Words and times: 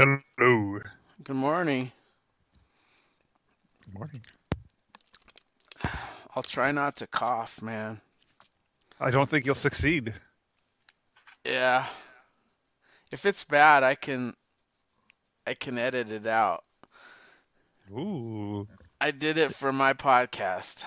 Hello. 0.00 0.78
Good 1.24 1.36
morning. 1.36 1.92
Good 3.84 3.94
morning. 3.94 4.22
I'll 6.34 6.42
try 6.42 6.72
not 6.72 6.96
to 6.96 7.06
cough, 7.06 7.60
man. 7.60 8.00
I 8.98 9.10
don't 9.10 9.28
think 9.28 9.44
you'll 9.44 9.54
succeed. 9.54 10.14
Yeah. 11.44 11.84
If 13.12 13.26
it's 13.26 13.44
bad, 13.44 13.82
I 13.82 13.94
can 13.94 14.32
I 15.46 15.52
can 15.52 15.76
edit 15.76 16.10
it 16.10 16.26
out. 16.26 16.64
Ooh. 17.92 18.66
I 19.02 19.10
did 19.10 19.36
it 19.36 19.54
for 19.54 19.70
my 19.70 19.92
podcast. 19.92 20.86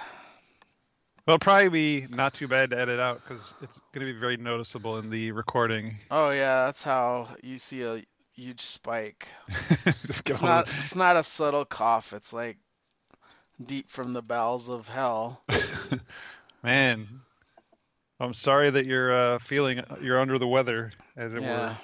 Well, 1.28 1.38
probably 1.38 1.70
be 1.70 2.08
not 2.10 2.34
too 2.34 2.48
bad 2.48 2.72
to 2.72 2.80
edit 2.80 3.00
out 3.00 3.22
because 3.22 3.54
it's 3.62 3.80
going 3.94 4.08
to 4.08 4.12
be 4.12 4.20
very 4.20 4.38
noticeable 4.38 4.98
in 4.98 5.12
the 5.12 5.34
recording. 5.34 5.98
Oh 6.10 6.32
yeah, 6.32 6.66
that's 6.66 6.84
how 6.84 7.28
you 7.44 7.60
see 7.60 7.84
a 7.84 8.02
huge 8.34 8.62
spike. 8.62 9.28
It's 10.10 10.42
not 10.42 10.70
it's 10.80 10.96
not 10.96 11.16
a 11.18 11.24
subtle 11.24 11.66
cough. 11.66 12.14
It's 12.14 12.34
like 12.34 12.58
deep 13.64 13.90
from 13.90 14.14
the 14.14 14.22
bowels 14.22 14.70
of 14.70 14.88
hell. 14.88 15.42
Man, 16.64 17.08
I'm 18.20 18.34
sorry 18.34 18.70
that 18.70 18.86
you're 18.86 19.14
uh, 19.14 19.40
feeling 19.40 19.82
you're 20.02 20.20
under 20.20 20.38
the 20.38 20.48
weather, 20.48 20.92
as 21.16 21.34
it 21.34 21.42
Yeah. 21.42 21.70
were. 21.70 21.78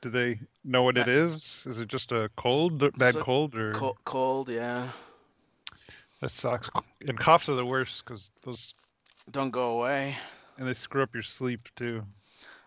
Do 0.00 0.10
they 0.10 0.40
know 0.64 0.82
what 0.82 0.98
it 0.98 1.06
is? 1.08 1.62
Is 1.66 1.78
it 1.78 1.86
just 1.88 2.10
a 2.12 2.28
cold, 2.36 2.78
bad 2.98 3.14
So- 3.14 3.22
cold, 3.22 3.54
or 3.54 3.72
Co- 3.72 3.96
cold, 4.04 4.48
yeah. 4.48 4.88
that 6.20 6.30
sucks? 6.32 6.68
And 7.06 7.16
coughs 7.18 7.48
are 7.48 7.54
the 7.54 7.64
worst 7.66 8.04
because 8.04 8.32
those 8.42 8.74
Don't 9.30 9.50
go 9.50 9.78
away. 9.78 10.16
and 10.58 10.66
they 10.66 10.74
screw 10.74 11.02
up 11.02 11.14
your 11.14 11.22
sleep 11.22 11.60
too. 11.76 12.02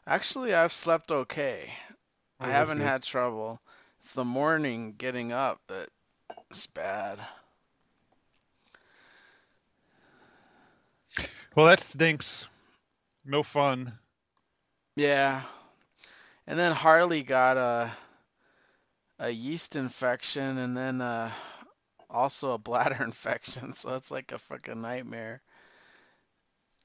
Actually, 0.07 0.53
I've 0.53 0.71
slept 0.71 1.11
okay. 1.11 1.73
I 2.39 2.49
haven't 2.49 2.81
had 2.81 3.03
trouble. 3.03 3.61
It's 3.99 4.13
the 4.13 4.25
morning 4.25 4.93
getting 4.97 5.31
up 5.31 5.61
that's 5.67 6.67
bad. 6.67 7.19
Well, 11.55 11.65
that 11.67 11.79
stinks. 11.79 12.47
No 13.23 13.41
fun. 13.41 13.93
Yeah. 14.95 15.43
And 16.47 16.59
then 16.59 16.73
Harley 16.73 17.23
got 17.23 17.57
a 17.57 17.91
a 19.17 19.29
yeast 19.29 19.77
infection 19.77 20.57
and 20.57 20.75
then 20.75 20.99
uh 20.99 21.31
also 22.09 22.51
a 22.51 22.57
bladder 22.57 23.01
infection, 23.03 23.73
so 23.73 23.95
it's 23.95 24.11
like 24.11 24.31
a 24.31 24.37
fucking 24.37 24.81
nightmare. 24.81 25.41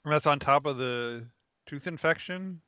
And 0.04 0.12
that's 0.12 0.26
on 0.26 0.38
top 0.38 0.66
of 0.66 0.76
the 0.76 1.26
tooth 1.66 1.86
infection. 1.86 2.62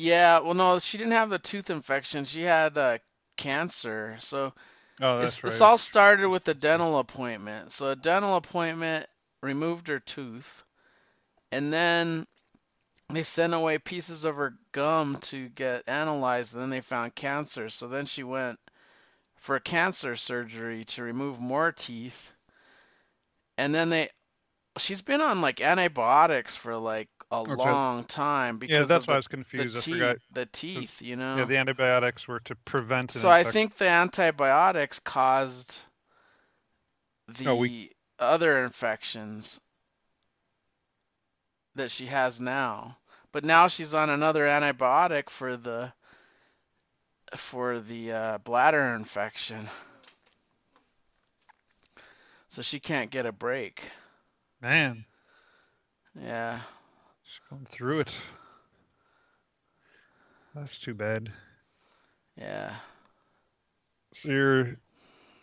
Yeah, 0.00 0.40
well 0.40 0.54
no, 0.54 0.78
she 0.78 0.98
didn't 0.98 1.12
have 1.12 1.30
the 1.30 1.38
tooth 1.38 1.70
infection. 1.70 2.24
She 2.24 2.42
had 2.42 2.76
uh 2.78 2.98
cancer. 3.36 4.16
So 4.18 4.52
Oh, 5.00 5.18
that's 5.20 5.34
it's, 5.34 5.44
right. 5.44 5.52
it's 5.52 5.60
all 5.60 5.78
started 5.78 6.28
with 6.28 6.48
a 6.48 6.54
dental 6.54 6.98
appointment. 6.98 7.72
So 7.72 7.90
a 7.90 7.96
dental 7.96 8.36
appointment 8.36 9.08
removed 9.42 9.88
her 9.88 10.00
tooth, 10.00 10.64
and 11.52 11.72
then 11.72 12.26
they 13.10 13.22
sent 13.24 13.54
away 13.54 13.78
pieces 13.78 14.24
of 14.24 14.36
her 14.36 14.54
gum 14.72 15.18
to 15.22 15.48
get 15.50 15.88
analyzed, 15.88 16.54
and 16.54 16.62
then 16.62 16.70
they 16.70 16.80
found 16.82 17.14
cancer. 17.14 17.68
So 17.68 17.88
then 17.88 18.06
she 18.06 18.22
went 18.24 18.58
for 19.36 19.56
a 19.56 19.60
cancer 19.60 20.16
surgery 20.16 20.84
to 20.86 21.02
remove 21.04 21.40
more 21.40 21.72
teeth, 21.72 22.34
and 23.58 23.74
then 23.74 23.90
they 23.90 24.08
she's 24.78 25.02
been 25.02 25.20
on 25.22 25.40
like 25.42 25.60
antibiotics 25.60 26.56
for 26.56 26.76
like 26.76 27.10
a 27.30 27.42
long 27.42 28.04
time 28.04 28.58
because 28.58 28.74
yeah, 28.74 28.84
that's 28.84 29.04
of 29.04 29.08
why 29.08 29.14
I 29.14 29.16
the, 29.16 29.18
was 29.18 29.26
the 29.26 29.36
confused. 29.36 29.76
I 29.76 29.80
teeth, 29.80 30.22
the 30.32 30.46
teeth, 30.46 31.02
you 31.02 31.16
know. 31.16 31.36
Yeah, 31.38 31.44
the 31.44 31.56
antibiotics 31.58 32.26
were 32.26 32.40
to 32.40 32.54
prevent 32.56 33.12
So 33.12 33.28
I 33.28 33.44
think 33.44 33.76
the 33.76 33.88
antibiotics 33.88 34.98
caused 34.98 35.80
the 37.38 37.46
Oh, 37.48 37.56
we- 37.56 37.92
other 38.18 38.64
infections 38.64 39.60
that 41.76 41.90
she 41.90 42.06
has 42.06 42.40
now. 42.40 42.96
But 43.32 43.44
now 43.44 43.68
she's 43.68 43.94
on 43.94 44.10
another 44.10 44.46
antibiotic 44.46 45.30
for 45.30 45.56
the 45.56 45.92
for 47.36 47.78
the 47.78 48.12
uh, 48.12 48.38
bladder 48.38 48.94
infection. 48.96 49.68
So 52.48 52.62
she 52.62 52.80
can't 52.80 53.12
get 53.12 53.26
a 53.26 53.32
break. 53.32 53.84
Man, 54.60 55.04
Yeah. 56.20 56.60
She's 57.30 57.40
going 57.48 57.64
through 57.64 58.00
it. 58.00 58.12
That's 60.54 60.78
too 60.78 60.94
bad. 60.94 61.30
Yeah. 62.36 62.74
So 64.12 64.30
you're 64.30 64.76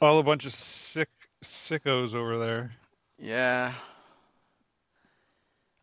all 0.02 0.20
a 0.20 0.24
bunch 0.24 0.46
of 0.46 0.54
sick 0.54 1.10
sickos 1.44 2.14
over 2.14 2.38
there. 2.38 2.72
Yeah. 3.18 3.74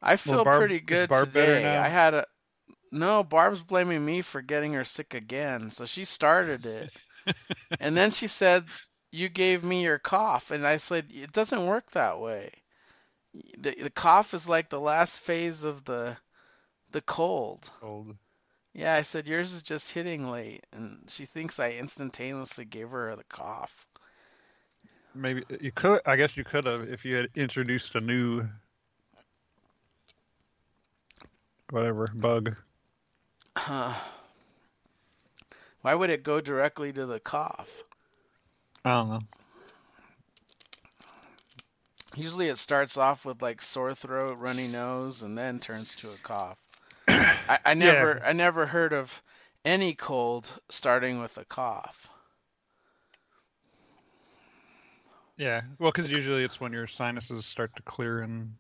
I 0.03 0.17
feel 0.17 0.45
Barb- 0.45 0.61
pretty 0.61 0.81
good 0.81 1.09
today. 1.11 1.77
I 1.77 1.89
had 1.89 2.13
a 2.13 2.27
no, 2.93 3.25
Barb's 3.25 3.63
blaming 3.63 4.05
me 4.05 4.21
for 4.23 4.43
getting 4.43 4.75
her 4.75 4.85
sick 4.85 5.15
again. 5.15 5.71
So 5.71 5.85
she 5.85 6.05
started 6.05 6.67
it. 6.67 6.93
and 7.81 7.97
then 7.97 8.11
she 8.11 8.27
said, 8.27 8.67
"You 9.11 9.31
gave 9.31 9.65
me 9.65 9.83
your 9.83 9.99
cough." 9.99 10.51
And 10.51 10.67
I 10.67 10.77
said, 10.77 11.07
"It 11.11 11.33
doesn't 11.33 11.67
work 11.67 11.91
that 11.93 12.21
way. 12.21 12.53
The 13.59 13.75
the 13.75 13.91
cough 13.91 14.35
is 14.35 14.49
like 14.49 14.69
the 14.69 14.81
last 14.81 15.21
phase 15.21 15.65
of 15.65 15.85
the 15.85 16.17
the 16.91 17.01
cold." 17.01 17.71
Old. 17.83 18.17
Yeah, 18.73 18.95
I 18.95 19.03
said, 19.03 19.29
"Yours 19.29 19.53
is 19.53 19.63
just 19.63 19.93
hitting 19.93 20.31
late." 20.31 20.65
And 20.73 21.05
she 21.09 21.27
thinks 21.27 21.59
I 21.61 21.73
instantaneously 21.73 22.65
gave 22.65 22.91
her 22.91 23.15
the 23.17 23.25
cough. 23.25 23.87
Maybe 25.15 25.43
uh, 25.51 25.57
you 25.61 25.73
could. 25.73 26.01
I 26.07 26.17
guess 26.17 26.37
you 26.37 26.45
could 26.45 26.65
have 26.67 26.89
if 26.89 27.05
you 27.05 27.17
had 27.17 27.31
introduced 27.35 27.95
a 27.95 28.01
new 28.01 28.49
whatever 31.71 32.09
bug. 32.15 32.57
Huh. 33.57 33.95
Why 35.83 35.95
would 35.95 36.11
it 36.11 36.23
go 36.23 36.41
directly 36.41 36.93
to 36.93 37.07
the 37.07 37.21
cough? 37.21 37.85
I 38.85 38.93
don't 38.93 39.09
know. 39.11 39.21
Usually 42.15 42.49
it 42.49 42.59
starts 42.59 42.97
off 42.97 43.25
with 43.25 43.43
like 43.43 43.61
sore 43.63 43.95
throat, 43.95 44.39
runny 44.39 44.67
nose, 44.69 45.23
and 45.23 45.37
then 45.37 45.61
turns 45.61 45.95
to 45.97 46.11
a 46.11 46.19
cough. 46.19 46.59
I, 47.09 47.59
I 47.65 47.75
never 47.75 48.21
I 48.25 48.33
never 48.33 48.67
heard 48.67 48.93
of 48.93 49.23
any 49.65 49.95
cold 49.95 50.61
starting 50.69 51.21
with 51.21 51.37
a 51.39 51.45
cough. 51.45 52.09
Yeah, 55.37 55.63
well, 55.79 55.91
because 55.93 56.11
usually 56.11 56.45
it's 56.45 56.61
when 56.61 56.73
your 56.73 56.87
sinuses 56.87 57.47
start 57.47 57.75
to 57.77 57.83
clear 57.83 58.21
and 58.21 58.55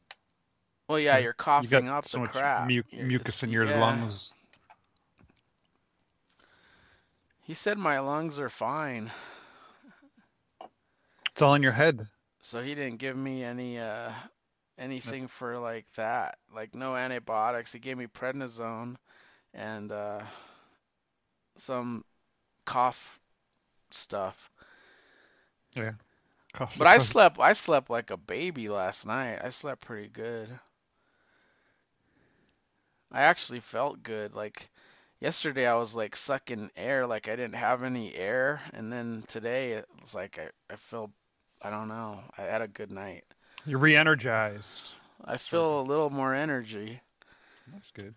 Well, 0.88 0.98
yeah, 0.98 1.16
Yeah, 1.16 1.19
you're 1.19 1.32
you 1.59 1.69
coughing 1.69 1.69
got 1.69 1.88
up 1.88 2.06
so 2.06 2.19
the 2.19 2.21
much 2.21 2.32
crap. 2.32 2.59
mu- 2.59 2.82
mucus 2.92 3.42
in 3.42 3.50
your 3.50 3.66
yeah. 3.66 3.78
lungs. 3.78 4.34
He 7.42 7.54
said 7.54 7.78
my 7.78 7.98
lungs 8.00 8.38
are 8.41 8.48
fine, 8.48 9.12
It's 11.32 11.42
all 11.42 11.54
in 11.54 11.62
your 11.62 11.72
head. 11.72 12.09
So 12.44 12.62
he 12.62 12.75
didn't 12.75 12.99
give 12.99 13.16
me 13.16 13.43
any 13.43 13.78
uh 13.78 14.12
anything 14.78 15.28
for 15.28 15.59
like 15.59 15.87
that. 15.97 16.38
Like 16.55 16.75
no 16.75 16.94
antibiotics. 16.94 17.72
He 17.72 17.78
gave 17.78 17.97
me 17.97 18.06
prednisone 18.06 18.97
and 19.55 19.91
uh 19.91 20.22
some 21.56 22.04
cough 22.66 23.21
stuff. 23.91 24.50
Yeah. 25.75 25.93
Cough 26.53 26.77
But 26.78 26.87
I 26.87 26.99
slept 26.99 27.38
I 27.41 27.54
slept 27.54 27.88
like 27.91 28.10
a 28.10 28.19
baby 28.19 28.69
last 28.69 29.06
night. 29.06 29.41
I 29.43 29.49
slept 29.49 29.83
pretty 29.83 30.09
good. 30.09 30.49
I 33.10 33.22
actually 33.22 33.60
felt 33.60 34.03
good. 34.03 34.34
Like 34.34 34.69
yesterday 35.21 35.66
I 35.66 35.77
was 35.77 35.94
like 35.97 36.15
sucking 36.15 36.71
air 36.77 37.07
like 37.07 37.27
I 37.28 37.33
didn't 37.36 37.54
have 37.54 37.83
any 37.83 38.15
air 38.15 38.60
and 38.74 38.92
then 38.92 39.24
today 39.28 39.72
it 39.72 39.89
was 40.01 40.15
like 40.15 40.39
I, 40.39 40.51
I 40.72 40.77
feel 40.77 41.10
I 41.65 41.71
don't 41.71 41.89
know. 41.89 42.21
I 42.37 42.43
had 42.43 42.61
a 42.61 42.69
good 42.69 42.91
night. 42.93 43.25
You're 43.65 43.78
re-energized. 43.78 44.93
I 45.25 45.39
feel 45.39 45.81
a 45.81 45.83
little 45.83 46.11
more 46.11 46.34
energy. 46.34 47.01
That's 47.72 47.91
good. 47.91 48.15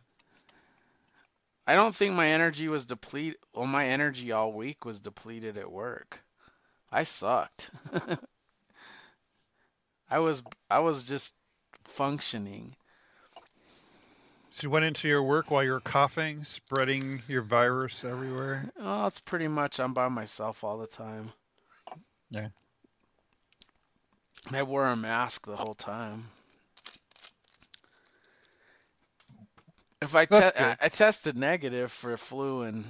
I 1.66 1.74
don't 1.76 1.96
think 1.96 2.14
my 2.14 2.28
energy 2.28 2.68
was 2.68 2.86
depleted. 2.86 3.38
Well, 3.54 3.66
my 3.66 3.88
energy 3.88 4.34
all 4.34 4.52
week 4.52 4.84
was 4.84 5.00
depleted 5.00 5.58
at 5.58 5.72
work. 5.72 6.22
I 6.92 7.04
sucked. 7.04 7.72
I 10.10 10.20
was 10.20 10.44
I 10.70 10.80
was 10.80 11.06
just 11.06 11.34
functioning. 11.86 12.76
So 14.50 14.64
you 14.64 14.70
went 14.70 14.86
into 14.86 15.08
your 15.08 15.24
work 15.24 15.52
while 15.52 15.64
you 15.64 15.72
were 15.72 15.80
coughing, 15.82 16.44
spreading 16.44 17.22
your 17.28 17.44
virus 17.44 18.04
everywhere. 18.04 18.70
Oh, 18.80 19.06
it's 19.08 19.20
pretty 19.20 19.48
much 19.48 19.80
I'm 19.80 19.94
by 19.94 20.08
myself 20.08 20.64
all 20.64 20.78
the 20.78 20.88
time. 20.88 21.32
Yeah. 22.30 22.48
I 24.52 24.64
wore 24.64 24.86
a 24.86 24.96
mask 24.96 25.46
the 25.46 25.56
whole 25.56 25.76
time. 25.76 26.30
If 30.02 30.16
I, 30.16 30.26
te- 30.26 30.36
I 30.36 30.78
I 30.80 30.90
tested 30.90 31.38
negative 31.38 31.92
for 31.92 32.16
flu 32.18 32.62
and 32.62 32.86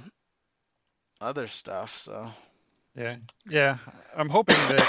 other 1.20 1.46
stuff. 1.46 1.96
So 1.96 2.30
Yeah, 2.94 3.16
yeah. 3.48 3.78
I'm 4.16 4.28
hoping 4.28 4.56
that 4.56 4.88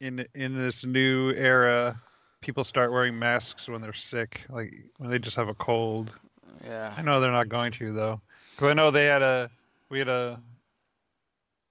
in 0.00 0.26
in 0.34 0.54
this 0.54 0.84
new 0.84 1.30
era, 1.32 2.00
people 2.40 2.64
start 2.64 2.92
wearing 2.92 3.18
masks 3.18 3.68
when 3.68 3.80
they're 3.80 3.92
sick, 3.92 4.42
like 4.48 4.72
when 4.98 5.10
they 5.10 5.18
just 5.18 5.36
have 5.36 5.48
a 5.48 5.54
cold. 5.54 6.12
Yeah. 6.64 6.94
I 6.96 7.02
know 7.02 7.20
they're 7.20 7.32
not 7.32 7.48
going 7.48 7.72
to 7.72 7.92
though, 7.92 8.20
because 8.54 8.68
I 8.68 8.74
know 8.74 8.90
they 8.90 9.06
had 9.06 9.22
a 9.22 9.50
we 9.88 9.98
had 9.98 10.08
a, 10.08 10.40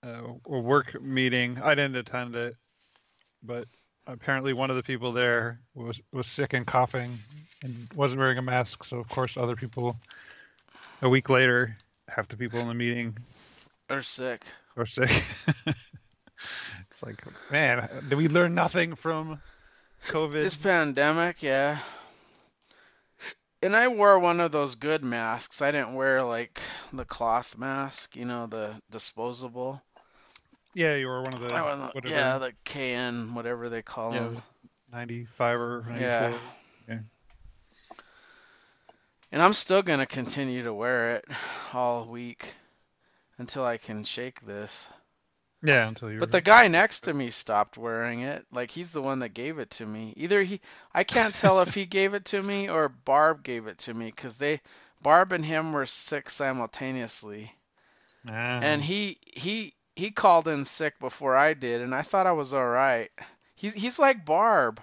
a 0.03 0.23
a 0.45 0.59
work 0.59 1.01
meeting. 1.01 1.59
I 1.63 1.75
didn't 1.75 1.95
attend 1.95 2.35
it, 2.35 2.55
but 3.43 3.67
apparently 4.07 4.53
one 4.53 4.69
of 4.69 4.75
the 4.75 4.83
people 4.83 5.11
there 5.11 5.59
was 5.75 6.01
was 6.11 6.27
sick 6.27 6.53
and 6.53 6.65
coughing 6.65 7.11
and 7.63 7.87
wasn't 7.95 8.19
wearing 8.19 8.37
a 8.37 8.41
mask. 8.41 8.83
So 8.83 8.99
of 8.99 9.07
course 9.09 9.37
other 9.37 9.55
people 9.55 9.97
a 11.01 11.09
week 11.09 11.29
later, 11.29 11.75
half 12.07 12.27
the 12.27 12.37
people 12.37 12.59
in 12.59 12.67
the 12.67 12.73
meeting 12.73 13.17
they're 13.87 14.01
sick. 14.01 14.43
are 14.77 14.85
sick. 14.85 15.09
it's 16.89 17.03
like, 17.03 17.23
man, 17.51 17.87
did 18.09 18.17
we 18.17 18.27
learn 18.27 18.55
nothing 18.55 18.95
from 18.95 19.41
COVID? 20.07 20.31
This 20.31 20.57
pandemic, 20.57 21.43
yeah. 21.43 21.77
And 23.61 23.75
I 23.75 23.87
wore 23.87 24.19
one 24.19 24.39
of 24.39 24.51
those 24.51 24.75
good 24.75 25.03
masks. 25.03 25.61
I 25.61 25.71
didn't 25.71 25.93
wear 25.93 26.23
like 26.23 26.61
the 26.91 27.05
cloth 27.05 27.57
mask, 27.57 28.15
you 28.15 28.25
know, 28.25 28.47
the 28.47 28.73
disposable. 28.89 29.81
Yeah, 30.73 30.95
you 30.95 31.07
were 31.07 31.21
one 31.21 31.33
of 31.33 31.39
the 31.47 31.53
I 31.55 31.61
wasn't- 31.61 31.95
whatever, 31.95 32.13
yeah, 32.15 32.37
the 32.39 32.53
KN, 32.65 33.33
whatever 33.35 33.69
they 33.69 33.81
call 33.81 34.13
Yeah, 34.13 34.19
them. 34.21 34.43
95 34.91 35.59
or 35.59 35.85
94. 35.87 35.99
Yeah. 35.99 36.37
Yeah. 36.87 36.99
And 39.31 39.41
I'm 39.41 39.53
still 39.53 39.81
gonna 39.81 40.05
continue 40.05 40.63
to 40.63 40.73
wear 40.73 41.15
it 41.15 41.25
all 41.73 42.07
week 42.07 42.53
until 43.37 43.65
I 43.65 43.77
can 43.77 44.03
shake 44.03 44.41
this. 44.41 44.89
Yeah, 45.63 45.87
until 45.87 46.11
you. 46.11 46.19
But 46.19 46.31
the 46.31 46.41
guy 46.41 46.67
next 46.67 47.01
to 47.01 47.13
me 47.13 47.29
stopped 47.29 47.77
wearing 47.77 48.21
it. 48.21 48.45
Like 48.51 48.69
he's 48.69 48.91
the 48.91 49.01
one 49.01 49.19
that 49.19 49.29
gave 49.29 49.59
it 49.59 49.71
to 49.71 49.85
me. 49.85 50.13
Either 50.17 50.43
he, 50.43 50.59
I 50.93 51.03
can't 51.03 51.33
tell 51.33 51.61
if 51.61 51.73
he 51.73 51.85
gave 51.99 52.13
it 52.13 52.25
to 52.25 52.43
me 52.43 52.69
or 52.69 52.89
Barb 52.89 53.43
gave 53.43 53.67
it 53.67 53.77
to 53.79 53.93
me 53.93 54.07
because 54.07 54.37
they, 54.37 54.61
Barb 55.01 55.31
and 55.31 55.43
him 55.45 55.71
were 55.71 55.85
sick 55.85 56.29
simultaneously. 56.29 57.51
Ah. 58.27 58.59
And 58.61 58.81
he 58.83 59.17
he 59.23 59.73
he 59.95 60.11
called 60.11 60.47
in 60.47 60.65
sick 60.65 60.99
before 60.99 61.35
I 61.35 61.53
did, 61.53 61.81
and 61.81 61.93
I 61.93 62.01
thought 62.01 62.27
I 62.27 62.31
was 62.33 62.53
all 62.53 62.65
right. 62.67 63.11
He's 63.55 63.73
he's 63.73 63.99
like 63.99 64.25
Barb. 64.25 64.81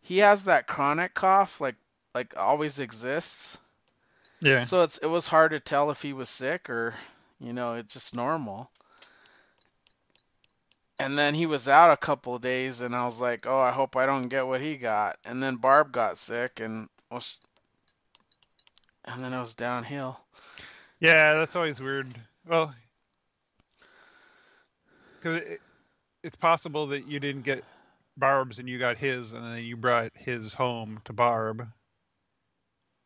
He 0.00 0.18
has 0.18 0.44
that 0.44 0.66
chronic 0.66 1.14
cough, 1.14 1.60
like 1.60 1.76
like 2.14 2.34
always 2.36 2.78
exists. 2.78 3.58
yeah. 4.40 4.62
So 4.62 4.82
it's 4.82 4.98
it 4.98 5.06
was 5.06 5.26
hard 5.28 5.52
to 5.52 5.60
tell 5.60 5.90
if 5.90 6.02
he 6.02 6.12
was 6.12 6.28
sick 6.28 6.68
or, 6.70 6.94
you 7.40 7.52
know, 7.52 7.74
it's 7.74 7.94
just 7.94 8.14
normal. 8.14 8.70
And 10.98 11.18
then 11.18 11.34
he 11.34 11.46
was 11.46 11.68
out 11.68 11.90
a 11.92 11.96
couple 11.96 12.34
of 12.36 12.42
days, 12.42 12.80
and 12.80 12.94
I 12.94 13.04
was 13.04 13.20
like, 13.20 13.46
oh, 13.46 13.58
I 13.60 13.72
hope 13.72 13.96
I 13.96 14.06
don't 14.06 14.28
get 14.28 14.46
what 14.46 14.60
he 14.60 14.76
got. 14.76 15.18
And 15.24 15.42
then 15.42 15.56
Barb 15.56 15.92
got 15.92 16.16
sick, 16.18 16.60
and 16.60 16.88
was, 17.10 17.38
and 19.04 19.22
then 19.24 19.32
it 19.32 19.40
was 19.40 19.54
downhill. 19.54 20.20
Yeah, 21.00 21.34
that's 21.34 21.56
always 21.56 21.80
weird. 21.80 22.14
Well, 22.46 22.74
because 25.22 25.38
it, 25.38 25.60
it's 26.22 26.36
possible 26.36 26.86
that 26.88 27.06
you 27.06 27.20
didn't 27.20 27.42
get 27.42 27.64
Barb's 28.16 28.58
and 28.58 28.68
you 28.68 28.78
got 28.78 28.98
his, 28.98 29.32
and 29.32 29.44
then 29.44 29.64
you 29.64 29.76
brought 29.76 30.12
his 30.14 30.54
home 30.54 31.00
to 31.04 31.12
Barb. 31.12 31.66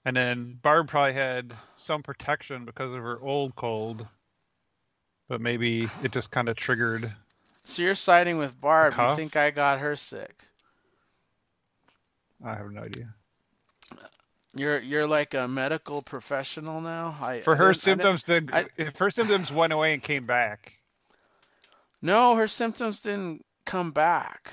And 0.05 0.17
then 0.17 0.59
Barb 0.63 0.89
probably 0.89 1.15
had 1.15 1.53
some 1.75 2.03
protection 2.03 2.65
because 2.65 2.93
of 2.93 3.01
her 3.01 3.21
old 3.21 3.55
cold, 3.57 4.07
but 5.29 5.41
maybe 5.41 5.89
it 6.03 6.13
just 6.13 6.31
kind 6.31 6.49
of 6.49 6.57
triggered. 6.57 7.13
So 7.65 7.83
you're 7.83 7.95
siding 7.97 8.39
with 8.39 8.59
Barb. 8.61 8.95
You 8.97 9.17
think 9.17 9.35
I 9.37 9.51
got 9.51 9.81
her 9.81 9.97
sick? 9.97 10.45
I 12.45 12.55
have 12.55 12.71
no 12.71 12.83
idea. 12.83 13.13
You're 14.55 14.79
you're 14.81 15.07
like 15.07 15.35
a 15.35 15.47
medical 15.49 16.01
professional 16.03 16.81
now. 16.81 17.17
I 17.21 17.41
For 17.41 17.55
I 17.55 17.57
her 17.59 17.73
didn't- 17.73 18.01
I 18.03 18.05
didn't- 18.05 18.19
symptoms, 18.21 18.23
then 18.25 18.51
I- 18.53 18.83
if 18.83 18.97
her 18.99 19.11
symptoms 19.11 19.51
went 19.53 19.73
away 19.73 19.93
and 19.93 20.03
came 20.03 20.25
back. 20.27 20.76
No, 22.07 22.37
her 22.37 22.47
symptoms 22.47 23.03
didn't 23.03 23.45
come 23.65 23.91
back. 23.91 24.53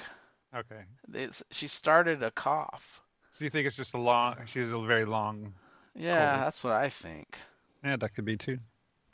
Okay. 0.56 0.82
It's, 1.14 1.44
she 1.52 1.68
started 1.68 2.24
a 2.24 2.32
cough. 2.32 3.00
So 3.30 3.44
you 3.44 3.52
think 3.52 3.68
it's 3.68 3.76
just 3.76 3.94
a 3.94 4.00
long? 4.00 4.38
She 4.46 4.60
has 4.60 4.72
a 4.72 4.82
very 4.82 5.06
long. 5.06 5.54
Yeah, 5.96 6.32
Cold. 6.32 6.46
that's 6.46 6.64
what 6.64 6.74
I 6.74 6.90
think. 6.90 7.38
Yeah, 7.84 7.98
that 7.98 8.16
could 8.16 8.26
be 8.26 8.38
too. 8.38 8.58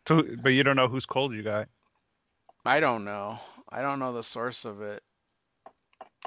So, 0.07 0.23
but 0.41 0.49
you 0.49 0.63
don't 0.63 0.77
know 0.77 0.87
whose 0.87 1.05
cold 1.05 1.33
you 1.33 1.43
got. 1.43 1.67
I 2.65 2.79
don't 2.79 3.03
know. 3.03 3.37
I 3.67 3.81
don't 3.81 3.99
know 3.99 4.13
the 4.13 4.23
source 4.23 4.63
of 4.63 4.81
it. 4.81 5.03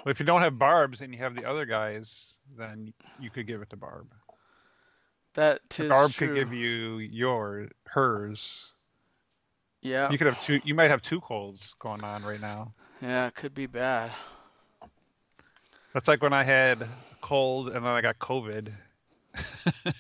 But 0.05 0.11
if 0.11 0.21
you 0.21 0.27
don't 0.27 0.43
have 0.43 0.59
Barb's 0.59 1.01
and 1.01 1.15
you 1.15 1.19
have 1.21 1.35
the 1.35 1.47
other 1.47 1.65
guys, 1.65 2.37
then 2.59 2.93
you 3.19 3.31
could 3.31 3.47
give 3.47 3.63
it 3.63 3.71
to 3.71 3.77
Barb. 3.77 4.13
That 5.33 5.61
tis 5.71 5.89
Barb 5.89 6.11
true. 6.11 6.29
could 6.29 6.37
give 6.37 6.53
you 6.53 6.99
your 6.99 7.69
hers. 7.87 8.75
Yeah, 9.83 10.11
You 10.11 10.17
could 10.19 10.29
have 10.29 10.39
two. 10.39 10.61
You 10.65 10.75
might 10.75 10.91
have 10.91 11.03
two 11.03 11.21
colds 11.21 11.75
going 11.81 12.05
on 12.05 12.23
right 12.23 12.41
now. 12.41 12.73
yeah, 13.01 13.27
it 13.27 13.35
could 13.35 13.55
be 13.55 13.67
bad. 13.67 14.13
That's 15.93 16.09
like 16.09 16.23
when 16.23 16.33
I 16.33 16.45
had 16.45 16.89
cold 17.21 17.67
and 17.69 17.77
then 17.77 17.93
I 17.93 18.01
got 18.01 18.19
COVID. 18.19 18.73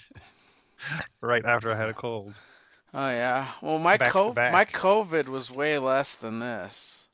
right 1.20 1.44
after 1.44 1.70
I 1.70 1.76
had 1.76 1.88
a 1.88 1.94
cold. 1.94 2.32
Oh 2.94 3.08
yeah. 3.08 3.48
Well, 3.60 3.78
my 3.78 3.96
Back 3.96 4.12
co- 4.12 4.32
back. 4.32 4.52
my 4.52 4.64
COVID 4.64 5.26
was 5.28 5.50
way 5.50 5.78
less 5.78 6.16
than 6.16 6.38
this. 6.40 7.08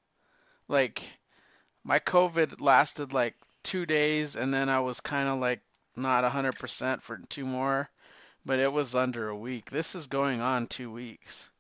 Like 0.68 1.02
my 1.84 1.98
COVID 2.00 2.60
lasted 2.60 3.12
like 3.12 3.34
2 3.64 3.86
days 3.86 4.36
and 4.36 4.52
then 4.52 4.68
I 4.68 4.80
was 4.80 5.00
kind 5.00 5.28
of 5.28 5.38
like 5.38 5.60
not 5.96 6.24
100% 6.24 7.02
for 7.02 7.18
two 7.28 7.44
more, 7.46 7.88
but 8.44 8.58
it 8.60 8.72
was 8.72 8.94
under 8.94 9.28
a 9.28 9.36
week. 9.36 9.70
This 9.70 9.94
is 9.94 10.06
going 10.06 10.40
on 10.40 10.66
2 10.66 10.90
weeks. 10.92 11.50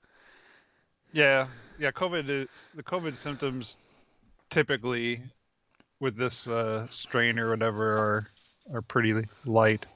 Yeah, 1.12 1.46
yeah. 1.78 1.90
COVID 1.90 2.28
is 2.28 2.48
the 2.74 2.82
COVID 2.82 3.16
symptoms 3.16 3.76
typically 4.50 5.20
with 6.00 6.16
this 6.16 6.46
uh, 6.46 6.86
strain 6.90 7.38
or 7.38 7.50
whatever 7.50 7.96
are 7.96 8.26
are 8.74 8.82
pretty 8.82 9.24
light. 9.44 9.86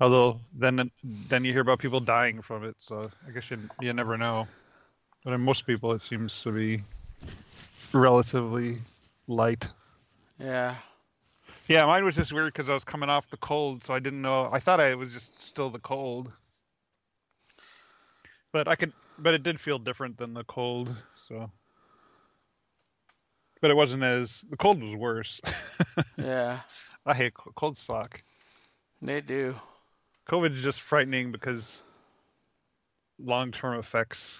Although 0.00 0.40
then 0.54 0.90
then 1.02 1.44
you 1.44 1.52
hear 1.52 1.62
about 1.62 1.78
people 1.78 2.00
dying 2.00 2.42
from 2.42 2.64
it, 2.64 2.76
so 2.78 3.10
I 3.26 3.30
guess 3.30 3.50
you 3.50 3.58
you 3.80 3.92
never 3.92 4.18
know. 4.18 4.46
But 5.24 5.34
in 5.34 5.40
most 5.40 5.66
people, 5.66 5.92
it 5.92 6.02
seems 6.02 6.42
to 6.42 6.50
be 6.50 6.82
relatively 7.92 8.78
light. 9.28 9.68
Yeah. 10.38 10.76
Yeah, 11.68 11.86
mine 11.86 12.04
was 12.04 12.16
just 12.16 12.32
weird 12.32 12.52
because 12.52 12.68
I 12.68 12.74
was 12.74 12.84
coming 12.84 13.08
off 13.08 13.30
the 13.30 13.36
cold, 13.36 13.84
so 13.84 13.94
I 13.94 14.00
didn't 14.00 14.20
know. 14.20 14.48
I 14.52 14.58
thought 14.58 14.80
I 14.80 14.94
was 14.96 15.12
just 15.12 15.40
still 15.40 15.70
the 15.70 15.78
cold, 15.78 16.34
but 18.52 18.66
I 18.66 18.74
could, 18.74 18.92
but 19.18 19.34
it 19.34 19.42
did 19.42 19.60
feel 19.60 19.78
different 19.78 20.16
than 20.16 20.34
the 20.34 20.44
cold. 20.44 20.94
So, 21.16 21.50
but 23.60 23.70
it 23.70 23.74
wasn't 23.74 24.02
as 24.02 24.44
the 24.50 24.56
cold 24.56 24.82
was 24.82 24.96
worse. 24.96 25.40
Yeah. 26.18 26.60
I 27.04 27.14
hate 27.14 27.34
co- 27.34 27.52
cold 27.54 27.76
suck. 27.76 28.22
They 29.00 29.20
do. 29.20 29.56
COVID's 30.28 30.62
just 30.62 30.80
frightening 30.80 31.32
because 31.32 31.82
long-term 33.18 33.78
effects. 33.78 34.38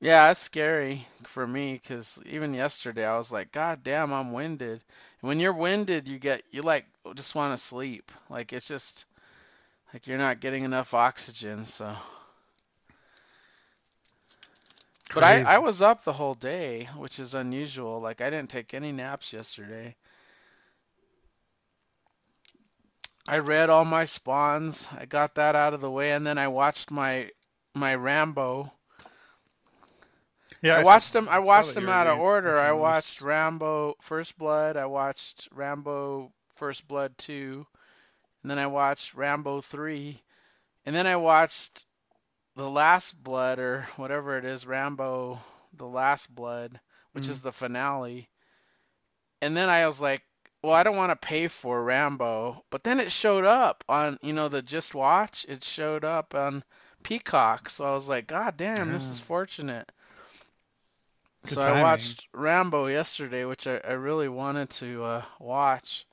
Yeah, 0.00 0.30
it's 0.30 0.40
scary 0.40 1.06
for 1.24 1.46
me 1.46 1.74
because 1.74 2.18
even 2.26 2.52
yesterday 2.52 3.04
I 3.04 3.16
was 3.16 3.32
like, 3.32 3.50
God 3.52 3.82
damn, 3.82 4.12
I'm 4.12 4.32
winded. 4.32 4.82
And 5.20 5.28
when 5.28 5.40
you're 5.40 5.52
winded, 5.52 6.08
you 6.08 6.18
get 6.18 6.42
you 6.50 6.62
like 6.62 6.84
just 7.14 7.34
want 7.34 7.56
to 7.56 7.64
sleep. 7.64 8.12
Like 8.28 8.52
it's 8.52 8.68
just 8.68 9.06
like 9.92 10.06
you're 10.06 10.18
not 10.18 10.40
getting 10.40 10.64
enough 10.64 10.94
oxygen. 10.94 11.64
So, 11.64 11.94
but 15.14 15.24
I 15.24 15.42
I 15.42 15.58
was 15.58 15.82
up 15.82 16.04
the 16.04 16.12
whole 16.12 16.34
day, 16.34 16.88
which 16.96 17.18
is 17.18 17.34
unusual. 17.34 18.00
Like 18.00 18.20
I 18.20 18.30
didn't 18.30 18.50
take 18.50 18.74
any 18.74 18.92
naps 18.92 19.32
yesterday. 19.32 19.96
I 23.28 23.38
read 23.38 23.70
all 23.70 23.84
my 23.84 24.04
spawns. 24.04 24.88
I 24.96 25.04
got 25.06 25.34
that 25.36 25.56
out 25.56 25.74
of 25.74 25.80
the 25.80 25.90
way, 25.90 26.12
and 26.12 26.26
then 26.26 26.38
I 26.38 26.48
watched 26.48 26.90
my 26.90 27.30
my 27.74 27.94
Rambo. 27.94 28.72
yeah, 30.62 30.76
I 30.76 30.82
watched 30.84 31.12
them. 31.12 31.28
I 31.28 31.40
watched 31.40 31.74
them 31.74 31.88
out 31.88 32.06
of 32.06 32.18
order. 32.18 32.58
I 32.58 32.72
watched 32.72 33.20
Rambo 33.20 33.96
First 34.00 34.38
Blood. 34.38 34.76
I 34.76 34.86
watched 34.86 35.48
Rambo 35.52 36.32
First 36.54 36.86
Blood 36.86 37.16
2. 37.18 37.66
And 38.46 38.50
then 38.52 38.60
I 38.60 38.68
watched 38.68 39.14
Rambo 39.14 39.60
3. 39.60 40.22
And 40.84 40.94
then 40.94 41.04
I 41.04 41.16
watched 41.16 41.84
The 42.54 42.70
Last 42.70 43.20
Blood 43.20 43.58
or 43.58 43.82
whatever 43.96 44.38
it 44.38 44.44
is, 44.44 44.64
Rambo 44.64 45.40
The 45.72 45.88
Last 45.88 46.32
Blood, 46.32 46.78
which 47.10 47.26
Mhm. 47.26 47.30
is 47.30 47.42
the 47.42 47.50
finale. 47.50 48.30
And 49.42 49.56
then 49.56 49.68
I 49.68 49.84
was 49.86 50.00
like, 50.00 50.22
well, 50.62 50.74
I 50.74 50.84
don't 50.84 50.94
want 50.94 51.10
to 51.10 51.26
pay 51.26 51.48
for 51.48 51.82
Rambo, 51.82 52.64
but 52.70 52.84
then 52.84 53.00
it 53.00 53.10
showed 53.10 53.44
up 53.44 53.82
on, 53.88 54.16
you 54.22 54.32
know, 54.32 54.48
the 54.48 54.62
Just 54.62 54.94
Watch. 54.94 55.44
It 55.48 55.64
showed 55.64 56.04
up 56.04 56.32
on 56.32 56.62
Peacock, 57.02 57.68
so 57.68 57.84
I 57.84 57.94
was 57.94 58.08
like, 58.08 58.28
God 58.28 58.56
damn, 58.56 58.92
this 58.92 59.10
is 59.10 59.18
fortunate. 59.18 59.90
Good 61.46 61.50
so 61.50 61.62
I 61.62 61.72
watched 61.72 62.28
Rambo 62.32 62.86
yesterday, 62.86 63.44
which 63.44 63.66
I, 63.66 63.78
I 63.78 63.92
really 63.92 64.28
wanted 64.28 64.70
to 64.70 65.02
uh, 65.02 65.24
watch, 65.40 66.06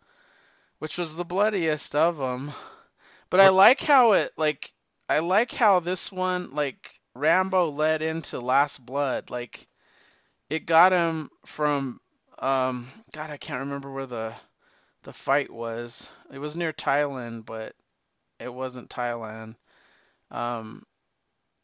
which 0.84 0.98
was 0.98 1.16
the 1.16 1.24
bloodiest 1.24 1.96
of 1.96 2.18
them. 2.18 2.52
But 3.30 3.40
I 3.40 3.48
like 3.48 3.80
how 3.80 4.12
it 4.12 4.34
like 4.36 4.74
I 5.08 5.20
like 5.20 5.50
how 5.50 5.80
this 5.80 6.12
one 6.12 6.54
like 6.54 7.00
Rambo 7.16 7.70
led 7.70 8.02
into 8.02 8.42
Last 8.42 8.86
Blood. 8.86 9.30
Like 9.30 9.66
it 10.50 10.66
got 10.66 10.92
him 10.92 11.30
from 11.46 12.02
um 12.38 12.90
God, 13.14 13.30
I 13.30 13.38
can't 13.38 13.62
remember 13.62 13.94
where 13.94 14.08
the 14.08 14.36
the 15.04 15.14
fight 15.14 15.50
was. 15.50 16.12
It 16.34 16.40
was 16.40 16.58
near 16.58 16.74
Thailand, 16.74 17.46
but 17.46 17.78
it 18.42 18.54
wasn't 18.54 18.90
Thailand. 18.90 19.56
Um 20.32 20.84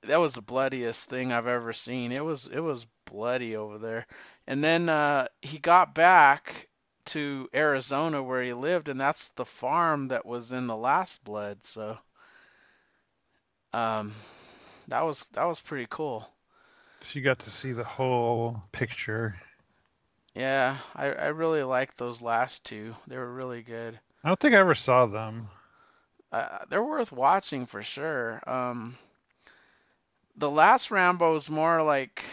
that 0.03 0.21
was 0.21 0.35
the 0.35 0.41
bloodiest 0.41 1.09
thing 1.09 1.33
I've 1.33 1.45
ever 1.45 1.73
seen. 1.73 2.13
It 2.13 2.23
was 2.23 2.47
it 2.47 2.61
was 2.61 2.87
bloody 3.05 3.57
over 3.57 3.79
there. 3.79 4.07
And 4.47 4.63
then 4.63 4.87
uh 4.87 5.27
he 5.41 5.59
got 5.59 5.93
back 5.93 6.68
to 7.09 7.49
Arizona 7.53 8.21
where 8.23 8.43
he 8.43 8.53
lived 8.53 8.89
and 8.89 8.99
that's 8.99 9.29
the 9.31 9.45
farm 9.45 10.09
that 10.09 10.25
was 10.25 10.51
in 10.51 10.67
the 10.67 10.75
last 10.75 11.23
blood, 11.23 11.63
so 11.63 11.97
um 13.73 14.13
that 14.87 15.01
was 15.01 15.27
that 15.33 15.45
was 15.45 15.59
pretty 15.59 15.87
cool. 15.89 16.27
So 17.01 17.17
you 17.17 17.23
got 17.23 17.39
to 17.39 17.49
see 17.49 17.71
the 17.71 17.83
whole 17.83 18.61
picture. 18.71 19.35
Yeah, 20.35 20.77
I 20.95 21.07
I 21.07 21.27
really 21.27 21.63
liked 21.63 21.97
those 21.97 22.21
last 22.21 22.65
two. 22.65 22.95
They 23.07 23.17
were 23.17 23.33
really 23.33 23.61
good. 23.61 23.99
I 24.23 24.27
don't 24.27 24.39
think 24.39 24.55
I 24.55 24.59
ever 24.59 24.75
saw 24.75 25.05
them. 25.05 25.49
Uh, 26.31 26.59
they're 26.69 26.83
worth 26.83 27.11
watching 27.11 27.65
for 27.65 27.81
sure. 27.81 28.41
Um, 28.47 28.97
the 30.35 30.49
last 30.49 30.91
Rambo 30.91 31.35
is 31.35 31.49
more 31.49 31.81
like 31.81 32.23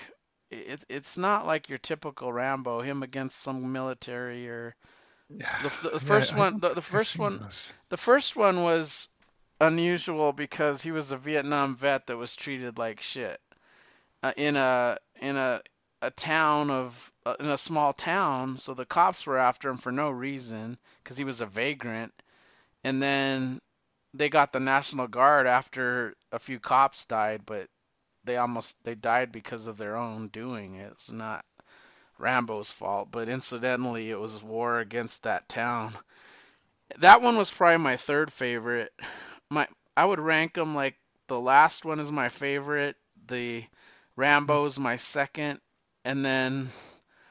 it, 0.51 0.85
it's 0.89 1.19
not 1.19 1.47
like 1.47 1.69
your 1.69 1.79
typical 1.79 2.33
Rambo, 2.33 2.81
him 2.83 3.03
against 3.03 3.41
some 3.41 3.73
military 3.73 4.49
or 4.49 4.75
the, 5.59 5.71
the 5.83 6.01
Yeah, 6.01 6.01
first 6.01 6.35
I 6.35 6.39
one. 6.39 6.61
The, 6.61 6.71
the 6.71 6.83
first 6.83 7.19
one, 7.19 7.41
those. 7.41 7.73
the 7.91 7.97
first 7.97 8.37
one 8.37 8.63
was 8.63 9.09
unusual 9.61 10.33
because 10.33 10.83
he 10.83 10.93
was 10.93 11.13
a 11.13 11.17
Vietnam 11.17 11.77
vet 11.77 12.07
that 12.07 12.17
was 12.17 12.37
treated 12.37 12.79
like 12.79 13.01
shit 13.01 13.41
uh, 14.23 14.33
in 14.37 14.57
a 14.57 14.99
in 15.21 15.37
a 15.37 15.63
a 16.03 16.11
town 16.11 16.71
of 16.71 17.13
uh, 17.27 17.37
in 17.41 17.47
a 17.47 17.59
small 17.59 17.93
town. 17.93 18.57
So 18.57 18.75
the 18.75 18.87
cops 18.87 19.27
were 19.27 19.39
after 19.39 19.71
him 19.71 19.79
for 19.79 19.93
no 19.93 20.11
reason 20.11 20.79
because 21.03 21.17
he 21.17 21.25
was 21.25 21.41
a 21.41 21.47
vagrant, 21.47 22.13
and 22.85 23.03
then 23.03 23.61
they 24.15 24.29
got 24.29 24.53
the 24.53 24.61
National 24.61 25.09
Guard 25.09 25.47
after 25.47 26.15
a 26.33 26.39
few 26.39 26.61
cops 26.61 27.05
died, 27.07 27.43
but 27.47 27.69
they 28.27 28.37
almost 28.37 28.77
they 28.85 28.95
died 28.95 29.33
because 29.33 29.67
of 29.67 29.79
their 29.79 29.97
own 29.97 30.29
doing. 30.29 30.77
It's 30.77 31.11
not 31.11 31.45
Rambo's 32.19 32.71
fault, 32.71 33.11
but 33.11 33.29
incidentally, 33.29 34.11
it 34.11 34.19
was 34.19 34.43
war 34.43 34.81
against 34.81 35.23
that 35.23 35.49
town. 35.49 35.97
That 36.99 37.23
one 37.23 37.37
was 37.37 37.51
probably 37.51 37.79
my 37.79 37.97
third 37.97 38.33
favorite. 38.33 38.93
My 39.51 39.69
I 39.97 40.05
would 40.05 40.21
rank 40.21 40.55
them 40.55 40.75
like 40.75 40.97
the 41.29 41.41
last 41.41 41.85
one 41.85 42.01
is 42.01 42.13
my 42.13 42.29
favorite, 42.29 42.97
the 43.27 43.65
Rambo's 44.17 44.79
my 44.79 44.97
second, 44.97 45.61
and 46.05 46.25
then 46.25 46.71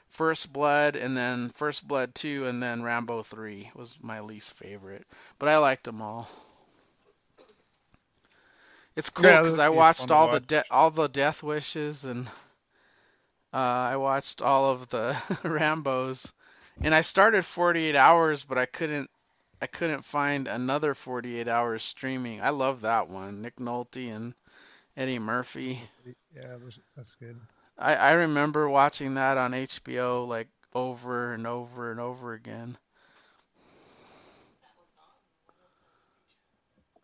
First 0.09 0.53
Blood, 0.53 0.95
and 0.95 1.15
then 1.15 1.49
First 1.49 1.87
Blood 1.87 2.15
2, 2.15 2.47
and 2.47 2.61
then 2.61 2.83
Rambo 2.83 3.23
3 3.23 3.71
was 3.75 3.97
my 4.01 4.21
least 4.21 4.53
favorite. 4.53 5.05
But 5.39 5.49
I 5.49 5.57
liked 5.57 5.83
them 5.83 6.01
all. 6.01 6.29
It's 8.95 9.09
cool 9.09 9.37
because 9.37 9.57
that'd 9.57 9.59
I 9.59 9.69
watched 9.69 10.11
all 10.11 10.27
the 10.27 10.39
de- 10.39 10.65
all 10.71 10.91
the 10.91 11.07
Death 11.07 11.43
Wishes 11.43 12.05
and 12.05 12.29
uh, 13.53 13.57
I 13.91 13.95
watched 13.97 14.41
all 14.41 14.71
of 14.71 14.89
the 14.89 15.13
Rambos, 15.43 16.31
and 16.83 16.93
I 16.93 17.01
started 17.01 17.45
48 17.45 17.95
Hours, 17.95 18.43
but 18.43 18.57
I 18.57 18.65
couldn't 18.65 19.09
I 19.61 19.67
couldn't 19.67 20.03
find 20.03 20.47
another 20.47 20.93
48 20.95 21.47
Hours 21.47 21.83
streaming. 21.83 22.41
I 22.41 22.49
love 22.49 22.81
that 22.81 23.07
one, 23.09 23.41
Nick 23.41 23.57
Nolte 23.57 24.13
and 24.15 24.33
Eddie 24.97 25.19
Murphy. 25.19 25.81
Yeah, 26.33 26.57
that's 26.95 27.15
good. 27.15 27.39
I 27.77 27.95
I 27.95 28.11
remember 28.11 28.69
watching 28.69 29.15
that 29.15 29.37
on 29.37 29.53
HBO 29.53 30.23
like 30.25 30.49
over 30.73 31.33
and 31.33 31.47
over 31.47 31.91
and 31.91 31.99
over 31.99 32.33
again. 32.33 32.77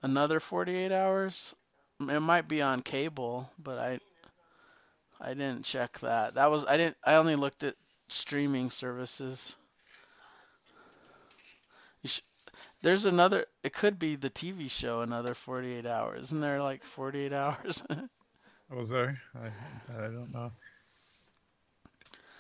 Another 0.04 0.40
48 0.40 0.92
Hours? 0.92 1.56
It 2.10 2.20
might 2.20 2.48
be 2.48 2.62
on 2.62 2.81
cable, 2.81 3.50
but 3.60 3.77
I 3.77 4.00
I 5.20 5.34
didn't 5.34 5.63
check 5.63 6.00
that. 6.00 6.36
That 6.36 6.51
was 6.51 6.65
I 6.65 6.77
didn't 6.77 6.98
I 7.03 7.15
only 7.15 7.36
looked 7.36 7.63
at 7.63 7.75
streaming 8.08 8.70
services. 8.72 9.58
You 12.01 12.10
sh- 12.10 12.22
there's 12.81 13.05
another 13.05 13.46
it 13.63 13.74
could 13.74 14.00
be 14.00 14.15
the 14.15 14.29
TV 14.29 14.70
show 14.70 15.01
another 15.01 15.34
48 15.34 15.86
hours. 15.86 16.25
Isn't 16.27 16.41
there 16.41 16.62
like 16.62 16.84
48 16.84 17.34
hours? 17.34 17.84
I 17.89 18.75
Was 18.75 18.89
there? 18.89 19.20
I, 19.36 19.48
I 19.98 20.01
don't 20.08 20.31
know. 20.34 20.51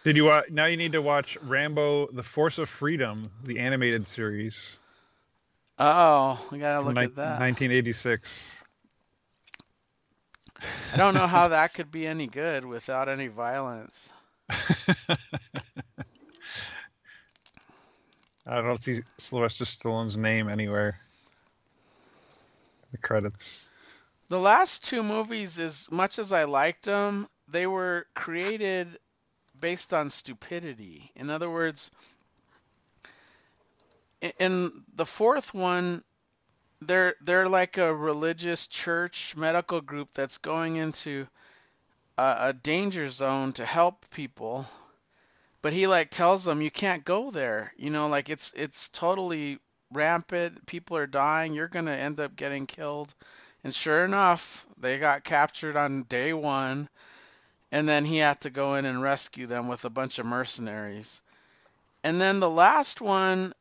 Did 0.03 0.15
you 0.15 0.25
watch? 0.25 0.49
Now 0.49 0.65
you 0.65 0.77
need 0.77 0.93
to 0.93 1.01
watch 1.01 1.37
Rambo: 1.43 2.07
The 2.11 2.23
Force 2.23 2.57
of 2.57 2.69
Freedom, 2.69 3.31
the 3.43 3.59
animated 3.59 4.07
series 4.07 4.77
oh, 5.79 6.47
we 6.51 6.59
gotta 6.59 6.81
look 6.81 6.95
ni- 6.95 7.03
at 7.03 7.15
that. 7.15 7.39
1986. 7.39 8.63
I 10.93 10.97
don't 10.97 11.13
know 11.13 11.27
how 11.27 11.47
that 11.49 11.73
could 11.73 11.91
be 11.91 12.05
any 12.05 12.27
good 12.27 12.65
without 12.65 13.09
any 13.09 13.27
violence. 13.27 14.13
I 18.45 18.61
don't 18.61 18.81
see 18.81 19.03
Sylvester 19.17 19.65
Stallone's 19.65 20.17
name 20.17 20.49
anywhere. 20.49 20.99
The 22.91 22.97
credits. 22.97 23.69
The 24.29 24.39
last 24.39 24.83
two 24.85 25.03
movies, 25.03 25.59
as 25.59 25.87
much 25.91 26.19
as 26.19 26.33
I 26.33 26.43
liked 26.45 26.85
them, 26.85 27.27
they 27.47 27.67
were 27.67 28.07
created 28.15 28.99
based 29.59 29.93
on 29.93 30.09
stupidity. 30.09 31.11
In 31.15 31.29
other 31.29 31.49
words, 31.49 31.91
in 34.39 34.83
the 34.95 35.05
fourth 35.05 35.53
one, 35.53 36.03
they're 36.81 37.15
they're 37.21 37.47
like 37.47 37.77
a 37.77 37.93
religious 37.93 38.67
church 38.67 39.35
medical 39.37 39.81
group 39.81 40.09
that's 40.13 40.39
going 40.39 40.77
into 40.77 41.27
a, 42.17 42.35
a 42.39 42.53
danger 42.53 43.07
zone 43.09 43.53
to 43.53 43.65
help 43.65 44.09
people. 44.09 44.65
But 45.61 45.73
he 45.73 45.85
like 45.85 46.09
tells 46.09 46.43
them 46.43 46.61
you 46.61 46.71
can't 46.71 47.05
go 47.05 47.29
there. 47.29 47.71
You 47.77 47.91
know, 47.91 48.07
like 48.07 48.29
it's 48.29 48.51
it's 48.55 48.89
totally 48.89 49.59
rampant. 49.93 50.65
People 50.65 50.97
are 50.97 51.07
dying. 51.07 51.53
You're 51.53 51.67
gonna 51.67 51.91
end 51.91 52.19
up 52.19 52.35
getting 52.35 52.65
killed. 52.65 53.13
And 53.63 53.73
sure 53.73 54.03
enough, 54.03 54.65
they 54.77 54.97
got 54.97 55.23
captured 55.23 55.77
on 55.77 56.03
day 56.03 56.33
one, 56.33 56.89
and 57.71 57.87
then 57.87 58.05
he 58.05 58.17
had 58.17 58.41
to 58.41 58.49
go 58.49 58.73
in 58.73 58.85
and 58.85 59.03
rescue 59.03 59.45
them 59.45 59.67
with 59.67 59.85
a 59.85 59.89
bunch 59.91 60.17
of 60.17 60.25
mercenaries. 60.25 61.21
And 62.03 62.19
then 62.19 62.39
the 62.39 62.49
last 62.49 63.01
one, 63.01 63.53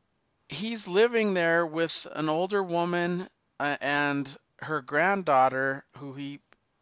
he's 0.51 0.87
living 0.87 1.33
there 1.33 1.65
with 1.65 2.07
an 2.13 2.29
older 2.29 2.63
woman 2.63 3.29
uh, 3.59 3.77
and 3.81 4.37
her 4.61 4.81
granddaughter, 4.81 5.85
who 5.97 6.13
he 6.13 6.39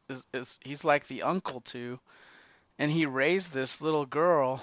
is, 0.10 0.26
is 0.34 0.60
he's 0.64 0.86
like 0.86 1.08
the 1.08 1.24
uncle 1.24 1.62
to, 1.62 2.00
and 2.80 2.92
he 2.92 3.06
raised 3.06 3.54
this 3.54 3.82
little 3.82 4.06
girl, 4.06 4.62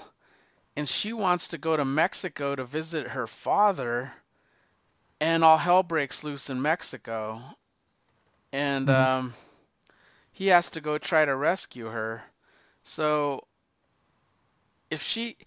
and 0.77 0.87
she 0.89 1.13
wants 1.13 1.49
to 1.49 1.57
go 1.57 1.75
to 1.77 1.85
Mexico 1.85 2.55
to 2.55 2.65
visit 2.65 3.07
her 3.09 3.27
father, 3.27 4.11
and 5.21 5.43
all 5.43 5.57
hell 5.57 5.83
breaks 5.83 6.23
loose 6.23 6.49
in 6.49 6.61
Mexico 6.61 7.41
and 8.53 8.89
Mhm. 8.89 8.89
um, 8.89 9.33
he 10.31 10.47
has 10.47 10.71
to 10.71 10.81
go 10.81 10.97
try 10.97 11.25
to 11.25 11.35
rescue 11.35 11.87
her. 11.87 12.23
So 12.83 13.47
if 14.91 15.01
she, 15.01 15.37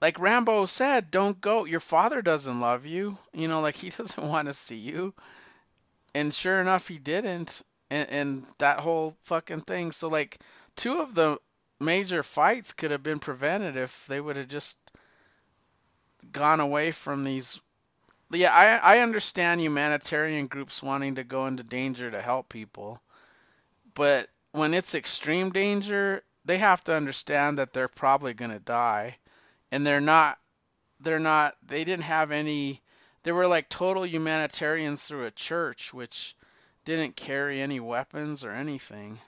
like 0.00 0.18
Rambo 0.20 0.66
said, 0.66 1.10
don't 1.10 1.40
go. 1.40 1.64
Your 1.64 1.80
father 1.80 2.22
doesn't 2.22 2.60
love 2.60 2.86
you. 2.86 3.18
You 3.32 3.48
know, 3.48 3.60
like 3.60 3.76
he 3.76 3.90
doesn't 3.98 4.28
want 4.28 4.48
to 4.48 4.54
see 4.54 4.76
you. 4.76 5.14
And 6.14 6.32
sure 6.32 6.60
enough, 6.60 6.88
he 6.88 6.98
didn't. 6.98 7.62
And, 7.90 8.08
and 8.10 8.46
that 8.58 8.80
whole 8.80 9.16
fucking 9.24 9.62
thing. 9.62 9.92
So 9.92 10.08
like, 10.08 10.38
two 10.74 10.98
of 10.98 11.14
the 11.14 11.38
major 11.80 12.22
fights 12.22 12.72
could 12.72 12.90
have 12.90 13.02
been 13.02 13.18
prevented 13.18 13.76
if 13.76 14.06
they 14.06 14.20
would 14.20 14.36
have 14.36 14.48
just 14.48 14.78
gone 16.32 16.60
away 16.60 16.90
from 16.90 17.24
these 17.24 17.60
yeah, 18.32 18.52
I 18.52 18.96
I 18.96 18.98
understand 19.00 19.60
humanitarian 19.60 20.48
groups 20.48 20.82
wanting 20.82 21.14
to 21.14 21.24
go 21.24 21.46
into 21.46 21.62
danger 21.62 22.10
to 22.10 22.20
help 22.20 22.48
people, 22.48 23.00
but 23.94 24.28
when 24.52 24.74
it's 24.74 24.94
extreme 24.94 25.50
danger, 25.50 26.24
they 26.44 26.58
have 26.58 26.82
to 26.84 26.94
understand 26.94 27.58
that 27.58 27.72
they're 27.72 27.88
probably 27.88 28.34
going 28.34 28.50
to 28.50 28.58
die, 28.58 29.18
and 29.70 29.86
they're 29.86 30.00
not 30.00 30.38
they're 31.00 31.18
not. 31.18 31.56
They 31.66 31.84
didn't 31.84 32.04
have 32.04 32.30
any. 32.30 32.80
They 33.22 33.32
were 33.32 33.46
like 33.46 33.68
total 33.68 34.06
humanitarians 34.06 35.04
through 35.04 35.26
a 35.26 35.30
church, 35.30 35.92
which 35.92 36.36
didn't 36.84 37.16
carry 37.16 37.60
any 37.60 37.80
weapons 37.80 38.44
or 38.44 38.52
anything. 38.52 39.18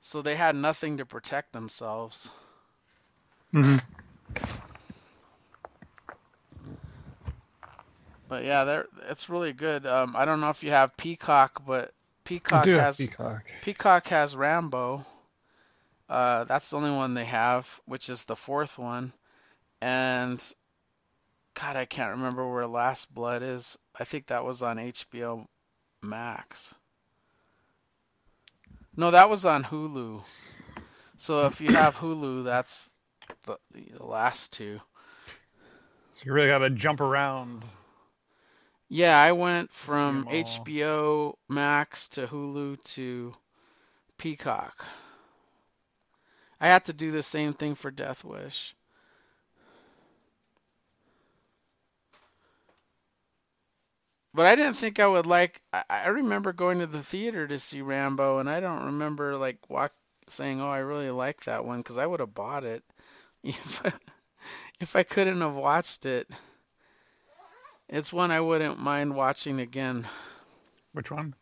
So 0.00 0.22
they 0.22 0.34
had 0.34 0.56
nothing 0.56 0.96
to 0.96 1.06
protect 1.06 1.52
themselves. 1.52 2.32
Mm-hmm. 3.54 3.76
But 8.28 8.44
yeah, 8.44 8.64
they're, 8.64 8.86
it's 9.08 9.28
really 9.28 9.52
good. 9.52 9.84
Um, 9.84 10.14
I 10.16 10.24
don't 10.24 10.40
know 10.40 10.50
if 10.50 10.62
you 10.62 10.70
have 10.70 10.96
Peacock, 10.96 11.62
but 11.66 11.92
Peacock 12.24 12.64
has 12.64 12.96
Peacock. 12.96 13.42
Peacock 13.60 14.06
has 14.06 14.34
Rambo. 14.36 15.04
Uh, 16.10 16.42
that's 16.42 16.68
the 16.68 16.76
only 16.76 16.90
one 16.90 17.14
they 17.14 17.24
have, 17.24 17.68
which 17.86 18.08
is 18.08 18.24
the 18.24 18.34
fourth 18.34 18.78
one. 18.78 19.12
And 19.80 20.42
God, 21.54 21.76
I 21.76 21.84
can't 21.84 22.16
remember 22.16 22.50
where 22.50 22.66
Last 22.66 23.14
Blood 23.14 23.44
is. 23.44 23.78
I 23.96 24.02
think 24.02 24.26
that 24.26 24.44
was 24.44 24.64
on 24.64 24.78
HBO 24.78 25.46
Max. 26.02 26.74
No, 28.96 29.12
that 29.12 29.30
was 29.30 29.46
on 29.46 29.62
Hulu. 29.62 30.22
So 31.16 31.46
if 31.46 31.60
you 31.60 31.72
have 31.72 31.94
Hulu, 31.98 32.42
that's 32.42 32.92
the, 33.46 33.56
the 33.70 34.04
last 34.04 34.52
two. 34.52 34.80
So 36.14 36.22
you 36.26 36.32
really 36.32 36.48
got 36.48 36.58
to 36.58 36.70
jump 36.70 37.00
around. 37.00 37.64
Yeah, 38.88 39.16
I 39.16 39.30
went 39.30 39.72
from. 39.72 40.26
HBO 40.26 41.34
Max 41.48 42.08
to 42.08 42.26
Hulu 42.26 42.82
to 42.94 43.32
Peacock. 44.18 44.84
I 46.60 46.68
had 46.68 46.84
to 46.86 46.92
do 46.92 47.10
the 47.10 47.22
same 47.22 47.54
thing 47.54 47.74
for 47.74 47.90
Death 47.90 48.24
Wish. 48.24 48.74
But 54.32 54.46
I 54.46 54.54
didn't 54.54 54.74
think 54.74 55.00
I 55.00 55.06
would 55.06 55.26
like. 55.26 55.60
I, 55.72 55.84
I 55.88 56.06
remember 56.08 56.52
going 56.52 56.78
to 56.78 56.86
the 56.86 57.02
theater 57.02 57.48
to 57.48 57.58
see 57.58 57.82
Rambo, 57.82 58.38
and 58.38 58.48
I 58.48 58.60
don't 58.60 58.84
remember 58.86 59.36
like 59.36 59.58
walk, 59.68 59.92
saying, 60.28 60.60
"Oh, 60.60 60.70
I 60.70 60.78
really 60.78 61.10
like 61.10 61.44
that 61.44 61.64
one," 61.64 61.78
because 61.78 61.98
I 61.98 62.06
would 62.06 62.20
have 62.20 62.34
bought 62.34 62.64
it 62.64 62.84
if 63.42 63.84
I, 63.84 63.92
if 64.78 64.94
I 64.96 65.02
couldn't 65.02 65.40
have 65.40 65.56
watched 65.56 66.06
it. 66.06 66.30
It's 67.88 68.12
one 68.12 68.30
I 68.30 68.40
wouldn't 68.40 68.78
mind 68.78 69.16
watching 69.16 69.58
again. 69.58 70.06
Which 70.92 71.10
one? 71.10 71.34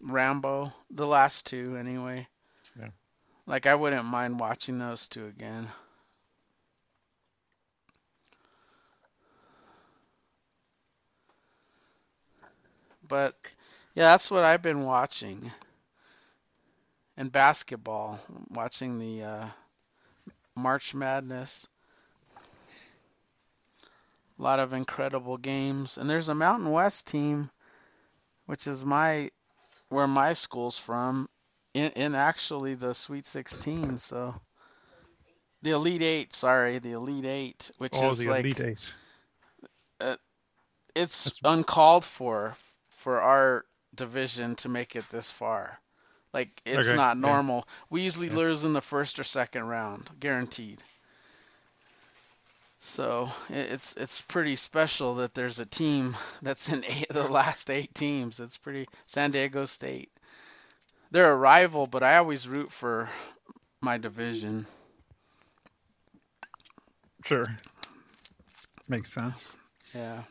Rambo, 0.00 0.72
the 0.90 1.06
last 1.06 1.46
two 1.46 1.76
anyway. 1.76 2.26
Like 3.50 3.66
I 3.66 3.74
wouldn't 3.74 4.04
mind 4.04 4.38
watching 4.38 4.78
those 4.78 5.08
two 5.08 5.26
again. 5.26 5.66
But 13.08 13.34
yeah, 13.96 14.04
that's 14.04 14.30
what 14.30 14.44
I've 14.44 14.62
been 14.62 14.82
watching. 14.82 15.50
And 17.16 17.32
basketball, 17.32 18.20
watching 18.50 19.00
the 19.00 19.24
uh, 19.24 19.46
March 20.54 20.94
Madness. 20.94 21.66
A 24.38 24.42
lot 24.42 24.60
of 24.60 24.72
incredible 24.72 25.38
games. 25.38 25.98
And 25.98 26.08
there's 26.08 26.28
a 26.28 26.36
Mountain 26.36 26.70
West 26.70 27.08
team, 27.08 27.50
which 28.46 28.68
is 28.68 28.84
my 28.84 29.32
where 29.88 30.06
my 30.06 30.34
school's 30.34 30.78
from, 30.78 31.28
in, 31.74 31.90
in 31.92 32.14
actually 32.14 32.74
the 32.74 32.94
Sweet 32.94 33.26
16. 33.26 33.98
So 33.98 34.34
the 35.62 35.70
Elite 35.70 36.02
Eight, 36.02 36.32
sorry, 36.32 36.78
the 36.78 36.92
Elite 36.92 37.24
Eight, 37.26 37.70
which 37.78 37.92
oh, 37.96 38.10
is 38.10 38.18
the 38.18 38.30
like 38.30 38.44
Elite 38.44 38.60
Eight. 38.60 38.78
Uh, 40.00 40.16
it's 40.94 41.24
That's- 41.24 41.40
uncalled 41.44 42.04
for 42.04 42.54
for 42.98 43.20
our 43.20 43.64
division 43.94 44.56
to 44.56 44.68
make 44.68 44.96
it 44.96 45.04
this 45.10 45.30
far. 45.30 45.78
Like 46.32 46.62
it's 46.64 46.88
Okay, 46.88 46.96
not 46.96 47.16
yeah. 47.16 47.20
normal. 47.20 47.66
We 47.88 48.02
usually 48.02 48.28
Yeah. 48.28 48.36
lose 48.36 48.64
in 48.64 48.72
the 48.72 48.80
first 48.80 49.18
or 49.18 49.24
second 49.24 49.64
round, 49.64 50.10
guaranteed. 50.20 50.82
So 52.78 53.30
it's 53.50 53.94
it's 53.96 54.22
pretty 54.22 54.56
special 54.56 55.16
that 55.16 55.34
there's 55.34 55.58
a 55.58 55.66
team 55.66 56.16
that's 56.40 56.68
in 56.70 56.84
eight, 56.84 57.08
the 57.10 57.28
last 57.28 57.68
eight 57.70 57.92
teams. 57.94 58.40
It's 58.40 58.56
pretty 58.56 58.88
San 59.06 59.32
Diego 59.32 59.66
State. 59.66 60.10
They're 61.10 61.32
a 61.32 61.36
rival, 61.36 61.86
but 61.86 62.02
I 62.02 62.16
always 62.18 62.46
root 62.46 62.70
for 62.70 63.08
my 63.80 63.98
division. 63.98 64.66
Sure. 67.24 67.46
Makes 68.88 69.12
sense. 69.12 69.56
Yeah. 69.94 70.22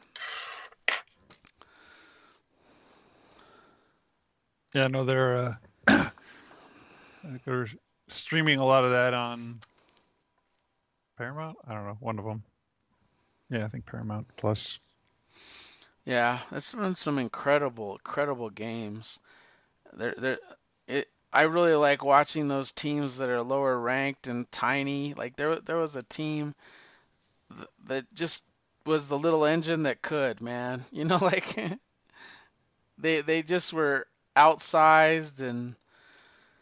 Yeah, 4.73 4.87
no, 4.87 5.03
they're 5.03 5.57
uh, 5.87 6.09
they're 7.45 7.67
streaming 8.07 8.59
a 8.59 8.65
lot 8.65 8.85
of 8.85 8.91
that 8.91 9.13
on 9.13 9.59
Paramount. 11.17 11.57
I 11.67 11.73
don't 11.73 11.85
know, 11.85 11.97
one 11.99 12.19
of 12.19 12.25
them. 12.25 12.43
Yeah, 13.49 13.65
I 13.65 13.67
think 13.67 13.85
Paramount 13.85 14.27
Plus. 14.37 14.79
Yeah, 16.05 16.39
there's 16.51 16.73
been 16.73 16.95
some 16.95 17.17
incredible, 17.17 17.93
incredible 17.93 18.49
games. 18.49 19.19
There, 19.93 20.13
there, 20.17 20.37
it. 20.89 21.09
I 21.33 21.43
really 21.43 21.73
like 21.75 22.03
watching 22.03 22.47
those 22.47 22.71
teams 22.71 23.17
that 23.19 23.29
are 23.29 23.43
lower 23.43 23.77
ranked 23.79 24.27
and 24.27 24.51
tiny. 24.51 25.13
Like 25.15 25.35
there, 25.37 25.59
there 25.61 25.77
was 25.77 25.95
a 25.95 26.03
team 26.03 26.55
th- 27.55 27.69
that 27.85 28.13
just 28.13 28.43
was 28.85 29.07
the 29.07 29.17
little 29.19 29.45
engine 29.45 29.83
that 29.83 30.01
could, 30.01 30.41
man. 30.41 30.85
You 30.91 31.05
know, 31.05 31.17
like 31.17 31.57
they, 32.97 33.21
they 33.21 33.43
just 33.43 33.73
were 33.73 34.07
outsized 34.35 35.41
and 35.41 35.75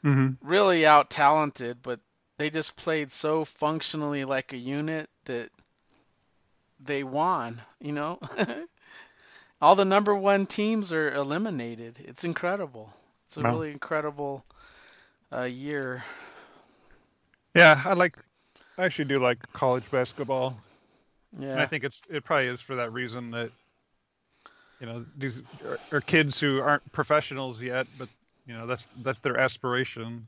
Mm-hmm. 0.04 0.34
really 0.42 0.86
out 0.86 1.10
talented, 1.12 1.82
but 1.82 2.00
they 2.38 2.50
just 2.50 2.76
played 2.78 3.12
so 3.12 3.46
functionally 3.46 4.26
like 4.26 4.54
a 4.54 4.58
unit 4.58 5.10
that 5.26 5.52
they 6.80 7.04
won, 7.04 7.62
you 7.80 7.92
know? 7.92 8.20
All 9.62 9.76
the 9.76 9.86
number 9.86 10.16
one 10.16 10.46
teams 10.48 10.92
are 10.92 11.12
eliminated. 11.14 12.00
It's 12.00 12.24
incredible. 12.24 12.94
It's 13.28 13.38
a 13.38 13.44
Wow. 13.44 13.46
really 13.46 13.72
incredible 13.72 14.46
uh, 15.34 15.44
year. 15.44 16.04
Yeah, 17.56 17.82
I 17.86 17.94
like. 17.94 18.18
I 18.78 18.86
actually 18.86 19.06
do 19.06 19.20
like 19.20 19.40
college 19.54 19.90
basketball, 19.90 20.64
and 21.54 21.62
I 21.62 21.66
think 21.66 21.84
it's 21.84 22.02
it 22.10 22.24
probably 22.24 22.48
is 22.48 22.62
for 22.62 22.76
that 22.78 22.94
reason 22.94 23.32
that 23.32 23.52
you 24.80 24.86
know 24.88 25.06
these 25.18 25.44
are, 25.64 25.80
are 25.92 26.02
kids 26.02 26.40
who 26.40 26.60
aren't 26.60 26.90
professionals 26.92 27.62
yet, 27.62 27.88
but 27.96 28.10
you 28.46 28.54
know 28.54 28.66
that's 28.68 28.88
that's 28.98 29.20
their 29.22 29.38
aspiration, 29.38 30.28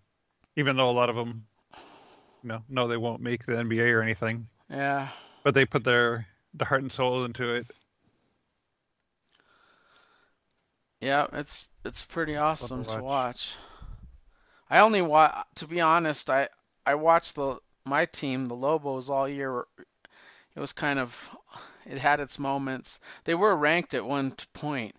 even 0.58 0.78
though 0.78 0.90
a 0.90 0.92
lot 0.92 1.10
of 1.10 1.16
them, 1.16 1.46
you 2.44 2.50
know, 2.50 2.64
know 2.70 2.88
they 2.88 2.98
won't 2.98 3.22
make 3.22 3.46
the 3.46 3.58
NBA 3.58 3.92
or 3.94 4.02
anything, 4.02 4.48
Yeah. 4.70 5.10
but 5.44 5.54
they 5.54 5.66
put 5.66 5.84
their 5.84 6.28
their 6.54 6.68
heart 6.68 6.82
and 6.84 6.92
soul 6.92 7.26
into 7.26 7.54
it. 7.54 7.68
Yeah, 11.02 11.28
it's 11.34 11.68
it's 11.84 12.06
pretty 12.06 12.38
awesome 12.38 12.86
to 12.86 13.00
watch. 13.02 13.02
watch. 13.02 13.58
I 14.70 14.80
only 14.80 15.02
watch 15.02 15.46
to 15.56 15.68
be 15.68 15.80
honest, 15.80 16.30
I 16.30 16.50
I 16.86 16.96
watched 16.96 17.36
the 17.36 17.60
my 17.86 18.06
team, 18.06 18.46
the 18.48 18.56
Lobos 18.56 19.10
all 19.10 19.28
year. 19.28 19.66
It 20.56 20.60
was 20.60 20.74
kind 20.74 21.00
of 21.00 21.16
it 21.86 21.98
had 22.00 22.20
its 22.20 22.40
moments. 22.40 23.00
They 23.26 23.36
were 23.36 23.56
ranked 23.56 23.94
at 23.96 24.06
one 24.06 24.32
point, 24.54 24.96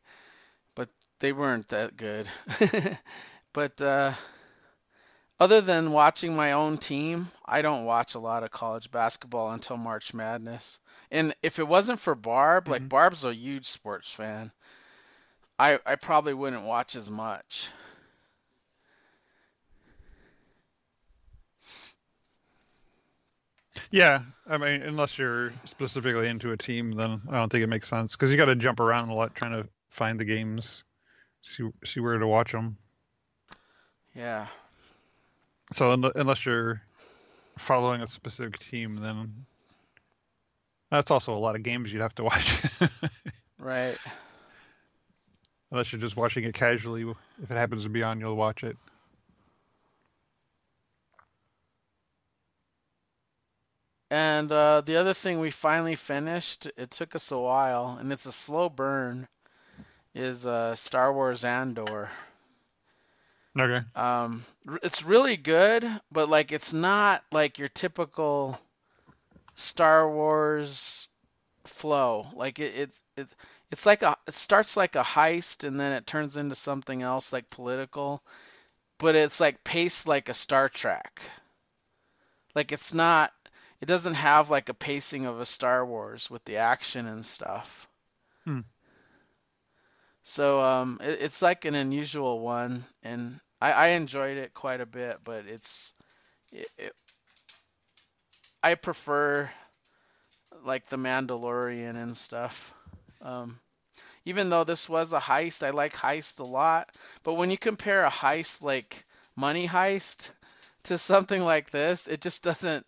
but 0.74 0.90
they 1.20 1.32
weren't 1.32 1.68
that 1.68 1.96
good. 1.96 2.28
But 3.52 3.80
uh 3.82 4.14
other 5.40 5.60
than 5.60 5.90
watching 5.90 6.36
my 6.36 6.52
own 6.52 6.78
team, 6.78 7.32
I 7.44 7.62
don't 7.62 7.84
watch 7.84 8.14
a 8.14 8.20
lot 8.20 8.44
of 8.44 8.52
college 8.52 8.90
basketball 8.92 9.50
until 9.50 9.76
March 9.76 10.14
Madness. 10.14 10.80
And 11.10 11.34
if 11.42 11.58
it 11.58 11.66
wasn't 11.66 11.98
for 12.00 12.14
Barb, 12.14 12.68
like 12.68 12.88
Mhm. 12.88 12.88
Barb's 12.88 13.24
a 13.24 13.34
huge 13.34 13.66
sports 13.66 14.12
fan. 14.14 14.52
I 15.60 15.78
I 15.84 15.96
probably 15.96 16.32
wouldn't 16.32 16.62
watch 16.62 16.96
as 16.96 17.10
much. 17.10 17.70
Yeah, 23.90 24.22
I 24.48 24.56
mean, 24.56 24.80
unless 24.80 25.18
you're 25.18 25.52
specifically 25.66 26.28
into 26.28 26.52
a 26.52 26.56
team, 26.56 26.92
then 26.92 27.20
I 27.28 27.36
don't 27.36 27.52
think 27.52 27.62
it 27.62 27.66
makes 27.66 27.88
sense 27.88 28.16
because 28.16 28.30
you 28.30 28.38
got 28.38 28.46
to 28.46 28.56
jump 28.56 28.80
around 28.80 29.10
a 29.10 29.14
lot 29.14 29.34
trying 29.34 29.52
to 29.62 29.68
find 29.90 30.18
the 30.18 30.24
games, 30.24 30.82
see 31.42 31.68
see 31.84 32.00
where 32.00 32.16
to 32.16 32.26
watch 32.26 32.52
them. 32.52 32.78
Yeah. 34.14 34.46
So 35.72 35.92
un- 35.92 36.12
unless 36.14 36.46
you're 36.46 36.80
following 37.58 38.00
a 38.00 38.06
specific 38.06 38.58
team, 38.60 38.96
then 38.96 39.44
that's 40.90 41.10
also 41.10 41.34
a 41.34 41.38
lot 41.38 41.54
of 41.54 41.62
games 41.62 41.92
you'd 41.92 42.00
have 42.00 42.14
to 42.14 42.24
watch. 42.24 42.62
Right. 43.58 43.98
Unless 45.70 45.92
you're 45.92 46.00
just 46.00 46.16
watching 46.16 46.44
it 46.44 46.54
casually, 46.54 47.02
if 47.42 47.50
it 47.50 47.56
happens 47.56 47.84
to 47.84 47.88
be 47.88 48.02
on, 48.02 48.20
you'll 48.20 48.36
watch 48.36 48.64
it. 48.64 48.76
And 54.10 54.50
uh, 54.50 54.82
the 54.84 54.96
other 54.96 55.14
thing 55.14 55.38
we 55.38 55.50
finally 55.50 55.94
finished, 55.94 56.68
it 56.76 56.90
took 56.90 57.14
us 57.14 57.30
a 57.30 57.38
while, 57.38 57.96
and 58.00 58.12
it's 58.12 58.26
a 58.26 58.32
slow 58.32 58.68
burn, 58.68 59.28
is 60.14 60.46
uh, 60.46 60.74
Star 60.74 61.12
Wars 61.12 61.44
Andor. 61.44 62.10
Okay. 63.58 63.84
Um, 63.94 64.44
it's 64.82 65.04
really 65.04 65.36
good, 65.36 65.88
but 66.10 66.28
like 66.28 66.50
it's 66.50 66.72
not 66.72 67.22
like 67.30 67.58
your 67.58 67.68
typical 67.68 68.58
Star 69.54 70.10
Wars 70.10 71.08
flow. 71.64 72.26
Like 72.34 72.58
it, 72.58 72.74
it's 72.76 73.02
it's 73.16 73.34
it's 73.70 73.86
like 73.86 74.02
a 74.02 74.16
it 74.26 74.34
starts 74.34 74.76
like 74.76 74.96
a 74.96 75.02
heist 75.02 75.66
and 75.66 75.78
then 75.78 75.92
it 75.92 76.06
turns 76.06 76.36
into 76.36 76.54
something 76.54 77.02
else 77.02 77.32
like 77.32 77.50
political, 77.50 78.22
but 78.98 79.14
it's 79.14 79.40
like 79.40 79.64
paced 79.64 80.08
like 80.08 80.28
a 80.28 80.34
Star 80.34 80.68
Trek. 80.68 81.20
Like 82.54 82.72
it's 82.72 82.92
not 82.92 83.32
it 83.80 83.86
doesn't 83.86 84.14
have 84.14 84.50
like 84.50 84.68
a 84.68 84.74
pacing 84.74 85.26
of 85.26 85.40
a 85.40 85.44
Star 85.44 85.84
Wars 85.86 86.30
with 86.30 86.44
the 86.44 86.56
action 86.56 87.06
and 87.06 87.24
stuff. 87.24 87.88
Hmm. 88.44 88.60
So 90.22 90.60
um, 90.60 90.98
it, 91.02 91.22
it's 91.22 91.42
like 91.42 91.64
an 91.64 91.74
unusual 91.74 92.40
one, 92.40 92.84
and 93.02 93.40
I, 93.60 93.72
I 93.72 93.88
enjoyed 93.88 94.36
it 94.36 94.52
quite 94.52 94.80
a 94.80 94.86
bit. 94.86 95.18
But 95.24 95.46
it's, 95.46 95.94
it, 96.52 96.68
it, 96.76 96.92
I 98.62 98.74
prefer 98.74 99.50
like 100.64 100.88
the 100.88 100.96
Mandalorian 100.96 101.96
and 102.00 102.14
stuff. 102.14 102.74
Um, 103.22 103.60
even 104.24 104.50
though 104.50 104.64
this 104.64 104.88
was 104.88 105.12
a 105.12 105.20
heist, 105.20 105.66
I 105.66 105.70
like 105.70 105.94
heist 105.94 106.40
a 106.40 106.44
lot. 106.44 106.90
But 107.22 107.34
when 107.34 107.50
you 107.50 107.58
compare 107.58 108.04
a 108.04 108.10
heist 108.10 108.62
like 108.62 109.04
Money 109.36 109.66
Heist 109.66 110.32
to 110.84 110.98
something 110.98 111.42
like 111.42 111.70
this, 111.70 112.08
it 112.08 112.20
just 112.20 112.42
doesn't 112.42 112.86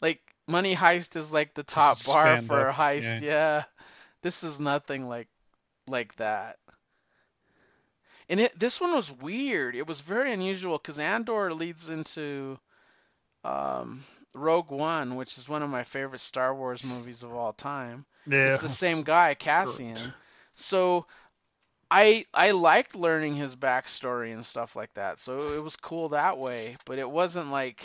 like 0.00 0.20
Money 0.46 0.74
Heist 0.74 1.16
is 1.16 1.32
like 1.32 1.54
the 1.54 1.62
top 1.62 2.04
bar 2.04 2.36
Stand 2.36 2.46
for 2.46 2.66
a 2.66 2.70
up, 2.70 2.76
heist. 2.76 3.22
Yeah. 3.22 3.64
This 4.22 4.44
is 4.44 4.60
nothing 4.60 5.08
like 5.08 5.28
like 5.86 6.14
that. 6.16 6.58
And 8.28 8.40
it 8.40 8.58
this 8.58 8.80
one 8.80 8.92
was 8.92 9.10
weird. 9.10 9.74
It 9.74 9.86
was 9.86 10.00
very 10.00 10.32
unusual 10.32 10.78
because 10.78 10.98
Andor 10.98 11.52
leads 11.52 11.90
into 11.90 12.58
um, 13.44 14.04
Rogue 14.34 14.70
One, 14.70 15.16
which 15.16 15.38
is 15.38 15.48
one 15.48 15.62
of 15.62 15.70
my 15.70 15.82
favorite 15.82 16.20
Star 16.20 16.54
Wars 16.54 16.84
movies 16.84 17.22
of 17.22 17.34
all 17.34 17.52
time. 17.52 18.04
Yeah. 18.26 18.50
It's 18.50 18.60
the 18.60 18.68
same 18.68 19.02
guy, 19.02 19.34
Cassian. 19.38 20.14
So 20.54 21.06
I 21.90 22.26
I 22.32 22.52
liked 22.52 22.94
learning 22.94 23.34
his 23.34 23.56
backstory 23.56 24.32
and 24.32 24.46
stuff 24.46 24.76
like 24.76 24.94
that. 24.94 25.18
So 25.18 25.54
it 25.54 25.62
was 25.62 25.76
cool 25.76 26.10
that 26.10 26.38
way, 26.38 26.76
but 26.86 26.98
it 26.98 27.10
wasn't 27.10 27.50
like 27.50 27.82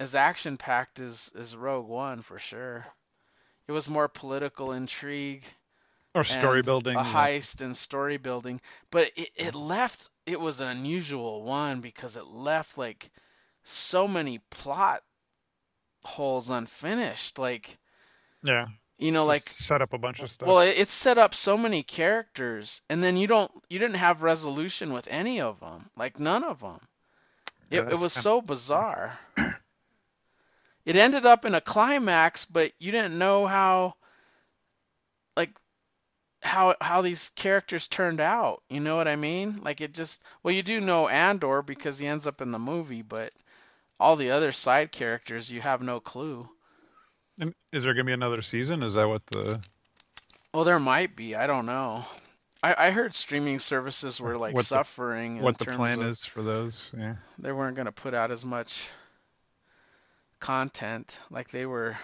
as 0.00 0.14
action 0.14 0.56
packed 0.56 1.00
as 1.00 1.30
as 1.36 1.56
Rogue 1.56 1.88
One 1.88 2.22
for 2.22 2.38
sure. 2.38 2.86
It 3.66 3.72
was 3.72 3.88
more 3.88 4.08
political 4.08 4.72
intrigue 4.72 5.44
Or 6.14 6.24
story 6.24 6.62
building. 6.62 6.96
a 6.96 7.02
heist 7.02 7.62
and 7.62 7.76
story 7.76 8.18
building. 8.18 8.60
But 8.90 9.10
it, 9.16 9.30
it 9.36 9.54
mm. 9.54 9.68
left 9.68 10.08
it 10.26 10.40
was 10.40 10.60
an 10.60 10.68
unusual 10.68 11.42
one 11.42 11.80
because 11.80 12.16
it 12.16 12.26
left 12.26 12.78
like 12.78 13.10
so 13.64 14.08
many 14.08 14.38
plot 14.50 15.02
holes 16.04 16.50
unfinished. 16.50 17.38
Like 17.38 17.78
Yeah. 18.42 18.66
you 18.98 19.12
know, 19.12 19.24
Just 19.24 19.26
like 19.26 19.56
set 19.56 19.80
up 19.82 19.92
a 19.92 19.98
bunch 19.98 20.22
of 20.22 20.30
stuff. 20.30 20.44
well, 20.44 20.60
it, 20.60 20.76
it 20.78 20.88
set 20.88 21.18
up 21.18 21.34
so 21.34 21.56
many 21.56 21.82
characters, 21.82 22.82
and 22.88 23.02
then 23.02 23.16
you 23.16 23.26
don't 23.26 23.50
you 23.68 23.78
didn't 23.78 23.96
have 23.96 24.22
resolution 24.22 24.92
with 24.92 25.08
any 25.08 25.40
of 25.40 25.60
them, 25.60 25.90
like 25.96 26.18
none 26.18 26.44
of 26.44 26.60
them. 26.60 26.80
It, 27.70 27.80
Yeah, 27.80 27.84
it 27.88 27.94
that's 27.94 27.98
was 27.98 28.12
so 28.12 28.40
bizarre. 28.40 29.18
it 30.84 30.96
ended 30.96 31.24
up 31.26 31.44
in 31.44 31.54
a 31.54 31.60
climax, 31.60 32.44
but 32.44 32.72
you 32.78 32.90
didn't 32.92 33.18
know 33.18 33.46
how, 33.46 33.94
like, 35.36 35.58
how 36.42 36.74
how 36.80 37.00
these 37.02 37.30
characters 37.30 37.88
turned 37.88 38.20
out. 38.20 38.62
You 38.68 38.80
know 38.80 38.96
what 38.96 39.08
I 39.08 39.16
mean? 39.16 39.56
Like 39.62 39.80
it 39.80 39.94
just 39.94 40.22
well, 40.42 40.54
you 40.54 40.62
do 40.62 40.80
know 40.80 41.08
Andor 41.08 41.62
because 41.62 41.98
he 41.98 42.06
ends 42.06 42.26
up 42.26 42.40
in 42.40 42.50
the 42.52 42.58
movie, 42.58 43.02
but 43.02 43.32
all 44.00 44.16
the 44.16 44.30
other 44.30 44.52
side 44.52 44.92
characters 44.92 45.50
you 45.50 45.60
have 45.60 45.82
no 45.82 46.00
clue. 46.00 46.48
And 47.40 47.52
is 47.72 47.84
there 47.84 47.94
gonna 47.94 48.04
be 48.04 48.12
another 48.12 48.42
season? 48.42 48.82
Is 48.82 48.94
that 48.94 49.08
what 49.08 49.26
the 49.26 49.60
Well, 50.52 50.64
there 50.64 50.78
might 50.78 51.16
be. 51.16 51.34
I 51.34 51.46
don't 51.46 51.66
know. 51.66 52.04
I, 52.62 52.86
I 52.86 52.90
heard 52.92 53.14
streaming 53.14 53.58
services 53.58 54.20
were 54.20 54.38
like 54.38 54.54
What 54.54 54.60
the- 54.60 54.66
suffering 54.66 55.36
in 55.38 55.42
what 55.42 55.58
the 55.58 55.66
terms 55.66 55.76
plan 55.76 56.00
of 56.00 56.06
is 56.08 56.24
for 56.24 56.42
those? 56.42 56.94
Yeah. 56.96 57.16
they 57.38 57.52
weren't 57.52 57.76
going 57.76 57.86
to 57.86 57.92
put 57.92 58.14
out 58.14 58.30
as 58.30 58.44
much 58.44 58.90
content. 60.40 61.18
Like 61.30 61.50
they 61.50 61.66
were 61.66 61.96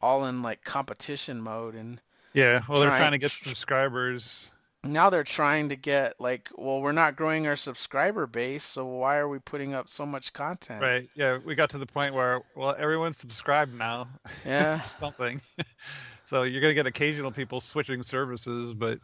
all 0.00 0.24
in 0.26 0.42
like 0.42 0.64
competition 0.64 1.40
mode, 1.40 1.74
and 1.74 2.00
Yeah. 2.34 2.62
Well, 2.68 2.80
they're 2.80 2.88
Trying- 2.90 3.00
trying 3.00 3.12
to 3.12 3.18
get 3.18 3.30
subscribers. 3.30 4.52
Now 4.84 5.10
they're 5.10 5.24
trying 5.24 5.70
to 5.70 5.76
get 5.76 6.20
like, 6.20 6.50
well, 6.56 6.80
we're 6.80 6.92
not 6.92 7.16
growing 7.16 7.46
our 7.46 7.56
subscriber 7.56 8.26
base, 8.26 8.62
so 8.62 8.84
why 8.86 9.16
are 9.16 9.28
we 9.28 9.38
putting 9.38 9.74
up 9.74 9.88
so 9.88 10.06
much 10.06 10.32
content? 10.32 10.80
Right. 10.80 11.08
Yeah. 11.14 11.38
We 11.44 11.54
got 11.54 11.70
to 11.70 11.78
the 11.78 11.86
point 11.86 12.14
where 12.14 12.42
well, 12.54 12.74
everyone's 12.78 13.18
subscribed 13.18 13.74
now. 13.74 14.08
Yeah. 14.46 14.80
something. 14.80 15.40
so 16.24 16.44
you're 16.44 16.60
gonna 16.60 16.74
get 16.74 16.86
occasional 16.86 17.32
people 17.32 17.60
switching 17.60 18.02
services, 18.02 18.72
but 18.72 18.98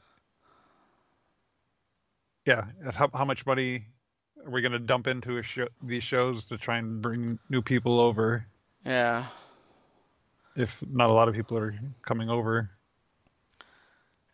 yeah, 2.47 2.67
how, 2.93 3.11
how 3.13 3.25
much 3.25 3.47
money 3.47 3.87
are 4.45 4.51
we 4.51 4.63
gonna 4.63 4.79
dump 4.79 5.07
into 5.07 5.43
show, 5.43 5.67
these 5.83 6.05
shows 6.05 6.45
to 6.47 6.59
try 6.59 6.79
and 6.79 7.03
bring 7.03 7.39
new 7.51 7.63
people 7.63 7.99
over? 7.99 8.47
Yeah. 8.85 9.27
If 10.57 10.83
not 10.89 11.11
a 11.11 11.13
lot 11.13 11.29
of 11.29 11.35
people 11.35 11.59
are 11.59 11.75
coming 12.03 12.31
over, 12.31 12.71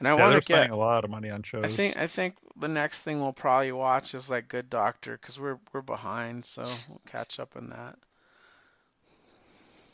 And 0.01 0.09
I 0.09 0.17
yeah, 0.17 0.21
want 0.23 0.37
to 0.37 0.43
spending 0.43 0.71
get. 0.71 0.75
a 0.75 0.81
lot 0.81 1.05
of 1.05 1.11
money 1.11 1.31
on 1.31 1.43
shows. 1.43 1.65
I 1.65 1.69
think 1.69 1.97
I 1.99 2.07
think 2.07 2.37
the 2.59 2.69
next 2.69 3.03
thing 3.03 3.21
we'll 3.21 3.35
probably 3.35 3.71
watch 3.71 4.15
is 4.15 4.31
like 4.31 4.49
Good 4.49 4.71
Doctor 4.71 5.19
because 5.21 5.39
we're 5.39 5.59
we're 5.73 5.83
behind, 5.83 6.45
so 6.45 6.63
we'll 6.89 7.03
catch 7.07 7.39
up 7.39 7.55
in 7.55 7.69
that. 7.69 7.99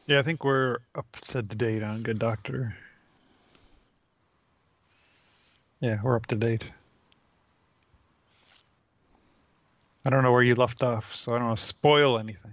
Yeah, 0.06 0.20
I 0.20 0.22
think 0.22 0.44
we're 0.44 0.78
up 0.94 1.10
to 1.28 1.42
date 1.42 1.82
on 1.82 2.04
Good 2.04 2.20
Doctor. 2.20 2.76
Yeah, 5.80 5.98
we're 6.02 6.14
up 6.14 6.26
to 6.26 6.36
date. 6.36 6.64
I 10.04 10.10
don't 10.10 10.22
know 10.22 10.30
where 10.30 10.44
you 10.44 10.54
left 10.54 10.84
off, 10.84 11.12
so 11.12 11.34
I 11.34 11.38
don't 11.38 11.48
want 11.48 11.58
to 11.58 11.66
spoil 11.66 12.16
anything. 12.20 12.52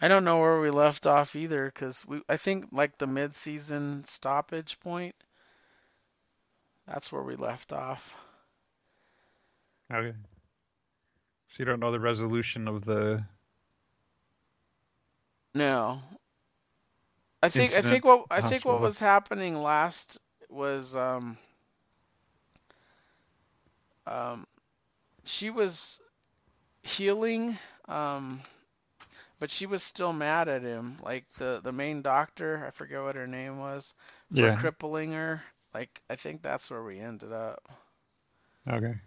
I 0.00 0.08
don't 0.08 0.24
know 0.24 0.38
where 0.38 0.60
we 0.60 0.70
left 0.70 1.06
off 1.06 1.36
either, 1.36 1.66
because 1.66 2.04
we 2.04 2.22
I 2.28 2.36
think 2.36 2.66
like 2.72 2.98
the 2.98 3.06
mid-season 3.06 4.02
stoppage 4.02 4.80
point. 4.80 5.14
That's 6.88 7.12
where 7.12 7.22
we 7.22 7.36
left 7.36 7.72
off. 7.72 8.16
Okay. 9.92 10.16
So 11.46 11.62
you 11.62 11.64
don't 11.66 11.80
know 11.80 11.92
the 11.92 12.00
resolution 12.00 12.68
of 12.68 12.84
the 12.84 13.24
No. 15.54 16.00
I 17.42 17.48
think 17.48 17.74
I 17.74 17.82
think 17.82 18.04
what 18.04 18.26
I 18.30 18.40
think 18.40 18.64
what 18.64 18.80
was 18.80 18.98
happening 18.98 19.62
last 19.62 20.20
was 20.50 20.96
um 20.96 21.38
um 24.06 24.46
she 25.24 25.50
was 25.50 26.00
healing 26.82 27.58
um 27.88 28.40
but 29.40 29.50
she 29.50 29.66
was 29.66 29.82
still 29.82 30.12
mad 30.12 30.48
at 30.48 30.62
him 30.62 30.96
like 31.02 31.24
the 31.38 31.60
the 31.62 31.72
main 31.72 32.02
doctor 32.02 32.64
I 32.66 32.70
forget 32.70 33.02
what 33.02 33.16
her 33.16 33.26
name 33.26 33.58
was 33.58 33.94
for 34.32 34.48
yeah. 34.48 34.56
crippling 34.56 35.12
her 35.12 35.42
like 35.74 36.02
I 36.10 36.16
think 36.16 36.42
that's 36.42 36.70
where 36.70 36.82
we 36.82 36.98
ended 37.00 37.32
up 37.32 37.68
Okay. 38.68 39.00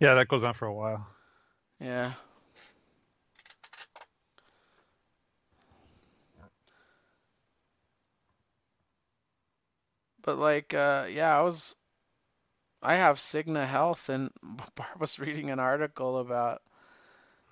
Yeah, 0.00 0.14
that 0.14 0.28
goes 0.28 0.42
on 0.44 0.54
for 0.54 0.66
a 0.66 0.74
while. 0.74 1.06
yeah 1.80 2.12
But 10.22 10.38
like, 10.38 10.72
uh, 10.74 11.06
yeah, 11.10 11.36
I 11.38 11.42
was, 11.42 11.76
I 12.82 12.94
have 12.96 13.18
Cigna 13.18 13.66
Health, 13.66 14.08
and 14.08 14.30
Barb 14.76 15.00
was 15.00 15.18
reading 15.18 15.50
an 15.50 15.58
article 15.58 16.18
about 16.18 16.62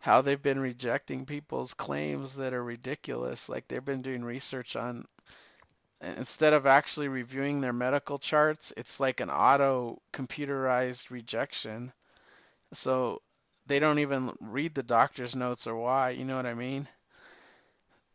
how 0.01 0.21
they've 0.23 0.43
been 0.43 0.61
rejecting 0.61 1.27
people's 1.27 1.75
claims 1.75 2.37
that 2.37 2.55
are 2.55 2.63
ridiculous. 2.65 3.49
Like 3.49 3.69
they've 3.69 3.85
been 3.85 4.03
doing 4.03 4.25
research 4.25 4.77
on, 4.77 5.07
instead 6.01 6.53
of 6.53 6.67
actually 6.67 7.09
reviewing 7.09 7.61
their 7.61 7.73
medical 7.73 8.19
charts, 8.19 8.73
it's 8.77 9.01
like 9.01 9.21
an 9.21 9.31
auto 9.31 10.01
computerized 10.13 11.11
rejection. 11.11 11.93
So 12.73 13.23
they 13.67 13.79
don't 13.79 13.99
even 13.99 14.33
read 14.41 14.75
the 14.75 14.83
doctor's 14.83 15.37
notes 15.37 15.67
or 15.67 15.77
why, 15.77 16.11
you 16.11 16.25
know 16.25 16.37
what 16.37 16.47
I 16.47 16.55
mean? 16.55 16.89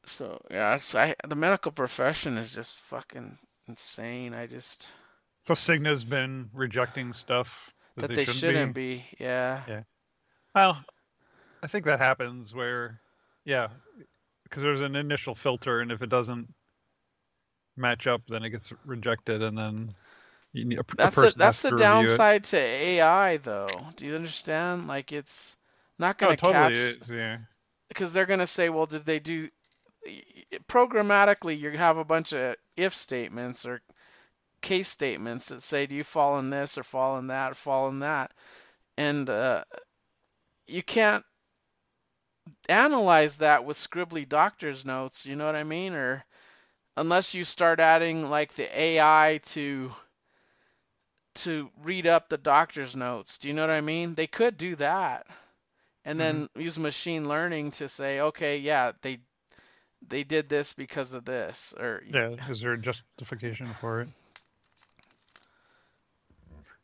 So 0.06 0.42
yeah, 0.52 0.76
it's, 0.76 0.94
I, 0.96 1.16
the 1.28 1.36
medical 1.36 1.72
profession 1.72 2.38
is 2.38 2.54
just 2.54 2.78
fucking 2.78 3.38
insane. 3.68 4.34
I 4.34 4.48
just 4.48 4.92
So 5.46 5.54
Cigna's 5.54 6.04
been 6.04 6.50
rejecting 6.54 7.14
stuff 7.14 7.74
that, 7.96 8.08
that 8.08 8.16
they 8.16 8.26
shouldn't 8.26 8.74
be. 8.74 9.06
Yeah. 9.20 9.62
Yeah. 9.68 9.82
Well, 10.54 10.84
I 11.62 11.68
think 11.68 11.86
that 11.86 12.00
happens 12.00 12.54
where, 12.54 13.00
yeah, 13.44 13.68
because 14.44 14.64
there's 14.64 14.82
an 14.82 14.96
initial 14.96 15.36
filter, 15.36 15.82
and 15.82 15.92
if 15.92 16.02
it 16.02 16.10
doesn't 16.10 16.54
match 17.78 18.08
up, 18.08 18.22
then 18.28 18.44
it 18.44 18.50
gets 18.50 18.74
rejected, 18.86 19.42
and 19.42 19.58
then 19.58 19.94
you 20.54 20.66
need 20.66 20.80
a, 20.80 20.86
a 21.04 21.08
That's 21.08 21.20
the 21.20 21.32
person 21.32 21.40
that's 21.40 21.62
the 21.62 21.72
to 21.72 21.78
review 21.78 22.14
it. 22.16 22.24
downside 22.24 22.44
to 22.46 22.58
AI 22.58 23.38
though. 23.38 23.88
Do 23.96 24.06
you 24.08 24.16
understand? 24.16 24.88
Like 24.88 25.12
it's 25.12 25.58
not 26.00 26.18
Oh, 26.22 26.30
gonna 26.30 26.36
it 26.36 26.38
totally 26.38 26.74
catch 26.74 26.76
is. 26.76 27.10
Yeah. 27.12 27.38
because 27.90 28.14
they're 28.14 28.26
gonna 28.26 28.48
say, 28.48 28.70
well, 28.70 28.86
did 28.86 29.06
they 29.06 29.20
do 29.20 29.50
programmatically? 30.68 31.58
You 31.60 31.72
have 31.72 31.98
a 31.98 32.06
bunch 32.06 32.34
of 32.34 32.56
if 32.76 32.94
statements 32.94 33.66
or 33.66 33.82
case 34.62 34.90
statements 34.90 35.48
that 35.50 35.62
say, 35.62 35.86
do 35.88 35.96
you 35.96 36.04
fall 36.04 36.40
in 36.40 36.50
this 36.50 36.78
or 36.78 36.84
fall 36.84 37.18
in 37.20 37.28
that 37.28 37.52
or 37.52 37.56
fall 37.56 37.90
in 37.90 38.00
that, 38.00 38.32
and 38.98 39.30
uh, 39.30 39.64
you 40.68 40.84
can't 40.84 41.26
analyze 42.70 43.38
that 43.38 43.66
with 43.66 43.78
scribbly 43.78 44.28
doctor's 44.28 44.86
notes. 44.86 45.26
You 45.26 45.36
know 45.36 45.46
what 45.46 45.56
I 45.56 45.64
mean? 45.64 45.94
Or 45.94 46.26
unless 46.98 47.34
you 47.34 47.44
start 47.44 47.80
adding 47.80 48.30
like 48.30 48.54
the 48.56 48.80
AI 48.80 49.40
to 49.46 49.92
to 51.36 51.70
read 51.84 52.08
up 52.08 52.30
the 52.30 52.38
doctor's 52.38 52.96
notes. 52.96 53.38
Do 53.38 53.50
you 53.50 53.54
know 53.54 53.64
what 53.64 53.70
I 53.70 53.82
mean? 53.82 54.16
They 54.16 54.28
could 54.28 54.58
do 54.58 54.76
that. 54.78 55.28
And 56.06 56.20
then 56.20 56.44
mm-hmm. 56.44 56.62
use 56.62 56.80
machine 56.80 57.28
learning 57.28 57.72
to 57.72 57.88
say, 57.88 58.22
okay, 58.22 58.60
yeah, 58.60 58.94
they 59.02 59.20
they 60.08 60.24
did 60.24 60.48
this 60.48 60.74
because 60.74 61.14
of 61.14 61.26
this 61.26 61.74
or 61.80 62.04
Yeah. 62.08 62.36
Is 62.50 62.62
there 62.62 62.74
a 62.74 62.78
justification 62.78 63.74
for 63.82 64.02
it? 64.02 64.10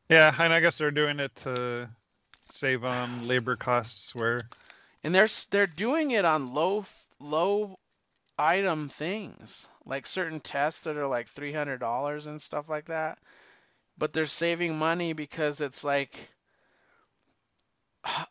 Yeah, 0.09 0.33
and 0.37 0.51
I 0.51 0.59
guess 0.59 0.77
they're 0.77 0.91
doing 0.91 1.19
it 1.19 1.33
to 1.37 1.89
save 2.41 2.83
on 2.83 3.27
labor 3.27 3.55
costs 3.55 4.13
where 4.13 4.41
and 5.03 5.15
they're 5.15 5.29
they're 5.51 5.67
doing 5.67 6.11
it 6.11 6.25
on 6.25 6.53
low 6.53 6.85
low 7.19 7.79
item 8.41 8.89
things 8.89 9.69
like 9.85 10.07
certain 10.07 10.39
tests 10.39 10.83
that 10.85 10.97
are 10.97 11.07
like 11.07 11.27
$300 11.27 12.25
and 12.27 12.41
stuff 12.41 12.67
like 12.69 12.85
that 12.85 13.19
but 13.97 14.13
they're 14.13 14.25
saving 14.25 14.77
money 14.77 15.13
because 15.13 15.61
it's 15.61 15.83
like 15.83 16.15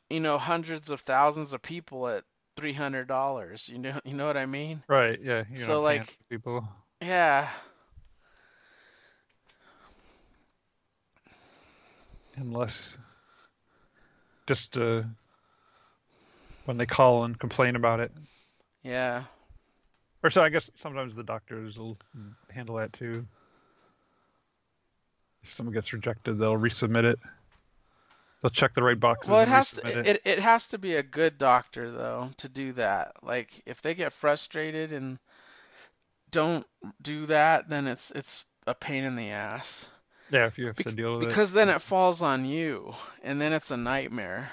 you 0.09 0.20
know 0.20 0.37
hundreds 0.38 0.90
of 0.90 1.01
thousands 1.01 1.53
of 1.55 1.62
people 1.62 2.09
at 2.09 2.25
$300 2.57 3.68
you 3.68 3.79
know 3.79 3.99
you 4.05 4.14
know 4.14 4.27
what 4.27 4.37
I 4.37 4.46
mean 4.46 4.83
right, 4.88 5.18
yeah, 5.23 5.44
you 5.51 5.57
So, 5.57 5.81
like- 5.81 6.18
people. 6.29 6.66
yeah 7.01 7.49
unless 12.37 12.99
just 14.46 14.77
uh, 14.77 15.03
when 16.64 16.77
they 16.77 16.87
call 16.87 17.25
and 17.25 17.38
complain 17.38 17.77
about 17.77 18.01
it. 18.01 18.11
yeah 18.83 19.25
Or 20.22 20.30
so 20.30 20.42
I 20.42 20.48
guess 20.50 20.70
sometimes 20.74 21.14
the 21.14 21.24
doctors 21.24 21.78
will 21.78 21.96
handle 22.50 22.76
that 22.76 22.92
too. 22.92 23.26
If 25.42 25.52
someone 25.52 25.72
gets 25.72 25.92
rejected, 25.92 26.38
they'll 26.38 26.59
resubmit 26.59 27.04
it. 27.04 27.18
They'll 28.42 28.50
check 28.50 28.74
the 28.74 28.83
right 28.83 28.98
boxes 28.98 29.30
well 29.30 29.40
it 29.40 29.48
has 29.48 29.72
to 29.72 29.87
it. 29.87 30.06
it, 30.06 30.22
it 30.24 30.38
has 30.38 30.68
to 30.68 30.78
be 30.78 30.94
a 30.94 31.02
good 31.02 31.37
doctor 31.37 31.90
though 31.90 32.30
to 32.38 32.48
do 32.48 32.72
that 32.72 33.12
like 33.22 33.62
if 33.66 33.83
they 33.83 33.94
get 33.94 34.14
frustrated 34.14 34.94
and 34.94 35.18
don't 36.30 36.66
do 37.02 37.26
that 37.26 37.68
then 37.68 37.87
it's 37.87 38.11
it's 38.12 38.46
a 38.66 38.74
pain 38.74 39.04
in 39.04 39.14
the 39.14 39.30
ass 39.30 39.88
Yeah, 40.30 40.46
if 40.46 40.59
you 40.59 40.66
have 40.68 40.76
Bec- 40.76 40.87
to 40.87 40.92
deal 40.92 41.18
with 41.18 41.24
it. 41.24 41.28
because 41.28 41.52
then 41.52 41.68
it 41.68 41.83
falls 41.83 42.22
on 42.22 42.46
you 42.46 42.94
and 43.22 43.38
then 43.38 43.52
it's 43.52 43.70
a 43.70 43.76
nightmare 43.76 44.50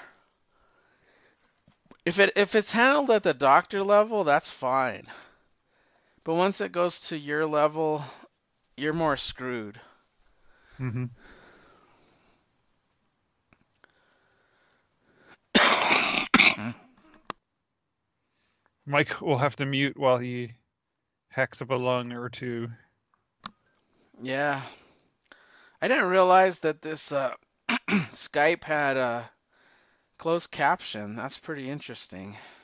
if 2.04 2.18
it 2.18 2.32
if 2.36 2.54
it's 2.54 2.72
handled 2.72 3.10
at 3.10 3.22
the 3.22 3.32
doctor 3.32 3.82
level 3.82 4.24
that's 4.24 4.50
fine 4.50 5.06
but 6.28 6.34
once 6.34 6.60
it 6.60 6.72
goes 6.72 7.00
to 7.00 7.16
your 7.18 7.46
level 7.46 8.04
you're 8.76 8.92
more 8.92 9.16
screwed 9.16 9.80
it. 10.78 10.82
hmm 10.82 11.04
Mike 18.84 19.20
will 19.22 19.38
have 19.38 19.56
to 19.56 19.64
mute 19.64 19.96
while 19.98 20.18
he 20.18 20.52
hacks 21.30 21.62
up 21.62 21.70
a 21.70 21.74
lung 21.74 22.12
or 22.12 22.28
two. 22.28 22.68
yeah 24.22 24.62
i 25.80 25.88
didn't 25.88 26.06
realize 26.10 26.58
that 26.60 26.82
this 26.82 27.12
uh, 27.12 27.34
skype 28.12 28.64
had 28.64 28.96
a 28.98 29.30
closed 30.18 30.50
caption 30.50 31.16
that's 31.16 31.38
pretty 31.38 31.70
interesting 31.70 32.36
What? 32.36 32.57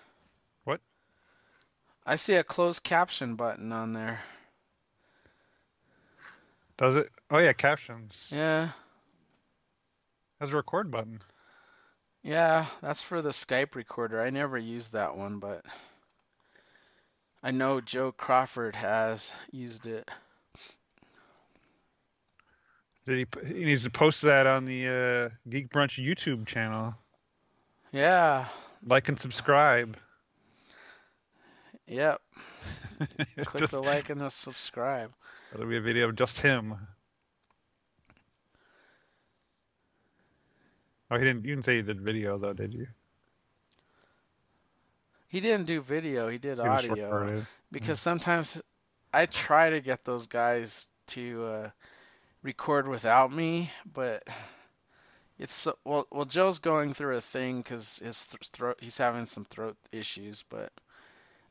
I 2.06 2.16
see 2.16 2.34
a 2.34 2.44
closed 2.44 2.82
caption 2.82 3.34
button 3.36 3.72
on 3.72 3.92
there 3.92 4.20
Does 6.76 6.96
it? 6.96 7.10
Oh 7.30 7.38
yeah, 7.38 7.52
captions. 7.52 8.30
yeah 8.34 8.70
Has 10.40 10.52
a 10.52 10.56
record 10.56 10.90
button. 10.90 11.20
Yeah, 12.22 12.66
that's 12.80 13.02
for 13.02 13.20
the 13.22 13.30
Skype 13.30 13.74
recorder. 13.74 14.20
I 14.20 14.30
never 14.30 14.56
used 14.58 14.94
that 14.94 15.14
one, 15.16 15.38
but 15.38 15.62
I 17.42 17.50
know 17.50 17.80
Joe 17.82 18.12
Crawford 18.12 18.74
has 18.74 19.34
used 19.52 19.86
it. 19.86 20.10
Did 23.06 23.18
he? 23.42 23.46
He 23.54 23.64
needs 23.66 23.84
to 23.84 23.90
post 23.90 24.22
that 24.22 24.46
on 24.46 24.64
the 24.64 24.88
uh, 24.88 25.28
Geek 25.50 25.68
Brunch 25.68 26.02
YouTube 26.02 26.46
channel. 26.46 26.94
Yeah, 27.92 28.46
Like 28.86 29.08
and 29.08 29.20
subscribe. 29.20 29.96
Yep. 31.86 32.20
Click 33.44 33.60
Just- 33.60 33.72
the 33.72 33.82
like 33.82 34.10
and 34.10 34.20
the 34.20 34.30
subscribe. 34.30 35.12
That'll 35.52 35.68
be 35.68 35.76
a 35.76 35.80
video 35.80 36.08
of 36.08 36.16
just 36.16 36.40
him. 36.40 36.74
Oh, 41.10 41.18
he 41.18 41.24
didn't. 41.24 41.44
You 41.44 41.54
didn't 41.54 41.64
say 41.64 41.76
he 41.76 41.82
did 41.82 42.00
video 42.00 42.38
though, 42.38 42.52
did 42.52 42.74
you? 42.74 42.86
He 45.28 45.40
didn't 45.40 45.66
do 45.66 45.80
video, 45.80 46.28
he 46.28 46.38
did 46.38 46.58
He 46.58 46.64
audio. 46.64 47.42
Because 47.72 47.98
sometimes 47.98 48.62
I 49.12 49.26
try 49.26 49.70
to 49.70 49.80
get 49.80 50.04
those 50.04 50.26
guys 50.26 50.90
to 51.08 51.44
uh, 51.44 51.70
record 52.42 52.86
without 52.86 53.32
me, 53.32 53.72
but 53.92 54.22
it's 55.38 55.54
so, 55.54 55.76
well. 55.84 56.06
Well, 56.12 56.24
Joe's 56.24 56.60
going 56.60 56.94
through 56.94 57.16
a 57.16 57.20
thing 57.20 57.58
because 57.58 57.98
his 57.98 58.26
th- 58.26 58.48
throat. 58.50 58.78
He's 58.80 58.98
having 58.98 59.26
some 59.26 59.44
throat 59.44 59.76
issues, 59.90 60.44
but 60.48 60.72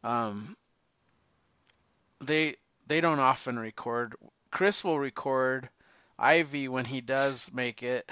um, 0.04 0.56
they 2.22 2.56
they 2.88 3.02
don't 3.02 3.20
often 3.20 3.58
record. 3.58 4.16
Chris 4.52 4.84
will 4.84 5.00
record. 5.00 5.70
Ivy 6.20 6.68
when 6.68 6.86
he 6.86 7.02
does 7.02 7.52
make 7.54 7.84
it, 7.84 8.10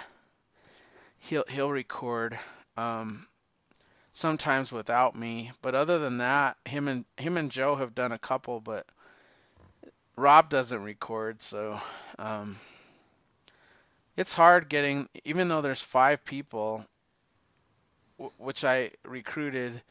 he'll 1.19 1.45
he'll 1.47 1.71
record. 1.71 2.37
Um, 2.77 3.27
sometimes 4.13 4.71
without 4.71 5.15
me. 5.15 5.51
But 5.61 5.75
other 5.75 5.99
than 5.99 6.17
that, 6.17 6.57
him 6.65 6.87
and 6.87 7.05
him 7.17 7.37
and 7.37 7.51
Joe 7.51 7.75
have 7.75 7.95
done 7.95 8.11
a 8.11 8.19
couple, 8.19 8.59
but 8.59 8.85
Rob 10.15 10.49
doesn't 10.49 10.83
record, 10.83 11.41
so 11.41 11.79
um, 12.19 12.57
it's 14.17 14.33
hard 14.33 14.69
getting. 14.69 15.07
Even 15.25 15.47
though 15.47 15.61
there's 15.61 15.81
five 15.81 16.23
people, 16.25 16.85
w- 18.17 18.35
which 18.37 18.63
I 18.65 18.91
recruited, 19.05 19.81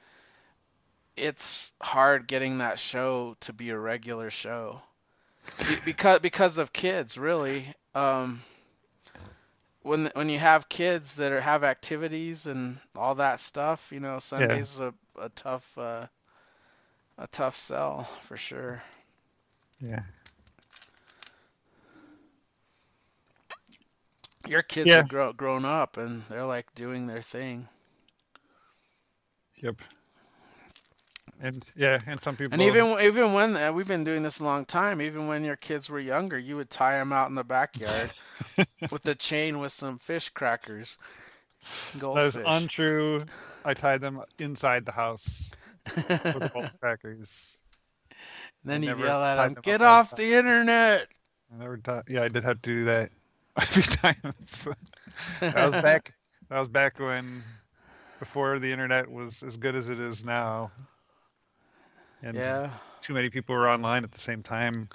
it's 1.20 1.72
hard 1.82 2.26
getting 2.28 2.58
that 2.58 2.78
show 2.78 3.36
to 3.42 3.52
be 3.52 3.70
a 3.70 3.78
regular 3.78 4.30
show 4.30 4.82
because 5.84 6.20
because 6.20 6.58
of 6.58 6.72
kids, 6.72 7.18
really. 7.18 7.74
Um, 7.94 8.42
when 9.82 10.06
when 10.14 10.28
you 10.28 10.38
have 10.38 10.68
kids 10.68 11.16
that 11.16 11.32
are, 11.32 11.40
have 11.40 11.64
activities 11.64 12.46
and 12.46 12.78
all 12.96 13.14
that 13.16 13.40
stuff, 13.40 13.92
you 13.92 14.00
know, 14.00 14.18
Sunday's 14.18 14.80
a, 14.80 14.94
a 15.18 15.28
tough 15.30 15.76
uh, 15.78 16.06
a 17.18 17.26
tough 17.28 17.56
sell 17.56 18.04
for 18.22 18.36
sure. 18.36 18.82
Yeah. 19.80 20.02
Your 24.46 24.62
kids 24.62 24.92
Yeah. 24.92 24.96
have 24.96 25.08
grow, 25.08 25.32
grown 25.32 25.64
up 25.64 25.96
and 25.96 26.24
they're 26.28 26.46
like 26.46 26.74
doing 26.74 27.06
their 27.06 27.22
thing. 27.22 27.68
Yep. 29.62 29.82
And 31.42 31.64
yeah, 31.74 31.98
and 32.06 32.20
some 32.20 32.36
people. 32.36 32.54
And 32.54 32.62
even 32.62 33.00
even 33.00 33.32
when 33.32 33.56
uh, 33.56 33.72
we've 33.72 33.88
been 33.88 34.04
doing 34.04 34.22
this 34.22 34.40
a 34.40 34.44
long 34.44 34.66
time, 34.66 35.00
even 35.00 35.26
when 35.26 35.44
your 35.44 35.56
kids 35.56 35.88
were 35.88 36.00
younger, 36.00 36.38
you 36.38 36.56
would 36.56 36.70
tie 36.70 36.98
them 36.98 37.12
out 37.12 37.30
in 37.30 37.34
the 37.34 37.44
backyard 37.44 38.10
with 38.90 39.02
the 39.02 39.14
chain 39.14 39.58
with 39.58 39.72
some 39.72 39.98
fish 39.98 40.28
crackers. 40.28 40.98
that 41.94 42.26
is 42.26 42.36
untrue. 42.36 43.24
I 43.64 43.72
tied 43.72 44.02
them 44.02 44.22
inside 44.38 44.84
the 44.84 44.92
house 44.92 45.50
with 45.96 46.52
gold 46.52 46.76
crackers. 46.80 47.58
then 48.64 48.82
you 48.82 48.94
yell 48.96 49.22
at 49.22 49.36
them, 49.36 49.62
"Get 49.62 49.80
off 49.80 50.06
outside." 50.06 50.18
the 50.18 50.34
internet!" 50.34 51.08
I 51.52 51.56
never 51.56 51.80
Yeah, 52.06 52.22
I 52.22 52.28
did 52.28 52.44
have 52.44 52.60
to 52.60 52.70
do 52.70 52.84
that 52.84 53.10
a 53.56 53.62
few 53.62 53.82
times. 53.82 54.68
that 55.40 55.54
was 55.54 55.72
back. 55.72 56.12
That 56.50 56.58
was 56.58 56.68
back 56.68 56.98
when, 56.98 57.42
before 58.18 58.58
the 58.58 58.70
internet 58.70 59.10
was 59.10 59.42
as 59.42 59.56
good 59.56 59.74
as 59.74 59.88
it 59.88 59.98
is 59.98 60.22
now. 60.22 60.70
And 62.22 62.36
Yeah. 62.36 62.70
too 63.00 63.14
many 63.14 63.30
people 63.30 63.54
were 63.54 63.68
online 63.68 64.04
at 64.04 64.12
the 64.12 64.20
same 64.20 64.42
time. 64.42 64.88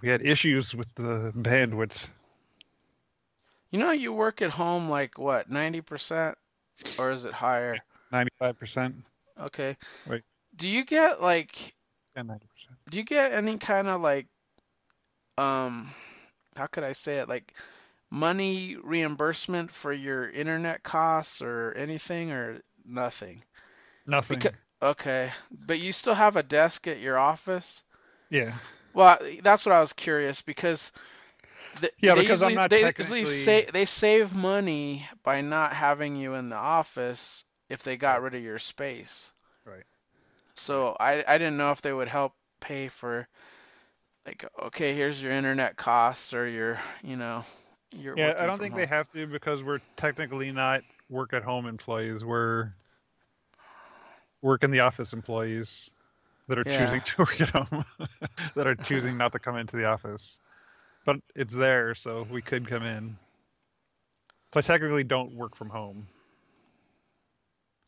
We 0.00 0.08
had 0.08 0.22
issues 0.24 0.74
with 0.74 0.92
the 0.94 1.32
bandwidth. 1.34 2.08
You 3.70 3.78
know, 3.80 3.90
you 3.90 4.12
work 4.12 4.40
at 4.42 4.50
home 4.50 4.88
like 4.88 5.18
what, 5.18 5.50
90%? 5.50 6.38
Or 6.98 7.10
is 7.10 7.24
it 7.24 7.32
higher? 7.32 7.76
Ninety-five 8.10 8.58
percent 8.58 8.94
Okay. 9.40 9.76
Wait. 10.06 10.22
Do 10.56 10.68
you 10.68 10.84
get 10.84 11.20
like 11.20 11.74
ninety 12.16 12.46
percent. 12.46 12.78
do 12.90 12.98
you 12.98 13.04
get 13.04 13.32
any 13.32 13.58
kind 13.58 13.88
of 13.88 14.00
like 14.00 14.26
um 15.36 15.88
how 16.56 16.66
could 16.66 16.84
I 16.84 16.92
say 16.92 17.18
it 17.18 17.28
like 17.28 17.54
money 18.10 18.76
reimbursement 18.82 19.70
for 19.70 19.92
your 19.92 20.28
internet 20.30 20.82
costs 20.82 21.42
or 21.42 21.72
anything 21.76 22.32
or 22.32 22.60
nothing? 22.84 23.42
Nothing. 24.06 24.40
Beca- 24.40 24.54
Okay, 24.80 25.32
but 25.66 25.80
you 25.80 25.90
still 25.92 26.14
have 26.14 26.36
a 26.36 26.42
desk 26.42 26.86
at 26.86 27.00
your 27.00 27.18
office? 27.18 27.82
yeah. 28.30 28.54
Well, 28.94 29.18
that's 29.42 29.66
what 29.66 29.74
I 29.74 29.80
was 29.80 29.92
curious 29.92 30.42
because 30.42 30.92
th- 31.80 31.92
Yeah, 32.00 32.14
they 32.14 32.20
because 32.22 32.42
I'm 32.42 32.48
usually, 32.50 32.54
not 32.54 32.70
they 32.70 32.82
technically- 32.82 33.24
sa- 33.24 33.70
they 33.72 33.84
save 33.84 34.34
money 34.34 35.06
by 35.22 35.40
not 35.40 35.72
having 35.72 36.16
you 36.16 36.34
in 36.34 36.48
the 36.48 36.56
office 36.56 37.44
if 37.68 37.82
they 37.82 37.96
got 37.96 38.22
rid 38.22 38.34
of 38.34 38.42
your 38.42 38.58
space. 38.58 39.32
Right. 39.64 39.84
So 40.56 40.96
I 40.98 41.24
I 41.26 41.38
didn't 41.38 41.56
know 41.56 41.70
if 41.70 41.82
they 41.82 41.92
would 41.92 42.08
help 42.08 42.34
pay 42.60 42.88
for 42.88 43.28
like 44.26 44.44
okay, 44.62 44.94
here's 44.94 45.22
your 45.22 45.32
internet 45.32 45.76
costs 45.76 46.34
or 46.34 46.46
your, 46.48 46.78
you 47.02 47.16
know, 47.16 47.44
your 47.96 48.16
Yeah, 48.16 48.34
I 48.38 48.46
don't 48.46 48.58
think 48.58 48.72
home. 48.74 48.80
they 48.80 48.86
have 48.86 49.10
to 49.12 49.26
because 49.26 49.62
we're 49.62 49.80
technically 49.96 50.52
not 50.52 50.82
work 51.08 51.32
at 51.32 51.42
home 51.42 51.66
employees. 51.66 52.24
We're 52.24 52.72
work 54.42 54.64
in 54.64 54.70
the 54.70 54.80
office 54.80 55.12
employees 55.12 55.90
that 56.48 56.58
are 56.58 56.64
Yeah. 56.64 56.76
choosing 56.76 57.00
to 57.00 57.14
work 57.18 57.40
at 57.40 57.50
home, 57.50 57.84
that 58.54 58.66
are 58.66 58.74
choosing 58.76 59.16
not 59.16 59.32
to 59.32 59.38
come 59.38 59.56
into 59.56 59.76
the 59.76 59.86
office. 59.86 60.40
But 61.04 61.16
it's 61.34 61.54
there, 61.54 61.94
so 61.94 62.26
we 62.30 62.42
could 62.42 62.66
come 62.68 62.84
in. 62.84 63.16
So 64.52 64.60
I 64.60 64.62
technically 64.62 65.04
don't 65.04 65.34
work 65.34 65.56
from 65.56 65.70
home. 65.70 66.06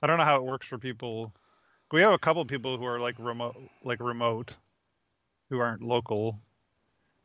I 0.02 0.06
don't 0.06 0.18
know 0.18 0.24
how 0.24 0.36
it 0.36 0.44
works 0.44 0.66
for 0.66 0.78
people. 0.78 1.32
We 1.92 2.00
have 2.02 2.12
a 2.12 2.18
couple 2.18 2.44
people 2.44 2.78
who 2.78 2.84
are 2.84 3.00
like 3.00 3.16
remote, 3.18 3.56
like 3.82 4.00
remote, 4.00 4.56
who 5.50 5.58
aren't 5.58 5.82
local. 5.82 6.40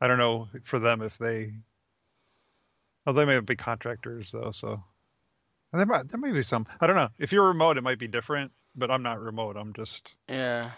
I 0.02 0.08
don't 0.08 0.18
know 0.18 0.48
for 0.64 0.80
them 0.80 1.02
if 1.02 1.18
they 1.18 1.54
well, 3.06 3.16
they 3.16 3.26
may 3.26 3.40
be 3.40 3.56
contractors 3.56 4.32
though, 4.32 4.52
so 4.52 4.84
there 5.76 5.86
might 5.86 6.08
there 6.10 6.20
may 6.20 6.32
be 6.32 6.44
some. 6.44 6.66
I 6.80 6.88
don't 6.88 6.96
know. 6.96 7.10
If 7.18 7.32
you're 7.32 7.48
remote, 7.48 7.78
it 7.78 7.82
might 7.84 8.00
be 8.00 8.08
different, 8.08 8.52
but 8.76 8.92
I'm 8.92 9.04
not 9.04 9.20
remote. 9.20 9.58
I'm 9.58 9.74
just 9.74 10.16
Yeah. 10.28 10.72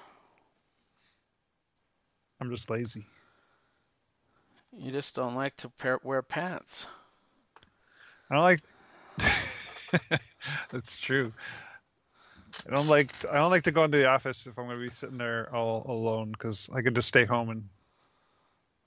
I'm 2.39 2.51
just 2.51 2.69
lazy. 2.69 3.05
You 4.77 4.91
just 4.91 5.15
don't 5.15 5.35
like 5.35 5.55
to 5.57 5.69
pair, 5.69 5.99
wear 6.03 6.21
pants. 6.21 6.87
I 8.29 8.35
don't 8.35 8.43
like. 8.43 8.61
That's 10.71 10.99
true. 10.99 11.33
I 12.67 12.75
don't 12.75 12.87
like 12.87 13.11
I 13.29 13.35
don't 13.35 13.51
like 13.51 13.63
to 13.63 13.71
go 13.71 13.83
into 13.83 13.97
the 13.97 14.09
office 14.09 14.47
if 14.47 14.57
I'm 14.57 14.65
going 14.65 14.79
to 14.79 14.83
be 14.83 14.93
sitting 14.93 15.17
there 15.17 15.53
all 15.53 15.85
alone 15.87 16.31
because 16.31 16.69
I 16.73 16.81
could 16.81 16.95
just 16.95 17.07
stay 17.07 17.25
home 17.25 17.49
and 17.49 17.67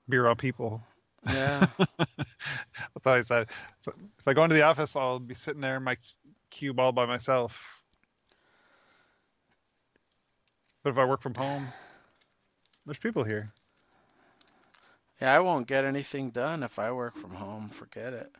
be 0.08 0.16
around 0.16 0.36
people. 0.36 0.82
Yeah. 1.26 1.66
That's 1.98 3.04
how 3.04 3.14
I 3.14 3.20
said. 3.20 3.48
If 3.86 3.94
if 4.18 4.28
I 4.28 4.32
go 4.32 4.44
into 4.44 4.54
the 4.54 4.62
office, 4.62 4.96
I'll 4.96 5.18
be 5.18 5.34
sitting 5.34 5.60
there 5.60 5.76
in 5.76 5.82
my 5.84 5.96
cube 6.50 6.80
all 6.80 6.92
by 6.92 7.06
myself. 7.06 7.82
But 10.82 10.90
if 10.90 10.98
I 10.98 11.04
work 11.04 11.22
from 11.22 11.34
home, 11.34 11.66
there's 12.86 12.98
people 12.98 13.24
here. 13.24 13.52
Yeah, 15.20 15.34
I 15.34 15.40
won't 15.40 15.66
get 15.66 15.84
anything 15.84 16.30
done 16.30 16.62
if 16.62 16.78
I 16.78 16.92
work 16.92 17.14
from 17.16 17.34
home. 17.34 17.68
Forget 17.68 18.14
it. 18.14 18.34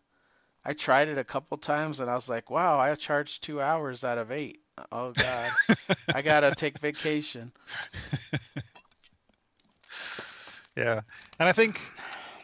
I 0.64 0.73
tried 0.73 1.09
it 1.09 1.19
a 1.19 1.25
couple 1.25 1.57
times 1.59 2.01
and 2.01 2.11
I 2.11 2.14
was 2.14 2.29
like, 2.29 2.51
wow, 2.51 2.79
I 2.79 2.95
charged 2.95 3.43
two 3.43 3.61
hours 3.61 4.05
out 4.05 4.19
of 4.19 4.33
eight. 4.33 4.61
Oh 4.90 5.12
God, 5.12 5.51
I 6.14 6.23
gotta 6.23 6.55
take 6.55 6.79
vacation. 6.79 7.53
Yeah, 10.77 11.01
and 11.38 11.49
I 11.49 11.53
think 11.53 11.81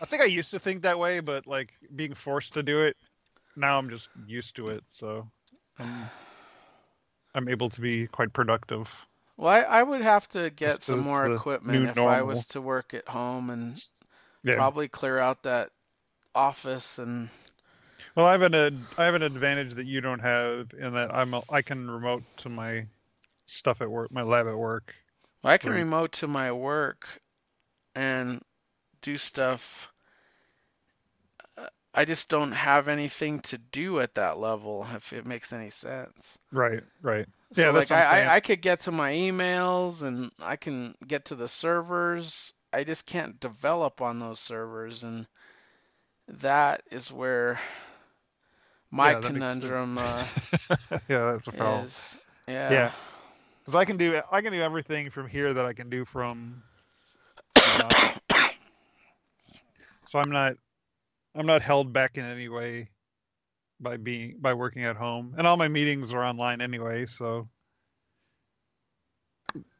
I 0.00 0.04
think 0.06 0.22
I 0.22 0.26
used 0.26 0.50
to 0.50 0.58
think 0.58 0.82
that 0.82 0.98
way, 0.98 1.20
but 1.20 1.46
like 1.46 1.72
being 1.94 2.14
forced 2.14 2.52
to 2.54 2.62
do 2.62 2.82
it, 2.82 2.96
now 3.56 3.78
I'm 3.78 3.88
just 3.90 4.10
used 4.26 4.56
to 4.56 4.68
it. 4.68 4.84
So 4.88 5.26
I'm 5.78 6.10
I'm 7.34 7.48
able 7.48 7.68
to 7.70 7.80
be 7.80 8.06
quite 8.06 8.32
productive. 8.32 9.06
Well, 9.36 9.48
I, 9.48 9.60
I 9.60 9.82
would 9.82 10.00
have 10.02 10.28
to 10.30 10.50
get 10.50 10.78
This 10.78 10.86
some 10.86 11.00
more 11.00 11.26
equipment 11.26 11.84
new 11.84 11.90
if 11.90 11.98
I 11.98 12.22
was 12.22 12.46
to 12.48 12.60
work 12.60 12.94
at 12.94 13.08
home 13.08 13.50
and 13.50 13.82
Yeah. 14.42 14.54
probably 14.56 14.88
clear 14.88 15.18
out 15.18 15.42
that 15.42 15.70
office 16.34 16.98
and 16.98 17.30
Well, 18.14 18.26
I 18.26 18.32
have 18.32 18.42
an 18.42 18.54
ad, 18.54 18.86
I 18.98 19.04
have 19.04 19.14
an 19.14 19.22
advantage 19.22 19.74
that 19.74 19.86
you 19.86 20.00
don't 20.00 20.20
have 20.20 20.72
in 20.78 20.92
that 20.94 21.14
I'm 21.14 21.34
a, 21.34 21.42
I 21.50 21.62
can 21.62 21.90
remote 21.90 22.24
to 22.38 22.48
my 22.48 22.86
stuff 23.46 23.80
at 23.82 23.90
work, 23.90 24.10
my 24.12 24.22
lab 24.22 24.46
at 24.46 24.56
work. 24.56 24.94
well, 25.42 25.52
I 25.52 25.58
can 25.58 25.72
Right. 25.72 25.80
remote 25.80 26.12
to 26.12 26.26
my 26.28 26.52
work 26.52 27.20
and 27.94 28.42
do 29.06 29.16
stuff. 29.18 29.92
Uh, 31.56 31.68
I 31.94 32.04
just 32.04 32.28
don't 32.30 32.52
have 32.52 32.88
anything 32.88 33.40
to 33.42 33.58
do 33.58 34.00
at 34.00 34.14
that 34.16 34.38
level, 34.38 34.86
if 34.94 35.12
it 35.12 35.26
makes 35.26 35.52
any 35.52 35.70
sense. 35.70 36.38
Right, 36.52 36.82
right. 37.02 37.26
So 37.52 37.62
Yeah, 37.62 37.70
like 37.70 37.90
that's 37.90 37.90
what 37.90 37.98
I'm 37.98 38.02
I. 38.02 38.26
I, 38.26 38.34
I 38.36 38.40
could 38.40 38.60
get 38.62 38.80
to 38.82 38.92
my 38.92 39.12
emails 39.12 40.02
and 40.02 40.30
I 40.40 40.56
can 40.56 40.94
get 41.06 41.26
to 41.26 41.36
the 41.36 41.48
servers. 41.48 42.52
I 42.72 42.84
just 42.84 43.06
can't 43.06 43.40
develop 43.40 44.00
on 44.02 44.18
those 44.20 44.40
servers 44.40 45.04
and 45.04 45.26
that 46.28 46.82
is 46.90 47.12
where 47.12 47.58
my 48.90 49.12
Yeah, 49.12 49.20
that 49.20 49.30
makes 49.30 49.58
sense. 49.58 49.60
conundrum 49.60 49.98
uh, 49.98 50.26
yeah, 51.08 51.32
that's 51.32 51.44
the 51.46 51.52
problem. 51.52 51.86
is. 51.86 52.18
Yeah. 52.48 52.70
Yeah. 52.70 52.92
Because 53.64 53.78
I 53.78 53.84
can 53.84 53.96
do 53.96 54.20
I 54.30 54.40
can 54.42 54.52
do 54.52 54.62
everything 54.62 55.10
from 55.10 55.28
here 55.28 55.52
that 55.52 55.66
I 55.66 55.72
can 55.74 55.88
do 55.90 56.04
from. 56.04 56.62
the 57.64 57.80
office. 57.82 58.15
So 60.06 60.18
I'm 60.18 60.30
not 60.30 60.56
I'm 61.34 61.46
not 61.46 61.62
held 61.62 61.92
back 61.92 62.16
in 62.16 62.24
any 62.24 62.48
way 62.48 62.88
by 63.80 63.96
being 63.96 64.36
by 64.40 64.54
working 64.54 64.84
at 64.84 64.96
home, 64.96 65.34
and 65.36 65.46
all 65.46 65.56
my 65.56 65.68
meetings 65.68 66.12
are 66.14 66.24
online 66.24 66.60
anyway. 66.60 67.06
So 67.06 67.48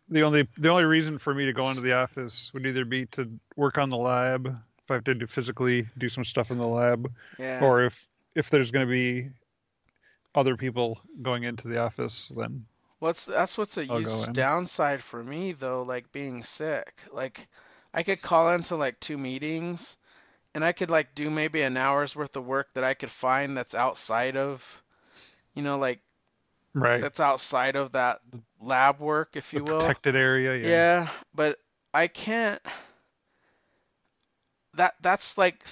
the 0.09 0.23
only 0.23 0.47
the 0.59 0.69
only 0.69 0.85
reason 0.85 1.19
for 1.19 1.35
me 1.35 1.47
to 1.47 1.53
go 1.53 1.69
into 1.71 1.81
the 1.81 1.95
office 1.95 2.53
would 2.55 2.67
either 2.67 2.85
be 2.85 3.07
to 3.07 3.31
work 3.57 3.79
on 3.79 3.91
the 3.91 3.97
lab 3.97 4.47
if 4.47 4.91
I 4.91 4.95
have 4.95 5.05
to 5.05 5.15
do 5.15 5.27
physically 5.27 5.89
do 5.99 6.09
some 6.09 6.25
stuff 6.25 6.51
in 6.51 6.59
the 6.59 6.67
lab, 6.67 7.13
Yeah. 7.39 7.65
or 7.65 7.85
if 7.85 8.07
if 8.35 8.51
there's 8.51 8.71
going 8.71 8.87
to 8.87 8.91
be 8.91 9.31
other 10.35 10.57
people 10.57 11.01
going 11.23 11.45
into 11.45 11.69
the 11.69 11.79
office, 11.79 12.31
then 12.37 12.67
What's 12.99 13.27
that's 13.27 13.59
what's 13.59 13.77
a 13.77 13.85
huge 13.85 14.33
downside 14.33 15.03
for 15.03 15.23
me 15.23 15.53
though, 15.53 15.83
like 15.83 16.13
being 16.13 16.43
sick. 16.45 16.95
Like 17.13 17.47
I 17.93 18.03
could 18.03 18.23
call 18.23 18.51
into 18.53 18.77
like 18.77 19.01
two 19.01 19.19
meetings 19.19 19.97
and 20.57 20.65
I 20.65 20.73
could 20.73 20.91
like 20.91 21.15
do 21.15 21.29
maybe 21.29 21.61
an 21.61 21.77
hour's 21.77 22.17
worth 22.17 22.35
of 22.35 22.47
work 22.47 22.69
that 22.75 22.83
I 22.83 22.95
could 22.95 23.11
find 23.11 23.55
that's 23.55 23.75
outside 23.75 24.39
of 24.39 24.83
you 25.55 25.63
know, 25.63 25.79
like 25.79 26.01
right 26.75 27.01
that's 27.01 27.21
outside 27.21 27.77
of 27.77 27.93
that 27.93 28.21
lab 28.61 28.99
work, 28.99 29.31
if 29.35 29.51
the 29.51 29.59
you 29.59 29.65
will. 29.65 29.81
protected 29.81 30.17
area. 30.17 30.57
Yeah. 30.57 30.69
Yeah, 30.69 31.09
but 31.35 31.59
I 31.93 32.07
can't. 32.09 32.63
That 34.75 34.95
that's 35.03 35.37
like 35.37 35.63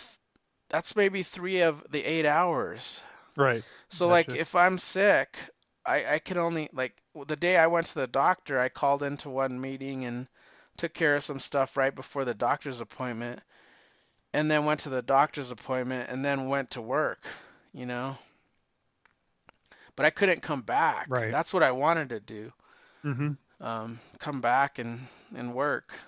that's 0.68 0.96
maybe 0.96 1.22
three 1.22 1.62
of 1.62 1.82
the 1.90 2.04
eight 2.04 2.26
hours. 2.26 3.02
Right. 3.36 3.62
So 3.88 4.06
like 4.08 4.28
if 4.30 4.54
I'm 4.54 4.76
sick, 4.76 5.38
I 5.86 6.14
I 6.14 6.18
can 6.18 6.36
only 6.36 6.68
like 6.74 6.94
the 7.26 7.36
day 7.36 7.56
I 7.56 7.68
went 7.68 7.86
to 7.86 7.94
the 7.94 8.06
doctor, 8.06 8.60
I 8.60 8.68
called 8.68 9.02
into 9.02 9.30
one 9.30 9.60
meeting 9.60 10.04
and 10.04 10.26
took 10.76 10.92
care 10.92 11.16
of 11.16 11.22
some 11.22 11.38
stuff 11.38 11.76
right 11.76 11.94
before 11.94 12.24
the 12.26 12.34
doctor's 12.34 12.80
appointment, 12.80 13.40
and 14.34 14.50
then 14.50 14.66
went 14.66 14.80
to 14.82 14.90
the 14.90 15.02
doctor's 15.02 15.50
appointment 15.50 16.10
and 16.10 16.24
then 16.24 16.48
went 16.48 16.72
to 16.72 16.82
work, 16.82 17.26
you 17.72 17.86
know. 17.86 18.18
But 19.96 20.06
I 20.06 20.10
couldn't 20.10 20.42
come 20.42 20.62
back. 20.62 21.10
Right. 21.10 21.32
That's 21.32 21.54
what 21.54 21.62
I 21.62 21.72
wanted 21.72 22.10
to 22.10 22.20
do 22.20 22.52
Mm-hmm. 23.04 23.32
um, 23.60 24.00
come 24.18 24.40
back 24.40 24.78
and, 24.78 25.06
and 25.36 25.54
work. 25.54 25.98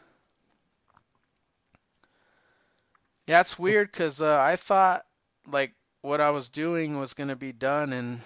Yeah, 3.26 3.40
it's 3.40 3.58
weird 3.58 3.90
because 3.90 4.22
uh, 4.22 4.38
I 4.40 4.56
thought 4.56 5.06
like 5.46 5.74
what 6.02 6.20
I 6.20 6.30
was 6.30 6.50
doing 6.50 6.98
was 6.98 7.14
going 7.14 7.28
to 7.28 7.36
be 7.36 7.52
done 7.52 7.92
in 7.92 8.20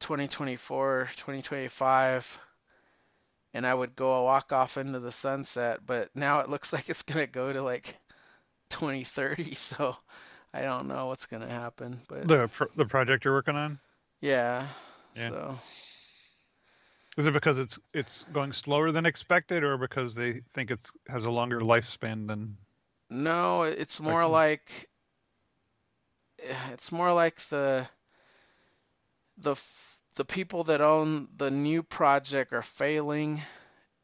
2024, 0.00 1.08
2025, 1.16 2.38
and 3.56 3.66
I 3.66 3.74
would 3.74 3.96
go 3.96 4.14
a 4.14 4.22
walk 4.24 4.52
off 4.52 4.76
into 4.76 5.00
the 5.00 5.12
sunset. 5.12 5.80
But 5.86 6.14
now 6.14 6.40
it 6.40 6.50
looks 6.50 6.72
like 6.74 6.88
it's 6.90 7.02
going 7.02 7.26
to 7.26 7.32
go 7.32 7.52
to 7.52 7.62
like 7.62 7.96
2030, 8.70 9.54
so 9.56 9.96
I 10.54 10.62
don't 10.62 10.88
know 10.88 11.06
what's 11.06 11.26
going 11.26 11.42
to 11.42 11.48
happen. 11.48 12.00
But 12.08 12.26
The 12.26 12.48
pro- 12.48 12.68
the 12.76 12.86
project 12.86 13.24
you're 13.24 13.34
working 13.34 13.56
on. 13.56 13.78
yeah, 14.20 14.68
Yeah. 15.16 15.28
so 15.28 15.58
Is 17.16 17.26
it 17.26 17.32
because 17.32 17.58
it's 17.58 17.78
it's 17.94 18.24
going 18.32 18.52
slower 18.52 18.92
than 18.92 19.06
expected, 19.06 19.64
or 19.64 19.78
because 19.78 20.14
they 20.14 20.42
think 20.54 20.70
it's 20.70 20.92
has 21.08 21.24
a 21.24 21.30
longer 21.30 21.60
lifespan 21.60 22.28
than? 22.28 22.56
No, 23.10 23.62
it's 23.62 24.00
more 24.00 24.26
like 24.26 24.88
it's 26.72 26.92
more 26.92 27.12
like 27.12 27.40
the 27.48 27.88
the 29.38 29.56
the 30.16 30.24
people 30.24 30.64
that 30.64 30.80
own 30.82 31.28
the 31.36 31.50
new 31.50 31.82
project 31.82 32.52
are 32.52 32.62
failing, 32.62 33.42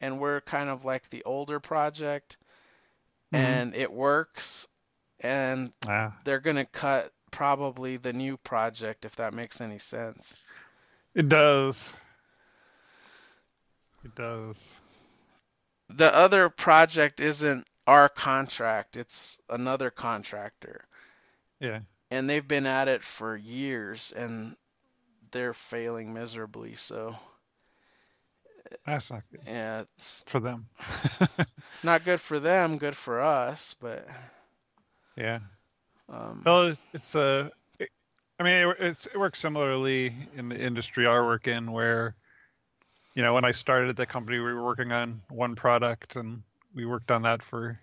and 0.01 0.21
we're 0.21 0.41
kind 0.43 0.71
of 0.71 0.85
like 0.85 1.11
the 1.11 1.25
older 1.25 1.61
project, 1.61 2.39
Mhm. 3.33 3.39
and 3.41 3.75
it 3.75 3.93
works, 3.93 4.69
and 5.21 5.73
Ah, 5.87 6.13
they're 6.25 6.41
gonna 6.41 6.67
cut 6.67 7.13
probably 7.31 7.97
the 7.97 8.13
new 8.13 8.37
project 8.39 9.05
if 9.05 9.17
that 9.17 9.35
makes 9.35 9.61
any 9.61 9.79
sense. 9.79 10.37
it 11.15 11.29
does. 11.29 11.95
It 14.05 14.15
does. 14.15 14.81
The 15.91 16.13
other 16.13 16.49
project 16.49 17.21
isn't 17.21 17.69
our 17.87 18.09
contract, 18.09 18.97
it's 18.97 19.41
another 19.49 19.91
contractor. 19.93 20.89
Yeah. 21.61 21.81
And 22.13 22.31
they've 22.31 22.47
been 22.47 22.67
at 22.67 22.87
it 22.89 23.03
for 23.03 23.37
years 23.37 24.13
and 24.13 24.57
they're 25.33 25.55
failing 25.55 26.13
miserably, 26.13 26.75
so 26.75 27.17
That's 28.87 29.11
not 29.11 29.23
good 29.31 29.41
yeah, 29.47 29.83
it's 29.97 30.23
for 30.27 30.41
them. 30.41 30.67
not 31.83 32.05
good 32.05 32.21
for 32.21 32.39
them, 32.41 32.79
good 32.79 32.97
for 32.97 33.21
us, 33.21 33.75
but 33.81 34.07
yeah. 35.17 35.41
um 36.09 36.43
Well, 36.45 36.69
it's, 36.69 36.81
it's 36.93 37.15
uh, 37.17 37.49
it, 37.79 37.91
I 38.39 38.45
mean, 38.45 38.69
it, 38.69 38.77
it's 38.79 39.07
it 39.07 39.17
works 39.19 39.41
similarly 39.41 40.15
in 40.37 40.49
the 40.49 40.59
industry 40.61 41.07
I 41.07 41.21
work 41.21 41.49
in, 41.49 41.73
where, 41.73 42.15
you 43.15 43.23
know, 43.23 43.35
when 43.35 43.45
I 43.45 43.53
started 43.53 43.89
at 43.91 43.97
the 43.97 44.07
company, 44.07 44.39
we 44.39 44.53
were 44.53 44.65
working 44.65 44.93
on 44.93 45.21
one 45.29 45.55
product, 45.55 46.17
and 46.17 46.43
we 46.75 46.87
worked 46.87 47.11
on 47.11 47.23
that 47.23 47.43
for 47.43 47.79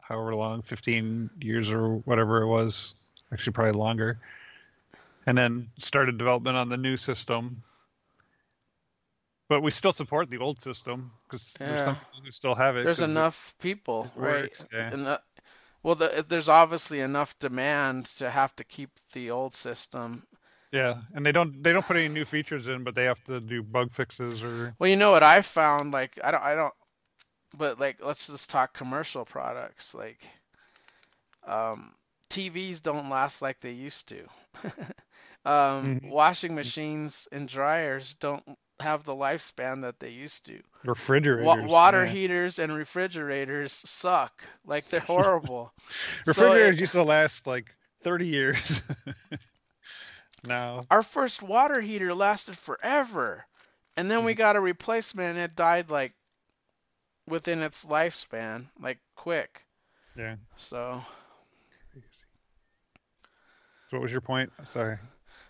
however 0.00 0.34
long, 0.34 0.62
15 0.62 1.30
years 1.40 1.70
or 1.70 1.96
whatever 1.98 2.42
it 2.42 2.46
was, 2.46 2.94
actually 3.32 3.52
probably 3.52 3.72
longer, 3.72 4.20
and 5.26 5.36
then 5.36 5.70
started 5.78 6.18
development 6.18 6.56
on 6.56 6.68
the 6.68 6.76
new 6.76 6.96
system. 6.96 7.62
But 9.48 9.60
we 9.62 9.70
still 9.70 9.92
support 9.92 10.30
the 10.30 10.38
old 10.38 10.60
system 10.60 11.12
because 11.24 11.58
there's 11.64 11.82
some 11.82 11.96
people 11.96 12.20
who 12.24 12.30
still 12.30 12.54
have 12.54 12.76
it. 12.76 12.84
there's 12.84 12.98
'cause 12.98 13.08
it 13.08 13.10
enough 13.10 13.54
people, 13.60 14.10
right? 14.16 14.52
yeah. 14.72 14.90
Well, 15.82 15.94
the, 15.94 16.24
there's 16.28 16.48
obviously 16.48 17.00
enough 17.00 17.38
demand 17.38 18.06
to 18.18 18.30
have 18.30 18.54
to 18.56 18.64
keep 18.64 18.90
the 19.12 19.30
old 19.30 19.54
system. 19.54 20.26
Yeah, 20.72 21.02
and 21.14 21.24
they 21.24 21.32
don't 21.32 21.62
they 21.62 21.72
don't 21.72 21.86
put 21.86 21.96
any 21.96 22.08
new 22.08 22.24
features 22.24 22.68
in, 22.68 22.84
but 22.84 22.94
they 22.94 23.04
have 23.04 23.22
to 23.24 23.40
do 23.40 23.62
bug 23.62 23.92
fixes 23.92 24.42
or 24.42 24.74
Well, 24.78 24.88
you 24.90 24.96
know 24.96 25.10
what 25.12 25.22
I 25.22 25.42
found? 25.42 25.92
Like, 25.92 26.18
I 26.22 26.30
don't, 26.30 26.42
I 26.42 26.54
don't, 26.54 26.74
but 27.54 27.80
like, 27.80 27.98
let's 28.04 28.26
just 28.26 28.50
talk 28.50 28.74
commercial 28.74 29.24
products. 29.24 29.94
Like, 29.94 30.26
um, 31.46 31.94
TVs 32.28 32.80
don't 32.80 33.08
last 33.10 33.42
like 33.42 33.60
they 33.60 33.72
used 33.72 34.08
to. 34.08 34.26
um, 35.46 35.98
Mhm. 36.02 36.10
washing 36.10 36.54
machines 36.56 37.28
and 37.32 37.48
dryers 37.48 38.14
don't 38.16 38.44
have 38.80 39.04
the 39.04 39.14
lifespan 39.14 39.82
that 39.82 40.00
they 40.00 40.10
used 40.10 40.46
to. 40.46 40.62
refrigerators. 40.84 41.44
Wa- 41.44 41.56
water 41.62 42.06
yeah. 42.06 42.06
heaters 42.06 42.58
and 42.58 42.74
refrigerators 42.74 43.72
suck. 43.72 44.44
Like 44.64 44.88
they're 44.88 45.00
horrible. 45.00 45.72
So 46.24 46.52
Refrigerators 46.52 46.80
it- 46.80 46.80
used 46.80 46.92
to 46.92 47.02
last 47.04 47.46
like 47.46 47.74
30 48.02 48.26
years. 48.28 48.82
now, 50.44 50.86
our 50.90 51.02
first 51.02 51.42
water 51.42 51.80
heater 51.80 52.14
lasted 52.14 52.56
forever, 52.58 53.46
and 53.96 54.10
then 54.10 54.24
we 54.24 54.32
Mhm. 54.32 54.36
got 54.36 54.56
a 54.56 54.60
replacement 54.60 55.30
and 55.36 55.38
it 55.38 55.56
died 55.56 55.90
like 55.90 56.14
within 57.28 57.62
its 57.62 57.84
lifespan, 57.86 58.68
like 58.78 58.98
quick. 59.16 59.64
yeah. 60.16 60.36
So 60.56 61.04
So 63.84 63.96
what 63.96 64.02
was 64.02 64.12
your 64.12 64.20
point? 64.20 64.52
Sorry. 64.66 64.98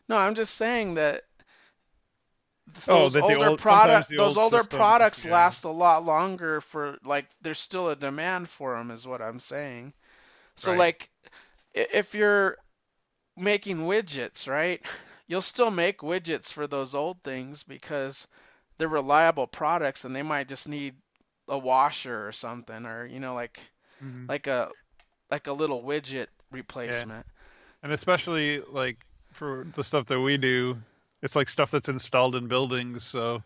No, 0.09 0.17
I'm 0.17 0.35
just 0.35 0.55
saying 0.55 0.95
that 0.95 1.25
th- 2.75 2.89
Oh, 2.89 3.03
those 3.05 3.13
that 3.15 3.23
older 3.23 3.51
old- 3.51 3.61
product, 3.61 4.09
those 4.11 4.37
old 4.37 4.39
older 4.39 4.59
systems, 4.59 4.77
products 4.79 5.25
yeah. 5.25 5.33
last 5.33 5.65
a 5.65 5.71
lot 5.71 6.05
longer 6.05 6.61
for 6.61 6.99
like 7.05 7.27
there's 7.43 7.59
still 7.59 7.91
a 7.91 7.97
demand 7.97 8.49
for 8.49 8.77
them, 8.77 8.91
is 8.91 9.07
what 9.07 9.21
I'm 9.23 9.41
saying. 9.41 9.93
So 10.57 10.71
Right. 10.73 10.79
like 10.79 11.11
if 11.75 12.15
you're 12.15 12.59
making 13.37 13.79
widgets, 13.79 14.49
right? 14.49 14.85
You'll 15.29 15.43
still 15.43 15.71
make 15.71 15.99
widgets 16.01 16.53
for 16.53 16.67
those 16.69 16.95
old 16.95 17.23
things 17.23 17.65
because 17.65 18.29
they're 18.79 18.89
reliable 18.89 19.47
products 19.47 20.05
and 20.05 20.15
they 20.15 20.23
might 20.23 20.49
just 20.49 20.69
need 20.69 20.95
a 21.49 21.59
washer 21.59 22.27
or 22.27 22.33
something 22.33 22.87
or 22.87 23.07
you 23.07 23.21
know 23.21 23.35
like 23.35 23.61
Mhm. 24.03 24.29
like 24.29 24.47
a 24.47 24.71
like 25.31 25.47
a 25.49 25.53
little 25.53 25.83
widget 25.83 26.29
replacement. 26.51 27.27
And 27.83 27.93
especially 27.93 28.61
like 28.61 29.05
for 29.37 29.67
the 29.75 29.85
stuff 29.85 30.07
that 30.07 30.21
we 30.21 30.37
do, 30.39 30.79
it's 31.23 31.37
like 31.37 31.49
stuff 31.49 31.71
that's 31.71 31.89
installed 31.89 32.35
in 32.35 32.49
buildings. 32.49 33.05
So 33.05 33.43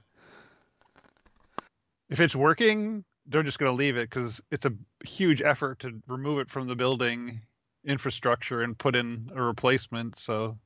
if 2.09 2.20
it's 2.20 2.34
working, 2.34 3.05
they're 3.26 3.43
just 3.43 3.59
going 3.59 3.70
to 3.70 3.76
leave 3.76 3.97
it 3.97 4.09
because 4.09 4.43
it's 4.51 4.66
a 4.66 4.72
huge 5.05 5.43
effort 5.43 5.80
to 5.80 6.01
remove 6.07 6.38
it 6.38 6.51
from 6.51 6.66
the 6.68 6.76
building 6.76 7.41
infrastructure 7.84 8.62
and 8.62 8.78
put 8.78 8.97
in 8.97 9.30
a 9.34 9.43
replacement. 9.43 10.16
So 10.16 10.59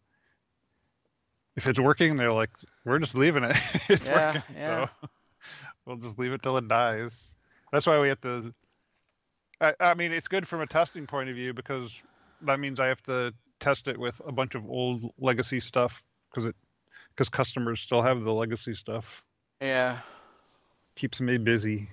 if 1.57 1.66
it's 1.66 1.81
working, 1.81 2.16
they're 2.16 2.33
like, 2.33 2.51
we're 2.85 2.99
just 2.99 3.14
leaving 3.14 3.45
it. 3.45 3.57
it's 3.89 4.09
Yeah, 4.09 4.33
working. 4.33 4.43
yeah. 4.57 4.89
So 4.99 5.09
we'll 5.87 5.97
just 5.97 6.18
leave 6.18 6.33
it 6.33 6.43
till 6.43 6.57
it 6.57 6.68
dies. 6.68 7.35
That's 7.72 7.87
why 7.87 8.01
we 8.01 8.09
have 8.09 8.20
to. 8.22 8.55
I, 9.61 9.75
I 9.81 9.95
mean, 9.95 10.12
it's 10.12 10.29
good 10.29 10.47
from 10.49 10.61
a 10.61 10.66
testing 10.66 11.07
point 11.07 11.29
of 11.29 11.37
view 11.37 11.55
because 11.55 11.93
that 12.43 12.61
means 12.61 12.81
I 12.81 12.87
have 12.89 13.03
to 13.05 13.33
test 13.65 13.89
it 13.89 13.99
with 13.99 14.21
a 14.27 14.33
bunch 14.33 14.55
of 14.55 14.67
old 14.69 15.01
legacy 15.19 15.59
stuff 15.61 16.03
because 16.31 16.45
it 16.47 16.55
because 17.11 17.29
customers 17.31 17.81
still 17.81 18.03
have 18.03 18.23
the 18.25 18.33
legacy 18.33 18.75
stuff. 18.75 19.25
Yeah. 19.61 19.99
Keeps 20.97 21.21
me 21.21 21.39
busy. 21.39 21.89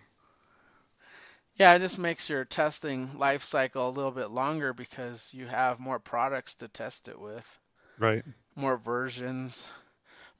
Yeah, 1.56 1.74
it 1.74 1.80
just 1.80 2.00
makes 2.00 2.30
your 2.30 2.44
testing 2.44 3.18
life 3.18 3.44
cycle 3.44 3.88
a 3.88 3.92
little 3.92 4.12
bit 4.12 4.32
longer 4.32 4.74
because 4.74 5.34
you 5.34 5.46
have 5.46 5.80
more 5.80 6.00
products 6.00 6.56
to 6.56 6.68
test 6.68 7.08
it 7.08 7.20
with, 7.20 7.60
Right. 8.00 8.24
more 8.56 8.78
versions, 8.78 9.70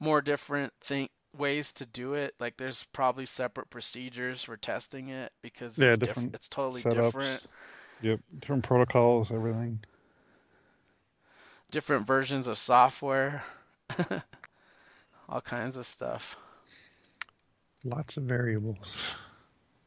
more 0.00 0.20
different 0.20 0.72
thing 0.80 1.08
ways 1.36 1.72
to 1.74 1.86
do 1.86 2.14
it. 2.14 2.34
Like 2.40 2.56
there's 2.56 2.84
probably 2.92 3.24
separate 3.26 3.70
procedures 3.70 4.42
for 4.42 4.56
testing 4.56 5.08
it 5.10 5.32
because 5.42 5.78
Yeah, 5.78 5.90
it's 5.90 5.98
diff- 5.98 6.08
different 6.08 6.34
it's 6.34 6.48
totally 6.48 6.82
Setups. 6.82 6.92
different. 7.04 7.54
Yep. 8.02 8.20
Different 8.40 8.64
protocols, 8.64 9.30
everything. 9.32 9.78
Different 11.72 12.06
versions 12.06 12.46
of 12.46 12.56
software. 12.56 13.42
All 15.28 15.40
kinds 15.40 15.76
of 15.76 15.84
stuff. 15.84 16.36
Lots 17.84 18.16
of 18.16 18.22
variables. 18.24 19.16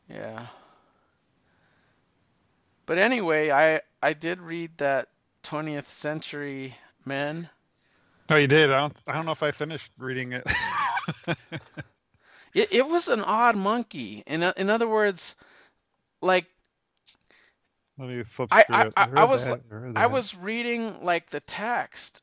Yeah. 0.09 0.47
But 2.85 2.97
anyway, 2.97 3.51
I 3.51 3.81
I 4.01 4.11
did 4.13 4.41
read 4.41 4.71
that 4.77 5.07
20th 5.43 5.87
Century 5.87 6.75
Men. 7.05 7.49
Oh, 8.29 8.35
you 8.35 8.47
did. 8.47 8.69
I 8.71 8.79
don't. 8.81 8.97
I 9.07 9.13
don't 9.13 9.25
know 9.25 9.31
if 9.31 9.43
I 9.43 9.51
finished 9.51 9.89
reading 9.97 10.33
it. 10.33 10.45
It 12.55 12.71
it 12.71 12.87
was 12.87 13.09
an 13.09 13.21
odd 13.21 13.57
monkey. 13.57 14.23
In 14.25 14.41
in 14.41 14.69
other 14.69 14.87
words, 14.87 15.35
like 16.21 16.45
Let 17.97 18.09
me 18.09 18.23
flip 18.23 18.51
I- 18.51 18.65
I- 18.71 18.85
I- 18.97 19.07
I 19.15 19.23
was 19.25 19.51
I 19.95 20.07
was 20.07 20.35
reading 20.35 21.03
like 21.03 21.29
the 21.29 21.39
text 21.41 22.21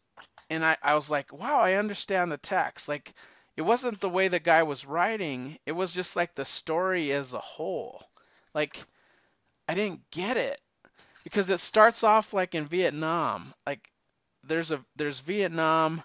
and 0.51 0.65
I, 0.65 0.77
I 0.83 0.95
was 0.95 1.11
like, 1.11 1.33
wow, 1.33 1.61
I 1.61 1.75
understand 1.75 2.31
the 2.33 2.39
text. 2.39 2.89
Like 2.89 3.13
it 3.57 3.63
wasn't 3.63 4.01
the 4.01 4.09
way 4.11 4.29
the 4.29 4.41
guy 4.41 4.63
was 4.65 4.85
writing, 4.87 5.59
it 5.67 5.73
was 5.73 5.95
just 5.95 6.17
like 6.17 6.35
the 6.35 6.45
story 6.45 7.13
as 7.13 7.35
a 7.35 7.41
whole. 7.41 8.05
Like 8.55 8.77
I 9.69 9.75
didn't 9.75 10.11
get 10.11 10.37
it 10.37 10.61
because 11.25 11.51
it 11.51 11.61
starts 11.61 12.05
off 12.05 12.33
like 12.33 12.55
in 12.55 12.67
Vietnam. 12.67 13.55
Like 13.67 13.91
there's 14.45 14.73
a 14.73 14.85
there's 14.97 15.21
Vietnam 15.21 16.03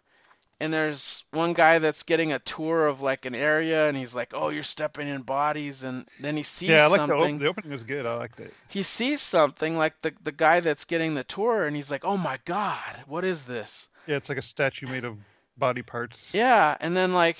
and 0.59 0.73
there's 0.73 1.23
one 1.31 1.53
guy 1.53 1.79
that's 1.79 2.03
getting 2.03 2.33
a 2.33 2.39
tour 2.39 2.87
of 2.87 3.01
like 3.01 3.25
an 3.25 3.35
area 3.35 3.87
and 3.87 3.95
he's 3.95 4.15
like, 4.15 4.33
"Oh, 4.33 4.49
you're 4.49 4.63
stepping 4.63 5.07
in 5.07 5.21
bodies." 5.21 5.83
And 5.83 6.07
then 6.19 6.35
he 6.35 6.43
sees 6.43 6.69
something. 6.69 6.75
Yeah, 6.75 6.83
I 6.83 6.87
like 6.87 7.01
the, 7.01 7.07
something 7.07 7.35
op- 7.35 7.41
the 7.41 7.47
opening 7.47 7.71
was 7.71 7.83
good. 7.83 8.05
I 8.05 8.15
liked 8.15 8.39
it. 8.39 8.53
he 8.67 8.83
sees 8.83 9.21
something 9.21 9.77
like 9.77 9.99
the 10.01 10.13
the 10.23 10.31
guy 10.31 10.59
that's 10.59 10.85
getting 10.85 11.13
the 11.13 11.23
tour 11.23 11.65
and 11.65 11.75
he's 11.75 11.91
like, 11.91 12.05
"Oh 12.05 12.17
my 12.17 12.39
god, 12.45 13.03
what 13.07 13.23
is 13.23 13.45
this?" 13.45 13.89
Yeah, 14.07 14.15
it's 14.15 14.29
like 14.29 14.37
a 14.37 14.43
statue 14.43 14.87
made 14.87 15.03
of 15.03 15.17
body 15.57 15.81
parts. 15.81 16.33
Yeah, 16.33 16.75
and 16.79 16.95
then 16.95 17.13
like 17.13 17.39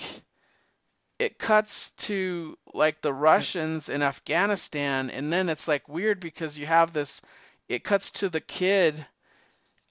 it 1.18 1.38
cuts 1.38 1.90
to 1.92 2.56
like 2.72 3.00
the 3.00 3.12
Russians 3.12 3.88
in 3.88 4.02
Afghanistan 4.02 5.10
and 5.10 5.32
then 5.32 5.48
it's 5.48 5.66
like 5.66 5.88
weird 5.88 6.20
because 6.20 6.56
you 6.56 6.66
have 6.66 6.92
this 6.92 7.20
it 7.68 7.82
cuts 7.82 8.12
to 8.12 8.28
the 8.28 8.40
kid 8.40 9.04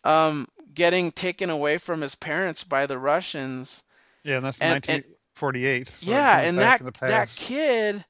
um 0.06 0.48
getting 0.78 1.12
taken 1.12 1.50
away 1.50 1.80
from 1.80 2.02
his 2.02 2.14
parents 2.14 2.64
by 2.64 2.86
the 2.86 2.98
Russians 3.00 3.84
Yeah, 4.24 4.38
and 4.38 4.46
that's 4.46 4.62
And- 4.62 4.88
19, 4.88 5.04
48. 5.34 5.90
So 5.90 6.10
yeah, 6.10 6.40
and 6.40 6.60
that 6.60 6.82
that 7.02 7.30
kid 7.30 8.06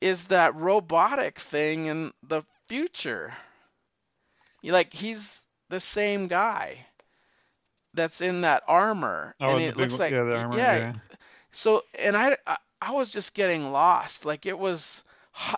is 0.00 0.28
that 0.28 0.54
robotic 0.54 1.38
thing 1.40 1.86
in 1.86 2.12
the 2.22 2.42
future. 2.68 3.32
You 4.62 4.72
like 4.72 4.92
he's 4.92 5.48
the 5.70 5.80
same 5.80 6.28
guy 6.28 6.86
that's 7.94 8.20
in 8.20 8.42
that 8.42 8.62
armor, 8.68 9.34
Oh, 9.40 9.50
and 9.56 9.62
it 9.64 9.70
big 9.70 9.78
looks 9.78 9.98
like 9.98 10.12
yeah, 10.12 10.22
the 10.22 10.36
armor, 10.36 10.56
yeah. 10.56 10.76
yeah. 10.76 10.92
So 11.50 11.82
and 11.98 12.16
I, 12.16 12.36
I 12.46 12.56
I 12.80 12.92
was 12.92 13.10
just 13.12 13.34
getting 13.34 13.72
lost. 13.72 14.24
Like 14.24 14.46
it 14.46 14.58
was 14.58 15.02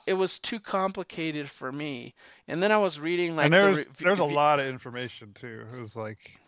it 0.06 0.14
was 0.14 0.38
too 0.38 0.60
complicated 0.60 1.50
for 1.50 1.70
me. 1.70 2.14
And 2.50 2.62
then 2.62 2.72
I 2.72 2.78
was 2.78 3.00
reading 3.00 3.36
like 3.36 3.52
and 3.52 3.54
there 3.54 3.66
the 3.66 3.70
was 3.70 3.86
re- 3.86 3.86
there 4.02 4.10
was 4.12 4.20
a 4.20 4.24
lot 4.24 4.60
of 4.60 4.66
information 4.66 5.32
too. 5.34 5.66
It 5.72 5.78
was 5.80 5.96
like 5.96 6.40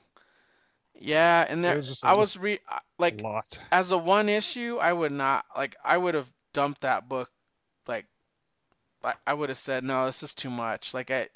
Yeah, 1.01 1.47
and 1.49 1.65
there 1.65 1.77
was 1.77 1.89
just 1.89 2.05
a 2.05 2.09
I 2.09 2.15
was 2.15 2.37
re 2.37 2.61
like 2.99 3.25
lot. 3.25 3.59
as 3.73 3.93
a 3.93 3.99
one 3.99 4.29
issue, 4.29 4.79
I 4.81 4.93
would 4.93 5.13
not 5.13 5.45
like 5.57 5.77
I 5.85 5.97
would 5.97 6.15
have 6.15 6.31
dumped 6.53 6.83
that 6.83 7.09
book 7.09 7.31
like 7.87 8.07
I, 9.27 9.35
would 9.35 9.49
have 9.49 9.59
said 9.59 9.85
no, 9.85 10.07
this 10.07 10.23
is 10.23 10.35
too 10.35 10.51
much. 10.51 10.95
Like 10.95 11.11
I 11.11 11.29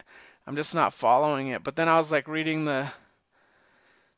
I'm 0.47 0.57
just 0.57 0.75
not 0.75 0.95
following 0.95 1.49
it. 1.49 1.62
But 1.64 1.77
then 1.77 1.89
I 1.89 1.97
was 1.99 2.12
like 2.12 2.29
reading 2.29 2.64
the 2.64 2.91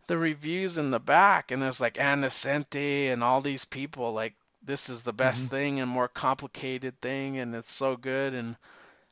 the 0.09 0.19
reviews 0.19 0.79
in 0.79 0.91
the 0.91 0.99
back 1.01 1.51
and 1.51 1.63
there's 1.63 1.81
like 1.81 1.95
Anacente 1.95 3.13
and 3.13 3.23
all 3.23 3.41
these 3.41 3.65
people 3.65 4.13
like 4.13 4.35
this 4.63 4.89
is 4.89 5.03
the 5.05 5.13
best 5.13 5.47
Mm-hmm. 5.47 5.49
thing 5.49 5.81
and 5.81 5.89
more 5.91 6.09
complicated 6.09 7.01
thing 7.01 7.39
and 7.39 7.55
it's 7.55 7.73
so 7.73 7.97
good 7.97 8.35
and 8.35 8.57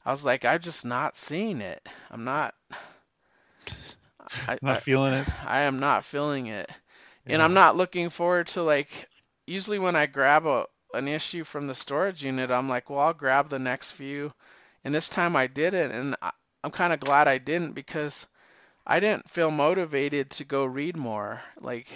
I 0.06 0.10
was 0.12 0.24
like 0.24 0.46
I'm 0.46 0.60
just 0.60 0.86
not 0.86 1.16
seeing 1.18 1.60
it. 1.60 1.86
I'm 2.10 2.24
not 2.24 2.54
I, 4.48 4.58
Not 4.62 4.76
I, 4.78 4.80
feeling 4.80 5.14
it. 5.14 5.28
I 5.44 5.62
am 5.62 5.78
not 5.80 6.04
feeling 6.04 6.46
it. 6.46 6.70
And 7.26 7.42
I'm 7.42 7.54
not 7.54 7.76
looking 7.76 8.08
forward 8.08 8.46
to 8.48 8.62
like 8.62 9.08
usually 9.46 9.78
when 9.80 9.96
I 9.96 10.06
grab 10.06 10.46
a 10.46 10.66
an 10.94 11.08
issue 11.08 11.44
from 11.44 11.66
the 11.66 11.74
storage 11.74 12.24
unit, 12.24 12.50
I'm 12.50 12.68
like, 12.68 12.88
well, 12.88 13.00
I'll 13.00 13.12
grab 13.12 13.48
the 13.48 13.58
next 13.58 13.90
few. 13.92 14.32
And 14.84 14.94
this 14.94 15.08
time 15.08 15.34
I 15.36 15.48
didn't, 15.48 15.90
and 15.90 16.16
I, 16.22 16.30
I'm 16.62 16.70
kind 16.70 16.92
of 16.92 17.00
glad 17.00 17.26
I 17.28 17.38
didn't 17.38 17.72
because 17.74 18.26
I 18.86 19.00
didn't 19.00 19.28
feel 19.28 19.50
motivated 19.50 20.30
to 20.30 20.44
go 20.44 20.64
read 20.64 20.96
more. 20.96 21.42
Like 21.60 21.88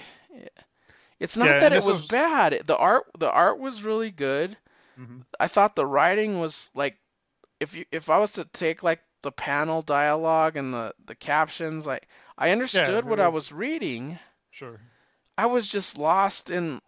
it's 1.20 1.36
not 1.36 1.46
Yeah, 1.46 1.60
that 1.60 1.72
it 1.72 1.84
was 1.84 2.00
was- 2.00 2.06
bad. 2.08 2.62
The 2.66 2.76
art 2.76 3.04
the 3.18 3.30
art 3.30 3.58
was 3.60 3.84
really 3.84 4.10
good. 4.10 4.56
Mhm. 4.98 5.24
I 5.38 5.46
thought 5.46 5.76
the 5.76 5.86
writing 5.86 6.40
was 6.40 6.70
like 6.74 6.96
if 7.60 7.74
you 7.74 7.84
if 7.92 8.10
I 8.10 8.18
was 8.18 8.32
to 8.32 8.44
take 8.44 8.82
like 8.82 9.00
the 9.22 9.30
panel 9.32 9.82
dialogue 9.82 10.56
and 10.56 10.72
the 10.74 10.94
the 11.06 11.14
captions, 11.14 11.86
like 11.86 12.08
I 12.36 12.50
understood 12.50 12.88
it 12.88 13.04
what 13.04 13.20
I 13.20 13.28
was- 13.28 13.52
reading. 13.52 14.18
Sure. 14.50 14.80
I 15.38 15.46
was 15.46 15.68
just 15.68 15.96
lost 15.96 16.50
in 16.50 16.80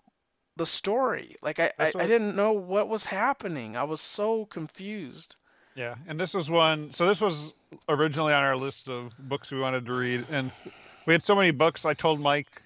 the 0.57 0.67
story. 0.67 1.37
Like 1.41 1.59
I, 1.61 1.73
I, 1.79 1.93
I 1.95 2.07
didn't 2.07 2.37
know 2.37 2.53
what 2.53 2.89
was 2.89 3.07
happening. 3.07 3.77
I 3.77 3.85
was 3.85 4.01
so 4.01 4.45
confused. 4.47 5.37
Yeah, 5.75 5.95
and 6.07 6.21
this 6.21 6.35
was 6.35 6.51
one. 6.51 6.93
So 6.93 7.07
this 7.07 7.21
was 7.21 7.55
originally 7.89 8.35
on 8.35 8.43
our 8.43 8.57
list 8.57 8.89
of 8.89 9.13
books 9.19 9.51
we 9.51 9.59
wanted 9.59 9.87
to 9.87 9.95
read, 9.95 10.27
and 10.31 10.51
we 11.07 11.15
had 11.15 11.25
so 11.25 11.35
many 11.35 11.51
books. 11.51 11.87
I 11.87 11.95
told 11.95 12.21
Mike, 12.21 12.61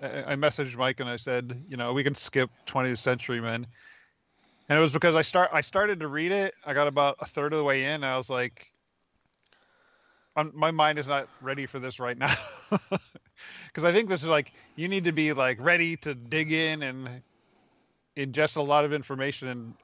I 0.00 0.36
messaged 0.36 0.76
Mike, 0.76 1.00
and 1.00 1.08
I 1.08 1.16
said, 1.16 1.64
you 1.68 1.76
know, 1.76 1.92
we 1.92 2.04
can 2.04 2.14
skip 2.14 2.50
20th 2.68 2.98
Century 2.98 3.40
Men, 3.40 3.66
and 4.72 4.78
it 4.78 4.80
was 4.80 4.92
because 4.92 5.14
I 5.14 5.22
start 5.22 5.50
I 5.52 5.60
started 5.60 6.00
to 6.00 6.08
read 6.08 6.32
it. 6.32 6.54
I 6.66 6.72
got 6.72 6.88
about 6.88 7.16
a 7.20 7.26
third 7.26 7.52
of 7.52 7.58
the 7.58 7.64
way 7.64 7.84
in, 7.84 7.90
and 7.90 8.06
I 8.06 8.16
was 8.16 8.30
like, 8.30 8.72
I'm, 10.36 10.52
my 10.54 10.70
mind 10.70 10.98
is 10.98 11.06
not 11.06 11.28
ready 11.40 11.66
for 11.66 11.78
this 11.78 12.00
right 12.00 12.16
now, 12.16 12.32
because 12.70 13.84
I 13.84 13.92
think 13.92 14.08
this 14.08 14.22
is 14.22 14.28
like 14.28 14.52
you 14.76 14.88
need 14.88 15.04
to 15.04 15.12
be 15.12 15.32
like 15.32 15.58
ready 15.60 15.96
to 15.98 16.14
dig 16.14 16.52
in 16.52 16.82
and 16.82 17.22
ingest 18.16 18.56
a 18.56 18.62
lot 18.62 18.84
of 18.84 18.92
information 18.92 19.48
and. 19.48 19.74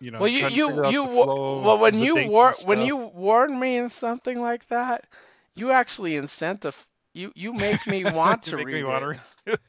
You 0.00 0.10
know, 0.10 0.18
well, 0.18 0.28
you 0.28 0.46
you 0.46 0.80
you 0.82 1.02
the 1.02 1.08
wa- 1.08 1.28
flow 1.28 1.60
well 1.60 1.78
when 1.78 1.98
you 1.98 2.16
war 2.18 2.56
when 2.60 2.80
you 2.80 2.96
warn 2.96 3.58
me 3.58 3.76
in 3.76 3.88
something 3.90 4.40
like 4.40 4.66
that, 4.68 5.06
you 5.54 5.70
actually 5.72 6.16
incentive 6.16 6.86
you 7.14 7.32
you 7.34 7.52
make 7.52 7.86
me 7.86 8.04
want 8.04 8.44
to 8.44 8.58
me 8.66 8.82
read 8.82 8.84
wanna 8.84 8.88
it. 8.88 9.10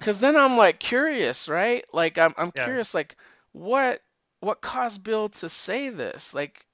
Cause 0.00 0.20
then 0.20 0.36
I'm 0.36 0.56
like 0.56 0.78
curious, 0.80 1.48
right? 1.48 1.84
Like 1.92 2.18
I'm 2.18 2.34
I'm 2.36 2.52
Yeah. 2.52 2.52
curious, 2.52 2.94
like 2.94 3.16
what 3.52 4.02
what 4.40 4.60
caused 4.62 5.04
Bill 5.04 5.28
to 5.30 5.48
say 5.48 5.90
this? 5.90 6.34
Like 6.34 6.66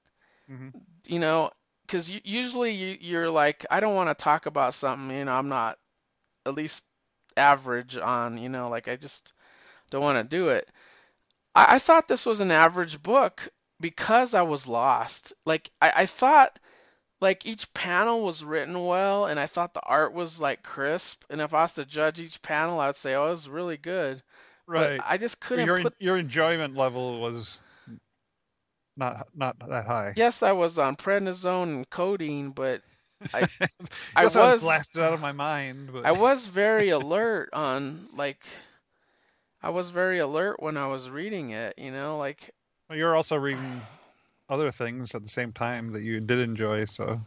Mhm. 0.48 0.72
you 1.06 1.18
know, 1.18 1.50
because 1.86 2.10
usually 2.24 2.72
you, 2.72 2.96
you're 3.00 3.30
like, 3.30 3.64
I 3.70 3.80
don't 3.80 3.94
want 3.94 4.16
to 4.16 4.22
talk 4.22 4.46
about 4.46 4.74
something, 4.74 5.16
you 5.16 5.24
know, 5.24 5.32
I'm 5.32 5.48
not 5.48 5.78
at 6.46 6.54
least 6.54 6.84
average 7.36 7.98
on, 7.98 8.38
you 8.38 8.48
know, 8.48 8.68
like 8.68 8.88
I 8.88 8.96
just 8.96 9.32
don't 9.90 10.02
want 10.02 10.22
to 10.30 10.36
do 10.36 10.48
it. 10.48 10.68
I, 11.54 11.76
I 11.76 11.78
thought 11.78 12.08
this 12.08 12.26
was 12.26 12.40
an 12.40 12.50
average 12.52 13.02
book 13.02 13.48
because 13.80 14.34
I 14.34 14.42
was 14.42 14.66
lost. 14.68 15.32
Like 15.46 15.70
I, 15.80 15.92
I 15.98 16.06
thought 16.06 16.58
like 17.20 17.46
each 17.46 17.72
panel 17.74 18.22
was 18.22 18.44
written 18.44 18.86
well 18.86 19.26
and 19.26 19.40
I 19.40 19.46
thought 19.46 19.74
the 19.74 19.82
art 19.82 20.12
was 20.14 20.40
like 20.40 20.62
crisp. 20.62 21.24
And 21.30 21.40
if 21.40 21.54
I 21.54 21.62
was 21.62 21.74
to 21.74 21.84
judge 21.84 22.20
each 22.20 22.42
panel, 22.42 22.80
I 22.80 22.88
would 22.88 22.96
say, 22.96 23.14
oh, 23.14 23.28
it 23.28 23.30
was 23.30 23.48
really 23.48 23.76
good. 23.78 24.22
Right. 24.68 24.98
But 24.98 25.06
I 25.08 25.16
just 25.16 25.40
couldn't 25.40 25.64
your 25.66 25.80
put. 25.80 25.94
your 25.98 26.18
enjoyment 26.18 26.76
level 26.76 27.20
was 27.20 27.58
not 28.98 29.26
not 29.34 29.58
that 29.66 29.86
high. 29.86 30.12
Yes, 30.14 30.42
I 30.42 30.52
was 30.52 30.78
on 30.78 30.94
prednisone 30.94 31.62
and 31.74 31.90
codeine, 31.90 32.50
but 32.50 32.82
I- 33.32 33.48
I 34.16 34.24
was- 34.26 34.60
blasted 34.62 35.00
out 35.00 35.14
of 35.14 35.20
my 35.20 35.32
mind. 35.32 35.90
But 35.92 36.04
I 36.04 36.12
was 36.12 36.46
very 36.46 36.90
alert 36.90 37.48
on 37.54 38.06
like 38.14 38.46
I 39.62 39.70
was 39.70 39.88
very 39.90 40.18
alert 40.18 40.62
when 40.62 40.76
I 40.76 40.86
was 40.86 41.08
reading 41.08 41.50
it, 41.50 41.78
you 41.78 41.90
know, 41.90 42.18
like 42.18 42.50
Well, 42.90 42.98
you're 42.98 43.16
also 43.16 43.36
reading 43.36 43.80
other 44.50 44.70
things 44.70 45.14
at 45.14 45.22
the 45.22 45.30
same 45.30 45.52
time 45.52 45.92
that 45.92 46.02
you 46.02 46.20
did 46.20 46.40
enjoy. 46.40 46.84
So 46.84 47.18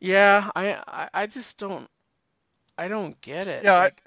yeah, 0.00 0.50
I 0.56 0.74
I, 0.88 1.08
I 1.14 1.26
just 1.28 1.58
don't 1.58 1.88
I 2.76 2.88
don't 2.88 3.20
get 3.20 3.46
it. 3.46 3.62
Yeah, 3.64 3.74
I- 3.74 3.84
Like, 3.84 4.02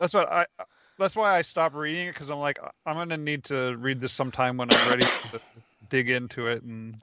that's 0.00 0.14
what 0.14 0.30
I. 0.32 0.46
Uh, 0.58 0.64
that's 0.98 1.16
why 1.16 1.38
I 1.38 1.42
stopped 1.42 1.74
reading 1.74 2.08
it 2.08 2.12
because 2.12 2.28
I'm 2.30 2.38
like 2.38 2.58
I'm 2.84 2.96
gonna 2.96 3.16
need 3.16 3.44
to 3.44 3.76
read 3.76 4.00
this 4.00 4.12
sometime 4.12 4.56
when 4.56 4.68
I'm 4.70 4.88
ready 4.88 5.02
to 5.02 5.40
dig 5.88 6.10
into 6.10 6.46
it 6.48 6.62
and 6.62 6.96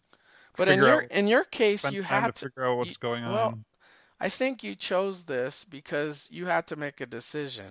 but 0.56 0.68
in 0.68 0.78
your 0.78 1.04
out 1.04 1.12
in 1.12 1.28
your 1.28 1.44
case 1.46 1.92
you 1.92 2.04
had 2.04 2.28
to 2.28 2.32
to 2.34 2.46
figure 2.46 2.66
out 2.66 2.78
what's 2.78 2.92
you- 2.92 2.96
going 3.00 3.24
on. 3.24 3.34
well, 3.34 3.60
I 4.20 4.30
think 4.30 4.64
you 4.64 4.76
chose 4.76 5.24
this 5.24 5.66
because 5.66 6.30
you 6.32 6.46
had 6.46 6.68
to 6.68 6.76
make 6.76 7.02
a 7.02 7.06
decision. 7.06 7.68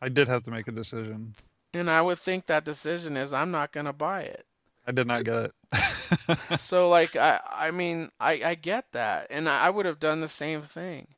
I 0.00 0.08
did 0.08 0.28
have 0.28 0.42
to 0.44 0.50
make 0.50 0.68
a 0.68 0.72
decision. 0.72 1.34
And 1.74 1.90
I 1.90 2.00
would 2.00 2.18
think 2.18 2.46
that 2.46 2.64
decision 2.64 3.16
is 3.16 3.32
I'm 3.32 3.50
not 3.50 3.72
going 3.72 3.86
to 3.86 3.92
buy 3.92 4.22
it. 4.22 4.46
I 4.86 4.92
did 4.92 5.06
not 5.06 5.24
get 5.24 5.46
it. 5.46 5.52
So 6.58 6.88
like 6.88 7.16
I 7.16 7.40
I 7.50 7.70
mean 7.70 8.10
I 8.20 8.42
I 8.44 8.54
get 8.54 8.86
that 8.92 9.28
and 9.30 9.48
I 9.48 9.66
I 9.66 9.70
would 9.70 9.86
have 9.86 9.98
done 9.98 10.20
the 10.20 10.28
same 10.28 10.62
thing. 10.62 11.08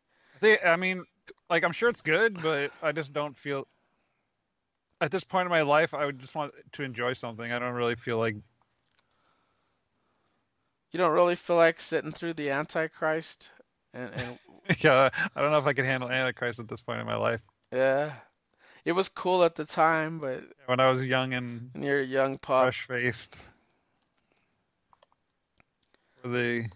They, 0.40 0.58
I 0.60 0.76
mean, 0.76 1.04
like 1.50 1.64
I'm 1.64 1.72
sure 1.72 1.88
it's 1.88 2.00
good, 2.02 2.40
but 2.42 2.70
I 2.82 2.92
just 2.92 3.12
don't 3.12 3.36
feel. 3.36 3.66
At 5.00 5.12
this 5.12 5.24
point 5.24 5.46
in 5.46 5.50
my 5.50 5.62
life, 5.62 5.94
I 5.94 6.04
would 6.06 6.18
just 6.18 6.34
want 6.34 6.52
to 6.72 6.82
enjoy 6.82 7.12
something. 7.12 7.50
I 7.52 7.58
don't 7.58 7.74
really 7.74 7.94
feel 7.94 8.18
like. 8.18 8.34
You 10.90 10.98
don't 10.98 11.12
really 11.12 11.36
feel 11.36 11.56
like 11.56 11.80
sitting 11.80 12.10
through 12.12 12.34
the 12.34 12.50
Antichrist 12.50 13.52
and, 13.92 14.10
and 14.14 14.38
Yeah, 14.80 15.10
I 15.36 15.40
don't 15.40 15.50
know 15.52 15.58
if 15.58 15.66
I 15.66 15.72
could 15.72 15.84
handle 15.84 16.10
Antichrist 16.10 16.60
at 16.60 16.68
this 16.68 16.80
point 16.80 17.00
in 17.00 17.06
my 17.06 17.16
life. 17.16 17.40
yeah. 17.72 18.12
It 18.84 18.92
was 18.92 19.08
cool 19.10 19.44
at 19.44 19.54
the 19.54 19.66
time, 19.66 20.18
but 20.18 20.44
When 20.66 20.80
I 20.80 20.90
was 20.90 21.04
young 21.04 21.34
and 21.34 21.70
when 21.74 21.82
you're 21.82 22.00
a 22.00 22.04
young 22.04 22.38
pup, 22.38 22.64
fresh 22.64 22.86
faced, 22.86 23.36
the 26.24 26.68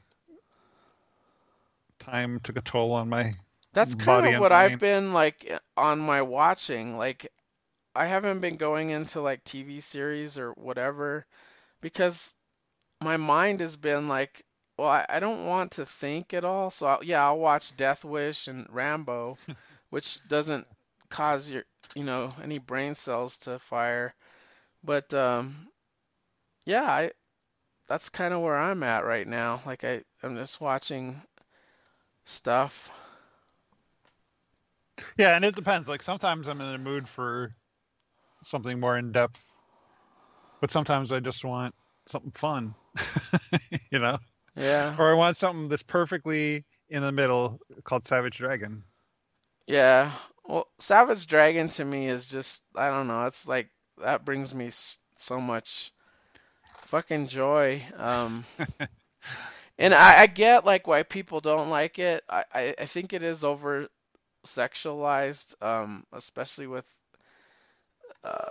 time 1.99 2.39
took 2.41 2.57
a 2.59 2.61
toll 2.61 2.93
on 2.93 3.09
my. 3.09 3.33
That's 3.75 3.95
kind 3.95 4.27
of 4.27 4.37
what 4.37 4.53
I've 4.53 4.79
been 4.79 5.13
like 5.13 5.51
on 5.77 5.99
my 6.01 6.23
watching. 6.23 6.97
Like 6.97 7.31
I 7.95 8.07
haven't 8.07 8.41
been 8.41 8.57
going 8.57 8.91
into 8.91 9.21
like 9.21 9.45
TV 9.45 9.81
series 9.81 10.39
or 10.39 10.53
whatever 10.53 11.27
because 11.81 12.35
my 13.01 13.17
mind 13.17 13.61
has 13.61 13.77
been 13.77 14.09
like, 14.09 14.45
well, 14.79 14.89
I, 14.89 15.07
I 15.09 15.21
don't 15.21 15.47
want 15.47 15.73
to 15.73 15.87
think 15.87 16.33
at 16.35 16.45
all. 16.45 16.71
So 16.71 16.87
I'll, 16.87 17.05
yeah, 17.05 17.25
I'll 17.25 17.39
watch 17.39 17.77
Death 17.77 18.05
Wish 18.05 18.49
and 18.49 18.67
Rambo, 18.71 19.37
which 19.91 20.27
doesn't 20.29 20.67
cause 21.11 21.51
your, 21.53 21.65
you 21.95 22.05
know, 22.05 22.31
any 22.43 22.59
brain 22.59 22.95
cells 22.95 23.39
to 23.39 23.59
fire. 23.59 24.15
But 24.85 25.13
um, 25.15 25.69
yeah, 26.67 26.85
I 26.85 27.13
that's 27.89 28.09
kind 28.11 28.35
of 28.35 28.41
where 28.41 28.57
I'm 28.57 28.83
at 28.83 29.05
right 29.05 29.27
now. 29.27 29.61
Like 29.67 29.85
I, 29.85 30.03
I'm 30.23 30.37
just 30.37 30.61
watching 30.61 31.21
stuff. 32.25 32.91
Yeah, 35.17 35.37
and 35.37 35.45
it 35.45 35.55
depends. 35.55 35.89
Like 35.89 36.03
sometimes 36.03 36.49
I'm 36.49 36.61
in 36.61 36.75
a 36.75 36.79
mood 36.79 37.09
for 37.09 37.55
something 38.45 38.81
more 38.81 38.97
in 38.99 39.13
depth, 39.13 39.57
but 40.61 40.71
sometimes 40.71 41.13
I 41.13 41.21
just 41.21 41.45
want 41.45 41.75
something 42.07 42.33
fun, 42.33 42.75
you 43.91 43.99
know, 43.99 44.19
Yeah. 44.57 44.99
or 44.99 45.11
I 45.11 45.15
want 45.15 45.39
something 45.39 45.69
that's 45.69 45.83
perfectly 45.83 46.65
in 46.89 47.03
the 47.03 47.13
middle 47.13 47.61
called 47.85 48.07
Savage 48.07 48.39
Dragon. 48.39 48.85
Yeah. 49.67 50.13
Well, 50.45 50.69
Savage 50.79 51.27
Dragon 51.27 51.69
to 51.71 51.85
me 51.85 52.09
is 52.09 52.29
just 52.29 52.65
I 52.75 52.89
don't 52.91 53.07
know. 53.09 53.25
It's 53.27 53.47
like 53.49 53.71
that 53.99 54.25
brings 54.25 54.55
me 54.55 54.71
so 55.17 55.41
much 55.41 55.93
fucking 56.83 57.29
joy. 57.29 57.85
Um, 57.97 58.47
and 59.79 59.95
I, 59.95 60.23
I 60.23 60.27
get 60.27 60.65
like 60.65 60.87
why 60.87 61.03
people 61.03 61.41
don't 61.41 61.71
like 61.71 61.99
it. 61.99 62.25
I, 62.29 62.45
I, 62.53 62.75
I 62.81 62.87
think 62.87 63.13
it 63.13 63.23
is 63.23 63.45
over 63.45 63.89
sexualized, 64.47 65.55
um, 65.63 66.05
especially 66.13 66.67
with. 66.67 66.87
Uh, 68.25 68.49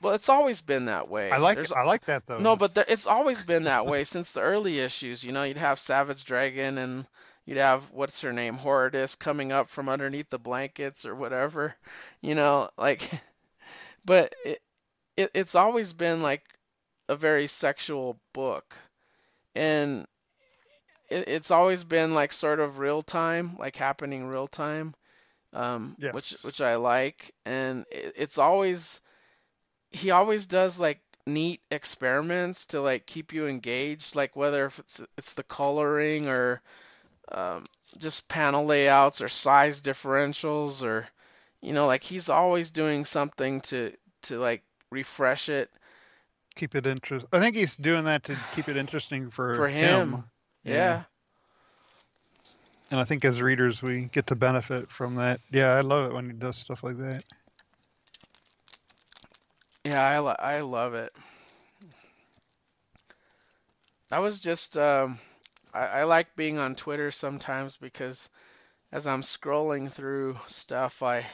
well, 0.00 0.14
it's 0.14 0.28
always 0.28 0.60
been 0.60 0.86
that 0.86 1.08
way. 1.08 1.30
I 1.30 1.38
like 1.38 1.56
There's 1.56 1.72
I 1.72 1.82
like 1.82 2.04
that 2.06 2.26
though. 2.26 2.38
no, 2.38 2.56
but 2.56 2.74
there, 2.74 2.84
it's 2.88 3.06
always 3.06 3.42
been 3.42 3.64
that 3.64 3.86
way 3.86 4.04
since 4.04 4.32
the 4.32 4.40
early 4.40 4.80
issues. 4.80 5.22
You 5.22 5.32
know, 5.32 5.44
you'd 5.44 5.58
have 5.58 5.78
Savage 5.78 6.24
Dragon 6.24 6.78
and 6.78 7.06
you'd 7.44 7.58
have 7.58 7.88
what's 7.92 8.20
her 8.22 8.32
name, 8.32 8.56
Horridus, 8.56 9.14
coming 9.14 9.52
up 9.52 9.68
from 9.68 9.88
underneath 9.88 10.28
the 10.28 10.38
blankets 10.38 11.06
or 11.06 11.14
whatever. 11.14 11.76
You 12.20 12.34
know, 12.34 12.70
like, 12.76 13.08
but 14.04 14.34
it, 14.44 14.60
it 15.16 15.30
it's 15.34 15.54
always 15.54 15.92
been 15.92 16.20
like 16.20 16.42
a 17.08 17.14
very 17.14 17.46
sexual 17.46 18.18
book, 18.32 18.74
and 19.54 20.06
it, 21.12 21.28
it's 21.28 21.50
always 21.50 21.84
been 21.84 22.14
like 22.14 22.32
sort 22.32 22.60
of 22.60 22.78
real 22.78 23.02
time, 23.02 23.56
like 23.58 23.76
happening 23.76 24.26
real 24.26 24.48
time, 24.48 24.94
um, 25.52 25.96
which 26.10 26.32
Yes. 26.32 26.44
which 26.44 26.60
I 26.60 26.76
like, 26.76 27.32
and 27.44 27.86
it, 27.90 28.14
it's 28.16 28.38
always 28.38 29.00
he 29.90 30.10
always 30.10 30.46
does 30.46 30.80
like 30.80 31.00
neat 31.26 31.60
experiments 31.70 32.66
to 32.66 32.80
like 32.80 33.06
keep 33.06 33.32
you 33.32 33.46
engaged, 33.46 34.16
like 34.16 34.36
whether 34.36 34.66
if 34.66 34.78
it's 34.78 35.02
it's 35.18 35.34
the 35.34 35.44
coloring 35.44 36.28
or 36.28 36.60
um, 37.32 37.66
just 37.98 38.28
panel 38.28 38.64
layouts 38.66 39.20
or 39.22 39.28
size 39.28 39.82
differentials 39.82 40.82
or 40.84 41.06
you 41.62 41.72
know 41.72 41.86
like 41.86 42.02
he's 42.04 42.28
always 42.28 42.70
doing 42.72 43.04
something 43.04 43.60
to 43.62 43.92
to 44.22 44.38
like 44.38 44.62
refresh 44.90 45.48
it 45.48 45.70
keep 46.54 46.74
it 46.74 46.86
interest. 46.86 47.26
I 47.32 47.40
think 47.40 47.56
he's 47.56 47.76
doing 47.76 48.04
that 48.04 48.24
to 48.24 48.36
keep 48.50 48.68
it 48.68 48.76
interesting 48.76 49.30
for 49.30 49.66
for 49.66 49.68
him. 49.68 50.24
Yeah. 50.64 51.04
And 52.90 53.00
I 53.00 53.04
think 53.04 53.24
as 53.24 53.40
readers 53.42 53.82
we 53.82 54.06
get 54.06 54.26
to 54.28 54.36
benefit 54.36 54.90
from 54.90 55.16
that. 55.16 55.40
Yeah, 55.50 55.72
I 55.72 55.80
love 55.80 56.06
it 56.10 56.14
when 56.14 56.26
he 56.26 56.32
does 56.32 56.56
stuff 56.56 56.82
like 56.82 56.98
that. 56.98 57.24
Yeah, 59.84 60.02
I 60.02 60.18
lo- 60.18 60.36
I 60.38 60.60
love 60.60 60.94
it. 60.94 61.12
I 64.12 64.20
was 64.20 64.38
just 64.40 64.78
um 64.78 65.18
I, 65.72 65.86
I 65.86 66.04
like 66.04 66.36
being 66.36 66.58
on 66.58 66.74
Twitter 66.76 67.10
sometimes 67.10 67.76
because 67.76 68.28
as 68.92 69.06
I'm 69.06 69.22
scrolling 69.22 69.92
through 69.92 70.38
stuff 70.48 71.02
I 71.02 71.26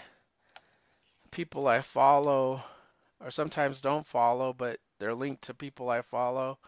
people 1.31 1.67
I 1.67 1.81
follow 1.81 2.63
or 3.21 3.31
sometimes 3.31 3.81
don't 3.81 4.07
follow 4.07 4.53
but 4.53 4.79
they're 4.99 5.15
linked 5.15 5.43
to 5.45 5.55
people 5.55 5.89
I 5.91 6.03
follow 6.03 6.59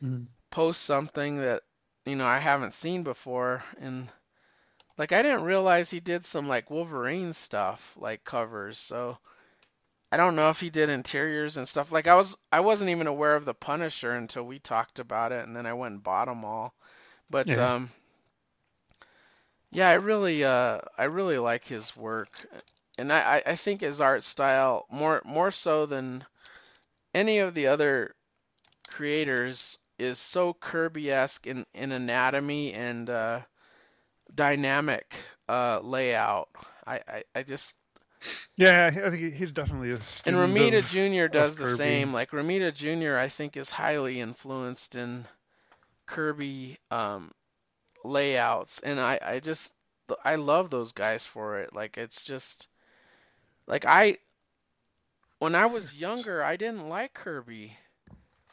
Mhm. 0.00 0.26
post 0.50 0.82
something 0.82 1.38
that 1.38 1.62
you 2.06 2.16
know 2.16 2.26
I 2.26 2.38
haven't 2.38 2.72
seen 2.72 3.02
before 3.02 3.64
and 3.80 4.12
like 4.98 5.12
I 5.12 5.22
didn't 5.22 5.44
realize 5.44 5.90
he 5.90 6.00
did 6.00 6.24
some 6.26 6.48
like 6.48 6.70
Wolverine 6.70 7.32
stuff 7.32 7.94
like 7.96 8.24
covers 8.24 8.78
so 8.78 9.18
I 10.12 10.16
don't 10.16 10.36
know 10.36 10.48
if 10.50 10.60
he 10.60 10.70
did 10.70 10.90
interiors 10.90 11.56
and 11.56 11.68
stuff. 11.68 11.90
Like 11.92 12.06
I 12.06 12.14
was, 12.14 12.36
I 12.52 12.60
wasn't 12.60 12.90
even 12.90 13.08
aware 13.08 13.34
of 13.34 13.44
the 13.44 13.54
Punisher 13.54 14.12
until 14.12 14.44
we 14.44 14.58
talked 14.60 15.00
about 15.00 15.32
it, 15.32 15.46
and 15.46 15.56
then 15.56 15.66
I 15.66 15.72
went 15.74 15.94
and 15.94 16.02
bought 16.02 16.26
them 16.26 16.44
all. 16.44 16.74
But 17.30 17.56
Yeah. 17.56 17.58
um, 17.58 17.90
yeah, 19.70 19.88
I 19.88 19.94
really, 19.94 20.44
uh, 20.44 20.80
I 20.98 21.04
really 21.04 21.38
like 21.38 21.64
his 21.64 21.96
work, 21.96 22.46
and 22.98 23.12
I, 23.12 23.36
I 23.38 23.42
I 23.52 23.56
think 23.56 23.80
his 23.80 24.00
art 24.00 24.22
style 24.22 24.86
more, 24.90 25.22
more 25.24 25.50
so 25.50 25.86
than 25.86 26.24
any 27.14 27.38
of 27.38 27.54
the 27.54 27.68
other 27.68 28.14
creators 28.88 29.78
is 30.02 30.18
so 30.18 30.52
Kirby-esque 30.54 31.46
in 31.46 31.66
in 31.74 31.92
anatomy 31.92 32.72
and 32.74 33.08
uh, 33.08 33.40
dynamic 34.34 35.14
uh, 35.48 35.80
layout. 35.80 36.48
I, 36.86 37.00
I, 37.08 37.24
I 37.34 37.42
just 37.42 37.78
Yeah, 38.56 38.90
I 38.92 39.10
think 39.10 39.22
he- 39.22 39.30
he's 39.30 39.52
definitely 39.52 39.92
a 39.92 39.98
And 40.26 40.36
Romita 40.36 40.78
of- 40.78 40.86
Jr. 40.86 41.28
does 41.28 41.56
the 41.56 41.64
Kirby. 41.64 41.76
same. 41.76 42.12
Like 42.12 42.30
Romita 42.30 42.72
Jr. 42.74 43.18
I 43.18 43.28
think 43.28 43.56
is 43.56 43.70
highly 43.70 44.20
influenced 44.20 44.96
in 44.96 45.26
Kirby 46.06 46.78
um, 46.90 47.32
layouts, 48.04 48.80
and 48.80 49.00
I 49.00 49.18
I 49.22 49.40
just 49.40 49.74
I 50.24 50.34
love 50.36 50.70
those 50.70 50.92
guys 50.92 51.24
for 51.24 51.60
it. 51.60 51.74
Like 51.74 51.98
it's 51.98 52.22
just 52.22 52.68
like 53.66 53.84
I 53.86 54.18
when 55.38 55.54
I 55.54 55.66
was 55.66 55.98
younger, 56.00 56.42
I 56.42 56.56
didn't 56.56 56.88
like 56.88 57.14
Kirby. 57.14 57.76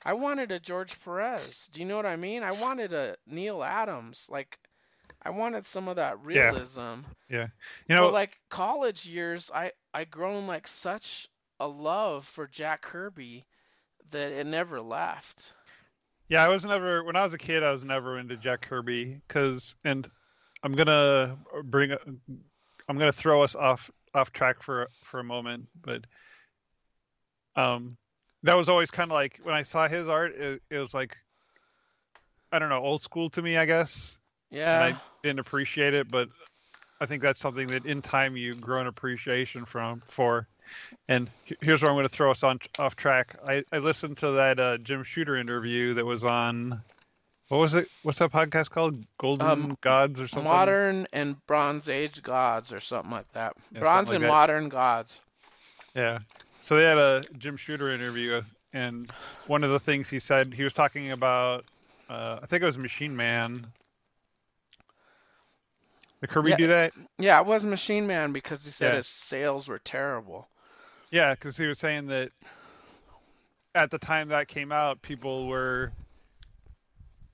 I 0.05 0.13
wanted 0.13 0.51
a 0.51 0.59
George 0.59 0.99
Perez. 1.03 1.69
Do 1.73 1.81
you 1.81 1.85
know 1.85 1.95
what 1.95 2.05
I 2.05 2.15
mean? 2.15 2.43
I 2.43 2.51
wanted 2.51 2.93
a 2.93 3.17
Neal 3.27 3.63
Adams. 3.63 4.27
Like 4.31 4.57
I 5.21 5.31
wanted 5.31 5.65
some 5.65 5.87
of 5.87 5.97
that 5.97 6.23
realism. 6.23 7.01
Yeah. 7.29 7.37
realism. 7.37 7.51
You 7.87 7.95
know, 7.95 8.05
but 8.05 8.13
like 8.13 8.39
college 8.49 9.05
years, 9.05 9.51
I 9.53 9.71
I 9.93 10.05
grown 10.05 10.47
like 10.47 10.67
such 10.67 11.27
a 11.59 11.67
love 11.67 12.25
for 12.25 12.47
Jack 12.47 12.81
Kirby 12.81 13.45
that 14.11 14.31
it 14.31 14.47
never 14.47 14.81
left. 14.81 15.53
Yeah, 16.29 16.43
I 16.43 16.47
was 16.47 16.63
never 16.63 17.03
when 17.03 17.15
I 17.15 17.23
was 17.23 17.33
a 17.33 17.37
kid. 17.37 17.63
I 17.63 17.71
was 17.71 17.83
never 17.83 18.19
into 18.19 18.37
Jack 18.37 18.61
Kirby 18.61 19.19
because, 19.27 19.75
and 19.83 20.09
I'm 20.63 20.73
gonna 20.73 21.37
bring, 21.63 21.91
I'm 21.91 22.97
gonna 22.97 23.11
throw 23.11 23.41
us 23.43 23.55
off 23.55 23.89
off 24.13 24.31
track 24.31 24.61
for 24.61 24.87
for 25.03 25.19
a 25.19 25.23
moment, 25.23 25.67
but 25.81 26.05
um, 27.55 27.97
that 28.43 28.55
was 28.57 28.69
always 28.69 28.91
kind 28.91 29.11
of 29.11 29.15
like 29.15 29.39
when 29.43 29.55
I 29.55 29.63
saw 29.63 29.87
his 29.87 30.07
art, 30.07 30.35
it, 30.35 30.61
it 30.69 30.77
was 30.77 30.93
like, 30.93 31.17
I 32.51 32.59
don't 32.59 32.69
know, 32.69 32.79
old 32.81 33.01
school 33.03 33.29
to 33.31 33.41
me, 33.41 33.57
I 33.57 33.65
guess, 33.65 34.17
and 34.51 34.59
Yeah. 34.59 34.81
I 34.83 34.95
didn't 35.23 35.39
appreciate 35.39 35.93
it, 35.93 36.09
but 36.09 36.29
I 37.01 37.05
think 37.05 37.21
that's 37.21 37.39
something 37.39 37.67
that 37.67 37.85
in 37.85 38.01
time 38.01 38.35
you 38.35 38.53
grow 38.55 38.81
an 38.81 38.87
appreciation 38.87 39.65
from 39.65 40.01
for. 40.07 40.47
And 41.07 41.29
here's 41.61 41.81
where 41.81 41.89
I'm 41.89 41.95
going 41.95 42.05
to 42.05 42.09
throw 42.09 42.29
us 42.29 42.43
on 42.43 42.59
off 42.77 42.95
track. 42.95 43.37
I, 43.47 43.63
I 43.71 43.79
listened 43.79 44.17
to 44.17 44.31
that 44.31 44.59
uh, 44.59 44.77
Jim 44.77 45.03
Shooter 45.03 45.35
interview 45.35 45.93
that 45.95 46.05
was 46.05 46.23
on. 46.23 46.81
What 47.47 47.57
was 47.57 47.73
it? 47.73 47.87
What's 48.03 48.19
that 48.19 48.31
podcast 48.31 48.69
called? 48.69 49.03
Golden 49.17 49.47
Um, 49.47 49.77
Gods 49.81 50.21
or 50.21 50.27
something? 50.27 50.51
Modern 50.51 51.07
and 51.11 51.35
Bronze 51.47 51.89
Age 51.89 52.21
gods 52.21 52.71
or 52.71 52.79
something 52.79 53.09
like 53.11 53.31
that. 53.31 53.53
Yeah, 53.73 53.79
Bronze 53.79 54.09
something 54.09 54.15
and 54.17 54.23
that. 54.25 54.27
modern 54.27 54.69
gods. 54.69 55.19
Yeah. 55.95 56.19
So 56.61 56.75
they 56.75 56.83
had 56.83 56.97
a 56.97 57.25
Jim 57.37 57.57
Shooter 57.57 57.89
interview, 57.89 58.41
and 58.73 59.09
one 59.47 59.63
of 59.63 59.71
the 59.71 59.79
things 59.79 60.09
he 60.09 60.19
said, 60.19 60.53
he 60.53 60.63
was 60.63 60.73
talking 60.73 61.11
about, 61.11 61.65
uh, 62.09 62.39
I 62.41 62.45
think 62.45 62.61
it 62.61 62.65
was 62.65 62.77
Machine 62.77 63.15
Man. 63.15 63.65
Did 66.21 66.29
Kirby 66.29 66.51
Yeah. 66.51 66.57
do 66.57 66.67
that? 66.67 66.93
Yeah, 67.17 67.39
it 67.39 67.45
was 67.45 67.65
Machine 67.65 68.05
Man 68.05 68.33
because 68.33 68.65
he 68.65 68.71
said 68.71 68.91
Yeah. 68.91 68.97
his 68.97 69.07
sales 69.07 69.67
were 69.67 69.79
terrible. 69.79 70.47
Yeah, 71.11 71.33
because 71.33 71.57
he 71.57 71.65
was 71.65 71.79
saying 71.79 72.07
that 72.07 72.31
at 73.73 73.89
the 73.89 73.97
time 73.97 74.27
that 74.29 74.47
came 74.47 74.71
out, 74.71 75.01
people 75.01 75.47
were 75.47 75.91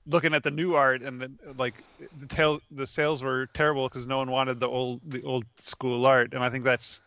looking 0.06 0.34
at 0.34 0.44
the 0.44 0.50
new 0.52 0.76
art, 0.76 1.02
and 1.02 1.20
the, 1.20 1.32
like 1.56 1.82
the 2.16 2.26
tail, 2.26 2.60
the 2.70 2.86
sales 2.86 3.22
were 3.22 3.46
terrible 3.54 3.88
because 3.88 4.06
no 4.06 4.18
one 4.18 4.30
wanted 4.30 4.60
the 4.60 4.68
old, 4.68 5.00
the 5.04 5.22
old 5.24 5.44
school 5.58 6.06
art, 6.06 6.32
and 6.32 6.44
I 6.44 6.48
think 6.48 6.64
that's 6.64 7.00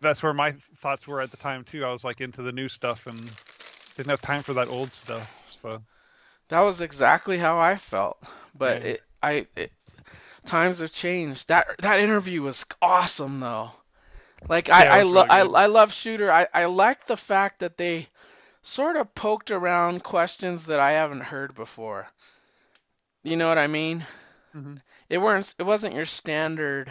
that's 0.00 0.22
where 0.22 0.34
my 0.34 0.52
thoughts 0.76 1.06
were 1.06 1.20
at 1.20 1.30
the 1.30 1.36
time 1.36 1.64
too. 1.64 1.84
I 1.84 1.92
was 1.92 2.04
like 2.04 2.20
into 2.20 2.42
the 2.42 2.52
new 2.52 2.68
stuff 2.68 3.06
and 3.06 3.36
didn't 3.96 4.10
have 4.10 4.20
time 4.22 4.42
for 4.42 4.54
that 4.54 4.68
old 4.68 4.94
stuff. 4.94 5.30
So 5.50 5.82
That 6.48 6.60
was 6.60 6.80
exactly 6.80 7.38
how 7.38 7.58
I 7.58 7.76
felt. 7.76 8.22
But 8.54 8.82
Yeah. 8.82 8.84
it, 8.84 9.02
I, 9.22 9.46
it, 9.56 9.72
times 10.46 10.78
have 10.78 10.92
changed. 10.92 11.48
That 11.48 11.68
that 11.80 12.00
interview 12.00 12.42
was 12.42 12.66
awesome 12.82 13.40
though. 13.40 13.72
Like 14.48 14.68
I 14.68 14.82
Yeah, 14.82 14.90
I, 14.90 15.02
it 15.02 15.02
was 15.02 15.04
lo- 15.04 15.24
I. 15.28 15.40
I 15.42 15.66
love 15.66 15.92
Shooter. 15.92 16.30
I 16.32 16.48
I 16.52 16.66
like 16.66 17.06
the 17.06 17.16
fact 17.16 17.60
that 17.60 17.76
they 17.76 18.08
sort 18.62 18.96
of 18.96 19.14
poked 19.14 19.50
around 19.50 20.04
questions 20.04 20.66
that 20.66 20.80
I 20.80 20.92
haven't 20.92 21.22
heard 21.22 21.54
before. 21.54 22.08
You 23.22 23.36
know 23.36 23.48
what 23.48 23.58
I 23.58 23.66
mean? 23.66 24.06
Mhm. 24.54 24.80
It 25.08 25.18
weren't 25.18 25.54
it 25.58 25.64
wasn't 25.64 25.94
your 25.94 26.06
standard 26.06 26.90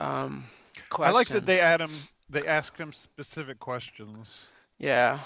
um 0.00 0.44
question. 0.88 1.14
I 1.14 1.18
like 1.18 1.28
that 1.28 1.46
they 1.46 1.60
add 1.60 1.80
him, 1.80 1.90
they 2.28 2.46
asked 2.46 2.78
him 2.78 2.92
specific 2.92 3.58
questions. 3.58 4.48
Yeah. 4.78 5.20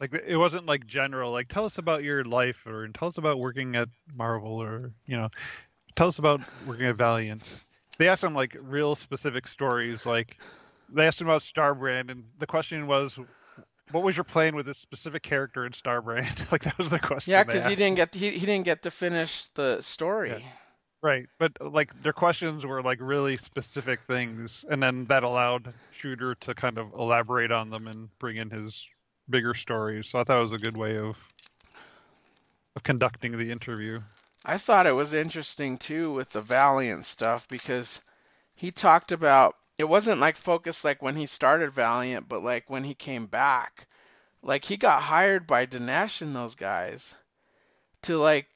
Like 0.00 0.14
it 0.14 0.36
wasn't 0.36 0.66
like 0.66 0.86
general, 0.86 1.32
like 1.32 1.48
tell 1.48 1.64
us 1.64 1.78
about 1.78 2.04
your 2.04 2.24
life 2.24 2.66
or 2.66 2.86
tell 2.88 3.08
us 3.08 3.18
about 3.18 3.38
working 3.38 3.74
at 3.74 3.88
Marvel 4.14 4.62
or 4.62 4.92
you 5.06 5.16
know, 5.16 5.28
tell 5.96 6.08
us 6.08 6.18
about 6.18 6.40
working 6.66 6.86
at 6.86 6.96
Valiant. 6.96 7.42
They 7.98 8.08
asked 8.08 8.22
him 8.22 8.34
like 8.34 8.56
real 8.60 8.94
specific 8.94 9.48
stories. 9.48 10.06
Like 10.06 10.38
they 10.88 11.06
asked 11.06 11.20
him 11.20 11.26
about 11.26 11.42
Starbrand, 11.42 12.10
and 12.10 12.24
the 12.38 12.46
question 12.46 12.86
was, 12.86 13.18
what 13.90 14.04
was 14.04 14.16
your 14.16 14.24
plan 14.24 14.54
with 14.54 14.66
this 14.66 14.78
specific 14.78 15.22
character 15.22 15.66
in 15.66 15.72
Starbrand? 15.72 16.50
like 16.52 16.62
that 16.62 16.78
was 16.78 16.90
the 16.90 17.00
question. 17.00 17.32
Yeah, 17.32 17.44
because 17.44 17.66
he 17.66 17.74
didn't 17.74 17.96
get 17.96 18.14
he, 18.14 18.30
he 18.30 18.46
didn't 18.46 18.64
get 18.64 18.82
to 18.82 18.90
finish 18.90 19.46
the 19.48 19.80
story. 19.80 20.44
Right, 21.00 21.26
but 21.38 21.52
uh, 21.60 21.68
like 21.68 22.02
their 22.02 22.12
questions 22.12 22.66
were 22.66 22.82
like 22.82 22.98
really 23.00 23.36
specific 23.36 24.00
things, 24.08 24.64
and 24.68 24.82
then 24.82 25.04
that 25.06 25.22
allowed 25.22 25.72
Shooter 25.92 26.34
to 26.40 26.54
kind 26.54 26.76
of 26.76 26.92
elaborate 26.92 27.52
on 27.52 27.70
them 27.70 27.86
and 27.86 28.08
bring 28.18 28.36
in 28.36 28.50
his 28.50 28.88
bigger 29.30 29.54
stories. 29.54 30.08
So 30.08 30.18
I 30.18 30.24
thought 30.24 30.38
it 30.38 30.42
was 30.42 30.52
a 30.52 30.58
good 30.58 30.76
way 30.76 30.98
of 30.98 31.32
of 32.74 32.82
conducting 32.82 33.38
the 33.38 33.52
interview. 33.52 34.00
I 34.44 34.58
thought 34.58 34.86
it 34.86 34.94
was 34.94 35.12
interesting 35.12 35.78
too 35.78 36.12
with 36.12 36.30
the 36.30 36.42
Valiant 36.42 37.04
stuff 37.04 37.46
because 37.48 38.00
he 38.54 38.72
talked 38.72 39.12
about 39.12 39.54
it 39.78 39.84
wasn't 39.84 40.20
like 40.20 40.36
focused 40.36 40.84
like 40.84 41.00
when 41.00 41.14
he 41.14 41.26
started 41.26 41.72
Valiant, 41.72 42.28
but 42.28 42.42
like 42.42 42.68
when 42.68 42.82
he 42.82 42.94
came 42.94 43.26
back. 43.26 43.86
Like 44.42 44.64
he 44.64 44.76
got 44.76 45.02
hired 45.02 45.46
by 45.46 45.66
Dinesh 45.66 46.22
and 46.22 46.34
those 46.34 46.56
guys 46.56 47.14
to 48.02 48.18
like 48.18 48.46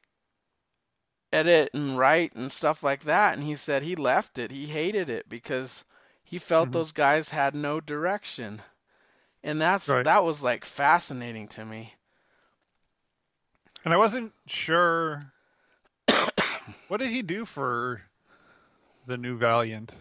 edit 1.32 1.70
and 1.74 1.98
write 1.98 2.34
and 2.34 2.50
stuff 2.52 2.82
like 2.82 3.04
that 3.04 3.34
and 3.34 3.42
he 3.42 3.56
said 3.56 3.82
he 3.82 3.96
left 3.96 4.38
it. 4.38 4.50
He 4.50 4.66
hated 4.66 5.08
it 5.10 5.28
because 5.28 5.84
he 6.24 6.38
felt 6.38 6.68
Mhm. 6.68 6.72
those 6.72 6.92
guys 6.92 7.28
had 7.28 7.54
no 7.54 7.80
direction. 7.80 8.60
And 9.42 9.60
that's 9.60 9.88
Right. 9.88 10.04
that 10.04 10.24
was 10.24 10.42
like 10.42 10.64
fascinating 10.64 11.48
to 11.48 11.64
me. 11.64 11.94
And 13.84 13.92
I 13.92 13.96
wasn't 13.96 14.32
sure 14.46 15.32
what 16.88 16.98
did 17.00 17.10
he 17.10 17.22
do 17.22 17.44
for 17.44 18.02
the 19.06 19.16
new 19.16 19.36
Valiant. 19.36 19.92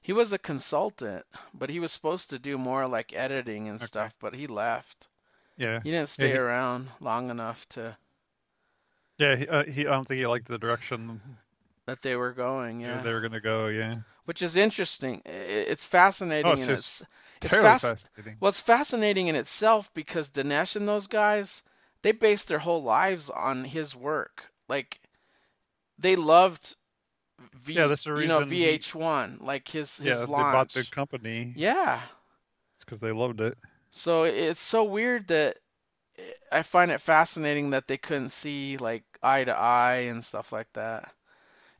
He 0.00 0.12
was 0.12 0.32
a 0.32 0.38
consultant, 0.38 1.24
but 1.54 1.70
he 1.70 1.80
was 1.80 1.92
supposed 1.92 2.30
to 2.30 2.38
do 2.38 2.58
more 2.58 2.86
like 2.86 3.14
editing 3.14 3.68
and 3.68 3.76
Okay. 3.76 3.86
stuff, 3.86 4.14
but 4.20 4.34
he 4.34 4.46
left. 4.46 5.08
Yeah, 5.56 5.80
He 5.82 5.90
didn't 5.92 6.08
stay 6.08 6.32
he- 6.32 6.36
around 6.36 6.90
long 7.00 7.30
enough 7.30 7.66
to 7.70 7.96
yeah. 9.18 9.36
He, 9.36 9.48
uh, 9.48 9.64
he 9.64 9.86
I 9.86 9.90
don't 9.92 10.06
think 10.06 10.20
he 10.20 10.26
liked 10.26 10.48
the 10.48 10.58
direction 10.58 11.20
that 11.86 12.02
they 12.02 12.16
were 12.16 12.32
going, 12.32 12.80
yeah. 12.80 13.02
they 13.02 13.12
were 13.12 13.20
gonna 13.20 13.40
go. 13.40 13.68
Yeah, 13.68 13.96
Which 14.24 14.42
is 14.42 14.56
interesting. 14.56 15.22
It's 15.24 15.84
fascinating 15.84 16.46
Oh, 16.50 16.52
it's 16.54 16.68
it's 16.68 17.02
it's 17.42 17.54
fascinating. 17.54 18.36
well, 18.40 18.48
it's 18.48 18.60
fascinating 18.60 19.28
in 19.28 19.36
itself 19.36 19.92
because 19.94 20.30
Dinesh 20.30 20.76
and 20.76 20.88
those 20.88 21.06
guys, 21.08 21.62
they 22.02 22.12
based 22.12 22.48
their 22.48 22.58
whole 22.58 22.82
lives 22.82 23.28
on 23.30 23.64
his 23.64 23.94
work. 23.94 24.50
Like 24.68 24.98
they 25.98 26.16
loved 26.16 26.76
V, 27.54 27.74
Yeah, 27.74 27.86
that's 27.88 28.04
the 28.04 28.14
you 28.16 28.26
know, 28.26 28.40
reason 28.40 28.50
he- 28.56 28.78
VH1, 28.78 29.42
like 29.42 29.68
his 29.68 29.98
his 29.98 30.06
yeah, 30.18 30.24
they 30.24 30.32
bought 30.32 30.72
the 30.72 30.88
company. 30.90 31.52
Yeah. 31.56 32.00
It's 32.76 32.84
because 32.84 33.00
they 33.00 33.12
loved 33.12 33.40
it. 33.40 33.58
So 33.90 34.24
it's 34.24 34.60
so 34.60 34.84
weird 34.84 35.28
that 35.28 35.58
I 36.50 36.62
find 36.62 36.90
it 36.90 37.00
fascinating 37.00 37.70
that 37.70 37.86
they 37.88 37.98
couldn't 37.98 38.30
see 38.30 38.76
like 38.78 39.04
eye 39.22 39.44
to 39.44 39.52
eye 39.56 40.06
and 40.10 40.24
stuff 40.24 40.52
like 40.52 40.72
that. 40.74 41.12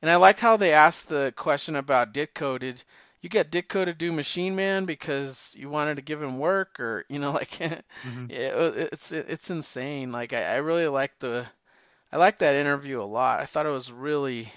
And 0.03 0.11
I 0.11 0.16
liked 0.16 0.41
how 0.41 0.57
they 0.57 0.72
asked 0.72 1.09
the 1.09 1.32
question 1.37 1.76
about 1.76 2.12
Ditko. 2.14 2.59
Did 2.59 2.82
you 3.20 3.28
get 3.28 3.51
Ditko 3.51 3.85
to 3.87 3.95
do 3.95 4.12
Machine 4.12 4.55
Man 4.57 4.85
because 4.87 5.55
you 5.59 5.68
wanted 5.70 5.97
to 5.97 6.03
give 6.03 6.22
him 6.22 6.39
work, 6.39 6.80
or 6.80 7.05
you 7.09 7.18
know, 7.18 7.32
like 7.41 7.61
Mhm. 8.05 8.28
it, 8.28 8.89
it's 8.93 9.12
it's 9.12 9.51
insane. 9.51 10.11
Like 10.11 10.32
I, 10.32 10.45
I 10.45 10.57
really 10.57 10.87
like 10.89 11.18
the 11.20 11.47
I 12.12 12.16
like 12.18 12.39
that 12.39 12.55
interview 12.57 13.01
a 13.01 13.05
lot. 13.05 13.41
I 13.41 13.47
thought 13.47 13.66
it 13.66 13.70
was 13.70 13.93
really 13.93 14.53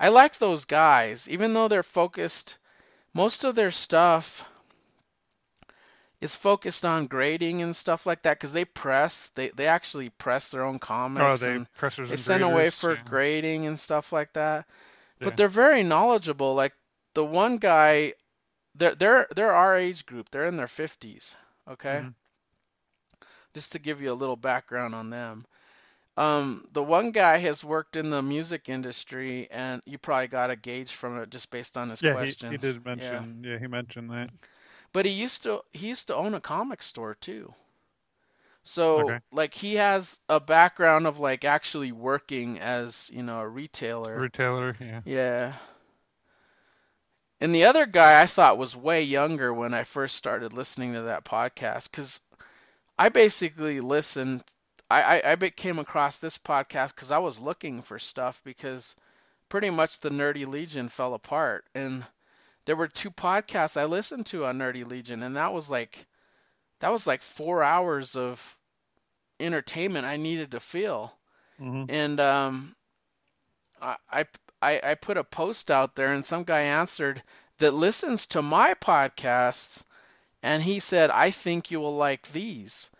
I 0.00 0.08
like 0.08 0.38
those 0.38 0.64
guys, 0.64 1.28
even 1.28 1.54
though 1.54 1.68
they're 1.68 1.82
focused. 1.82 2.58
Most 3.14 3.44
of 3.44 3.54
their 3.54 3.70
stuff 3.70 4.44
is 6.20 6.34
focused 6.36 6.84
on 6.84 7.06
grading 7.06 7.62
and 7.62 7.74
stuff 7.76 8.06
like 8.06 8.22
that 8.22 8.38
because 8.38 8.52
they 8.52 8.64
press. 8.64 9.30
They 9.34 9.50
they 9.50 9.66
actually 9.66 10.10
press 10.10 10.50
their 10.50 10.64
own 10.64 10.78
Oh, 11.16 11.36
comics 11.36 11.36
they 11.36 11.56
and 11.56 11.66
pressers 11.74 12.08
they 12.08 12.16
send 12.16 12.42
away 12.42 12.70
for 12.70 12.94
yeah. 12.94 13.02
grading 13.04 13.66
and 13.66 13.78
stuff 13.78 14.12
like 14.12 14.32
that. 14.34 14.66
Yeah. 15.20 15.26
But 15.26 15.36
they're 15.36 15.48
very 15.48 15.82
knowledgeable. 15.82 16.54
Like 16.54 16.74
the 17.14 17.24
one 17.24 17.58
guy, 17.58 18.14
they're 18.74 18.94
they're 18.94 19.26
they're 19.34 19.54
our 19.54 19.76
age 19.76 20.06
group. 20.06 20.30
They're 20.30 20.46
in 20.46 20.56
their 20.56 20.68
fifties. 20.68 21.36
Okay. 21.68 22.02
Mhm. 22.02 22.14
Just 23.54 23.72
to 23.72 23.78
give 23.78 24.00
you 24.00 24.12
a 24.12 24.14
little 24.14 24.36
background 24.36 24.94
on 24.94 25.10
them. 25.10 25.46
Um, 26.16 26.66
the 26.72 26.82
one 26.82 27.10
guy 27.12 27.38
has 27.38 27.64
worked 27.64 27.96
in 27.96 28.10
the 28.10 28.22
music 28.22 28.68
industry, 28.68 29.48
and 29.50 29.82
you 29.86 29.98
probably 29.98 30.28
got 30.28 30.50
a 30.50 30.56
gauge 30.56 30.92
from 30.92 31.18
it 31.18 31.30
just 31.30 31.50
based 31.50 31.76
on 31.76 31.90
his 31.90 32.02
Yeah, 32.02 32.14
he, 32.16 32.34
questions. 32.34 32.50
he 32.50 32.56
did 32.58 32.84
Yeah. 32.94 33.24
mention. 33.24 33.44
Yeah. 33.44 33.58
he 33.58 33.66
mentioned 33.66 34.10
that. 34.10 34.30
But 34.92 35.06
he 35.06 35.12
used 35.12 35.42
to 35.44 35.62
he 35.72 35.88
used 35.88 36.08
to 36.08 36.16
own 36.16 36.34
a 36.34 36.40
comic 36.40 36.82
store 36.82 37.14
too. 37.14 37.54
So 38.64 39.00
Okay. 39.02 39.20
like 39.32 39.54
he 39.54 39.74
has 39.76 40.20
a 40.28 40.40
background 40.40 41.06
of 41.06 41.18
like 41.18 41.44
actually 41.44 41.92
working 41.92 42.58
as, 42.60 43.10
you 43.12 43.22
know, 43.22 43.40
a 43.40 43.48
retailer. 43.48 44.18
Retailer. 44.20 44.76
Yeah. 44.80 45.02
Yeah. 45.04 45.54
And 47.40 47.54
the 47.54 47.64
other 47.64 47.86
guy 47.86 48.20
I 48.20 48.26
thought 48.26 48.58
was 48.58 48.76
way 48.76 49.02
younger 49.02 49.52
when 49.52 49.74
I 49.74 49.84
first 49.84 50.16
started 50.16 50.52
listening 50.52 50.94
to 50.94 51.02
that 51.02 51.24
podcast 51.24 51.90
because 51.90 52.20
I 52.98 53.08
basically 53.08 53.80
listened. 53.80 54.44
I, 54.90 55.20
I, 55.20 55.32
I 55.32 55.36
came 55.50 55.78
across 55.78 56.18
this 56.18 56.38
podcast 56.38 56.94
because 56.94 57.10
I 57.10 57.18
was 57.18 57.40
looking 57.40 57.82
for 57.82 57.98
stuff 57.98 58.40
because 58.44 58.96
pretty 59.48 59.70
much 59.70 60.00
the 60.00 60.10
Nerdy 60.10 60.46
Legion 60.46 60.88
fell 60.88 61.14
apart. 61.14 61.64
And 61.74 62.04
there 62.66 62.76
were 62.76 62.88
two 62.88 63.10
podcasts 63.10 63.76
I 63.80 63.84
listened 63.84 64.26
to 64.26 64.44
on 64.46 64.58
Nerdy 64.58 64.84
Legion, 64.86 65.22
and 65.22 65.36
that 65.36 65.52
was 65.52 65.70
like 65.70 66.06
that 66.80 66.90
was 66.92 67.06
like 67.06 67.22
four 67.22 67.62
hours 67.62 68.16
of 68.16 68.58
entertainment 69.40 70.06
I 70.06 70.16
needed 70.16 70.52
to 70.52 70.60
feel 70.60 71.18
hmm 71.58 71.84
and 71.88 72.20
um, 72.20 72.76
I, 73.80 73.96
I 74.10 74.26
I 74.62 74.80
I 74.90 74.94
put 74.94 75.16
a 75.16 75.24
post 75.24 75.70
out 75.70 75.94
there, 75.96 76.12
and 76.12 76.24
some 76.24 76.44
guy 76.44 76.60
answered 76.62 77.22
that 77.58 77.72
listens 77.72 78.26
to 78.28 78.42
my 78.42 78.74
podcasts, 78.74 79.84
and 80.42 80.62
he 80.62 80.80
said, 80.80 81.10
"I 81.10 81.30
think 81.30 81.70
you 81.70 81.80
will 81.80 81.96
like 81.96 82.30
these." 82.32 82.90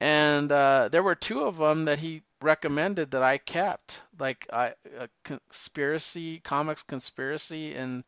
And 0.00 0.50
uh, 0.52 0.88
there 0.90 1.02
were 1.02 1.14
two 1.14 1.42
of 1.44 1.56
them 1.56 1.84
that 1.84 1.98
he 1.98 2.22
recommended 2.40 3.10
that 3.12 3.22
I 3.22 3.38
kept, 3.38 4.02
like 4.18 4.46
I, 4.52 4.74
a 4.98 5.08
conspiracy 5.24 6.40
comics 6.40 6.82
conspiracy 6.82 7.74
and 7.74 8.04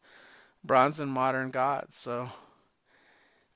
Bronze 0.66 1.00
and 1.00 1.10
Modern 1.10 1.50
Gods. 1.50 1.96
So. 1.96 2.28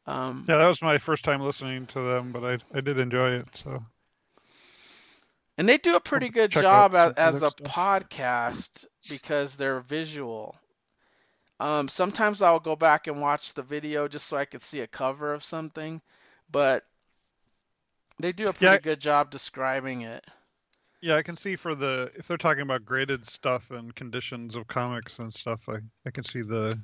Um, 0.06 0.48
Yeah, 0.48 0.56
that 0.56 0.68
was 0.68 0.82
my 0.82 0.98
first 0.98 1.24
time 1.24 1.40
listening 1.40 1.86
to 1.88 2.00
them, 2.00 2.32
but 2.32 2.44
I 2.44 2.58
I 2.76 2.80
did 2.80 2.98
enjoy 2.98 3.30
it. 3.38 3.56
So 3.56 3.84
And 5.58 5.68
they 5.68 5.78
do 5.78 5.96
a 5.96 6.00
pretty 6.00 6.28
I'll 6.28 6.30
good 6.30 6.50
job 6.52 6.94
as, 6.94 7.12
as 7.16 7.42
a 7.42 7.50
stuff. 7.50 7.60
podcast 7.64 8.86
because 9.08 9.56
they're 9.56 9.80
visual. 9.80 10.56
Um, 11.60 11.88
sometimes 11.88 12.42
I'll 12.42 12.58
go 12.60 12.76
back 12.76 13.06
and 13.06 13.20
watch 13.20 13.54
the 13.54 13.62
video 13.62 14.08
just 14.08 14.26
so 14.26 14.36
I 14.36 14.44
could 14.44 14.62
see 14.62 14.80
a 14.80 14.86
cover 14.88 15.32
of 15.32 15.44
something, 15.44 16.00
but 16.50 16.84
they 18.18 18.32
do 18.32 18.48
a 18.48 18.52
pretty 18.52 18.78
Yeah. 18.78 18.78
good 18.78 19.00
job 19.00 19.30
describing 19.30 20.02
it. 20.02 20.24
yeah, 21.00 21.16
I 21.16 21.22
can 21.22 21.36
see 21.36 21.56
for 21.56 21.74
the 21.74 22.10
if 22.16 22.26
they're 22.28 22.36
talking 22.36 22.62
about 22.62 22.84
graded 22.84 23.26
stuff 23.26 23.70
and 23.70 23.94
conditions 23.94 24.54
of 24.54 24.66
comics 24.68 25.18
and 25.18 25.32
stuff, 25.32 25.68
I 25.68 25.78
I 26.06 26.10
can 26.10 26.24
see 26.24 26.42
the 26.42 26.78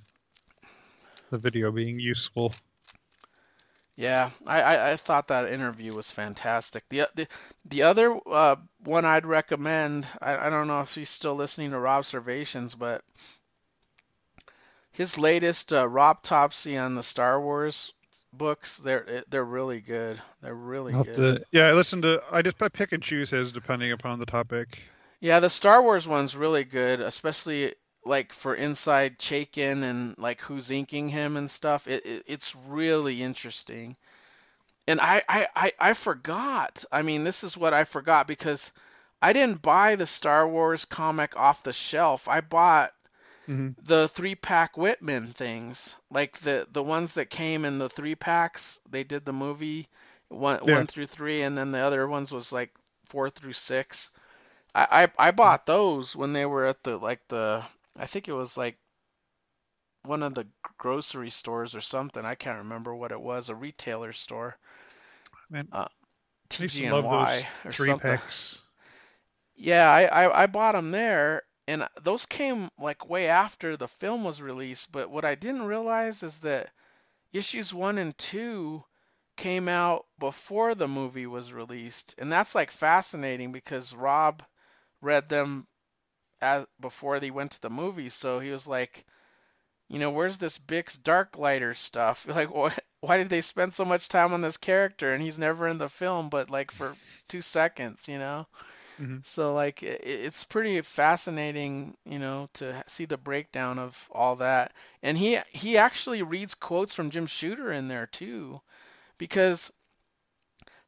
the 1.31 1.39
video 1.39 1.71
being 1.71 1.99
useful. 1.99 2.55
Yeah, 3.97 4.31
I, 4.47 4.61
I, 4.61 4.93
I 4.93 4.97
thought 4.97 5.29
that 5.29 5.51
interview 5.51 5.95
was 5.95 6.11
fantastic. 6.11 6.85
The 6.91 7.09
the, 7.15 7.27
the 7.65 7.83
other 7.83 8.19
uh, 8.31 8.57
one 8.85 9.07
I'd 9.07 9.25
recommend, 9.25 10.07
I, 10.21 10.37
I 10.37 10.51
don't 10.51 10.67
know 10.67 10.81
if 10.81 10.95
he's 10.95 11.09
still 11.09 11.35
listening 11.35 11.71
to 11.71 11.79
Rob's 11.79 12.09
Observations, 12.09 12.75
but 12.75 13.03
his 14.93 15.19
latest 15.19 15.73
uh, 15.73 15.89
Rob 15.89 16.23
Topsy 16.23 16.77
on 16.77 16.95
the 16.95 17.03
Star 17.03 17.41
Wars 17.41 17.93
books, 18.35 18.79
they're 18.79 19.25
they're 19.29 19.45
really 19.45 19.81
good. 19.81 20.21
They're 20.43 20.55
really 20.55 20.93
I'll 20.93 21.05
good. 21.05 21.17
to- 21.17 21.45
yeah, 21.53 21.69
I 21.69 21.73
listen 21.73 22.03
to 22.03 22.23
I 22.31 22.43
just 22.43 22.63
I 22.63 22.69
pick 22.69 22.93
and 22.93 23.03
choose 23.03 23.31
his 23.31 23.51
depending 23.51 23.93
upon 23.93 24.19
the 24.19 24.27
topic. 24.27 24.89
Yeah, 25.21 25.41
the 25.41 25.51
Star 25.51 25.83
Wars 25.83 26.07
one's 26.07 26.37
really 26.37 26.65
good, 26.65 27.01
especially 27.01 27.75
like 28.07 28.33
for 28.33 28.55
inside 28.55 29.19
Chaykin 29.19 29.83
and 29.85 30.17
like 30.19 30.41
who's 30.43 30.71
inking 30.71 31.09
him 31.11 31.37
and 31.37 31.51
stuff. 31.51 31.89
It, 31.89 32.07
it 32.07 32.25
it's 32.27 32.55
really 32.57 33.23
interesting. 33.23 33.97
And 34.89 35.01
I, 35.01 35.23
I, 35.29 35.49
I, 35.57 35.73
I 35.79 35.93
forgot. 35.95 36.85
I 36.93 37.03
mean, 37.03 37.25
this 37.25 37.45
is 37.45 37.57
what 37.57 37.75
I 37.75 37.85
forgot 37.85 38.27
because 38.27 38.73
I 39.23 39.33
didn't 39.33 39.63
buy 39.63 39.97
the 39.97 40.07
Star 40.07 40.49
Wars 40.49 40.85
comic 40.85 41.37
off 41.37 41.63
the 41.63 41.73
shelf. 41.73 42.29
I 42.29 42.41
bought 42.41 42.93
hmm 43.47 43.71
the 43.85 44.09
three 44.09 44.35
pack 44.35 44.77
Whitman 44.77 45.33
things, 45.33 45.97
like 46.11 46.39
the 46.41 46.67
the 46.71 46.83
ones 46.83 47.15
that 47.15 47.31
came 47.31 47.65
in 47.65 47.79
the 47.79 47.89
three 47.89 48.15
packs. 48.17 48.81
They 48.91 49.05
did 49.05 49.25
the 49.25 49.33
movie 49.33 49.89
one 50.29 50.59
Yeah. 50.65 50.85
one 50.85 50.87
through 50.87 51.07
three, 51.07 51.43
and 51.43 51.57
then 51.57 51.73
the 51.73 51.79
other 51.81 52.07
ones 52.09 52.33
was 52.33 52.53
like 52.53 52.75
four 53.09 53.31
through 53.31 53.53
six. 53.55 54.11
I, 54.75 55.05
I 55.19 55.29
I 55.29 55.31
bought 55.33 55.67
those 55.67 56.17
when 56.17 56.33
they 56.33 56.47
were 56.47 56.67
at 56.67 56.83
the 56.85 56.97
like 56.99 57.27
the 57.29 57.65
I 57.99 58.07
think 58.07 58.29
it 58.29 58.33
was 58.33 58.57
like 58.57 58.79
one 60.05 60.23
of 60.23 60.35
the 60.35 60.47
grocery 60.79 61.31
stores 61.31 61.75
or 61.75 61.81
something. 61.81 62.25
I 62.25 62.35
can't 62.35 62.59
remember 62.59 62.95
what 62.95 63.13
it 63.13 63.21
was, 63.21 63.49
a 63.51 63.55
retailer 63.55 64.13
store. 64.13 64.59
Man, 65.51 65.69
Uh, 65.73 65.89
TG&Y 66.49 67.03
those 67.09 67.49
or 67.65 67.73
three 67.73 67.75
something. 67.75 67.97
packs. 67.97 68.61
Yeah, 69.57 69.89
I, 69.91 70.05
I, 70.05 70.43
I 70.43 70.47
bought 70.47 70.73
them 70.73 70.91
there, 70.93 71.43
and 71.67 71.89
those 72.01 72.27
came 72.27 72.71
like 72.79 73.09
way 73.09 73.29
after 73.29 73.77
the 73.77 73.89
film 73.89 74.25
was 74.25 74.41
released. 74.43 74.93
But 74.93 75.11
what 75.11 75.25
I 75.25 75.35
didn't 75.35 75.67
realize 75.67 76.23
is 76.23 76.41
that 76.41 76.71
issues 77.33 77.73
one 77.75 77.99
and 77.99 78.17
two 78.19 78.85
came 79.37 79.69
out 79.69 80.07
before 80.19 80.75
the 80.75 80.89
movie 80.89 81.27
was 81.27 81.53
released, 81.53 82.15
and 82.19 82.31
that's 82.33 82.55
like 82.55 82.71
fascinating 82.71 83.53
because 83.53 83.95
Rob 83.95 84.43
read 85.01 85.29
them 85.29 85.67
as 86.41 86.67
before 86.81 87.21
they 87.21 87.31
went 87.31 87.53
to 87.53 87.63
the 87.63 87.71
movie, 87.71 88.09
so 88.09 88.41
he 88.41 88.51
was 88.51 88.67
like, 88.67 89.05
you 89.89 89.99
know, 89.99 90.11
where's 90.11 90.39
this 90.39 90.59
Biggs 90.59 90.99
Darklighter 90.99 91.75
stuff? 91.77 92.27
Like, 92.29 92.53
why, 92.55 92.77
why 93.01 93.19
did 93.19 93.31
they 93.31 93.41
spend 93.43 93.75
so 93.75 93.85
much 93.85 94.09
time 94.09 94.33
on 94.33 94.41
this 94.43 94.57
character 94.59 95.13
and 95.15 95.23
he's 95.23 95.39
never 95.39 95.69
in 95.69 95.79
the 95.79 95.89
film, 95.89 96.29
but 96.31 96.51
like 96.51 96.71
for 96.71 96.99
two 97.29 97.43
seconds, 97.43 98.09
you 98.09 98.19
know? 98.19 98.47
Mhm. 98.99 99.25
So 99.25 99.55
like, 99.55 99.83
it, 99.83 100.03
it's 100.05 100.45
pretty 100.45 100.81
fascinating, 100.83 101.97
you 102.07 102.19
know, 102.19 102.49
to 102.55 102.83
see 102.87 103.05
the 103.07 103.19
breakdown 103.19 103.79
of 103.79 103.97
all 104.13 104.37
that. 104.37 104.73
And 105.03 105.19
he 105.19 105.39
he 105.51 105.79
actually 105.79 106.23
reads 106.23 106.55
quotes 106.55 106.95
from 106.95 107.11
Jim 107.11 107.27
Shooter 107.27 107.73
in 107.73 107.89
there 107.89 108.07
too, 108.07 108.61
because 109.19 109.73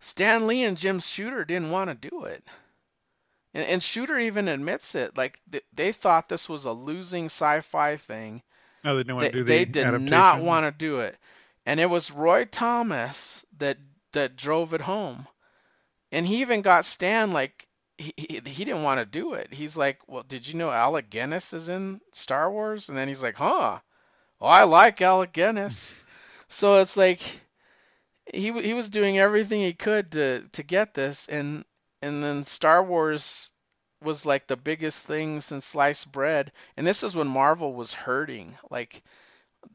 Stan 0.00 0.48
Lee 0.48 0.64
and 0.64 0.76
Jim 0.76 0.98
Shooter 0.98 1.44
didn't 1.44 1.70
want 1.70 1.88
to 1.88 2.08
do 2.10 2.24
it. 2.24 2.44
And, 3.58 3.66
and 3.66 3.82
Shooter 3.82 4.18
even 4.18 4.46
admits 4.48 4.94
it. 4.94 5.16
Like 5.18 5.40
th- 5.50 5.64
they 5.72 5.92
thought 5.92 6.28
this 6.28 6.48
was 6.48 6.64
a 6.64 6.72
losing 6.72 7.26
sci-fi 7.26 7.96
thing. 7.96 8.42
Oh, 8.84 8.94
they 8.96 9.02
didn't 9.02 9.16
want 9.16 9.32
They, 9.32 9.32
to 9.32 9.38
do 9.38 9.44
the 9.44 9.48
they 9.48 9.64
did 9.64 9.88
not 9.88 10.40
want 10.40 10.66
to 10.66 10.70
do 10.72 11.00
it, 11.00 11.18
and 11.66 11.80
it 11.80 11.86
was 11.90 12.10
Roy 12.10 12.44
Thomas 12.44 13.44
that 13.58 13.78
that 14.12 14.36
drove 14.36 14.74
it 14.74 14.80
home. 14.82 15.26
And 16.12 16.26
he 16.26 16.40
even 16.42 16.62
got 16.62 16.84
Stan 16.86 17.32
like 17.32 17.68
he 17.98 18.14
he, 18.16 18.40
he 18.46 18.64
didn't 18.64 18.84
want 18.84 19.00
to 19.00 19.06
do 19.06 19.34
it. 19.34 19.52
He's 19.52 19.76
like, 19.76 20.00
"Well, 20.08 20.22
did 20.24 20.46
you 20.46 20.54
know 20.54 20.70
Alec 20.70 21.10
Guinness 21.10 21.52
is 21.52 21.68
in 21.68 22.00
Star 22.12 22.50
Wars?" 22.50 22.88
And 22.88 22.96
then 22.98 23.08
he's 23.08 23.22
like, 23.22 23.36
"Huh? 23.36 23.80
Well, 24.40 24.50
I 24.50 24.64
like 24.64 25.02
Alec 25.02 25.32
Guinness." 25.32 25.96
so 26.48 26.80
it's 26.80 26.96
like 26.96 27.20
he 28.32 28.52
he 28.62 28.74
was 28.74 28.88
doing 28.90 29.18
everything 29.18 29.60
he 29.60 29.72
could 29.74 30.12
to 30.12 30.48
to 30.52 30.62
get 30.62 30.94
this, 30.94 31.28
and 31.28 31.64
and 32.02 32.22
then 32.22 32.44
Star 32.44 32.82
Wars 32.82 33.50
was 34.02 34.26
like 34.26 34.46
the 34.46 34.56
biggest 34.56 35.02
thing 35.04 35.40
since 35.40 35.66
sliced 35.66 36.12
bread, 36.12 36.52
and 36.76 36.86
this 36.86 37.02
is 37.02 37.16
when 37.16 37.28
Marvel 37.28 37.74
was 37.74 37.94
hurting, 37.94 38.56
like 38.70 39.02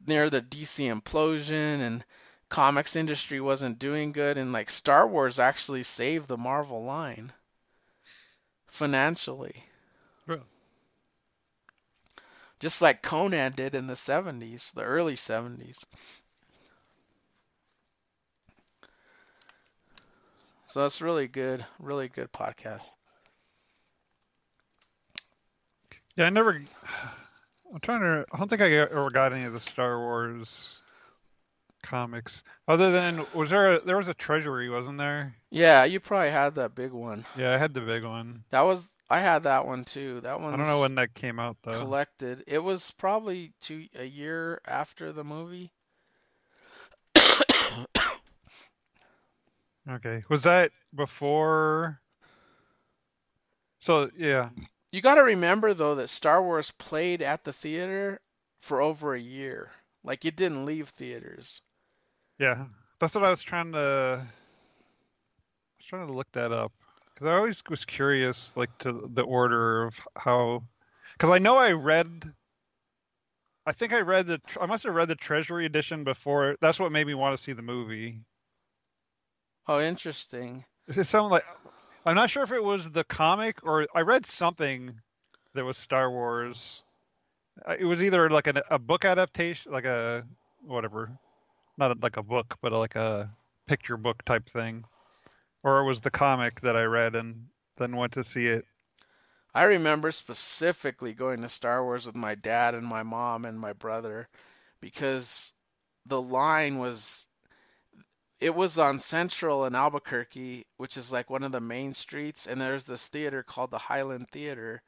near 0.08 0.30
the 0.30 0.42
DC 0.42 0.86
implosion 0.88 1.82
and 1.82 2.06
comics 2.50 2.96
industry 2.96 3.42
wasn't 3.42 3.80
doing 3.80 4.12
good, 4.12 4.38
and 4.38 4.54
like 4.54 4.70
Star 4.70 5.08
Wars 5.08 5.40
actually 5.40 5.84
saved 5.84 6.28
the 6.28 6.38
Marvel 6.38 6.84
line 6.84 7.34
financially, 8.68 9.64
Really? 10.28 10.44
just 12.60 12.82
like 12.82 13.02
Conan 13.04 13.52
did 13.54 13.76
in 13.76 13.88
the 13.88 13.96
70s, 13.96 14.72
the 14.72 14.84
early 14.84 15.16
70s. 15.16 15.86
So 20.74 20.80
that's 20.80 21.04
really 21.04 21.28
good, 21.28 21.64
really 21.78 22.08
good 22.08 22.32
podcast. 22.32 22.96
Yeah, 26.16 26.26
I 26.26 26.30
never. 26.32 26.64
I'm 27.72 27.80
trying 27.80 28.00
to. 28.00 28.26
I 28.34 28.38
don't 28.40 28.48
think 28.50 28.64
I 28.64 28.72
ever 28.72 29.12
got 29.12 29.34
any 29.34 29.44
of 29.44 29.54
the 29.54 29.60
Star 29.60 30.00
Wars 30.00 30.80
comics. 31.84 32.44
Other 32.68 32.90
than 32.92 33.24
was 33.36 33.52
there 33.52 33.76
a 33.76 33.82
there 33.82 33.98
was 33.98 34.08
a 34.08 34.16
treasury, 34.16 34.68
wasn't 34.72 34.98
there? 34.98 35.36
Yeah, 35.52 35.84
you 35.84 36.00
probably 36.00 36.32
had 36.32 36.56
that 36.56 36.74
big 36.74 36.92
one. 36.92 37.24
Yeah, 37.38 37.54
I 37.54 37.58
had 37.60 37.76
the 37.76 37.82
big 37.82 38.04
one. 38.04 38.44
That 38.50 38.62
was 38.62 38.98
I 39.12 39.20
had 39.20 39.44
that 39.44 39.68
one 39.68 39.84
too. 39.84 40.22
That 40.22 40.42
one. 40.42 40.56
I 40.56 40.58
don't 40.58 40.66
know 40.66 40.82
when 40.82 40.96
that 40.96 41.14
came 41.14 41.38
out 41.38 41.58
though. 41.62 41.74
collected. 41.74 42.46
It 42.48 42.58
was 42.58 42.90
probably 42.90 43.54
two 43.62 43.86
a 43.94 44.06
year 44.06 44.60
after 44.66 45.12
the 45.12 45.24
movie. 45.24 45.72
Okay, 49.90 50.24
was 50.30 50.44
that 50.44 50.72
before? 50.96 52.00
So 53.80 54.10
yeah, 54.18 54.50
You 54.92 55.02
got 55.02 55.16
to 55.16 55.24
remember 55.24 55.74
though 55.74 55.96
that 55.96 56.08
Star 56.08 56.42
Wars 56.42 56.72
played 56.72 57.22
at 57.22 57.44
the 57.44 57.52
theater 57.54 58.22
for 58.62 58.82
over 58.82 59.14
a 59.14 59.20
year. 59.20 59.72
Like 60.04 60.26
it 60.26 60.36
didn't 60.38 60.66
leave 60.66 60.90
theaters. 60.90 61.62
yeah, 62.40 62.66
that's 63.00 63.16
what 63.16 63.24
I 63.26 63.30
was 63.30 63.42
trying 63.42 63.72
to. 63.74 64.20
I 64.22 64.26
was 65.80 65.86
trying 65.86 66.08
to 66.08 66.14
look 66.14 66.32
that 66.34 66.52
up 66.52 66.72
because 67.14 67.28
I 67.28 67.34
always 67.36 67.62
was 67.70 67.84
curious, 67.86 68.56
like 68.56 68.76
to 68.80 69.10
the 69.14 69.24
order 69.24 69.84
of 69.86 70.00
how. 70.16 70.64
Because 71.14 71.30
I 71.30 71.40
know 71.40 71.58
I 71.58 71.74
read. 71.74 72.34
I 73.66 73.72
think 73.74 73.94
I 73.94 74.00
read 74.02 74.28
the. 74.28 74.42
I 74.60 74.66
must 74.66 74.84
have 74.86 74.96
read 74.96 75.10
the 75.10 75.16
Treasury 75.16 75.66
edition 75.66 76.04
before. 76.06 76.56
That's 76.62 76.80
what 76.80 76.92
made 76.92 77.08
me 77.08 77.14
want 77.16 77.36
to 77.38 77.42
see 77.44 77.54
the 77.54 77.62
movie. 77.62 78.22
Oh, 79.68 79.80
interesting. 79.82 80.66
Is 80.88 80.98
it 80.98 81.06
something 81.06 81.32
like? 81.32 81.46
I'm 82.06 82.16
not 82.16 82.30
sure 82.30 82.44
if 82.44 82.52
it 82.52 82.64
was 82.64 82.90
the 82.92 83.04
comic 83.04 83.64
or 83.64 83.88
I 83.96 84.02
read 84.02 84.26
something 84.26 85.00
that 85.54 85.66
was 85.66 85.78
Star 85.78 86.10
Wars. 86.12 86.84
Uh, 87.66 87.76
It 87.80 87.86
was 87.86 88.04
either 88.04 88.30
like 88.30 88.48
an, 88.48 88.60
a 88.70 88.80
book 88.80 89.06
adaptation, 89.06 89.72
like 89.72 89.86
a 89.86 90.26
whatever, 90.62 91.18
not 91.78 91.92
a, 91.92 91.98
like 92.02 92.18
a 92.18 92.24
book, 92.24 92.58
but 92.62 92.72
like 92.74 92.96
a 92.96 93.30
picture 93.68 93.98
book 93.98 94.24
type 94.26 94.50
thing, 94.50 94.86
or 95.64 95.80
it 95.80 95.86
was 95.86 96.02
the 96.02 96.12
comic 96.12 96.62
that 96.62 96.76
I 96.76 96.84
read 96.84 97.16
and 97.16 97.48
then 97.78 97.96
went 97.96 98.14
to 98.14 98.24
see 98.24 98.48
it. 98.48 98.66
I 99.54 99.64
remember 99.64 100.12
specifically 100.12 101.14
going 101.14 101.42
to 101.42 101.50
Star 101.50 101.84
Wars 101.84 102.06
with 102.06 102.16
my 102.16 102.36
dad 102.36 102.76
and 102.76 102.86
my 102.86 103.04
mom 103.04 103.46
and 103.46 103.60
my 103.60 103.74
brother 103.74 104.28
because 104.82 105.54
the 106.06 106.22
line 106.22 106.78
was 106.80 107.28
it 108.44 108.54
was 108.56 108.78
on 108.78 109.00
Central 109.00 109.66
in 109.66 109.76
Albuquerque, 109.76 110.66
which 110.78 110.98
is 110.98 111.12
like 111.14 111.30
one 111.30 111.44
of 111.44 111.54
the 111.54 111.62
main 111.62 111.94
streets, 111.94 112.48
and 112.48 112.60
there's 112.62 112.86
this 112.86 113.08
theater 113.08 113.44
called 113.44 113.72
the 113.72 113.78
Highland 113.78 114.28
Theater, 114.32 114.82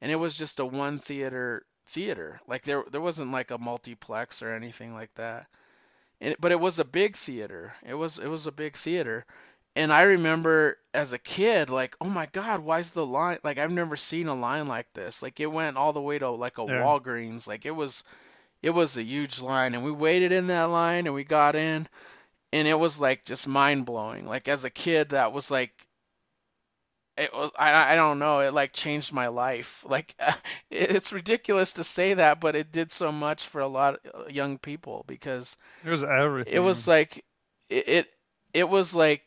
and 0.00 0.12
it 0.12 0.16
was 0.16 0.36
just 0.36 0.60
a 0.60 0.66
one 0.66 0.98
theater 0.98 1.64
theater. 1.86 2.40
Like 2.46 2.64
there 2.64 2.84
there 2.90 3.00
wasn't 3.00 3.32
like 3.32 3.50
a 3.50 3.58
multiplex 3.58 4.42
or 4.42 4.52
anything 4.52 4.94
like 4.94 5.14
that. 5.14 5.46
And, 6.20 6.36
but 6.40 6.52
it 6.52 6.60
was 6.60 6.78
a 6.78 6.84
big 6.84 7.16
theater. 7.16 7.74
It 7.86 7.94
was 7.94 8.18
it 8.18 8.28
was 8.28 8.46
a 8.46 8.52
big 8.52 8.76
theater. 8.76 9.24
And 9.76 9.92
I 9.92 10.02
remember 10.02 10.78
as 10.92 11.12
a 11.12 11.18
kid, 11.18 11.70
like, 11.70 11.96
oh 12.00 12.10
my 12.10 12.26
God, 12.26 12.60
why's 12.60 12.90
the 12.92 13.06
line? 13.06 13.38
Like, 13.44 13.58
I've 13.58 13.72
never 13.72 13.96
seen 13.96 14.28
a 14.28 14.34
line 14.34 14.66
like 14.66 14.92
this. 14.92 15.22
Like, 15.22 15.40
it 15.40 15.46
went 15.46 15.76
all 15.76 15.92
the 15.92 16.02
way 16.02 16.18
to 16.18 16.30
like 16.30 16.58
a 16.58 16.66
Yeah. 16.66 16.82
Walgreens. 16.82 17.46
Like, 17.46 17.64
it 17.64 17.70
was, 17.70 18.02
it 18.62 18.70
was 18.70 18.98
a 18.98 19.04
huge 19.04 19.40
line, 19.40 19.74
and 19.74 19.84
we 19.84 19.92
waited 19.92 20.32
in 20.32 20.48
that 20.48 20.64
line, 20.64 21.06
and 21.06 21.14
we 21.14 21.24
got 21.24 21.56
in, 21.56 21.86
and 22.52 22.68
it 22.68 22.78
was 22.78 23.00
like 23.00 23.24
just 23.24 23.48
mind 23.48 23.86
blowing. 23.86 24.26
Like, 24.26 24.48
as 24.48 24.64
a 24.64 24.70
kid, 24.70 25.10
that 25.10 25.32
was 25.32 25.50
like, 25.50 25.86
it 27.16 27.34
was, 27.34 27.50
I, 27.58 27.92
I 27.92 27.96
don't 27.96 28.18
know, 28.20 28.40
it 28.40 28.52
like 28.52 28.72
changed 28.72 29.12
my 29.12 29.28
life. 29.28 29.84
Like, 29.88 30.14
it's 30.70 31.12
ridiculous 31.12 31.74
to 31.74 31.84
say 31.84 32.14
that, 32.14 32.40
but 32.40 32.56
it 32.56 32.72
did 32.72 32.90
so 32.90 33.10
much 33.10 33.46
for 33.46 33.60
a 33.60 33.66
lot 33.68 34.04
of 34.06 34.30
young 34.30 34.58
people 34.58 35.04
because 35.06 35.56
It 35.84 35.90
was 35.90 36.02
everything. 36.04 36.54
it 36.54 36.60
was 36.60 36.86
like 36.86 37.24
it, 37.68 37.88
it 37.88 38.08
it 38.54 38.68
was 38.68 38.94
like 38.94 39.22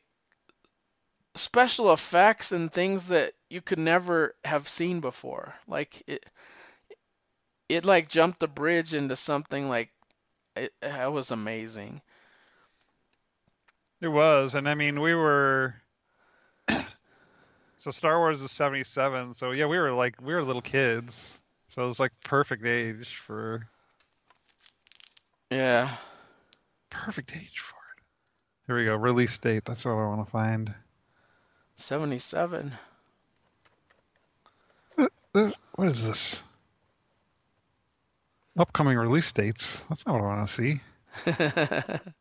special 1.35 1.91
effects 1.93 2.51
and 2.51 2.71
things 2.71 3.07
that 3.09 3.33
you 3.49 3.61
could 3.61 3.79
never 3.79 4.35
have 4.45 4.67
seen 4.67 4.99
before 5.01 5.53
like 5.67 6.01
it 6.07 6.25
it 7.69 7.85
like 7.85 8.07
jumped 8.09 8.39
the 8.39 8.47
bridge 8.47 8.93
into 8.93 9.15
something 9.15 9.67
like 9.69 9.89
it, 10.55 10.73
it 10.81 11.11
was 11.11 11.31
amazing 11.31 12.01
It 14.01 14.07
was, 14.07 14.55
and 14.55 14.67
I 14.67 14.73
mean, 14.73 14.99
we 14.99 15.13
were. 15.13 15.75
so 17.77 17.91
Star 17.91 18.17
Wars 18.17 18.41
is 18.41 18.51
'77, 18.51 19.35
so 19.35 19.51
yeah, 19.51 19.67
we 19.67 19.77
were 19.77 19.93
like 19.93 20.15
we 20.21 20.33
were 20.33 20.43
little 20.43 20.61
kids, 20.61 21.39
so 21.67 21.83
it 21.83 21.87
was 21.87 21.99
like 21.99 22.11
perfect 22.23 22.65
age 22.65 23.15
for 23.15 23.67
yeah 25.51 25.97
perfect 26.89 27.35
age 27.35 27.59
for 27.59 27.75
it. 27.75 28.03
Here 28.67 28.77
we 28.77 28.85
go, 28.85 28.95
release 28.95 29.37
date. 29.37 29.65
That's 29.65 29.85
what 29.85 29.91
I 29.91 30.07
want 30.07 30.25
to 30.25 30.31
find. 30.31 30.73
77 31.75 32.73
Uh, 34.97 35.07
What 35.75 35.87
is 35.87 36.07
this? 36.07 36.43
Upcoming 38.57 38.97
release 38.97 39.31
dates. 39.31 39.81
That's 39.89 40.05
not 40.05 40.13
what 40.13 40.23
I 40.23 40.35
want 40.35 40.47
to 40.47 40.53
see. 40.53 40.81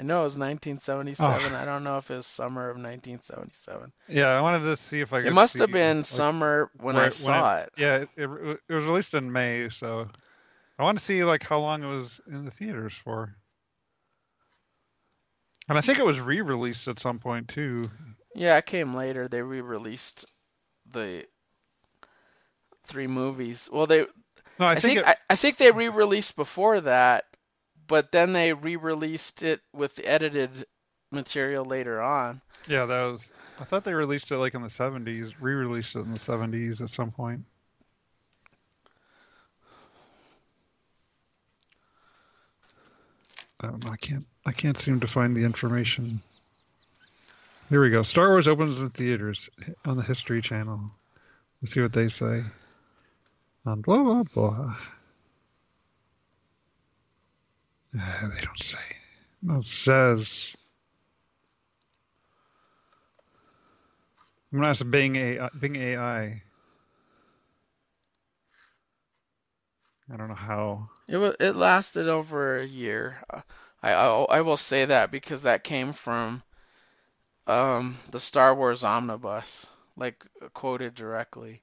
I 0.00 0.02
know 0.02 0.20
it 0.20 0.24
was 0.24 0.38
1977 0.38 1.54
I 1.54 1.66
don't 1.66 1.84
know 1.84 1.98
if 1.98 2.10
it 2.10 2.14
was 2.14 2.26
summer 2.26 2.70
of 2.70 2.76
1977 2.76 3.92
Yeah, 4.08 4.28
I 4.28 4.40
wanted 4.40 4.64
to 4.64 4.76
see 4.78 5.00
if 5.00 5.12
I 5.12 5.18
could. 5.18 5.26
it 5.28 5.34
must 5.34 5.58
have 5.58 5.70
been 5.70 5.98
like, 5.98 6.06
summer 6.06 6.70
when 6.80 6.96
where- 6.96 7.04
I 7.04 7.08
saw 7.10 7.56
it 7.58 7.70
Yeah, 7.76 7.96
it, 7.96 8.08
it, 8.16 8.60
it 8.68 8.72
was 8.74 8.84
released 8.84 9.12
in 9.12 9.30
May, 9.30 9.68
so 9.68 10.08
I 10.78 10.82
want 10.82 10.98
to 10.98 11.04
see 11.04 11.22
like 11.22 11.42
how 11.46 11.58
long 11.60 11.82
it 11.82 11.88
was 11.88 12.18
in 12.26 12.46
the 12.46 12.50
theaters 12.50 12.94
for. 12.94 13.36
And 15.68 15.76
I 15.76 15.82
think 15.82 15.98
it 15.98 16.06
was 16.06 16.18
re-released 16.18 16.88
at 16.88 16.98
some 16.98 17.18
point 17.18 17.48
too. 17.48 17.90
Yeah, 18.34 18.56
it 18.56 18.64
came 18.64 18.94
later. 18.94 19.28
They 19.28 19.42
re-released 19.42 20.24
the 20.90 21.26
three 22.86 23.06
movies. 23.06 23.68
Well, 23.70 23.84
they 23.86 24.06
No, 24.58 24.66
I, 24.66 24.72
I, 24.72 24.74
think 24.76 25.00
it, 25.00 25.04
I, 25.06 25.16
I 25.28 25.36
think 25.36 25.58
they 25.58 25.70
re-released 25.70 26.34
before 26.34 26.80
that, 26.80 27.24
but 27.90 28.12
then 28.12 28.32
they 28.32 28.52
re-released 28.52 29.42
it 29.42 29.60
with 29.72 29.96
the 29.96 30.06
edited 30.06 30.64
material 31.10 31.64
later 31.64 32.00
on. 32.00 32.40
yeah, 32.68 32.86
that 32.86 33.02
was. 33.02 33.28
I 33.58 33.64
thought 33.64 33.82
they 33.82 33.92
released 33.92 34.30
it 34.30 34.38
like 34.38 34.54
in 34.54 34.62
the 34.62 34.68
70s, 34.68 35.32
re-released 35.40 35.96
it 35.96 35.98
in 35.98 36.12
the 36.12 36.18
70s 36.18 36.80
at 36.80 36.90
some 36.90 37.10
point. 37.10 37.44
I. 43.60 43.70
I 43.84 43.96
can't. 43.96 44.24
I 44.46 44.52
can't 44.52 44.78
seem 44.78 45.00
to 45.00 45.08
find 45.08 45.36
the 45.36 45.44
information. 45.44 46.22
Here 47.70 47.82
we 47.82 47.90
go. 47.90 48.02
Star 48.02 48.28
Wars 48.28 48.46
opens 48.46 48.80
in 48.80 48.90
theaters 48.90 49.50
eh, 49.66 49.72
on 49.84 49.96
the 49.96 50.02
History 50.02 50.40
Channel. 50.40 50.92
Let's 51.60 51.72
see 51.74 51.80
what 51.80 51.92
they 51.92 52.08
say. 52.08 52.44
On 53.66 53.80
blah 53.80 54.02
blah 54.02 54.22
blah. 54.22 54.76
Uh, 57.98 58.28
they 58.34 58.40
don't 58.40 58.58
say. 58.58 58.78
No, 59.42 59.58
it 59.58 59.64
says. 59.64 60.56
I'm 64.52 64.58
gonna 64.58 64.70
ask 64.70 64.88
Bing 64.88 65.16
AI. 65.16 65.48
Bing 65.58 65.76
AI. 65.76 66.42
I 70.12 70.16
don't 70.16 70.28
know 70.28 70.34
how. 70.34 70.88
It 71.08 71.18
wa 71.18 71.32
it 71.38 71.54
lasted 71.54 72.08
over 72.08 72.58
a 72.58 72.66
year. 72.66 73.22
Uh, 73.30 73.42
I, 73.82 73.92
I 73.92 74.22
I 74.24 74.40
will 74.42 74.56
say 74.56 74.86
that 74.86 75.10
because 75.10 75.44
that 75.44 75.64
came 75.64 75.92
from 75.92 76.42
um 77.46 77.96
the 78.10 78.20
Star 78.20 78.54
Wars 78.54 78.84
omnibus, 78.84 79.68
like 79.96 80.26
quoted 80.52 80.94
directly. 80.94 81.62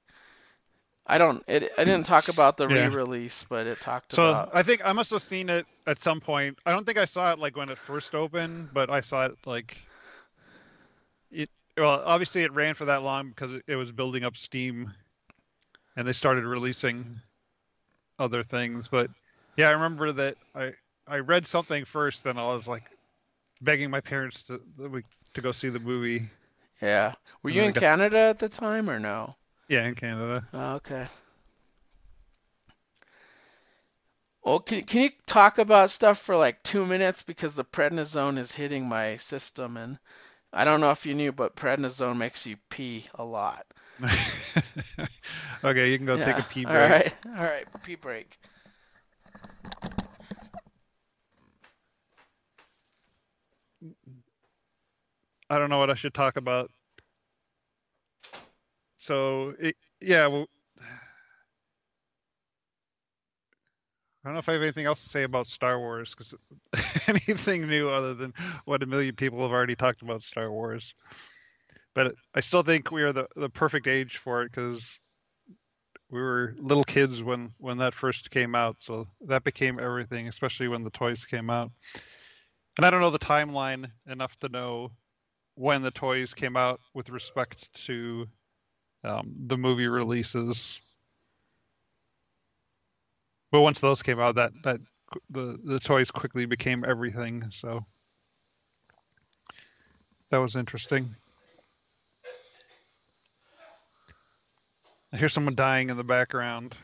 I 1.08 1.18
don't 1.18 1.42
it 1.48 1.72
I 1.78 1.84
didn't 1.84 2.06
talk 2.06 2.28
about 2.34 2.56
the 2.58 2.68
Yeah. 2.68 2.86
re-release, 2.88 3.44
but 3.48 3.66
it 3.66 3.80
talked 3.80 4.12
So 4.12 4.30
about 4.30 4.50
I 4.52 4.62
think 4.62 4.82
I 4.84 4.92
must 4.92 5.10
have 5.10 5.22
seen 5.22 5.48
it 5.48 5.66
at 5.86 5.98
some 6.00 6.20
point. 6.20 6.58
I 6.66 6.72
don't 6.72 6.84
think 6.84 6.98
I 6.98 7.06
saw 7.06 7.32
it 7.32 7.38
like 7.38 7.56
when 7.56 7.70
it 7.70 7.78
first 7.78 8.14
opened, 8.14 8.70
but 8.72 8.90
I 8.90 9.00
saw 9.00 9.26
it 9.26 9.36
like 9.46 9.76
it. 11.30 11.50
Well, 11.76 12.02
obviously 12.04 12.42
it 12.42 12.52
ran 12.52 12.74
for 12.74 12.86
that 12.86 13.02
long 13.02 13.30
because 13.30 13.52
it- 13.66 13.76
was 13.76 13.92
building 13.92 14.24
up 14.24 14.36
steam, 14.36 14.92
and 15.96 16.06
they 16.06 16.12
started 16.12 16.44
releasing 16.44 17.20
other 18.18 18.42
things. 18.42 18.88
But 18.88 19.10
yeah, 19.56 19.68
I 19.68 19.72
remember 19.72 20.12
that 20.12 20.36
I 20.54 20.72
I 21.06 21.18
read 21.20 21.46
something 21.46 21.84
first, 21.84 22.24
then 22.24 22.38
I 22.38 22.44
was 22.52 22.68
like 22.68 22.84
begging 23.62 23.90
my 23.90 24.00
parents 24.00 24.42
to 24.44 24.60
to 25.34 25.40
go 25.40 25.52
see 25.52 25.68
the 25.70 25.80
movie. 25.80 26.28
yeah. 26.82 27.14
Were 27.42 27.50
you 27.50 27.62
in 27.62 27.72
got- 27.72 27.80
Canada 27.80 28.18
at 28.18 28.38
the 28.38 28.48
time 28.48 28.90
or 28.90 28.98
no? 28.98 29.34
Yeah, 29.68 29.86
in 29.86 29.94
Canada. 29.94 30.48
Oh, 30.52 30.74
okay. 30.76 31.08
Well, 34.42 34.60
can, 34.60 34.84
can 34.84 35.02
you 35.02 35.10
talk 35.26 35.58
about 35.58 35.90
stuff 35.90 36.18
for 36.18 36.36
like 36.36 36.62
two 36.62 36.86
minutes 36.86 37.22
because 37.22 37.54
the 37.56 37.64
prednisone 37.64 38.38
is 38.38 38.52
hitting 38.52 38.88
my 38.88 39.16
system 39.16 39.76
and 39.76 39.98
I 40.52 40.64
don't 40.64 40.80
know 40.80 40.90
if 40.90 41.06
you 41.06 41.14
knew, 41.14 41.32
but 41.32 41.56
prednisone 41.56 42.16
makes 42.16 42.46
you 42.46 42.56
pee 42.70 43.08
a 43.14 43.24
lot. 43.24 43.66
okay, 45.64 45.90
you 45.90 45.98
can 45.98 46.06
go 46.06 46.16
take 46.16 46.38
a 46.38 46.42
pee 46.42 46.64
break. 46.64 46.98
right, 46.98 47.12
all 47.26 47.44
right, 47.44 47.66
pee 47.82 47.96
break. 47.96 48.38
I 55.50 55.58
don't 55.58 55.70
know 55.70 55.78
what 55.78 55.90
I 55.90 55.94
should 55.94 56.14
talk 56.14 56.36
about. 56.36 56.70
So, 58.98 59.54
it, 59.58 59.76
yeah, 60.00 60.26
well, 60.26 60.46
I 64.24 64.24
don't 64.24 64.34
know 64.34 64.40
if 64.40 64.48
I 64.48 64.52
have 64.52 64.62
anything 64.62 64.86
else 64.86 65.02
to 65.04 65.08
say 65.08 65.22
about 65.22 65.46
Star 65.46 65.78
Wars 65.78 66.14
because 66.14 66.34
anything 67.08 67.66
new 67.66 67.88
other 67.88 68.14
than 68.14 68.34
what 68.64 68.82
a 68.82 68.86
million 68.86 69.14
people 69.14 69.40
have 69.40 69.52
already 69.52 69.76
talked 69.76 70.02
about 70.02 70.22
Star 70.22 70.50
Wars. 70.50 70.94
But 71.94 72.14
I 72.34 72.40
still 72.40 72.62
think 72.62 72.90
we 72.90 73.02
are 73.02 73.12
the, 73.12 73.28
the 73.36 73.48
perfect 73.48 73.86
age 73.86 74.18
for 74.18 74.42
it 74.42 74.50
because 74.50 74.98
we 76.10 76.20
were 76.20 76.54
little 76.58 76.84
kids 76.84 77.22
when 77.22 77.52
when 77.58 77.78
that 77.78 77.94
first 77.94 78.30
came 78.30 78.54
out, 78.54 78.76
so 78.80 79.06
that 79.22 79.44
became 79.44 79.78
everything, 79.78 80.28
especially 80.28 80.68
when 80.68 80.84
the 80.84 80.90
toys 80.90 81.24
came 81.24 81.50
out. 81.50 81.70
And 82.76 82.86
I 82.86 82.90
don't 82.90 83.00
know 83.00 83.10
the 83.10 83.18
timeline 83.18 83.90
enough 84.06 84.38
to 84.40 84.48
know 84.48 84.92
when 85.54 85.82
the 85.82 85.90
toys 85.90 86.34
came 86.34 86.56
out 86.56 86.80
with 86.94 87.10
respect 87.10 87.72
to 87.86 88.26
um, 89.04 89.34
the 89.46 89.56
movie 89.56 89.88
releases. 89.88 90.80
But 93.50 93.60
once 93.60 93.80
those 93.80 94.02
came 94.02 94.20
out, 94.20 94.34
that 94.34 94.52
that 94.64 94.80
the 95.30 95.58
the 95.64 95.80
toys 95.80 96.10
quickly 96.10 96.46
became 96.46 96.84
everything. 96.86 97.44
So 97.50 97.84
that 100.30 100.38
was 100.38 100.56
interesting. 100.56 101.08
I 105.12 105.16
hear 105.16 105.30
someone 105.30 105.54
dying 105.54 105.88
in 105.88 105.96
the 105.96 106.04
background. 106.04 106.76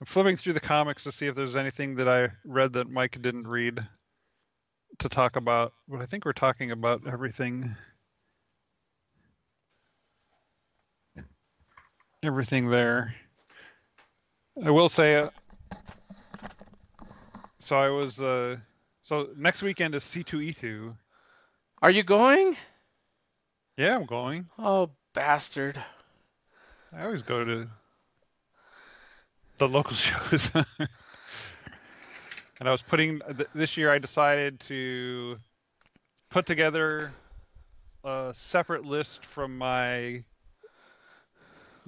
I'm 0.00 0.06
flipping 0.06 0.36
through 0.36 0.52
the 0.54 0.60
comics 0.60 1.04
to 1.04 1.12
see 1.12 1.26
if 1.26 1.34
there's 1.34 1.56
anything 1.56 1.94
that 1.96 2.08
I 2.08 2.28
read 2.44 2.72
that 2.74 2.90
Mike 2.90 3.20
didn't 3.22 3.46
read 3.46 3.80
to 4.98 5.08
talk 5.08 5.36
about, 5.36 5.72
but 5.88 6.00
I 6.00 6.06
think 6.06 6.24
we're 6.24 6.32
talking 6.32 6.72
about 6.72 7.06
everything. 7.06 7.76
Everything 12.22 12.68
there. 12.68 13.14
I 14.64 14.70
will 14.70 14.88
say, 14.88 15.16
uh, 15.16 15.30
so 17.60 17.78
I 17.78 17.90
was, 17.90 18.20
uh, 18.20 18.56
so 19.02 19.28
next 19.36 19.62
weekend 19.62 19.94
is 19.94 20.02
C2E2. 20.02 20.96
Are 21.80 21.90
you 21.90 22.02
going? 22.02 22.56
Yeah, 23.76 23.94
I'm 23.94 24.06
going. 24.06 24.48
Oh, 24.58 24.90
bastard. 25.14 25.80
I 26.92 27.04
always 27.04 27.22
go 27.22 27.44
to 27.44 27.68
the 29.58 29.68
local 29.68 29.92
shows. 29.94 30.50
and 30.54 32.68
I 32.68 32.72
was 32.72 32.82
putting 32.82 33.20
th- 33.20 33.48
this 33.54 33.76
year. 33.76 33.92
I 33.92 33.98
decided 33.98 34.58
to 34.60 35.36
put 36.30 36.46
together 36.46 37.12
a 38.02 38.32
separate 38.34 38.84
list 38.84 39.24
from 39.24 39.56
my 39.56 40.24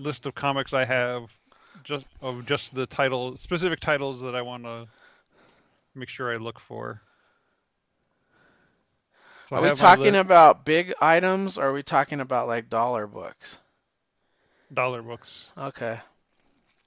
list 0.01 0.27
of 0.27 0.35
comics 0.35 0.73
I 0.73 0.85
have, 0.85 1.31
just 1.85 2.07
of 2.21 2.47
just 2.47 2.75
the 2.75 2.87
title, 2.87 3.37
specific 3.37 3.81
titles 3.81 4.21
that 4.23 4.35
I 4.35 4.43
want 4.43 4.65
to 4.65 4.89
make 5.95 6.09
sure 6.09 6.33
I 6.33 6.37
look 6.37 6.59
for. 6.59 7.01
So 9.49 9.57
Are 9.57 9.63
we 9.63 9.71
talking 9.71 10.15
about 10.15 10.65
big 10.65 10.95
items 11.01 11.59
or 11.59 11.67
are 11.67 11.73
we 11.73 11.83
talking 11.83 12.21
about 12.21 12.47
like 12.47 12.71
dollar 12.71 13.07
books? 13.07 13.59
dollar 14.73 15.03
books? 15.03 15.51
Okay. 15.59 15.99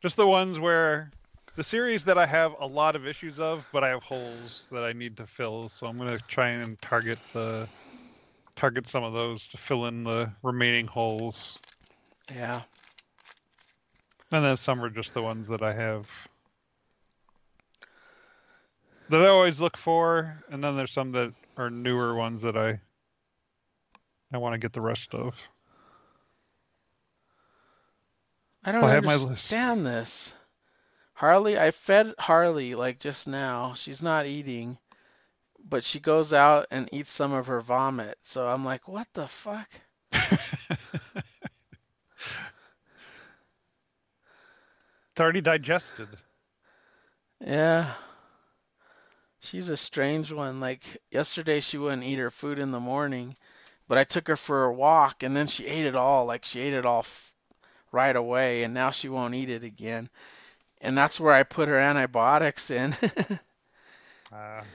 Just 0.02 0.16
the 0.16 0.28
ones 0.28 0.60
where 0.60 1.12
the 1.56 1.64
series 1.64 2.06
that 2.06 2.18
I 2.18 2.26
have 2.26 2.56
a 2.60 2.66
lot 2.66 2.96
of 2.96 3.06
issues 3.06 3.40
of, 3.40 3.68
but 3.74 3.84
I 3.84 3.90
have 3.90 4.04
holes 4.04 4.70
that 4.72 4.84
I 4.84 4.94
need 4.94 5.18
to 5.18 5.28
fill. 5.28 5.70
So 5.70 5.88
I'm 5.88 5.98
gonna 5.98 6.18
try 6.28 6.50
and 6.50 6.82
target 6.82 7.20
the 7.34 7.68
target 8.56 8.88
some 8.88 9.04
of 9.04 9.14
those 9.14 9.48
to 9.48 9.58
fill 9.58 9.86
in 9.86 10.04
the 10.04 10.32
remaining 10.42 10.88
holes. 10.88 11.60
Yeah. 12.32 12.62
And 14.34 14.44
then 14.44 14.58
some 14.58 14.84
are 14.84 14.90
just 14.90 15.14
the 15.14 15.22
ones 15.22 15.48
that 15.50 15.62
I 15.62 15.72
have 15.74 16.10
that 19.10 19.22
I 19.22 19.28
always 19.28 19.62
look 19.62 19.78
for, 19.78 20.44
and 20.50 20.64
then 20.64 20.76
there's 20.76 20.92
some 20.92 21.12
that 21.12 21.32
are 21.56 21.70
newer 21.70 22.16
ones 22.16 22.42
that 22.42 22.58
I 22.58 22.80
I 24.34 24.38
want 24.40 24.54
to 24.54 24.58
get 24.58 24.74
the 24.74 24.82
rest 24.82 25.14
of. 25.14 25.40
I 28.64 28.72
don't 28.72 28.84
I 28.84 28.90
have 28.96 29.04
my 29.04 29.14
list. 29.14 29.28
understand 29.28 29.86
this. 29.86 30.34
Harley, 31.14 31.60
I 31.60 31.70
fed 31.70 32.16
Harley 32.18 32.74
like 32.74 33.00
just 33.00 33.28
now. 33.28 33.76
She's 33.76 34.02
not 34.02 34.26
eating, 34.26 34.80
but 35.64 35.84
she 35.84 36.00
goes 36.00 36.34
out 36.34 36.66
and 36.72 36.90
eats 36.92 37.12
some 37.12 37.34
of 37.34 37.46
her 37.46 37.62
vomit. 37.62 38.18
So 38.24 38.48
I'm 38.48 38.66
like, 38.66 38.88
what 38.88 39.08
the 39.14 39.28
fuck? 39.28 39.70
it's 45.14 45.22
already 45.22 45.42
digested. 45.42 46.08
Yeah. 47.40 47.94
She's 49.42 49.70
a 49.70 49.78
strange 49.78 50.32
one. 50.32 50.60
Like 50.60 50.82
yesterday, 51.12 51.60
she 51.60 51.78
wouldn't 51.78 52.04
eat 52.04 52.18
her 52.18 52.32
food 52.32 52.58
in 52.58 52.72
the 52.72 52.80
morning, 52.80 53.36
but 53.88 54.00
I 54.00 54.06
took 54.06 54.28
her 54.28 54.36
for 54.36 54.64
a 54.64 54.74
walk 54.74 55.22
and 55.22 55.36
then 55.36 55.46
she 55.46 55.68
ate 55.68 55.86
it 55.86 55.96
all. 55.96 56.26
Like 56.26 56.46
she 56.46 56.62
ate 56.62 56.74
it 56.74 56.86
all 56.86 57.00
f- 57.00 57.32
right 57.92 58.16
away, 58.16 58.64
and 58.64 58.74
now 58.74 58.90
she 58.90 59.08
won't 59.08 59.36
eat 59.36 59.50
it 59.50 59.64
again. 59.64 60.10
And 60.82 60.98
that's 60.98 61.20
where 61.20 61.34
I 61.34 61.44
put 61.44 61.68
her 61.68 61.78
antibiotics 61.78 62.72
in. 62.72 62.96
Uh, 64.32 64.64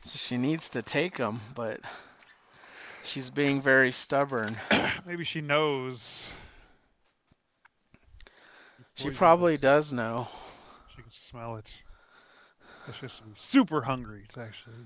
So 0.00 0.18
she 0.18 0.36
needs 0.36 0.70
to 0.70 0.82
take 0.82 1.16
them, 1.16 1.40
but 1.54 1.80
She's 3.04 3.28
being 3.28 3.60
very 3.60 3.92
stubborn. 3.92 4.56
Maybe 5.06 5.24
she 5.24 5.42
knows. 5.42 6.26
She 8.94 9.04
Poison 9.04 9.16
probably 9.16 9.56
does 9.56 9.92
know. 9.92 10.28
She 10.94 11.02
can 11.02 11.10
smell 11.10 11.56
it. 11.56 11.82
It's 12.88 12.98
just 12.98 13.22
super 13.34 13.80
hungry 13.80 14.24
to 14.34 14.40
actually 14.40 14.76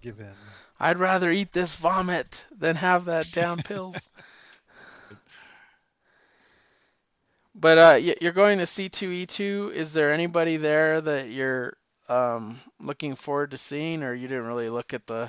give 0.00 0.20
in. 0.20 0.32
I'd 0.78 0.98
rather 0.98 1.30
eat 1.30 1.52
this 1.52 1.76
vomit 1.76 2.44
than 2.56 2.76
have 2.76 3.06
that 3.06 3.30
down 3.32 3.58
pills. 3.64 4.08
But 7.54 7.78
uh, 7.78 7.94
you're 7.96 8.32
going 8.32 8.58
to 8.58 8.64
C2E2. 8.64 9.72
Is 9.72 9.92
there 9.92 10.10
anybody 10.10 10.56
there 10.56 11.00
that 11.00 11.28
you're 11.28 11.76
um, 12.08 12.58
looking 12.80 13.14
forward 13.14 13.50
to 13.50 13.58
seeing, 13.58 14.02
or 14.02 14.14
you 14.14 14.26
didn't 14.26 14.46
really 14.46 14.70
look 14.70 14.94
at 14.94 15.06
the? 15.06 15.28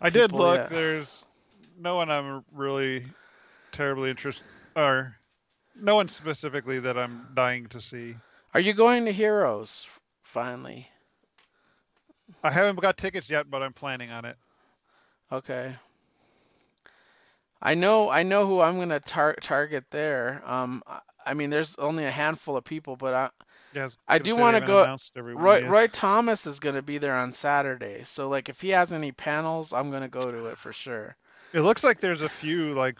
I 0.00 0.10
did 0.10 0.32
look. 0.32 0.58
yeah. 0.58 0.76
There's 0.76 1.24
no 1.78 1.96
one 1.96 2.10
I'm 2.10 2.44
really 2.52 3.04
terribly 3.72 4.08
interested, 4.10 4.46
or 4.74 5.16
no 5.76 5.94
one 5.96 6.08
specifically 6.08 6.80
that 6.80 6.96
I'm 6.98 7.28
dying 7.34 7.66
to 7.68 7.80
see. 7.80 8.16
Are 8.52 8.60
you 8.60 8.72
going 8.72 9.04
to 9.06 9.12
Heroes 9.12 9.86
finally? 10.22 10.88
I 12.42 12.50
haven't 12.50 12.80
got 12.80 12.96
tickets 12.96 13.28
yet, 13.28 13.50
but 13.50 13.62
I'm 13.62 13.72
planning 13.72 14.10
on 14.10 14.24
it. 14.24 14.36
Okay. 15.32 15.74
I 17.60 17.74
know 17.74 18.10
I 18.10 18.22
know 18.22 18.46
who 18.46 18.60
I'm 18.60 18.78
gonna 18.78 19.00
tar- 19.00 19.36
target 19.40 19.84
there. 19.90 20.42
Um, 20.44 20.82
I- 20.86 21.00
I 21.26 21.32
mean, 21.34 21.48
there's 21.48 21.74
only 21.76 22.04
a 22.04 22.10
handful 22.10 22.56
of 22.58 22.64
people, 22.64 22.96
but 22.96 23.14
I, 23.14 23.30
Yeah, 23.72 23.84
was 23.84 23.96
I 24.06 24.18
do 24.18 24.36
wanna 24.36 24.58
go- 24.66 24.84
Roy. 25.38 25.60
Roy 25.70 25.86
Thomas 25.86 26.46
is 26.46 26.60
gonna 26.60 26.82
be 26.82 26.98
there 26.98 27.16
on 27.16 27.32
Saturday. 27.32 28.02
So 28.04 28.28
like, 28.28 28.50
if 28.50 28.60
he 28.60 28.68
has 28.70 28.92
any 28.92 29.12
panels, 29.12 29.72
I'm 29.72 29.90
gonna 29.90 30.08
go 30.10 30.30
to 30.30 30.46
it 30.46 30.58
for 30.58 30.72
sure. 30.72 31.16
It 31.54 31.60
looks 31.60 31.82
like 31.82 32.00
there's 32.00 32.20
a 32.22 32.28
few 32.28 32.72
like 32.74 32.98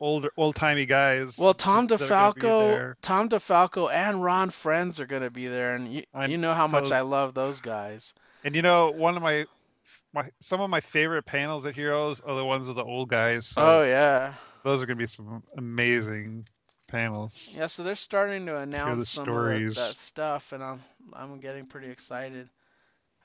older, 0.00 0.30
old 0.36 0.56
timey 0.56 0.86
guys. 0.86 1.36
Well, 1.38 1.54
Tom 1.54 1.86
that 1.88 2.00
are 2.02 2.08
gonna 2.08 2.34
be 2.34 2.40
DeFalco. 2.40 2.94
Tom 3.02 3.28
DeFalco, 3.28 3.92
and 3.92 4.22
Ron 4.22 4.50
Frenz 4.50 4.98
are 5.00 5.06
gonna 5.06 5.30
be 5.30 5.46
there, 5.46 5.74
and 5.74 5.92
you, 5.92 6.04
I- 6.14 6.26
you 6.26 6.38
know 6.38 6.54
how 6.54 6.66
much 6.66 6.90
I 6.92 7.00
love 7.02 7.34
those 7.34 7.60
guys. 7.60 8.14
And 8.44 8.56
you 8.56 8.62
know, 8.62 8.90
one 8.90 9.16
of 9.16 9.22
my, 9.22 9.46
my 10.12 10.30
some 10.40 10.60
of 10.60 10.70
my 10.70 10.80
favorite 10.80 11.24
panels 11.24 11.66
at 11.66 11.74
Heroes 11.74 12.20
are 12.20 12.34
the 12.34 12.44
ones 12.44 12.66
with 12.66 12.76
the 12.76 12.84
old 12.84 13.08
guys. 13.08 13.46
So 13.46 13.62
Oh 13.62 13.82
yeah, 13.84 14.34
those 14.64 14.82
are 14.82 14.86
gonna 14.86 14.96
be 14.96 15.06
some 15.06 15.42
amazing 15.56 16.46
panels. 16.86 17.54
yeah. 17.56 17.66
So 17.68 17.82
they're 17.84 17.94
starting 17.94 18.46
to 18.46 18.56
announce 18.58 18.98
the 19.00 19.06
some 19.06 19.22
of 19.22 19.26
stories. 19.26 19.76
that 19.76 19.96
stuff, 19.96 20.52
and 20.52 20.62
I'm 20.64 20.82
I'm 21.12 21.38
getting 21.40 21.66
pretty 21.66 21.90
excited. 21.90 22.48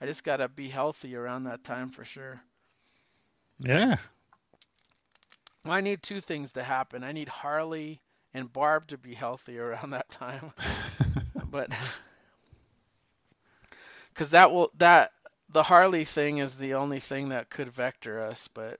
I 0.01 0.05
just 0.05 0.23
gotta 0.26 0.49
be 0.49 0.67
healthy 0.67 1.15
around 1.15 1.45
that 1.45 1.63
time 1.63 1.89
for 1.89 2.03
sure. 2.03 2.41
Yeah. 3.59 3.97
I 5.66 5.82
need 5.82 6.01
two 6.03 6.22
things 6.22 6.53
to 6.53 6.63
happen. 6.63 7.03
I 7.03 7.11
need 7.11 7.28
Harley 7.28 8.01
and 8.34 8.51
Barb 8.51 8.88
to 8.88 8.97
be 8.97 9.13
healthy 9.13 9.57
around 9.59 9.91
that 9.91 10.09
time. 10.09 10.53
but 11.49 11.72
because 14.09 14.32
that 14.32 14.51
will 14.51 14.72
that 14.78 15.11
the 15.49 15.63
Harley 15.63 16.05
thing 16.05 16.38
is 16.38 16.55
the 16.57 16.74
only 16.76 16.99
thing 16.99 17.30
that 17.30 17.49
could 17.49 17.70
vector 17.70 18.22
us, 18.22 18.47
but 18.47 18.80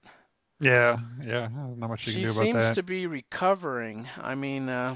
yeah, 0.60 0.98
yeah. 1.24 1.48
Not 1.78 1.90
much 1.90 2.08
you 2.08 2.14
she 2.14 2.14
can 2.14 2.24
do 2.24 2.32
about 2.32 2.50
seems 2.50 2.72
to 2.72 2.84
be 2.84 3.08
recovering. 3.08 4.08
I 4.18 4.36
mean, 4.36 4.70
uh, 4.70 4.96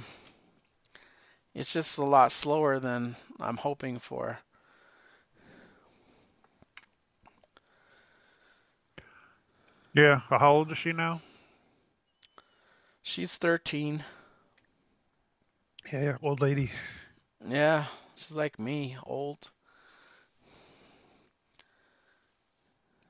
it's 1.54 1.74
just 1.74 1.98
a 1.98 2.06
lot 2.06 2.32
slower 2.32 2.80
than 2.80 3.16
I'm 3.40 3.58
hoping 3.58 4.00
for. 4.00 4.40
Yeah. 9.94 10.22
How 10.30 10.52
old 10.52 10.72
is 10.72 10.78
she 10.78 10.92
now? 10.94 11.22
She's 13.10 13.38
13. 13.38 14.04
Yeah, 15.92 16.04
yeah. 16.04 16.18
Old 16.22 16.42
lady. 16.42 16.70
Yeah, 17.48 17.86
she's 18.16 18.36
like 18.36 18.60
me, 18.60 18.98
old. 19.04 19.50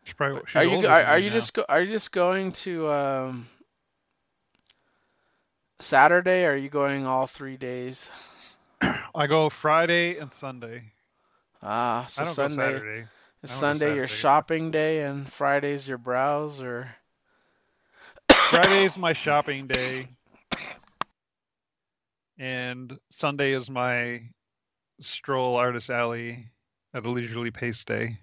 She's 0.06 0.14
probably. 0.14 0.43
She's 0.47 0.56
are 0.56 0.64
you 0.64 0.88
are, 0.88 1.04
are 1.04 1.20
you 1.20 1.30
now. 1.30 1.36
just 1.36 1.54
go, 1.54 1.66
are 1.68 1.82
you 1.82 1.91
just 1.91 2.14
going 2.14 2.54
to 2.64 2.89
um, 2.89 3.47
Saturday? 5.80 6.45
Or 6.45 6.54
are 6.54 6.56
you 6.56 6.70
going 6.70 7.06
all 7.06 7.28
three 7.28 7.58
days? 7.58 8.10
I 9.14 9.28
go 9.28 9.50
Friday 9.50 10.18
and 10.18 10.32
Sunday. 10.32 10.93
Ah, 11.62 12.06
so 12.08 12.24
Sunday 12.24 12.56
Saturday. 12.56 13.08
Sunday 13.43 13.95
your 13.95 14.08
shopping 14.08 14.72
day, 14.72 15.02
and 15.02 15.30
Friday's 15.30 15.89
your 15.89 15.97
browse, 15.97 16.62
or 16.62 16.89
Friday's 18.50 18.97
my 18.97 19.14
shopping 19.14 19.68
day, 19.68 20.08
and 22.39 22.97
Sunday 23.12 23.52
is 23.52 23.70
my 23.70 24.24
stroll 25.02 25.56
artist 25.56 25.91
alley 25.91 26.47
at 26.95 27.06
a 27.06 27.10
leisurely 27.10 27.52
pace 27.52 27.84
day. 27.84 28.18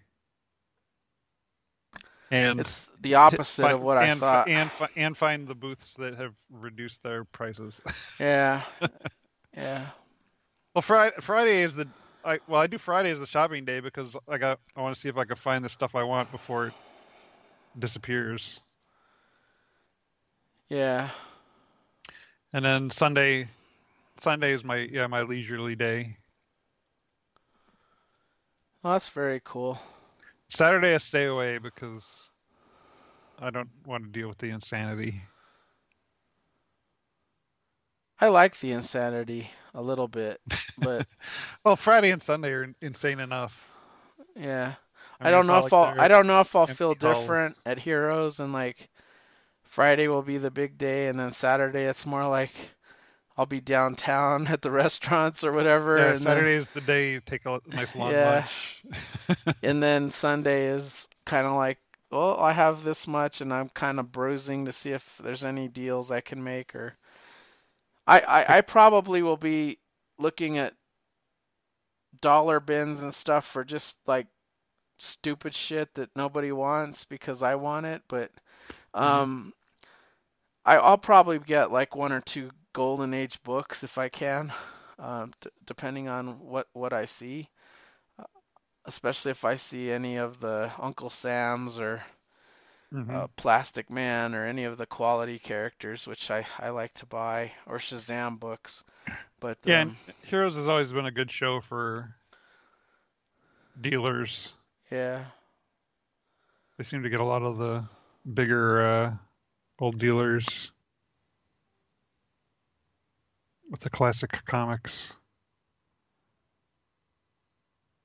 And 2.33 2.59
it's 2.59 2.91
the 3.03 3.15
opposite 3.15 3.63
fi- 3.63 3.73
of 3.73 3.81
what 3.81 3.99
I 3.99 4.07
and, 4.07 4.19
thought. 4.19 4.49
and 4.49 4.69
and 4.97 5.17
find 5.17 5.47
the 5.47 5.55
booths 5.55 5.95
that 5.95 6.17
have 6.17 6.35
reduced 6.51 7.05
their 7.05 7.23
prices. 7.25 7.81
Yeah, 8.19 8.63
yeah. 9.57 9.87
well, 10.75 10.83
Friday 10.83 11.15
Friday 11.21 11.63
is 11.63 11.77
the 11.77 11.87
I 12.25 12.41
well 12.49 12.61
I 12.61 12.67
do 12.67 12.79
Friday 12.79 13.13
as 13.13 13.21
the 13.21 13.27
shopping 13.27 13.65
day 13.65 13.79
because 13.79 14.17
I 14.29 14.39
got 14.39 14.59
I 14.75 14.81
want 14.81 14.93
to 14.93 15.01
see 15.01 15.09
if 15.09 15.17
I 15.19 15.25
can 15.25 15.37
find 15.37 15.65
the 15.65 15.69
stuff 15.69 15.95
I 15.95 16.03
want 16.03 16.33
before 16.33 16.67
it 16.67 16.75
disappears. 17.79 18.61
Yeah. 20.69 21.11
And 22.53 22.65
then 22.65 22.91
Sunday, 22.91 23.49
Sunday 24.19 24.53
is 24.53 24.65
my 24.65 24.79
yeah 24.79 25.07
my 25.07 25.23
leisurely 25.23 25.77
day. 25.77 26.17
Well, 28.83 28.95
that's 28.95 29.09
very 29.09 29.41
cool. 29.45 29.79
Saturday 30.49 30.95
I 30.95 30.99
stay 30.99 31.27
away 31.27 31.59
because 31.59 32.31
I 33.39 33.51
don't 33.51 33.69
want 33.85 34.05
to 34.05 34.11
deal 34.11 34.29
with 34.29 34.39
the 34.39 34.51
insanity. 34.51 35.21
I 38.21 38.29
like 38.29 38.59
the 38.59 38.73
insanity 38.73 39.51
a 39.75 39.83
little 39.83 40.09
bit, 40.09 40.41
but 40.83 41.07
Well, 41.65 41.77
Friday 41.77 42.11
and 42.11 42.23
Sunday 42.23 42.53
are 42.53 42.75
insane 42.81 43.21
enough. 43.21 43.77
yeah. 44.35 44.75
I, 45.21 45.25
mean, 45.25 45.33
don't 45.33 45.47
know 45.47 45.59
if 45.59 45.65
like 45.65 45.73
I'll 45.73 46.01
I 46.01 46.09
don't 46.09 46.27
know 46.27 46.41
if 46.41 46.55
I'll 46.55 46.67
feel 46.67 46.95
different 46.95 47.57
at 47.67 47.79
Heroes 47.79 48.41
and 48.41 48.53
like 48.53 48.89
Friday 49.77 50.09
will 50.09 50.23
be 50.23 50.39
the 50.39 50.51
big 50.51 50.79
day 50.79 51.09
and 51.09 51.21
then 51.21 51.31
Saturday 51.31 51.85
it's 51.85 52.07
more 52.07 52.27
like 52.27 52.51
I'll 53.37 53.45
be 53.45 53.61
downtown 53.61 54.47
at 54.49 54.63
the 54.63 54.71
restaurants 54.71 55.45
or 55.45 55.53
whatever 55.53 55.99
Yeah, 55.99 56.05
and 56.05 56.13
then- 56.15 56.21
Saturday 56.23 56.55
is 56.55 56.69
the 56.69 56.81
day 56.81 57.13
you 57.13 57.21
take 57.21 57.45
a 57.45 57.61
nice 57.67 57.95
long 57.95 58.11
Yeah. 58.11 58.47
lunch. 58.47 58.83
and 59.63 59.83
then 59.83 60.11
Sunday 60.11 60.69
is 60.69 61.09
kind 61.27 61.47
of 61.47 61.53
like, 61.53 61.77
well, 62.11 62.41
I 62.41 62.53
have 62.53 62.85
this 62.85 63.07
much, 63.07 63.43
and 63.43 63.53
I'm 63.53 63.69
kind 63.69 64.01
of 64.01 64.11
bruising 64.13 64.65
to 64.65 64.73
see 64.73 64.93
if 64.93 65.19
there's 65.23 65.45
any 65.45 65.69
deals 65.69 66.11
I 66.11 66.23
can 66.23 66.43
make. 66.43 66.75
Or 66.75 66.97
I, 68.07 68.21
I, 68.21 68.57
I 68.59 68.61
probably 68.63 69.21
will 69.21 69.37
be 69.37 69.79
looking 70.19 70.57
at 70.57 70.73
dollar 72.23 72.61
bins 72.61 73.03
and 73.03 73.13
stuff 73.13 73.45
for 73.45 73.63
just 73.63 73.99
like 74.07 74.27
stupid 74.97 75.55
shit 75.55 75.95
that 75.97 76.17
nobody 76.17 76.51
wants 76.53 77.05
because 77.05 77.43
I 77.43 77.57
want 77.57 77.85
it. 77.85 78.01
But 78.09 78.31
um, 78.95 79.53
I, 80.67 80.77
I'll 80.79 80.99
probably 80.99 81.39
get 81.41 81.73
like 81.73 81.97
one 81.97 82.13
or 82.13 82.21
two 82.21 82.51
Golden 82.75 83.15
Age 83.15 83.43
books 83.45 83.85
if 83.85 83.99
I 83.99 84.11
can, 84.11 84.53
um, 84.99 85.33
d- 85.41 85.51
depending 85.67 86.09
on 86.09 86.41
what 86.41 86.69
what 86.75 86.93
I 86.93 87.07
see 87.07 87.51
especially 88.87 89.33
if 89.33 89.45
I 89.45 89.57
see 89.57 89.91
any 89.93 90.17
of 90.17 90.41
the 90.41 90.73
Uncle 90.79 91.11
Sam's 91.11 91.81
or 91.81 92.05
Mhm. 92.93 93.21
uh, 93.21 93.29
Plastic 93.37 93.91
Man 93.91 94.35
or 94.35 94.47
any 94.47 94.65
of 94.65 94.79
the 94.79 94.87
quality 94.87 95.39
characters, 95.39 96.07
which 96.09 96.31
I, 96.31 96.47
I 96.59 96.71
like 96.71 96.95
to 96.95 97.07
buy, 97.07 97.53
or 97.67 97.79
Shazam 97.79 98.39
books. 98.41 98.85
But 99.41 99.67
yeah, 99.67 99.85
um, 99.85 99.99
Heroes 100.23 100.57
has 100.57 100.69
always 100.69 100.93
been 100.93 101.07
a 101.07 101.13
good 101.13 101.31
show 101.31 101.61
for 101.61 102.17
dealers. 103.81 104.55
yeah, 104.91 105.25
They 106.79 106.85
seem 106.85 107.03
to 107.03 107.11
get 107.11 107.21
a 107.21 107.25
lot 107.25 107.43
of 107.43 107.59
the 107.59 107.89
bigger 108.35 109.19
old 109.79 109.99
dealers 109.99 110.71
with 113.71 113.81
the 113.81 113.91
classic 113.91 114.31
comics. 114.47 115.17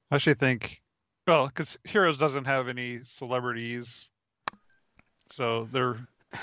I 0.09 0.15
actually 0.15 0.33
think, 0.33 0.81
well, 1.27 1.47
because 1.47 1.79
Heroes 1.85 2.17
doesn't 2.17 2.45
have 2.45 2.67
any 2.67 2.99
celebrities, 3.05 4.09
so 5.29 5.65
their 5.71 5.97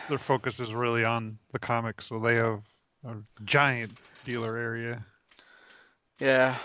their 0.09 0.19
focus 0.19 0.61
is 0.61 0.73
really 0.73 1.05
on 1.05 1.39
the 1.53 1.59
comics. 1.59 2.07
So 2.07 2.19
they 2.19 2.37
have 2.37 2.63
a 3.05 3.17
giant 3.45 3.93
dealer 4.25 4.57
area, 4.57 5.05
yeah, 6.19 6.57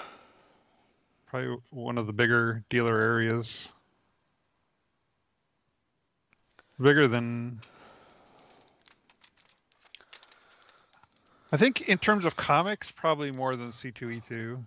probably 1.27 1.57
one 1.71 1.97
of 1.97 2.07
the 2.07 2.13
bigger 2.13 2.63
dealer 2.69 2.97
areas, 2.99 3.69
bigger 6.79 7.07
than 7.07 7.59
I 11.53 11.57
think 11.57 11.87
in 11.87 11.99
terms 11.99 12.25
of 12.25 12.35
comics, 12.35 12.89
probably 12.89 13.29
more 13.29 13.55
than 13.55 13.69
C2E2. 13.69 14.65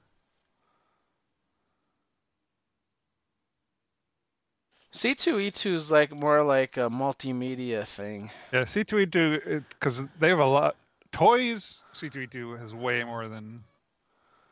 C2E2 4.92 5.72
is 5.72 5.90
like 5.90 6.12
more 6.12 6.44
like 6.44 6.76
a 6.76 6.88
multimedia 6.88 7.84
thing. 7.84 8.30
Yeah, 8.52 8.62
C2E2 8.62 9.64
because 9.68 10.00
they 10.20 10.28
have 10.28 10.38
a 10.38 10.46
lot 10.46 10.76
toys. 11.10 11.82
C2E2 11.92 12.60
has 12.60 12.72
way 12.72 13.02
more 13.02 13.28
than 13.28 13.64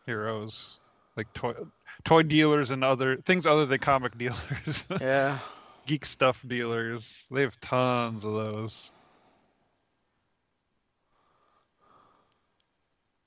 heroes, 0.05 0.81
like 1.16 1.32
toy 1.35 1.55
toy 2.02 2.24
dealers 2.24 2.73
and 2.73 2.82
other 2.82 3.16
things 3.16 3.47
other 3.47 3.65
than 3.65 3.78
comic 3.78 4.19
dealers. 4.19 4.86
Yeah. 5.01 5.39
Geek 5.86 6.05
stuff 6.05 6.43
dealers. 6.44 7.16
They 7.31 7.43
have 7.43 7.61
tons 7.61 8.24
of 8.24 8.32
those. 8.32 8.90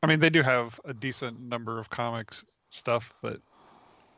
I 0.08 0.10
mean, 0.10 0.22
they 0.22 0.30
do 0.30 0.42
have 0.42 0.80
a 0.86 0.94
decent 0.94 1.42
number 1.42 1.80
of 1.80 1.90
comics 1.90 2.46
stuff, 2.70 3.14
but 3.22 3.42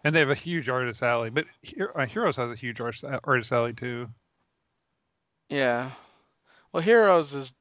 and 0.04 0.16
they 0.16 0.20
have 0.20 0.30
a 0.30 0.36
huge 0.36 0.70
artist 0.70 1.02
alley. 1.02 1.32
But 1.32 1.48
uh, 1.96 2.06
Heroes 2.06 2.36
has 2.36 2.52
a 2.52 2.56
huge 2.56 2.80
artist 2.80 3.04
artist 3.24 3.52
alley 3.52 3.74
too. 3.74 4.08
Yeah. 5.50 5.90
Well, 6.72 6.84
Heroes 6.84 7.34
is 7.34 7.56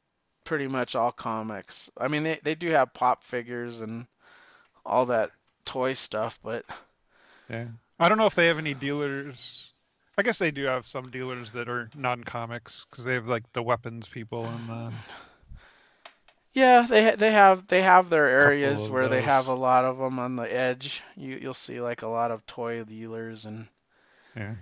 pretty 0.44 0.68
much 0.68 0.94
all 0.94 1.10
comics. 1.10 1.90
I 1.96 2.08
mean, 2.08 2.22
they 2.22 2.38
they 2.42 2.54
do 2.54 2.68
have 2.68 2.92
pop 2.92 3.24
figures 3.24 3.80
and 3.80 4.06
all 4.84 5.06
that 5.06 5.30
toy 5.64 5.94
stuff, 5.94 6.38
but 6.42 6.66
Yeah. 7.48 7.68
I 7.98 8.10
don't 8.10 8.18
know 8.18 8.26
if 8.26 8.34
they 8.34 8.48
have 8.48 8.58
any 8.58 8.74
dealers. 8.74 9.72
I 10.18 10.22
guess 10.22 10.38
they 10.38 10.50
do 10.50 10.64
have 10.64 10.86
some 10.86 11.10
dealers 11.10 11.52
that 11.52 11.70
are 11.70 11.88
non-comics 11.96 12.84
because 12.90 13.06
they 13.06 13.14
have 13.14 13.26
like 13.26 13.50
the 13.54 13.62
weapons 13.62 14.06
people 14.06 14.44
and 14.44 14.68
the 14.68 14.92
yeah, 16.52 16.82
they 16.82 17.14
they 17.16 17.32
have 17.32 17.66
they 17.66 17.82
have 17.82 18.08
their 18.10 18.26
areas 18.28 18.88
where 18.90 19.08
they 19.08 19.22
have 19.22 19.48
a 19.48 19.54
lot 19.54 19.84
of 19.84 19.98
them 19.98 20.18
on 20.18 20.36
the 20.36 20.52
edge. 20.52 21.02
You 21.16 21.36
you'll 21.40 21.54
see 21.54 21.80
like 21.80 22.02
a 22.02 22.08
lot 22.08 22.30
of 22.30 22.46
toy 22.46 22.84
dealers 22.84 23.44
and 23.46 23.68
yeah. 24.36 24.54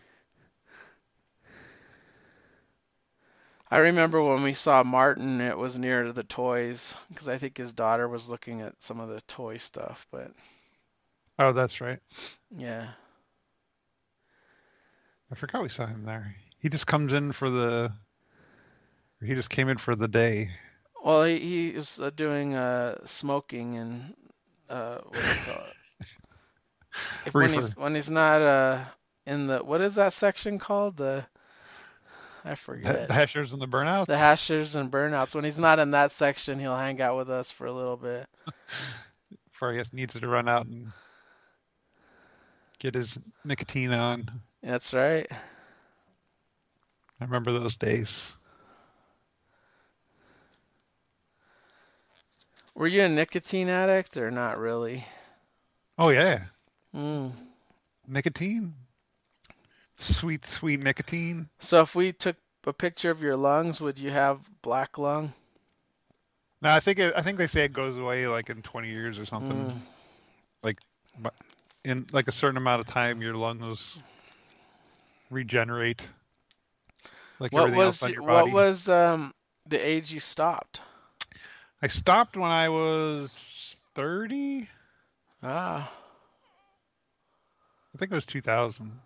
I 3.70 3.78
remember 3.78 4.22
when 4.22 4.42
we 4.42 4.52
saw 4.54 4.82
Martin, 4.82 5.40
it 5.40 5.56
was 5.56 5.78
near 5.78 6.04
to 6.04 6.12
the 6.12 6.22
toys 6.24 6.94
because 7.08 7.28
I 7.28 7.38
think 7.38 7.56
his 7.56 7.72
daughter 7.72 8.08
was 8.08 8.28
looking 8.28 8.60
at 8.60 8.80
some 8.82 9.00
of 9.00 9.08
the 9.08 9.20
toy 9.22 9.56
stuff, 9.56 10.06
but 10.10 10.32
Oh, 11.38 11.52
that's 11.52 11.80
right. 11.80 12.00
yeah. 12.56 12.88
I 15.30 15.34
forgot 15.34 15.62
we 15.62 15.68
saw 15.68 15.86
him 15.86 16.04
there. 16.04 16.36
He 16.58 16.68
just 16.68 16.86
comes 16.86 17.12
in 17.12 17.32
for 17.32 17.50
the. 17.50 17.92
He 19.22 19.34
just 19.34 19.50
came 19.50 19.68
in 19.68 19.78
for 19.78 19.94
the 19.94 20.08
day. 20.08 20.50
Well, 21.06 21.22
he, 21.22 21.38
he 21.38 21.68
is 21.68 22.00
uh, 22.00 22.10
doing 22.10 22.56
uh, 22.56 22.96
smoking 23.04 23.76
and 23.76 24.14
uh, 24.68 24.98
what 25.04 25.12
do 25.12 25.28
you 25.28 25.34
call 25.46 25.62
it? 25.68 26.06
If 27.26 27.32
when 27.34 27.52
he's 27.52 27.76
when 27.76 27.94
he's 27.94 28.10
not 28.10 28.42
uh 28.42 28.84
in 29.24 29.46
the 29.46 29.58
what 29.58 29.82
is 29.82 29.94
that 29.94 30.14
section 30.14 30.58
called? 30.58 30.96
The 30.96 31.24
I 32.44 32.56
forget. 32.56 33.06
the 33.06 33.14
hashers 33.14 33.52
and 33.52 33.62
the 33.62 33.68
burnouts. 33.68 34.06
The 34.06 34.18
hashers 34.18 34.74
and 34.74 34.90
burnouts. 34.90 35.32
When 35.32 35.44
he's 35.44 35.60
not 35.60 35.78
in 35.78 35.92
that 35.92 36.10
section, 36.10 36.58
he'll 36.58 36.76
hang 36.76 37.00
out 37.00 37.16
with 37.16 37.30
us 37.30 37.52
for 37.52 37.68
a 37.68 37.72
little 37.72 37.96
bit. 37.96 38.26
Before 39.52 39.70
he 39.70 39.78
has, 39.78 39.92
needs 39.92 40.18
to 40.18 40.26
run 40.26 40.48
out 40.48 40.66
and 40.66 40.90
get 42.80 42.94
his 42.94 43.16
nicotine 43.44 43.92
on. 43.92 44.28
That's 44.60 44.92
right. 44.92 45.28
I 47.20 47.24
remember 47.24 47.52
those 47.52 47.76
days. 47.76 48.36
Were 52.76 52.86
you 52.86 53.02
a 53.02 53.08
nicotine 53.08 53.68
addict 53.68 54.16
or 54.16 54.30
not 54.30 54.58
really? 54.58 55.04
Oh 55.98 56.08
yeah, 56.10 56.46
Mm. 56.94 57.32
nicotine. 58.06 58.74
Sweet, 59.96 60.44
sweet 60.46 60.80
nicotine. 60.80 61.50
So 61.60 61.80
if 61.82 61.94
we 61.94 62.12
took 62.12 62.36
a 62.66 62.72
picture 62.72 63.10
of 63.10 63.22
your 63.22 63.36
lungs, 63.36 63.80
would 63.80 63.98
you 63.98 64.10
have 64.10 64.40
black 64.62 64.98
lung? 64.98 65.34
No, 66.62 66.70
I 66.70 66.80
think 66.80 66.98
it, 66.98 67.14
I 67.16 67.22
think 67.22 67.38
they 67.38 67.46
say 67.46 67.64
it 67.64 67.72
goes 67.72 67.96
away 67.96 68.26
like 68.28 68.50
in 68.50 68.62
20 68.62 68.88
years 68.90 69.18
or 69.18 69.26
something. 69.26 69.68
Mm. 69.68 69.80
Like, 70.62 70.78
in 71.84 72.06
like 72.12 72.28
a 72.28 72.32
certain 72.32 72.56
amount 72.56 72.80
of 72.80 72.86
time, 72.86 73.22
your 73.22 73.34
lungs 73.34 73.96
regenerate. 75.30 76.08
Like 77.38 77.52
What 77.52 77.60
everything 77.60 77.80
else 77.82 78.02
was 78.02 78.02
on 78.02 78.12
your 78.12 78.22
what 78.22 78.50
was 78.50 78.88
um 78.88 79.34
the 79.66 79.78
age 79.78 80.12
you 80.12 80.20
stopped? 80.20 80.80
I 81.80 81.86
stopped 81.86 82.36
when 82.36 82.50
I 82.50 82.68
was 82.68 83.80
30. 83.94 84.68
Ah, 85.42 85.90
I 87.94 87.98
think 87.98 88.12
it 88.12 88.14
was 88.14 88.26
2000. 88.26 89.00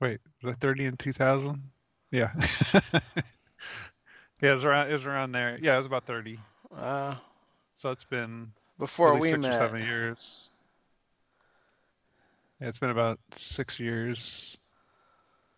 Wait, 0.00 0.20
was 0.42 0.52
I 0.52 0.56
30 0.58 0.86
in 0.86 0.96
2000? 0.96 1.70
Yeah. 2.10 2.32
yeah, 4.42 4.52
it 4.52 4.54
was 4.54 4.64
around 4.64 4.90
it 4.90 4.94
was 4.94 5.06
around 5.06 5.32
there. 5.32 5.58
Yeah, 5.60 5.74
it 5.74 5.78
was 5.78 5.86
about 5.86 6.06
30. 6.06 6.38
uh, 6.76 7.14
So 7.76 7.90
it's 7.90 8.04
been 8.04 8.52
before 8.78 9.18
we 9.18 9.30
six 9.30 9.36
met. 9.36 9.50
or 9.50 9.52
seven 9.52 9.82
years. 9.82 10.48
Yeah, 12.60 12.68
it's 12.68 12.78
been 12.78 12.90
about 12.90 13.18
six 13.36 13.80
years. 13.80 14.56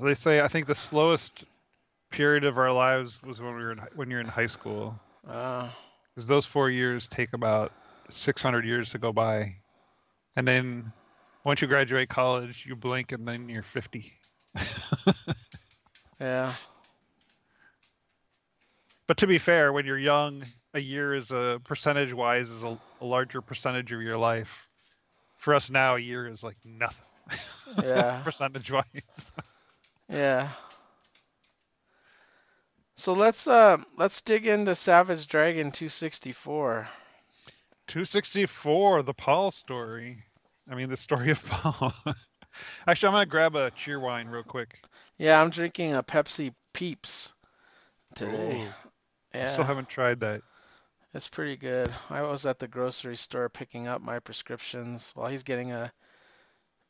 They 0.00 0.14
say 0.14 0.40
I 0.40 0.48
think 0.48 0.66
the 0.66 0.74
slowest 0.74 1.44
period 2.10 2.44
of 2.44 2.58
our 2.58 2.72
lives 2.72 3.20
was 3.22 3.40
when 3.40 3.54
we 3.56 3.62
were 3.64 3.72
in, 3.72 3.78
when 3.94 4.10
you're 4.10 4.20
in 4.20 4.26
high 4.28 4.46
school. 4.46 4.98
Uh, 5.26 5.68
Because 6.14 6.26
those 6.28 6.46
four 6.46 6.70
years 6.70 7.08
take 7.08 7.32
about 7.32 7.72
600 8.10 8.64
years 8.64 8.90
to 8.90 8.98
go 8.98 9.12
by. 9.12 9.56
And 10.36 10.46
then 10.46 10.92
once 11.46 11.62
you 11.62 11.68
graduate 11.68 12.08
college, 12.08 12.66
you 12.66 12.74
blink 12.74 13.12
and 13.12 13.26
then 13.26 13.48
you're 13.48 13.62
50. 13.62 14.12
yeah. 16.20 16.52
But 19.06 19.18
to 19.18 19.28
be 19.28 19.38
fair, 19.38 19.72
when 19.72 19.86
you're 19.86 19.96
young, 19.96 20.42
a 20.74 20.80
year 20.80 21.14
is 21.14 21.30
a 21.30 21.60
percentage 21.62 22.12
wise 22.12 22.50
is 22.50 22.64
a, 22.64 22.76
a 23.00 23.04
larger 23.04 23.40
percentage 23.40 23.92
of 23.92 24.02
your 24.02 24.18
life. 24.18 24.68
For 25.36 25.54
us 25.54 25.70
now, 25.70 25.94
a 25.94 26.00
year 26.00 26.26
is 26.26 26.42
like 26.42 26.56
nothing. 26.64 27.06
Yeah. 27.80 28.20
percentage 28.24 28.72
wise. 28.72 29.30
Yeah. 30.08 30.48
So 32.96 33.12
let's 33.12 33.46
uh 33.46 33.76
let's 33.96 34.20
dig 34.22 34.48
into 34.48 34.74
Savage 34.74 35.28
Dragon 35.28 35.70
264. 35.70 36.88
264, 37.86 39.02
the 39.04 39.14
Paul 39.14 39.52
story. 39.52 40.24
I 40.68 40.74
mean, 40.74 40.88
the 40.88 40.96
story 40.96 41.30
of 41.30 41.44
Paul. 41.46 41.92
Actually, 42.86 43.08
I'm 43.08 43.14
going 43.14 43.24
to 43.24 43.30
grab 43.30 43.56
a 43.56 43.70
Cheerwine 43.72 44.30
real 44.30 44.42
quick. 44.42 44.80
Yeah, 45.18 45.40
I'm 45.40 45.50
drinking 45.50 45.94
a 45.94 46.02
Pepsi 46.02 46.54
Peeps 46.72 47.34
today. 48.14 48.66
Ooh, 49.34 49.38
I 49.38 49.44
still 49.44 49.64
haven't 49.64 49.88
tried 49.88 50.20
that. 50.20 50.42
It's 51.14 51.28
pretty 51.28 51.56
good. 51.56 51.92
I 52.10 52.22
was 52.22 52.44
at 52.46 52.58
the 52.58 52.68
grocery 52.68 53.16
store 53.16 53.48
picking 53.48 53.86
up 53.88 54.02
my 54.02 54.18
prescriptions 54.18 55.12
while 55.14 55.28
he's 55.28 55.42
getting 55.42 55.72
a, 55.72 55.90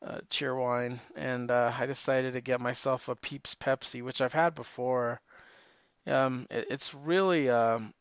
a 0.01 0.21
Cheerwine, 0.23 0.99
and 1.15 1.49
uh, 1.49 1.71
I 1.77 1.85
decided 1.85 2.33
to 2.33 2.41
get 2.41 2.59
myself 2.59 3.07
a 3.07 3.15
Peeps 3.15 3.55
Pepsi, 3.55 4.01
which 4.03 4.21
I've 4.21 4.33
had 4.33 4.55
before. 4.55 5.21
Um, 6.05 6.47
it, 6.49 6.67
it's 6.69 6.93
really 6.93 7.49
um, 7.49 7.93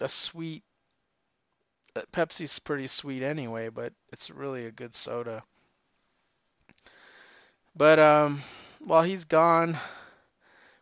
a 0.00 0.08
sweet. 0.08 0.64
Pepsi's 2.12 2.58
pretty 2.58 2.86
sweet 2.86 3.22
anyway, 3.22 3.68
but 3.68 3.92
it's 4.12 4.30
really 4.30 4.66
a 4.66 4.70
good 4.70 4.94
soda. 4.94 5.42
But 7.74 7.98
um, 7.98 8.42
while 8.80 9.02
he's 9.02 9.24
gone, 9.24 9.76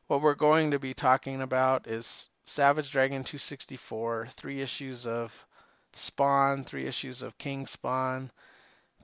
what 0.07 0.23
we're 0.23 0.35
going 0.35 0.73
to 0.73 0.79
be 0.79 0.95
talking 0.95 1.41
about 1.41 1.87
is 1.87 2.29
Savage 2.45 2.91
Dragon 2.91 3.23
264, 3.23 4.29
three 4.37 4.61
issues 4.61 5.07
of 5.07 5.47
Spawn, 5.93 6.65
three 6.65 6.87
issues 6.87 7.23
of 7.23 7.39
King 7.39 7.67
Spawn, 7.67 8.31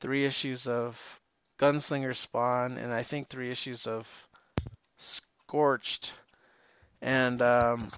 three 0.00 0.24
issues 0.24 0.66
of 0.66 1.20
Gunslinger 1.58 2.14
Spawn, 2.14 2.76
and 2.78 2.92
I 2.92 3.02
think 3.02 3.28
three 3.28 3.50
issues 3.50 3.86
of 3.86 4.08
Scorched, 4.98 6.14
and 7.00 7.40
um, 7.40 7.88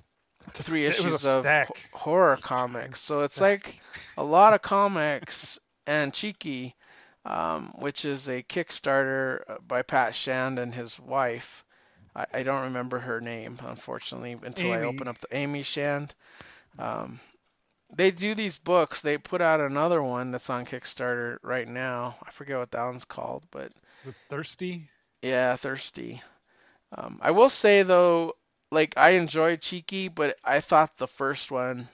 three 0.48 0.86
issues 0.86 1.24
of 1.24 1.42
stack. 1.42 1.68
horror 1.92 2.36
comics. 2.36 3.00
So 3.00 3.22
it's 3.22 3.34
Stack. 3.36 3.66
like 3.66 3.80
a 4.16 4.24
lot 4.24 4.54
of 4.54 4.62
comics 4.62 5.58
and 5.86 6.12
cheeky. 6.12 6.74
um, 7.24 7.72
which 7.78 8.04
is 8.04 8.28
a 8.28 8.42
Kickstarter 8.42 9.42
uh, 9.48 9.56
by 9.66 9.82
Pat 9.82 10.14
Shand 10.14 10.58
and 10.58 10.74
his 10.74 10.98
wife. 10.98 11.64
I, 12.16 12.26
I 12.32 12.42
don't 12.42 12.64
remember 12.64 12.98
her 12.98 13.20
name, 13.20 13.58
unfortunately, 13.66 14.36
until 14.42 14.72
I 14.72 14.82
open 14.82 15.08
up 15.08 15.18
the 15.20 15.36
Amy 15.36 15.62
Shand. 15.62 16.14
Um, 16.78 17.20
they 17.96 18.10
do 18.10 18.34
these 18.34 18.56
books. 18.58 19.02
They 19.02 19.18
put 19.18 19.42
out 19.42 19.60
another 19.60 20.02
one 20.02 20.30
that's 20.30 20.50
on 20.50 20.64
Kickstarter 20.64 21.38
right 21.42 21.68
now. 21.68 22.16
I 22.26 22.30
forget 22.30 22.58
what 22.58 22.70
that 22.70 22.84
one's 22.84 23.04
called, 23.04 23.44
but 23.50 23.72
thirsty? 24.30 24.88
yeah, 25.22 25.56
thirsty. 25.56 26.22
Um, 26.96 27.18
I 27.22 27.32
will 27.32 27.48
say 27.50 27.82
though, 27.82 28.34
like 28.70 28.94
I 28.96 29.10
enjoy 29.10 29.56
Cheeky, 29.56 30.08
but 30.08 30.36
I 30.44 30.60
thought 30.60 30.96
the 30.96 31.08
first 31.08 31.50
one 31.50 31.88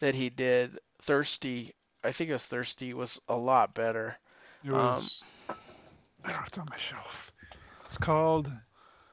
that 0.00 0.14
he 0.14 0.30
did, 0.30 0.78
Thirsty, 1.02 1.74
I 2.02 2.12
think 2.12 2.30
it 2.30 2.34
was 2.34 2.46
Thirsty, 2.46 2.94
was 2.94 3.20
a 3.28 3.36
lot 3.36 3.74
better. 3.74 4.16
It 4.64 4.72
was. 4.72 4.80
Um, 5.48 5.56
was. 6.24 6.36
oh, 6.36 6.44
it's 6.46 6.58
on 6.58 6.66
my 6.70 6.76
shelf. 6.76 7.32
It's 7.86 7.98
called 7.98 8.50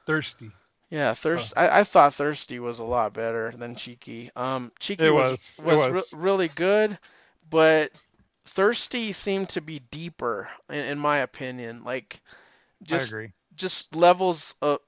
Thirsty. 0.06 0.50
Yeah, 0.90 1.12
Thirst. 1.12 1.52
I, 1.56 1.80
I 1.80 1.84
thought 1.84 2.14
Thirsty 2.14 2.60
was 2.60 2.80
a 2.80 2.84
lot 2.84 3.12
better 3.12 3.52
than 3.54 3.74
Cheeky. 3.74 4.30
Um, 4.34 4.72
Cheeky 4.80 5.04
It 5.04 5.10
was 5.10 5.52
was, 5.58 5.58
it 5.58 5.92
was, 5.92 6.04
re- 6.12 6.18
really 6.18 6.48
good, 6.48 6.98
but 7.50 7.92
Thirsty 8.46 9.12
seemed 9.12 9.50
to 9.50 9.60
be 9.60 9.80
deeper 9.90 10.48
in, 10.70 10.76
in 10.76 10.98
my 10.98 11.18
opinion. 11.18 11.84
Like, 11.84 12.22
just 12.82 13.12
I 13.12 13.16
agree. 13.16 13.32
just 13.54 13.94
levels 13.94 14.54
of. 14.62 14.78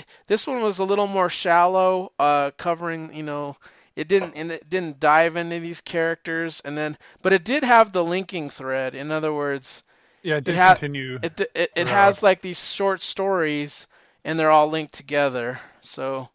It, 0.00 0.06
this 0.26 0.46
one 0.46 0.62
was 0.62 0.78
a 0.78 0.84
little 0.84 1.06
more 1.06 1.28
shallow, 1.30 2.12
uh, 2.18 2.50
covering 2.56 3.14
you 3.14 3.22
know. 3.22 3.56
It 3.96 4.08
didn't 4.08 4.34
and 4.36 4.50
it 4.52 4.68
didn't 4.68 5.00
dive 5.00 5.36
into 5.36 5.60
these 5.60 5.80
characters, 5.80 6.60
and 6.64 6.76
then 6.76 6.96
but 7.22 7.32
it 7.32 7.44
did 7.44 7.64
have 7.64 7.92
the 7.92 8.04
linking 8.04 8.50
thread. 8.50 8.94
In 8.94 9.10
other 9.12 9.32
words, 9.32 9.82
Yeah, 10.22 10.36
it 10.44 10.44
did 10.44 10.56
ha- 10.56 10.80
continue. 10.80 11.18
it 11.22 11.40
it, 11.54 11.70
it 11.76 11.88
has 11.88 12.22
like 12.22 12.40
these 12.42 12.72
short 12.72 13.02
stories 13.02 13.86
and 14.24 14.38
they're 14.38 14.50
all 14.50 14.68
linked 14.68 14.94
together. 14.94 15.58
So 15.82 16.28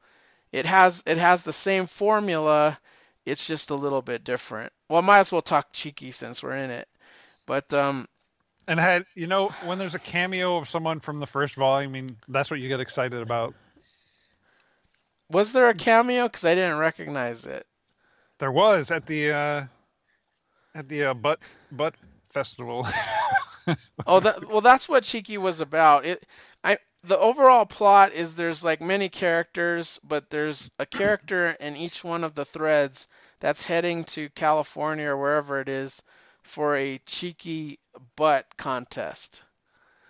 it 0.51 0.65
has 0.65 1.03
it 1.05 1.17
has 1.17 1.43
the 1.43 1.53
same 1.53 1.87
formula, 1.87 2.79
it's 3.25 3.47
just 3.47 3.71
a 3.71 3.75
little 3.75 4.01
bit 4.01 4.23
different. 4.23 4.71
Well, 4.89 5.01
might 5.01 5.19
as 5.19 5.31
well 5.31 5.41
talk 5.41 5.69
cheeky 5.73 6.11
since 6.11 6.43
we're 6.43 6.55
in 6.55 6.71
it. 6.71 6.87
But 7.45 7.73
um 7.73 8.07
and 8.67 8.79
had 8.79 9.05
you 9.15 9.27
know 9.27 9.49
when 9.63 9.77
there's 9.77 9.95
a 9.95 9.99
cameo 9.99 10.57
of 10.57 10.69
someone 10.69 10.99
from 10.99 11.19
the 11.19 11.27
first 11.27 11.55
volume, 11.55 11.91
I 11.91 11.93
mean 11.93 12.17
that's 12.27 12.49
what 12.51 12.59
you 12.59 12.67
get 12.69 12.79
excited 12.79 13.21
about. 13.21 13.55
was 15.29 15.53
there 15.53 15.69
a 15.69 15.75
cameo 15.75 16.29
cuz 16.29 16.45
I 16.45 16.55
didn't 16.55 16.77
recognize 16.79 17.45
it? 17.45 17.65
There 18.39 18.51
was 18.51 18.91
at 18.91 19.05
the 19.05 19.31
uh, 19.31 19.65
at 20.75 20.87
the 20.89 21.05
uh, 21.05 21.13
butt 21.13 21.39
butt 21.71 21.95
festival. 22.29 22.87
Oh, 24.05 24.19
that 24.19 24.45
well 24.47 24.61
that's 24.61 24.87
what 24.89 25.03
cheeky 25.03 25.37
was 25.37 25.61
about. 25.61 26.05
It 26.05 26.25
I 26.63 26.77
the 27.03 27.17
overall 27.17 27.65
plot 27.65 28.13
is 28.13 28.35
there's 28.35 28.63
like 28.63 28.81
many 28.81 29.09
characters, 29.09 29.99
but 30.03 30.29
there's 30.29 30.71
a 30.79 30.85
character 30.85 31.47
in 31.59 31.75
each 31.75 32.03
one 32.03 32.23
of 32.23 32.35
the 32.35 32.45
threads 32.45 33.07
that's 33.39 33.65
heading 33.65 34.03
to 34.05 34.29
California 34.29 35.07
or 35.09 35.17
wherever 35.17 35.59
it 35.59 35.69
is 35.69 36.01
for 36.45 36.77
a 36.77 36.99
cheeky 36.99 37.79
butt 38.15 38.45
contest. 38.57 39.43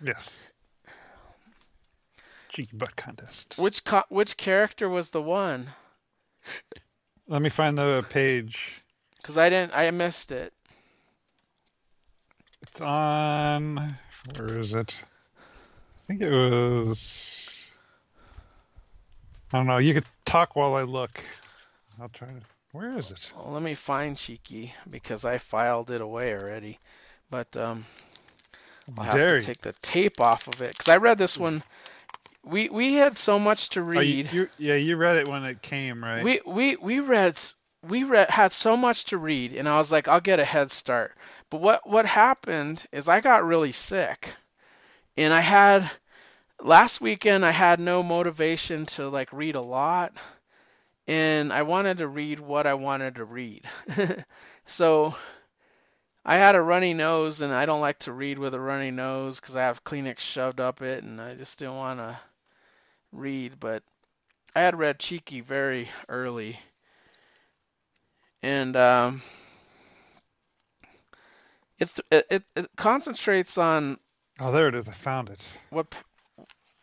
yes. 0.02 0.50
Cheeky 2.50 2.76
butt 2.76 2.94
contest. 2.94 3.54
Which 3.58 3.84
co- 3.84 4.04
which 4.08 4.36
character 4.36 4.88
was 4.88 5.10
the 5.10 5.20
one? 5.20 5.66
Let 7.26 7.42
me 7.42 7.48
find 7.48 7.76
the 7.76 8.06
page. 8.08 8.82
Cuz 9.22 9.36
I 9.36 9.50
didn't 9.50 9.74
I 9.74 9.90
missed 9.90 10.30
it. 10.30 10.52
It's 12.62 12.80
on. 12.80 13.96
Where 14.36 14.58
is 14.58 14.74
it? 14.74 14.94
I 15.38 15.98
think 15.98 16.22
it 16.22 16.30
was. 16.30 17.70
I 19.52 19.58
don't 19.58 19.66
know. 19.66 19.78
You 19.78 19.94
could 19.94 20.06
talk 20.24 20.54
while 20.54 20.74
I 20.74 20.82
look. 20.82 21.20
I'll 22.00 22.08
try 22.10 22.28
to. 22.28 22.40
Where 22.76 22.98
is 22.98 23.10
it? 23.10 23.32
Well, 23.34 23.52
let 23.52 23.62
me 23.62 23.74
find 23.74 24.16
cheeky 24.16 24.74
because 24.90 25.24
I 25.24 25.38
filed 25.38 25.90
it 25.90 26.00
away 26.00 26.34
already. 26.34 26.78
But 27.30 27.56
um 27.56 27.86
I'll 28.98 29.04
have 29.04 29.20
Dare 29.20 29.38
to 29.38 29.46
take 29.46 29.62
the 29.62 29.72
tape 29.82 30.20
off 30.20 30.48
of 30.48 30.60
it 30.60 30.76
cuz 30.76 30.88
I 30.88 30.96
read 30.98 31.18
this 31.18 31.38
one 31.38 31.62
we 32.44 32.68
we 32.68 32.94
had 32.94 33.16
so 33.18 33.38
much 33.38 33.70
to 33.70 33.82
Oh, 33.94 34.00
you- 34.00 34.24
read. 34.24 34.30
you- 34.30 34.50
yeah, 34.58 34.74
you 34.74 34.96
read 34.96 35.16
it 35.16 35.28
when 35.28 35.44
it 35.44 35.62
came, 35.62 36.02
right? 36.04 36.22
We 36.22 36.40
we 36.46 36.76
we 36.76 37.00
read 37.00 37.38
we 37.82 38.02
read 38.04 38.30
had 38.30 38.52
so 38.52 38.76
much 38.76 39.04
to 39.06 39.18
read, 39.18 39.52
and 39.52 39.68
I 39.68 39.78
was 39.78 39.92
like, 39.92 40.08
I'll 40.08 40.20
get 40.20 40.40
a 40.40 40.44
head 40.44 40.70
start. 40.70 41.16
But 41.50 41.60
what 41.60 41.88
what 41.88 42.06
happened 42.06 42.86
is 42.92 43.08
I 43.08 43.20
got 43.20 43.44
really 43.44 43.72
sick, 43.72 44.30
and 45.16 45.32
I 45.32 45.40
had 45.40 45.90
last 46.60 47.00
weekend 47.00 47.44
I 47.44 47.52
had 47.52 47.80
no 47.80 48.02
motivation 48.02 48.86
to 48.96 49.08
like 49.08 49.32
read 49.32 49.56
a 49.56 49.60
lot, 49.62 50.12
and 51.06 51.52
I 51.52 51.62
wanted 51.62 51.98
to 51.98 52.08
read 52.08 52.40
what 52.40 52.66
I 52.66 52.74
wanted 52.74 53.16
to 53.16 53.24
read. 53.24 53.64
so 54.66 55.14
I 56.24 56.36
had 56.36 56.56
a 56.56 56.60
runny 56.60 56.94
nose, 56.94 57.40
and 57.40 57.54
I 57.54 57.66
don't 57.66 57.80
like 57.80 58.00
to 58.00 58.12
read 58.12 58.38
with 58.38 58.54
a 58.54 58.60
runny 58.60 58.90
nose 58.90 59.38
because 59.38 59.56
I 59.56 59.62
have 59.62 59.84
Kleenex 59.84 60.18
shoved 60.18 60.60
up 60.60 60.82
it, 60.82 61.04
and 61.04 61.20
I 61.20 61.34
just 61.34 61.58
didn't 61.58 61.76
want 61.76 62.00
to 62.00 62.18
read. 63.12 63.60
But 63.60 63.84
I 64.54 64.62
had 64.62 64.76
read 64.76 64.98
Cheeky 64.98 65.40
very 65.40 65.88
early, 66.08 66.58
and 68.42 68.74
um, 68.76 69.22
it, 71.78 71.90
it 72.10 72.42
it 72.56 72.70
concentrates 72.76 73.56
on 73.56 73.98
oh, 74.40 74.50
there 74.50 74.66
it 74.66 74.74
is. 74.74 74.88
I 74.88 74.92
found 74.92 75.28
it. 75.28 75.40
what 75.70 75.94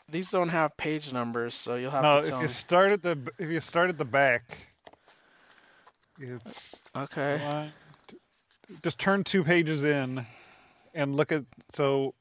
these 0.10 0.32
don't 0.32 0.50
have 0.50 0.76
page 0.78 1.12
numbers, 1.14 1.56
so 1.56 1.76
you'll 1.76 1.92
have 1.92 2.04
No, 2.04 2.22
to 2.22 2.28
if 2.28 2.34
you 2.42 2.48
me. 2.48 2.48
start 2.48 2.92
at 2.92 3.02
the 3.02 3.18
if 3.40 3.50
you 3.50 3.60
start 3.62 3.90
at 3.90 3.98
the 3.98 4.06
back, 4.06 4.58
it's 6.20 6.76
Okay. 6.96 7.40
one, 7.44 7.72
two- 8.08 8.20
just 8.84 9.00
turn 9.00 9.24
two 9.24 9.44
pages 9.44 9.84
in, 9.84 10.26
and 10.94 11.16
look 11.16 11.32
at 11.32 11.44
so. 11.74 12.14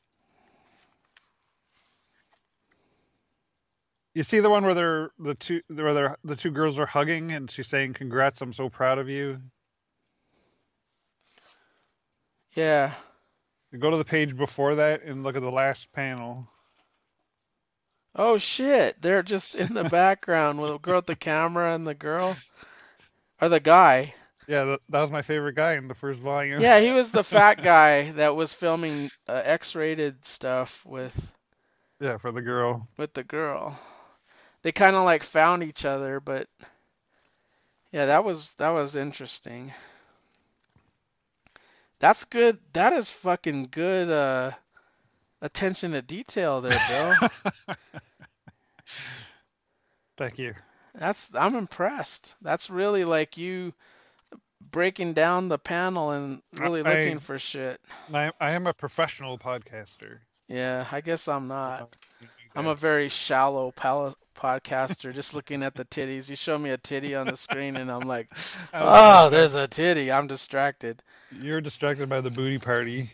You 4.15 4.23
see 4.25 4.41
the 4.41 4.51
one 4.51 4.65
where 4.65 4.75
they're 4.75 5.11
the 5.19 5.35
two 5.35 5.63
where 5.69 5.95
they're 5.95 6.17
the 6.23 6.37
two 6.37 6.51
girls 6.51 6.79
are 6.79 6.85
hugging 6.87 7.33
and 7.33 7.51
she's 7.51 7.67
saying 7.69 7.95
congrats 7.95 8.43
I'm 8.43 8.53
so 8.53 8.69
proud 8.69 8.99
of 8.99 9.09
you. 9.09 9.41
Yeah. 12.55 12.93
You 13.71 13.79
go 13.79 13.91
to 13.91 13.97
the 13.97 14.05
page 14.05 14.37
before 14.37 14.75
that 14.75 15.03
and 15.03 15.23
look 15.23 15.35
at 15.35 15.41
the 15.41 15.51
last 15.51 15.91
panel. 15.93 16.47
Oh 18.15 18.37
shit! 18.37 19.01
They're 19.01 19.23
just 19.23 19.55
in 19.55 19.73
the 19.73 19.85
background 19.85 20.61
with 20.61 20.73
the 20.73 20.79
girl 20.79 20.97
with 20.97 21.07
the 21.07 21.17
camera 21.17 21.75
and 21.75 21.87
the 21.87 21.95
girl, 21.95 22.37
or 23.41 23.49
the 23.49 23.61
guy. 23.61 24.15
Yeah, 24.47 24.65
that, 24.65 24.81
that 24.89 25.01
was 25.01 25.11
my 25.11 25.23
favorite 25.23 25.55
guy 25.55 25.75
in 25.75 25.89
the 25.89 25.95
first 25.95 26.21
volume. 26.21 26.61
Yeah, 26.61 26.81
he 26.81 26.93
was 26.93 27.13
the 27.13 27.25
fat 27.25 27.63
guy 27.63 28.11
that 28.13 28.37
was 28.37 28.53
filming 28.53 29.11
uh, 29.29 29.41
X-rated 29.45 30.27
stuff 30.27 30.85
with 30.85 31.33
yeah, 32.01 32.19
for 32.19 32.33
the 32.33 32.43
girl. 32.43 32.87
with 32.99 33.15
the 33.15 33.25
girl. 33.25 33.79
They 34.63 34.73
kind 34.73 34.97
of 34.97 35.05
like 35.05 35.23
found 35.23 35.63
each 35.63 35.85
other, 35.85 36.21
but 36.21 36.49
yeah, 37.93 38.07
that 38.07 38.25
was 38.25 38.55
that 38.55 38.71
was 38.71 38.97
interesting. 38.97 39.73
That's 41.99 42.25
good. 42.25 42.59
That 42.73 42.93
is 42.93 43.11
fucking 43.11 43.69
good 43.71 44.11
uh 44.11 44.53
attention 45.43 45.93
to 45.93 46.01
detail 46.01 46.63
there, 46.63 46.79
Bill. 46.89 47.77
Thank 50.17 50.39
you. 50.39 50.55
That's 50.95 51.31
I'm 51.35 51.55
impressed. 51.55 52.35
That's 52.43 52.71
really 52.71 53.05
like 53.05 53.37
you 53.37 53.75
breaking 54.71 55.13
down 55.13 55.49
the 55.49 55.59
panel 55.59 56.13
and 56.13 56.43
really 56.59 56.83
I- 56.85 57.05
looking 57.05 57.19
for 57.19 57.39
shit. 57.39 57.81
I, 58.13 58.31
I 58.41 58.53
am 58.53 58.67
a 58.67 58.73
professional 58.73 59.39
podcaster. 59.39 60.19
Yeah, 60.49 60.87
I 60.91 61.01
guess 61.01 61.29
I'm 61.29 61.49
not. 61.49 61.95
I'm 62.55 62.67
a 62.67 62.75
very 62.75 63.09
shallow 63.09 63.71
pal- 63.71 64.15
podcaster, 64.37 65.15
just 65.15 65.35
looking 65.35 65.63
at 65.63 65.75
the 65.75 65.87
titties. 65.87 66.29
You 66.29 66.37
show 66.37 66.59
me 66.59 66.71
a 66.71 66.77
titty 66.77 67.15
on 67.15 67.27
the 67.27 67.37
screen, 67.37 67.77
and 67.77 67.91
I'm 67.91 68.07
like, 68.07 68.29
oh, 68.75 69.31
there's 69.31 69.55
a 69.55 69.67
titty. 69.67 70.13
I'm 70.13 70.27
distracted. 70.27 71.03
You're 71.41 71.63
distracted 71.63 72.11
by 72.11 72.21
the 72.21 72.31
booty 72.31 72.59
party. 72.59 73.11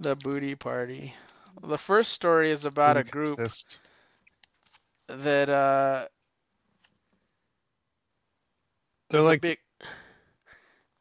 The 0.00 0.16
booty 0.16 0.54
party. 0.54 1.14
The 1.62 1.78
first 1.78 2.12
story 2.12 2.50
is 2.50 2.64
about 2.64 2.96
a 2.96 3.04
group 3.04 3.36
contest. 3.36 3.78
that 5.08 5.48
uh, 5.48 6.08
They're 9.10 9.20
like 9.20 9.40
big. 9.40 9.58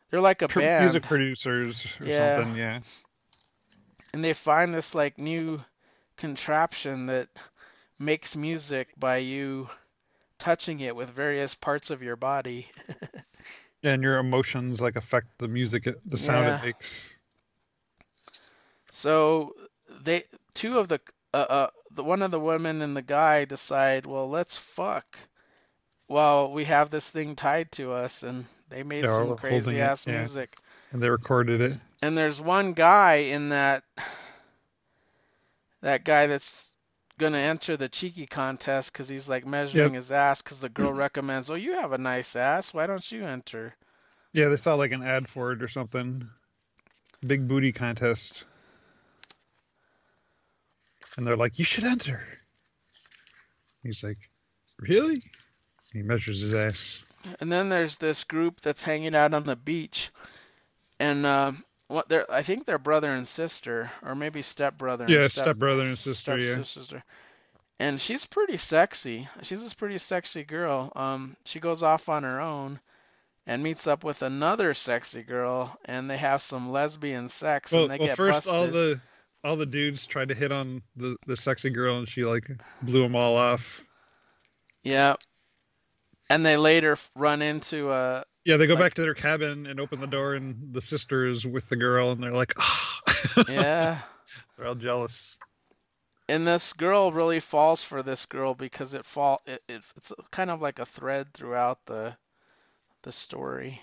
They're 0.09 0.21
like 0.21 0.41
a 0.41 0.47
pro- 0.47 0.63
band, 0.63 0.83
music 0.85 1.03
producers 1.03 1.85
or 1.99 2.05
Yeah. 2.05 2.37
something. 2.37 2.55
Yeah. 2.57 2.79
and 4.13 4.23
they 4.23 4.33
find 4.33 4.73
this 4.73 4.95
like 4.95 5.19
new 5.19 5.63
contraption 6.17 7.05
that 7.05 7.29
makes 7.99 8.35
music 8.35 8.87
by 8.97 9.17
you 9.17 9.69
touching 10.39 10.79
it 10.79 10.95
with 10.95 11.09
various 11.09 11.53
parts 11.53 11.89
of 11.91 12.01
your 12.03 12.15
body. 12.15 12.67
And 13.83 14.03
your 14.03 14.17
emotions 14.17 14.81
like 14.81 14.97
affect 14.97 15.37
the 15.37 15.47
music, 15.47 15.87
it- 15.87 16.01
the 16.09 16.17
sound 16.17 16.47
Yeah. 16.47 16.59
it 16.59 16.65
makes. 16.65 17.18
So 18.91 19.55
they 20.01 20.25
two 20.53 20.77
of 20.79 20.87
the 20.87 20.99
uh, 21.33 21.37
uh 21.37 21.69
the 21.91 22.03
one 22.03 22.21
of 22.21 22.31
the 22.31 22.39
women 22.39 22.81
and 22.81 22.95
the 22.95 23.01
guy 23.01 23.45
decide, 23.45 24.05
well, 24.05 24.29
let's 24.29 24.57
fuck 24.57 25.17
while 26.07 26.51
we 26.51 26.65
have 26.65 26.89
this 26.89 27.09
thing 27.09 27.35
tied 27.35 27.71
to 27.73 27.91
us, 27.93 28.23
and 28.23 28.45
they 28.69 28.83
made 28.83 29.05
Yeah, 29.05 29.15
some 29.15 29.35
crazy 29.35 29.77
it, 29.77 29.81
ass 29.81 30.07
yeah. 30.07 30.13
music. 30.13 30.57
And 30.91 31.01
they 31.01 31.09
recorded 31.09 31.61
it. 31.61 31.73
And 32.01 32.17
there's 32.17 32.41
one 32.41 32.73
guy 32.73 33.15
in 33.15 33.49
that 33.49 33.83
that 35.81 36.03
guy 36.03 36.27
that's 36.27 36.75
gonna 37.17 37.37
enter 37.37 37.77
the 37.77 37.89
cheeky 37.89 38.25
contest 38.25 38.91
because 38.91 39.07
he's 39.09 39.29
like 39.29 39.45
measuring 39.45 39.93
his 39.93 40.11
ass 40.11 40.41
because 40.41 40.61
the 40.61 40.69
girl 40.69 40.93
recommends, 40.93 41.49
oh, 41.49 41.55
you 41.55 41.73
have 41.73 41.91
a 41.91 41.97
nice 41.97 42.35
ass, 42.35 42.73
why 42.73 42.87
don't 42.87 43.11
you 43.11 43.23
enter? 43.25 43.75
Yeah, 44.33 44.47
they 44.47 44.57
saw 44.57 44.75
like 44.75 44.91
an 44.91 45.03
ad 45.03 45.27
for 45.29 45.51
it 45.51 45.61
or 45.61 45.67
something. 45.67 46.29
Big 47.25 47.47
booty 47.47 47.71
contest. 47.71 48.45
And 51.19 51.27
they're 51.27 51.35
like, 51.35 51.59
you 51.59 51.65
should 51.65 51.83
enter. 51.83 52.21
He's 53.83 54.05
like, 54.05 54.19
really? 54.79 55.21
He 55.91 56.01
measures 56.01 56.39
his 56.39 56.53
ass. 56.53 57.05
And 57.41 57.51
then 57.51 57.67
there's 57.67 57.97
this 57.97 58.23
group 58.23 58.61
that's 58.61 58.83
hanging 58.83 59.13
out 59.13 59.33
on 59.33 59.43
the 59.43 59.57
beach, 59.57 60.11
and 60.97 61.25
uh, 61.25 61.51
what 61.89 62.07
they're 62.07 62.31
I 62.31 62.41
think 62.41 62.65
they're 62.65 62.77
brother 62.77 63.09
and 63.09 63.27
sister, 63.27 63.91
or 64.01 64.15
maybe 64.15 64.41
stepbrother. 64.41 65.03
and 65.03 65.11
sister. 65.11 65.21
Yeah, 65.21 65.27
step, 65.27 65.43
stepbrother 65.43 65.83
and 65.83 65.97
sister, 65.97 66.37
yeah. 66.37 66.53
stepsister. 66.53 67.03
And 67.81 67.99
she's 67.99 68.25
pretty 68.25 68.55
sexy. 68.55 69.27
She's 69.41 69.61
this 69.61 69.73
pretty 69.73 69.97
sexy 69.97 70.45
girl. 70.45 70.89
Um, 70.95 71.35
she 71.43 71.59
goes 71.59 71.83
off 71.83 72.07
on 72.07 72.23
her 72.23 72.39
own 72.39 72.79
and 73.45 73.61
meets 73.61 73.87
up 73.87 74.05
with 74.05 74.21
another 74.21 74.73
sexy 74.73 75.23
girl, 75.23 75.77
and 75.83 76.09
they 76.09 76.15
have 76.15 76.41
some 76.41 76.71
lesbian 76.71 77.27
sex, 77.27 77.73
Well, 77.73 77.83
and 77.83 77.91
they 77.91 77.97
well 77.97 78.07
get 78.07 78.15
first 78.15 78.47
busted. 78.47 78.53
all 78.53 78.67
the 78.67 79.01
all 79.43 79.55
the 79.55 79.65
dudes 79.65 80.05
tried 80.05 80.29
to 80.29 80.35
hit 80.35 80.51
on 80.51 80.81
the, 80.95 81.15
the 81.27 81.37
sexy 81.37 81.69
girl 81.69 81.97
and 81.99 82.07
she 82.09 82.23
like 82.25 82.49
blew 82.81 83.01
them 83.03 83.15
all 83.15 83.35
off. 83.35 83.83
Yeah. 84.83 85.15
And 86.29 86.45
they 86.45 86.57
later 86.57 86.97
run 87.15 87.41
into 87.41 87.89
uh 87.89 88.23
Yeah, 88.45 88.57
they 88.57 88.67
go 88.67 88.73
Like- 88.73 88.83
back 88.83 88.93
to 88.95 89.01
their 89.01 89.13
cabin 89.13 89.65
and 89.65 89.79
open 89.79 89.99
the 89.99 90.07
door 90.07 90.35
and 90.35 90.73
the 90.73 90.81
sister 90.81 91.27
is 91.27 91.45
with 91.45 91.67
the 91.69 91.75
girl 91.77 92.11
and 92.11 92.21
they're 92.23 92.31
like, 92.31 92.53
ah. 92.59 92.99
yeah. 93.49 93.99
they're 94.57 94.67
all 94.67 94.75
jealous. 94.75 95.37
and 96.27 96.45
this 96.45 96.73
girl 96.73 97.11
really 97.11 97.39
falls 97.39 97.83
for 97.83 98.03
this 98.03 98.25
girl 98.25 98.53
because 98.53 98.93
it 98.93 99.05
fall 99.05 99.41
it, 99.47 99.61
it 99.67 99.81
it's 99.97 100.13
kind 100.31 100.49
of 100.49 100.61
like 100.61 100.79
a 100.79 100.85
thread 100.85 101.33
throughout 101.33 101.79
the 101.85 102.15
the 103.03 103.11
story. 103.11 103.81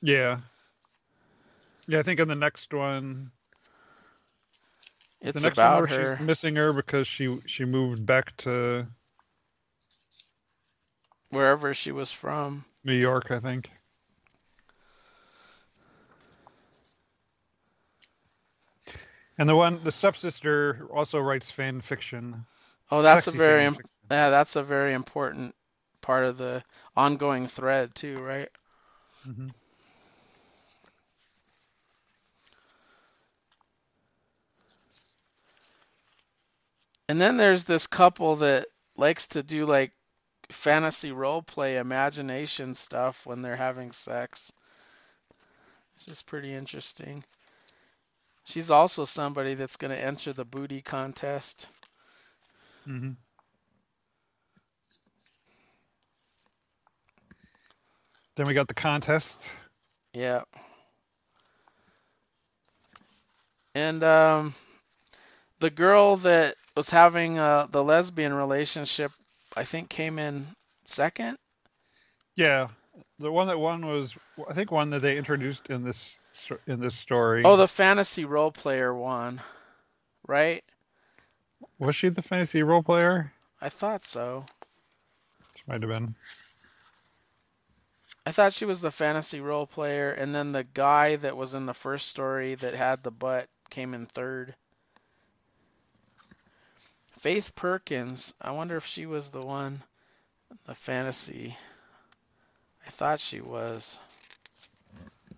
Yeah. 0.00 0.38
Yeah, 1.86 2.00
I 2.00 2.02
think 2.02 2.20
in 2.20 2.28
the 2.28 2.34
next 2.34 2.72
one 2.74 3.30
It's 5.20 5.40
the 5.40 5.40
next 5.40 5.62
one 5.62 5.74
about 5.74 5.74
where 5.74 5.86
her. 5.86 6.16
she's 6.16 6.20
missing 6.20 6.56
her 6.56 6.72
because 6.72 7.06
she 7.06 7.40
she 7.46 7.64
moved 7.64 8.04
back 8.06 8.36
to 8.38 8.88
wherever 11.30 11.72
she 11.72 11.90
was 11.90 12.12
from. 12.12 12.64
New 12.84 12.94
York, 12.94 13.30
I 13.30 13.40
think. 13.40 13.70
And 19.38 19.48
the 19.48 19.56
one 19.56 19.82
the 19.84 19.92
stepsister 19.92 20.86
also 20.92 21.18
writes 21.20 21.50
fan 21.50 21.80
fiction. 21.80 22.46
Oh, 22.90 23.02
that's 23.02 23.26
a 23.26 23.32
very 23.32 23.64
im- 23.64 23.78
yeah, 24.10 24.30
that's 24.30 24.56
a 24.56 24.62
very 24.62 24.92
important 24.92 25.54
part 26.02 26.24
of 26.24 26.36
the 26.38 26.62
ongoing 26.96 27.46
thread 27.46 27.94
too, 27.94 28.20
right? 28.20 28.50
Mhm. 29.24 29.54
And 37.08 37.20
then 37.20 37.36
there's 37.36 37.64
this 37.64 37.86
couple 37.86 38.36
that 38.36 38.66
likes 38.96 39.28
to 39.28 39.42
do 39.42 39.64
like 39.64 39.92
fantasy 40.50 41.12
role 41.12 41.42
play 41.42 41.76
imagination 41.78 42.74
stuff 42.74 43.24
when 43.24 43.42
they're 43.42 43.56
having 43.56 43.92
sex. 43.92 44.52
This 45.96 46.16
is 46.18 46.22
pretty 46.22 46.52
interesting. 46.52 47.24
She's 48.44 48.70
also 48.70 49.04
somebody 49.04 49.54
that's 49.54 49.76
going 49.76 49.90
to 49.90 50.02
enter 50.02 50.32
the 50.32 50.44
booty 50.44 50.80
contest. 50.80 51.68
Mhm. 52.86 53.16
Then 58.36 58.46
we 58.46 58.54
got 58.54 58.68
the 58.68 58.74
contest. 58.74 59.50
Yeah. 60.14 60.42
And 63.74 64.02
um 64.04 64.54
the 65.60 65.70
girl 65.70 66.16
that 66.18 66.56
was 66.78 66.90
having 66.90 67.40
uh 67.40 67.66
the 67.72 67.82
lesbian 67.82 68.32
relationship 68.32 69.10
I 69.56 69.64
think 69.64 69.88
came 69.88 70.20
in 70.20 70.46
second. 70.84 71.36
Yeah, 72.36 72.68
the 73.18 73.32
one 73.32 73.48
that 73.48 73.58
won 73.58 73.84
was 73.84 74.16
I 74.48 74.54
think 74.54 74.70
one 74.70 74.90
that 74.90 75.02
they 75.02 75.18
introduced 75.18 75.70
in 75.70 75.82
this 75.82 76.16
in 76.68 76.78
this 76.78 76.94
story. 76.94 77.42
Oh, 77.44 77.56
the 77.56 77.66
fantasy 77.66 78.24
role 78.24 78.52
player 78.52 78.94
one. 78.94 79.42
Right? 80.28 80.62
was 81.80 81.96
she 81.96 82.10
the 82.10 82.22
fantasy 82.22 82.62
role 82.62 82.84
player? 82.84 83.32
I 83.60 83.70
thought 83.70 84.04
so. 84.04 84.46
She 85.56 85.64
might 85.66 85.82
have 85.82 85.90
been. 85.90 86.14
I 88.24 88.30
thought 88.30 88.52
she 88.52 88.66
was 88.66 88.80
the 88.80 88.92
fantasy 88.92 89.40
role 89.40 89.66
player 89.66 90.12
and 90.12 90.32
then 90.32 90.52
the 90.52 90.62
guy 90.62 91.16
that 91.16 91.36
was 91.36 91.54
in 91.54 91.66
the 91.66 91.74
first 91.74 92.06
story 92.06 92.54
that 92.54 92.74
had 92.74 93.02
the 93.02 93.10
butt 93.10 93.48
came 93.68 93.94
in 93.94 94.06
third. 94.06 94.54
Faith 97.18 97.54
Perkins, 97.56 98.34
I 98.40 98.52
wonder 98.52 98.76
if 98.76 98.86
she 98.86 99.06
was 99.06 99.30
the 99.30 99.42
one 99.42 99.82
the 100.66 100.74
fantasy. 100.74 101.56
I 102.86 102.90
thought 102.90 103.20
she 103.20 103.40
was. 103.40 103.98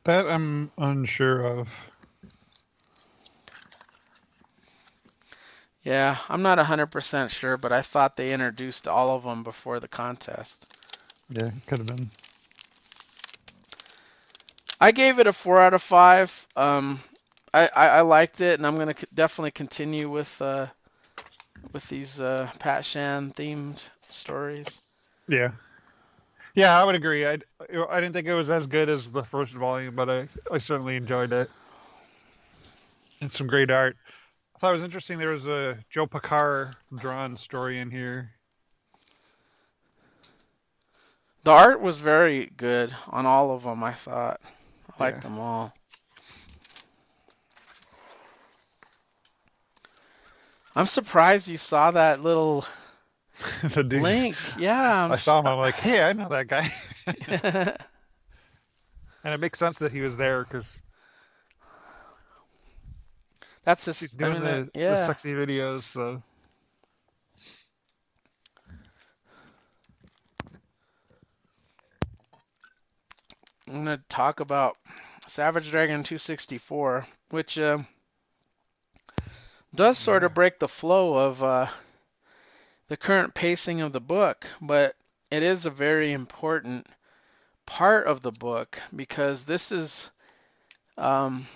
That 0.04 0.26
I'm 0.26 0.70
unsure 0.76 1.40
of. 1.46 1.90
Yeah, 5.82 6.18
I'm 6.28 6.42
not 6.42 6.58
100% 6.58 7.30
sure, 7.30 7.56
but 7.56 7.72
I 7.72 7.80
thought 7.80 8.16
they 8.16 8.32
introduced 8.32 8.86
all 8.86 9.16
of 9.16 9.24
them 9.24 9.42
before 9.42 9.80
the 9.80 9.88
contest. 9.88 10.66
Yeah, 11.30 11.50
could 11.66 11.78
have 11.78 11.86
been. 11.86 12.10
I 14.78 14.92
gave 14.92 15.18
it 15.18 15.26
a 15.26 15.32
4 15.32 15.60
out 15.60 15.74
of 15.74 15.82
5. 15.82 16.46
Um, 16.56 17.00
I, 17.54 17.70
I, 17.74 17.88
I 17.88 18.00
liked 18.02 18.42
it, 18.42 18.58
and 18.58 18.66
I'm 18.66 18.76
going 18.76 18.94
to 18.94 19.06
definitely 19.14 19.52
continue 19.52 20.10
with 20.10 20.40
uh, 20.42 20.66
with 21.72 21.88
these 21.88 22.20
uh, 22.20 22.50
Pat 22.58 22.84
Shand 22.84 23.34
themed 23.34 23.82
stories. 24.08 24.80
Yeah. 25.28 25.52
Yeah, 26.54 26.80
I 26.80 26.84
would 26.84 26.96
agree. 26.96 27.26
I 27.26 27.38
I 27.90 28.00
didn't 28.00 28.12
think 28.12 28.26
it 28.26 28.34
was 28.34 28.50
as 28.50 28.66
good 28.66 28.88
as 28.88 29.08
the 29.08 29.22
first 29.22 29.52
volume, 29.52 29.94
but 29.94 30.10
I 30.10 30.28
I 30.50 30.58
certainly 30.58 30.96
enjoyed 30.96 31.32
it. 31.32 31.48
And 33.20 33.30
some 33.30 33.46
great 33.46 33.70
art. 33.70 33.96
I 34.56 34.58
thought 34.58 34.70
it 34.70 34.74
was 34.74 34.82
interesting. 34.82 35.18
There 35.18 35.30
was 35.30 35.46
a 35.46 35.78
Joe 35.90 36.06
Picard 36.06 36.74
drawn 36.98 37.36
story 37.36 37.78
in 37.78 37.90
here. 37.90 38.32
The 41.44 41.52
art 41.52 41.80
was 41.80 42.00
very 42.00 42.50
good 42.56 42.94
on 43.08 43.24
all 43.26 43.52
of 43.54 43.62
them, 43.62 43.82
I 43.82 43.92
thought. 43.94 44.40
I 44.98 45.04
liked 45.04 45.18
Yeah. 45.18 45.30
them 45.30 45.38
all. 45.38 45.72
I'm 50.74 50.86
surprised 50.86 51.48
you 51.48 51.56
saw 51.56 51.90
that 51.92 52.20
little 52.22 52.64
the 53.62 53.82
dude. 53.82 54.02
link. 54.02 54.36
Yeah, 54.56 55.04
I'm 55.04 55.12
I 55.12 55.16
saw 55.16 55.40
him. 55.40 55.46
I'm 55.46 55.58
like, 55.58 55.76
hey, 55.78 56.02
I 56.02 56.12
know 56.12 56.28
that 56.28 56.46
guy. 56.48 56.68
and 59.24 59.34
it 59.34 59.40
makes 59.40 59.58
sense 59.58 59.78
that 59.78 59.92
he 59.92 60.00
was 60.00 60.16
there 60.16 60.44
because 60.44 60.80
That's 63.64 63.84
his. 63.84 64.00
he's 64.00 64.14
I 64.14 64.18
doing 64.18 64.32
mean, 64.34 64.42
the, 64.42 64.70
yeah. 64.74 64.90
the 64.90 65.06
sexy 65.06 65.32
videos. 65.34 65.82
So 65.82 66.22
I'm 73.68 73.74
gonna 73.84 74.02
talk 74.08 74.40
about 74.40 74.76
Savage 75.26 75.70
Dragon 75.70 76.02
264, 76.02 77.06
which 77.30 77.58
uh, 77.58 77.78
does 79.74 79.98
sort 79.98 80.24
of 80.24 80.34
break 80.34 80.58
the 80.58 80.68
flow 80.68 81.14
of 81.14 81.42
uh, 81.42 81.66
the 82.88 82.96
current 82.96 83.34
pacing 83.34 83.80
of 83.80 83.92
the 83.92 84.00
book, 84.00 84.46
but 84.60 84.96
it 85.30 85.42
is 85.42 85.66
a 85.66 85.70
very 85.70 86.12
important 86.12 86.86
part 87.66 88.06
of 88.06 88.20
the 88.20 88.32
book 88.32 88.80
because 88.94 89.44
this 89.44 89.70
is 89.70 90.10
um, 90.98 91.46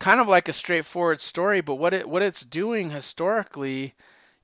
kind 0.00 0.20
of 0.20 0.28
like 0.28 0.48
a 0.48 0.52
straightforward 0.52 1.20
story, 1.20 1.60
but 1.60 1.76
what 1.76 1.94
it 1.94 2.08
what 2.08 2.22
it's 2.22 2.40
doing 2.40 2.90
historically 2.90 3.94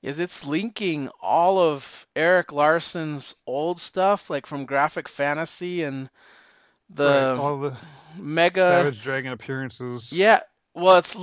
is 0.03 0.21
it's 0.21 0.47
linking 0.47 1.09
all 1.21 1.59
of 1.59 2.07
Erik 2.15 2.53
Larsen's 2.53 3.35
old 3.47 3.81
stuff, 3.81 4.31
like 4.31 4.47
from 4.47 4.67
graphic 4.67 5.09
fantasy 5.09 5.83
and 5.83 6.09
the 6.91 7.05
right, 7.05 7.39
all 7.39 7.59
the 7.59 7.77
mega 8.17 8.61
Savage 8.61 9.03
Dragon 9.03 9.33
appearances. 9.33 10.13
yeah 10.13 10.41
well 10.75 10.99
it's 10.99 11.17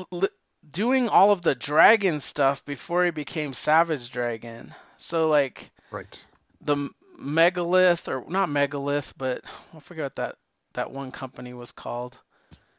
doing 0.71 1.09
all 1.09 1.31
of 1.31 1.41
the 1.41 1.55
dragon 1.55 2.19
stuff 2.19 2.63
before 2.65 3.05
he 3.05 3.11
became 3.11 3.53
Savage 3.53 4.09
Dragon. 4.11 4.73
So 4.97 5.27
like 5.27 5.71
Right. 5.91 6.25
the 6.61 6.89
megalith 7.17 8.07
or 8.07 8.23
not 8.27 8.49
megalith, 8.49 9.13
but 9.17 9.43
I 9.75 9.79
forget 9.79 10.05
what 10.05 10.15
that 10.15 10.35
that 10.73 10.91
one 10.91 11.11
company 11.11 11.53
was 11.53 11.71
called. 11.71 12.19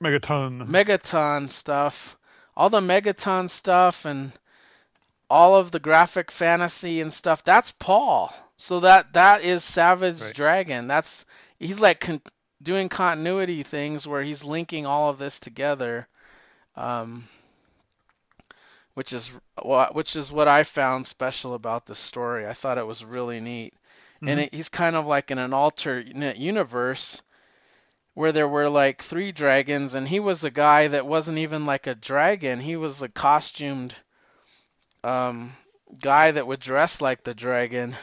Megaton. 0.03 0.67
Megaton 0.69 1.49
stuff, 1.49 2.17
all 2.57 2.69
the 2.69 2.81
Megaton 2.81 3.49
stuff 3.49 4.05
and 4.05 4.33
all 5.31 5.55
of 5.57 5.71
the 5.71 5.79
graphic 5.79 6.31
fantasy 6.31 7.01
and 7.01 7.13
stuff. 7.13 7.45
That's 7.45 7.71
Paul. 7.73 8.35
So 8.57 8.81
that 8.81 9.13
that 9.13 9.43
is 9.45 9.63
Savage 9.65 10.21
Right. 10.21 10.35
Dragon. 10.35 10.87
That's 10.89 11.25
he's 11.59 11.81
like 11.81 12.01
con- 12.01 12.23
doing 12.63 12.89
continuity 12.89 13.63
things 13.63 14.07
where 14.07 14.23
he's 14.23 14.43
linking 14.45 14.87
all 14.87 15.11
of 15.11 15.19
this 15.19 15.39
together. 15.39 16.09
Um, 16.77 17.29
which 18.95 19.13
is 19.13 19.33
which 19.93 20.17
is 20.17 20.33
what 20.33 20.49
I 20.49 20.65
found 20.65 21.07
special 21.07 21.55
about 21.55 21.87
the 21.87 21.95
story. 21.95 22.47
I 22.47 22.53
thought 22.55 22.79
it 22.79 22.87
was 22.87 23.05
really 23.05 23.41
neat. 23.41 23.75
And 24.27 24.39
Mhm. 24.39 24.41
it, 24.41 24.55
he's 24.55 24.69
kind 24.69 24.97
of 24.97 25.07
like 25.07 25.31
in 25.31 25.39
an 25.39 25.53
alternate 25.53 26.37
universe 26.39 27.23
where 28.15 28.33
there 28.33 28.49
were 28.49 28.69
like 28.69 29.03
three 29.03 29.33
dragons, 29.33 29.95
and 29.95 30.09
he 30.09 30.21
was 30.21 30.45
a 30.45 30.51
guy 30.51 30.89
that 30.89 31.07
wasn't 31.07 31.39
even 31.39 31.67
like 31.67 31.87
a 31.87 31.95
dragon. 31.95 32.61
He 32.61 32.77
was 32.77 33.03
a 33.03 33.09
costumed 33.09 33.95
um, 35.05 35.57
guy 36.01 36.31
that 36.33 36.47
would 36.47 36.61
dress 36.61 37.01
like 37.01 37.25
the 37.25 37.35
dragon. 37.35 37.97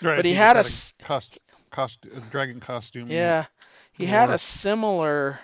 Right, 0.00 0.24
but 0.24 0.26
he 0.26 0.34
just 0.34 0.54
had 0.54 0.56
a 0.56 0.60
s- 0.60 0.92
cost, 1.00 1.38
cost, 1.70 2.04
a 2.12 2.20
dragon 2.20 2.60
costume. 2.60 3.08
Yeah, 3.08 3.46
he 3.92 4.06
had 4.06 4.30
a 4.30 4.38
similar 4.38 5.40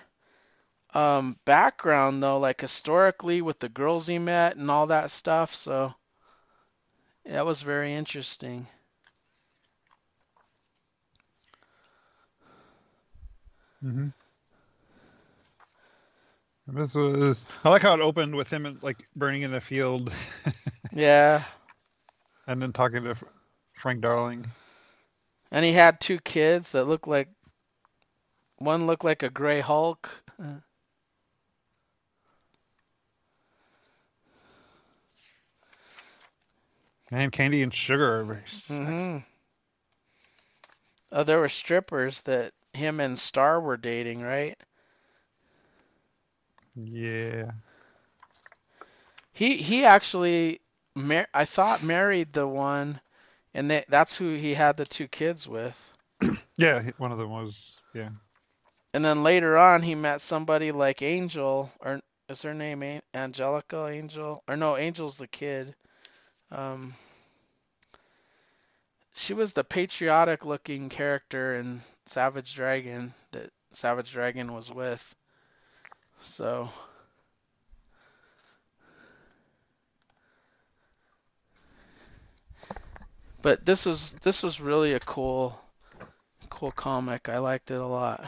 um, 0.95 1.39
background 1.45 2.23
though, 2.23 2.39
like 2.39 2.61
historically 2.61 3.41
with 3.43 3.59
the 3.59 3.69
girls 3.69 4.07
he 4.07 4.17
met 4.19 4.57
and 4.57 4.71
all 4.71 4.87
that 4.87 5.11
stuff. 5.11 5.53
So 5.55 5.95
that 7.25 7.45
was 7.45 7.61
very 7.61 7.93
interesting. 7.93 8.67
hmm 13.81 14.09
This 16.67 16.95
was. 16.95 17.45
I 17.63 17.69
like 17.69 17.83
how 17.83 17.93
it 17.93 18.01
opened 18.01 18.35
with 18.35 18.49
him 18.51 18.79
like 18.81 19.07
burning 19.15 19.43
in 19.43 19.53
a 19.53 19.61
field, 19.61 20.11
Yeah, 20.91 21.43
and 22.47 22.61
then 22.61 22.73
talking 22.73 23.03
to 23.03 23.15
Frank 23.73 24.01
Darling. 24.01 24.45
and 25.51 25.65
he 25.65 25.71
had 25.73 25.99
two 25.99 26.19
kids 26.19 26.71
that 26.73 26.85
looked 26.85 27.07
like 27.07 27.29
one 28.57 28.85
looked 28.87 29.05
like 29.05 29.23
a 29.23 29.29
gray 29.29 29.61
Hulk. 29.61 30.09
Man, 37.11 37.31
Candy 37.31 37.61
and 37.63 37.73
Sugar 37.73 38.19
are 38.19 38.25
very 38.25 38.43
sexy. 38.47 39.05
hmm 39.07 39.17
Oh, 41.11 41.23
there 41.23 41.39
were 41.39 41.47
strippers 41.49 42.21
that 42.23 42.53
him 42.73 42.99
and 42.99 43.17
Star 43.17 43.59
were 43.59 43.77
dating, 43.77 44.21
right? 44.21 44.57
Yeah. 46.75 47.51
He 49.33 49.57
he 49.61 49.85
actually, 49.85 50.61
mar- 50.95 51.27
I 51.33 51.45
thought 51.45 51.83
married 51.83 52.33
the 52.33 52.47
one, 52.47 52.99
and 53.53 53.69
they, 53.69 53.85
that's 53.89 54.17
who 54.17 54.35
he 54.35 54.53
had 54.53 54.77
the 54.77 54.85
two 54.85 55.07
kids 55.07 55.47
with. 55.47 55.93
Yeah, 56.57 56.81
one 56.97 57.11
of 57.11 57.17
them 57.17 57.29
was. 57.31 57.81
Yeah. 57.93 58.09
And 58.93 59.05
then 59.05 59.23
later 59.23 59.57
on, 59.57 59.83
he 59.83 59.93
met 59.93 60.21
somebody 60.21 60.71
like 60.71 61.01
Angel, 61.03 61.71
or 61.79 62.01
is 62.29 62.41
her 62.41 62.53
name 62.55 63.01
Angelica 63.13 63.87
Angel? 63.87 64.43
Or 64.47 64.57
no, 64.57 64.75
Angel's 64.75 65.17
the 65.19 65.27
kid. 65.27 65.75
Um, 66.55 66.93
she 69.13 69.33
was 69.33 69.51
the 69.51 69.63
patriotic 69.65 70.45
looking 70.45 70.87
character 70.87 71.55
in 71.57 71.81
Savage 72.05 72.55
Dragon 72.55 73.13
that 73.33 73.51
Savage 73.71 74.13
Dragon 74.13 74.53
was 74.53 74.71
with. 74.71 75.15
So. 76.21 76.69
But 83.41 83.65
this 83.65 83.85
was 83.85 84.13
this 84.23 84.41
was 84.41 84.61
really 84.61 84.93
a 84.93 84.99
cool 85.01 85.59
cool 86.49 86.71
comic. 86.71 87.27
I 87.27 87.39
liked 87.39 87.69
it 87.69 87.81
a 87.81 87.85
lot. 87.85 88.25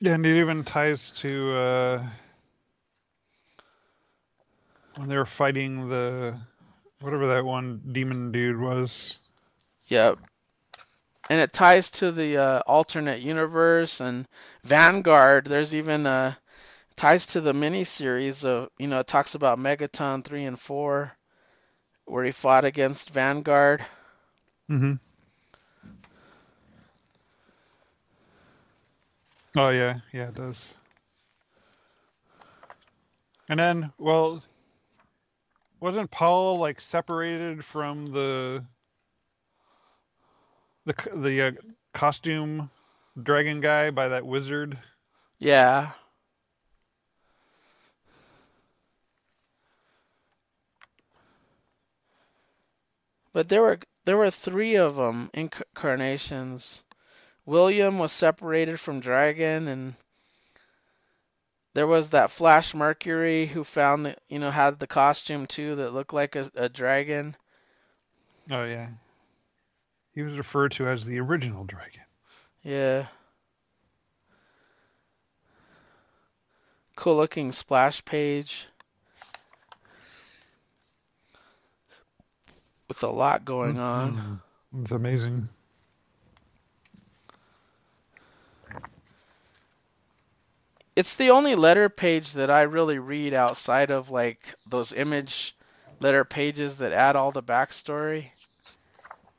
Yeah, 0.00 0.12
and 0.12 0.26
it 0.26 0.38
even 0.38 0.62
ties 0.62 1.10
to 1.12 1.52
uh, 1.56 2.06
when 4.98 5.08
they 5.08 5.16
were 5.16 5.24
fighting 5.24 5.88
the 5.88 6.36
whatever 7.00 7.28
that 7.28 7.44
one 7.44 7.80
demon 7.92 8.32
dude 8.32 8.58
was. 8.58 9.18
Yep. 9.86 10.18
And 11.30 11.40
it 11.40 11.52
ties 11.52 11.90
to 11.92 12.10
the 12.10 12.38
uh, 12.38 12.58
alternate 12.66 13.20
universe 13.20 14.00
and 14.00 14.26
Vanguard. 14.64 15.46
There's 15.46 15.74
even 15.74 16.04
uh, 16.04 16.34
ties 16.96 17.26
to 17.26 17.40
the 17.40 17.52
miniseries 17.52 18.44
of 18.44 18.70
you 18.78 18.88
know 18.88 19.00
it 19.00 19.06
talks 19.06 19.34
about 19.34 19.58
Megaton 19.58 20.24
three 20.24 20.44
and 20.44 20.58
four, 20.58 21.16
where 22.06 22.24
he 22.24 22.32
fought 22.32 22.64
against 22.64 23.10
Vanguard. 23.10 23.84
Mm-hmm. 24.68 24.94
Oh 29.56 29.68
yeah, 29.68 30.00
yeah, 30.12 30.28
it 30.28 30.34
does. 30.34 30.74
And 33.50 33.60
then, 33.60 33.92
well, 33.98 34.42
wasn't 35.80 36.10
Paul 36.10 36.58
like 36.58 36.80
separated 36.80 37.64
from 37.64 38.06
the 38.12 38.64
the 40.84 40.94
the 41.14 41.42
uh, 41.42 41.52
costume 41.92 42.70
dragon 43.22 43.60
guy 43.60 43.90
by 43.90 44.08
that 44.08 44.26
wizard? 44.26 44.78
Yeah. 45.38 45.92
But 53.32 53.48
there 53.48 53.62
were 53.62 53.78
there 54.04 54.16
were 54.16 54.30
three 54.30 54.74
of 54.74 54.96
them 54.96 55.30
incarnations. 55.32 56.82
William 57.44 57.98
was 57.98 58.10
separated 58.10 58.80
from 58.80 59.00
Dragon, 59.00 59.68
and 59.68 59.94
there 61.78 61.86
was 61.86 62.10
that 62.10 62.32
Flash 62.32 62.74
Mercury 62.74 63.46
who 63.46 63.62
found 63.62 64.06
that 64.06 64.18
you 64.28 64.40
know 64.40 64.50
had 64.50 64.80
the 64.80 64.88
costume 64.88 65.46
too 65.46 65.76
that 65.76 65.94
looked 65.94 66.12
like 66.12 66.34
a, 66.34 66.50
a 66.56 66.68
dragon. 66.68 67.36
Oh 68.50 68.64
yeah. 68.64 68.88
He 70.12 70.22
was 70.22 70.36
referred 70.36 70.72
to 70.72 70.88
as 70.88 71.04
the 71.04 71.20
original 71.20 71.62
dragon. 71.62 72.00
Yeah. 72.64 73.06
Cool 76.96 77.14
looking 77.14 77.52
splash 77.52 78.04
page. 78.04 78.66
With 82.88 83.04
a 83.04 83.08
lot 83.08 83.44
going 83.44 83.78
on. 83.78 84.42
Mhm. 84.72 84.82
It's 84.82 84.90
amazing. 84.90 85.48
It's 90.98 91.14
the 91.14 91.30
only 91.30 91.54
letter 91.54 91.88
page 91.88 92.32
that 92.32 92.50
I 92.50 92.62
really 92.62 92.98
read 92.98 93.32
outside 93.32 93.92
of 93.92 94.10
like 94.10 94.52
those 94.68 94.92
image 94.92 95.54
letter 96.00 96.24
pages 96.24 96.78
that 96.78 96.92
add 96.92 97.14
all 97.14 97.30
the 97.30 97.40
backstory. 97.40 98.30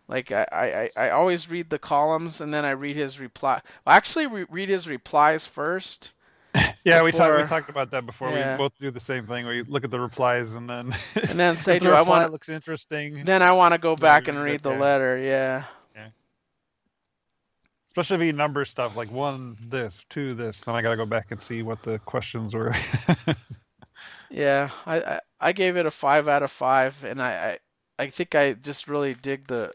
Like 0.07 0.31
I, 0.31 0.89
I, 0.95 1.07
I 1.07 1.09
always 1.09 1.49
read 1.49 1.69
the 1.69 1.77
columns 1.77 2.39
and 2.39 2.53
then 2.53 2.63
I 2.63 2.69
read 2.71 2.95
his 2.95 3.19
reply. 3.19 3.59
I 3.85 3.97
actually 3.97 4.27
re- 4.27 4.45
read 4.49 4.69
his 4.69 4.87
replies 4.87 5.45
first. 5.45 6.11
Yeah, 6.85 7.03
we 7.03 7.11
talked 7.11 7.35
we 7.35 7.43
talked 7.43 7.69
about 7.69 7.91
that 7.91 8.05
before. 8.05 8.29
Yeah. 8.29 8.53
We 8.53 8.57
both 8.57 8.77
do 8.77 8.89
the 8.89 9.01
same 9.01 9.25
thing. 9.25 9.45
We 9.45 9.63
look 9.63 9.83
at 9.83 9.91
the 9.91 9.99
replies 9.99 10.55
and 10.55 10.67
then 10.69 10.93
And 11.29 11.37
then 11.37 11.57
say, 11.57 11.73
the 11.73 11.87
do 11.87 11.91
I 11.91 12.03
want 12.03 12.31
looks 12.31 12.47
interesting, 12.47 13.25
Then 13.25 13.41
I 13.41 13.51
want 13.51 13.73
to 13.73 13.77
go 13.77 13.97
back 13.97 14.29
and 14.29 14.41
read 14.41 14.63
the 14.63 14.69
letter. 14.69 15.17
Yeah. 15.17 15.65
Especially 17.89 18.15
if 18.15 18.21
he 18.21 18.37
numbers 18.37 18.69
stuff 18.69 18.95
like 18.95 19.11
one 19.11 19.57
this, 19.67 20.05
two 20.09 20.33
this, 20.33 20.61
then 20.61 20.75
I 20.75 20.81
gotta 20.81 20.97
go 20.97 21.05
back 21.05 21.31
and 21.31 21.41
see 21.41 21.61
what 21.63 21.83
the 21.83 21.99
questions 21.99 22.53
were. 22.53 22.73
Yeah, 24.29 24.69
I, 24.85 25.01
I 25.01 25.19
I 25.39 25.51
gave 25.53 25.77
it 25.77 25.85
a 25.85 25.91
five 25.91 26.27
out 26.27 26.43
of 26.43 26.51
five, 26.51 27.03
and 27.03 27.21
I, 27.21 27.59
I 27.99 28.03
I 28.03 28.09
think 28.09 28.35
I 28.35 28.53
just 28.53 28.87
really 28.87 29.13
dig 29.15 29.47
the 29.47 29.73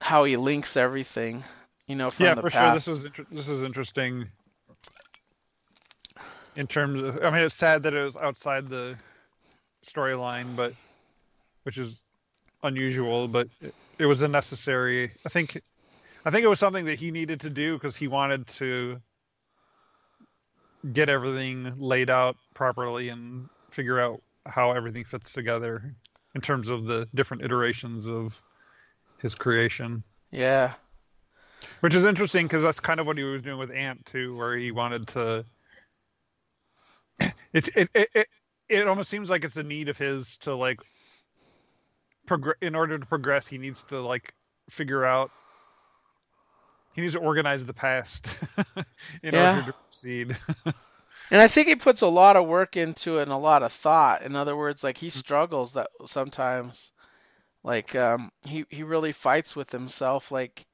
how 0.00 0.24
he 0.24 0.36
links 0.36 0.76
everything, 0.76 1.42
you 1.86 1.96
know, 1.96 2.10
from 2.10 2.26
yeah, 2.26 2.34
the 2.34 2.42
for 2.42 2.50
sure. 2.50 2.72
This 2.72 2.88
is 2.88 3.04
inter- 3.04 3.26
this 3.30 3.48
is 3.48 3.62
interesting. 3.62 4.28
In 6.56 6.66
terms 6.66 7.02
of, 7.02 7.24
I 7.24 7.30
mean, 7.30 7.40
it's 7.40 7.54
sad 7.54 7.82
that 7.82 7.94
it 7.94 8.04
was 8.04 8.16
outside 8.16 8.68
the 8.68 8.96
storyline, 9.84 10.54
but 10.54 10.72
which 11.64 11.78
is 11.78 12.00
unusual, 12.62 13.26
but 13.26 13.48
it, 13.60 13.74
it 13.98 14.06
was 14.06 14.22
a 14.22 14.28
necessary. 14.28 15.10
I 15.26 15.30
think, 15.30 15.60
I 16.24 16.30
think 16.30 16.44
it 16.44 16.48
was 16.48 16.58
something 16.58 16.86
that 16.86 16.98
he 16.98 17.10
needed 17.10 17.40
to 17.40 17.50
do 17.50 17.74
because 17.74 17.96
he 17.96 18.08
wanted 18.08 18.46
to 18.48 19.00
get 20.92 21.08
everything 21.08 21.74
laid 21.78 22.10
out 22.10 22.36
properly 22.54 23.08
and 23.08 23.48
figure 23.70 24.00
out 24.00 24.22
how 24.46 24.72
everything 24.72 25.04
fits 25.04 25.32
together 25.32 25.94
in 26.34 26.40
terms 26.40 26.68
of 26.68 26.84
the 26.86 27.08
different 27.14 27.42
iterations 27.42 28.06
of 28.06 28.42
his 29.18 29.34
creation. 29.34 30.02
Yeah. 30.30 30.74
Which 31.80 31.94
is 31.94 32.04
interesting 32.04 32.46
because 32.46 32.62
that's 32.62 32.80
kind 32.80 33.00
of 33.00 33.06
what 33.06 33.16
he 33.16 33.24
was 33.24 33.42
doing 33.42 33.58
with 33.58 33.70
Ant 33.70 34.04
too, 34.04 34.36
where 34.36 34.56
he 34.56 34.70
wanted 34.70 35.08
to. 35.08 35.44
It's 37.52 37.68
it 37.76 37.88
it 37.94 38.08
it, 38.14 38.26
it 38.68 38.88
almost 38.88 39.08
seems 39.08 39.30
like 39.30 39.44
it's 39.44 39.56
a 39.56 39.62
need 39.62 39.88
of 39.88 39.96
his 39.96 40.36
to 40.38 40.54
like. 40.54 40.80
Progress 42.26 42.56
in 42.62 42.74
order 42.74 42.98
to 42.98 43.06
progress, 43.06 43.46
he 43.46 43.58
needs 43.58 43.84
to 43.84 44.00
like 44.00 44.34
figure 44.68 45.04
out. 45.04 45.30
He 46.94 47.02
needs 47.02 47.14
to 47.14 47.20
organize 47.20 47.64
the 47.64 47.74
past 47.74 48.28
in 49.22 49.34
Yeah. 49.34 49.34
order 49.36 49.64
to 49.64 49.74
proceed. 49.74 50.36
And 51.30 51.38
I 51.38 51.48
think 51.48 51.68
he 51.68 51.76
puts 51.76 52.00
a 52.00 52.06
lot 52.06 52.34
of 52.34 52.46
work 52.46 52.78
into 52.78 53.18
it 53.18 53.24
and 53.24 53.32
a 53.32 53.36
lot 53.36 53.62
of 53.62 53.74
thought. 53.74 54.22
In 54.22 54.34
other 54.34 54.56
words, 54.56 54.82
like 54.82 54.96
he 54.96 55.10
struggles 55.10 55.74
that 55.74 55.90
sometimes 56.06 56.92
like 57.64 57.94
um 57.94 58.32
he 58.46 58.66
he 58.70 58.82
really 58.84 59.12
fights 59.12 59.56
with 59.56 59.70
himself 59.70 60.32
like 60.32 60.66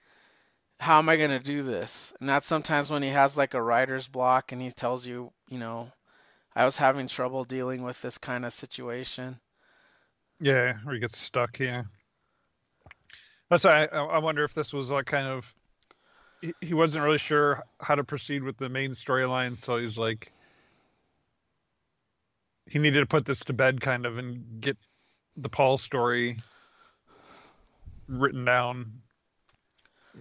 how 0.80 0.98
am 0.98 1.08
I 1.08 1.16
going 1.16 1.30
to 1.30 1.40
do 1.40 1.62
this? 1.62 2.12
And 2.20 2.28
that's 2.28 2.46
sometimes 2.46 2.90
when 2.90 3.02
he 3.02 3.10
has 3.10 3.36
like 3.36 3.54
a 3.54 3.62
writer's 3.62 4.08
block 4.08 4.52
and 4.52 4.62
he 4.62 4.70
tells 4.72 5.06
you, 5.06 5.32
you 5.48 5.58
know, 5.58 5.92
I 6.56 6.64
was 6.66 6.76
having 6.78 7.08
trouble 7.08 7.44
dealing 7.44 7.82
with 7.84 8.00
this 8.02 8.18
kind 8.18 8.44
of 8.44 8.52
situation. 8.54 9.40
Yeah, 10.40 10.78
where 10.84 10.94
he 10.94 11.00
gets 11.00 11.18
stuck. 11.18 11.58
Yeah, 11.60 11.84
that's 13.48 13.64
why 13.64 13.86
I, 13.92 13.98
I 14.04 14.18
wonder 14.18 14.44
if 14.44 14.54
this 14.54 14.72
was 14.72 14.90
like 14.90 15.06
kind 15.06 15.26
of 15.26 15.54
he, 16.40 16.54
he 16.60 16.74
wasn't 16.74 17.04
really 17.04 17.18
sure 17.18 17.62
how 17.80 17.94
to 17.94 18.04
proceed 18.04 18.42
with 18.42 18.56
the 18.56 18.68
main 18.68 18.92
storyline, 18.92 19.60
so 19.62 19.76
he's 19.76 19.98
like 19.98 20.32
he 22.66 22.78
needed 22.78 23.00
to 23.00 23.06
put 23.06 23.26
this 23.26 23.40
to 23.44 23.52
bed, 23.52 23.80
kind 23.80 24.06
of, 24.06 24.18
and 24.18 24.60
get 24.60 24.76
the 25.36 25.48
Paul 25.48 25.76
story 25.78 26.38
written 28.08 28.44
down 28.44 28.92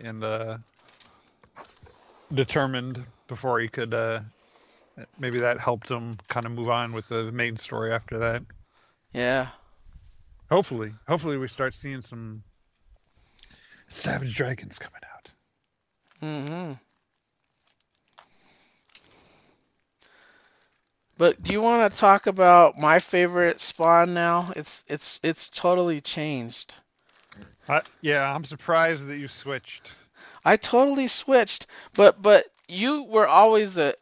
and 0.02 0.24
uh, 0.24 0.58
determined 2.34 3.04
before 3.28 3.60
he 3.60 3.68
could. 3.68 3.94
Uh, 3.94 4.22
maybe 5.20 5.40
that 5.40 5.60
helped 5.60 5.90
him 5.90 6.18
kind 6.28 6.46
of 6.46 6.52
move 6.52 6.70
on 6.70 6.91
with 6.91 7.08
the 7.08 7.32
main 7.32 7.56
story 7.56 7.94
after 7.94 8.18
that. 8.18 8.44
Yeah. 9.14 9.48
Hopefully, 10.50 10.91
hopefully 11.08 11.38
we 11.38 11.48
start 11.48 11.76
seeing 11.76 12.02
some 12.02 12.44
Savage 13.88 14.36
Dragons 14.36 14.80
coming 14.80 15.02
out. 15.04 15.09
Mhm. 16.22 16.80
But 21.18 21.44
do 21.44 21.52
you 21.52 21.62
want 21.62 21.91
to 21.91 21.98
talk 22.00 22.26
about 22.28 22.78
my 22.78 23.00
favorite 23.00 23.60
spawn 23.60 24.14
now? 24.14 24.52
It's 24.56 24.84
it's 24.88 25.20
it's 25.24 25.50
totally 25.50 26.02
changed. 26.02 26.76
I, 27.68 27.82
yeah, 28.02 28.34
I'm 28.34 28.44
surprised 28.46 29.08
that 29.08 29.18
you 29.18 29.28
switched. 29.28 29.91
I 30.46 30.58
totally 30.58 31.08
switched, 31.08 31.68
but 31.94 32.22
but 32.22 32.46
you 32.68 33.04
were 33.04 33.28
always 33.28 33.78
a 33.78 33.94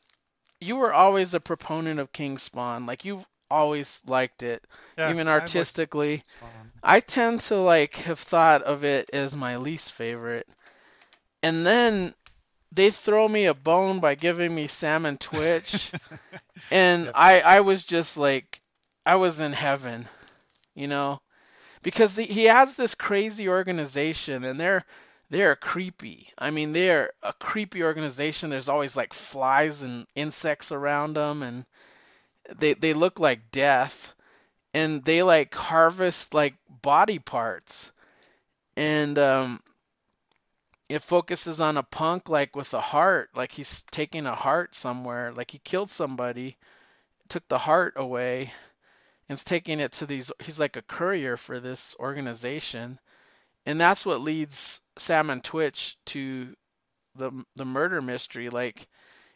you 0.59 0.75
were 0.75 0.93
always 0.93 1.33
a 1.33 1.39
proponent 1.39 1.99
of 1.99 2.11
King 2.11 2.37
Spawn. 2.37 2.85
Like 2.85 3.05
you 3.05 3.25
always 3.49 4.01
liked 4.05 4.43
it, 4.43 4.65
Yeah, 4.97 5.13
even 5.13 5.27
artistically. 5.27 6.23
Spawn. 6.23 6.71
I 6.83 6.99
tend 6.99 7.41
to 7.43 7.57
like 7.57 7.95
have 7.95 8.19
thought 8.19 8.63
of 8.63 8.83
it 8.83 9.09
as 9.13 9.35
my 9.35 9.57
least 9.57 9.93
favorite. 9.93 10.47
And 11.43 11.65
then 11.65 12.13
they 12.71 12.89
throw 12.91 13.27
me 13.27 13.45
a 13.45 13.53
bone 13.53 13.99
by 13.99 14.15
giving 14.15 14.53
me 14.55 14.67
Sam 14.67 15.05
and 15.05 15.19
Twitch, 15.19 15.93
and 16.71 17.09
Yep. 17.09 17.15
I 17.15 17.41
I 17.41 17.59
was 17.61 17.85
just 17.85 18.17
like 18.17 18.61
I 19.05 19.15
was 19.15 19.39
in 19.39 19.53
heaven, 19.53 20.07
you 20.75 20.87
know, 20.87 21.21
because 21.83 22.15
the, 22.15 22.23
he 22.25 22.45
has 22.45 22.75
this 22.75 22.95
crazy 22.95 23.49
organization 23.49 24.43
and 24.43 24.59
they're 24.59 24.83
they're 25.29 25.55
creepy. 25.55 26.31
I 26.37 26.51
mean, 26.51 26.73
they're 26.73 27.13
a 27.23 27.33
creepy 27.33 27.83
organization. 27.83 28.49
There's 28.49 28.69
always 28.69 28.95
like 28.95 29.13
flies 29.13 29.81
and 29.81 30.07
insects 30.15 30.71
around 30.71 31.15
them 31.15 31.43
and 31.43 31.65
they 32.57 32.73
they 32.73 32.93
look 32.93 33.19
like 33.19 33.51
death 33.51 34.13
and 34.73 35.03
they 35.05 35.23
like 35.23 35.53
harvest 35.55 36.33
like 36.33 36.55
body 36.81 37.19
parts 37.19 37.91
and 38.75 39.17
um 39.19 39.61
it 40.89 41.01
focuses 41.03 41.59
on 41.61 41.77
a 41.77 41.83
punk 41.83 42.29
like 42.29 42.55
with 42.55 42.73
a 42.73 42.81
heart 42.81 43.29
like 43.35 43.51
he's 43.51 43.83
taking 43.91 44.25
a 44.25 44.35
heart 44.35 44.75
somewhere 44.75 45.31
like 45.31 45.51
he 45.51 45.59
killed 45.59 45.89
somebody 45.89 46.57
took 47.29 47.47
the 47.47 47.57
heart 47.57 47.93
away 47.97 48.51
and 49.29 49.37
is 49.37 49.43
taking 49.43 49.79
it 49.79 49.91
to 49.93 50.05
these 50.05 50.31
he's 50.39 50.59
like 50.59 50.75
a 50.77 50.81
courier 50.81 51.37
for 51.37 51.59
this 51.59 51.95
organization 51.99 52.99
and 53.65 53.79
that's 53.79 54.05
what 54.05 54.21
leads 54.21 54.81
Sam 54.97 55.29
and 55.29 55.43
Twitch 55.43 55.97
to 56.07 56.55
the 57.15 57.31
the 57.55 57.65
murder 57.65 58.01
mystery 58.01 58.49
like 58.49 58.87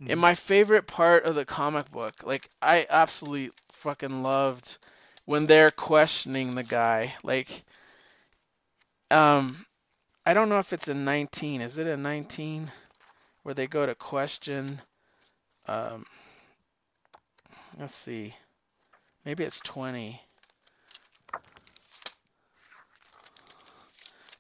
and 0.08 0.20
Mhm. 0.20 0.22
my 0.22 0.36
favorite 0.36 0.88
part 0.88 1.26
of 1.26 1.36
the 1.36 1.46
comic 1.46 1.92
book, 1.92 2.24
like 2.24 2.50
I 2.62 2.86
absolutely 2.90 3.52
fucking 3.74 4.24
loved 4.24 4.78
when 5.26 5.46
they're 5.46 5.72
questioning 5.72 6.56
the 6.56 6.64
guy. 6.64 7.16
Like, 7.24 7.64
um, 9.12 9.66
I 10.26 10.34
don't 10.34 10.50
know 10.50 10.60
if 10.60 10.74
it's 10.74 10.88
a 10.88 10.94
19. 10.94 11.62
Is 11.62 11.78
it 11.78 11.88
a 11.88 11.98
19 11.98 12.72
where 13.44 13.56
they 13.56 13.68
go 13.68 13.86
to 13.86 13.96
question? 13.96 14.82
Um, 15.68 16.06
let's 17.80 17.96
see. 17.96 18.36
Maybe 19.26 19.44
it's 19.44 19.60
20. 19.62 20.22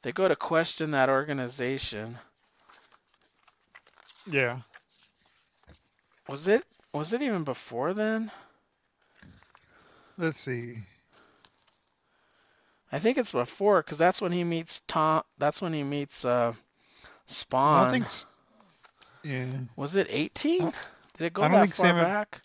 They 0.03 0.11
go 0.11 0.27
to 0.27 0.35
question 0.35 0.91
that 0.91 1.09
organization. 1.09 2.19
Yeah, 4.25 4.59
Was 6.27 6.47
it 6.47 6.65
was 6.93 7.13
it 7.13 7.21
even 7.21 7.43
before 7.43 7.93
then? 7.93 8.31
let's 10.17 10.39
see. 10.41 10.79
I 12.91 12.99
think 12.99 13.17
it's 13.17 13.31
before 13.31 13.81
because 13.81 13.97
that's 13.97 14.21
when 14.21 14.31
he 14.31 14.43
meets 14.43 14.81
Tom. 14.81 15.23
That's 15.37 15.61
when 15.61 15.73
he 15.73 15.83
meets 15.83 16.25
uh, 16.25 16.53
I 16.53 17.07
Spawn. 17.25 17.83
don't 17.91 17.91
think. 18.01 18.07
Yeah, 19.23 19.45
Was 19.75 19.95
it 19.95 20.07
18? 20.09 20.61
Did 21.17 21.25
it 21.25 21.33
go 21.33 21.43
I 21.43 21.47
don't 21.47 21.53
that 21.53 21.61
think 21.61 21.75
far 21.75 21.85
Sam 21.85 21.95
had- 21.95 22.03
back? 22.05 22.41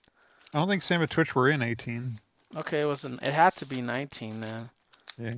I 0.55 0.59
don't 0.59 0.68
think 0.68 0.82
Sam 0.82 1.01
and 1.02 1.10
Twitch 1.10 1.35
were 1.35 1.51
in 1.51 1.60
18 1.62 2.20
Okay, 2.56 2.81
it 2.82 2.86
wasn't. 2.86 3.23
It 3.23 3.32
had 3.35 3.55
to 3.56 3.66
be 3.66 3.82
19 3.82 4.40
then. 4.40 4.70
Yeah. 5.18 5.35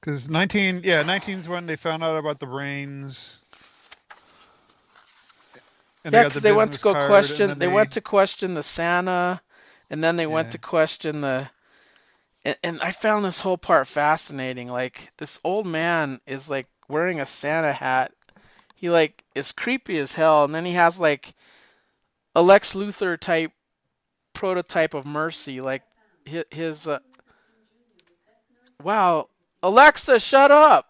because 0.00 0.28
19. 0.28 0.80
Yeah, 0.84 1.02
19 1.02 1.40
is 1.40 1.48
when 1.48 1.66
they 1.66 1.76
found 1.76 2.02
out 2.02 2.16
about 2.16 2.40
the 2.40 2.46
brains. 2.46 3.40
And 6.04 6.14
yeah, 6.14 6.24
because 6.24 6.42
the 6.42 6.48
they 6.48 6.52
went 6.52 6.72
to 6.72 6.80
go 6.80 6.92
question. 7.06 7.48
then 7.48 7.58
They, 7.58 7.68
went 7.68 7.92
to 7.92 8.00
question 8.00 8.54
the 8.54 8.62
Santa, 8.62 9.40
and 9.90 10.02
then 10.02 10.16
they 10.16 10.26
went 10.26 10.52
to 10.52 10.58
question 10.58 11.20
the. 11.20 11.50
And, 12.44 12.56
and 12.62 12.80
I 12.80 12.90
found 12.90 13.24
this 13.24 13.40
whole 13.40 13.58
part 13.58 13.86
fascinating. 13.86 14.68
Like 14.68 15.12
this 15.18 15.40
old 15.44 15.66
man 15.66 16.20
is 16.26 16.48
like 16.48 16.66
wearing 16.88 17.20
a 17.20 17.26
Santa 17.26 17.72
hat. 17.72 18.12
He 18.74 18.90
like 18.90 19.24
is 19.34 19.52
creepy 19.52 19.98
as 19.98 20.14
hell, 20.14 20.44
and 20.44 20.54
then 20.54 20.64
he 20.64 20.72
has 20.72 20.98
like 20.98 21.34
a 22.34 22.42
Lex 22.42 22.74
Luthor 22.74 23.18
type 23.18 23.52
prototype 24.32 24.94
of 24.94 25.04
Mercy, 25.04 25.60
like 25.60 25.82
his. 26.24 26.88
uh, 26.88 27.00
wow, 28.82 29.28
Alexa, 29.62 30.18
shut 30.20 30.50
up! 30.50 30.86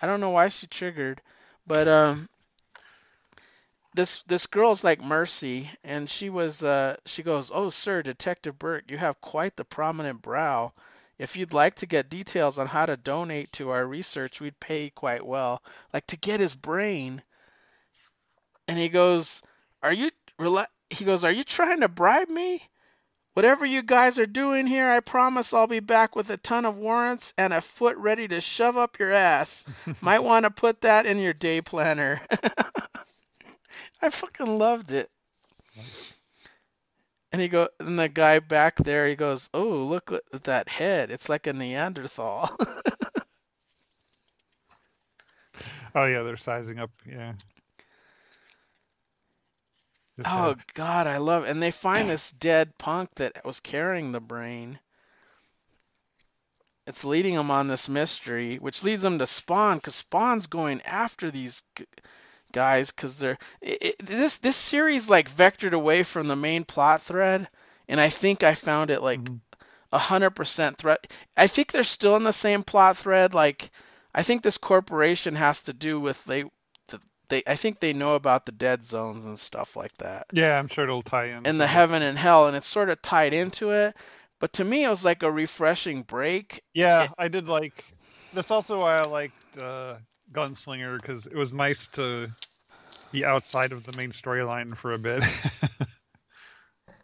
I 0.00 0.06
don't 0.06 0.20
know 0.20 0.30
why 0.30 0.48
she 0.48 0.66
triggered, 0.66 1.20
but 1.66 1.86
um, 1.86 2.28
this 3.94 4.22
this 4.24 4.46
girl's 4.46 4.84
like 4.84 5.02
Mercy, 5.02 5.70
and 5.84 6.08
she 6.08 6.30
was 6.30 6.62
uh 6.64 6.96
she 7.06 7.22
goes, 7.22 7.50
"Oh, 7.52 7.70
sir, 7.70 8.02
Detective 8.02 8.58
Burke, 8.58 8.90
you 8.90 8.98
have 8.98 9.20
quite 9.20 9.56
the 9.56 9.64
prominent 9.64 10.22
brow. 10.22 10.72
If 11.18 11.36
you'd 11.36 11.52
like 11.52 11.76
to 11.76 11.86
get 11.86 12.08
details 12.08 12.58
on 12.58 12.66
how 12.66 12.86
to 12.86 12.96
donate 12.96 13.52
to 13.52 13.70
our 13.70 13.86
research, 13.86 14.40
we'd 14.40 14.58
pay 14.60 14.90
quite 14.90 15.24
well, 15.24 15.62
like 15.92 16.06
to 16.08 16.16
get 16.16 16.40
his 16.40 16.54
brain." 16.54 17.22
And 18.68 18.78
he 18.78 18.88
goes, 18.88 19.42
"Are 19.82 19.92
you 19.92 20.10
he 20.90 21.04
goes, 21.04 21.24
"Are 21.24 21.32
you 21.32 21.44
trying 21.44 21.80
to 21.80 21.88
bribe 21.88 22.28
me?" 22.28 22.68
Whatever 23.34 23.64
you 23.64 23.82
guys 23.82 24.18
are 24.18 24.26
doing 24.26 24.66
here, 24.66 24.90
I 24.90 25.00
promise 25.00 25.54
I'll 25.54 25.66
be 25.66 25.80
back 25.80 26.14
with 26.14 26.28
a 26.28 26.36
ton 26.36 26.66
of 26.66 26.76
warrants 26.76 27.32
and 27.38 27.54
a 27.54 27.62
foot 27.62 27.96
ready 27.96 28.28
to 28.28 28.42
shove 28.42 28.76
up 28.76 28.98
your 28.98 29.12
ass. 29.12 29.64
Might 30.02 30.18
want 30.18 30.44
to 30.44 30.50
put 30.50 30.82
that 30.82 31.06
in 31.06 31.18
your 31.18 31.32
day 31.32 31.62
planner. 31.62 32.20
I 34.02 34.10
fucking 34.10 34.58
loved 34.58 34.92
it. 34.92 35.10
And 37.32 37.40
he 37.40 37.48
go, 37.48 37.68
and 37.80 37.98
the 37.98 38.08
guy 38.08 38.40
back 38.40 38.76
there, 38.76 39.08
he 39.08 39.14
goes, 39.14 39.48
"Oh, 39.54 39.84
look 39.84 40.12
at 40.12 40.44
that 40.44 40.68
head. 40.68 41.10
It's 41.10 41.28
like 41.28 41.46
a 41.46 41.52
Neanderthal." 41.52 42.50
Oh 45.94 46.06
yeah, 46.06 46.22
they're 46.22 46.36
sizing 46.36 46.78
up. 46.78 46.90
Yeah. 47.06 47.34
Oh 50.24 50.48
head. 50.48 50.60
God, 50.74 51.06
I 51.06 51.18
love 51.18 51.44
and 51.44 51.62
they 51.62 51.70
find 51.70 52.08
this 52.08 52.30
dead 52.30 52.76
punk 52.78 53.10
that 53.16 53.44
was 53.44 53.60
carrying 53.60 54.12
the 54.12 54.20
brain. 54.20 54.80
It's 56.86 57.04
leading 57.04 57.36
them 57.36 57.50
on 57.50 57.68
this 57.68 57.88
mystery, 57.88 58.56
which 58.58 58.82
leads 58.82 59.02
them 59.02 59.18
to 59.18 59.26
Spawn, 59.26 59.76
because 59.76 59.94
Spawn's 59.94 60.46
going 60.46 60.82
after 60.82 61.30
these 61.30 61.62
guys, 62.52 62.90
because 62.90 63.18
they're 63.18 63.38
it, 63.60 63.78
it, 63.82 64.06
this 64.06 64.38
this 64.38 64.56
series 64.56 65.08
like 65.10 65.30
vectored 65.30 65.72
away 65.72 66.02
from 66.02 66.26
the 66.26 66.36
main 66.36 66.64
plot 66.64 67.02
thread, 67.02 67.48
and 67.88 68.00
I 68.00 68.08
think 68.10 68.42
I 68.42 68.54
found 68.54 68.90
it 68.90 69.02
like 69.02 69.20
Mhm. 69.24 69.40
a 69.92 69.98
hundred 69.98 70.30
percent 70.30 70.78
threat. 70.78 71.06
I 71.36 71.46
think 71.46 71.72
they're 71.72 71.82
still 71.84 72.16
in 72.16 72.24
the 72.24 72.32
same 72.32 72.62
plot 72.62 72.96
thread. 72.96 73.34
Like, 73.34 73.70
I 74.14 74.22
think 74.22 74.42
this 74.42 74.58
corporation 74.58 75.34
has 75.36 75.62
to 75.64 75.72
do 75.72 76.00
with 76.00 76.22
they, 76.24 76.44
the, 76.88 77.00
they. 77.28 77.42
I 77.46 77.56
think 77.56 77.80
they 77.80 77.92
know 77.92 78.14
about 78.14 78.46
the 78.46 78.52
dead 78.52 78.84
zones 78.84 79.26
and 79.26 79.38
stuff 79.38 79.76
like 79.76 79.96
that, 79.98 80.26
Yeah, 80.32 80.58
I'm 80.58 80.68
sure 80.68 80.84
it'll 80.84 81.02
tie 81.02 81.26
in. 81.26 81.46
and 81.46 81.60
the 81.60 81.66
heaven 81.66 82.02
and 82.02 82.18
hell, 82.18 82.46
and 82.48 82.56
it's 82.56 82.66
sort 82.66 82.88
of 82.90 83.00
tied 83.02 83.32
into 83.34 83.70
it. 83.70 83.96
But 84.40 84.54
to 84.54 84.64
me, 84.64 84.84
it 84.84 84.88
was 84.88 85.04
like 85.04 85.22
a 85.22 85.30
refreshing 85.30 86.02
break. 86.02 86.62
Yeah, 86.74 87.08
I 87.18 87.28
did 87.28 87.48
like. 87.48 87.84
That's 88.32 88.50
also 88.50 88.80
why 88.80 88.96
I 88.98 89.02
liked 89.04 89.58
uh, 89.58 89.96
Gunslinger 90.32 91.00
because 91.00 91.26
it 91.26 91.34
was 91.36 91.52
nice 91.54 91.86
to 91.88 92.30
be 93.12 93.24
outside 93.24 93.72
of 93.72 93.84
the 93.84 93.96
main 93.96 94.10
storyline 94.10 94.76
for 94.76 94.92
a 94.92 94.98
bit. 94.98 95.22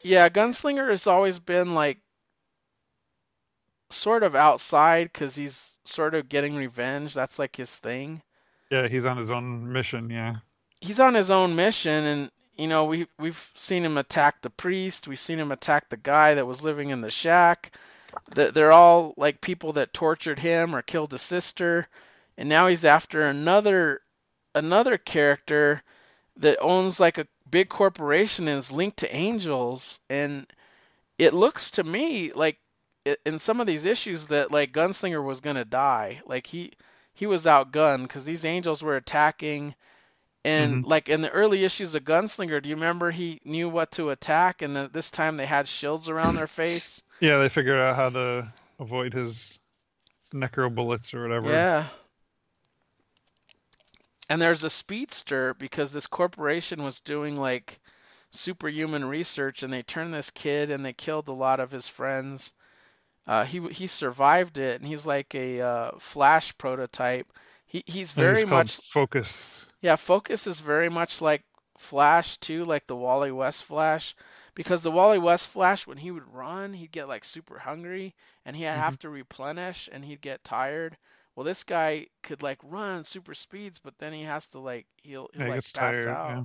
Yeah, 0.00 0.28
Gunslinger 0.28 0.90
has 0.90 1.08
always 1.08 1.40
been 1.40 1.74
like 1.74 1.98
sort 3.90 4.22
of 4.22 4.34
outside 4.34 5.10
because 5.12 5.34
he's 5.34 5.76
sort 5.84 6.14
of 6.14 6.28
getting 6.28 6.54
revenge. 6.56 7.14
That's 7.14 7.38
like 7.38 7.56
his 7.56 7.74
thing. 7.74 8.22
yeah, 8.70 8.86
he's 8.88 9.06
on 9.06 9.16
his 9.16 9.30
own 9.30 9.72
mission. 9.72 10.10
Yeah. 10.10 10.36
he's 10.80 11.00
on 11.00 11.14
his 11.14 11.30
own 11.30 11.56
mission 11.56 12.04
and 12.04 12.30
you 12.56 12.68
know 12.68 12.84
we 12.84 13.06
we've 13.18 13.50
seen 13.54 13.84
him 13.84 13.98
attack 13.98 14.40
the 14.42 14.50
priest 14.50 15.08
we've 15.08 15.18
seen 15.18 15.38
him 15.38 15.50
attack 15.52 15.88
the 15.88 15.96
guy 15.96 16.34
that 16.34 16.46
was 16.46 16.62
living 16.62 16.90
in 16.90 17.00
the 17.00 17.10
shack 17.10 17.72
They're 18.34 18.52
they're 18.52 18.72
all 18.72 19.14
like 19.16 19.40
people 19.40 19.72
that 19.74 19.92
tortured 19.92 20.38
him 20.38 20.74
or 20.76 20.82
killed 20.82 21.10
his 21.12 21.22
sister 21.22 21.88
and 22.38 22.48
now 22.48 22.68
he's 22.68 22.86
after 22.86 23.20
another 23.20 24.00
another 24.54 24.96
character 24.96 25.82
that 26.38 26.58
owns 26.60 26.98
like 26.98 27.18
a 27.18 27.26
big 27.50 27.68
corporation 27.68 28.48
and 28.48 28.58
is 28.58 28.72
linked 28.72 28.98
to 28.98 29.14
angels 29.14 30.00
and 30.08 30.46
it 31.18 31.34
looks 31.34 31.72
to 31.72 31.84
me 31.84 32.32
like 32.32 32.58
in 33.26 33.38
some 33.38 33.60
of 33.60 33.66
these 33.66 33.84
issues 33.84 34.28
that 34.28 34.50
like 34.50 34.72
gunslinger 34.72 35.22
was 35.22 35.40
going 35.40 35.56
to 35.56 35.64
die 35.64 36.20
like 36.24 36.46
he 36.46 36.72
he 37.12 37.26
was 37.26 37.44
outgunned 37.44 38.02
because 38.02 38.24
these 38.24 38.44
angels 38.44 38.82
were 38.82 38.96
attacking 38.96 39.74
and 40.44 40.76
mm-hmm. 40.76 40.90
like 40.90 41.08
in 41.08 41.20
the 41.20 41.30
early 41.30 41.64
issues 41.64 41.94
of 41.94 42.04
Gunslinger, 42.04 42.62
do 42.62 42.70
you 42.70 42.76
remember 42.76 43.10
he 43.10 43.40
knew 43.44 43.68
what 43.68 43.90
to 43.92 44.10
attack, 44.10 44.62
and 44.62 44.74
then 44.74 44.88
this 44.92 45.10
time 45.10 45.36
they 45.36 45.44
had 45.44 45.68
shields 45.68 46.08
around 46.08 46.36
their 46.36 46.46
face? 46.62 47.02
Yeah, 47.20 47.38
they 47.38 47.48
figured 47.48 47.78
out 47.78 47.96
how 47.96 48.10
to 48.10 48.52
avoid 48.78 49.12
his 49.12 49.58
necro 50.32 50.72
bullets 50.72 51.12
or 51.12 51.22
whatever. 51.22 51.50
Yeah. 51.50 51.84
And 54.28 54.40
there's 54.40 54.64
a 54.64 54.70
speedster 54.70 55.54
because 55.54 55.92
this 55.92 56.06
corporation 56.06 56.82
was 56.82 57.00
doing 57.00 57.36
like 57.36 57.80
superhuman 58.30 59.04
research, 59.04 59.62
and 59.62 59.72
they 59.72 59.82
turned 59.82 60.12
this 60.12 60.30
kid 60.30 60.70
and 60.70 60.84
they 60.84 60.92
killed 60.92 61.28
a 61.28 61.32
lot 61.32 61.60
of 61.60 61.70
his 61.70 61.88
friends. 61.88 62.52
Uh, 63.26 63.44
he 63.44 63.60
he 63.68 63.86
survived 63.86 64.58
it, 64.58 64.80
and 64.80 64.88
he's 64.88 65.06
like 65.06 65.34
a 65.34 65.60
uh, 65.60 65.90
Flash 65.98 66.56
prototype. 66.58 67.26
He 67.66 67.84
he's 67.86 68.12
very 68.12 68.40
he's 68.40 68.46
much 68.46 68.76
Focus. 68.76 69.66
Yeah, 69.80 69.96
Focus 69.96 70.46
is 70.46 70.60
very 70.60 70.88
much 70.88 71.20
like 71.20 71.42
Flash 71.78 72.38
too, 72.38 72.64
like 72.64 72.86
the 72.86 72.96
Wally 72.96 73.30
West 73.30 73.64
Flash. 73.64 74.14
Because 74.54 74.82
the 74.82 74.90
Wally 74.90 75.18
West 75.18 75.48
Flash, 75.50 75.86
when 75.86 75.98
he 75.98 76.10
would 76.10 76.34
run, 76.34 76.72
he'd 76.72 76.90
get 76.90 77.06
like 77.06 77.24
super 77.24 77.60
hungry 77.60 78.16
and 78.44 78.56
he'd 78.56 78.64
have 78.64 78.98
to 79.00 79.08
replenish 79.08 79.88
and 79.92 80.04
he'd 80.04 80.20
get 80.20 80.42
tired. 80.42 80.96
Well, 81.38 81.44
this 81.44 81.62
guy 81.64 82.08
could 82.24 82.42
like 82.42 82.58
run 82.64 83.04
super 83.04 83.32
speeds, 83.32 83.78
but 83.78 83.96
then 83.98 84.12
he 84.12 84.24
has 84.24 84.48
to 84.48 84.58
like 84.58 84.88
he'll, 85.04 85.30
he'll 85.32 85.46
Yeah, 85.46 85.46
like 85.46 85.62
pass 85.72 86.04
tired, 86.04 86.08
out. 86.08 86.26
yeah. 86.26 86.44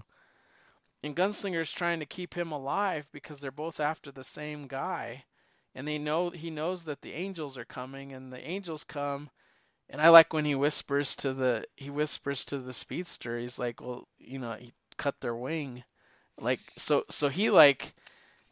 And 1.03 1.15
Gunslinger's 1.15 1.71
trying 1.71 1.99
to 1.99 2.05
keep 2.05 2.33
him 2.33 2.51
alive 2.51 3.07
because 3.11 3.39
they're 3.39 3.51
both 3.51 3.79
after 3.79 4.11
the 4.11 4.23
same 4.23 4.67
guy. 4.67 5.25
And 5.75 5.87
they 5.87 5.97
know 5.97 6.29
he 6.31 6.49
knows 6.49 6.85
that 6.85 7.01
the 7.01 7.13
angels 7.13 7.57
are 7.57 7.65
coming 7.65 8.13
and 8.13 8.33
the 8.33 8.39
angels 8.45 8.83
come 8.83 9.29
and 9.89 10.01
I 10.01 10.09
like 10.09 10.33
when 10.33 10.45
he 10.45 10.55
whispers 10.55 11.15
to 11.17 11.33
the 11.33 11.65
he 11.77 11.89
whispers 11.89 12.45
to 12.45 12.59
the 12.59 12.73
speedster. 12.73 13.39
He's 13.39 13.59
like, 13.59 13.81
"Well, 13.81 14.07
you 14.19 14.39
know, 14.39 14.53
he 14.55 14.73
cut 14.97 15.19
their 15.21 15.35
wing." 15.35 15.83
Like 16.37 16.61
so 16.77 17.05
so 17.09 17.29
he 17.29 17.49
like 17.51 17.93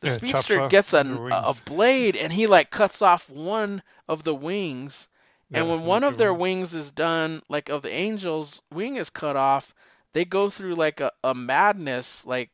the 0.01 0.07
Yeah, 0.07 0.19
speedster 0.19 0.61
gets 0.61 0.93
a 0.93 1.22
a 1.31 1.53
blade 1.55 2.15
and 2.18 2.34
he 2.34 2.47
like 2.47 2.72
cuts 2.72 3.01
off 3.01 3.30
one 3.30 3.84
of 4.07 4.23
the 4.23 4.35
wings. 4.35 5.07
And 5.53 5.68
Yeah, 5.68 5.72
when 5.72 5.84
one 5.86 6.03
of 6.03 6.18
their 6.18 6.34
wing. 6.34 6.36
wings 6.36 6.73
is 6.73 6.91
done, 6.91 7.41
like 7.49 7.69
of 7.69 7.82
the 7.84 7.91
angel's 7.91 8.61
wing 8.72 8.95
is 8.98 9.10
cut 9.10 9.36
off, 9.36 9.73
they 10.14 10.26
go 10.26 10.49
through 10.49 10.76
like 10.76 10.99
a, 10.99 11.11
a 11.23 11.34
madness, 11.34 12.26
like 12.26 12.49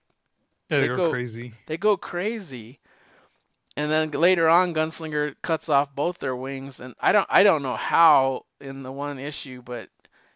Yeah, 0.69 0.79
they 0.79 0.81
they, 0.81 0.89
go- 0.89 0.99
go 0.99 1.01
crazy. 1.01 1.53
they 1.65 1.77
go 1.77 1.97
crazy. 1.97 2.79
And 3.77 3.89
then 3.91 4.11
later 4.11 4.47
on, 4.49 4.73
Gunslinger 4.73 5.35
cuts 5.41 5.69
off 5.69 5.93
both 5.95 6.17
their 6.19 6.35
wings, 6.35 6.79
and 6.79 6.95
I 6.99 7.11
don't 7.11 7.27
I 7.29 7.43
don't 7.43 7.61
know 7.63 7.75
how 7.75 8.45
in 8.59 8.81
the 8.83 8.91
one 8.91 9.19
issue, 9.19 9.61
but 9.61 9.89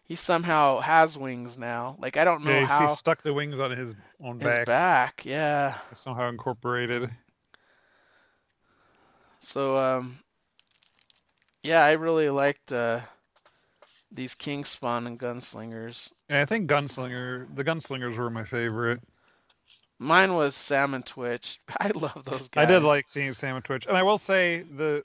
he 0.03 0.15
somehow 0.15 0.79
has 0.79 1.17
wings 1.17 1.57
now. 1.57 1.95
Like 1.99 2.17
I 2.17 2.23
don't 2.25 2.43
know 2.43 2.59
Yeah, 2.59 2.61
how 2.61 2.87
he 2.87 2.87
stuck 2.87 3.21
the 3.23 3.33
wings 3.33 3.59
on 3.59 3.71
his 3.71 3.95
own 4.21 4.39
his 4.39 4.57
back. 4.57 4.59
back. 4.59 5.25
Yeah. 5.25 5.77
Somehow 5.93 6.29
incorporated. 6.29 7.09
So 9.39 9.77
um, 9.77 10.19
yeah, 11.63 11.83
I 11.83 11.91
really 11.93 12.29
liked 12.29 12.71
uh 12.71 13.01
these 14.11 14.35
King 14.35 14.65
Spawn 14.65 15.07
and 15.07 15.19
Gunslingers. 15.19 16.11
And 16.29 16.39
I 16.39 16.45
think 16.45 16.69
Gunslinger, 16.69 17.55
the 17.55 17.63
Gunslingers 17.63 18.17
were 18.17 18.29
my 18.29 18.43
favorite. 18.43 19.01
Mine 19.99 20.33
was 20.33 20.55
Sam 20.55 20.93
and 20.93 21.05
Twitch. 21.05 21.59
I 21.79 21.89
love 21.89 22.25
those 22.25 22.49
guys. 22.49 22.63
I 22.63 22.65
did 22.65 22.83
like 22.83 23.07
seeing 23.07 23.33
Sam 23.33 23.55
and 23.55 23.63
Twitch, 23.63 23.85
and 23.85 23.95
I 23.95 24.03
will 24.03 24.17
say 24.17 24.63
the 24.63 25.03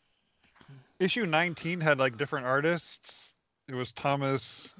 issue 0.98 1.26
19 1.26 1.80
had 1.80 1.98
like 1.98 2.16
different 2.16 2.46
artists. 2.46 3.34
It 3.68 3.74
was 3.74 3.92
Thomas 3.92 4.74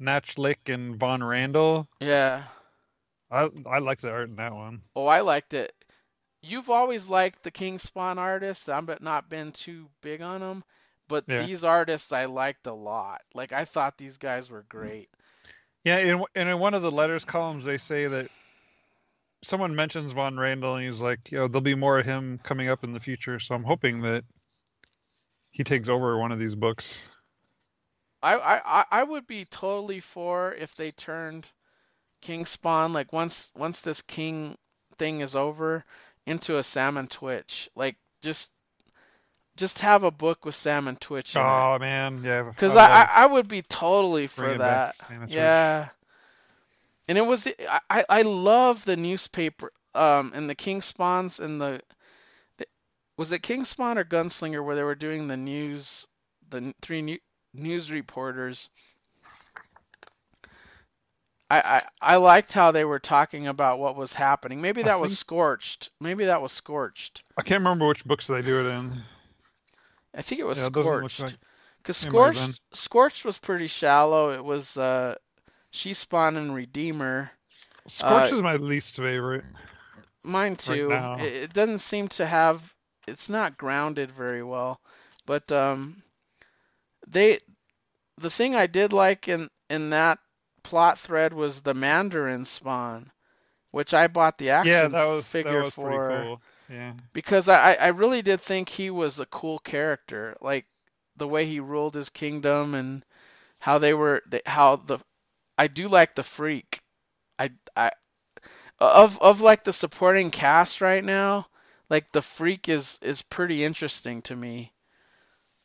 Nachlik 0.00 0.72
and 0.72 0.96
Von 0.96 1.22
Randal. 1.22 1.88
Yeah. 2.00 2.44
I 3.30 3.48
I 3.66 3.78
liked 3.78 4.02
the 4.02 4.10
art 4.10 4.28
in 4.28 4.36
that 4.36 4.54
one. 4.54 4.82
Oh, 4.96 5.06
I 5.06 5.20
liked 5.20 5.54
it. 5.54 5.72
You've 6.42 6.70
always 6.70 7.08
liked 7.08 7.42
the 7.42 7.50
King 7.50 7.78
Spawn 7.78 8.18
artists. 8.18 8.68
I've 8.68 8.86
but 8.86 9.02
not 9.02 9.28
been 9.28 9.52
too 9.52 9.88
big 10.00 10.22
on 10.22 10.40
them, 10.40 10.64
but 11.10 11.24
Yeah. 11.28 11.44
these 11.44 11.64
artists 11.64 12.12
I 12.12 12.24
liked 12.24 12.66
a 12.66 12.72
lot. 12.72 13.20
Like 13.34 13.52
I 13.52 13.66
thought 13.66 13.98
these 13.98 14.16
guys 14.16 14.48
were 14.48 14.62
great. 14.62 15.10
Yeah, 15.84 15.98
in, 15.98 16.24
and 16.34 16.48
in 16.48 16.58
one 16.58 16.74
of 16.74 16.82
the 16.82 16.90
letters 16.90 17.24
columns, 17.24 17.64
they 17.64 17.78
say 17.78 18.06
that 18.06 18.30
someone 19.42 19.74
mentions 19.74 20.12
Von 20.12 20.38
Randal, 20.38 20.76
and 20.76 20.84
he's 20.84 21.00
like, 21.00 21.30
you 21.32 21.38
know, 21.38 21.48
there'll 21.48 21.62
be 21.62 21.74
more 21.74 21.98
of 21.98 22.06
him 22.06 22.38
coming 22.42 22.68
up 22.68 22.84
in 22.84 22.92
the 22.92 23.00
future." 23.00 23.38
So 23.40 23.54
I'm 23.54 23.64
hoping 23.64 24.02
that 24.02 24.24
he 25.50 25.64
takes 25.64 25.88
over 25.88 26.18
one 26.18 26.32
of 26.32 26.38
these 26.38 26.54
books. 26.54 27.10
I 28.22 28.36
I 28.36 28.80
I- 28.80 28.86
I 28.90 29.02
would 29.02 29.26
be 29.26 29.44
totally 29.46 30.00
for 30.00 30.54
if 30.54 30.74
they 30.76 30.90
turned 30.92 31.50
King 32.20 32.46
Spawn 32.46 32.92
like 32.92 33.12
once 33.12 33.50
once 33.56 33.80
this 33.80 34.02
King 34.02 34.56
thing 34.98 35.20
is 35.20 35.34
over 35.34 35.84
into 36.26 36.58
a 36.58 36.62
Sam 36.62 36.98
and 36.98 37.10
Twitch. 37.10 37.70
Like 37.74 37.96
just 38.22 38.52
just 39.60 39.80
have 39.80 40.04
a 40.04 40.10
book 40.10 40.46
with 40.46 40.54
Sam 40.54 40.88
and 40.88 40.98
Twitch 40.98 41.36
in 41.36 41.42
it. 41.42 41.44
Oh 41.44 41.78
man, 41.78 42.22
yeah. 42.24 42.42
Because 42.42 42.74
I'd 42.74 42.90
I, 42.90 43.24
I, 43.24 43.26
would 43.26 43.46
be 43.46 43.60
totally 43.60 44.26
for 44.26 44.44
bring 44.44 44.54
it 44.54 44.58
back 44.58 44.96
that. 44.96 45.30
Yeah. 45.30 45.88
And 47.06 47.18
it 47.18 47.26
was 47.26 47.46
I, 47.46 47.80
I 47.90 48.04
I 48.08 48.22
love 48.22 48.84
the 48.86 48.96
newspaper 48.96 49.70
um 49.94 50.32
and 50.34 50.48
the 50.48 50.54
King 50.54 50.80
Spawns 50.80 51.40
and 51.40 51.60
the, 51.60 51.82
the 52.56 52.66
was 53.18 53.32
it 53.32 53.42
King 53.42 53.66
Spawn 53.66 53.98
or 53.98 54.04
Gunslinger 54.04 54.64
where 54.64 54.74
they 54.74 54.82
were 54.82 54.94
doing 54.94 55.28
the 55.28 55.36
news 55.36 56.08
the 56.48 56.74
three 56.80 57.02
new, 57.02 57.18
news 57.52 57.92
reporters. 57.92 58.70
I, 61.50 61.60
I 61.60 61.82
I 62.14 62.16
liked 62.16 62.54
how 62.54 62.70
they 62.70 62.84
were 62.84 63.00
talking 63.00 63.46
about 63.46 63.78
what 63.78 63.94
was 63.94 64.14
happening. 64.14 64.62
Maybe 64.62 64.82
I 64.84 64.86
that 64.86 65.00
was 65.00 65.18
Scorched. 65.18 65.90
Maybe 66.00 66.24
that 66.24 66.40
was 66.40 66.52
Scorched. 66.52 67.24
I 67.36 67.42
can't 67.42 67.60
remember 67.60 67.86
which 67.88 68.06
books 68.06 68.26
they 68.26 68.40
do 68.40 68.60
it 68.60 68.70
in. 68.70 69.02
I 70.14 70.22
think 70.22 70.40
it 70.40 70.44
was 70.44 70.58
Yeah, 70.58 70.66
it 70.66 70.72
doesn't 70.72 71.00
look 71.00 71.12
Scorched. 71.12 71.38
Because 71.78 72.02
have 72.02 72.10
Scorched, 72.10 72.60
Scorched 72.72 73.24
was 73.24 73.38
pretty 73.38 73.66
shallow. 73.66 74.30
It 74.32 74.44
was 74.44 74.76
uh, 74.76 75.16
She 75.70 75.94
Spawn 75.94 76.36
and 76.36 76.54
Redeemer. 76.54 77.30
Scorch 77.88 78.32
Uh, 78.32 78.32
is 78.32 78.42
my 78.42 78.56
least 78.56 78.96
favorite. 78.96 79.44
Mine 80.24 80.56
too. 80.56 80.88
now. 80.88 81.14
It, 81.16 81.32
it 81.34 81.52
doesn't 81.52 81.78
seem 81.80 82.08
to 82.08 82.26
have. 82.26 82.74
It's 83.06 83.28
not 83.28 83.56
grounded 83.58 84.10
very 84.12 84.42
well. 84.42 84.80
But 85.26 85.50
um, 85.52 86.02
they, 87.06 87.38
the 88.18 88.30
thing 88.30 88.54
I 88.54 88.66
did 88.66 88.92
like 88.92 89.28
in 89.28 89.50
in 89.68 89.90
that 89.90 90.18
plot 90.62 90.98
thread 90.98 91.32
was 91.32 91.60
the 91.60 91.74
Mandarin 91.74 92.44
spawn, 92.44 93.10
which 93.70 93.94
I 93.94 94.06
bought 94.08 94.38
the 94.38 94.50
action 94.50 94.66
Yeah, 94.66 94.88
that 94.88 95.04
was 95.04 95.26
that 95.42 95.54
figure 95.54 95.56
was 95.56 95.74
for 95.74 96.00
cool. 96.00 96.40
Yeah. 96.70 96.94
because 97.12 97.48
I 97.48 97.74
I 97.74 97.88
really 97.88 98.22
did 98.22 98.40
think 98.40 98.68
he 98.70 98.90
was 98.90 99.20
a 99.20 99.26
cool 99.26 99.58
character, 99.60 100.36
like 100.40 100.66
the 101.16 101.28
way 101.28 101.46
he 101.46 101.60
ruled 101.60 101.94
his 101.94 102.10
kingdom 102.10 102.74
and 102.74 103.04
how 103.60 103.78
they 103.78 103.94
were 103.94 104.22
how 104.46 104.76
the 104.76 104.98
I 105.58 105.68
do 105.68 105.88
like 105.88 106.14
the 106.14 106.24
freak. 106.24 106.82
I 107.38 107.50
I 107.76 107.92
of 108.80 109.20
of 109.20 109.40
like 109.40 109.64
the 109.64 109.72
supporting 109.72 110.30
cast 110.30 110.80
right 110.80 111.04
now, 111.04 111.48
like 111.90 112.10
the 112.12 112.22
freak 112.22 112.68
is 112.68 112.98
is 113.02 113.22
pretty 113.22 113.64
interesting 113.64 114.22
to 114.22 114.36
me. 114.36 114.72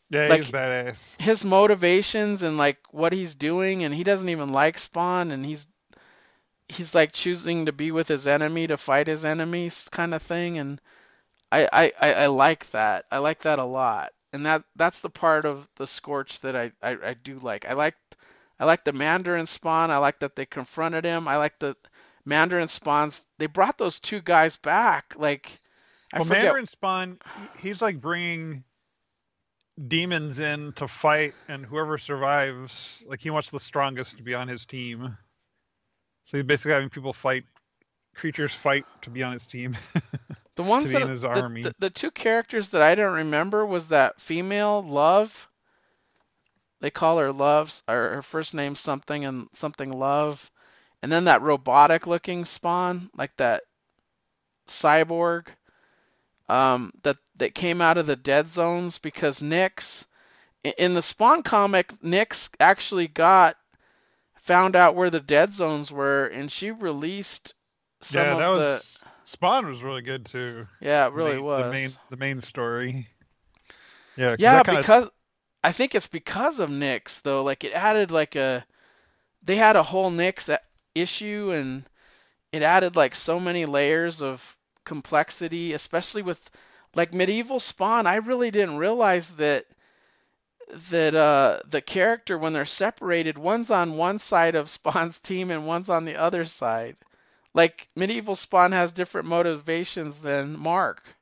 Yeah, 0.09 0.27
Like- 0.29 0.41
he's 0.41 0.51
badass. 0.51 1.19
His 1.19 1.45
motivations 1.45 2.43
and 2.43 2.57
like 2.57 2.77
what 2.91 3.13
he's 3.13 3.35
doing 3.35 3.83
and 3.83 3.93
he 3.93 4.03
doesn't 4.03 4.29
even 4.29 4.51
like 4.51 4.77
Spawn 4.79 5.31
and 5.31 5.45
he's 5.45 5.67
he's 6.69 6.95
like 6.95 7.11
choosing 7.11 7.65
to 7.65 7.71
be 7.73 7.91
with 7.91 8.07
his 8.07 8.27
enemy 8.27 8.67
to 8.67 8.77
fight 8.77 9.07
his 9.07 9.25
enemies 9.25 9.89
kind 9.91 10.13
of 10.13 10.21
thing 10.21 10.57
and 10.57 10.81
I, 11.55 11.91
I, 11.99 12.13
I, 12.13 12.25
like 12.27 12.69
that. 12.71 13.05
I 13.11 13.19
like 13.19 13.41
that 13.43 13.59
a 13.59 13.63
lot. 13.63 14.11
And 14.33 14.45
that 14.45 14.63
that's 14.75 15.01
the 15.01 15.09
part 15.09 15.45
of 15.45 15.67
the 15.77 15.87
Scorch 15.87 16.41
that 16.41 16.55
I, 16.55 16.71
I, 16.81 16.97
I 17.03 17.13
do 17.13 17.39
like. 17.39 17.65
I 17.65 17.73
like 17.73 17.95
I 18.59 18.65
like 18.65 18.83
the 18.83 18.93
Mandarin 18.93 19.47
Spawn. 19.47 19.91
I 19.91 19.97
like 19.97 20.19
that 20.19 20.35
they 20.35 20.45
confronted 20.45 21.05
him. 21.05 21.27
I 21.27 21.37
like 21.37 21.57
the 21.59 21.75
Mandarin 22.25 22.67
Spawns. 22.67 23.25
They 23.37 23.45
brought 23.45 23.77
those 23.77 23.99
two 23.99 24.21
guys 24.21 24.57
back. 24.57 25.13
Like 25.17 25.51
I 26.11 26.19
well, 26.19 26.25
forget. 26.25 26.43
Mandarin 26.43 26.67
Spawn, 26.67 27.19
he's 27.59 27.81
like 27.81 28.01
bringing 28.01 28.63
demons 29.87 30.39
in 30.39 30.73
to 30.73 30.87
fight, 30.87 31.33
and 31.47 31.65
whoever 31.65 31.97
survives, 31.97 33.01
like 33.07 33.21
he 33.21 33.29
wants 33.29 33.51
the 33.51 33.59
strongest 33.59 34.17
to 34.17 34.23
be 34.23 34.33
on 34.33 34.47
his 34.47 34.65
team. 34.65 35.17
So 36.25 36.37
he's 36.37 36.45
basically 36.45 36.73
having 36.73 36.89
people 36.89 37.13
fight, 37.13 37.43
creatures 38.15 38.53
fight 38.53 38.85
to 39.03 39.09
be 39.09 39.23
on 39.23 39.31
his 39.33 39.47
team. 39.47 39.77
The 40.55 40.63
ones 40.63 40.91
that 40.91 41.01
in 41.01 41.09
his 41.09 41.21
the, 41.21 41.29
army. 41.29 41.63
The, 41.63 41.75
the 41.79 41.89
two 41.89 42.11
characters 42.11 42.69
that 42.69 42.81
I 42.81 42.95
don't 42.95 43.15
remember 43.15 43.65
was 43.65 43.89
that 43.89 44.21
female 44.21 44.81
Love. 44.81 45.49
They 46.79 46.89
call 46.91 47.17
her 47.17 47.33
Loves, 47.33 47.83
or 47.87 48.15
her 48.15 48.21
first 48.21 48.53
name 48.53 48.75
something 48.75 49.25
and 49.25 49.47
something 49.53 49.91
Love, 49.91 50.49
and 51.01 51.11
then 51.11 51.25
that 51.25 51.41
robotic 51.41 52.07
looking 52.07 52.45
spawn, 52.45 53.09
like 53.17 53.35
that 53.37 53.63
cyborg, 54.67 55.47
um, 56.47 56.93
that 57.03 57.17
that 57.37 57.55
came 57.55 57.81
out 57.81 57.97
of 57.97 58.05
the 58.05 58.15
dead 58.15 58.47
zones 58.47 58.97
because 58.97 59.41
Nyx, 59.41 60.05
in 60.63 60.93
the 60.93 61.01
Spawn 61.01 61.43
comic, 61.43 61.91
Nyx 62.01 62.49
actually 62.59 63.07
got 63.07 63.57
found 64.35 64.75
out 64.75 64.95
where 64.95 65.09
the 65.09 65.19
dead 65.19 65.51
zones 65.51 65.91
were, 65.91 66.27
and 66.27 66.49
she 66.51 66.71
released 66.71 67.55
some 68.01 68.21
yeah, 68.21 68.31
of 68.33 68.37
that 68.37 68.51
the 68.51 68.57
was 68.57 69.05
Spawn 69.25 69.67
was 69.67 69.83
really 69.83 70.01
good 70.01 70.25
too. 70.25 70.67
yeah, 70.79 71.07
it 71.07 71.09
The 71.09 71.15
really 71.15 71.33
main- 71.35 71.43
was. 71.43 71.63
the 71.63 71.71
main 71.71 71.89
the 72.09 72.17
main 72.17 72.41
story. 72.41 73.07
Yeah, 74.15 74.35
Yeah, 74.39 74.63
kinda- 74.63 74.79
because 74.81 75.09
I 75.63 75.71
think 75.71 75.93
it's 75.95 76.07
because 76.07 76.59
of 76.59 76.69
Nyx 76.69 77.21
though. 77.23 77.43
Like 77.43 77.63
it 77.63 77.73
added 77.73 78.11
like 78.11 78.35
a 78.35 78.65
they 79.43 79.55
had 79.55 79.75
a 79.75 79.83
whole 79.83 80.11
Nyx 80.11 80.47
a- 80.49 80.59
issue 80.93 81.51
and 81.53 81.83
it 82.51 82.61
added 82.61 82.95
like 82.95 83.15
so 83.15 83.39
many 83.39 83.65
layers 83.65 84.21
of 84.21 84.55
complexity, 84.85 85.73
especially 85.73 86.21
with 86.21 86.49
like 86.95 87.13
medieval 87.13 87.59
Spawn. 87.59 88.07
I 88.07 88.15
really 88.17 88.51
didn't 88.51 88.77
realize 88.77 89.35
that 89.35 89.65
that 90.89 91.13
uh 91.15 91.59
the 91.69 91.81
character 91.81 92.37
when 92.37 92.53
they're 92.53 92.65
separated, 92.65 93.37
one's 93.37 93.69
on 93.71 93.97
one 93.97 94.19
side 94.19 94.55
of 94.55 94.69
Spawn's 94.69 95.19
team 95.29 95.51
and 95.51 95.65
one's 95.67 95.89
on 95.89 96.05
the 96.05 96.15
other 96.15 96.43
side. 96.43 96.95
Like 97.55 97.89
medieval 97.95 98.35
Spawn 98.35 98.73
has 98.73 98.93
different 98.93 99.27
motivations 99.27 100.21
than 100.21 100.59
Mark. 100.59 101.17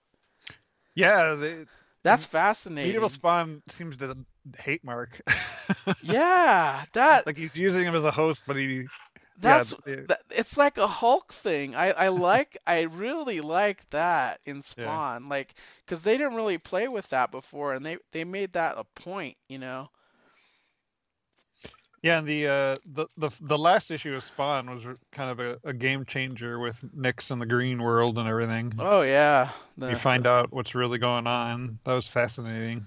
yeah, 0.95 1.35
the 1.35 1.67
That's 2.03 2.25
fascinating. 2.25 3.21
medieval 3.21 3.31
Spawn 3.31 3.61
seems 3.69 3.97
to 3.97 4.17
hate 4.57 4.83
Mark. 4.83 5.21
Yeah, 6.01 6.85
that 6.93 7.27
like 7.27 7.37
he's 7.37 7.57
using 7.57 7.85
him 7.87 7.95
as 7.95 8.03
a 8.03 8.11
host, 8.11 8.45
but 8.47 8.57
he 8.57 8.89
that's 9.37 9.73
yeah, 9.85 10.01
that, 10.07 10.21
it's 10.29 10.57
like 10.57 10.77
a 10.77 10.87
Hulk 10.87 11.33
thing. 11.33 11.75
I 11.75 11.91
I 11.91 12.07
like 12.09 12.57
I 12.67 12.81
really 12.81 13.41
like 13.41 13.89
that 13.91 14.39
in 14.45 14.61
Yeah. 14.77 15.01
Spawn, 15.01 15.29
like 15.29 15.55
because 15.85 16.03
they 16.03 16.17
didn't 16.17 16.35
really 16.35 16.57
play 16.57 16.87
with 16.87 17.09
that 17.09 17.31
before, 17.31 17.73
and 17.73 17.85
they 17.85 17.97
they 18.11 18.23
made 18.25 18.53
that 18.53 18.77
a 18.77 18.83
point, 18.83 19.37
you 19.47 19.59
know. 19.59 19.89
Yeah, 22.03 22.19
and 22.19 22.27
the 22.27 22.47
uh 22.47 22.77
the 22.85 23.07
the 23.17 23.29
the 23.39 23.57
last 23.57 23.89
issue 23.89 24.13
of 24.13 24.25
Spawn 24.25 24.69
was 24.69 24.83
kind 25.13 25.31
of 25.31 25.39
a, 25.39 25.57
a 25.63 25.73
game 25.73 26.03
changer 26.03 26.59
with 26.59 26.77
Nyx 26.95 27.31
and 27.31 27.41
the 27.41 27.45
Green 27.45 27.81
World 27.81 28.17
and 28.17 28.27
everything. 28.27 28.73
Oh 28.77 29.03
yeah, 29.03 29.51
the, 29.77 29.89
you 29.89 29.95
find 29.95 30.27
out 30.27 30.51
what's 30.51 30.75
really 30.75 30.97
going 30.99 31.27
on. 31.27 31.79
That 31.85 31.93
was 31.93 32.09
fascinating. 32.09 32.85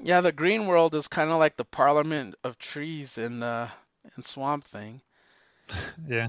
yeah 0.00 0.20
the 0.20 0.30
Green 0.30 0.66
World 0.66 0.94
is 0.94 1.08
kind 1.08 1.32
of 1.32 1.40
like 1.40 1.56
the 1.56 1.64
Parliament 1.64 2.36
of 2.44 2.56
Trees 2.58 3.18
in 3.18 3.42
uh 3.42 3.68
in 4.16 4.22
Swamp 4.22 4.64
Thing. 4.64 5.00
Yeah. 6.08 6.28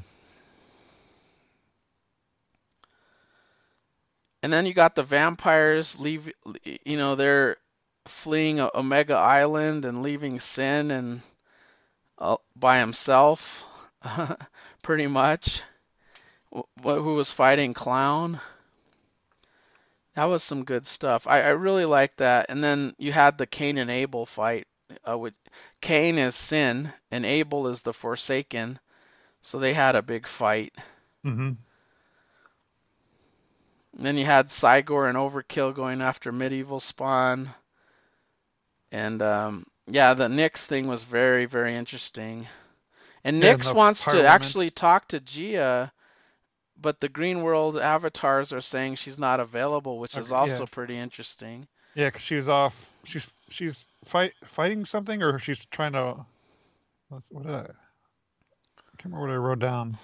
And 4.42 4.54
then 4.54 4.66
you 4.66 4.74
got 4.74 4.96
the 4.96 5.04
vampires 5.04 6.00
leave, 6.00 6.32
you 6.64 6.98
know, 6.98 7.16
they're 7.16 7.58
fleeing 8.06 8.60
Omega 8.60 9.16
Island 9.16 9.84
and 9.84 10.04
leaving 10.04 10.40
Sin 10.40 10.90
and 10.92 11.22
uh, 12.18 12.38
by 12.56 12.80
himself, 12.80 13.66
pretty 14.82 15.08
much. 15.08 15.64
Wh- 16.54 16.64
Who 16.84 17.16
was 17.16 17.32
fighting 17.32 17.74
Clown? 17.74 18.40
That 20.16 20.26
was 20.26 20.44
some 20.44 20.66
good 20.66 20.86
stuff. 20.86 21.28
I, 21.28 21.42
I 21.42 21.50
really 21.50 21.86
liked 21.86 22.18
that. 22.18 22.48
And 22.50 22.64
then 22.64 22.94
you 22.98 23.12
had 23.14 23.38
the 23.38 23.46
Cain 23.46 23.78
and 23.78 23.90
Abel 23.90 24.26
fight. 24.26 24.68
Uh, 25.08 25.18
with 25.18 25.36
Cain 25.82 26.18
is 26.18 26.36
Sin 26.36 26.94
and 27.12 27.26
Abel 27.26 27.68
is 27.68 27.84
the 27.84 27.94
Forsaken, 27.94 28.80
so 29.42 29.60
they 29.60 29.74
had 29.74 29.96
a 29.96 30.02
big 30.02 30.28
fight. 30.28 30.74
hmm 31.24 31.52
And 33.96 34.06
then 34.06 34.18
you 34.18 34.26
had 34.26 34.48
Cygor 34.48 35.10
and 35.10 35.18
Overkill 35.18 35.74
going 35.74 36.02
after 36.02 36.32
Medieval 36.32 36.80
Spawn. 36.80 37.54
And 38.92 39.22
um, 39.22 39.66
yeah, 39.88 40.14
the 40.14 40.28
Nyx 40.28 40.66
thing 40.66 40.88
was 40.88 41.04
very, 41.04 41.46
very 41.46 41.76
interesting. 41.76 42.48
And 43.24 43.42
Yeah, 43.42 43.56
the 43.56 43.74
wants 43.74 44.04
to 44.06 44.26
actually 44.28 44.70
talk 44.70 45.08
to 45.10 45.20
Gia, 45.20 45.92
but 46.80 47.00
the 47.00 47.10
Green 47.10 47.42
World 47.42 47.78
avatars 47.78 48.54
are 48.54 48.62
saying 48.62 48.96
she's 48.96 49.18
not 49.20 49.40
available, 49.40 50.00
which 50.00 50.18
is 50.18 50.32
also 50.32 50.64
yeah. 50.64 50.70
pretty 50.72 50.98
interesting. 50.98 51.68
Yeah, 51.96 52.12
'cause 52.12 52.22
she 52.22 52.36
was 52.36 52.48
off. 52.48 52.94
She's 53.06 53.28
she's 53.50 53.86
fight 54.06 54.34
fighting 54.46 54.86
something, 54.86 55.24
or 55.24 55.40
she's 55.40 55.66
trying 55.66 55.94
to. 55.94 56.26
What's, 57.10 57.32
what 57.32 57.44
did 57.46 57.56
I? 57.56 57.60
I 57.60 57.64
can't 58.98 59.14
remember 59.14 59.28
what 59.28 59.34
I 59.34 59.38
wrote 59.38 59.60
down. 59.60 59.98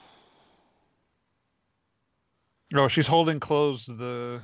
No, 2.72 2.88
she's 2.88 3.05
holding 3.05 3.39
closed 3.39 3.88
the, 3.99 4.41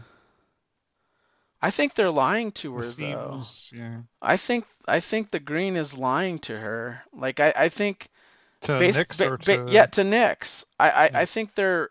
I 1.62 1.72
think 1.72 1.94
they're 1.94 2.12
lying 2.12 2.52
to 2.54 2.74
her 2.76 2.82
though. 2.84 3.42
Yeah. 3.74 4.02
I 4.22 4.38
think 4.38 4.66
I 4.88 5.00
think 5.02 5.30
the 5.32 5.40
Green 5.42 5.76
is 5.76 5.98
lying 5.98 6.40
to 6.40 6.58
her. 6.58 7.02
Like 7.14 7.40
I, 7.40 7.54
I 7.56 7.70
think 7.70 8.08
To 8.62 8.80
Bas- 8.80 8.98
Nyx 8.98 9.18
ba- 9.18 9.30
or 9.32 9.38
ba- 9.38 9.72
yeah, 9.72 9.86
to 9.88 10.02
Nyx. 10.02 10.66
I, 10.80 10.90
I, 10.90 11.06
Yeah. 11.06 11.20
I 11.20 11.26
think 11.26 11.56
they're, 11.56 11.90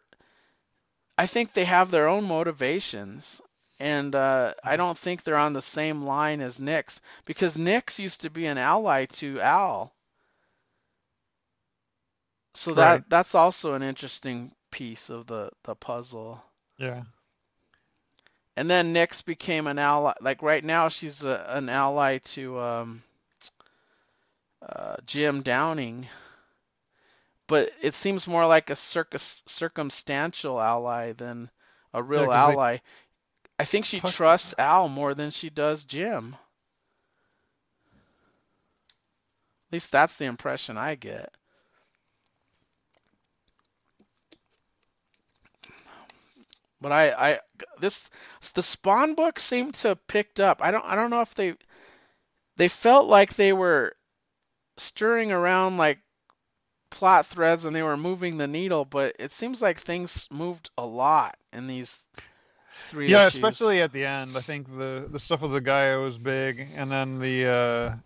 I 1.18 1.26
think 1.26 1.52
they 1.52 1.64
have 1.64 1.90
their 1.90 2.08
own 2.08 2.24
motivations, 2.24 3.42
and 3.78 4.14
uh, 4.14 4.54
I 4.64 4.76
don't 4.76 4.96
think 4.96 5.22
they're 5.22 5.36
on 5.36 5.52
the 5.52 5.62
same 5.62 6.02
line 6.02 6.40
as 6.40 6.58
Nyx 6.58 7.00
because 7.26 7.56
Nyx 7.56 7.98
used 7.98 8.22
to 8.22 8.30
be 8.30 8.46
an 8.46 8.56
ally 8.58 9.04
to 9.06 9.40
Al. 9.40 9.92
So 12.54 12.74
that 12.74 12.90
Right. 12.92 13.04
that's 13.10 13.34
also 13.34 13.74
an 13.74 13.82
interesting 13.82 14.52
piece 14.70 15.10
of 15.10 15.26
the 15.26 15.50
the 15.64 15.74
puzzle. 15.74 16.42
yeah. 16.78 17.02
And 18.58 18.68
then 18.68 18.92
Nyx 18.92 19.24
became 19.24 19.68
an 19.68 19.78
ally. 19.78 20.14
Like 20.20 20.42
right 20.42 20.64
now, 20.64 20.88
she's 20.88 21.22
a, 21.22 21.46
an 21.50 21.68
ally 21.68 22.18
to 22.18 22.58
um, 22.58 23.02
uh, 24.60 24.96
Jim 25.06 25.42
Downing. 25.42 26.08
But 27.46 27.70
it 27.80 27.94
seems 27.94 28.26
more 28.26 28.44
like 28.48 28.68
a 28.70 28.74
circus, 28.74 29.44
circumstantial 29.46 30.60
ally 30.60 31.12
than 31.12 31.50
a 31.94 32.02
real 32.02 32.26
they- 32.26 32.32
ally. 32.34 32.78
I 33.60 33.64
think 33.64 33.84
she 33.84 34.00
Talk- 34.00 34.10
trusts 34.10 34.56
Al 34.58 34.88
more 34.88 35.14
than 35.14 35.30
she 35.30 35.50
does 35.50 35.84
Jim. 35.84 36.34
At 39.68 39.72
least 39.72 39.92
that's 39.92 40.16
the 40.16 40.24
impression 40.24 40.76
I 40.76 40.96
get. 40.96 41.32
But 46.80 46.92
I, 46.92 47.10
I 47.32 47.40
this 47.80 48.10
the 48.54 48.62
Spawn 48.62 49.14
book 49.14 49.38
seemed 49.38 49.74
to 49.76 49.88
have 49.88 50.06
picked 50.06 50.40
up. 50.40 50.60
I 50.62 50.70
don't 50.70 50.84
I 50.84 50.94
don't 50.94 51.10
know 51.10 51.20
if 51.22 51.34
they 51.34 51.54
they 52.56 52.68
felt 52.68 53.08
like 53.08 53.34
they 53.34 53.52
were 53.52 53.94
stirring 54.76 55.32
around 55.32 55.76
like 55.78 55.98
plot 56.90 57.26
threads 57.26 57.64
and 57.64 57.74
they 57.74 57.82
were 57.82 57.96
moving 57.96 58.36
the 58.36 58.46
needle, 58.46 58.84
but 58.84 59.16
it 59.18 59.32
seems 59.32 59.60
like 59.62 59.78
things 59.78 60.28
moved 60.30 60.70
a 60.78 60.84
lot 60.86 61.36
in 61.52 61.66
these 61.66 62.04
three 62.84 63.12
Yeah, 63.12 63.14
issues. 63.14 63.60
especially 63.60 63.80
at 63.82 63.92
the 63.92 64.04
end. 64.04 64.36
I 64.36 64.40
think 64.42 64.66
the 64.68 65.08
the 65.10 65.20
stuff 65.20 65.42
with 65.42 65.52
the 65.52 65.60
guy 65.60 65.96
was 65.96 66.18
big, 66.18 66.68
and 66.74 66.90
then 66.90 67.18
the 67.18 67.46
uh, 67.46 67.96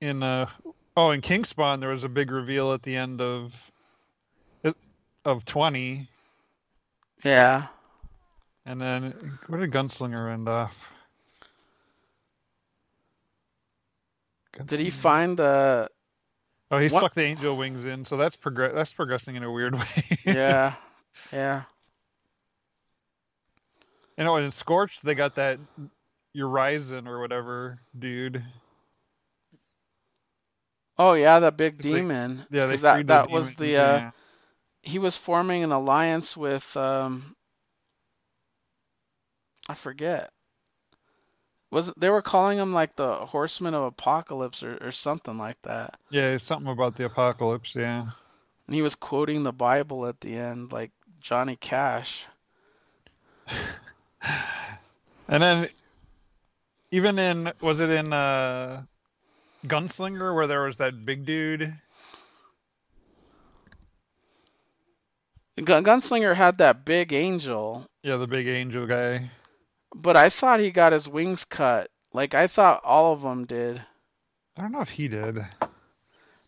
in 0.00 0.22
uh 0.22 0.48
oh 0.96 1.10
in 1.10 1.20
King 1.20 1.44
Spawn 1.44 1.80
there 1.80 1.90
was 1.90 2.04
a 2.04 2.08
big 2.08 2.30
reveal 2.30 2.72
at 2.72 2.82
the 2.82 2.96
end 2.96 3.20
of 3.20 3.72
of 5.24 5.44
twenty, 5.44 6.08
yeah. 7.24 7.66
and 8.66 8.80
then 8.80 9.38
where 9.46 9.60
did 9.60 9.70
Gunslinger 9.72 10.32
end 10.32 10.48
off? 10.48 10.92
Did 14.66 14.80
he 14.80 14.90
find 14.90 15.40
uh 15.40 15.88
Oh, 16.70 16.78
he 16.78 16.88
what- 16.88 17.00
stuck 17.00 17.14
the 17.14 17.22
angel 17.24 17.56
wings 17.56 17.84
in, 17.84 18.04
so 18.04 18.16
that's 18.16 18.36
progress. 18.36 18.72
That's 18.74 18.92
progressing 18.92 19.36
in 19.36 19.42
a 19.42 19.50
weird 19.52 19.74
way. 19.78 19.86
yeah. 20.24 20.74
Yeah. 21.32 21.62
You 24.16 24.24
know, 24.24 24.36
in 24.36 24.50
Scorched, 24.50 25.04
they 25.04 25.14
got 25.14 25.34
that 25.36 25.58
Urizen 26.36 27.06
or 27.06 27.20
whatever 27.20 27.80
dude. 27.98 28.42
Oh 30.98 31.14
yeah, 31.14 31.40
that 31.40 31.56
big 31.56 31.78
demon. 31.78 32.46
Yeah, 32.50 32.66
they 32.66 32.76
that 32.76 33.06
that 33.08 33.28
the 33.28 33.34
was 33.34 33.54
demon. 33.54 33.70
the 33.72 33.76
uh 33.76 33.96
yeah. 33.98 34.10
He 34.84 34.98
was 34.98 35.16
forming 35.16 35.64
an 35.64 35.72
alliance 35.72 36.36
with 36.36 36.76
um 36.76 37.34
I 39.68 39.74
forget. 39.74 40.30
Was 41.70 41.92
they 41.96 42.10
were 42.10 42.22
calling 42.22 42.58
him 42.58 42.72
like 42.72 42.94
the 42.94 43.26
Horseman 43.26 43.74
of 43.74 43.82
Apocalypse 43.82 44.62
or, 44.62 44.78
or 44.80 44.92
something 44.92 45.38
like 45.38 45.60
that. 45.62 45.98
Yeah, 46.10 46.34
it's 46.34 46.44
something 46.44 46.70
about 46.70 46.96
the 46.96 47.06
apocalypse. 47.06 47.74
Yeah. 47.74 48.06
And 48.66 48.74
he 48.74 48.82
was 48.82 48.94
quoting 48.94 49.42
the 49.42 49.52
Bible 49.52 50.06
at 50.06 50.20
the 50.20 50.36
end, 50.36 50.72
like 50.72 50.92
Johnny 51.20 51.56
Cash. 51.56 52.26
And 55.28 55.42
then, 55.42 55.68
even 56.90 57.18
in 57.18 57.52
was 57.60 57.80
it 57.80 57.90
in 57.90 58.12
uh, 58.12 58.82
Gunslinger 59.66 60.34
where 60.34 60.46
there 60.46 60.62
was 60.62 60.78
that 60.78 61.04
big 61.04 61.24
dude? 61.24 61.74
Gun- 65.62 65.84
Gunslinger 65.84 66.34
had 66.34 66.58
that 66.58 66.84
big 66.84 67.12
angel, 67.12 67.86
Yeah, 68.02 68.16
the 68.16 68.26
big 68.26 68.46
angel 68.48 68.86
guy. 68.86 69.30
but 69.94 70.16
I 70.16 70.28
thought 70.28 70.60
he 70.60 70.70
got 70.70 70.92
his 70.92 71.08
wings 71.08 71.44
cut. 71.44 71.90
Like 72.12 72.34
I 72.34 72.46
thought 72.46 72.82
all 72.84 73.12
of 73.12 73.22
them 73.22 73.44
did. 73.46 73.82
I 74.56 74.62
don't 74.62 74.72
know 74.72 74.80
if 74.80 74.90
he 74.90 75.08
did. 75.08 75.38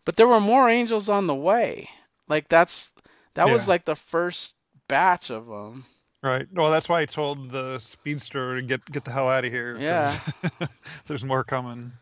But 0.05 0.17
there 0.17 0.29
were 0.29 0.41
more 0.41 0.69
angels 0.69 1.09
on 1.09 1.27
the 1.27 1.35
way. 1.35 1.89
Like 2.29 2.49
that's 2.49 2.95
that 3.35 3.49
was 3.49 3.69
like 3.69 3.85
the 3.85 3.97
first 3.97 4.55
batch 4.89 5.31
of 5.31 5.47
them. 5.47 5.85
Right. 6.23 6.47
Well, 6.53 6.71
that's 6.71 6.89
why 6.89 7.01
I 7.03 7.07
told 7.07 7.51
the 7.51 7.79
speedster 7.81 8.57
to 8.57 8.63
get 8.63 8.85
get 8.91 9.05
the 9.05 9.11
hell 9.13 9.29
out 9.29 9.45
of 9.45 9.53
here. 9.53 9.77
Yeah. 9.79 10.17
there's 11.07 11.25
more 11.25 11.45
coming. 11.45 11.93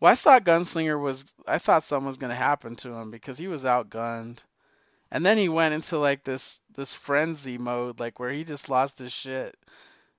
Well, 0.00 0.12
I 0.12 0.16
thought 0.16 0.44
Gunslinger 0.44 1.00
was 1.00 1.24
I 1.46 1.58
thought 1.58 1.84
something 1.84 2.06
was 2.06 2.16
gonna 2.16 2.34
happen 2.34 2.76
to 2.76 2.92
him 2.92 3.10
because 3.10 3.38
he 3.38 3.48
was 3.48 3.64
outgunned. 3.64 4.38
And 5.14 5.24
then 5.24 5.38
he 5.38 5.48
went 5.48 5.74
into 5.74 5.96
like 5.96 6.24
this 6.24 6.60
this 6.74 6.92
frenzy 6.92 7.56
mode, 7.56 8.00
like 8.00 8.18
where 8.18 8.32
he 8.32 8.42
just 8.42 8.68
lost 8.68 8.98
his 8.98 9.12
shit 9.12 9.56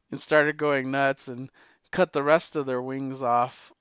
and 0.09 0.21
started 0.21 0.55
going 0.55 0.89
nuts 0.89 1.27
and 1.27 1.49
cut 1.91 2.13
the 2.13 2.23
rest 2.23 2.55
of 2.55 2.65
their 2.65 2.81
wings 2.81 3.21
off. 3.21 3.73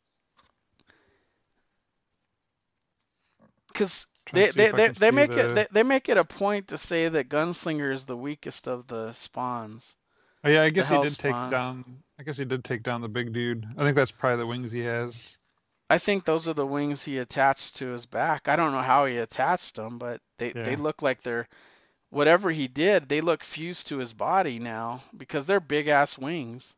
Cause 3.75 4.09
they 4.33 4.51
they 4.51 4.73
they, 4.73 4.89
they 4.89 5.11
make 5.13 5.31
the- 5.31 5.53
it 5.53 5.55
they, 5.55 5.67
they 5.71 5.83
make 5.85 6.09
it 6.09 6.17
a 6.17 6.25
point 6.25 6.69
to 6.69 6.79
say 6.79 7.09
that 7.09 7.29
Gunslinger 7.29 7.93
is 7.93 8.07
the 8.07 8.17
weakest 8.17 8.67
of 8.67 8.89
the 8.89 9.13
spawns. 9.13 9.95
Oh, 10.43 10.51
yeah, 10.51 10.63
I 10.63 10.71
guess 10.71 10.89
he 10.89 11.01
did 11.01 11.17
take 11.17 11.33
down. 11.51 12.03
I 12.19 12.25
guess 12.25 12.37
he 12.39 12.45
did 12.45 12.65
take 12.65 12.83
down 12.83 13.03
the 13.03 13.09
big 13.09 13.33
dude. 13.33 13.65
I 13.79 13.85
think 13.85 13.95
that's 13.95 14.11
probably 14.11 14.39
the 14.39 14.47
wings 14.49 14.73
he 14.73 14.81
has. 14.81 15.39
I 15.95 15.99
think 15.99 16.25
those 16.25 16.49
are 16.49 16.55
the 16.55 16.67
wings 16.67 17.05
he 17.05 17.19
attached 17.19 17.77
to 17.77 17.87
his 17.91 18.05
back. 18.05 18.49
I 18.49 18.57
don't 18.57 18.73
know 18.73 18.83
how 18.83 19.07
he 19.07 19.19
attached 19.19 19.77
them, 19.77 19.97
but 19.97 20.21
they, 20.39 20.51
they 20.51 20.75
look 20.75 21.03
like 21.03 21.23
they're 21.23 21.47
whatever 22.11 22.51
he 22.51 22.67
did, 22.67 23.09
they 23.09 23.21
look 23.21 23.45
fused 23.45 23.87
to 23.89 23.99
his 23.99 24.13
body 24.13 24.59
now 24.59 25.05
because 25.17 25.47
they're 25.47 25.61
big 25.61 25.87
ass 25.87 26.19
wings. 26.19 26.75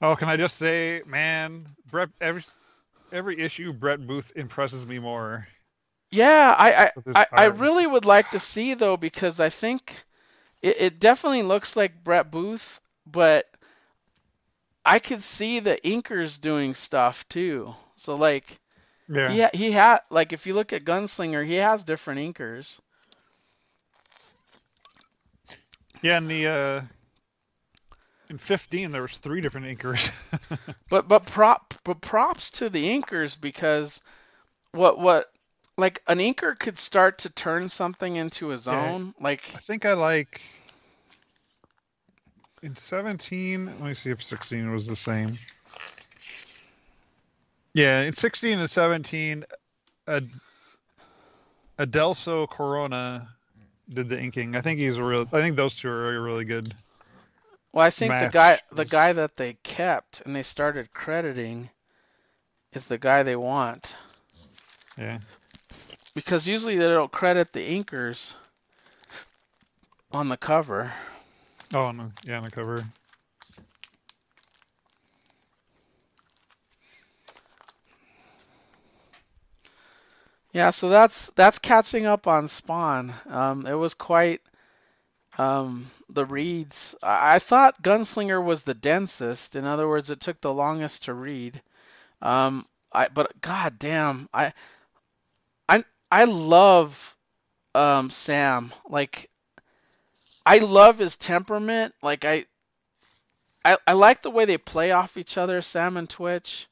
Oh, 0.00 0.14
can 0.14 0.28
I 0.28 0.36
just 0.36 0.58
say, 0.58 1.02
man, 1.06 1.66
Brett 1.90 2.10
every 2.20 2.44
every 3.10 3.40
issue 3.40 3.72
Brett 3.72 4.06
Booth 4.06 4.30
impresses 4.36 4.86
me 4.86 5.00
more. 5.00 5.48
Yeah, 6.12 6.54
I 6.56 6.84
I, 6.84 6.92
I, 7.16 7.26
I 7.32 7.44
really 7.46 7.88
would 7.88 8.04
like 8.04 8.30
to 8.30 8.38
see 8.38 8.74
though 8.74 8.96
because 8.96 9.40
I 9.40 9.48
think 9.48 10.04
it, 10.62 10.76
it 10.78 11.00
definitely 11.00 11.42
looks 11.42 11.74
like 11.76 12.04
Brett 12.04 12.30
Booth, 12.30 12.80
but 13.04 13.46
I 14.84 14.98
could 14.98 15.22
see 15.22 15.60
the 15.60 15.78
inkers 15.84 16.40
doing 16.40 16.74
stuff 16.74 17.28
too. 17.28 17.74
So 17.96 18.16
like 18.16 18.60
Yeah. 19.08 19.36
he 19.36 19.40
ha- 19.40 19.50
he 19.54 19.70
had 19.72 20.00
like 20.10 20.32
if 20.32 20.46
you 20.46 20.54
look 20.54 20.72
at 20.72 20.84
Gunslinger, 20.84 21.44
he 21.46 21.54
has 21.56 21.84
different 21.84 22.20
inkers. 22.20 22.80
Yeah, 26.02 26.18
in 26.18 26.28
the 26.28 26.46
uh 26.46 26.80
in 28.28 28.38
15 28.38 28.92
there 28.92 29.02
was 29.02 29.18
three 29.18 29.40
different 29.40 29.66
inkers. 29.66 30.10
But 30.88 31.08
but 31.08 31.26
prop 31.26 31.74
but 31.84 32.00
props 32.00 32.50
to 32.52 32.68
the 32.68 32.84
inkers 32.84 33.40
because 33.40 34.00
what 34.72 34.98
what 34.98 35.32
like 35.76 36.02
an 36.06 36.18
inker 36.18 36.58
could 36.58 36.78
start 36.78 37.18
to 37.18 37.30
turn 37.30 37.68
something 37.68 38.16
into 38.16 38.48
his 38.48 38.68
Yeah. 38.68 38.92
own. 38.92 39.14
Like 39.20 39.44
I 39.54 39.58
think 39.58 39.84
I 39.84 39.92
like 39.94 40.40
in 42.64 42.74
17. 42.74 43.66
Let 43.66 43.80
me 43.80 43.94
see 43.94 44.10
if 44.10 44.22
16 44.22 44.72
was 44.72 44.86
the 44.86 44.96
same. 44.96 45.36
Yeah, 47.74 48.02
in 48.02 48.14
16 48.14 48.58
and 48.58 48.70
17, 48.70 49.44
Ad- 50.08 50.30
Adelso 51.78 52.48
Corona 52.48 53.28
did 53.92 54.08
the 54.08 54.20
inking. 54.20 54.56
I 54.56 54.62
think 54.62 54.78
he's 54.78 54.96
a 54.96 55.04
real. 55.04 55.28
I 55.32 55.40
think 55.40 55.56
those 55.56 55.74
two 55.76 55.88
are 55.88 56.22
really 56.22 56.44
good. 56.44 56.74
well, 57.72 57.84
I 57.84 57.90
think 57.90 58.10
the 58.12 58.14
match 58.14 58.32
guy 58.32 58.60
the 58.72 58.84
guy 58.84 59.12
that 59.12 59.36
they 59.36 59.54
kept 59.62 60.22
and 60.24 60.34
they 60.34 60.42
started 60.42 60.92
crediting 60.94 61.68
is 62.72 62.86
the 62.86 62.96
guy 62.96 63.22
they 63.22 63.36
want 63.36 63.96
Yeah. 64.96 65.18
because 66.14 66.48
usually 66.48 66.78
they 66.78 66.86
don't 66.86 67.12
credit 67.12 67.52
the 67.52 67.68
inkers 67.68 68.36
on 70.12 70.28
the 70.28 70.36
cover. 70.36 70.92
Oh 71.74 71.90
no, 71.90 72.12
yeah, 72.24 72.36
on 72.38 72.44
the 72.44 72.50
cover. 72.52 72.84
Yeah, 80.52 80.70
so 80.70 80.88
that's 80.88 81.30
that's 81.30 81.58
catching 81.58 82.06
up 82.06 82.28
on 82.28 82.46
Spawn. 82.46 83.12
Um, 83.28 83.66
it 83.66 83.74
was 83.74 83.94
quite 83.94 84.40
um, 85.36 85.90
the 86.08 86.24
reads. 86.24 86.94
I, 87.02 87.36
I 87.36 87.38
thought 87.40 87.82
Gunslinger 87.82 88.42
was 88.42 88.62
the 88.62 88.74
densest. 88.74 89.56
In 89.56 89.64
other 89.64 89.88
words, 89.88 90.10
it 90.10 90.20
took 90.20 90.40
the 90.40 90.54
longest 90.54 91.04
to 91.04 91.14
read. 91.14 91.60
Um, 92.22 92.66
I 92.92 93.08
but 93.08 93.40
god 93.40 93.80
damn, 93.80 94.28
I 94.32 94.52
I 95.68 95.84
I 96.10 96.24
love 96.24 97.16
um, 97.74 98.10
Sam. 98.10 98.72
Like 98.88 99.28
I 100.46 100.58
love 100.58 100.98
his 100.98 101.16
temperament. 101.16 101.94
Like 102.02 102.24
I 102.24 102.46
I 103.64 103.78
I 103.86 103.92
like 103.94 104.22
the 104.22 104.30
way 104.30 104.44
they 104.44 104.58
play 104.58 104.90
off 104.92 105.16
each 105.16 105.38
other, 105.38 105.60
Sam 105.60 105.96
and 105.96 106.08
Twitch, 106.08 106.68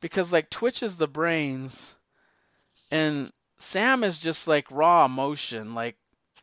because 0.00 0.32
like 0.32 0.50
Twitch 0.50 0.82
is 0.82 0.96
the 0.96 1.08
brains 1.08 1.94
and 2.90 3.32
Sam 3.58 4.04
is 4.04 4.18
just 4.18 4.46
like 4.48 4.70
raw 4.70 5.04
emotion. 5.04 5.74
Like, 5.74 5.96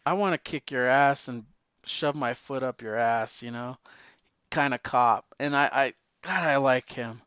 I 0.06 0.14
want 0.14 0.34
to 0.34 0.50
kick 0.50 0.72
your 0.72 0.88
ass 0.88 1.28
and 1.28 1.46
shove 1.86 2.16
my 2.16 2.34
foot 2.34 2.64
up 2.64 2.82
your 2.82 2.96
ass, 2.96 3.42
you 3.42 3.52
know, 3.52 3.78
kind 4.50 4.74
of 4.74 4.84
cop. 4.84 5.26
And 5.40 5.56
I, 5.56 5.70
I, 5.72 5.94
God, 6.22 6.44
I 6.44 6.58
like 6.58 6.92
him. 6.92 7.22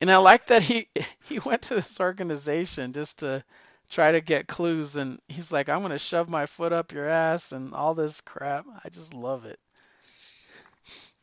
And 0.00 0.10
I 0.10 0.18
like 0.18 0.46
that 0.46 0.62
he 0.62 0.88
he 1.24 1.38
went 1.40 1.62
to 1.62 1.74
this 1.74 2.00
organization 2.00 2.92
just 2.92 3.20
to 3.20 3.44
try 3.90 4.12
to 4.12 4.20
get 4.20 4.46
clues. 4.48 4.96
And 4.96 5.20
he's 5.28 5.52
like, 5.52 5.68
I'm 5.68 5.82
gonna 5.82 5.98
shove 5.98 6.28
my 6.28 6.46
foot 6.46 6.72
up 6.72 6.92
your 6.92 7.08
ass 7.08 7.52
and 7.52 7.74
all 7.74 7.94
this 7.94 8.20
crap. 8.20 8.64
I 8.84 8.88
just 8.88 9.12
love 9.12 9.44
it. 9.44 9.58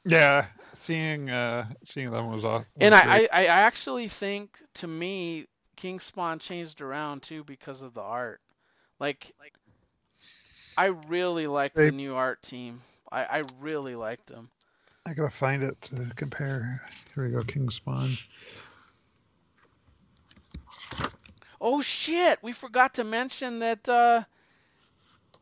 Yeah, 0.05 0.45
seeing 0.75 1.29
uh 1.29 1.67
seeing 1.83 2.11
them 2.11 2.31
was 2.31 2.45
off. 2.45 2.65
And 2.79 2.93
I. 2.93 3.27
I, 3.31 3.41
I 3.41 3.45
actually 3.45 4.07
think 4.07 4.59
to 4.75 4.87
me, 4.87 5.47
King 5.75 5.99
Spawn 5.99 6.39
changed 6.39 6.81
around 6.81 7.23
too 7.23 7.43
because 7.43 7.81
of 7.81 7.93
the 7.93 8.01
art. 8.01 8.41
Like, 8.99 9.31
like 9.39 9.53
I 10.77 10.85
really 11.07 11.47
like 11.47 11.73
the 11.73 11.91
new 11.91 12.15
art 12.15 12.41
team. 12.41 12.81
I, 13.11 13.23
I 13.25 13.43
really 13.59 13.95
liked 13.95 14.27
them. 14.27 14.49
I 15.05 15.13
gotta 15.13 15.29
find 15.29 15.63
it 15.63 15.79
to 15.83 16.11
compare. 16.15 16.81
Here 17.15 17.25
we 17.25 17.31
go, 17.31 17.41
King 17.41 17.69
Spawn. 17.69 18.11
Oh 21.59 21.81
shit, 21.81 22.39
we 22.41 22.51
forgot 22.53 22.95
to 22.95 23.03
mention 23.03 23.59
that 23.59 23.87
uh 23.89 24.23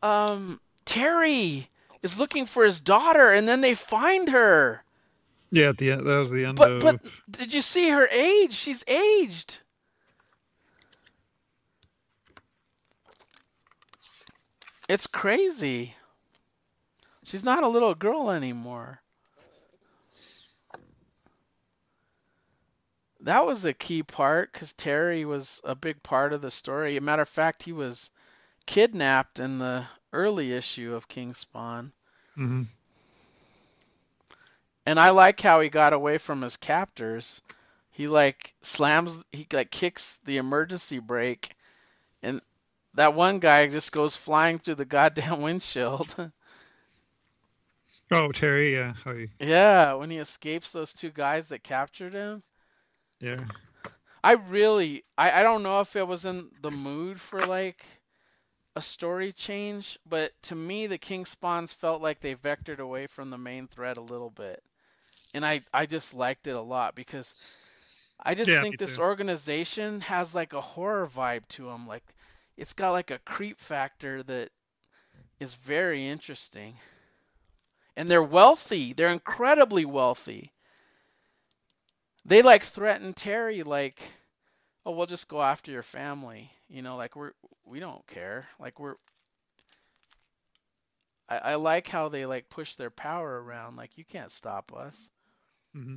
um 0.02 0.60
Terry 0.84 1.68
is 2.02 2.18
looking 2.18 2.46
for 2.46 2.64
his 2.64 2.80
daughter 2.80 3.32
and 3.32 3.48
then 3.48 3.60
they 3.60 3.74
find 3.74 4.28
her. 4.28 4.82
Yeah, 5.50 5.70
at 5.70 5.78
the 5.78 5.92
end, 5.92 6.06
that 6.06 6.18
was 6.18 6.30
the 6.30 6.44
end 6.44 6.58
But 6.58 6.70
of. 6.70 6.82
but 6.82 7.00
did 7.30 7.54
you 7.54 7.60
see 7.60 7.88
her 7.90 8.06
age? 8.06 8.54
She's 8.54 8.84
aged. 8.86 9.58
It's 14.88 15.06
crazy. 15.06 15.94
She's 17.24 17.42
not 17.42 17.64
a 17.64 17.68
little 17.68 17.94
girl 17.94 18.30
anymore. 18.30 19.00
That 23.26 23.44
was 23.44 23.64
a 23.64 23.74
key 23.74 24.04
part 24.04 24.52
because 24.52 24.72
Terry 24.72 25.24
was 25.24 25.60
a 25.64 25.74
big 25.74 26.00
part 26.04 26.32
of 26.32 26.42
the 26.42 26.50
story. 26.50 26.96
a 26.96 27.00
matter 27.00 27.22
of 27.22 27.28
fact, 27.28 27.64
he 27.64 27.72
was 27.72 28.12
kidnapped 28.66 29.40
in 29.40 29.58
the 29.58 29.84
early 30.12 30.52
issue 30.52 30.94
of 30.94 31.08
King 31.08 31.34
Spawn. 31.34 31.92
hmm 32.36 32.62
And 34.86 35.00
I 35.00 35.10
like 35.10 35.40
how 35.40 35.60
he 35.60 35.68
got 35.68 35.92
away 35.92 36.18
from 36.18 36.40
his 36.40 36.56
captors. 36.56 37.42
He 37.90 38.06
like 38.06 38.54
slams, 38.62 39.24
he 39.32 39.44
like 39.52 39.72
kicks 39.72 40.20
the 40.24 40.36
emergency 40.36 41.00
brake, 41.00 41.50
and 42.22 42.40
that 42.94 43.14
one 43.14 43.40
guy 43.40 43.66
just 43.66 43.90
goes 43.90 44.16
flying 44.16 44.60
through 44.60 44.76
the 44.76 44.84
goddamn 44.96 45.40
windshield. 45.40 46.14
Oh, 48.12 48.30
Terry, 48.30 48.74
yeah, 48.74 48.94
yeah, 49.40 49.94
when 49.94 50.10
he 50.10 50.18
escapes 50.18 50.70
those 50.70 50.94
two 50.94 51.10
guys 51.10 51.48
that 51.48 51.64
captured 51.64 52.12
him. 52.12 52.44
Yeah. 53.20 53.44
I 54.22 54.32
really, 54.32 55.04
I, 55.16 55.40
I 55.40 55.42
don't 55.42 55.62
know 55.62 55.80
if 55.80 55.96
it 55.96 56.06
was 56.06 56.24
in 56.24 56.50
the 56.60 56.70
mood 56.70 57.20
for 57.20 57.44
like 57.44 57.84
a 58.76 58.80
story 58.82 59.32
change, 59.32 59.98
but 60.06 60.32
to 60.42 60.54
me, 60.54 60.86
the 60.86 60.98
King 60.98 61.24
Spawns 61.26 61.72
felt 61.72 62.02
like 62.02 62.20
they 62.20 62.34
vectored 62.34 62.78
away 62.80 63.06
from 63.06 63.30
the 63.30 63.38
main 63.38 63.66
thread 63.68 63.96
a 63.96 64.00
little 64.02 64.30
bit. 64.30 64.62
And 65.34 65.44
I, 65.44 65.62
I 65.72 65.86
just 65.86 66.14
liked 66.14 66.46
it 66.46 66.56
a 66.56 66.60
lot 66.60 66.94
because 66.94 67.34
I 68.20 68.34
just 68.34 68.58
Yeah, 68.58 68.60
think 68.60 68.76
this 68.78 68.98
too. 68.98 69.00
organization 69.00 70.00
has 70.02 70.34
like 70.34 70.52
a 70.52 70.60
horror 70.60 71.06
vibe 71.06 71.46
to 71.48 71.66
them. 71.66 71.86
Like 71.86 72.04
it's 72.56 72.72
got 72.74 72.92
like 72.92 73.10
a 73.10 73.18
creep 73.20 73.60
factor 73.60 74.22
that 74.24 74.50
is 75.40 75.54
very 75.54 76.06
interesting. 76.08 76.78
And 77.96 78.10
they're 78.10 78.22
wealthy. 78.22 78.92
They're 78.92 79.08
incredibly 79.08 79.84
wealthy. 79.84 80.52
They 82.26 82.42
like 82.42 82.64
threaten 82.64 83.14
Terry 83.14 83.64
like, 83.64 84.02
"Oh, 84.86 84.92
we'll 84.92 85.06
just 85.06 85.28
go 85.28 85.42
after 85.42 85.72
your 85.72 85.82
family." 85.84 86.50
You 86.68 86.82
know, 86.82 86.96
like 86.96 87.16
we're 87.16 87.32
we 87.66 87.80
don't 87.80 88.06
care. 88.08 88.48
Like 88.60 88.80
we're 88.80 88.96
I, 91.28 91.38
I 91.38 91.54
like 91.56 91.88
how 91.88 92.08
they 92.10 92.26
like 92.26 92.50
push 92.50 92.76
their 92.76 92.90
power 92.90 93.42
around. 93.42 93.76
Like 93.76 93.98
you 93.98 94.04
can't 94.04 94.32
stop 94.32 94.72
us. 94.74 95.10
Mm-hmm. 95.76 95.96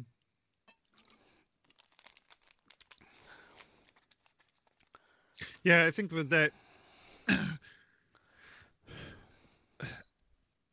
Yeah, 5.64 5.85
I 5.85 5.91
think 5.91 6.11
that 6.11 6.30
that. 6.31 6.51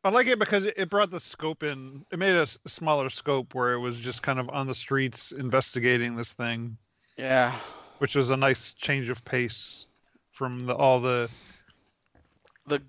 I 0.07 0.11
like 0.11 0.29
it 0.29 0.39
because 0.39 0.65
it 0.65 0.89
brought 0.89 1.11
the 1.11 1.21
scope 1.21 1.65
in. 1.65 2.07
It 2.13 2.19
made 2.21 2.37
a 2.37 2.47
smaller 2.69 3.11
scope 3.11 3.55
where 3.55 3.73
it 3.73 3.81
was 3.81 3.97
just 3.99 4.23
kind 4.23 4.39
of 4.39 4.49
on 4.51 4.69
the 4.69 4.75
streets 4.75 5.33
investigating 5.33 6.15
this 6.17 6.33
thing, 6.33 6.79
Yeah. 7.17 7.59
which 7.99 8.15
was 8.15 8.31
a 8.31 8.37
nice 8.37 8.73
change 8.75 9.11
of 9.11 9.25
pace 9.25 9.87
from 10.33 10.67
the, 10.67 10.75
all 10.77 11.01
the 11.01 11.29
The 12.67 12.83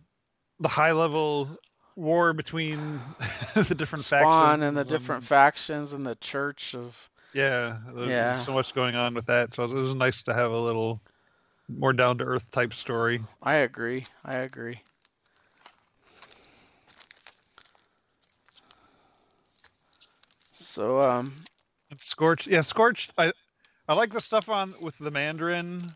the 0.60 0.68
high 0.70 0.92
level 0.92 1.58
war 1.96 2.34
between 2.34 3.16
the 3.56 3.76
different 3.76 4.06
Spawn 4.06 4.62
factions 4.62 4.64
and 4.64 4.78
the 4.78 4.86
different 4.86 5.24
factions 5.24 5.94
and 5.94 6.06
the 6.06 6.16
Church 6.16 6.76
of 6.76 7.10
Yeah, 7.34 7.80
there's 7.96 8.12
Yeah. 8.12 8.44
so 8.44 8.54
much 8.54 8.74
going 8.76 8.96
on 8.96 9.16
with 9.16 9.26
that. 9.28 9.54
So 9.56 9.64
it 9.64 9.74
was 9.74 9.96
nice 9.96 10.24
to 10.24 10.34
have 10.34 10.52
a 10.52 10.60
little 10.60 11.02
more 11.68 11.94
down 11.94 12.20
to 12.20 12.26
earth 12.26 12.52
type 12.52 12.74
story. 12.74 13.24
I 13.42 13.56
agree. 13.56 14.06
I 14.24 14.36
agree. 14.36 14.84
So 20.78 21.02
um 21.02 21.34
And 21.90 22.00
Scorched, 22.00 22.48
yeah, 22.48 22.62
Scorched. 22.62 23.12
I 23.18 23.34
I 23.88 23.94
like 23.94 24.12
the 24.12 24.22
stuff 24.22 24.50
on 24.50 24.76
with 24.82 24.98
the 25.00 25.10
Mandarin 25.12 25.92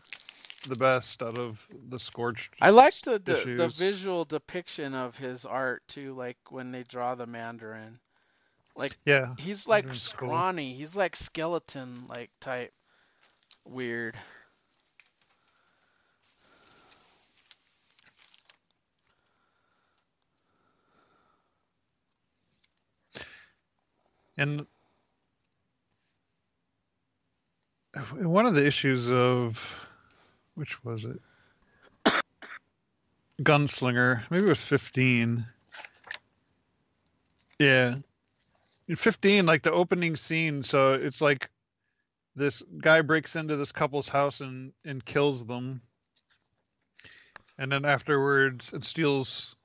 the 0.68 0.76
best 0.76 1.22
out 1.22 1.38
of 1.38 1.66
the 1.88 1.98
Scorched. 1.98 2.54
I 2.60 2.70
like 2.70 3.00
the, 3.02 3.18
the 3.18 3.54
the 3.56 3.68
visual 3.68 4.24
depiction 4.24 4.94
of 4.94 5.16
his 5.16 5.44
art 5.44 5.82
too, 5.88 6.14
like 6.14 6.38
when 6.50 6.72
they 6.72 6.82
draw 6.82 7.14
the 7.14 7.26
Mandarin. 7.26 8.00
Like 8.76 8.96
Yeah, 9.04 9.34
he's 9.36 9.68
like 9.68 9.84
Mandarin's 9.84 10.02
cool. 10.14 10.30
scrawny. 10.30 10.74
He's 10.74 10.96
like 10.96 11.16
skeleton 11.16 12.06
like 12.08 12.30
type 12.40 12.72
weird. 13.64 14.16
And 24.36 24.66
one 28.20 28.46
of 28.46 28.54
the 28.54 28.66
issues 28.66 29.10
of 29.10 29.88
which 30.54 30.82
was 30.84 31.04
it? 31.04 31.20
Gunslinger. 33.42 34.22
Maybe 34.30 34.44
it 34.44 34.48
was 34.48 34.62
15. 34.62 35.46
Yeah. 37.58 37.96
In 38.88 38.96
15, 38.96 39.46
like 39.46 39.62
the 39.62 39.72
opening 39.72 40.16
scene, 40.16 40.62
so 40.62 40.94
it's 40.94 41.20
like 41.20 41.48
this 42.34 42.62
guy 42.80 43.02
breaks 43.02 43.36
into 43.36 43.56
this 43.56 43.72
couple's 43.72 44.08
house 44.08 44.40
and, 44.40 44.72
and 44.84 45.04
kills 45.04 45.46
them. 45.46 45.80
And 47.58 47.70
then 47.70 47.84
afterwards, 47.84 48.72
it 48.72 48.84
steals, 48.84 49.56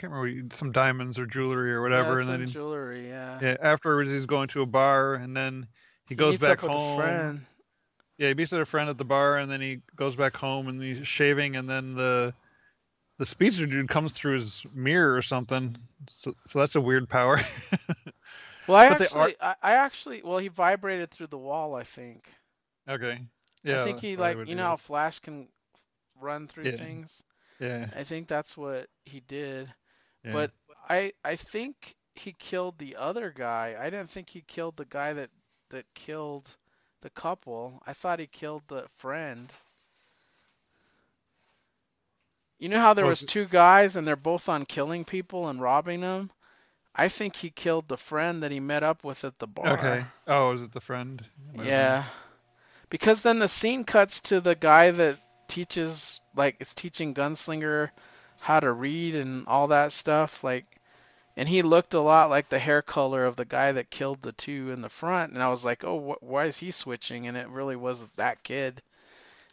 can't 0.00 0.12
remember, 0.12 0.54
some 0.56 0.72
diamonds 0.72 1.18
or 1.18 1.26
jewelry 1.26 1.72
or 1.72 1.82
whatever. 1.82 2.12
yeah, 2.12 2.16
and 2.18 2.24
some 2.26 2.32
then, 2.32 2.46
he, 2.46 2.52
jewelry, 2.52 3.08
yeah. 3.08 3.38
yeah, 3.42 3.56
afterwards, 3.60 4.10
he's 4.10 4.26
going 4.26 4.48
to 4.48 4.62
a 4.62 4.66
bar 4.66 5.14
and 5.14 5.36
then 5.36 5.66
he 6.08 6.14
goes 6.14 6.38
back 6.38 6.60
home. 6.60 6.98
a 6.98 7.02
friend. 7.02 7.46
Yeah, 8.18 8.28
he 8.28 8.34
meets 8.34 8.52
with 8.52 8.60
a 8.60 8.66
friend 8.66 8.90
at 8.90 8.98
the 8.98 9.04
bar, 9.04 9.38
and 9.38 9.50
then 9.50 9.60
he 9.62 9.80
goes 9.96 10.14
back 10.14 10.36
home, 10.36 10.68
and 10.68 10.82
he's 10.82 11.06
shaving, 11.06 11.56
and 11.56 11.68
then 11.70 11.94
the 11.94 12.34
the 13.18 13.24
speedster 13.24 13.66
dude 13.66 13.88
comes 13.88 14.12
through 14.12 14.34
his 14.34 14.64
mirror 14.74 15.14
or 15.14 15.22
something. 15.22 15.76
So, 16.08 16.34
so 16.46 16.58
that's 16.58 16.74
a 16.74 16.80
weird 16.80 17.08
power. 17.08 17.40
Well, 18.66 18.76
I 18.78 18.88
But 18.90 18.98
they 18.98 19.06
are- 19.06 19.28
actually, 19.28 19.36
I, 19.40 19.54
I 19.62 19.72
actually, 19.72 20.22
well, 20.22 20.38
he 20.38 20.48
vibrated 20.48 21.10
through 21.10 21.28
the 21.28 21.38
wall. 21.38 21.74
I 21.74 21.82
think. 21.82 22.28
okay. 22.88 23.18
Yeah. 23.64 23.80
I 23.80 23.84
think 23.84 24.00
he 24.00 24.16
like, 24.16 24.36
you 24.46 24.54
know, 24.54 24.64
how. 24.64 24.76
Flash 24.76 25.18
can 25.18 25.48
run 26.20 26.46
through 26.46 26.64
Yeah. 26.64 26.76
things. 26.76 27.22
Yeah. 27.58 27.88
I 27.96 28.04
think 28.04 28.28
that's 28.28 28.56
what 28.56 28.86
he 29.04 29.20
did. 29.20 29.72
Yeah. 30.24 30.32
But 30.32 30.50
I, 30.88 31.12
I 31.24 31.36
think 31.36 31.94
he 32.14 32.32
killed 32.32 32.78
the 32.78 32.96
other 32.96 33.30
guy. 33.30 33.76
I 33.78 33.90
didn't 33.90 34.10
think 34.10 34.28
he 34.28 34.42
killed 34.42 34.76
the 34.76 34.84
guy 34.84 35.12
that 35.14 35.30
that 35.70 35.84
killed 35.94 36.56
the 37.02 37.10
couple. 37.10 37.82
I 37.86 37.92
thought 37.92 38.18
he 38.18 38.26
killed 38.26 38.62
the 38.68 38.86
friend. 38.98 39.50
You 42.58 42.68
know 42.68 42.80
how 42.80 42.92
there 42.92 43.06
Was 43.06 43.22
was 43.22 43.30
two 43.30 43.46
guys 43.46 43.96
and 43.96 44.06
they're 44.06 44.16
both 44.16 44.48
on 44.48 44.66
killing 44.66 45.04
people 45.04 45.48
and 45.48 45.60
robbing 45.60 46.00
them? 46.02 46.30
I 46.94 47.08
think 47.08 47.36
he 47.36 47.50
killed 47.50 47.88
the 47.88 47.96
friend 47.96 48.42
that 48.42 48.50
he 48.50 48.60
met 48.60 48.82
up 48.82 49.04
with 49.04 49.24
at 49.24 49.38
the 49.38 49.46
bar. 49.46 49.78
okay. 49.78 50.04
Oh, 50.26 50.52
is 50.52 50.60
it 50.62 50.72
the 50.72 50.80
friend? 50.80 51.24
Yeah. 51.54 52.04
Because 52.90 53.22
then 53.22 53.38
the 53.38 53.48
scene 53.48 53.84
cuts 53.84 54.20
to 54.22 54.40
the 54.40 54.54
guy 54.54 54.90
that 54.90 55.18
teaches 55.48 56.20
like 56.36 56.56
is 56.60 56.74
teaching 56.74 57.14
Gunslinger 57.14 57.90
how 58.40 58.60
to 58.60 58.72
read 58.72 59.14
and 59.14 59.46
all 59.46 59.68
that 59.68 59.92
stuff 59.92 60.42
like 60.42 60.64
and 61.36 61.48
he 61.48 61.62
looked 61.62 61.94
a 61.94 62.00
lot 62.00 62.28
like 62.30 62.48
the 62.48 62.58
hair 62.58 62.82
color 62.82 63.24
of 63.24 63.36
the 63.36 63.44
guy 63.44 63.72
that 63.72 63.90
killed 63.90 64.20
the 64.22 64.32
two 64.32 64.70
in 64.72 64.82
the 64.82 64.88
front 64.88 65.32
and 65.32 65.42
I 65.42 65.48
was 65.48 65.64
like, 65.64 65.84
"Oh, 65.84 65.98
wh- 66.18 66.22
why 66.22 66.46
is 66.46 66.58
he 66.58 66.70
switching?" 66.70 67.28
and 67.28 67.36
it 67.36 67.48
really 67.48 67.76
was 67.76 68.06
that 68.16 68.42
kid. 68.42 68.82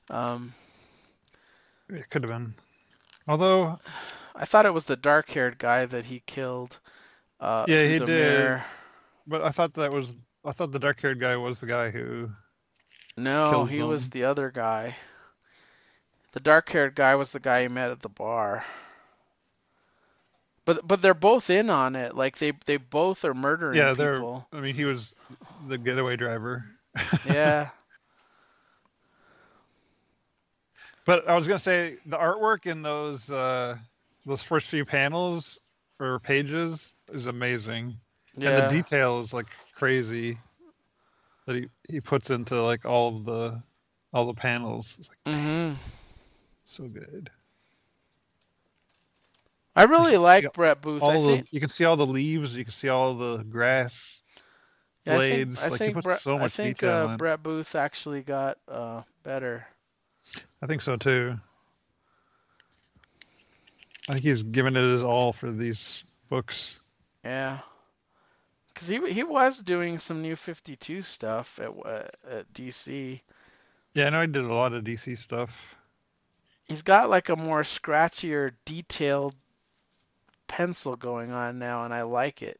Um. 0.09 0.53
It 1.89 2.09
could 2.09 2.23
have 2.23 2.31
been. 2.31 2.53
Although, 3.27 3.79
I 4.35 4.45
thought 4.45 4.65
it 4.65 4.73
was 4.73 4.85
the 4.85 4.97
dark-haired 4.97 5.57
guy 5.57 5.85
that 5.85 6.05
he 6.05 6.21
killed 6.25 6.79
uh 7.39 7.65
Yeah, 7.67 7.85
he 7.85 7.99
did. 7.99 8.07
mirror. 8.07 8.65
but 9.27 9.41
I 9.43 9.49
thought 9.49 9.73
that 9.75 9.91
was. 9.93 10.13
I 10.43 10.51
thought 10.51 10.71
the 10.71 10.79
dark-haired 10.79 11.19
guy 11.19 11.35
was 11.37 11.59
the 11.59 11.67
guy 11.67 11.91
who. 11.91 12.29
No, 13.15 13.65
he 13.65 13.81
was 13.83 14.09
the 14.09 14.23
other 14.25 14.51
guy. 14.51 14.95
The 16.37 16.43
dark-haired 16.43 16.93
guy 16.93 17.15
was 17.15 17.31
the 17.31 17.39
guy 17.39 17.63
he 17.63 17.67
met 17.67 17.89
at 17.89 18.01
the 18.01 18.09
bar. 18.09 18.63
But 20.65 20.87
but 20.87 21.01
they're 21.01 21.15
both 21.15 21.49
in 21.49 21.69
on 21.69 21.95
it. 21.95 22.15
Like 22.15 22.37
they 22.37 22.51
they 22.65 22.77
both 22.77 23.25
are 23.25 23.33
murdering 23.33 23.89
Yeah, 23.89 23.93
they're. 23.93 24.25
people. 24.25 24.47
I 24.51 24.59
mean, 24.61 24.75
he 24.75 24.85
was 24.85 25.13
the 25.67 25.77
getaway 25.77 26.15
driver. 26.17 26.65
Yeah. 27.23 27.69
But 31.05 31.27
I 31.27 31.35
was 31.35 31.47
gonna 31.47 31.59
say 31.59 31.97
the 32.05 32.17
artwork 32.17 32.65
in 32.65 32.81
those 32.81 33.29
uh, 33.29 33.77
those 34.25 34.43
first 34.43 34.67
few 34.67 34.85
panels 34.85 35.59
or 35.99 36.19
pages 36.19 36.93
is 37.09 37.25
amazing, 37.25 37.99
Yeah. 38.37 38.43
and 38.45 38.55
the 38.57 38.61
detail 38.61 39.19
is 39.21 39.33
like 39.33 39.47
crazy 39.73 40.39
that 41.45 41.55
he 41.55 41.67
he 41.89 42.01
puts 42.01 42.29
into 42.29 42.61
like 42.61 42.85
all 42.85 43.17
of 43.17 43.25
the 43.25 43.61
all 44.13 44.25
the 44.25 44.33
panels. 44.33 44.95
It's 44.99 45.09
like 45.09 45.19
hmm 45.25 45.73
so 46.69 46.87
good. 46.87 47.29
I 49.75 49.83
really 49.83 50.17
like 50.17 50.53
Brett 50.53 50.81
Booth. 50.81 51.03
I 51.03 51.13
the 51.13 51.27
think, 51.27 51.53
you 51.53 51.59
can 51.59 51.69
see 51.69 51.85
all 51.85 51.95
the 51.95 52.05
leaves, 52.05 52.55
you 52.55 52.63
can 52.63 52.73
see 52.73 52.89
all 52.89 53.13
the 53.13 53.43
grass. 53.43 54.17
yeah, 55.05 55.15
I 55.15 55.19
think, 55.19 55.35
blades, 55.35 55.63
I 55.63 55.67
like, 55.67 55.79
think, 55.79 56.01
Brett, 56.01 56.19
so 56.19 56.37
I 56.37 56.47
think 56.47 56.81
uh. 56.81 57.15
Brett 57.15 57.43
Booth 57.43 57.75
actually 57.75 58.21
got 58.21 58.57
uh, 58.67 59.03
better. 59.23 59.67
I 60.63 60.65
think 60.65 60.81
so 60.81 60.95
too. 60.95 61.35
I 64.09 64.13
think 64.13 64.25
he's 64.25 64.41
given 64.41 64.75
it 64.75 64.89
his 64.89 65.03
all 65.03 65.31
for 65.31 65.51
these 65.51 66.03
books. 66.27 66.79
Yeah. 67.23 67.59
Cause 68.73 68.87
he 68.87 69.11
he 69.11 69.23
was 69.23 69.59
doing 69.59 69.99
some 69.99 70.21
new 70.21 70.35
52 70.35 71.01
stuff 71.03 71.59
at 71.59 71.71
at 72.29 72.53
DC. 72.53 73.19
Yeah, 73.93 74.07
I 74.07 74.09
know 74.09 74.21
he 74.21 74.27
did 74.27 74.43
a 74.43 74.53
lot 74.53 74.73
of 74.73 74.83
DC 74.83 75.17
stuff. 75.17 75.76
He's 76.67 76.81
got 76.83 77.09
like 77.09 77.29
a 77.29 77.35
more 77.35 77.61
scratchier, 77.63 78.53
detailed 78.65 79.35
pencil 80.47 80.95
going 80.95 81.31
on 81.31 81.59
now, 81.59 81.85
and 81.85 81.93
I 81.93 82.03
like 82.03 82.41
it. 82.41 82.59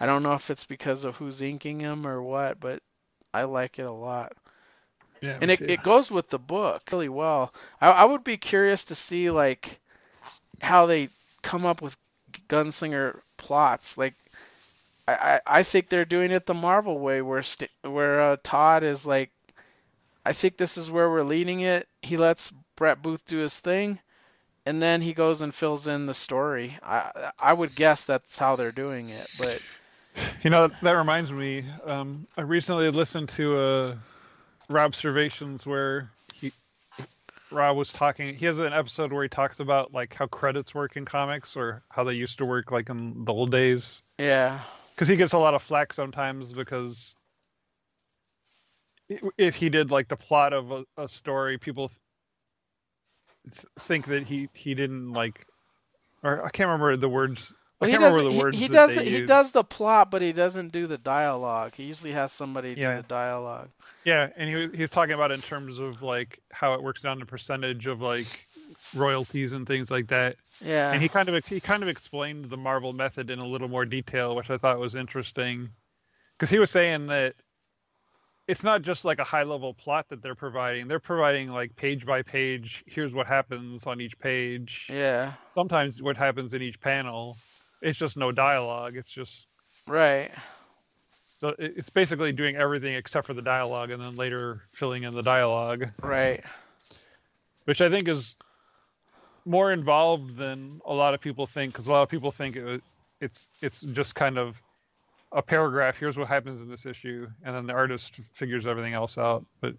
I 0.00 0.06
don't 0.06 0.22
know 0.22 0.34
if 0.34 0.50
it's 0.50 0.64
because 0.64 1.04
of 1.04 1.16
who's 1.16 1.42
inking 1.42 1.80
him 1.80 2.06
or 2.06 2.22
what, 2.22 2.60
but 2.60 2.82
I 3.32 3.44
like 3.44 3.78
it 3.78 3.86
a 3.86 3.92
lot. 3.92 4.32
Yeah, 5.20 5.40
And 5.40 5.50
it, 5.50 5.60
too. 5.60 5.66
it 5.66 5.82
goes 5.82 6.10
with 6.10 6.28
the 6.30 6.38
book 6.38 6.82
really 6.92 7.08
well. 7.08 7.52
I, 7.80 7.88
I 7.88 8.04
would 8.04 8.24
be 8.24 8.36
curious 8.36 8.84
to 8.84 8.94
see 8.94 9.30
like 9.30 9.78
how 10.60 10.86
they 10.86 11.08
come 11.42 11.64
up 11.66 11.82
with 11.82 11.96
gunslinger 12.48 13.20
plots. 13.36 13.98
Like 13.98 14.14
I, 15.08 15.12
I, 15.14 15.40
I 15.46 15.62
think 15.62 15.88
they're 15.88 16.04
doing 16.04 16.30
it 16.30 16.46
the 16.46 16.54
Marvel 16.54 16.98
way, 16.98 17.22
where 17.22 17.42
st- 17.42 17.70
where 17.82 18.20
uh, 18.20 18.36
Todd 18.42 18.82
is 18.84 19.06
like, 19.06 19.30
I 20.24 20.32
think 20.32 20.56
this 20.56 20.76
is 20.76 20.90
where 20.90 21.10
we're 21.10 21.22
leading 21.22 21.60
it. 21.60 21.88
He 22.02 22.16
lets 22.16 22.52
Brett 22.76 23.02
Booth 23.02 23.24
do 23.26 23.38
his 23.38 23.58
thing, 23.60 24.00
and 24.66 24.82
then 24.82 25.00
he 25.02 25.12
goes 25.14 25.40
and 25.42 25.54
fills 25.54 25.86
in 25.86 26.06
the 26.06 26.14
story. 26.14 26.78
I 26.82 27.32
I 27.38 27.52
would 27.52 27.74
guess 27.74 28.04
that's 28.04 28.38
how 28.38 28.56
they're 28.56 28.72
doing 28.72 29.10
it, 29.10 29.28
but 29.34 29.62
You 30.42 30.50
know, 30.50 30.68
that 30.82 30.92
reminds 30.92 31.32
me. 31.32 31.64
Um, 31.84 32.26
I 32.36 32.42
recently 32.42 32.88
listened 32.90 33.28
to 33.30 33.58
uh, 33.58 33.96
Rob's 34.68 34.96
observations 34.98 35.66
where 35.66 36.10
he 36.32 36.52
Rob 37.50 37.76
was 37.76 37.92
talking. 37.92 38.34
He 38.34 38.46
has 38.46 38.58
an 38.58 38.72
episode 38.72 39.12
where 39.12 39.22
he 39.22 39.28
talks 39.28 39.60
about 39.60 39.92
like 39.92 40.14
how 40.14 40.26
credits 40.26 40.74
work 40.74 40.96
in 40.96 41.04
comics 41.04 41.56
or 41.56 41.82
how 41.90 42.04
they 42.04 42.14
used 42.14 42.38
to 42.38 42.44
work 42.46 42.70
like 42.70 42.88
in 42.90 43.24
the 43.24 43.32
old 43.32 43.50
days. 43.50 44.02
yeah, 44.18 44.60
Because 44.94 45.08
he 45.08 45.16
gets 45.16 45.32
a 45.32 45.38
lot 45.38 45.54
of 45.54 45.62
flack 45.62 45.92
sometimes 45.92 46.52
because 46.52 47.14
if 49.38 49.54
he 49.56 49.68
did 49.68 49.90
like 49.90 50.08
the 50.08 50.16
plot 50.16 50.52
of 50.52 50.70
a, 50.70 50.84
a 50.96 51.08
story, 51.08 51.58
people 51.58 51.90
think 53.78 54.06
that 54.06 54.24
he 54.26 54.48
he 54.54 54.74
didn't 54.74 55.12
like, 55.12 55.46
or 56.22 56.44
I 56.44 56.50
can't 56.50 56.68
remember 56.68 56.96
the 56.96 57.08
words. 57.08 57.54
Well, 57.80 57.88
I 57.88 57.90
he 57.90 57.98
can't 57.98 58.14
remember 58.14 58.32
the 58.32 58.38
words 58.38 58.56
he, 58.56 58.64
he 58.64 58.68
does 58.68 58.94
he 58.94 59.26
does 59.26 59.50
the 59.50 59.64
plot, 59.64 60.10
but 60.10 60.22
he 60.22 60.32
doesn't 60.32 60.70
do 60.70 60.86
the 60.86 60.98
dialogue. 60.98 61.74
He 61.74 61.84
usually 61.84 62.12
has 62.12 62.30
somebody 62.32 62.74
Yeah. 62.76 62.96
do 62.96 63.02
the 63.02 63.08
dialogue. 63.08 63.70
Yeah, 64.04 64.28
and 64.36 64.48
he 64.48 64.54
was- 64.54 64.70
he 64.72 64.82
was 64.82 64.90
talking 64.90 65.14
about 65.14 65.32
in 65.32 65.40
terms 65.40 65.80
of 65.80 66.00
like 66.02 66.38
how 66.52 66.74
it 66.74 66.82
works 66.82 67.00
down 67.00 67.18
to 67.18 67.26
percentage 67.26 67.88
of 67.88 68.00
like 68.00 68.46
royalties 68.94 69.52
and 69.52 69.66
things 69.66 69.90
like 69.90 70.06
that. 70.08 70.36
Yeah. 70.64 70.92
And 70.92 71.02
he 71.02 71.08
kind 71.08 71.28
of 71.28 71.44
he 71.44 71.58
kind 71.58 71.82
of 71.82 71.88
explained 71.88 72.46
the 72.46 72.56
Marvel 72.56 72.92
method 72.92 73.30
in 73.30 73.40
a 73.40 73.46
little 73.46 73.68
more 73.68 73.84
detail, 73.84 74.36
which 74.36 74.50
I 74.50 74.58
thought 74.58 74.78
was 74.78 74.94
interesting, 74.94 75.70
because 76.38 76.50
he 76.50 76.60
was 76.60 76.70
saying 76.70 77.06
that 77.08 77.34
it's 78.48 78.62
not 78.64 78.82
just 78.82 79.04
like 79.04 79.18
a 79.18 79.24
high 79.24 79.44
level 79.44 79.72
plot 79.74 80.08
that 80.08 80.22
they're 80.22 80.34
providing. 80.34 80.88
They're 80.88 80.98
providing 81.00 81.48
like 81.52 81.76
page 81.76 82.04
by 82.04 82.22
page. 82.22 82.82
Here's 82.86 83.14
what 83.14 83.26
happens 83.26 83.86
on 83.86 84.00
each 84.00 84.18
page. 84.18 84.88
yeah. 84.90 85.34
Sometimes 85.46 86.02
what 86.02 86.16
happens 86.16 86.52
in 86.54 86.62
each 86.62 86.80
panel. 86.80 87.36
It's 87.80 87.98
just 87.98 88.16
no 88.16 88.32
dialogue. 88.32 88.96
It's 88.96 89.10
just 89.12 89.46
Right. 89.86 90.30
so 91.38 91.54
it's 91.58 91.90
basically 91.90 92.32
doing 92.32 92.56
everything 92.56 92.94
except 92.94 93.26
for 93.26 93.34
the 93.34 93.42
dialogue, 93.42 93.90
and 93.90 94.00
then 94.02 94.14
later 94.16 94.62
filling 94.72 95.02
in 95.04 95.14
the 95.14 95.22
dialogue. 95.22 95.88
Right. 96.00 96.42
which 97.64 97.80
I 97.80 97.88
think 97.88 98.08
is 98.08 98.34
more 99.44 99.72
involved 99.72 100.36
than 100.36 100.80
a 100.84 100.94
lot 100.94 101.14
of 101.14 101.20
people 101.20 101.46
think. 101.46 101.72
Because 101.72 101.88
a 101.88 101.92
lot 101.92 102.02
of 102.02 102.08
people 102.08 102.30
think 102.30 102.56
it, 102.56 102.82
it's 103.20 103.48
it's 103.60 103.80
just 103.80 104.14
kind 104.14 104.38
of 104.38 104.60
a 105.32 105.42
paragraph. 105.42 105.96
Here's 105.96 106.16
what 106.16 106.28
happens 106.28 106.60
in 106.60 106.68
this 106.68 106.86
issue, 106.86 107.26
and 107.44 107.54
then 107.54 107.66
the 107.66 107.72
artist 107.72 108.16
figures 108.32 108.66
everything 108.66 108.94
else 108.94 109.18
out. 109.18 109.44
But 109.60 109.74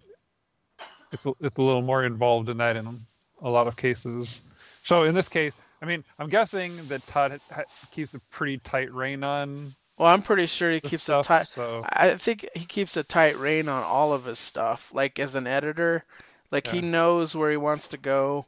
it's 1.12 1.24
a, 1.26 1.32
it's 1.40 1.58
a 1.58 1.62
little 1.62 1.82
more 1.82 2.04
involved 2.04 2.48
in 2.48 2.56
that 2.58 2.76
in 2.76 3.00
a 3.42 3.50
lot 3.50 3.66
of 3.66 3.76
cases. 3.76 4.40
So 4.84 5.04
in 5.04 5.14
this 5.14 5.28
case, 5.28 5.52
I 5.80 5.86
mean, 5.86 6.04
I'm 6.18 6.28
guessing 6.28 6.76
that 6.88 7.06
Todd 7.06 7.40
ha- 7.52 7.64
keeps 7.90 8.14
a 8.14 8.18
pretty 8.30 8.58
tight 8.58 8.92
rein 8.92 9.22
on 9.22 9.74
Well, 9.98 10.12
I'm 10.12 10.22
pretty 10.22 10.46
sure 10.46 10.70
he 10.72 10.80
keeps 10.80 11.04
stuff. 11.04 11.26
a 11.26 11.28
tight. 11.28 11.46
So 11.46 11.84
I 11.88 12.16
think 12.16 12.46
he 12.54 12.64
keeps 12.64 12.96
a 12.96 13.04
tight 13.04 13.36
rein 13.38 13.68
on 13.68 13.82
all 13.84 14.12
of 14.12 14.24
his 14.24 14.38
stuff. 14.38 14.90
Like 14.92 15.18
as 15.18 15.34
an 15.34 15.46
editor, 15.46 16.04
like 16.50 16.66
he 16.66 16.80
knows 16.80 17.36
where 17.36 17.50
he 17.50 17.56
wants 17.56 17.88
to 17.88 17.96
go, 17.96 18.46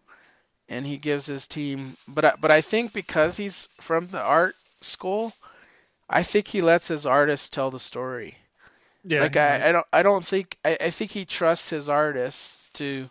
and 0.69 0.87
he 0.87 0.97
gives 0.97 1.27
his 1.27 1.47
team. 1.47 1.97
But 2.09 2.25
I, 2.25 2.33
but 2.41 2.51
I 2.51 2.61
think 2.63 2.93
because 2.93 3.37
he's 3.37 3.69
from 3.81 4.07
the 4.09 4.21
art 4.21 4.55
school, 4.81 5.33
I 6.09 6.23
think 6.23 6.49
he 6.49 6.61
lets 6.61 6.89
his 6.89 7.07
artists 7.07 7.49
tell 7.49 7.71
the 7.71 7.81
story. 7.81 8.37
yeah, 9.05 9.23
like. 9.23 9.37
I, 9.37 9.69
I 9.69 9.73
don't 9.73 9.87
I 9.93 10.03
don't 10.03 10.25
think 10.25 10.57
I, 10.65 10.77
I 10.81 10.91
think 10.91 11.11
he 11.11 11.25
trusts 11.25 11.71
his 11.71 11.89
artists 11.89 12.69
to 12.75 13.09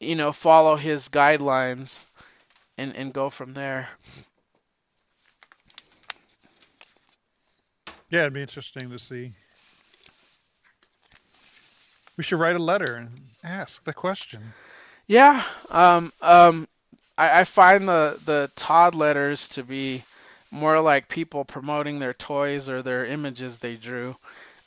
you 0.00 0.14
know 0.14 0.32
follow 0.32 0.76
his 0.76 1.08
guidelines 1.08 2.02
and 2.78 2.94
and 2.96 3.12
go 3.12 3.30
from 3.30 3.54
there. 3.54 3.88
yeah, 8.10 8.20
it'd 8.20 8.32
be 8.32 8.42
interesting 8.42 8.90
to 8.90 8.98
see. 8.98 9.32
We 12.16 12.22
should 12.22 12.38
write 12.38 12.54
a 12.54 12.60
letter 12.60 12.94
and 12.94 13.10
ask 13.42 13.82
the 13.82 13.92
question. 13.92 14.54
Yeah, 15.06 15.42
um 15.70 16.12
um 16.22 16.68
I, 17.18 17.40
I 17.40 17.44
find 17.44 17.88
the 17.88 18.18
the 18.24 18.50
Todd 18.56 18.94
letters 18.94 19.48
to 19.50 19.64
be 19.64 20.04
more 20.54 20.80
like 20.80 21.08
people 21.08 21.44
promoting 21.44 21.98
their 22.00 22.14
toys 22.14 22.70
or 22.70 22.82
their 22.82 23.06
images 23.06 23.58
they 23.60 23.76
drew 23.76 24.16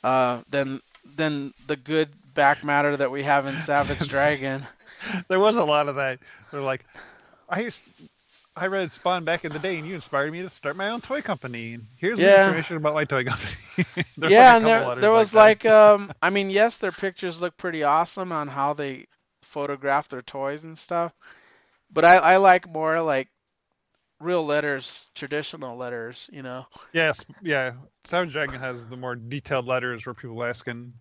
uh 0.04 0.42
than 0.48 0.80
than 1.04 1.52
the 1.66 1.76
good 1.76 2.10
back 2.34 2.64
matter 2.64 2.96
that 2.96 3.10
we 3.10 3.22
have 3.24 3.46
in 3.46 3.58
Savage 3.58 4.08
Dragon. 4.08 4.66
there 5.28 5.40
was 5.40 5.56
a 5.56 5.64
lot 5.64 5.88
of 5.88 5.96
that. 5.96 6.20
They're 6.50 6.62
like, 6.62 6.84
I 7.48 7.60
used, 7.60 7.84
I 8.56 8.66
read 8.68 8.92
Spawn 8.92 9.24
back 9.24 9.44
in 9.44 9.52
the 9.52 9.60
day, 9.60 9.78
and 9.78 9.86
you 9.86 9.94
inspired 9.94 10.32
me 10.32 10.42
to 10.42 10.50
start 10.50 10.76
my 10.76 10.90
own 10.90 11.00
toy 11.00 11.22
company. 11.22 11.74
And 11.74 11.86
here's 11.98 12.22
the 12.22 12.32
Yeah. 12.34 12.34
information 12.34 12.76
about 12.76 12.94
my 12.94 13.04
toy 13.04 13.24
company. 13.24 13.52
Yeah, 14.20 14.56
and 14.56 14.66
there 14.66 14.90
there 14.98 15.12
was 15.12 15.34
that. 15.34 15.34
like 15.34 15.64
um 15.66 16.12
I 16.22 16.30
mean 16.30 16.50
yes 16.50 16.78
their 16.78 16.92
pictures 16.92 17.40
look 17.40 17.56
pretty 17.56 17.82
awesome 17.84 18.32
on 18.32 18.48
how 18.48 18.74
they 18.74 19.06
photograph 19.42 20.08
their 20.08 20.22
toys 20.22 20.64
and 20.64 20.76
stuff. 20.78 21.12
But 21.90 22.04
I, 22.04 22.16
I 22.16 22.36
like 22.38 22.68
more 22.68 23.00
like 23.00 23.28
real 24.20 24.44
letters, 24.44 25.10
traditional 25.14 25.76
letters, 25.76 26.28
you 26.32 26.42
know. 26.42 26.66
yes, 26.92 27.24
yeah. 27.42 27.72
Savage 28.04 28.32
Dragon 28.32 28.60
has 28.60 28.86
the 28.86 28.96
more 28.96 29.14
detailed 29.14 29.66
letters 29.66 30.04
where 30.06 30.14
people 30.14 30.42
asking 30.44 30.92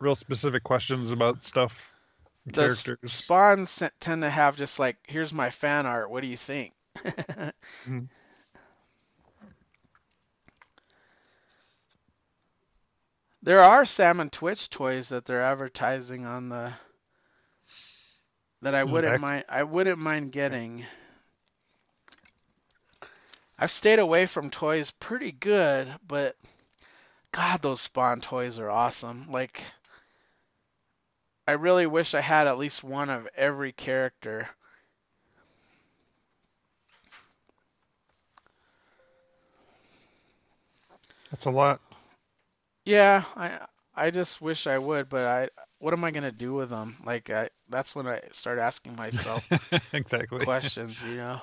real 0.00 0.14
specific 0.14 0.62
questions 0.62 1.12
about 1.12 1.42
stuff, 1.42 1.92
The 2.46 2.52
characters. 2.54 2.98
spawns 3.06 3.82
tend 4.00 4.22
to 4.22 4.30
have 4.30 4.56
just 4.56 4.78
like 4.78 4.96
here's 5.06 5.32
my 5.32 5.50
fan 5.50 5.86
art, 5.86 6.10
what 6.10 6.22
do 6.22 6.26
you 6.26 6.36
think? 6.36 6.72
Mhm. 7.88 8.08
There 13.42 13.60
are 13.60 13.84
Sam 13.86 14.20
and 14.20 14.30
Twitch 14.30 14.68
toys 14.68 15.08
that 15.08 15.24
they're 15.24 15.42
advertising 15.42 16.26
on 16.26 16.50
the 16.50 16.74
that 18.62 18.74
I 18.74 18.84
wouldn't 18.84 19.20
mind 19.20 19.44
I 19.48 19.62
wouldn't 19.62 19.98
mind 19.98 20.32
getting. 20.32 20.84
I've 23.60 23.70
stayed 23.70 23.98
away 24.00 24.26
from 24.26 24.50
toys 24.50 24.90
pretty 24.90 25.32
good, 25.32 25.94
but 26.08 26.34
God, 27.32 27.62
those 27.62 27.80
Spawn 27.82 28.20
toys 28.20 28.58
are 28.58 28.70
awesome. 28.70 29.30
Like 29.30 29.62
I 31.46 31.52
really 31.52 31.86
wish 31.86 32.14
I 32.14 32.22
had 32.22 32.46
at 32.46 32.58
least 32.58 32.82
one 32.82 33.10
of 33.10 33.28
every 33.36 33.72
character. 33.72 34.48
That's 41.30 41.46
a 41.46 41.50
lot. 41.50 41.80
Yeah, 42.84 43.24
I 43.36 43.66
I 43.94 44.10
just 44.10 44.40
wish 44.40 44.66
I 44.66 44.78
would, 44.78 45.08
but 45.08 45.24
I 45.24 45.48
what 45.78 45.92
am 45.92 46.04
I 46.04 46.10
gonna 46.10 46.32
do 46.32 46.54
with 46.54 46.70
them? 46.70 46.96
Like 47.04 47.30
I 47.30 47.50
that's 47.68 47.94
when 47.94 48.06
I 48.06 48.22
start 48.32 48.58
asking 48.58 48.96
myself 48.96 49.50
exactly. 49.92 50.44
questions, 50.44 51.02
you 51.04 51.16
know. 51.16 51.40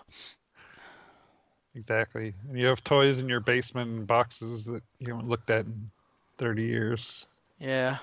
Exactly. 1.77 2.33
And 2.49 2.57
you 2.57 2.65
have 2.65 2.83
toys 2.83 3.19
in 3.19 3.29
your 3.29 3.39
basement 3.39 3.91
and 3.91 4.07
boxes 4.07 4.65
that 4.65 4.81
you 4.97 5.13
haven't 5.13 5.29
looked 5.29 5.51
at 5.51 5.67
in 5.67 5.91
30 6.39 6.63
years. 6.63 7.27
Yeah. 7.59 7.97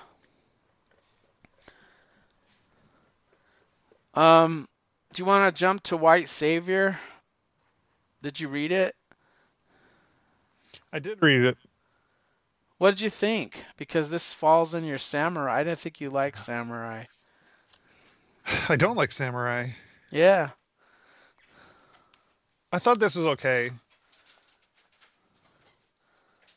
Um, 4.13 4.65
do 5.13 5.21
you 5.21 5.25
want 5.25 5.53
to 5.53 5.59
jump 5.59 5.83
to 5.83 5.97
White 5.97 6.29
Savior? 6.29 6.97
Did 8.23 8.39
you 8.39 8.47
read 8.47 8.71
it? 8.71 8.95
I 10.93 10.99
did 10.99 11.21
read 11.21 11.43
it. 11.43 11.57
What 12.77 12.91
did 12.91 13.01
you 13.01 13.09
think? 13.09 13.61
Because 13.75 14.09
this 14.09 14.31
falls 14.31 14.73
in 14.73 14.85
your 14.85 14.97
samurai. 14.97 15.59
I 15.59 15.63
didn't 15.65 15.79
think 15.79 15.99
you 15.99 16.09
liked 16.09 16.39
samurai. 16.39 17.03
I 18.69 18.77
don't 18.77 18.95
like 18.95 19.11
samurai. 19.11 19.67
Yeah. 20.11 20.51
I 22.75 22.79
thought 22.79 22.99
this 22.99 23.15
was 23.15 23.25
okay. 23.25 23.71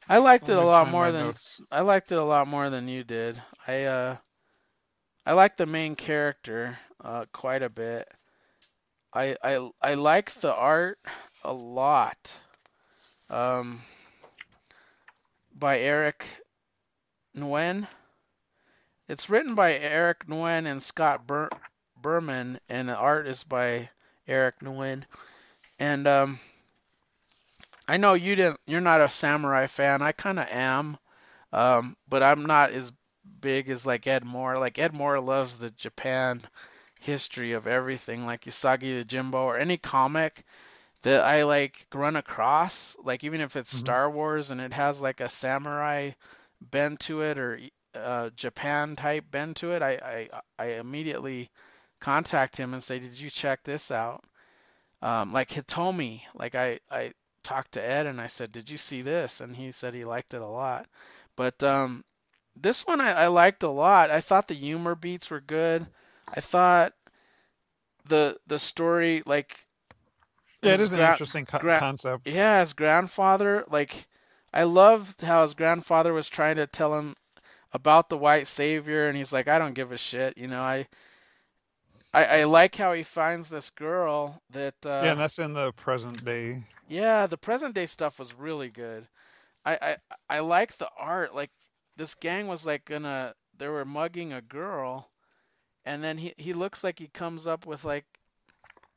I 0.09 0.19
liked 0.19 0.49
it 0.49 0.57
a 0.57 0.61
lot 0.61 0.90
more 0.90 1.12
than 1.12 1.27
notes. 1.27 1.61
I 1.70 1.82
liked 1.82 2.11
it 2.11 2.19
a 2.19 2.24
lot 2.24 2.49
more 2.49 2.70
than 2.70 2.89
you 2.89 3.05
did. 3.05 3.40
I 3.69 3.85
uh 3.85 4.16
I 5.24 5.35
like 5.35 5.57
the 5.57 5.66
main 5.66 5.95
character 5.95 6.77
uh 7.05 7.27
quite 7.32 7.62
a 7.62 7.70
bit. 7.70 8.09
I 9.15 9.36
I 9.45 9.70
I 9.81 9.95
like 9.95 10.32
the 10.32 10.53
art 10.53 10.99
a 11.45 11.53
lot. 11.53 12.36
Um 13.31 13.81
by 15.55 15.78
Eric 15.78 16.27
Nguyen. 17.36 17.86
It's 19.07 19.31
written 19.31 19.55
by 19.55 19.74
Eric 19.74 20.27
Nguyen 20.27 20.66
and 20.66 20.82
Scott 20.82 21.28
Ber- 21.28 21.51
Burman 22.03 22.59
and 22.69 22.89
the 22.89 22.97
art 22.97 23.28
is 23.28 23.45
by 23.45 23.90
Eric 24.27 24.59
Nguyen. 24.65 25.05
And 25.81 26.07
um 26.07 26.39
I 27.89 27.97
know 27.97 28.15
you 28.15 28.37
didn't 28.37 28.61
you're 28.67 28.81
not 28.81 29.01
a 29.01 29.09
samurai 29.11 29.67
fan. 29.67 30.01
I 30.01 30.13
kind 30.13 30.39
of 30.39 30.47
am. 30.49 30.97
Um 31.53 31.97
but 32.09 32.23
I'm 32.23 32.45
not 32.47 32.73
as 32.73 32.93
big 33.41 33.69
as 33.71 33.87
like 33.87 34.07
Ed 34.07 34.25
Moore. 34.25 34.59
Like 34.59 34.79
Ed 34.79 34.95
Moore 34.95 35.21
loves 35.21 35.59
the 35.59 35.71
Japan 35.71 36.43
history 37.01 37.53
of 37.53 37.67
everything, 37.67 38.27
like 38.27 38.43
Usagi 38.45 39.01
the 39.01 39.05
Yojimbo 39.05 39.35
or 39.35 39.59
any 39.59 39.79
comic 39.79 40.45
that 41.03 41.25
I 41.25 41.45
like 41.45 41.87
run 41.95 42.17
across, 42.17 42.97
like 43.03 43.25
even 43.25 43.41
if 43.41 43.57
it's 43.57 43.71
Mhm. 43.73 43.77
Star 43.77 44.11
Wars 44.11 44.51
and 44.51 44.61
it 44.61 44.73
has 44.75 45.01
like 45.01 45.21
a 45.21 45.29
samurai 45.29 46.13
bend 46.61 47.01
to 47.01 47.23
it 47.23 47.39
or 47.39 47.61
uh, 47.95 48.31
Japan 48.37 48.97
type 48.97 49.25
bend 49.31 49.57
to 49.57 49.73
it, 49.73 49.83
I, 49.83 50.29
I 50.31 50.41
I 50.59 50.67
immediately 50.81 51.51
contact 52.01 52.57
him 52.57 52.75
and 52.75 52.83
say, 52.83 52.99
"Did 53.01 53.19
you 53.21 53.31
check 53.31 53.65
this 53.65 53.91
out?" 53.91 54.25
Um, 55.03 55.33
like 55.33 55.51
Hitomi, 55.51 56.23
like 56.35 56.55
I 56.55 56.81
I 56.91 57.12
talked 57.43 57.73
to 57.73 57.83
Ed 57.85 58.07
and 58.07 58.20
I 58.20 58.27
said, 58.27 58.53
"Did 58.53 58.70
you 58.70 58.79
see 58.79 59.03
this?" 59.03 59.41
And 59.41 59.55
he 59.57 59.73
said 59.73 59.95
he 59.95 60.05
liked 60.05 60.35
it 60.35 60.43
a 60.43 60.47
lot. 60.47 60.87
But 61.37 61.62
um, 61.62 62.05
this 62.57 62.87
one 62.87 63.01
I, 63.01 63.12
I 63.12 63.27
liked 63.29 63.62
a 63.65 63.69
lot. 63.70 64.11
I 64.11 64.20
thought 64.20 64.49
the 64.49 64.55
humor 64.55 64.95
beats 64.95 65.31
were 65.31 65.41
good. 65.41 65.87
I 66.29 66.41
thought 66.41 66.95
the 68.07 68.39
the 68.47 68.59
story 68.59 69.23
like 69.27 69.57
Yeah, 70.62 70.75
it 70.75 70.81
his 70.81 70.93
an 70.93 71.01
gra- 71.01 71.03
interesting 71.03 71.45
co- 71.47 71.59
gra- 71.59 71.85
concept. 71.85 72.25
yeah, 72.25 72.61
his 72.61 72.73
grandfather, 72.73 73.65
like 73.69 74.07
I 74.53 74.65
loved 74.65 75.20
how 75.23 75.43
his 75.43 75.55
grandfather 75.55 76.12
was 76.12 76.29
trying 76.29 76.57
to 76.57 76.66
tell 76.66 76.95
him 76.99 77.15
about 77.73 78.09
the 78.09 78.19
white 78.19 78.49
savior 78.49 79.09
and 79.09 79.16
he's 79.16 79.33
like, 79.33 79.49
I 79.49 79.59
don't 79.59 79.75
give 79.75 79.93
a 79.93 79.97
shit, 79.99 80.39
you 80.39 80.49
know, 80.49 80.61
I 80.62 80.89
I, 82.15 82.25
I 82.25 82.45
like 82.45 82.75
how 82.75 82.93
he 82.95 83.03
finds 83.03 83.49
this 83.49 83.71
girl 83.71 84.41
that 84.51 84.75
uh 84.85 85.03
yeah, 85.05 85.13
and 85.13 85.21
that's 85.21 85.39
in 85.39 85.53
the 85.53 85.73
present 85.73 86.25
day. 86.25 86.63
yeah, 86.89 87.27
the 87.27 87.37
present 87.39 87.75
day 87.75 87.87
stuff 87.87 88.19
was 88.19 88.35
really 88.35 88.69
good. 88.71 89.07
I 89.65 89.75
I 90.29 90.37
I 90.37 90.41
like 90.41 90.77
the 90.79 90.89
art. 90.99 91.35
Like 91.35 91.51
this 91.97 92.15
gang 92.15 92.47
was 92.47 92.65
like 92.67 92.85
gonna 92.85 93.35
they 93.59 93.69
were 93.69 93.85
mugging 93.85 94.33
a 94.33 94.41
girl 94.41 95.11
and 95.85 96.03
then 96.03 96.19
he 96.19 96.35
he 96.37 96.53
looks 96.53 96.85
like 96.85 96.99
he 96.99 97.09
comes 97.09 97.47
up 97.47 97.67
with 97.67 97.85
like 97.85 98.05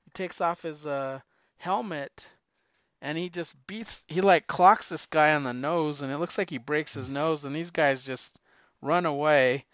he 0.06 0.12
takes 0.12 0.42
off 0.42 0.62
his 0.62 0.86
uh 0.86 1.20
helmet 1.58 2.30
and 3.02 3.18
he 3.18 3.30
just 3.30 3.56
beats 3.68 4.04
he 4.08 4.22
like 4.22 4.46
clocks 4.48 4.90
this 4.90 5.06
guy 5.06 5.34
on 5.34 5.44
the 5.44 5.54
nose 5.54 6.02
and 6.02 6.12
it 6.12 6.18
looks 6.18 6.38
like 6.38 6.50
he 6.50 6.58
breaks 6.58 6.94
his 6.94 7.10
nose 7.10 7.46
and 7.46 7.56
these 7.56 7.72
guys 7.72 8.04
just 8.04 8.40
run 8.82 9.06
away 9.06 9.66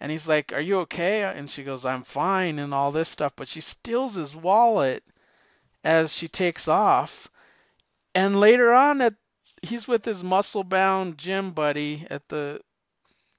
and 0.00 0.10
he's 0.10 0.28
like 0.28 0.52
are 0.52 0.60
you 0.60 0.78
okay 0.80 1.22
and 1.22 1.50
she 1.50 1.62
goes 1.62 1.84
i'm 1.86 2.02
fine 2.02 2.58
and 2.58 2.72
all 2.74 2.90
this 2.90 3.08
stuff 3.08 3.32
but 3.36 3.48
she 3.48 3.60
steals 3.60 4.14
his 4.14 4.34
wallet 4.34 5.04
as 5.84 6.12
she 6.12 6.28
takes 6.28 6.68
off 6.68 7.28
and 8.14 8.40
later 8.40 8.72
on 8.72 9.00
at 9.00 9.14
he's 9.62 9.86
with 9.88 10.04
his 10.04 10.24
muscle 10.24 10.64
bound 10.64 11.16
gym 11.18 11.50
buddy 11.52 12.06
at 12.10 12.26
the 12.28 12.60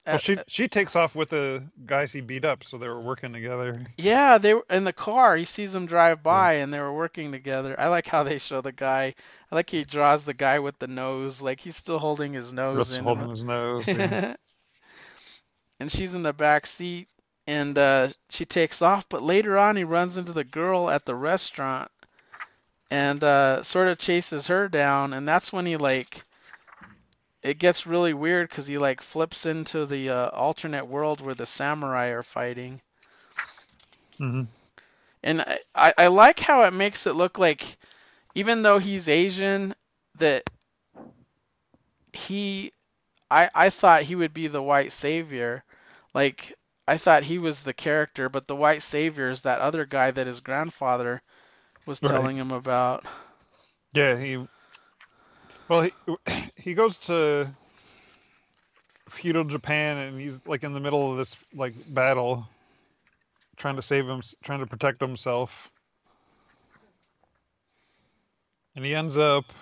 Well, 0.06 0.18
she 0.18 0.36
she 0.48 0.66
takes 0.68 0.96
off 0.96 1.14
with 1.14 1.28
the 1.30 1.62
guys 1.86 2.12
he 2.12 2.20
beat 2.20 2.44
up, 2.44 2.64
so 2.64 2.76
they 2.76 2.88
were 2.88 3.00
working 3.00 3.32
together. 3.32 3.86
Yeah, 3.96 4.38
they 4.38 4.54
were 4.54 4.66
in 4.68 4.82
the 4.84 4.92
car. 4.92 5.36
He 5.36 5.44
sees 5.44 5.72
them 5.72 5.86
drive 5.86 6.22
by 6.24 6.54
and 6.54 6.72
they 6.74 6.80
were 6.80 6.92
working 6.92 7.30
together. 7.30 7.78
I 7.78 7.86
like 7.88 8.06
how 8.08 8.24
they 8.24 8.38
show 8.38 8.60
the 8.60 8.72
guy. 8.72 9.14
I 9.50 9.54
like 9.54 9.70
he 9.70 9.84
draws 9.84 10.24
the 10.24 10.34
guy 10.34 10.58
with 10.58 10.76
the 10.80 10.88
nose, 10.88 11.40
like 11.40 11.60
he's 11.60 11.76
still 11.76 12.00
holding 12.00 12.32
his 12.32 12.52
nose 12.52 12.88
Just 12.88 12.98
in. 12.98 13.04
holding 13.04 13.28
his 13.30 13.44
nose. 13.44 13.86
yeah. 13.86 14.34
and 15.82 15.92
she's 15.92 16.14
in 16.14 16.22
the 16.24 16.34
back 16.34 16.66
seat 16.66 17.08
and 17.48 17.78
uh, 17.78 18.08
she 18.30 18.46
takes 18.46 18.82
off, 18.82 19.08
but 19.10 19.22
later 19.22 19.58
on 19.58 19.76
he 19.76 19.84
runs 19.84 20.18
into 20.18 20.32
the 20.32 20.44
girl 20.44 20.90
at 20.90 21.06
the 21.06 21.16
restaurant 21.16 21.90
and 22.90 23.24
uh, 23.24 23.62
sort 23.62 23.88
of 23.88 23.98
chases 23.98 24.48
her 24.48 24.68
down 24.68 25.14
and 25.14 25.28
that's 25.28 25.52
when 25.52 25.66
he 25.66 25.76
like 25.76 26.24
it 27.42 27.58
gets 27.58 27.86
really 27.86 28.14
weird 28.14 28.48
because 28.50 28.66
he 28.66 28.78
like 28.78 29.00
flips 29.02 29.46
into 29.46 29.86
the 29.86 30.10
uh, 30.10 30.28
alternate 30.30 30.86
world 30.86 31.20
where 31.20 31.34
the 31.34 31.46
samurai 31.46 32.08
are 32.08 32.22
fighting. 32.24 32.82
hmm 34.18 34.42
And 35.24 35.42
I, 35.42 35.58
I 35.74 35.94
I 35.98 36.06
like 36.08 36.40
how 36.40 36.62
it 36.62 36.72
makes 36.72 37.06
it 37.06 37.14
look 37.14 37.38
like, 37.38 37.76
even 38.34 38.62
though 38.62 38.78
he's 38.78 39.08
Asian, 39.08 39.74
that 40.16 40.44
he, 42.14 42.72
I 43.30 43.50
I 43.54 43.70
thought 43.70 44.02
he 44.02 44.16
would 44.16 44.32
be 44.34 44.48
the 44.48 44.62
white 44.62 44.92
savior, 44.92 45.64
like 46.14 46.54
I 46.86 46.96
thought 46.98 47.24
he 47.24 47.38
was 47.38 47.62
the 47.62 47.72
character, 47.74 48.28
but 48.28 48.46
the 48.46 48.56
white 48.56 48.82
savior 48.82 49.28
is 49.30 49.42
that 49.42 49.60
other 49.60 49.84
guy 49.86 50.10
that 50.10 50.26
his 50.26 50.40
grandfather 50.40 51.22
was 51.86 52.00
Right. 52.02 52.02
telling 52.02 52.36
him 52.36 52.50
about. 52.52 53.04
Yeah, 53.94 54.16
he. 54.16 54.46
Well, 55.68 55.82
he 55.82 55.92
he 56.56 56.74
goes 56.74 56.98
to 56.98 57.54
feudal 59.08 59.44
Japan, 59.44 59.96
and 59.98 60.20
he's 60.20 60.40
like 60.46 60.62
in 60.64 60.72
the 60.72 60.80
middle 60.80 61.10
of 61.10 61.18
this 61.18 61.42
like 61.54 61.74
battle, 61.86 62.48
trying 63.56 63.76
to 63.76 63.82
save 63.82 64.08
him, 64.08 64.20
trying 64.42 64.60
to 64.60 64.66
protect 64.66 65.00
himself, 65.00 65.70
and 68.74 68.84
he 68.84 68.94
ends 68.94 69.16
up. 69.16 69.52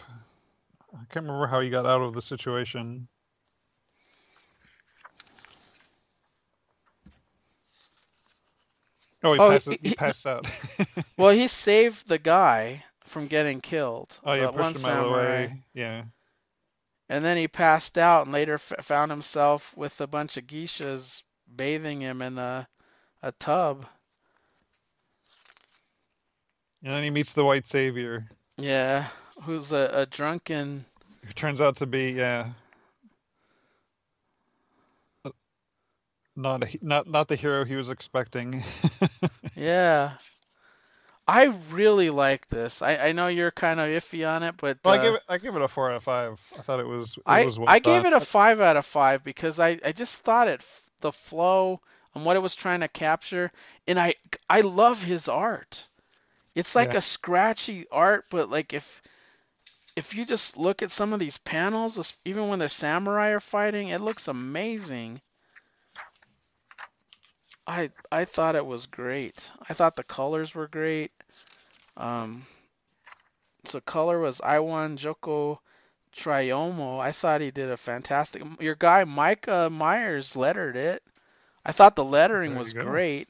I 0.95 1.05
can't 1.11 1.27
remember 1.27 1.47
how 1.47 1.61
he 1.61 1.71
got 1.71 1.87
out 1.87 2.03
of 2.03 2.15
the 2.15 2.23
situation. 2.23 3.09
Oh, 9.23 9.33
he, 9.35 9.39
Oh, 9.39 9.51
passes, 9.51 9.79
he, 9.83 9.89
he- 9.91 9.95
passed 9.95 10.27
out. 10.27 10.47
Well, 11.17 11.31
he 11.35 11.47
saved 11.49 12.09
the 12.09 12.19
guy 12.19 12.85
from 13.05 13.27
getting 13.27 13.61
killed. 13.61 14.19
oh, 14.25 14.33
yeah, 14.33 14.49
one 14.51 14.73
pushed 14.73 14.87
him 14.87 14.93
out 14.93 15.05
of 15.05 15.11
the 15.13 15.17
way. 15.17 15.63
Yeah. 15.75 16.05
And 17.09 17.25
then 17.25 17.37
he 17.37 17.49
passed 17.49 17.99
out 17.99 18.23
and 18.27 18.33
later 18.33 18.55
f- 18.55 18.73
found 18.83 19.11
himself 19.11 19.77
with 19.77 20.01
a 20.01 20.07
bunch 20.07 20.37
of 20.37 20.47
geishas 20.47 21.23
bathing 21.55 22.01
him 22.01 22.23
in 22.23 22.39
a 22.39 22.69
a 23.23 23.33
tub. 23.33 23.85
And 26.83 26.95
then 26.95 27.03
he 27.03 27.11
meets 27.11 27.33
the 27.35 27.45
white 27.45 27.67
savior, 27.67 28.27
Yeah, 28.57 29.07
who's 29.43 29.73
a, 29.73 29.91
a 29.93 30.07
drunken. 30.07 30.85
who 31.27 31.33
turns 31.33 31.61
out 31.61 31.77
to 31.77 31.87
be 31.87 32.13
yeah, 32.13 32.51
not 36.37 36.63
a, 36.65 36.79
not 36.83 37.07
not 37.09 37.29
the 37.29 37.37
hero 37.37 37.65
he 37.65 37.77
was 37.77 37.89
expecting. 37.91 38.63
Yeah. 39.57 40.19
I 41.27 41.45
really 41.71 42.11
like 42.11 42.49
this. 42.49 42.83
I, 42.83 42.97
I 42.97 43.13
know 43.13 43.29
you're 43.29 43.51
kind 43.53 43.79
of 43.81 43.89
iffy 43.89 44.29
on 44.29 44.43
it, 44.43 44.57
but 44.59 44.79
well, 44.85 44.95
I 44.95 44.99
uh, 44.99 45.03
give 45.03 45.15
it 45.15 45.23
I 45.29 45.39
give 45.39 45.57
it 45.57 45.63
a 45.63 45.69
four 45.69 45.91
out 45.91 45.97
of 45.97 46.03
five. 46.05 46.41
I 46.59 46.63
thought 46.63 46.81
it 46.81 46.87
was 46.87 47.19
it 47.27 47.27
I 47.27 47.41
was 47.41 47.59
well 47.59 47.69
I 47.69 47.79
gave 47.79 48.05
it 48.05 48.13
a 48.13 48.21
five 48.21 48.61
out 48.61 48.77
of 48.77 48.85
five 48.87 49.23
because 49.25 49.61
I, 49.61 49.79
I 49.85 49.93
just 49.93 50.23
thought 50.23 50.49
it 50.49 50.65
the 51.01 51.13
flow 51.13 51.81
and 52.15 52.25
what 52.25 52.37
it 52.37 52.41
was 52.41 52.55
trying 52.55 52.81
to 52.81 52.89
capture, 52.89 53.53
and 53.87 53.99
I 53.99 54.15
I 54.49 54.63
love 54.63 55.03
his 55.03 55.29
art. 55.29 55.85
It's 56.55 56.75
like 56.75 56.93
Yeah. 56.93 56.99
a 56.99 57.03
scratchy 57.03 57.87
art, 57.91 58.27
but 58.31 58.51
like 58.51 58.73
if 58.73 59.03
if 59.97 60.15
you 60.15 60.25
just 60.25 60.57
look 60.57 60.83
at 60.83 60.91
some 60.91 61.13
of 61.13 61.21
these 61.21 61.39
panels, 61.39 62.17
even 62.25 62.49
when 62.49 62.59
the 62.59 62.69
samurai 62.69 63.29
are 63.29 63.41
fighting, 63.41 63.89
it 63.89 64.01
looks 64.01 64.29
amazing. 64.29 65.21
I 67.71 67.91
I 68.13 68.25
thought 68.27 68.57
it 68.57 68.67
was 68.67 68.87
great. 68.87 69.53
I 69.69 69.75
thought 69.75 69.97
the 69.97 70.05
colors 70.05 70.55
were 70.55 70.69
great. 70.69 71.13
Um, 71.97 72.47
so 73.65 73.81
color 73.81 74.19
was 74.21 74.41
Iwan 74.43 74.97
Joko 74.97 75.61
Triomo. 76.13 76.99
I 77.01 77.13
thought 77.13 77.41
he 77.41 77.51
did 77.51 77.71
a 77.71 77.77
fantastic. 77.77 78.43
Your 78.61 78.75
guy 78.75 79.05
Micah 79.05 79.71
Myers 79.71 80.37
lettered 80.37 80.77
it. 80.77 81.03
I 81.65 81.73
thought 81.73 81.97
the 81.97 82.05
lettering 82.05 82.55
There 82.55 82.57
was 82.57 82.75
great. 82.75 83.29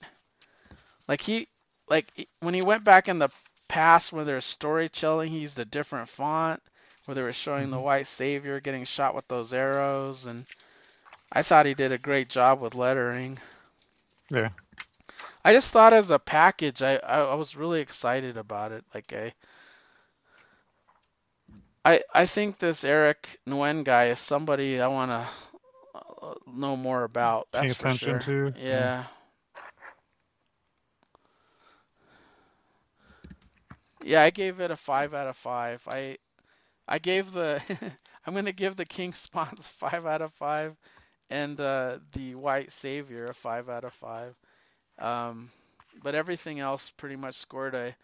Like 1.08 1.20
he, 1.22 1.48
like 1.88 2.28
when 2.40 2.54
he 2.54 2.62
went 2.62 2.84
back 2.84 3.08
in 3.08 3.18
the 3.18 3.30
past 3.68 4.12
where 4.12 4.24
there's 4.24 4.44
storytelling, 4.46 5.30
he 5.30 5.40
used 5.40 5.58
a 5.58 5.64
different 5.64 6.08
font 6.08 6.62
where 7.04 7.14
they 7.14 7.22
were 7.22 7.32
showing 7.32 7.70
the 7.70 7.78
Mhm. 7.78 7.82
white 7.82 8.06
savior 8.06 8.60
getting 8.60 8.84
shot 8.84 9.14
with 9.14 9.26
those 9.28 9.52
arrows, 9.52 10.26
and 10.26 10.46
I 11.32 11.42
thought 11.42 11.66
he 11.66 11.74
did 11.74 11.92
a 11.92 11.98
great 11.98 12.28
job 12.28 12.60
with 12.60 12.74
lettering. 12.74 13.38
Yeah. 14.30 14.50
I 15.44 15.52
just 15.52 15.72
thought 15.72 15.92
as 15.92 16.10
a 16.10 16.18
package, 16.18 16.82
I, 16.82 16.96
I, 16.96 17.20
I 17.20 17.34
was 17.34 17.54
really 17.56 17.80
excited 17.80 18.36
about 18.36 18.72
it. 18.72 18.84
Like 18.94 19.12
I, 19.12 19.32
I, 21.84 22.02
I 22.12 22.26
think 22.26 22.58
this 22.58 22.84
Eric 22.84 23.40
Nguyen 23.46 23.84
guy 23.84 24.06
is 24.08 24.18
somebody 24.20 24.80
I 24.80 24.88
want 24.88 25.10
to 25.10 25.28
uh, 26.22 26.34
know 26.46 26.76
more 26.76 27.04
about. 27.04 27.48
Pay 27.54 27.68
That's 27.68 27.74
for 27.74 27.88
attention 27.88 27.88
sure. 27.88 28.20
to. 28.20 28.54
Yeah. 28.54 29.06
Yeah, 34.02 34.22
I 34.22 34.30
gave 34.30 34.60
it 34.60 34.70
a 34.70 34.76
five 34.76 35.14
out 35.14 35.26
of 35.28 35.36
five. 35.36 35.82
I, 35.86 36.18
I 36.88 36.98
gave 36.98 37.32
the, 37.32 37.62
I'm 38.26 38.34
gonna 38.34 38.52
give 38.52 38.76
the 38.76 38.84
King 38.86 39.12
Spawns 39.14 39.66
five 39.66 40.06
out 40.06 40.22
of 40.22 40.32
five, 40.34 40.76
and 41.30 41.60
uh, 41.60 41.98
the 42.12 42.34
White 42.34 42.72
Savior 42.72 43.26
a 43.26 43.34
five 43.34 43.68
out 43.68 43.84
of 43.84 43.92
five. 43.94 44.34
Um, 44.98 45.50
but 46.02 46.14
everything 46.14 46.60
else 46.60 46.90
pretty 46.90 47.16
much 47.16 47.36
scored 47.36 47.74
a, 47.74 47.94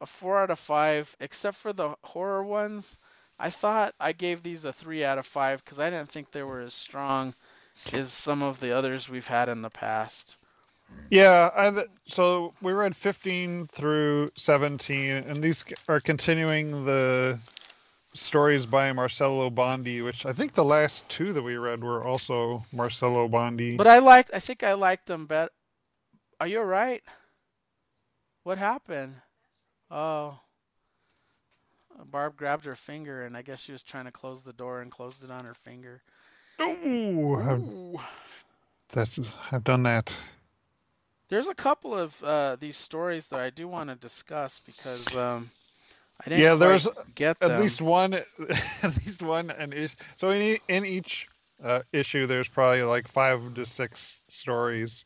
a 0.00 0.06
four 0.06 0.42
out 0.42 0.50
of 0.50 0.58
five, 0.58 1.14
except 1.20 1.56
for 1.56 1.72
the 1.72 1.94
horror 2.02 2.42
ones. 2.42 2.96
I 3.38 3.50
thought 3.50 3.94
I 4.00 4.12
gave 4.12 4.42
these 4.42 4.64
a 4.64 4.72
three 4.72 5.04
out 5.04 5.18
of 5.18 5.26
five 5.26 5.64
because 5.64 5.78
I 5.78 5.90
didn't 5.90 6.08
think 6.08 6.30
they 6.30 6.42
were 6.42 6.60
as 6.60 6.74
strong 6.74 7.34
as 7.92 8.12
some 8.12 8.42
of 8.42 8.60
the 8.60 8.76
others 8.76 9.08
we've 9.08 9.26
had 9.26 9.48
in 9.48 9.62
the 9.62 9.70
past. 9.70 10.36
Yeah, 11.10 11.50
I, 11.54 11.84
so 12.06 12.52
we 12.60 12.72
read 12.72 12.94
15 12.94 13.68
through 13.68 14.30
17, 14.36 15.10
and 15.10 15.36
these 15.38 15.64
are 15.88 16.00
continuing 16.00 16.84
the 16.84 17.38
stories 18.14 18.66
by 18.66 18.92
Marcello 18.92 19.50
Bondi, 19.50 20.02
which 20.02 20.26
I 20.26 20.32
think 20.32 20.52
the 20.52 20.64
last 20.64 21.08
two 21.08 21.32
that 21.32 21.42
we 21.42 21.56
read 21.56 21.82
were 21.82 22.06
also 22.06 22.64
Marcello 22.72 23.28
Bondi. 23.28 23.76
But 23.76 23.86
I 23.86 23.98
liked, 23.98 24.30
I 24.34 24.38
think 24.38 24.62
I 24.62 24.74
liked 24.74 25.06
them 25.06 25.26
better. 25.26 25.50
Are 26.40 26.46
you 26.46 26.58
alright? 26.58 27.02
What 28.42 28.58
happened? 28.58 29.14
Oh. 29.90 30.38
Barb 32.06 32.36
grabbed 32.36 32.64
her 32.64 32.74
finger, 32.74 33.26
and 33.26 33.36
I 33.36 33.42
guess 33.42 33.60
she 33.60 33.72
was 33.72 33.82
trying 33.82 34.06
to 34.06 34.10
close 34.10 34.42
the 34.42 34.52
door 34.52 34.80
and 34.80 34.90
closed 34.90 35.22
it 35.22 35.30
on 35.30 35.44
her 35.44 35.54
finger. 35.54 36.02
Ooh, 36.60 37.36
I've, 37.36 38.02
that's 38.88 39.18
I've 39.50 39.64
done 39.64 39.84
that. 39.84 40.14
There's 41.28 41.48
a 41.48 41.54
couple 41.54 41.96
of 41.96 42.22
uh, 42.22 42.56
these 42.56 42.76
stories 42.76 43.28
that 43.28 43.40
I 43.40 43.50
do 43.50 43.68
want 43.68 43.88
to 43.90 43.96
discuss 43.96 44.60
because 44.66 45.16
um, 45.16 45.50
I 46.24 46.28
didn't 46.28 46.42
Yeah, 46.42 46.54
there's 46.54 46.88
get 47.14 47.40
At 47.40 47.48
them. 47.48 47.60
least 47.60 47.80
one, 47.80 48.14
at 48.82 48.96
least 49.04 49.22
one, 49.22 49.50
an 49.50 49.72
issue. 49.72 49.96
So 50.18 50.30
in 50.30 50.42
e- 50.42 50.60
in 50.68 50.84
each 50.84 51.26
uh, 51.62 51.80
issue, 51.92 52.26
there's 52.26 52.48
probably 52.48 52.82
like 52.82 53.08
five 53.08 53.54
to 53.54 53.66
six 53.66 54.20
stories. 54.28 55.04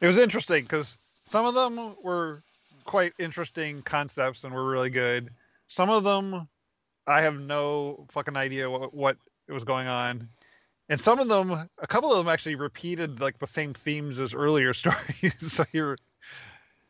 It 0.00 0.06
was 0.06 0.18
interesting 0.18 0.64
because 0.64 0.98
some 1.24 1.46
of 1.46 1.54
them 1.54 1.96
were 2.02 2.42
quite 2.84 3.12
interesting 3.18 3.82
concepts 3.82 4.44
and 4.44 4.54
were 4.54 4.68
really 4.68 4.90
good. 4.90 5.30
Some 5.68 5.88
of 5.88 6.04
them, 6.04 6.48
I 7.06 7.22
have 7.22 7.40
no 7.40 8.06
fucking 8.10 8.36
idea 8.36 8.68
what, 8.68 8.92
what 8.94 9.16
was 9.48 9.64
going 9.64 9.88
on. 9.88 10.28
And 10.90 11.00
some 11.00 11.18
of 11.18 11.28
them, 11.28 11.50
a 11.50 11.86
couple 11.86 12.12
of 12.12 12.18
them 12.18 12.28
actually 12.30 12.56
repeated 12.56 13.20
like 13.20 13.38
the 13.38 13.46
same 13.46 13.72
themes 13.72 14.18
as 14.18 14.34
earlier 14.34 14.74
stories. 14.74 15.34
so 15.40 15.64
you're, 15.72 15.96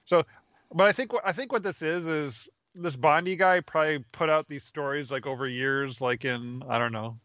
so, 0.05 0.24
but 0.73 0.89
I 0.89 0.93
think 0.93 1.12
what 1.12 1.23
I 1.24 1.32
think 1.32 1.53
what 1.53 1.62
this 1.62 1.81
is 1.82 2.07
is 2.07 2.49
this 2.74 2.96
Bondi 2.96 3.36
guy 3.36 3.60
probably 3.60 4.05
put 4.12 4.28
out 4.28 4.48
these 4.48 4.64
stories 4.64 5.10
like 5.10 5.26
over 5.26 5.46
years, 5.48 6.01
like 6.01 6.24
in 6.24 6.62
I 6.68 6.78
don't 6.78 6.92
know 6.92 7.18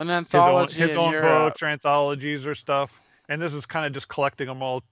An 0.00 0.06
his 0.06 0.10
own 0.10 0.18
anthology 0.18 0.80
his 0.80 0.96
own 0.96 1.12
books 1.20 1.62
or 1.62 1.66
anthologies 1.66 2.46
or 2.46 2.54
stuff. 2.54 3.00
And 3.28 3.40
this 3.40 3.54
is 3.54 3.66
kind 3.66 3.86
of 3.86 3.92
just 3.92 4.08
collecting 4.08 4.46
them 4.46 4.62
all. 4.62 4.82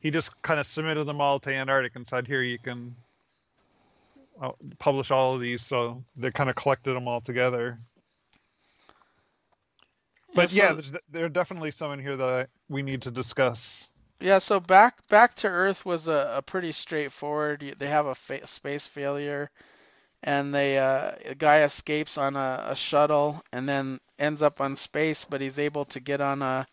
He 0.00 0.10
just 0.10 0.40
kind 0.42 0.58
of 0.58 0.66
submitted 0.66 1.04
them 1.04 1.20
all 1.20 1.38
to 1.40 1.54
Antarctic 1.54 1.94
and 1.94 2.06
said, 2.06 2.26
"Here, 2.26 2.42
you 2.42 2.58
can 2.58 2.96
uh, 4.40 4.52
publish 4.78 5.10
all 5.10 5.34
of 5.34 5.40
these." 5.40 5.62
So 5.64 6.02
they 6.16 6.30
kind 6.30 6.50
of 6.50 6.56
collected 6.56 6.94
them 6.94 7.06
all 7.06 7.20
together. 7.20 7.78
But 10.34 10.50
so- 10.50 10.62
yeah, 10.62 10.72
there's, 10.72 10.92
there 11.10 11.24
are 11.26 11.28
definitely 11.28 11.70
some 11.70 11.92
in 11.92 12.00
here 12.00 12.16
that 12.16 12.28
I, 12.28 12.46
we 12.68 12.82
need 12.82 13.02
to 13.02 13.10
discuss. 13.10 13.90
Yeah, 14.22 14.38
so 14.38 14.60
back 14.60 15.06
back 15.08 15.34
to 15.36 15.48
Earth 15.48 15.84
was 15.84 16.06
a, 16.06 16.34
a 16.36 16.42
pretty 16.42 16.70
straightforward. 16.70 17.74
They 17.78 17.88
have 17.88 18.06
a 18.06 18.14
fa- 18.14 18.46
space 18.46 18.86
failure, 18.86 19.50
and 20.22 20.54
they 20.54 20.78
uh, 20.78 21.12
a 21.24 21.34
guy 21.34 21.62
escapes 21.62 22.16
on 22.18 22.36
a, 22.36 22.66
a 22.68 22.76
shuttle 22.76 23.42
and 23.52 23.68
then 23.68 24.00
ends 24.20 24.42
up 24.42 24.60
on 24.60 24.76
space, 24.76 25.24
but 25.24 25.40
he's 25.40 25.58
able 25.58 25.86
to 25.86 26.00
get 26.00 26.20
on 26.20 26.40
a 26.40 26.66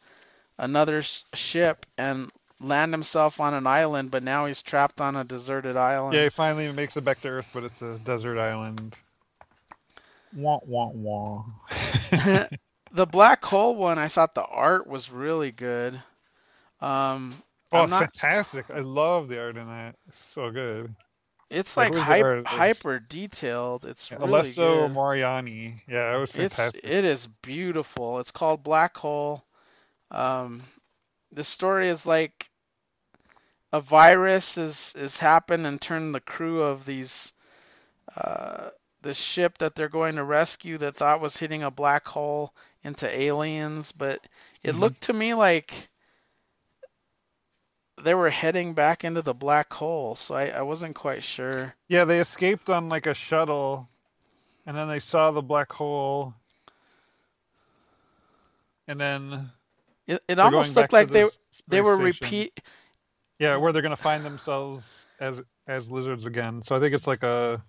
another 0.59 1.01
ship 1.01 1.87
and 1.97 2.31
land 2.59 2.93
himself 2.93 3.39
on 3.39 3.55
an 3.55 3.65
island. 3.65 4.11
But 4.11 4.23
now 4.23 4.45
he's 4.45 4.61
trapped 4.61 5.01
on 5.01 5.15
a 5.15 5.23
deserted 5.23 5.75
island. 5.75 6.13
Yeah, 6.15 6.23
he 6.25 6.29
finally 6.29 6.71
makes 6.71 6.97
it 6.97 7.03
back 7.03 7.19
to 7.21 7.29
Earth, 7.29 7.47
but 7.53 7.63
it's 7.63 7.81
a 7.81 7.97
desert 7.99 8.39
island. 8.39 8.95
Wah 10.33 10.59
wah 10.65 10.91
wah. 10.93 11.45
the 12.91 13.07
black 13.07 13.43
hole 13.43 13.75
one, 13.75 13.97
I 13.97 14.07
thought 14.07 14.35
the 14.35 14.45
art 14.45 14.87
was 14.87 15.09
really 15.11 15.51
good. 15.51 15.99
Um, 16.81 17.33
Oh, 17.71 17.85
not- 17.85 18.09
fantastic! 18.11 18.69
I 18.71 18.79
love 18.79 19.27
the 19.29 19.39
art 19.41 19.57
in 19.57 19.67
that. 19.67 19.95
It's 20.07 20.23
so 20.23 20.49
good. 20.51 20.95
it's 21.49 21.77
Like, 21.77 21.89
like 21.89 21.95
hyper, 21.95 22.43
hyper 22.45 22.99
detailed. 22.99 23.85
It's 23.85 24.11
really 24.11 24.53
Alesso 24.53 24.53
good. 24.53 24.91
Moriani. 24.91 25.81
Yeah, 25.87 26.15
it 26.15 26.19
was 26.19 26.31
It's 26.33 26.55
fantastic. 26.57 26.83
it 26.83 27.05
is 27.05 27.27
beautiful. 27.27 28.19
It's 28.19 28.31
called 28.31 28.63
Black 28.63 28.97
Hole. 28.97 29.43
Um, 30.11 30.63
the 31.31 31.43
story 31.43 31.89
is 31.89 32.05
like 32.05 32.49
a 33.73 33.81
virus 33.81 34.57
is 34.57 34.93
is 34.97 35.17
happened 35.17 35.65
and 35.65 35.79
turned 35.81 36.13
the 36.15 36.19
crew 36.21 36.61
of 36.63 36.85
these 36.85 37.33
uh, 38.15 38.69
the 39.01 39.13
ship 39.13 39.57
that 39.59 39.75
they're 39.75 39.89
going 39.89 40.15
to 40.15 40.23
rescue 40.23 40.77
that 40.77 40.95
thought 40.95 41.21
was 41.21 41.37
hitting 41.37 41.63
a 41.63 41.71
black 41.71 42.07
hole 42.07 42.53
into 42.83 43.07
aliens, 43.09 43.91
but 43.91 44.19
it 44.63 44.75
Mhm. 44.75 44.79
looked 44.79 45.01
to 45.01 45.13
me 45.13 45.33
like 45.33 45.89
they 48.03 48.13
were 48.15 48.29
heading 48.29 48.73
back 48.73 49.03
into 49.03 49.21
the 49.21 49.33
black 49.33 49.73
hole, 49.73 50.15
so 50.15 50.35
I, 50.35 50.47
I 50.49 50.61
wasn't 50.63 50.95
quite 50.95 51.23
sure. 51.23 51.75
Yeah, 51.89 52.05
they 52.05 52.19
escaped 52.19 52.69
on 52.69 52.87
like 52.89 53.05
a 53.05 53.13
shuttle, 53.13 53.89
and 54.65 54.75
then 54.77 54.87
they 54.87 54.99
saw 54.99 55.31
the 55.31 55.41
black 55.41 55.71
hole, 55.71 56.33
and 58.87 58.99
then 58.99 59.51
It, 60.07 60.21
it 60.27 60.39
almost 60.39 60.75
looked 60.75 60.93
like 60.93 60.93
to 60.97 61.05
they 61.11 61.23
the 61.23 61.31
they 61.67 61.81
were 61.81 61.95
station. 61.95 61.97
repeat 61.97 62.59
Yeah, 63.39 63.57
where 63.57 63.71
they're 63.71 63.81
gonna 63.81 63.97
find 63.97 64.25
themselves 64.25 65.07
as 65.19 65.41
as 65.67 65.91
lizards 65.91 66.25
again. 66.25 66.61
So 66.61 66.75
I 66.75 66.79
think 66.79 66.93
it's 66.93 67.07
like 67.07 67.23
a. 67.23 67.63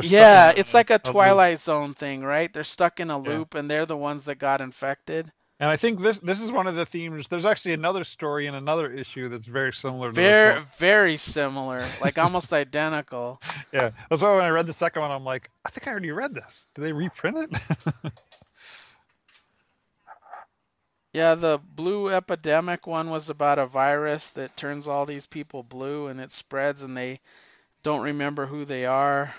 Yeah, 0.00 0.52
it's 0.54 0.74
like 0.74 0.90
a 0.90 0.98
loop. 1.14 1.40
Twilight 1.40 1.58
Zone 1.60 1.94
thing, 1.94 2.22
right? 2.24 2.52
They're 2.52 2.64
stuck 2.64 3.00
in 3.00 3.10
a 3.10 3.18
Yeah. 3.26 3.40
loop 3.40 3.54
and 3.54 3.70
they're 3.70 3.86
the 3.86 3.96
ones 3.96 4.26
that 4.26 4.36
got 4.36 4.60
infected. 4.60 5.32
And 5.62 5.70
I 5.70 5.76
think 5.76 6.00
this 6.00 6.18
this 6.18 6.40
is 6.40 6.50
one 6.50 6.66
of 6.66 6.74
the 6.74 6.84
themes. 6.84 7.28
There's 7.28 7.44
actually 7.44 7.74
another 7.74 8.02
story 8.02 8.48
in 8.48 8.56
another 8.56 8.92
issue 8.92 9.28
that's 9.28 9.46
very 9.46 9.72
similar 9.72 10.08
to 10.08 10.12
Very, 10.12 10.58
this 10.58 10.68
very 10.76 11.16
similar, 11.16 11.84
like 12.00 12.18
almost 12.18 12.52
identical. 12.52 13.40
Yeah, 13.72 13.92
that's 14.10 14.20
why 14.20 14.34
when 14.34 14.44
I 14.44 14.48
read 14.48 14.66
the 14.66 14.74
second 14.74 15.02
one, 15.02 15.12
I'm 15.12 15.22
like, 15.22 15.50
I 15.64 15.70
think 15.70 15.86
I 15.86 15.92
already 15.92 16.10
read 16.10 16.34
this. 16.34 16.66
Did 16.74 16.82
they 16.82 16.92
reprint 16.92 17.38
it? 17.38 18.12
Yeah, 21.12 21.34
the 21.36 21.60
blue 21.62 22.10
epidemic 22.10 22.86
one 22.86 23.10
was 23.10 23.30
about 23.30 23.58
a 23.60 23.66
virus 23.66 24.30
that 24.30 24.56
turns 24.56 24.88
all 24.88 25.06
these 25.06 25.26
people 25.26 25.62
blue 25.62 26.08
and 26.08 26.18
it 26.18 26.32
spreads 26.32 26.82
and 26.82 26.96
they 26.96 27.20
don't 27.84 28.00
remember 28.00 28.46
who 28.46 28.64
they 28.64 28.86
are. 28.86 29.32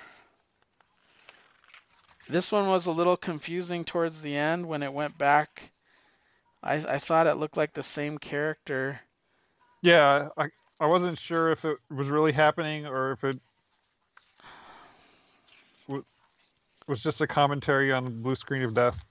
This 2.30 2.52
one 2.52 2.70
was 2.70 2.86
a 2.86 2.92
little 2.92 3.18
confusing 3.18 3.84
towards 3.84 4.22
the 4.22 4.38
end 4.38 4.68
when 4.68 4.84
it 4.84 4.94
went 4.94 5.18
back. 5.18 5.73
I, 6.64 6.76
I 6.76 6.98
thought 6.98 7.28
it 7.28 7.36
looked 7.36 7.58
like 7.58 7.74
the 7.74 7.84
same 7.84 8.18
character. 8.18 9.00
yeah, 9.82 10.30
I 10.38 10.48
I 10.80 10.88
wasn't 10.88 11.20
sure 11.20 11.52
if 11.52 11.66
it 11.66 11.78
was 11.90 12.10
really 12.10 12.32
happening 12.32 12.88
or 12.88 13.12
if 13.12 13.24
it 13.24 13.40
was 16.88 17.02
just 17.02 17.22
a 17.22 17.28
commentary 17.28 17.92
on 17.92 18.22
Blue 18.22 18.36
Screen 18.36 18.64
of 18.64 18.74
Death. 18.74 19.06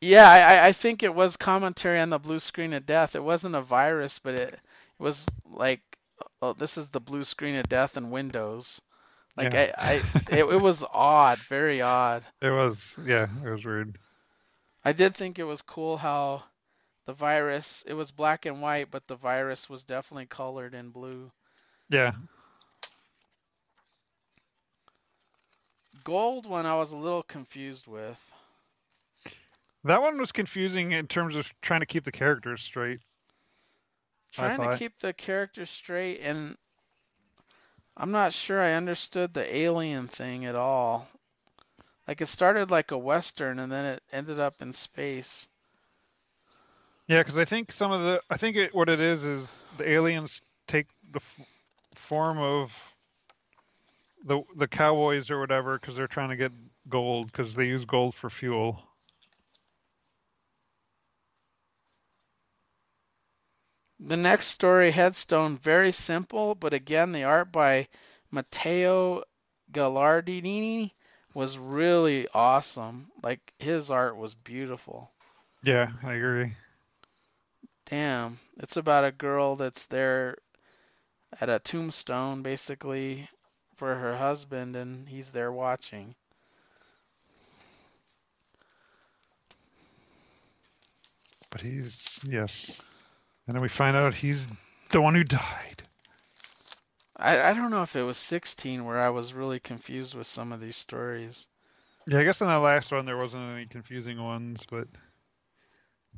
Yeah, 0.00 0.28
I, 0.28 0.68
I 0.68 0.72
think 0.72 1.02
it 1.02 1.14
was 1.14 1.36
commentary 1.36 1.98
on 1.98 2.10
the 2.10 2.18
blue 2.18 2.38
screen 2.38 2.74
of 2.74 2.84
death. 2.84 3.16
It 3.16 3.22
wasn't 3.22 3.54
a 3.54 3.62
virus, 3.62 4.18
but 4.18 4.34
it, 4.34 4.52
it 4.52 4.60
was 4.98 5.26
like, 5.46 5.80
oh, 6.42 6.52
this 6.52 6.76
is 6.76 6.90
the 6.90 7.00
blue 7.00 7.24
screen 7.24 7.56
of 7.56 7.68
death 7.68 7.96
in 7.96 8.10
Windows. 8.10 8.82
Like 9.36 9.54
Yeah. 9.54 9.74
I, 9.78 9.92
I 9.92 10.02
it, 10.30 10.44
it 10.44 10.60
was 10.60 10.84
odd, 10.92 11.38
very 11.38 11.80
odd. 11.80 12.22
It 12.42 12.50
was, 12.50 12.96
yeah, 13.06 13.28
it 13.44 13.48
was 13.48 13.64
weird. 13.64 13.96
I 14.84 14.92
did 14.92 15.14
think 15.14 15.38
it 15.38 15.44
was 15.44 15.62
cool 15.62 15.96
how 15.96 16.44
the 17.06 17.14
virus, 17.14 17.84
it 17.86 17.94
was 17.94 18.12
black 18.12 18.46
and 18.46 18.60
white, 18.62 18.90
but 18.90 19.06
the 19.06 19.16
virus 19.16 19.68
was 19.68 19.82
definitely 19.82 20.26
colored 20.26 20.74
in 20.74 20.90
blue. 20.90 21.32
Yeah, 21.88 22.12
Gold 26.04 26.46
one 26.46 26.66
I 26.66 26.74
was 26.74 26.92
a 26.92 26.98
little 26.98 27.22
confused 27.22 27.86
with. 27.86 28.34
that 29.84 30.02
one 30.02 30.18
was 30.18 30.32
confusing 30.32 30.92
in 30.92 31.06
terms 31.06 31.36
of 31.36 31.52
trying 31.62 31.80
to 31.80 31.86
keep 31.86 32.04
the 32.04 32.12
characters 32.12 32.62
straight. 32.62 33.00
Trying 34.32 34.60
to 34.60 34.76
keep 34.76 34.98
the 34.98 35.12
characters 35.12 35.70
straight 35.70 36.20
and 36.20 36.56
I'm 37.96 38.10
not 38.10 38.32
sure 38.32 38.60
I 38.60 38.74
understood 38.74 39.32
the 39.32 39.56
alien 39.56 40.08
thing 40.08 40.44
at 40.46 40.56
all. 40.56 41.08
Like 42.06 42.20
it 42.20 42.26
started 42.26 42.70
like 42.70 42.90
a 42.90 42.98
western 42.98 43.58
and 43.58 43.72
then 43.72 43.84
it 43.84 44.02
ended 44.12 44.38
up 44.40 44.60
in 44.60 44.72
space. 44.72 45.48
Yeah, 47.06 47.20
because 47.20 47.38
I 47.38 47.44
think 47.44 47.72
some 47.72 47.92
of 47.92 48.02
the, 48.02 48.22
I 48.30 48.36
think 48.36 48.56
it, 48.56 48.74
what 48.74 48.88
it 48.88 49.00
is 49.00 49.24
is 49.24 49.66
the 49.76 49.88
aliens 49.90 50.40
take 50.66 50.86
the 51.10 51.20
f- 51.20 51.40
form 51.94 52.38
of 52.38 52.72
the 54.24 54.42
the 54.56 54.68
cowboys 54.68 55.30
or 55.30 55.38
whatever 55.38 55.78
because 55.78 55.96
they're 55.96 56.06
trying 56.06 56.30
to 56.30 56.36
get 56.36 56.52
gold 56.88 57.30
because 57.30 57.54
they 57.54 57.66
use 57.66 57.84
gold 57.84 58.14
for 58.14 58.30
fuel. 58.30 58.82
The 64.00 64.16
next 64.16 64.46
story, 64.46 64.90
Headstone, 64.90 65.56
very 65.56 65.92
simple, 65.92 66.54
but 66.54 66.74
again, 66.74 67.12
the 67.12 67.24
art 67.24 67.52
by 67.52 67.88
Matteo 68.30 69.24
Gallardini 69.72 70.92
was 71.34 71.58
really 71.58 72.28
awesome. 72.32 73.08
Like 73.22 73.52
his 73.58 73.90
art 73.90 74.16
was 74.16 74.34
beautiful. 74.34 75.10
Yeah, 75.62 75.90
I 76.02 76.14
agree. 76.14 76.52
Damn, 77.86 78.38
it's 78.58 78.76
about 78.76 79.04
a 79.04 79.12
girl 79.12 79.56
that's 79.56 79.86
there 79.86 80.36
at 81.40 81.50
a 81.50 81.58
tombstone 81.58 82.42
basically 82.42 83.28
for 83.76 83.94
her 83.94 84.16
husband, 84.16 84.76
and 84.76 85.08
he's 85.08 85.30
there 85.30 85.52
watching. 85.52 86.14
But 91.50 91.60
he's 91.60 92.18
yes, 92.24 92.82
and 93.46 93.54
then 93.54 93.62
we 93.62 93.68
find 93.68 93.96
out 93.96 94.14
he's 94.14 94.48
the 94.90 95.00
one 95.00 95.14
who 95.14 95.24
died. 95.24 95.82
I, 97.16 97.40
I 97.40 97.52
don't 97.54 97.70
know 97.70 97.82
if 97.82 97.96
it 97.96 98.02
was 98.02 98.16
16 98.16 98.84
where 98.84 99.00
I 99.00 99.10
was 99.10 99.34
really 99.34 99.60
confused 99.60 100.14
with 100.14 100.26
some 100.26 100.52
of 100.52 100.60
these 100.60 100.76
stories. 100.76 101.48
Yeah, 102.06 102.18
I 102.18 102.24
guess 102.24 102.40
in 102.40 102.48
that 102.48 102.56
last 102.56 102.92
one 102.92 103.06
there 103.06 103.16
wasn't 103.16 103.50
any 103.50 103.66
confusing 103.66 104.22
ones, 104.22 104.66
but 104.70 104.88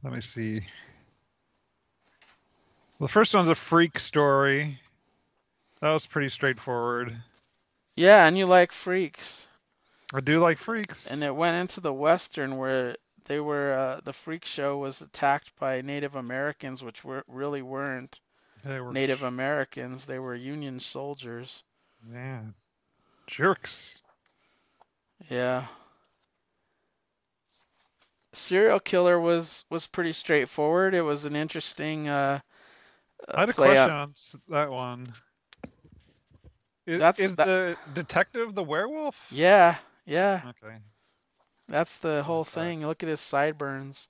let 0.03 0.13
me 0.13 0.21
see. 0.21 0.61
Well, 2.99 3.07
the 3.07 3.13
first 3.13 3.35
one's 3.35 3.49
a 3.49 3.55
freak 3.55 3.99
story. 3.99 4.81
That 5.81 5.93
was 5.93 6.07
pretty 6.07 6.31
straightforward. 6.31 7.15
Yeah, 7.95 8.27
and 8.27 8.37
you 8.37 8.47
like 8.47 8.73
freaks. 8.73 9.49
I 10.15 10.21
do 10.21 10.39
like 10.39 10.59
freaks. 10.59 11.07
And 11.07 11.23
it 11.23 11.35
went 11.35 11.61
into 11.61 11.81
the 11.81 11.93
western 11.93 12.57
where 12.57 12.97
they 13.27 13.41
were 13.41 13.73
uh, 13.75 14.01
the 14.05 14.13
freak 14.13 14.45
show 14.45 14.79
was 14.79 15.03
attacked 15.03 15.55
by 15.57 15.83
Native 15.83 16.17
Americans, 16.17 16.83
which 16.83 17.05
were 17.05 17.25
really 17.29 17.63
weren't 17.63 18.21
were 18.81 18.93
Native 18.93 19.23
Americans. 19.23 20.07
They 20.07 20.19
were 20.19 20.35
Union 20.35 20.81
soldiers. 20.81 21.63
yeah, 22.13 22.41
jerks. 23.27 24.03
Yeah. 25.31 25.65
Serial 28.33 28.81
killer 28.81 29.19
was 29.19 29.65
was 29.71 29.87
pretty 29.87 30.13
straightforward. 30.13 30.95
It 30.95 31.01
was 31.03 31.25
an 31.25 31.35
interesting 31.35 32.09
uh, 32.09 32.41
I 33.35 33.41
had 33.41 33.49
a 33.49 33.53
play 33.55 33.69
question 33.69 33.91
on- 33.91 34.15
that 34.49 34.71
one. 34.71 35.13
Is, 36.87 37.01
That's- 37.01 37.19
is 37.19 37.35
that- 37.37 37.47
the 37.47 37.77
detective 37.95 38.55
the 38.55 38.63
werewolf? 38.63 39.27
Yeah, 39.31 39.77
yeah. 40.05 40.43
Okay. 40.63 40.77
That's 41.69 41.99
the 41.99 42.23
whole 42.23 42.45
thing. 42.45 42.87
Look 42.87 43.03
at 43.03 43.09
his 43.09 43.21
sideburns. 43.21 44.09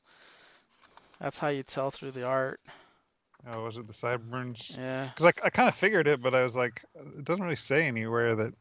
That's 1.20 1.38
how 1.38 1.48
you 1.48 1.62
tell 1.62 1.90
through 1.90 2.10
the 2.10 2.24
art. 2.26 2.60
Oh, 3.48 3.64
was 3.64 3.76
it 3.76 3.86
the 3.86 3.92
sideburns? 3.92 4.76
Yeah. 4.76 5.10
Because 5.14 5.26
I, 5.26 5.46
I 5.46 5.50
kind 5.50 5.68
of 5.68 5.74
figured 5.74 6.08
it, 6.08 6.20
but 6.20 6.34
I 6.34 6.42
was 6.42 6.56
like, 6.56 6.82
it 6.94 7.24
doesn't 7.24 7.42
really 7.42 7.56
say 7.56 7.86
anywhere 7.86 8.34
that. 8.34 8.54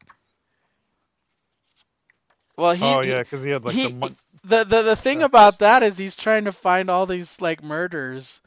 Well, 2.56 2.72
he, 2.74 2.84
oh 2.84 3.00
yeah, 3.00 3.22
because 3.22 3.42
he 3.42 3.50
had 3.50 3.64
like 3.64 3.74
he- 3.74 3.82
the. 3.82 3.90
Mon- 3.90 4.16
the 4.44 4.64
the 4.64 4.82
the 4.82 4.96
thing 4.96 5.22
about 5.22 5.58
that 5.58 5.82
is 5.82 5.98
he's 5.98 6.14
trying 6.14 6.44
to 6.44 6.52
find 6.52 6.88
all 6.88 7.06
these 7.06 7.40
like 7.40 7.62
murders, 7.64 8.40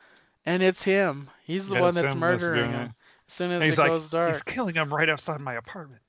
and 0.46 0.64
it's 0.64 0.84
him. 0.84 1.30
He's 1.44 1.68
the 1.68 1.76
Yeah, 1.76 1.82
one 1.82 1.94
that's 1.94 2.16
murdering 2.16 2.72
him. 2.72 2.94
As 3.28 3.34
soon 3.34 3.52
as 3.52 3.70
it 3.70 3.78
like, 3.78 3.92
goes 3.92 4.10
dark, 4.10 4.34
he's 4.34 4.44
killing 4.44 4.76
him 4.76 4.94
right 4.94 5.10
outside 5.10 5.42
my 5.42 5.56
apartment. 5.56 6.02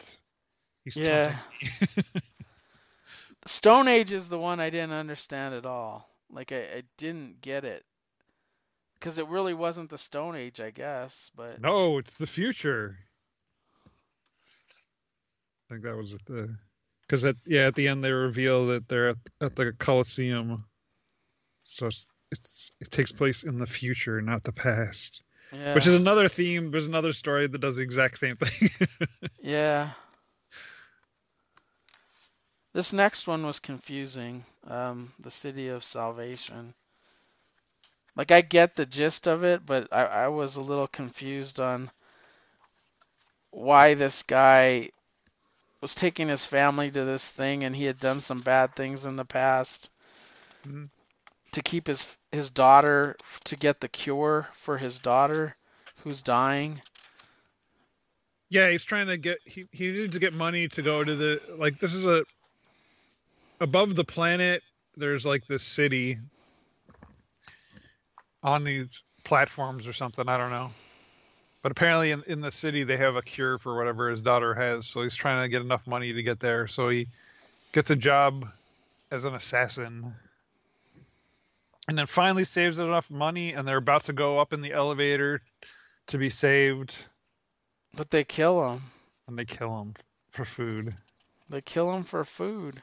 He's 0.85 0.97
Yeah. 0.97 1.37
Stone 3.47 3.89
Age 3.89 4.13
is 4.13 4.29
the 4.29 4.39
one 4.39 4.61
I 4.61 4.71
didn't 4.71 4.93
understand 4.93 5.55
at 5.55 5.67
all. 5.67 6.09
Like 6.31 6.53
I, 6.53 6.61
I 6.61 6.83
didn't 6.97 7.41
get 7.41 7.65
it. 7.65 7.85
Because 9.01 9.17
it 9.17 9.27
really 9.29 9.55
wasn't 9.55 9.89
the 9.89 9.97
Stone 9.99 10.37
Age, 10.37 10.61
I 10.61 10.71
guess. 10.71 11.31
But 11.35 11.61
no, 11.61 11.97
it's 11.97 12.17
the 12.17 12.27
future. 12.27 12.99
I 15.67 15.73
think 15.75 15.85
that 15.85 15.97
was 15.97 16.13
at 16.13 16.25
the. 16.27 16.55
Because 17.07 17.25
at 17.25 17.37
yeah, 17.47 17.63
at 17.63 17.75
the 17.75 17.89
end 17.89 18.05
they 18.05 18.13
reveal 18.13 18.67
that 18.67 18.89
they're 18.89 19.09
at, 19.11 19.17
at 19.41 19.57
the 19.57 19.73
Colosseum. 19.73 20.65
So 21.65 21.87
it's, 21.87 22.07
it's 22.31 22.71
it 22.81 22.91
takes 22.91 23.11
place 23.11 23.43
in 23.43 23.59
the 23.59 23.67
future, 23.67 24.21
not 24.21 24.43
the 24.43 24.53
past. 24.53 25.23
yeah, 25.53 25.75
Which 25.75 25.87
is 25.87 25.95
another 25.95 26.29
theme. 26.29 26.71
There's 26.71 26.87
another 26.87 27.15
story 27.15 27.47
that 27.47 27.61
does 27.61 27.77
the 27.77 27.83
exact 27.83 28.19
same 28.19 28.37
thing. 28.37 28.71
yeah. 29.43 29.91
This 32.75 32.93
next 32.93 33.27
one 33.27 33.45
was 33.47 33.59
confusing. 33.59 34.45
Um, 34.67 35.13
the 35.19 35.31
City 35.31 35.69
of 35.69 35.83
Salvation. 35.83 36.75
Like 38.17 38.31
I 38.31 38.41
get 38.43 38.77
the 38.77 38.87
gist 38.87 39.27
of 39.29 39.45
it, 39.45 39.65
but 39.65 39.89
I, 39.93 40.05
I 40.05 40.29
was 40.29 40.57
a 40.57 40.61
little 40.63 40.89
confused 40.89 41.61
on 41.61 41.91
why 43.51 43.95
this 43.95 44.23
guy 44.23 44.91
was 45.81 45.95
taking 45.95 46.29
his 46.29 46.45
family 46.45 46.91
to 46.91 47.05
this 47.05 47.29
thing 47.29 47.65
and 47.65 47.75
he 47.75 47.85
had 47.85 47.99
done 47.99 48.21
some 48.21 48.41
bad 48.41 48.75
things 48.77 49.05
in 49.05 49.17
the 49.17 49.25
past. 49.25 49.91
Mhm. 50.67 50.91
to 51.53 51.63
keep 51.63 51.87
his 51.87 52.07
his 52.33 52.51
daughter 52.51 53.17
to 53.45 53.57
get 53.57 53.81
the 53.81 53.89
cure 53.89 54.49
for 54.53 54.79
his 54.79 54.99
daughter 54.99 55.57
who's 56.03 56.23
dying. 56.23 56.81
Yeah, 58.51 58.71
he's 58.71 58.85
trying 58.85 59.07
to 59.09 59.17
get 59.17 59.39
he 59.45 59.67
he 59.73 59.93
needs 59.93 60.13
to 60.15 60.21
get 60.21 60.33
money 60.35 60.69
to 60.69 60.83
go 60.83 61.03
to 61.05 61.15
the 61.15 61.41
like 61.59 61.79
this 61.81 61.95
is 61.95 62.05
a 62.05 62.25
above 63.61 63.95
the 63.95 64.05
planet 64.05 64.63
there's 64.97 65.25
like 65.27 65.47
this 65.47 65.63
city 65.63 66.19
on 68.43 68.65
these 68.65 69.03
platforms 69.25 69.87
or 69.87 69.93
something, 69.93 70.29
I 70.29 70.39
don't 70.39 70.51
know. 70.51 70.71
But 71.63 71.73
apparently 71.73 72.11
in, 72.11 72.23
in 72.27 72.41
the 72.41 72.53
city 72.53 72.85
they 72.85 72.97
have 72.97 73.17
a 73.17 73.23
cure 73.23 73.59
for 73.59 73.77
whatever 73.77 74.09
his 74.11 74.23
daughter 74.23 74.55
has, 74.55 74.87
so 74.87 75.03
he's 75.03 75.15
trying 75.15 75.43
to 75.45 75.49
get 75.49 75.61
enough 75.61 75.87
money 75.87 76.13
to 76.13 76.23
get 76.23 76.41
there. 76.41 76.67
So 76.67 76.89
he 76.89 77.07
gets 77.73 77.91
a 77.91 77.97
job 77.97 78.49
as 79.11 79.25
an 79.25 79.35
assassin. 79.35 80.15
And 81.89 81.99
then 81.99 82.07
finally 82.07 82.45
saves 82.45 82.79
enough 82.79 83.11
money 83.11 83.53
and 83.53 83.67
they're 83.67 83.77
about 83.77 84.05
to 84.05 84.13
go 84.13 84.39
up 84.39 84.53
in 84.53 84.63
the 84.63 84.73
elevator 84.73 85.43
to 86.07 86.19
be 86.19 86.31
saved 86.31 86.95
But 87.97 88.11
they 88.11 88.25
kill 88.25 88.73
him. 88.73 88.83
and 89.29 89.39
they 89.39 89.45
kill 89.45 89.81
him 89.81 89.95
for 90.31 90.45
food. 90.45 90.95
They 91.49 91.61
kill 91.61 91.93
him 91.93 92.05
for 92.05 92.25
food. 92.25 92.83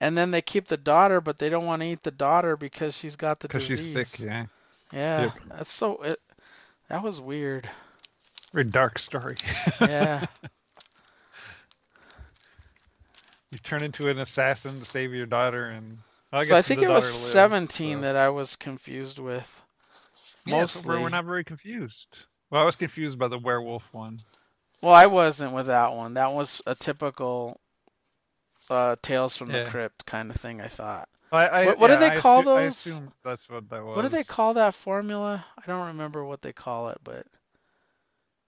And 0.00 0.16
then 0.16 0.30
they 0.30 0.42
keep 0.42 0.66
the 0.68 0.76
daughter, 0.76 1.20
but 1.20 1.38
they 1.38 1.48
don't 1.48 1.64
want 1.66 1.82
to 1.82 1.88
eat 1.88 2.02
the 2.02 2.10
daughter 2.10 2.56
because 2.56 2.96
she's 2.96 3.16
got 3.16 3.40
the 3.40 3.48
disease. 3.48 3.92
Because 3.92 4.08
she's 4.08 4.18
sick, 4.18 4.26
yeah. 4.26 4.46
Yeah, 4.92 5.22
Yep. 5.24 5.32
that's 5.48 5.72
so. 5.72 6.02
It, 6.02 6.18
that 6.88 7.02
was 7.02 7.20
weird. 7.20 7.68
Very 8.52 8.64
dark 8.64 8.98
story. 8.98 9.36
Yeah, 9.80 10.24
you 13.50 13.58
turn 13.58 13.82
into 13.82 14.08
an 14.08 14.18
assassin 14.18 14.78
to 14.80 14.86
save 14.86 15.12
your 15.12 15.26
daughter, 15.26 15.66
and 15.70 15.98
well, 16.32 16.42
I 16.42 16.44
so 16.44 16.56
I 16.56 16.62
think 16.62 16.80
the 16.80 16.86
it 16.86 16.90
was 16.90 17.04
lives, 17.04 17.32
17 17.32 17.96
so- 17.96 18.00
that 18.02 18.16
I 18.16 18.28
was 18.30 18.56
confused 18.56 19.18
with. 19.18 19.62
Yeah, 20.44 20.60
Mostly. 20.60 21.02
we're 21.02 21.08
not 21.08 21.24
very 21.24 21.42
confused. 21.42 22.18
Well, 22.50 22.62
I 22.62 22.64
was 22.64 22.76
confused 22.76 23.18
by 23.18 23.26
the 23.26 23.38
werewolf 23.38 23.92
one. 23.92 24.20
Well, 24.80 24.94
I 24.94 25.06
wasn't 25.06 25.52
with 25.52 25.66
that 25.66 25.92
one. 25.92 26.14
That 26.14 26.32
was 26.32 26.62
a 26.66 26.76
typical 26.76 27.58
uh, 28.70 28.94
Tales 29.02 29.36
from 29.36 29.48
the 29.50 29.66
Crypt 29.68 30.06
kind 30.06 30.30
of 30.30 30.36
thing. 30.36 30.60
I 30.60 30.68
thought. 30.68 31.08
I, 31.32 31.46
I, 31.48 31.66
What- 31.66 31.78
what 31.80 31.88
do 31.88 31.96
they 31.98 32.18
call 32.20 32.42
assu- 32.42 32.56
I 32.56 32.64
those? 32.64 32.86
assume 32.86 33.12
that's 33.24 33.48
what 33.48 33.68
that 33.70 33.84
was. 33.84 33.96
What 33.96 34.02
do 34.02 34.08
they 34.08 34.24
call 34.24 34.54
that 34.54 34.74
formula? 34.74 35.44
I 35.58 35.62
don't 35.66 35.88
remember 35.88 36.24
what 36.24 36.40
they 36.42 36.52
call 36.52 36.88
it, 36.90 36.98
but 37.02 37.26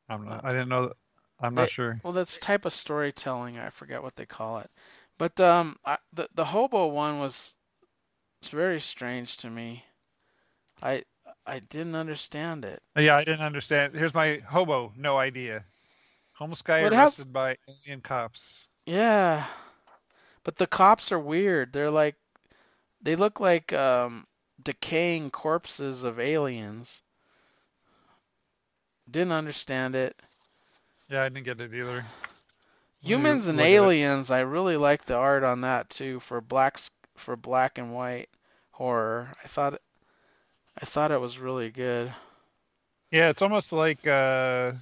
I'm 0.09 0.25
not. 0.25 0.45
I 0.45 0.53
didn't 0.53 0.69
know. 0.69 0.87
That, 0.89 0.97
I'm 1.41 1.55
not 1.55 1.71
sure. 1.71 2.01
well, 2.03 2.13
that's 2.13 2.39
type 2.39 2.65
of 2.65 2.73
storytelling. 2.73 3.59
I 3.59 3.71
forget 3.71 4.03
what 4.03 4.17
they 4.17 4.27
call 4.27 4.59
it. 4.59 4.71
But 5.19 5.39
um, 5.41 5.77
I, 5.85 5.99
the 6.13 6.29
the 6.35 6.45
hobo 6.45 6.87
one 6.89 7.19
was 7.19 7.57
it's 8.41 8.51
very 8.51 8.81
strange 8.81 9.37
to 9.39 9.51
me. 9.51 9.85
I 10.83 11.03
I 11.47 11.59
didn't 11.59 11.95
understand 11.97 12.65
it. 12.65 12.81
Yeah, 12.97 13.17
I 13.17 13.25
didn't 13.25 13.45
understand. 13.45 13.95
Here's 13.95 14.15
my 14.15 14.37
hobo. 14.49 14.93
No 14.97 15.19
idea. 15.19 15.65
Homeless 16.35 16.63
guy 16.63 16.83
Well, 16.83 16.93
it 16.93 16.97
has- 16.97 17.19
arrested 17.19 17.33
by 17.33 17.57
alien 17.69 18.01
cops. 18.01 18.69
Yeah, 18.87 19.45
but 20.45 20.57
the 20.57 20.67
cops 20.69 21.11
are 21.13 21.19
weird. 21.19 21.73
They're 21.73 21.91
like 21.91 22.15
they 23.03 23.17
look 23.17 23.41
like 23.41 23.73
um 23.73 24.27
decaying 24.63 25.31
corpses 25.31 26.05
of 26.05 26.19
aliens. 26.21 27.03
Didn't 29.11 29.33
understand 29.33 29.95
it. 29.95 30.21
Yeah, 31.09 31.23
I 31.23 31.29
didn't 31.29 31.45
get 31.45 31.61
it 31.61 31.75
either. 31.75 32.05
Humans 33.03 33.47
and 33.49 33.59
look 33.59 33.75
at 33.75 33.83
it. 33.85 33.93
Aliens, 33.93 34.31
I 34.31 34.41
really 34.41 34.77
like 34.77 35.05
the 35.05 35.17
art 35.17 35.43
on 35.45 35.61
that 35.63 35.89
too 35.91 36.21
for 36.21 36.41
black 36.41 36.79
for 37.17 37.37
black 37.37 37.79
and 37.79 37.95
white 37.95 38.29
horror. 38.71 39.31
I 39.43 39.47
thought 39.49 39.81
I 40.81 40.85
thought 40.85 41.13
it 41.13 41.21
was 41.21 41.39
really 41.39 41.71
good. 41.71 42.13
Yeah, 43.11 43.31
it's 43.31 43.43
almost 43.43 43.73
like 43.73 44.07
uh, 44.07 44.73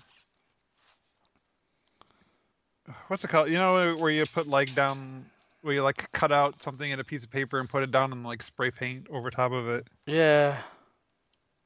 what's 3.09 3.25
it 3.25 3.29
called? 3.29 3.49
You 3.49 3.57
know, 3.59 3.97
where 3.97 4.11
you 4.11 4.25
put 4.27 4.47
like 4.47 4.75
down, 4.75 5.25
where 5.67 5.75
you 5.75 5.83
like 5.83 6.11
cut 6.13 6.31
out 6.31 6.63
something 6.63 6.91
in 6.93 7.01
a 7.01 7.05
piece 7.05 7.25
of 7.25 7.31
paper 7.31 7.59
and 7.59 7.69
put 7.69 7.83
it 7.83 7.91
down 7.91 8.13
and 8.13 8.23
like 8.25 8.41
spray 8.41 8.71
paint 8.71 9.09
over 9.11 9.31
top 9.31 9.51
of 9.51 9.69
it. 9.69 9.89
Yeah. 10.07 10.53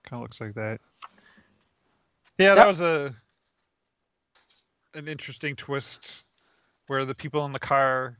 Kind 0.05 0.19
of 0.19 0.23
looks 0.23 0.41
like 0.41 0.55
that. 0.55 0.81
Yeah, 2.39 2.55
That- 2.55 2.63
that 2.63 2.67
was 2.67 2.81
a 2.81 3.15
an 4.95 5.07
interesting 5.07 5.55
twist 5.55 6.23
where 6.89 7.05
the 7.05 7.15
people 7.15 7.45
in 7.45 7.53
the 7.53 7.59
car 7.61 8.17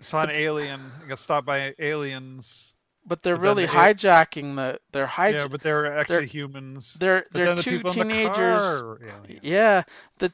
saw 0.00 0.22
an 0.22 0.30
alien, 0.30 0.80
got 1.08 1.18
stopped 1.18 1.46
by 1.46 1.74
aliens. 1.80 2.74
But 3.04 3.22
they're 3.22 3.36
But 3.36 3.42
really 3.42 3.66
the 3.66 3.72
hijacking 3.72 4.54
the 4.56 4.78
they're 4.92 5.06
hijacking. 5.06 5.32
Yeah, 5.32 5.46
but 5.48 5.60
they're 5.62 5.98
actually 5.98 6.26
humans. 6.28 6.94
they're 7.00 7.22
But 7.22 7.32
they're 7.32 7.46
then 7.46 7.56
the 7.56 7.62
two 7.62 7.78
the 7.82 7.90
teenagers. 7.90 8.36
car 8.36 8.84
were 8.86 9.00
aliens. 9.02 9.40
Yeah, 9.42 9.82
the 10.18 10.32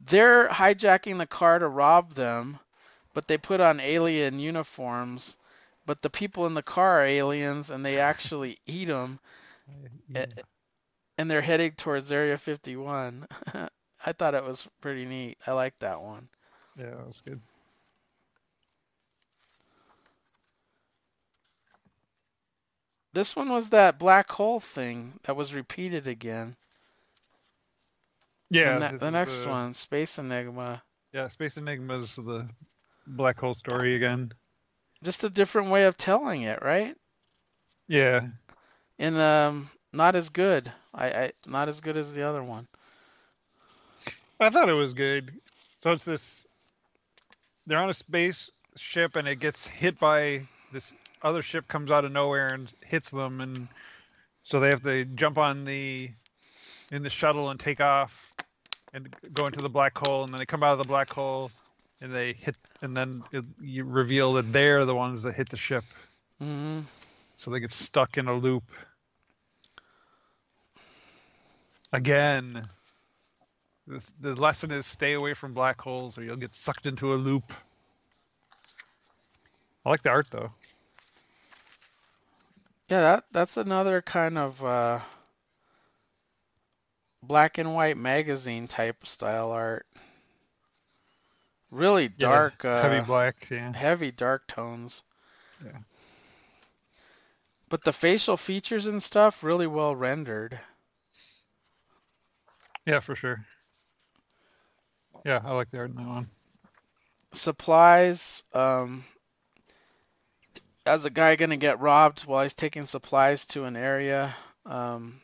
they're 0.00 0.48
hijacking 0.48 1.18
the 1.18 1.26
car 1.26 1.58
to 1.58 1.68
rob 1.68 2.14
them, 2.14 2.58
but 3.14 3.26
they 3.28 3.38
put 3.38 3.60
on 3.60 3.80
alien 3.80 4.38
uniforms. 4.40 5.36
But 5.86 6.02
the 6.02 6.10
people 6.10 6.46
in 6.46 6.54
the 6.54 6.62
car 6.62 7.00
are 7.00 7.04
aliens, 7.06 7.70
and 7.70 7.84
they 7.84 7.98
actually 8.00 8.58
eat 8.66 8.86
them, 8.86 9.18
Yeah. 10.08 10.26
and 11.18 11.30
they're 11.30 11.40
heading 11.42 11.72
towards 11.72 12.10
Area 12.12 12.36
51. 12.38 13.26
I 14.06 14.12
thought 14.12 14.34
it 14.34 14.44
was 14.44 14.68
pretty 14.80 15.04
neat. 15.06 15.38
I 15.46 15.52
like 15.52 15.78
that 15.78 16.00
one. 16.00 16.28
Yeah, 16.76 16.90
that 16.90 17.06
was 17.06 17.22
good. 17.24 17.40
This 23.12 23.36
one 23.36 23.48
was 23.48 23.70
that 23.70 23.98
black 23.98 24.30
hole 24.30 24.60
thing 24.60 25.18
that 25.22 25.36
was 25.36 25.54
repeated 25.54 26.08
again. 26.08 26.56
Yeah, 28.50 28.74
And 28.74 28.82
that- 28.82 28.92
this 28.92 29.00
the 29.00 29.06
is 29.08 29.12
next 29.12 29.46
one, 29.46 29.74
Space 29.74 30.18
Enigma. 30.18 30.82
Yeah, 31.12 31.28
Space 31.28 31.56
Enigma's 31.56 32.16
the 32.16 32.48
black 33.06 33.38
hole 33.38 33.54
story 33.54 33.94
again. 33.96 34.32
Just 35.02 35.24
a 35.24 35.30
different 35.30 35.70
way 35.70 35.84
of 35.84 35.96
telling 35.96 36.42
it, 36.42 36.62
right? 36.62 36.96
Yeah, 37.88 38.28
And 38.98 39.16
um, 39.16 39.68
not 39.92 40.14
as 40.14 40.30
good. 40.30 40.70
I, 40.94 41.06
I 41.08 41.32
not 41.46 41.68
as 41.68 41.80
good 41.80 41.96
as 41.96 42.14
the 42.14 42.22
other 42.22 42.42
one. 42.42 42.66
I 44.40 44.50
thought 44.50 44.68
it 44.68 44.74
was 44.74 44.94
good. 44.94 45.32
So 45.78 45.92
it's 45.92 46.04
this. 46.04 46.46
They're 47.66 47.78
on 47.78 47.90
a 47.90 47.94
space 47.94 48.50
ship 48.76 49.16
and 49.16 49.28
it 49.28 49.36
gets 49.36 49.66
hit 49.66 49.98
by 49.98 50.46
this 50.72 50.94
other 51.22 51.42
ship 51.42 51.68
comes 51.68 51.90
out 51.90 52.04
of 52.04 52.12
nowhere 52.12 52.48
and 52.48 52.70
hits 52.84 53.10
them 53.10 53.40
and 53.40 53.68
so 54.42 54.60
they 54.60 54.68
have 54.68 54.82
to 54.82 55.04
jump 55.04 55.38
on 55.38 55.64
the 55.64 56.10
in 56.90 57.02
the 57.02 57.10
shuttle 57.10 57.50
and 57.50 57.58
take 57.58 57.80
off 57.80 58.32
and 58.92 59.14
go 59.32 59.46
into 59.46 59.62
the 59.62 59.68
black 59.68 59.96
hole 59.96 60.24
and 60.24 60.32
then 60.32 60.38
they 60.38 60.46
come 60.46 60.62
out 60.62 60.72
of 60.72 60.78
the 60.78 60.84
black 60.84 61.10
hole 61.10 61.50
and 62.00 62.12
they 62.12 62.32
hit 62.32 62.56
and 62.82 62.96
then 62.96 63.22
it, 63.32 63.44
you 63.60 63.84
reveal 63.84 64.34
that 64.34 64.52
they're 64.52 64.84
the 64.84 64.94
ones 64.94 65.22
that 65.22 65.34
hit 65.34 65.48
the 65.48 65.56
ship. 65.56 65.84
Hmm 66.38 66.80
so 67.36 67.50
they 67.50 67.60
get 67.60 67.72
stuck 67.72 68.16
in 68.16 68.28
a 68.28 68.34
loop. 68.34 68.64
Again 71.92 72.68
the, 73.86 74.12
the 74.20 74.34
lesson 74.34 74.70
is 74.70 74.86
stay 74.86 75.12
away 75.12 75.34
from 75.34 75.52
black 75.52 75.80
holes 75.80 76.16
or 76.16 76.22
you'll 76.22 76.36
get 76.36 76.54
sucked 76.54 76.86
into 76.86 77.12
a 77.12 77.16
loop. 77.16 77.52
I 79.84 79.90
like 79.90 80.02
the 80.02 80.10
art 80.10 80.28
though. 80.30 80.52
Yeah, 82.88 83.00
that 83.00 83.24
that's 83.30 83.56
another 83.56 84.02
kind 84.02 84.38
of 84.38 84.64
uh, 84.64 85.00
black 87.22 87.58
and 87.58 87.74
white 87.74 87.96
magazine 87.96 88.68
type 88.68 89.06
style 89.06 89.52
art. 89.52 89.86
Really 91.74 92.08
Yeah, 92.16 92.28
dark, 92.28 92.64
uh, 92.64 92.74
heavy 92.80 93.00
black 93.00 93.50
yeah 93.50 93.74
heavy 93.74 94.10
dark 94.10 94.46
tones. 94.46 95.04
Yeah. 95.64 95.78
But 97.68 97.84
the 97.84 97.92
facial 97.92 98.36
features 98.36 98.86
and 98.86 99.02
stuff 99.02 99.42
really 99.42 99.66
well 99.66 99.94
rendered. 99.96 100.60
yeah 102.86 103.00
for 103.00 103.14
sure 103.16 103.44
yeah 105.24 105.40
i 105.44 105.54
like 105.54 105.70
the 105.70 105.78
art 105.78 105.90
in 105.90 105.96
that 105.96 106.06
one 106.06 106.28
Supplies, 107.34 108.44
um, 108.54 109.04
as 110.86 111.04
a 111.04 111.10
guy 111.10 111.36
gonna 111.36 111.56
get 111.56 111.80
robbed 111.80 112.22
while 112.26 112.42
he's 112.42 112.54
taking 112.54 112.84
supplies 112.86 113.46
to 113.46 113.64
an 113.64 113.76
area, 113.76 114.34
um, 114.66 115.20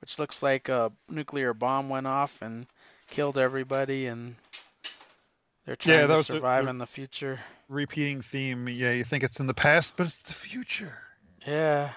which 0.00 0.18
looks 0.18 0.42
like 0.42 0.68
a 0.68 0.92
nuclear 1.08 1.52
bomb 1.54 1.88
went 1.88 2.06
off 2.06 2.40
and 2.42 2.66
killed 3.08 3.38
everybody, 3.38 4.06
and 4.06 4.36
they're 5.64 5.76
trying 5.76 5.98
Yeah, 6.00 6.06
that 6.06 6.16
to 6.16 6.22
survive 6.24 6.64
the- 6.64 6.70
in 6.70 6.78
the 6.78 6.86
future. 6.86 7.38
repeating 7.68 8.20
theme 8.22 8.68
yeah 8.68 8.92
you 8.92 9.04
think 9.04 9.22
it's 9.24 9.40
in 9.40 9.46
the 9.46 9.54
past 9.54 9.96
but 9.96 10.06
it's 10.06 10.22
the 10.22 10.34
future 10.34 10.96
Yeah. 11.46 11.92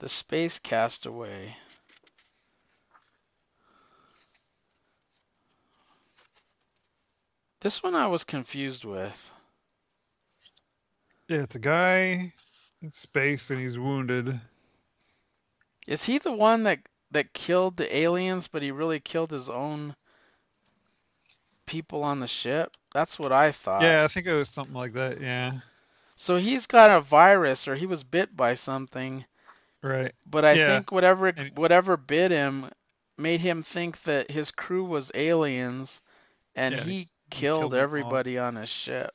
The 0.00 0.08
Space 0.08 0.58
Castaway. 0.58 1.56
This 7.60 7.82
one 7.82 7.94
I 7.94 8.06
was 8.06 8.24
confused 8.24 8.84
with. 8.84 9.30
yeah 11.28 11.42
it's 11.42 11.54
a 11.54 11.58
guy 11.60 12.32
in 12.82 12.90
space 12.90 13.50
and 13.50 13.60
he's 13.60 13.78
wounded 13.78 14.40
Is 15.86 16.04
he 16.04 16.18
the 16.18 16.32
one 16.32 16.64
that 16.64 16.80
that 17.10 17.32
killed 17.32 17.76
the 17.76 17.96
aliens, 17.96 18.48
but 18.48 18.62
he 18.62 18.70
really 18.70 19.00
killed 19.00 19.30
his 19.30 19.48
own 19.50 19.94
people 21.66 22.02
on 22.04 22.20
the 22.20 22.26
ship? 22.26 22.76
That's 22.92 23.18
what 23.18 23.32
I 23.32 23.52
thought. 23.52 23.96
yeah 23.96 24.04
i 24.04 24.08
think 24.08 24.26
it 24.26 24.34
was 24.34 24.48
something 24.48 24.74
like 24.74 24.92
that 24.92 25.20
yeah 25.20 25.60
So 26.16 26.36
he's 26.36 26.66
got 26.66 26.90
a 26.90 27.00
virus, 27.00 27.66
or 27.68 27.74
he 27.74 27.86
was 27.86 28.04
bit 28.04 28.36
by 28.36 28.54
something, 28.54 29.24
right 29.82 30.14
but 30.26 30.44
I 30.44 30.56
Yeah. 30.56 30.56
think 30.56 30.90
whatever 30.92 31.32
whatever 31.54 31.96
bit 31.96 32.30
him 32.30 32.70
made 33.16 33.40
him 33.40 33.62
think 33.62 34.02
that 34.02 34.30
his 34.30 34.50
crew 34.50 34.84
was 34.84 35.10
aliens, 35.14 36.02
and 36.54 36.76
Yeah, 36.76 36.80
he 36.80 37.08
he 37.30 37.48
killed, 37.50 37.74
killed 37.74 37.74
everybody 37.74 38.38
on 38.38 38.56
his 38.56 38.68
ship. 38.68 39.14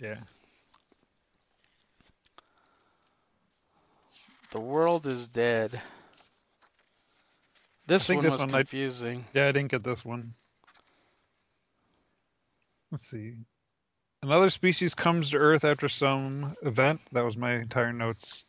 yeah 0.00 0.16
The 4.50 4.60
world 4.60 5.06
is 5.06 5.26
dead. 5.26 5.80
This 7.86 8.08
one 8.08 8.22
this 8.22 8.32
was 8.32 8.40
one 8.40 8.48
confusing. 8.50 9.24
Yeah, 9.32 9.48
I 9.48 9.52
didn't 9.52 9.70
get 9.70 9.84
this 9.84 10.04
one. 10.04 10.34
Let's 12.90 13.08
see. 13.08 13.34
Another 14.22 14.50
species 14.50 14.94
comes 14.94 15.30
to 15.30 15.36
Earth 15.36 15.64
after 15.64 15.88
some 15.88 16.56
event. 16.62 17.00
That 17.12 17.24
was 17.24 17.36
my 17.36 17.54
entire 17.54 17.92
notes. 17.92 18.44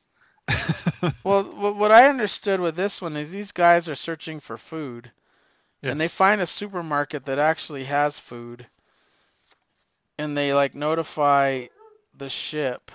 Well, 1.23 1.73
what 1.73 1.91
I 1.91 2.07
understood 2.07 2.59
with 2.59 2.75
this 2.75 3.01
one 3.01 3.17
is 3.17 3.31
these 3.31 3.51
guys 3.51 3.89
are 3.89 3.95
searching 3.95 4.39
for 4.39 4.57
food, 4.57 5.11
and 5.83 5.99
they 5.99 6.07
find 6.07 6.41
a 6.41 6.47
supermarket 6.47 7.25
that 7.25 7.37
actually 7.37 7.83
has 7.85 8.19
food, 8.19 8.65
and 10.17 10.35
they 10.35 10.53
like 10.53 10.73
notify 10.73 11.67
the 12.15 12.29
ship. 12.29 12.91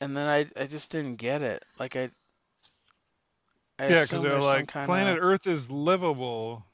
And 0.00 0.16
then 0.16 0.28
I 0.28 0.62
I 0.62 0.66
just 0.66 0.92
didn't 0.92 1.16
get 1.16 1.42
it. 1.42 1.64
Like 1.78 1.96
I. 1.96 2.10
I 3.78 3.88
yeah, 3.88 4.02
because 4.02 4.22
they're 4.22 4.40
like, 4.40 4.68
planet 4.68 5.18
Earth 5.20 5.46
is 5.46 5.70
livable. 5.70 6.64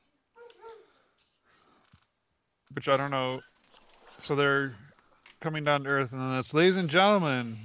which 2.75 2.89
I 2.89 2.97
don't 2.97 3.11
know. 3.11 3.41
So 4.19 4.35
they're 4.35 4.75
coming 5.41 5.65
down 5.65 5.85
to 5.85 5.91
Earth, 5.91 6.13
and 6.13 6.21
then 6.21 6.39
it's, 6.39 6.55
ladies 6.55 6.77
and 6.77 6.89
gentlemen, 6.89 7.59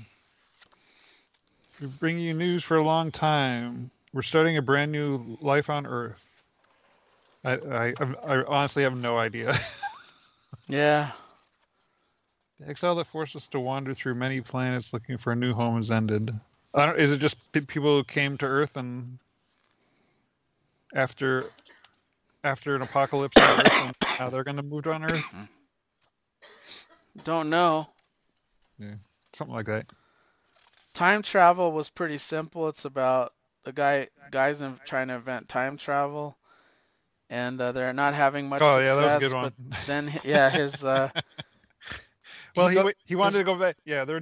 we 1.79 1.87
bring 1.87 2.17
you 2.19 2.33
news 2.33 2.63
for 2.63 2.77
a 2.77 2.83
long 2.83 3.11
time. 3.11 3.91
We're 4.13 4.23
starting 4.23 4.57
a 4.57 4.61
brand 4.61 4.91
new 4.91 5.37
life 5.39 5.69
on 5.69 5.85
Earth. 5.85 6.43
I, 7.45 7.53
I, 7.53 7.93
I 8.25 8.43
honestly 8.43 8.83
have 8.83 8.97
no 8.97 9.17
idea. 9.17 9.55
Yeah. 10.67 11.11
The 12.59 12.69
exile 12.69 12.95
that 12.95 13.07
forced 13.07 13.35
us 13.35 13.47
to 13.49 13.59
wander 13.59 13.93
through 13.93 14.15
many 14.15 14.41
planets 14.41 14.91
looking 14.91 15.17
for 15.17 15.31
a 15.31 15.35
new 15.35 15.53
home 15.53 15.77
has 15.77 15.91
ended. 15.91 16.33
I 16.73 16.87
don't, 16.87 16.99
is 16.99 17.11
it 17.11 17.19
just 17.19 17.37
people 17.51 17.95
who 17.95 18.03
came 18.03 18.37
to 18.39 18.45
Earth 18.45 18.75
and 18.77 19.19
after 20.93 21.53
after 22.43 22.75
an 22.75 22.81
apocalypse 22.81 23.41
on 23.41 23.51
Earth, 23.51 23.79
and 23.79 23.93
now 24.19 24.29
they're 24.29 24.43
going 24.43 24.57
to 24.57 24.63
move 24.63 24.87
on 24.87 25.03
Earth? 25.03 25.25
Don't 27.23 27.49
know. 27.49 27.89
Yeah, 28.79 28.95
Something 29.33 29.55
like 29.55 29.65
that. 29.67 29.87
Time 30.93 31.21
travel 31.21 31.71
was 31.71 31.89
pretty 31.89 32.17
simple. 32.17 32.67
It's 32.69 32.85
about 32.85 33.33
the 33.63 33.71
guy 33.73 34.09
guys 34.31 34.61
in, 34.61 34.79
trying 34.85 35.07
to 35.09 35.15
invent 35.15 35.47
time 35.49 35.77
travel, 35.77 36.37
and 37.29 37.59
uh, 37.61 37.71
they're 37.71 37.93
not 37.93 38.13
having 38.13 38.49
much 38.49 38.63
Oh 38.63 38.67
success. 38.67 38.85
yeah, 38.85 38.95
that 38.95 39.03
was 39.05 39.15
a 39.15 39.17
good 39.17 39.33
one. 39.33 39.51
But 39.51 39.85
then, 39.85 40.19
yeah, 40.23 40.49
his 40.49 40.83
uh, 40.83 41.09
well, 42.55 42.67
he 42.69 42.75
go- 42.75 42.91
he 43.05 43.15
wanted 43.15 43.39
to 43.39 43.43
go 43.43 43.55
back. 43.55 43.77
Yeah, 43.85 44.05
they're 44.05 44.21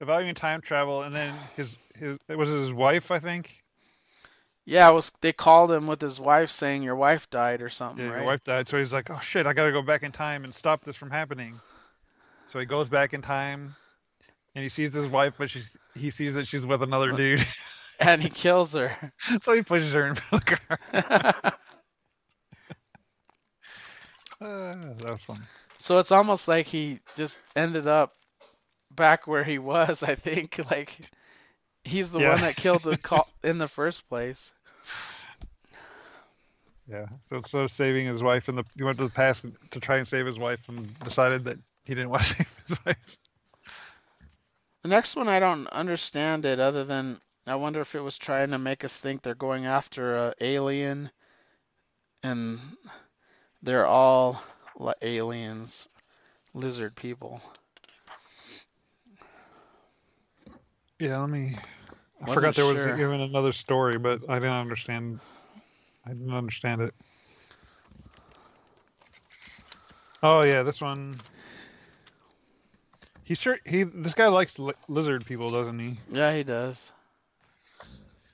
evaluating 0.00 0.34
time 0.34 0.60
travel, 0.62 1.02
and 1.02 1.14
then 1.14 1.48
his 1.56 1.78
his 1.96 2.18
it 2.28 2.36
was 2.36 2.48
his 2.48 2.72
wife, 2.72 3.10
I 3.10 3.18
think. 3.20 3.63
Yeah, 4.66 4.88
was 4.90 5.12
they 5.20 5.32
called 5.32 5.70
him 5.70 5.86
with 5.86 6.00
his 6.00 6.18
wife 6.20 6.50
saying 6.50 6.82
your 6.82 6.96
wife 6.96 7.28
died 7.30 7.62
or 7.62 7.68
something, 7.68 8.04
Yeah, 8.04 8.10
right? 8.12 8.18
your 8.18 8.26
wife 8.26 8.44
died, 8.44 8.68
so 8.68 8.78
he's 8.78 8.92
like, 8.92 9.10
"Oh 9.10 9.20
shit, 9.20 9.46
I 9.46 9.52
gotta 9.52 9.72
go 9.72 9.82
back 9.82 10.02
in 10.02 10.12
time 10.12 10.44
and 10.44 10.54
stop 10.54 10.84
this 10.84 10.96
from 10.96 11.10
happening." 11.10 11.60
So 12.46 12.58
he 12.58 12.66
goes 12.66 12.88
back 12.88 13.14
in 13.14 13.22
time, 13.22 13.74
and 14.54 14.62
he 14.62 14.68
sees 14.68 14.92
his 14.92 15.06
wife, 15.06 15.34
but 15.38 15.50
she's 15.50 15.76
he 15.94 16.10
sees 16.10 16.34
that 16.34 16.46
she's 16.46 16.66
with 16.66 16.82
another 16.82 17.12
dude, 17.12 17.40
And 18.00 18.22
he 18.22 18.28
kills 18.28 18.72
her. 18.74 18.92
so 19.42 19.52
he 19.54 19.62
pushes 19.62 19.92
her 19.94 20.06
in 20.08 20.14
the 20.30 20.40
car. 20.40 20.78
Uh, 24.40 24.74
that 24.98 25.04
was 25.04 25.22
fun. 25.22 25.40
so 25.78 25.98
it's 25.98 26.12
almost 26.12 26.48
like 26.48 26.66
he 26.66 27.00
just 27.16 27.38
ended 27.56 27.86
up 27.86 28.14
back 28.90 29.26
where 29.26 29.44
he 29.44 29.58
was. 29.58 30.02
I 30.02 30.14
think 30.14 30.58
like 30.70 30.98
he's 31.84 32.12
the 32.12 32.18
Yeah. 32.18 32.30
one 32.30 32.40
that 32.40 32.56
killed 32.56 32.82
the 32.82 32.96
call 33.02 33.28
in 33.42 33.58
the 33.58 33.68
first 33.68 34.08
place. 34.08 34.52
Yeah. 36.88 37.06
So 37.28 37.36
instead 37.38 37.62
of 37.64 37.70
saving 37.70 38.06
his 38.06 38.22
wife, 38.22 38.48
in 38.48 38.56
the 38.56 38.64
he 38.76 38.82
went 38.82 38.98
to 38.98 39.04
the 39.04 39.10
past 39.10 39.44
to 39.70 39.80
try 39.80 39.96
and 39.96 40.06
save 40.08 40.26
his 40.26 40.38
wife, 40.38 40.68
and 40.68 40.98
decided 41.00 41.44
that 41.44 41.58
he 41.84 41.94
didn't 41.94 42.10
want 42.10 42.22
to 42.24 42.34
save 42.34 42.58
his 42.66 42.78
wife. 42.86 43.18
The 44.82 44.88
next 44.88 45.16
one 45.16 45.28
I 45.28 45.40
don't 45.40 45.66
understand 45.68 46.44
it 46.44 46.60
other 46.60 46.84
than 46.84 47.20
I 47.46 47.56
wonder 47.56 47.80
if 47.80 47.94
it 47.94 48.00
was 48.00 48.18
trying 48.18 48.50
to 48.50 48.58
make 48.58 48.84
us 48.84 48.96
think 48.96 49.22
they're 49.22 49.34
going 49.34 49.66
after 49.66 50.16
a 50.16 50.34
alien 50.40 51.10
and 52.22 52.58
they're 53.62 53.86
all 53.86 54.42
aliens, 55.02 55.88
lizard 56.54 56.94
people. 56.96 57.40
Yeah. 60.98 61.18
Let 61.20 61.30
me. 61.30 61.56
I 62.26 62.34
forgot 62.34 62.54
there 62.54 62.64
was 62.64 62.80
sure. 62.80 62.94
even 62.94 63.20
another 63.20 63.52
story, 63.52 63.98
but 63.98 64.20
I 64.28 64.38
didn't 64.38 64.54
understand. 64.54 65.20
I 66.06 66.10
didn't 66.10 66.32
understand 66.32 66.82
it. 66.82 66.94
Oh 70.22 70.44
yeah, 70.44 70.62
this 70.62 70.80
one. 70.80 71.20
He 73.24 73.34
sure 73.34 73.58
he 73.64 73.82
this 73.82 74.14
guy 74.14 74.28
likes 74.28 74.58
li- 74.58 74.74
lizard 74.88 75.26
people, 75.26 75.50
doesn't 75.50 75.78
he? 75.78 75.98
Yeah, 76.10 76.34
he 76.34 76.44
does. 76.44 76.92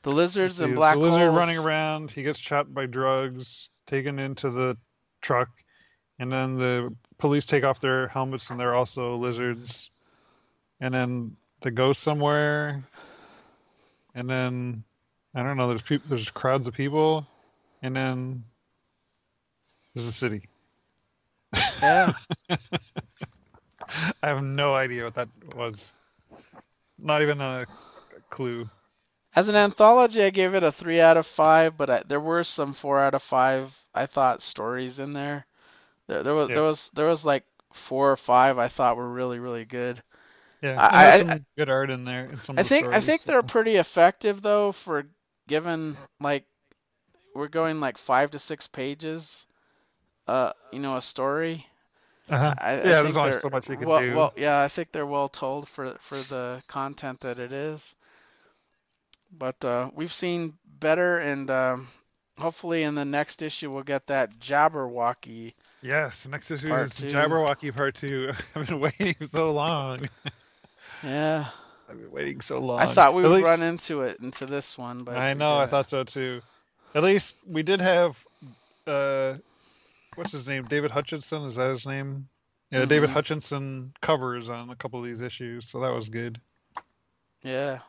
The 0.02 0.12
lizards 0.12 0.60
and 0.60 0.74
black 0.74 0.96
a 0.96 0.98
lizard 0.98 1.20
holes. 1.20 1.36
running 1.36 1.58
around. 1.58 2.10
He 2.10 2.22
gets 2.22 2.38
shot 2.38 2.72
by 2.72 2.86
drugs, 2.86 3.68
taken 3.86 4.18
into 4.18 4.50
the 4.50 4.76
truck, 5.20 5.48
and 6.18 6.30
then 6.30 6.56
the 6.56 6.94
police 7.18 7.44
take 7.44 7.64
off 7.64 7.80
their 7.80 8.08
helmets, 8.08 8.50
and 8.50 8.58
they're 8.58 8.74
also 8.74 9.16
lizards. 9.16 9.90
And 10.80 10.94
then 10.94 11.36
they 11.60 11.70
go 11.70 11.92
somewhere, 11.92 12.82
and 14.14 14.28
then 14.28 14.84
I 15.34 15.42
don't 15.42 15.56
know. 15.56 15.68
There's 15.68 15.82
peop 15.82 16.02
there's 16.08 16.30
crowds 16.30 16.66
of 16.66 16.74
people, 16.74 17.26
and 17.82 17.94
then 17.94 18.44
there's 19.94 20.06
a 20.06 20.12
city. 20.12 20.42
Yeah. 21.82 22.12
I 24.22 24.28
have 24.28 24.42
no 24.42 24.74
idea 24.74 25.04
what 25.04 25.14
that 25.14 25.28
was. 25.54 25.92
Not 26.98 27.22
even 27.22 27.40
a 27.40 27.66
clue. 28.28 28.68
As 29.34 29.48
an 29.48 29.56
anthology, 29.56 30.22
I 30.22 30.30
gave 30.30 30.54
it 30.54 30.64
a 30.64 30.72
three 30.72 31.00
out 31.00 31.16
of 31.16 31.26
five, 31.26 31.76
but 31.76 31.90
I, 31.90 32.02
there 32.06 32.20
were 32.20 32.44
some 32.44 32.72
four 32.72 33.00
out 33.00 33.14
of 33.14 33.22
five. 33.22 33.76
I 33.94 34.06
thought 34.06 34.42
stories 34.42 34.98
in 34.98 35.12
there. 35.12 35.46
There, 36.08 36.22
there 36.22 36.34
was, 36.34 36.48
Yeah. 36.48 36.54
there 36.56 36.64
was, 36.64 36.90
there 36.94 37.06
was 37.06 37.24
like 37.24 37.44
four 37.72 38.10
or 38.10 38.16
five 38.16 38.58
I 38.58 38.68
thought 38.68 38.96
were 38.96 39.08
really, 39.08 39.38
really 39.38 39.64
good. 39.64 40.02
Yeah, 40.62 40.76
I- 40.78 41.02
there's 41.18 41.28
I- 41.28 41.34
some 41.34 41.46
good 41.56 41.70
art 41.70 41.90
in 41.90 42.04
there. 42.04 42.30
Some 42.42 42.58
I 42.58 42.62
think, 42.62 42.86
I 42.86 43.00
think 43.00 43.22
so- 43.22 43.32
they're 43.32 43.42
pretty 43.42 43.76
effective 43.76 44.42
though 44.42 44.72
for 44.72 45.04
given 45.48 45.96
like 46.20 46.44
we're 47.34 47.48
going 47.48 47.80
like 47.80 47.98
five 47.98 48.32
to 48.32 48.38
six 48.38 48.66
pages. 48.66 49.46
Uh, 50.26 50.52
you 50.72 50.78
know, 50.78 50.96
a 50.96 51.00
story. 51.00 51.66
Uh-huh. 52.28 52.54
I, 52.58 52.70
I 52.70 52.74
yeah, 52.74 52.82
think 52.82 52.92
there's 53.02 53.16
only 53.16 53.32
so 53.38 53.50
much 53.50 53.68
you 53.68 53.76
can 53.76 53.88
well, 53.88 54.00
do. 54.00 54.14
well, 54.14 54.32
yeah, 54.36 54.60
I 54.60 54.68
think 54.68 54.92
they're 54.92 55.06
well 55.06 55.28
told 55.28 55.68
for 55.68 55.96
for 55.98 56.14
the 56.14 56.62
content 56.68 57.20
that 57.20 57.38
it 57.38 57.50
is. 57.50 57.96
But 59.32 59.64
uh, 59.64 59.90
we've 59.94 60.12
seen 60.12 60.54
better, 60.78 61.18
and 61.18 61.50
um, 61.50 61.88
hopefully 62.38 62.82
in 62.84 62.94
the 62.94 63.04
next 63.04 63.42
issue 63.42 63.70
we'll 63.72 63.82
get 63.82 64.06
that 64.08 64.38
Jabberwocky. 64.38 65.54
yes, 65.82 66.28
next 66.28 66.50
issue 66.50 66.72
is 66.74 66.96
two. 66.96 67.08
Jabberwocky 67.08 67.74
Part 67.74 67.96
Two. 67.96 68.32
I've 68.54 68.68
been 68.68 68.80
waiting 68.80 69.14
so 69.26 69.52
long. 69.52 70.00
Yeah, 71.02 71.46
I've 71.88 71.98
been 71.98 72.10
waiting 72.10 72.40
so 72.40 72.58
long. 72.58 72.80
I 72.80 72.86
thought 72.86 73.14
we 73.14 73.22
At 73.24 73.28
would 73.28 73.34
least- 73.36 73.46
run 73.46 73.62
into 73.62 74.02
it 74.02 74.20
into 74.20 74.46
this 74.46 74.76
one, 74.78 74.98
but 74.98 75.16
I 75.16 75.34
know, 75.34 75.56
I 75.58 75.66
thought 75.66 75.88
so 75.88 76.04
too. 76.04 76.40
At 76.94 77.02
least 77.02 77.36
we 77.46 77.62
did 77.62 77.80
have, 77.80 78.22
uh, 78.86 79.34
what's 80.16 80.32
his 80.32 80.46
name? 80.46 80.64
David 80.64 80.90
Hutchison. 80.90 81.42
Is 81.44 81.54
that 81.56 81.70
his 81.70 81.86
name? 81.86 82.28
Yeah, 82.70 82.84
David 82.84 83.10
Mhm. 83.10 83.14
Hutchison 83.14 83.92
covers 84.00 84.48
on 84.48 84.70
a 84.70 84.76
couple 84.76 84.98
of 85.00 85.04
these 85.06 85.20
issues, 85.20 85.68
so 85.68 85.80
that 85.80 85.92
was 85.92 86.08
good. 86.08 86.40
Yeah. 87.42 87.80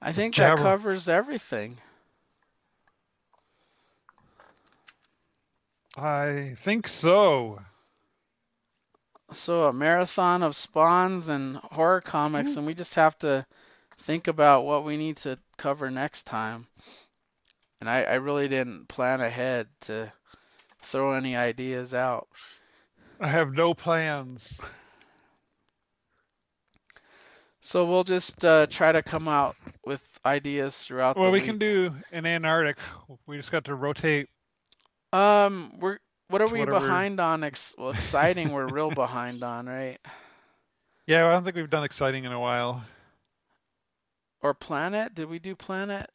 I 0.00 0.12
think 0.12 0.34
Jabber- 0.34 0.56
that 0.56 0.62
covers 0.62 1.08
everything. 1.08 1.78
I 5.96 6.54
think 6.56 6.88
so. 6.88 7.60
So 9.32 9.66
a 9.66 9.72
marathon 9.72 10.42
of 10.42 10.54
spawns 10.54 11.28
and 11.28 11.56
horror 11.56 12.00
comics, 12.00 12.56
and 12.56 12.66
we 12.66 12.74
just 12.74 12.94
have 12.94 13.18
to 13.20 13.46
think 14.00 14.28
about 14.28 14.64
what 14.64 14.84
we 14.84 14.96
need 14.96 15.16
to 15.18 15.38
cover 15.56 15.90
next 15.90 16.24
time. 16.24 16.66
And 17.80 17.88
I, 17.88 18.02
I 18.02 18.14
really 18.14 18.48
didn't 18.48 18.88
plan 18.88 19.20
ahead 19.20 19.66
to 19.82 20.12
throw 20.82 21.14
any 21.14 21.36
ideas 21.36 21.94
out. 21.94 22.28
I 23.20 23.28
have 23.28 23.52
no 23.52 23.74
plans. 23.74 24.60
So 27.60 27.84
we'll 27.86 28.04
just 28.04 28.44
uh, 28.44 28.66
try 28.66 28.90
to 28.92 29.02
come 29.02 29.28
out 29.28 29.54
with 29.84 30.18
ideas 30.26 30.76
throughout 30.84 31.16
Well, 31.16 31.30
we 31.30 31.38
week. 31.38 31.44
can 31.46 31.58
do 31.58 31.94
an 32.10 32.26
Antarctic. 32.26 32.76
We 33.26 33.36
just 33.36 33.52
got 33.52 33.64
to 33.66 33.74
rotate. 33.74 34.28
Um, 35.12 35.72
we're 35.78 35.98
what 36.32 36.40
are 36.40 36.48
we 36.48 36.60
Whatever. 36.60 36.80
behind 36.80 37.20
on? 37.20 37.44
Ex- 37.44 37.74
well, 37.76 37.90
exciting. 37.90 38.52
we're 38.52 38.66
real 38.66 38.90
behind 38.90 39.44
on, 39.44 39.66
right? 39.66 39.98
Yeah, 41.04 41.26
I 41.26 41.32
don't 41.32 41.42
think 41.42 41.56
we've 41.56 41.68
done 41.68 41.82
exciting 41.82 42.24
in 42.24 42.30
a 42.30 42.38
while. 42.38 42.80
Or 44.40 44.54
planet? 44.54 45.16
Did 45.16 45.28
we 45.28 45.40
do 45.40 45.56
planet? 45.56 46.08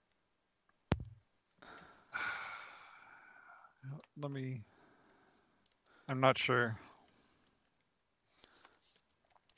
Let 4.17 4.31
me. 4.31 4.61
I'm 6.07 6.21
not 6.21 6.37
sure. 6.37 6.77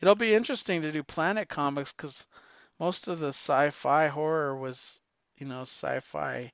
It'll 0.02 0.16
be 0.16 0.34
interesting 0.34 0.82
to 0.82 0.92
do 0.92 1.04
Planet 1.04 1.48
comics 1.48 1.92
because 1.92 2.26
most 2.80 3.08
of 3.08 3.20
the 3.20 3.28
sci-fi 3.28 4.08
horror 4.08 4.58
was, 4.58 5.00
you 5.38 5.46
know, 5.46 5.62
sci-fi. 5.62 6.52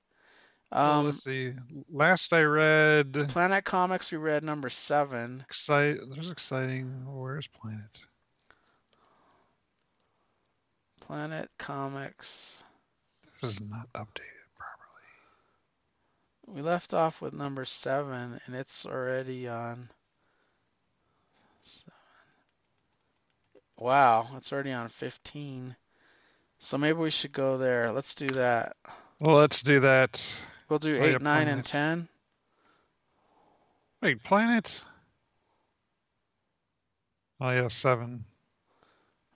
Well, 0.72 1.00
Um, 1.00 1.06
let's 1.06 1.24
see. 1.24 1.54
Last 1.90 2.34
I 2.34 2.42
read, 2.44 3.14
Planet 3.30 3.64
comics 3.66 4.12
we 4.12 4.18
read 4.18 4.44
number 4.44 4.70
seven. 4.70 5.42
excite. 5.48 5.98
There's 6.14 6.30
exciting. 6.32 7.06
Where's 7.06 7.48
Planet? 7.48 8.00
Planet 11.02 11.50
comics. 11.58 12.64
This 13.42 13.52
is 13.52 13.62
not 13.62 13.88
updated 13.94 14.48
properly. 14.58 15.04
We 16.48 16.62
left 16.62 16.94
off 16.94 17.22
with 17.22 17.34
number 17.34 17.64
seven, 17.66 18.40
and 18.46 18.56
it's 18.56 18.86
already 18.86 19.48
on. 19.48 19.90
Seven. 21.64 21.94
Wow, 23.78 24.30
it's 24.38 24.52
already 24.54 24.72
on 24.72 24.88
15. 24.88 25.76
So 26.60 26.78
maybe 26.78 26.98
we 26.98 27.10
should 27.12 27.34
go 27.34 27.58
there. 27.58 27.92
Let's 27.92 28.16
do 28.16 28.28
that. 28.30 28.76
Well, 29.20 29.36
let's 29.36 29.62
do 29.62 29.82
that. 29.82 30.24
We'll 30.68 30.80
do 30.80 31.00
Wait, 31.00 31.12
8, 31.12 31.16
a 31.16 31.20
9, 31.20 31.48
and 31.48 31.66
planet. 31.66 31.66
10. 31.66 32.10
Wait, 34.02 34.24
planets? 34.24 34.82
Oh 37.40 37.50
yeah, 37.52 37.68
seven. 37.68 38.26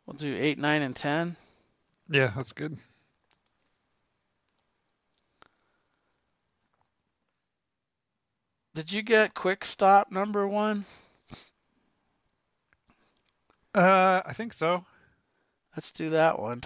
We'll 0.06 0.18
do 0.18 0.36
8, 0.36 0.58
9, 0.58 0.82
and 0.82 0.96
10. 0.96 1.36
Yeah, 2.10 2.32
that's 2.36 2.54
good. 2.54 2.78
Did 8.74 8.94
you 8.94 9.02
get 9.02 9.34
quick 9.34 9.66
stop 9.66 10.12
number 10.12 10.48
one? 10.48 10.86
Uh, 13.76 14.22
I 14.26 14.34
think 14.34 14.54
so. 14.54 14.86
Let's 15.76 15.92
do 15.92 16.12
that 16.12 16.40
one. 16.40 16.64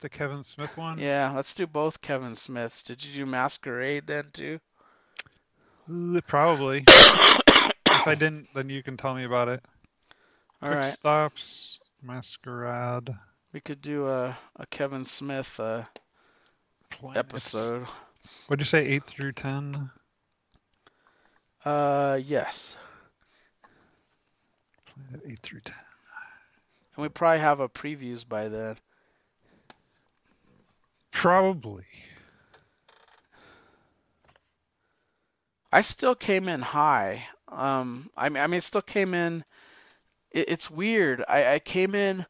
The 0.00 0.08
Kevin 0.08 0.42
Smith 0.42 0.76
one. 0.76 0.98
Yeah, 0.98 1.32
let's 1.34 1.54
do 1.54 1.66
both 1.66 2.00
Kevin 2.00 2.34
Smiths. 2.34 2.84
Did 2.84 3.04
you 3.04 3.24
do 3.24 3.26
Masquerade 3.30 4.06
then 4.06 4.26
too? 4.32 4.60
Probably. 6.26 6.84
if 6.88 8.06
I 8.06 8.14
didn't, 8.14 8.48
then 8.54 8.68
you 8.68 8.82
can 8.82 8.96
tell 8.96 9.14
me 9.14 9.24
about 9.24 9.48
it. 9.48 9.64
All 10.60 10.68
Quick 10.68 10.80
right, 10.80 10.92
stops, 10.92 11.78
masquerade, 12.02 13.14
we 13.56 13.60
could 13.60 13.80
do 13.80 14.06
a, 14.06 14.36
a 14.56 14.66
Kevin 14.66 15.04
Smith 15.04 15.58
uh, 15.60 15.82
episode. 17.14 17.86
What'd 18.46 18.60
you 18.60 18.66
say? 18.66 18.86
Eight 18.86 19.04
through 19.04 19.32
ten. 19.32 19.90
Uh, 21.64 22.20
yes, 22.22 22.76
Planet 24.84 25.26
eight 25.26 25.38
through 25.40 25.60
ten. 25.60 25.74
and 26.96 27.02
we 27.02 27.08
probably 27.08 27.40
have 27.40 27.60
a 27.60 27.68
previews 27.68 28.28
by 28.28 28.48
then. 28.48 28.76
Probably. 31.16 31.86
I 35.72 35.80
still 35.80 36.14
came 36.14 36.46
in 36.46 36.60
high. 36.60 37.26
Um, 37.48 38.10
I 38.14 38.28
mean, 38.28 38.42
I 38.42 38.46
mean, 38.46 38.60
still 38.60 38.82
came 38.82 39.14
in. 39.14 39.42
It, 40.30 40.50
it's 40.50 40.70
weird. 40.70 41.24
I, 41.26 41.54
I 41.54 41.58
came 41.58 41.94
in 41.94 42.26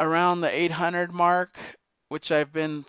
around 0.00 0.40
the 0.40 0.48
800 0.48 1.12
mark, 1.12 1.58
which 2.08 2.32
I've 2.32 2.54
been 2.54 2.86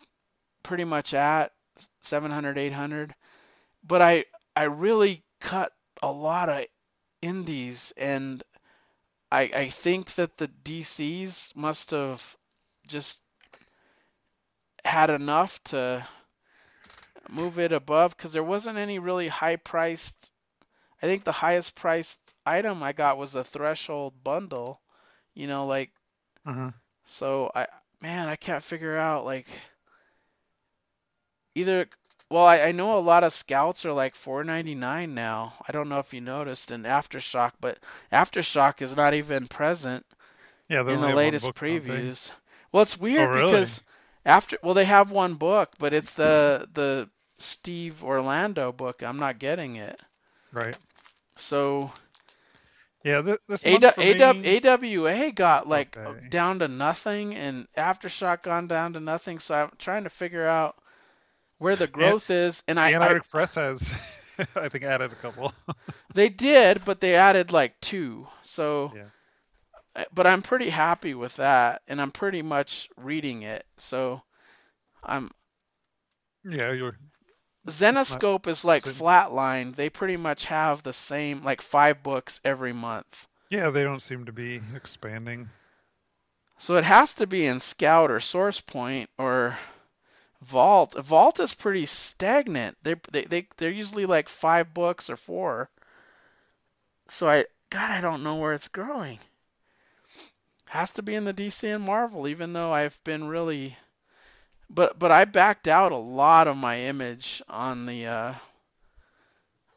pretty 0.63 0.85
much 0.85 1.13
at 1.13 1.51
700, 1.99 2.57
800. 2.57 3.13
But 3.83 4.01
I 4.01 4.25
I 4.55 4.63
really 4.63 5.25
cut 5.41 5.73
a 6.01 6.09
lot 6.09 6.47
of 6.47 6.63
indies, 7.21 7.91
and 7.97 8.41
I 9.29 9.41
I 9.53 9.69
think 9.69 10.15
that 10.15 10.37
the 10.37 10.47
DCs 10.47 11.53
must 11.53 11.91
have 11.91 12.23
just 12.87 13.21
had 14.87 15.09
enough 15.11 15.63
to 15.65 16.07
move 17.29 17.59
it 17.59 17.71
above 17.71 18.15
because 18.17 18.33
there 18.33 18.43
wasn't 18.43 18.77
any 18.77 18.99
really 18.99 19.27
high 19.29 19.55
priced. 19.55 20.31
I 21.01 21.07
think 21.07 21.23
the 21.23 21.31
highest 21.31 21.75
priced 21.75 22.33
item 22.45 22.83
I 22.83 22.93
got 22.93 23.17
was 23.17 23.35
a 23.35 23.43
threshold 23.43 24.23
bundle, 24.23 24.81
you 25.33 25.47
know, 25.47 25.65
like 25.67 25.91
Uh-huh. 26.45 26.71
so 27.05 27.51
I 27.55 27.67
man, 28.01 28.27
I 28.27 28.35
can't 28.35 28.63
figure 28.63 28.97
out 28.97 29.25
like 29.25 29.47
either 31.55 31.87
well, 32.29 32.45
I, 32.45 32.61
I 32.61 32.71
know 32.71 32.97
a 32.97 32.99
lot 32.99 33.23
of 33.23 33.33
scouts 33.33 33.85
are 33.85 33.93
like 33.93 34.15
4.99 34.15 35.13
now. 35.13 35.53
I 35.67 35.71
don't 35.73 35.89
know 35.89 35.99
if 35.99 36.13
you 36.13 36.21
noticed 36.21 36.71
in 36.71 36.83
Aftershock, 36.83 37.53
but 37.59 37.79
Aftershock 38.11 38.81
is 38.81 38.95
not 38.95 39.13
even 39.13 39.47
present 39.47 40.05
Yeah, 40.69 40.83
in 40.87 40.99
the 41.01 41.09
latest 41.11 41.53
book, 41.53 41.57
don't 41.65 41.87
they? 41.87 42.09
previews. 42.09 42.31
Well, 42.71 42.83
it's 42.83 42.97
weird 42.97 43.31
oh, 43.31 43.31
really? 43.31 43.69
because 43.69 43.81
after 44.27 44.59
well 44.63 44.75
they 44.75 44.85
have 44.85 45.11
one 45.11 45.35
book, 45.35 45.71
but 45.79 45.93
it's 45.93 46.15
the 46.15 46.69
the 46.73 47.09
Steve 47.39 48.03
Orlando 48.03 48.71
book. 48.73 49.03
I'm 49.03 49.19
not 49.19 49.39
getting 49.39 49.77
it. 49.77 49.99
Right. 50.53 50.77
So 51.37 51.91
Yeah, 53.03 53.21
th- 53.21 53.39
this 53.47 53.65
AW, 53.65 53.93
me, 53.95 54.43
AWA 54.43 55.31
got 55.31 55.67
like 55.67 55.97
Okay. 56.03 56.29
down 56.29 56.59
to 56.59 56.67
nothing, 56.67 57.35
and 57.35 57.67
Aftershock 57.77 58.43
gone 58.43 58.67
down 58.67 58.93
to 58.93 58.99
nothing. 58.99 59.39
So 59.39 59.55
I'm 59.55 59.71
trying 59.77 60.03
to 60.03 60.09
figure 60.09 60.45
out 60.47 60.75
where 61.59 61.75
the 61.77 61.87
growth 61.87 62.29
is, 62.31 62.63
and 62.67 62.79
I, 62.79 62.95
I 62.99 63.15
Antarctic 63.15 63.29
Press 63.29 63.55
has, 63.55 63.93
I 64.55 64.69
think, 64.69 64.83
added 64.83 65.11
a 65.13 65.15
couple. 65.15 65.53
they 66.13 66.29
did, 66.29 66.83
but 66.85 66.99
they 67.01 67.15
added 67.15 67.51
like 67.51 67.79
two. 67.81 68.27
So, 68.43 68.93
Yeah. 68.93 69.09
Uh, 69.97 70.05
but 70.13 70.27
I'm 70.27 70.43
pretty 70.43 70.69
happy 70.69 71.15
with 71.15 71.35
that, 71.37 71.81
and 71.87 71.99
I'm 71.99 72.11
pretty 72.11 72.43
much 72.43 72.87
reading 72.95 73.41
it. 73.41 73.65
So, 73.77 74.21
I'm 75.03 75.31
yeah, 76.43 76.71
you're. 76.71 76.95
Zenescope 77.67 78.47
is 78.47 78.63
like 78.63 78.83
sitting- 78.83 78.99
flatline. 78.99 79.75
They 79.75 79.89
pretty 79.89 80.15
much 80.15 80.45
have 80.45 80.83
the 80.83 80.93
same 80.93 81.43
like 81.43 81.61
five 81.61 82.01
books 82.03 82.39
every 82.45 82.71
month. 82.71 83.27
Yeah, 83.49 83.71
they 83.71 83.83
don't 83.83 84.01
seem 84.01 84.25
to 84.25 84.31
be 84.31 84.61
expanding. 84.75 85.49
So 86.59 86.77
it 86.77 86.83
has 86.83 87.15
to 87.15 87.27
be 87.27 87.45
in 87.45 87.59
Scout 87.59 88.09
or 88.09 88.19
Source 88.19 88.61
Point 88.61 89.09
or 89.17 89.57
Vault. 90.41 90.93
Vault 90.93 91.39
is 91.39 91.53
pretty 91.53 91.85
stagnant. 91.85 92.77
They 92.83 92.95
they 93.11 93.25
they 93.25 93.47
they're 93.57 93.71
usually 93.71 94.05
like 94.05 94.29
five 94.29 94.73
books 94.73 95.09
or 95.09 95.17
four. 95.17 95.69
So 97.07 97.29
I 97.29 97.45
God 97.69 97.91
I 97.91 98.01
don't 98.01 98.23
know 98.23 98.37
where 98.37 98.53
it's 98.53 98.69
growing. 98.69 99.19
Has 100.69 100.91
to 100.93 101.01
be 101.01 101.15
in 101.15 101.25
the 101.25 101.33
DC 101.33 101.73
and 101.73 101.83
Marvel, 101.83 102.27
even 102.27 102.53
though 102.53 102.73
I've 102.73 103.01
been 103.03 103.27
really 103.27 103.77
but 104.69 104.99
but 104.99 105.11
I 105.11 105.25
backed 105.25 105.67
out 105.67 105.91
a 105.91 105.97
lot 105.97 106.47
of 106.47 106.57
my 106.57 106.81
image 106.81 107.41
on 107.47 107.85
the 107.85 108.05
uh 108.07 108.33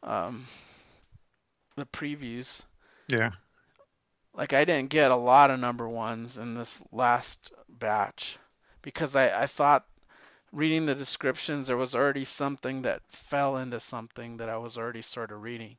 um 0.03 0.47
the 1.75 1.85
previews. 1.85 2.63
Yeah. 3.07 3.31
Like 4.33 4.53
I 4.53 4.65
didn't 4.65 4.89
get 4.89 5.11
a 5.11 5.15
lot 5.15 5.51
of 5.51 5.59
number 5.59 5.87
ones 5.87 6.37
in 6.37 6.55
this 6.55 6.83
last 6.91 7.51
batch 7.69 8.37
because 8.81 9.15
I, 9.15 9.43
I 9.43 9.45
thought 9.45 9.85
reading 10.51 10.85
the 10.85 10.95
descriptions 10.95 11.67
there 11.67 11.77
was 11.77 11.95
already 11.95 12.25
something 12.25 12.81
that 12.83 13.01
fell 13.09 13.57
into 13.57 13.79
something 13.79 14.37
that 14.37 14.49
I 14.49 14.57
was 14.57 14.77
already 14.77 15.01
sort 15.01 15.31
of 15.31 15.41
reading. 15.41 15.77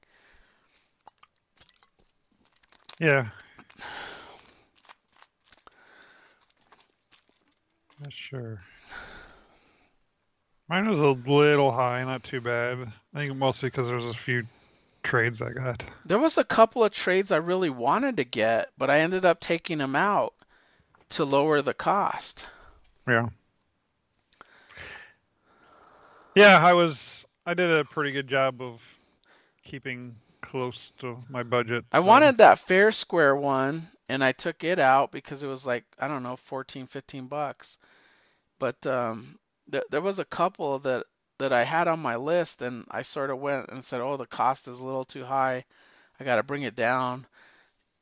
Yeah. 2.98 3.28
Not 8.02 8.12
sure. 8.12 8.60
Mine 10.68 10.88
was 10.88 10.98
a 10.98 11.10
little 11.10 11.70
high, 11.70 12.02
not 12.02 12.24
too 12.24 12.40
bad. 12.40 12.92
I 13.14 13.18
think 13.18 13.36
mostly 13.36 13.68
because 13.68 13.86
there 13.86 13.94
was 13.94 14.08
a 14.08 14.14
few 14.14 14.44
trades 15.04 15.40
I 15.40 15.52
got. 15.52 15.84
There 16.04 16.18
was 16.18 16.36
a 16.36 16.42
couple 16.42 16.82
of 16.82 16.90
trades 16.90 17.30
I 17.30 17.36
really 17.36 17.70
wanted 17.70 18.16
to 18.16 18.24
get, 18.24 18.70
but 18.76 18.90
I 18.90 19.00
ended 19.00 19.24
up 19.24 19.38
taking 19.38 19.78
them 19.78 19.94
out 19.94 20.34
to 21.10 21.24
lower 21.24 21.62
the 21.62 21.74
cost. 21.74 22.44
Yeah. 23.06 23.28
Yeah, 26.34 26.58
I 26.60 26.72
was. 26.72 27.24
I 27.46 27.54
did 27.54 27.70
a 27.70 27.84
pretty 27.84 28.10
good 28.10 28.26
job 28.26 28.60
of 28.62 28.82
keeping 29.62 30.16
close 30.40 30.90
to 30.98 31.20
my 31.28 31.44
budget. 31.44 31.84
I 31.92 32.00
so- 32.00 32.06
wanted 32.06 32.38
that 32.38 32.58
Fair 32.58 32.90
Square 32.90 33.36
one 33.36 33.86
and 34.08 34.22
I 34.22 34.32
took 34.32 34.64
it 34.64 34.78
out 34.78 35.10
because 35.10 35.42
it 35.42 35.48
was 35.48 35.66
like, 35.66 35.84
I 35.98 36.08
don't 36.08 36.22
know, 36.22 36.36
14, 36.36 36.86
15 36.86 37.26
bucks. 37.28 37.78
But 38.62 38.86
um 38.86 39.38
there 39.68 39.84
there 39.90 40.00
was 40.00 40.20
a 40.20 40.24
couple 40.24 40.78
that 40.80 41.06
that 41.38 41.52
I 41.52 41.64
had 41.64 41.88
on 41.88 42.00
my 42.00 42.16
list 42.16 42.62
and 42.62 42.86
I 42.90 43.02
sort 43.02 43.30
of 43.30 43.40
went 43.40 43.70
and 43.70 43.84
said, 43.84 44.00
"Oh, 44.00 44.16
the 44.16 44.26
cost 44.26 44.68
is 44.68 44.80
a 44.80 44.86
little 44.86 45.04
too 45.04 45.24
high. 45.24 45.64
I 46.20 46.24
got 46.24 46.36
to 46.36 46.44
bring 46.44 46.62
it 46.62 46.76
down." 46.76 47.26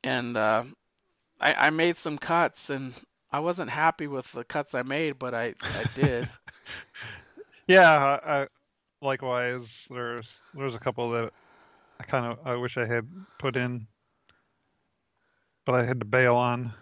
And 0.03 0.37
uh, 0.37 0.65
I 1.41 1.53
I 1.67 1.69
made 1.71 1.97
some 1.97 2.17
cuts 2.19 2.69
and 2.69 2.93
I 3.31 3.39
wasn't 3.41 3.71
happy 3.71 4.07
with 4.07 4.31
the 4.33 4.45
cuts 4.45 4.75
I 4.75 4.83
made, 4.83 5.19
but 5.19 5.33
I 5.33 5.55
I 5.73 5.85
did. 5.95 6.29
Yeah, 7.67 8.19
I, 8.25 8.47
likewise. 9.01 9.87
There's 9.89 10.41
there's 10.53 10.75
a 10.75 10.79
couple 10.79 11.11
that 11.11 11.33
I 11.99 12.03
kind 12.05 12.25
of 12.25 12.39
I 12.45 12.55
wish 12.55 12.77
I 12.77 12.85
had 12.85 13.07
put 13.39 13.55
in, 13.55 13.87
but 15.65 15.75
I 15.75 15.85
had 15.85 15.99
to 16.01 16.05
bail 16.05 16.35
on. 16.35 16.73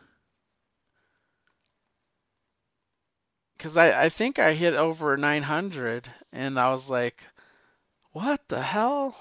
Because 3.60 3.78
I, 3.78 4.06
I 4.06 4.10
think 4.10 4.40
I 4.40 4.54
hit 4.54 4.74
over 4.74 5.18
900 5.18 6.10
and 6.34 6.60
I 6.60 6.72
was 6.72 6.90
like, 6.90 7.24
what 8.14 8.48
the 8.48 8.62
hell? 8.62 9.16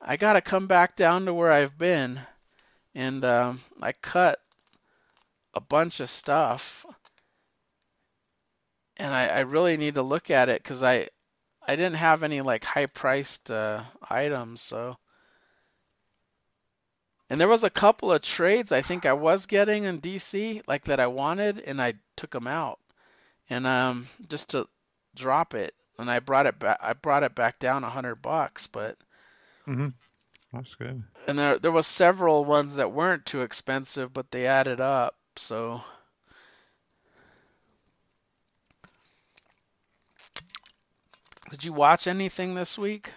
I 0.00 0.16
got 0.16 0.32
to 0.32 0.40
come 0.40 0.66
back 0.66 0.96
down 0.96 1.26
to 1.26 1.34
where 1.34 1.52
I've 1.52 1.78
been. 1.78 2.20
And 2.96 3.24
um, 3.24 3.60
I 3.80 3.92
cut 3.92 4.40
a 5.54 5.60
bunch 5.60 6.00
of 6.00 6.10
stuff. 6.10 6.84
and 8.98 9.14
I, 9.14 9.26
I 9.26 9.40
really 9.40 9.76
need 9.76 9.94
to 9.94 10.02
look 10.02 10.30
at 10.30 10.48
it 10.48 10.62
because 10.62 10.82
I 10.82 11.08
I 11.66 11.76
didn't 11.76 11.96
have 11.96 12.22
any 12.22 12.40
like 12.40 12.64
high 12.64 12.86
priced 12.86 13.50
uh, 13.50 13.84
items, 14.08 14.62
so. 14.62 14.96
And 17.30 17.38
there 17.40 17.48
was 17.48 17.62
a 17.62 17.70
couple 17.70 18.10
of 18.10 18.22
trades 18.22 18.72
I 18.72 18.80
think 18.82 19.04
I 19.04 19.12
was 19.12 19.46
getting 19.46 19.84
in 19.84 20.00
DC 20.00 20.62
like 20.66 20.84
that 20.84 20.98
I 21.00 21.08
wanted, 21.08 21.58
and 21.60 21.80
I 21.80 21.94
took 22.16 22.30
them 22.30 22.46
out, 22.46 22.80
and 23.50 23.66
um 23.66 24.06
just 24.28 24.50
to 24.50 24.68
drop 25.14 25.54
it, 25.54 25.74
and 25.98 26.10
I 26.10 26.20
brought 26.20 26.46
it 26.46 26.58
back. 26.58 26.78
I 26.82 26.92
brought 26.92 27.22
it 27.22 27.34
back 27.34 27.58
down 27.58 27.84
a 27.84 27.90
hundred 27.90 28.16
bucks, 28.16 28.66
but 28.66 28.96
hmm 29.64 29.88
That's 30.52 30.74
good. 30.74 31.02
and 31.26 31.38
there 31.38 31.58
there 31.58 31.72
was 31.72 31.86
several 31.86 32.44
ones 32.44 32.76
that 32.76 32.92
weren't 32.92 33.26
too 33.26 33.42
expensive, 33.42 34.12
but 34.12 34.30
they 34.30 34.46
added 34.46 34.80
up. 34.80 35.16
So 35.36 35.82
did 41.50 41.64
you 41.64 41.72
watch 41.72 42.06
anything 42.06 42.54
this 42.54 42.78
week? 42.78 43.10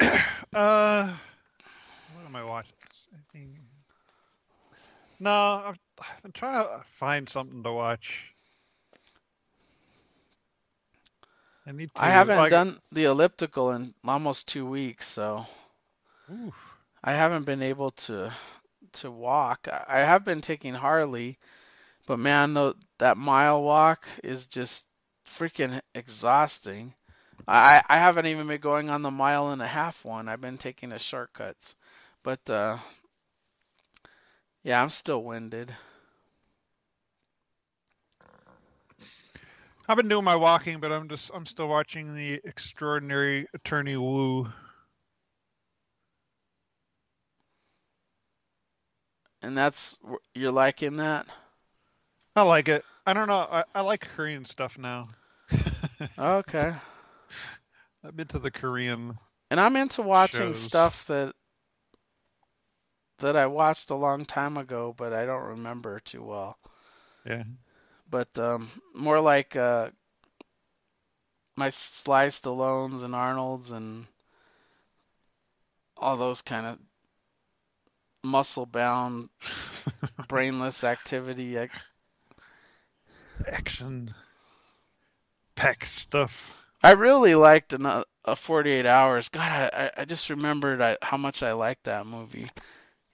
Uh, 0.54 1.14
what 2.14 2.24
am 2.24 2.34
I 2.34 2.42
watching? 2.42 2.72
Anything? 3.34 3.58
No, 5.20 5.30
I've, 5.66 5.78
I've 6.00 6.22
been 6.22 6.32
trying 6.32 6.64
to 6.64 6.84
find 6.84 7.28
something 7.28 7.62
to 7.62 7.72
watch. 7.72 8.32
I 11.66 11.72
need 11.72 11.94
to. 11.94 12.02
I 12.02 12.10
haven't 12.10 12.36
like, 12.36 12.50
done 12.50 12.78
the 12.92 13.04
elliptical 13.04 13.72
in 13.72 13.94
almost 14.04 14.48
two 14.48 14.66
weeks, 14.66 15.06
so 15.06 15.46
Oof. 16.32 16.54
I 17.04 17.12
haven't 17.12 17.44
been 17.44 17.62
able 17.62 17.90
to 17.92 18.32
to 18.94 19.10
walk. 19.10 19.68
I 19.86 19.98
have 19.98 20.24
been 20.24 20.40
taking 20.40 20.74
Harley, 20.74 21.38
but 22.06 22.18
man, 22.18 22.54
though 22.54 22.74
that 22.98 23.16
mile 23.16 23.62
walk 23.62 24.06
is 24.24 24.46
just 24.46 24.86
freaking 25.26 25.80
exhausting. 25.94 26.94
I 27.46 27.82
I 27.88 27.98
haven't 27.98 28.26
even 28.26 28.46
been 28.46 28.60
going 28.60 28.88
on 28.90 29.02
the 29.02 29.10
mile 29.10 29.50
and 29.50 29.62
a 29.62 29.66
half 29.66 30.04
one. 30.04 30.28
I've 30.28 30.40
been 30.40 30.58
taking 30.58 30.88
the 30.88 30.98
shortcuts, 30.98 31.76
but 32.22 32.48
uh, 32.48 32.78
yeah, 34.62 34.82
I'm 34.82 34.90
still 34.90 35.22
winded. 35.22 35.74
I've 39.90 39.96
been 39.96 40.08
doing 40.08 40.24
my 40.24 40.36
walking, 40.36 40.80
but 40.80 40.92
I'm 40.92 41.08
just 41.08 41.30
I'm 41.32 41.46
still 41.46 41.68
watching 41.68 42.14
the 42.14 42.40
Extraordinary 42.44 43.46
Attorney 43.54 43.96
Woo. 43.96 44.46
And 49.40 49.56
that's 49.56 49.98
you're 50.34 50.52
liking 50.52 50.96
that? 50.96 51.26
I 52.36 52.42
like 52.42 52.68
it. 52.68 52.84
I 53.06 53.14
don't 53.14 53.28
know. 53.28 53.46
I, 53.50 53.64
I 53.74 53.80
like 53.80 54.06
Korean 54.14 54.44
stuff 54.44 54.76
now. 54.76 55.08
Okay. 56.18 56.74
I'm 58.04 58.20
into 58.20 58.38
the 58.38 58.50
Korean. 58.50 59.18
And 59.50 59.58
I'm 59.58 59.76
into 59.76 60.02
watching 60.02 60.52
Shows. 60.52 60.60
stuff 60.60 61.06
that 61.06 61.34
that 63.20 63.36
I 63.36 63.46
watched 63.46 63.90
a 63.90 63.94
long 63.94 64.26
time 64.26 64.58
ago, 64.58 64.94
but 64.96 65.14
I 65.14 65.24
don't 65.24 65.48
remember 65.48 65.98
too 66.00 66.22
well. 66.22 66.58
Yeah. 67.24 67.44
But 68.10 68.38
um, 68.38 68.70
more 68.94 69.20
like 69.20 69.56
uh, 69.56 69.90
my 71.56 71.68
Sly 71.70 72.28
Stallones 72.28 73.02
and 73.02 73.14
Arnold's 73.14 73.70
and 73.70 74.06
all 75.96 76.16
those 76.16 76.42
kind 76.42 76.66
of 76.66 76.78
muscle-bound, 78.24 79.28
brainless 80.28 80.84
activity. 80.84 81.56
Action. 83.46 84.14
Peck 85.56 85.84
stuff. 85.84 86.64
I 86.82 86.92
really 86.92 87.34
liked 87.34 87.72
a, 87.72 88.04
a 88.24 88.36
48 88.36 88.86
Hours. 88.86 89.28
God, 89.28 89.50
I, 89.50 89.86
I- 89.86 90.02
I 90.02 90.04
just 90.04 90.30
remembered 90.30 90.80
I, 90.80 90.96
how 91.02 91.16
much 91.16 91.42
I 91.42 91.52
liked 91.52 91.84
that 91.84 92.06
movie. 92.06 92.48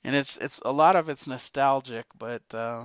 And 0.04 0.14
it's 0.14 0.36
it's 0.38 0.60
a 0.64 0.72
lot 0.72 0.96
of 0.96 1.08
it's 1.08 1.26
nostalgic, 1.26 2.06
but 2.18 2.42
uh, 2.54 2.84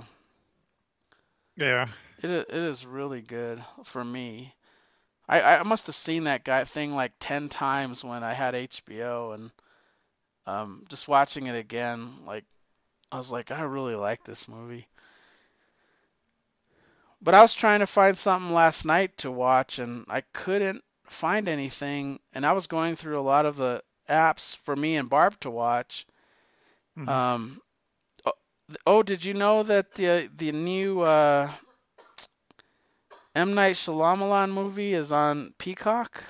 Yeah. 1.60 1.88
It 2.22 2.30
it 2.30 2.50
is 2.50 2.86
really 2.86 3.22
good 3.22 3.64
for 3.84 4.04
me. 4.04 4.54
I 5.28 5.58
I 5.58 5.62
must 5.64 5.86
have 5.86 5.96
seen 5.96 6.24
that 6.24 6.44
guy 6.44 6.64
thing 6.64 6.94
like 6.94 7.12
10 7.20 7.48
times 7.48 8.04
when 8.04 8.24
I 8.24 8.34
had 8.34 8.54
HBO 8.54 9.32
and 9.32 9.52
um 10.46 10.84
just 10.88 11.08
watching 11.08 11.46
it 11.46 11.56
again 11.56 12.24
like 12.26 12.44
I 13.12 13.18
was 13.18 13.32
like 13.32 13.50
I 13.52 13.62
really 13.62 13.96
like 13.96 14.24
this 14.24 14.48
movie. 14.48 14.88
But 17.22 17.34
I 17.34 17.40
was 17.40 17.54
trying 17.54 17.80
to 17.80 17.86
find 17.86 18.18
something 18.18 18.52
last 18.52 18.84
night 18.84 19.16
to 19.18 19.30
watch 19.30 19.78
and 19.78 20.04
I 20.08 20.20
couldn't 20.20 20.84
find 21.06 21.48
anything 21.48 22.20
and 22.34 22.44
I 22.44 22.52
was 22.52 22.66
going 22.66 22.96
through 22.96 23.18
a 23.18 23.22
lot 23.22 23.46
of 23.46 23.56
the 23.56 23.82
apps 24.08 24.56
for 24.58 24.76
me 24.76 24.96
and 24.96 25.08
Barb 25.08 25.40
to 25.40 25.50
watch. 25.50 26.06
Mhm. 26.96 27.08
Um 27.08 27.62
oh, 28.86 29.02
did 29.02 29.24
you 29.24 29.34
know 29.34 29.62
that 29.62 29.94
the 29.94 30.30
the 30.36 30.52
new 30.52 31.00
uh 31.00 31.50
M. 33.34 33.54
Night 33.54 33.76
Shyamalan 33.76 34.50
movie 34.52 34.92
is 34.94 35.12
on 35.12 35.54
Peacock. 35.58 36.24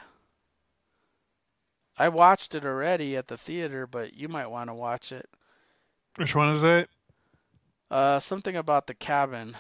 I 1.97 2.09
watched 2.09 2.55
it 2.55 2.65
already 2.65 3.17
at 3.17 3.29
the 3.29 3.37
theater, 3.37 3.87
but 3.87 4.15
you 4.15 4.29
might 4.29 4.47
want 4.47 4.69
to 4.71 4.75
watch 4.75 5.13
it. 5.13 5.29
Which 6.17 6.35
one 6.35 6.57
is 6.57 6.65
it? 6.65 6.91
Uh, 7.91 8.19
something 8.21 8.57
about 8.57 8.87
the 8.87 8.95
cabin. 8.95 9.57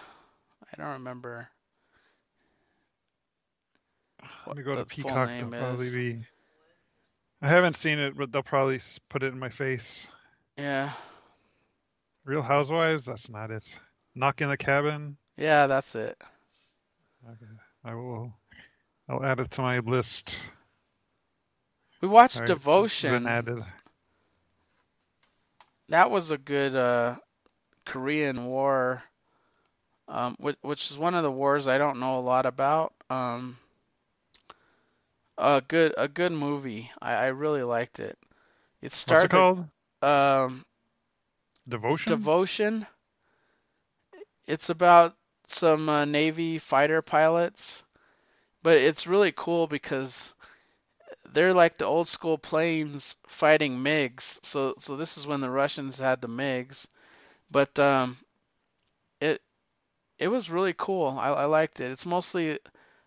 I 0.72 0.82
don't 0.82 0.92
remember. 0.92 1.48
Let 4.46 4.56
me 4.56 4.62
go 4.62 4.74
to 4.74 4.84
Peacock. 4.84 5.28
They'll 5.28 5.48
probably 5.48 5.90
be. 5.90 6.24
I 7.42 7.48
haven't 7.48 7.76
seen 7.76 7.98
it, 7.98 8.16
but 8.16 8.32
they'll 8.32 8.42
probably 8.42 8.80
put 9.08 9.22
it 9.22 9.32
in 9.32 9.38
my 9.38 9.48
face. 9.48 10.06
Yeah, 10.56 10.92
Real 12.30 12.42
Housewives? 12.42 13.06
That's 13.06 13.28
not 13.28 13.50
it. 13.50 13.68
Knock 14.14 14.40
in 14.40 14.50
the 14.50 14.56
Cabin? 14.56 15.16
yeah, 15.36 15.66
that's 15.66 15.96
it. 15.96 16.16
Okay. 17.28 17.52
I 17.84 17.94
will. 17.94 18.32
I'll 19.08 19.24
add 19.24 19.40
it 19.40 19.50
to 19.50 19.62
my 19.62 19.80
list. 19.80 20.38
We 22.00 22.06
watched 22.06 22.38
right, 22.38 22.46
Devotion. 22.46 23.26
Added. 23.26 23.64
That 25.88 26.12
was 26.12 26.30
a 26.30 26.38
good 26.38 26.76
uh, 26.76 27.16
Korean 27.84 28.46
War, 28.46 29.02
um, 30.06 30.36
which, 30.38 30.56
which 30.62 30.88
is 30.92 30.96
one 30.96 31.16
of 31.16 31.24
the 31.24 31.32
wars 31.32 31.66
I 31.66 31.78
don't 31.78 31.98
know 31.98 32.20
a 32.20 32.20
lot 32.20 32.46
about. 32.46 32.92
Um, 33.10 33.58
a 35.36 35.64
good 35.66 35.94
a 35.98 36.06
good 36.06 36.30
movie. 36.30 36.92
I, 37.02 37.14
I 37.14 37.26
really 37.26 37.64
liked 37.64 37.98
it. 37.98 38.16
It 38.80 38.84
What's 38.84 38.96
started 38.98 39.24
it 39.24 39.30
called? 39.30 39.66
um, 40.02 40.64
Devotion? 41.70 42.10
Devotion. 42.10 42.86
It's 44.46 44.70
about 44.70 45.16
some 45.44 45.88
uh, 45.88 46.04
Navy 46.04 46.58
fighter 46.58 47.02
pilots, 47.02 47.82
but 48.62 48.76
it's 48.78 49.06
really 49.06 49.32
cool 49.32 49.66
because 49.66 50.34
they're 51.32 51.54
like 51.54 51.78
the 51.78 51.84
old 51.84 52.08
school 52.08 52.38
planes 52.38 53.16
fighting 53.28 53.78
MiGs. 53.78 54.44
So 54.44 54.74
so 54.78 54.96
this 54.96 55.16
is 55.16 55.26
when 55.26 55.40
the 55.40 55.50
Russians 55.50 55.98
had 55.98 56.20
the 56.20 56.28
MiGs, 56.28 56.86
but 57.50 57.78
um, 57.78 58.16
it 59.20 59.40
it 60.18 60.28
was 60.28 60.50
really 60.50 60.74
cool. 60.76 61.16
I, 61.18 61.28
I 61.30 61.44
liked 61.46 61.80
it. 61.80 61.92
It's 61.92 62.06
mostly 62.06 62.58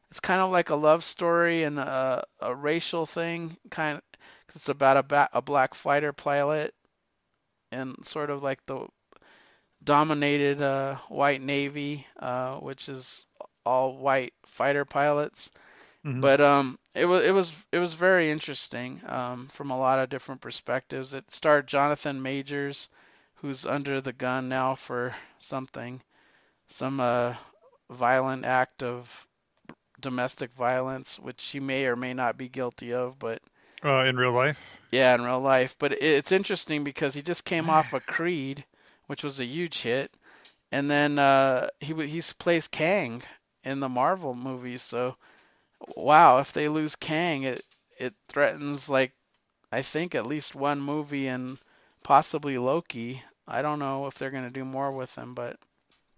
it's 0.09 0.19
kind 0.21 0.41
of 0.41 0.51
like 0.51 0.69
a 0.69 0.75
love 0.75 1.03
story 1.03 1.63
and 1.63 1.79
a, 1.79 2.23
a 2.39 2.55
racial 2.55 3.05
thing, 3.05 3.57
kind 3.69 3.97
of. 3.97 4.03
It's 4.55 4.69
about 4.69 4.97
a 4.97 5.03
ba- 5.03 5.29
a 5.33 5.41
black 5.41 5.73
fighter 5.75 6.13
pilot 6.13 6.73
and 7.73 8.05
sort 8.07 8.29
of 8.31 8.43
like 8.43 8.65
the 8.67 8.87
dominated 9.83 10.61
uh, 10.61 10.95
white 11.09 11.41
navy, 11.41 12.07
uh, 12.19 12.57
which 12.57 12.89
is 12.89 13.25
all 13.65 13.97
white 13.97 14.33
fighter 14.45 14.85
pilots. 14.85 15.51
Mhm. 16.05 16.21
But 16.21 16.41
um, 16.41 16.79
it 16.95 17.05
was 17.05 17.23
it 17.25 17.31
was 17.31 17.53
it 17.71 17.79
was 17.79 17.93
very 17.93 18.31
interesting 18.31 19.01
um, 19.07 19.47
from 19.49 19.71
a 19.71 19.77
lot 19.77 19.99
of 19.99 20.09
different 20.09 20.41
perspectives. 20.41 21.13
It 21.13 21.31
starred 21.31 21.67
Jonathan 21.67 22.21
Majors, 22.21 22.89
who's 23.35 23.65
under 23.65 24.01
the 24.01 24.13
gun 24.13 24.49
now 24.49 24.75
for 24.75 25.15
something, 25.39 26.01
some 26.67 26.99
uh, 26.99 27.35
violent 27.89 28.45
act 28.45 28.83
of 28.83 29.27
domestic 30.01 30.51
violence, 30.53 31.19
which 31.19 31.43
he 31.51 31.59
may 31.59 31.85
or 31.85 31.95
may 31.95 32.13
not 32.13 32.37
be 32.37 32.49
guilty 32.49 32.93
of, 32.93 33.19
but 33.19 33.41
Uh, 33.83 34.05
in 34.05 34.15
real 34.15 34.31
life? 34.31 34.79
yeah, 34.91 35.13
in 35.15 35.23
real 35.23 35.39
life. 35.39 35.75
But 35.79 35.91
it's 35.91 36.31
interesting 36.31 36.83
because 36.83 37.13
he 37.13 37.21
just 37.21 37.45
came 37.45 37.69
off 37.69 37.93
of 37.93 38.05
Creed, 38.05 38.63
which 39.07 39.23
was 39.23 39.39
a 39.39 39.45
huge 39.45 39.81
hit, 39.81 40.11
and 40.71 40.89
then 40.89 41.19
uh, 41.19 41.67
he 41.79 41.93
he 42.07 42.21
plays 42.37 42.67
Kang 42.67 43.21
in 43.63 43.79
the 43.79 43.89
Marvel 43.89 44.35
movies. 44.35 44.81
So, 44.81 45.15
wow, 45.95 46.37
if 46.39 46.53
they 46.53 46.69
lose 46.69 46.95
Kang, 46.95 47.43
it 47.43 47.61
it 47.97 48.13
threatens 48.29 48.87
like 48.89 49.11
I 49.71 49.81
think 49.81 50.15
at 50.15 50.27
least 50.27 50.55
one 50.55 50.79
movie 50.79 51.27
and 51.27 51.57
possibly 52.03 52.57
Loki. 52.57 53.21
I 53.47 53.61
don't 53.61 53.79
know 53.79 54.07
if 54.07 54.15
they're 54.15 54.31
gonna 54.31 54.49
do 54.49 54.63
more 54.63 54.91
with 54.91 55.13
him, 55.15 55.33
but 55.33 55.57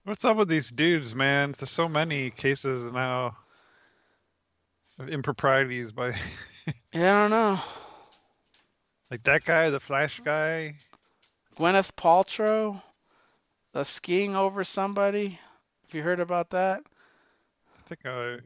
What's 0.03 0.24
up 0.24 0.38
with 0.38 0.50
these 0.50 0.69
dudes, 0.69 1.16
man? 1.16 1.56
There's 1.58 1.72
so 1.72 1.90
many 1.90 2.30
cases 2.30 2.92
now 2.92 3.38
of 5.00 5.10
improprieties 5.10 5.92
by 5.92 6.14
Yeah, 6.95 7.17
I 7.17 7.22
don't 7.24 7.32
know. 7.32 7.59
like 9.11 9.24
that 9.24 9.43
guy, 9.43 9.69
the 9.69 9.82
Flash 9.82 10.22
guy. 10.24 10.75
Gwyneth 11.57 11.91
Paltrow, 11.98 12.82
uh, 13.74 13.83
skiing 13.83 14.33
over 14.33 14.64
somebody. 14.64 15.38
Have 15.83 15.93
you 15.93 16.01
heard 16.01 16.22
about 16.22 16.51
that? 16.51 16.83
I 17.77 17.82
think 17.82 18.06
I 18.06 18.38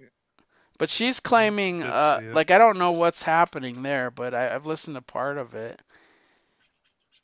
But 0.80 0.90
she's 0.90 1.20
claiming, 1.20 1.84
uh, 1.84 2.22
like 2.34 2.50
I 2.50 2.58
don't 2.58 2.80
know 2.80 2.94
what's 2.94 3.22
happening 3.22 3.84
there, 3.84 4.10
but 4.10 4.34
I, 4.34 4.56
I've 4.56 4.66
listened 4.66 4.96
to 4.96 5.04
part 5.04 5.38
of 5.38 5.54
it. 5.54 5.80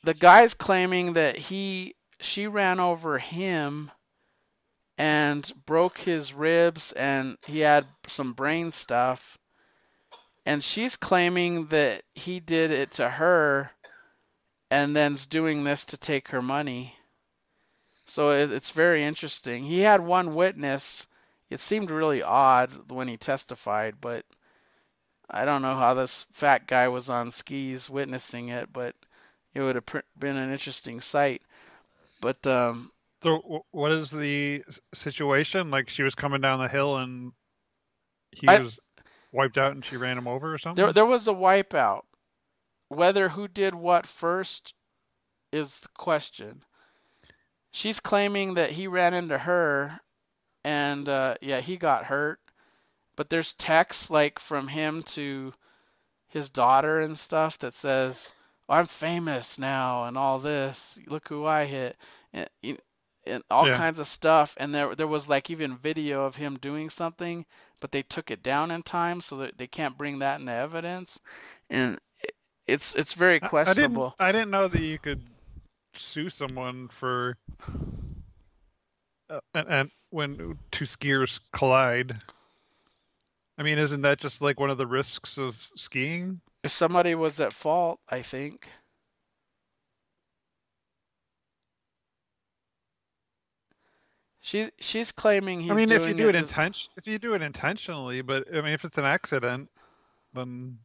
The 0.04 0.14
guy's 0.14 0.54
claiming 0.54 1.14
that 1.14 1.36
he, 1.36 1.96
she 2.20 2.46
ran 2.46 2.78
over 2.78 3.18
him 3.18 3.90
and 4.96 5.52
broke 5.66 5.98
his 5.98 6.32
ribs, 6.32 6.92
and 6.92 7.36
he 7.44 7.58
had 7.58 7.84
some 8.06 8.32
brain 8.32 8.70
stuff. 8.70 9.36
And 10.46 10.64
she's 10.64 10.96
claiming 10.96 11.66
that 11.68 12.04
he 12.14 12.40
did 12.40 12.70
it 12.72 12.92
to 12.92 13.10
her, 13.10 13.70
and 14.70 14.96
then's 14.96 15.26
doing 15.26 15.64
this 15.64 15.84
to 15.86 15.98
take 15.98 16.28
her 16.28 16.42
money. 16.42 16.96
So 18.06 18.30
it, 18.32 18.52
it's 18.52 18.70
very 18.70 19.04
interesting. 19.04 19.64
He 19.64 19.80
had 19.80 20.00
one 20.00 20.34
witness 20.34 21.06
it 21.50 21.60
seemed 21.60 21.90
really 21.90 22.22
odd 22.22 22.90
when 22.90 23.08
he 23.08 23.16
testified, 23.18 24.00
but 24.00 24.26
I 25.30 25.44
don't 25.44 25.62
know 25.62 25.76
how 25.76 25.94
this 25.94 26.24
fat 26.32 26.66
guy 26.66 26.88
was 26.88 27.10
on 27.10 27.30
skis 27.30 27.88
witnessing 27.90 28.48
it, 28.48 28.72
but 28.72 28.96
it 29.54 29.60
would 29.62 29.76
have 29.76 29.86
pr- 29.86 29.98
been 30.18 30.36
an 30.36 30.52
interesting 30.52 31.00
sight. 31.00 31.42
But 32.20 32.46
um, 32.46 32.92
So 33.22 33.64
what 33.72 33.92
is 33.92 34.10
the 34.10 34.64
situation? 34.94 35.70
Like 35.70 35.88
she 35.90 36.02
was 36.02 36.14
coming 36.14 36.40
down 36.40 36.60
the 36.60 36.68
hill 36.68 36.96
and 36.98 37.32
he 38.32 38.48
I- 38.48 38.58
was 38.58 38.78
wiped 39.36 39.58
out 39.58 39.72
and 39.72 39.84
she 39.84 39.96
ran 39.96 40.18
him 40.18 40.26
over 40.26 40.52
or 40.52 40.58
something? 40.58 40.82
there 40.82 40.92
there 40.92 41.06
was 41.06 41.28
a 41.28 41.32
wipeout. 41.32 42.02
Whether 42.88 43.28
who 43.28 43.48
did 43.48 43.74
what 43.74 44.06
first 44.06 44.74
is 45.52 45.80
the 45.80 45.88
question. 45.88 46.64
She's 47.72 48.00
claiming 48.00 48.54
that 48.54 48.70
he 48.70 48.86
ran 48.86 49.14
into 49.14 49.36
her, 49.38 50.00
and 50.64 51.08
uh, 51.08 51.36
yeah, 51.40 51.60
he 51.60 51.76
got 51.76 52.04
hurt. 52.06 52.40
But 53.16 53.30
there's 53.30 53.54
texts 53.54 54.10
like 54.10 54.38
from 54.38 54.68
him 54.68 55.02
to 55.14 55.52
his 56.28 56.50
daughter 56.50 57.00
and 57.00 57.18
stuff 57.18 57.58
that 57.58 57.74
says, 57.74 58.34
"I'm 58.68 58.86
famous 58.86 59.58
now 59.58 60.04
and 60.04 60.16
all 60.18 60.38
this. 60.38 60.98
Look 61.06 61.28
who 61.28 61.46
I 61.46 61.64
hit," 61.66 61.96
and, 62.32 62.48
and 63.26 63.42
all 63.50 63.66
Yeah. 63.66 63.76
kinds 63.76 63.98
of 63.98 64.06
stuff. 64.08 64.54
And 64.58 64.74
there 64.74 64.94
there 64.94 65.06
was 65.08 65.28
like 65.28 65.50
even 65.50 65.76
video 65.76 66.24
of 66.24 66.36
him 66.36 66.58
doing 66.58 66.90
something, 66.90 67.44
but 67.80 67.92
they 67.92 68.02
took 68.02 68.30
it 68.30 68.42
down 68.42 68.70
in 68.70 68.82
time 68.82 69.20
so 69.20 69.38
that 69.38 69.58
they 69.58 69.66
can't 69.66 69.96
bring 69.96 70.20
that 70.20 70.40
into 70.40 70.52
evidence. 70.52 71.20
And 71.70 71.98
it's 72.66 72.94
it's 72.94 73.14
very 73.14 73.36
I- 73.42 73.46
I 73.46 73.48
didn't 73.48 73.48
questionable. 73.48 74.14
I 74.18 74.32
didn't 74.32 74.50
know 74.50 74.68
that 74.68 74.80
you 74.80 74.98
could 74.98 75.22
sue 75.94 76.28
someone 76.28 76.88
for 76.88 77.36
uh, 79.30 79.40
and, 79.54 79.68
and 79.68 79.90
when 80.10 80.58
two 80.70 80.84
skiers 80.84 81.40
collide. 81.52 82.16
I 83.58 83.62
mean, 83.62 83.78
isn't 83.78 84.02
that 84.02 84.18
just 84.18 84.42
like 84.42 84.60
one 84.60 84.70
of 84.70 84.78
the 84.78 84.86
risks 84.86 85.38
of 85.38 85.56
skiing? 85.76 86.40
If 86.62 86.72
somebody 86.72 87.14
was 87.14 87.40
at 87.40 87.52
fault, 87.52 88.00
I 88.08 88.22
think. 88.22 88.68
She's 94.46 94.70
she's 94.78 95.10
claiming 95.10 95.60
he's 95.60 95.72
I 95.72 95.74
mean, 95.74 95.90
if 95.90 96.06
you 96.06 96.14
do 96.14 96.28
it 96.28 96.32
to- 96.32 96.38
intention, 96.38 96.92
if 96.96 97.08
you 97.08 97.18
do 97.18 97.34
it 97.34 97.42
intentionally, 97.42 98.22
but 98.22 98.46
I 98.54 98.60
mean, 98.60 98.74
if 98.74 98.84
it's 98.84 98.96
an 98.96 99.04
accident, 99.04 99.68
then 100.34 100.78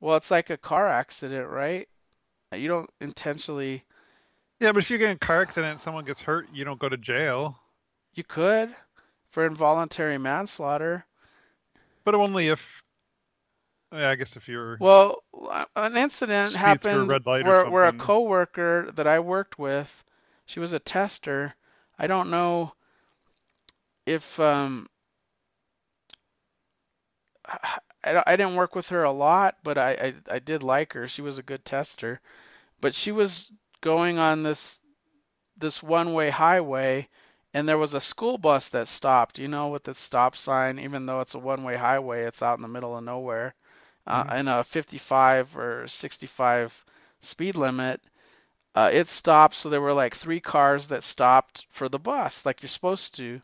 Well, 0.00 0.16
it's 0.16 0.30
like 0.30 0.48
a 0.48 0.56
car 0.56 0.88
accident, 0.88 1.50
right? 1.50 1.86
You 2.52 2.66
don't 2.66 2.88
intentionally. 2.98 3.84
yeah. 4.58 4.72
But 4.72 4.84
if 4.84 4.90
you 4.90 4.96
get 4.96 5.10
in 5.10 5.16
a 5.16 5.18
car 5.18 5.42
accident, 5.42 5.72
and 5.72 5.80
someone 5.82 6.06
gets 6.06 6.22
hurt, 6.22 6.48
you 6.50 6.64
don't 6.64 6.80
go 6.80 6.88
to 6.88 6.96
jail. 6.96 7.60
You 8.14 8.24
could 8.24 8.74
for 9.28 9.44
involuntary 9.44 10.16
manslaughter. 10.16 11.04
But 12.04 12.14
only 12.14 12.48
if, 12.48 12.82
yeah, 13.92 14.08
I 14.08 14.14
guess 14.14 14.34
if 14.34 14.48
you're 14.48 14.78
Well, 14.80 15.22
an 15.76 15.98
incident 15.98 16.54
happened 16.54 17.08
where 17.26 17.68
where 17.68 17.88
a 17.88 17.92
coworker 17.92 18.90
that 18.92 19.06
I 19.06 19.18
worked 19.18 19.58
with, 19.58 20.04
she 20.46 20.58
was 20.58 20.72
a 20.72 20.78
tester. 20.78 21.54
I 21.98 22.06
don't 22.06 22.30
know 22.30 22.72
if 24.06 24.40
um 24.40 24.88
I, 28.04 28.22
I 28.26 28.36
didn't 28.36 28.54
work 28.56 28.74
with 28.74 28.88
her 28.90 29.02
a 29.04 29.10
lot, 29.12 29.56
but 29.62 29.76
I, 29.78 29.90
I 29.92 30.34
I 30.36 30.38
did 30.38 30.62
like 30.62 30.92
her. 30.94 31.08
She 31.08 31.22
was 31.22 31.38
a 31.38 31.42
good 31.42 31.64
tester. 31.64 32.20
But 32.80 32.94
she 32.94 33.12
was 33.12 33.52
going 33.82 34.18
on 34.18 34.42
this 34.42 34.82
this 35.56 35.82
one-way 35.82 36.30
highway 36.30 37.08
and 37.54 37.68
there 37.68 37.78
was 37.78 37.94
a 37.94 38.00
school 38.00 38.38
bus 38.38 38.68
that 38.70 38.88
stopped, 38.88 39.38
you 39.38 39.48
know, 39.48 39.68
with 39.68 39.84
the 39.84 39.94
stop 39.94 40.36
sign, 40.36 40.78
even 40.78 41.06
though 41.06 41.20
it's 41.20 41.34
a 41.34 41.38
one-way 41.38 41.76
highway, 41.76 42.24
it's 42.24 42.42
out 42.42 42.58
in 42.58 42.62
the 42.62 42.68
middle 42.68 42.96
of 42.96 43.04
nowhere 43.04 43.54
uh, 44.06 44.24
Mhm. 44.24 44.40
in 44.40 44.48
a 44.48 44.64
55 44.64 45.56
or 45.56 45.86
65 45.88 46.84
speed 47.20 47.56
limit, 47.56 48.02
uh, 48.76 48.90
it 48.92 49.08
stopped. 49.08 49.54
So 49.56 49.70
there 49.70 49.82
were 49.82 49.94
like 49.94 50.14
three 50.14 50.40
cars 50.40 50.88
that 50.88 51.04
stopped 51.04 51.66
for 51.70 51.88
the 51.88 51.98
bus, 52.00 52.46
like 52.46 52.62
you're 52.62 52.70
supposed 52.70 53.16
to. 53.16 53.42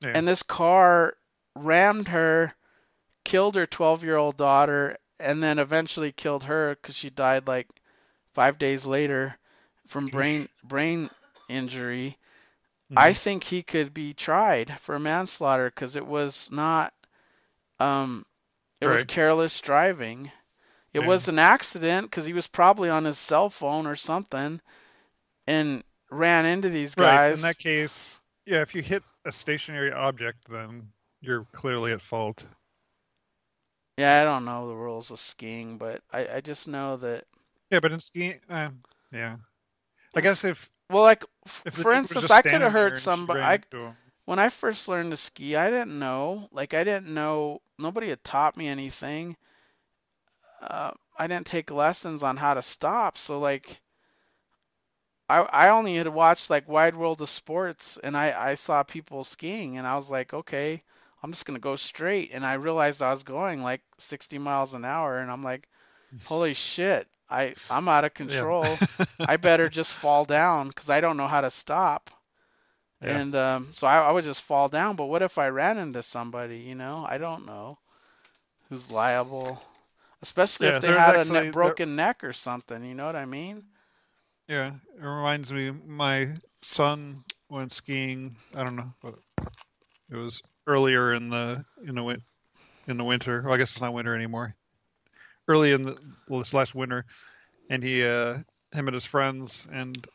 yeah. 0.00 0.14
And 0.14 0.28
this 0.28 0.42
car 0.42 1.16
rammed 1.56 2.08
her, 2.08 2.54
killed 3.24 3.56
her 3.56 3.66
12 3.66 4.04
year 4.04 4.16
old 4.16 4.36
daughter, 4.38 4.98
and 5.20 5.42
then 5.42 5.58
eventually 5.58 6.12
killed 6.12 6.44
her 6.44 6.76
because 6.76 6.96
she 6.96 7.10
died 7.10 7.46
like 7.48 7.68
five 8.34 8.58
days 8.58 8.86
later 8.86 9.38
from 9.86 10.08
brain 10.08 10.48
brain 10.64 11.10
injury. 11.48 12.18
I 12.96 13.12
Mhm. 13.12 13.14
think 13.14 13.44
he 13.44 13.62
could 13.62 13.94
be 13.94 14.14
tried 14.14 14.78
for 14.80 14.98
manslaughter 14.98 15.66
because 15.70 15.96
it 15.96 16.06
was 16.06 16.50
not, 16.50 16.94
um, 17.80 18.24
it 18.80 18.86
was 18.88 19.04
careless 19.04 19.60
driving. 19.60 20.32
It 20.94 21.00
Yeah. 21.00 21.04
was 21.04 21.28
an 21.28 21.38
accident 21.38 22.10
because 22.10 22.26
he 22.26 22.32
was 22.32 22.46
probably 22.46 22.88
on 22.88 23.04
his 23.04 23.18
cell 23.18 23.50
phone 23.50 23.86
or 23.86 23.96
something 23.96 24.60
and 25.46 25.82
ran 26.10 26.46
into 26.46 26.68
these 26.70 26.94
guys. 26.94 26.96
right. 26.96 27.32
In 27.32 27.42
that 27.42 27.58
case, 27.58 28.20
yeah, 28.46 28.62
if 28.62 28.74
you 28.74 28.82
hit 28.82 29.02
a 29.24 29.32
stationary 29.32 29.92
object, 29.92 30.48
then 30.50 30.92
you're 31.20 31.44
clearly 31.52 31.92
at 31.92 32.00
fault. 32.02 32.46
Yeah, 33.98 34.20
I 34.20 34.24
don't 34.24 34.44
know 34.44 34.68
the 34.68 34.74
rules 34.74 35.10
of 35.10 35.18
skiing, 35.18 35.78
but 35.78 36.02
I, 36.12 36.26
I 36.36 36.40
just 36.40 36.66
know 36.68 36.96
that. 36.98 37.26
Yeah, 37.70 37.80
but 37.80 37.92
in 37.92 38.00
skiing, 38.00 38.40
uh, 38.48 38.70
yeah. 39.12 39.36
I 40.14 40.20
guess 40.20 40.44
if 40.44 40.70
Well, 40.90 41.02
like 41.02 41.24
if 41.64 41.74
for 41.74 41.92
instance, 41.92 42.30
I 42.30 42.42
could 42.42 42.62
have 42.62 42.72
hurt 42.72 42.96
somebody. 42.96 43.40
I 43.40 43.60
when 44.24 44.38
I 44.38 44.48
first 44.48 44.88
learned 44.88 45.10
to 45.12 45.16
ski, 45.16 45.56
I 45.56 45.70
didn't 45.70 45.98
know. 45.98 46.48
Like 46.52 46.74
I 46.74 46.84
didn't 46.84 47.12
know. 47.14 47.62
Nobody 47.78 48.08
had 48.10 48.24
taught 48.24 48.56
me 48.56 48.68
anything. 48.68 49.36
Uh, 50.62 50.92
I 51.18 51.26
didn't 51.28 51.46
take 51.46 51.70
lessons 51.70 52.22
on 52.22 52.36
how 52.38 52.54
to 52.54 52.62
stop. 52.62 53.18
So 53.18 53.38
like, 53.40 53.80
I 55.28 55.38
I 55.38 55.68
only 55.70 55.96
had 55.96 56.08
watched 56.08 56.50
like 56.50 56.68
Wide 56.68 56.94
World 56.96 57.22
of 57.22 57.28
Sports, 57.30 57.96
and 57.98 58.16
I 58.16 58.50
I 58.50 58.54
saw 58.54 58.82
people 58.84 59.24
skiing, 59.24 59.78
and 59.78 59.86
I 59.86 59.96
was 59.96 60.10
like, 60.10 60.32
okay, 60.34 60.82
I'm 61.22 61.32
just 61.32 61.46
gonna 61.46 61.58
go 61.58 61.76
straight. 61.76 62.30
And 62.32 62.46
I 62.46 62.54
realized 62.54 63.02
I 63.02 63.10
was 63.10 63.24
going 63.24 63.62
like 63.62 63.82
60 63.98 64.38
miles 64.38 64.74
an 64.74 64.84
hour, 64.84 65.18
and 65.18 65.30
I'm 65.30 65.42
like, 65.42 65.68
holy 66.22 66.54
shit, 66.54 67.08
I 67.30 67.56
I'm 67.70 67.88
out 67.88 68.04
of 68.04 68.14
Yeah. 68.22 68.46
control. 68.52 68.82
I 69.26 69.36
better 69.36 69.68
just 69.68 69.94
fall 69.94 70.24
down 70.24 70.68
because 70.68 70.90
I 70.90 71.00
don't 71.00 71.16
know 71.16 71.28
how 71.28 71.40
to 71.42 71.50
stop. 71.50 72.10
Yeah. 73.02 73.20
And 73.20 73.34
um, 73.36 73.72
so 73.72 73.86
I, 73.86 73.98
I 74.00 74.12
would 74.12 74.24
just 74.24 74.42
fall 74.42 74.68
down. 74.68 74.96
But 74.96 75.06
what 75.06 75.22
if 75.22 75.38
I 75.38 75.48
ran 75.48 75.78
into 75.78 76.02
somebody? 76.02 76.58
You 76.58 76.74
know, 76.74 77.04
I 77.08 77.18
don't 77.18 77.46
know 77.46 77.78
who's 78.68 78.90
liable, 78.90 79.62
especially 80.22 80.68
Yeah, 80.68 80.76
if 80.76 80.82
they 80.82 80.88
had 80.88 81.14
a 81.16 81.18
actually- 81.18 81.32
ne- 81.34 81.40
there- 81.44 81.52
broken 81.52 81.96
neck 81.96 82.24
or 82.24 82.32
something. 82.32 82.84
You 82.84 82.94
know 82.94 83.06
what 83.06 83.16
I 83.16 83.24
mean? 83.26 83.64
Yeah, 84.48 84.72
it 84.96 85.00
reminds 85.04 85.52
me. 85.52 85.70
My 85.70 86.34
son 86.62 87.24
went 87.48 87.72
skiing. 87.72 88.36
I 88.54 88.64
don't 88.64 88.76
know, 88.76 88.92
but 89.02 89.14
it 90.10 90.16
was 90.16 90.42
earlier 90.66 91.14
in 91.14 91.28
the 91.30 91.64
in 91.84 91.94
the 91.94 92.02
win- 92.02 92.22
in 92.86 92.96
the 92.96 93.04
winter. 93.04 93.42
Well, 93.42 93.54
I 93.54 93.56
guess 93.56 93.70
it's 93.72 93.80
not 93.80 93.92
winter 93.94 94.14
anymore. 94.14 94.54
Early 95.48 95.72
in 95.72 95.84
the 95.84 95.98
well, 96.28 96.40
this 96.40 96.52
last 96.54 96.74
winter, 96.74 97.04
and 97.70 97.82
he, 97.82 98.04
uh, 98.04 98.38
him 98.72 98.88
and 98.88 98.94
his 98.94 99.04
friends, 99.04 99.66
and 99.72 100.06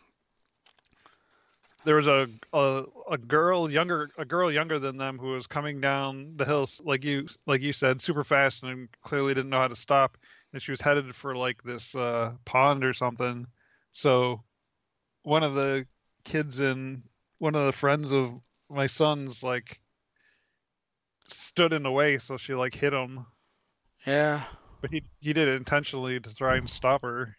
there 1.86 1.96
was 1.96 2.08
a, 2.08 2.28
a 2.54 2.84
a 3.12 3.18
girl 3.18 3.70
younger 3.70 4.10
a 4.18 4.26
girl 4.26 4.52
younger 4.52 4.80
than 4.80 4.98
them 4.98 5.18
who 5.18 5.28
was 5.34 5.48
coming 5.48 5.80
down 5.80 6.34
the 6.36 6.46
hills 6.46 6.82
like 6.84 7.04
you 7.04 7.28
like 7.46 7.62
you 7.62 7.74
said 7.74 8.02
super 8.02 8.24
fast 8.24 8.64
and 8.64 8.90
clearly 9.04 9.34
didn't 9.34 9.50
know 9.50 9.60
how 9.60 9.68
to 9.68 9.76
stop 9.76 10.18
and 10.54 10.62
she 10.62 10.72
was 10.72 10.82
headed 10.82 11.16
for 11.16 11.36
like 11.36 11.62
this 11.64 11.96
uh, 11.96 12.34
pond 12.46 12.84
or 12.84 12.94
something 12.94 13.46
so 13.92 14.44
one 15.24 15.44
of 15.44 15.56
the 15.56 15.86
kids 16.24 16.60
in 16.60 17.04
one 17.40 17.56
of 17.56 17.66
the 17.66 17.72
friends 17.72 18.12
of 18.12 18.34
my 18.70 18.88
son's 18.88 19.44
like 19.44 19.80
stood 21.30 21.74
in 21.74 21.84
the 21.84 21.92
way, 21.92 22.18
so 22.18 22.38
she 22.38 22.54
like 22.54 22.74
hit 22.74 22.94
him. 22.94 23.26
Yeah. 24.06 24.44
But 24.82 24.92
he 24.92 25.04
he 25.20 25.34
did 25.34 25.48
it 25.48 25.56
intentionally 25.56 26.20
to 26.20 26.36
try 26.36 26.58
and 26.58 26.70
stop 26.70 27.02
her. 27.02 27.37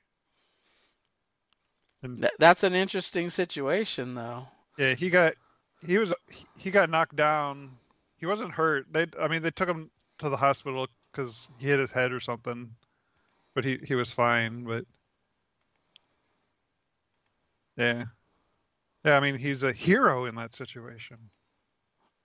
And 2.03 2.17
Th- 2.19 2.33
that's 2.39 2.63
an 2.63 2.75
interesting 2.75 3.31
situation, 3.31 4.15
though. 4.15 4.47
yeah, 4.77 4.95
he 4.95 5.11
got 5.11 5.35
he 5.87 5.99
was 5.99 6.15
he 6.57 6.71
got 6.71 6.91
knocked 6.91 7.17
down. 7.17 7.77
He 8.17 8.27
wasn't 8.27 8.53
hurt. 8.53 8.87
They 8.93 9.07
I 9.19 9.29
mean 9.29 9.43
they 9.43 9.51
took 9.51 9.69
him 9.69 9.91
to 10.19 10.29
the 10.29 10.37
hospital 10.37 10.87
because 11.13 11.49
he 11.59 11.67
hit 11.69 11.81
his 11.81 11.91
head 11.93 12.13
or 12.13 12.21
something, 12.21 12.71
but 13.55 13.65
he 13.65 13.79
he 13.85 13.95
was 13.95 14.13
fine. 14.13 14.65
But 14.65 14.85
yeah, 17.77 18.05
yeah. 19.05 19.17
I 19.17 19.21
mean 19.21 19.37
he's 19.37 19.63
a 19.63 19.73
hero 19.73 20.27
in 20.27 20.35
that 20.37 20.55
situation. 20.55 21.19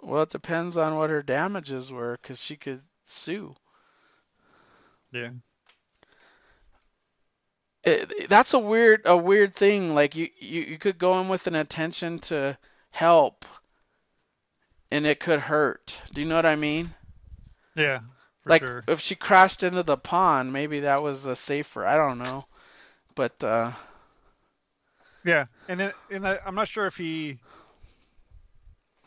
Well, 0.02 0.24
it 0.24 0.30
depends 0.30 0.77
on 0.77 0.98
what 0.98 1.10
her 1.10 1.24
damages 1.24 1.92
were, 1.92 2.18
because 2.22 2.40
she 2.42 2.58
could 2.58 2.82
sue. 3.06 3.56
Yeah. 5.11 5.30
It, 7.83 8.29
that's 8.29 8.53
a 8.53 8.59
weird 8.59 9.01
a 9.05 9.17
weird 9.17 9.55
thing. 9.55 9.93
Like 9.95 10.15
you, 10.15 10.29
you 10.39 10.61
you 10.61 10.77
could 10.77 10.97
go 10.97 11.19
in 11.21 11.27
with 11.29 11.47
an 11.47 11.55
intention 11.55 12.19
to 12.19 12.57
help, 12.91 13.45
and 14.91 15.05
it 15.05 15.19
could 15.19 15.39
hurt. 15.39 16.01
Do 16.13 16.21
you 16.21 16.27
know 16.27 16.35
what 16.35 16.45
I 16.45 16.55
mean? 16.55 16.93
Yeah, 17.75 17.99
like 18.45 18.61
sure. 18.61 18.83
if 18.87 18.99
she 19.01 19.15
crashed 19.15 19.63
into 19.63 19.83
the 19.83 19.97
pond, 19.97 20.53
maybe 20.53 20.81
that 20.81 21.01
was 21.03 21.25
a 21.25 21.35
safer. 21.35 21.85
I 21.85 21.95
don't 21.95 22.19
know, 22.19 22.45
but 23.15 23.43
uh, 23.43 23.71
Yeah, 25.25 25.45
and 25.67 25.81
it, 25.81 25.95
and 26.09 26.27
I, 26.27 26.39
I'm 26.45 26.55
not 26.55 26.67
sure 26.67 26.87
if 26.87 26.97
he 26.97 27.39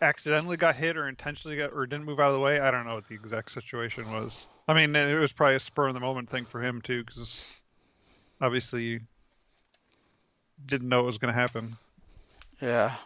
accidentally 0.01 0.57
got 0.57 0.77
hit 0.77 0.97
or 0.97 1.09
intentionally 1.09 1.57
got 1.57 1.73
or 1.73 1.87
didn't 1.87 2.05
move 2.07 2.21
out 2.21 2.29
of 2.29 2.35
the 2.35 2.41
way. 2.41 2.61
I 2.61 2.71
don't 2.71 2.87
know 2.87 2.95
what 2.95 3.09
the 3.09 3.15
exact 3.15 3.51
situation 3.51 4.11
was. 4.11 4.47
I 4.69 4.75
mean, 4.75 4.95
it 4.97 5.19
was 5.19 5.33
probably 5.33 5.57
a 5.57 5.61
spur 5.61 5.89
of 5.89 5.95
the 5.95 6.01
moment 6.01 6.29
thing 6.29 6.45
for 6.45 6.63
him 6.63 6.81
too, 6.83 7.05
because 7.05 7.61
obviously 8.41 8.85
you 8.85 9.01
didn't 10.67 10.89
know 10.89 11.01
it 11.01 11.07
was 11.07 11.19
going 11.19 11.33
to 11.33 11.41
happen. 11.41 11.79
yeah, 12.61 12.97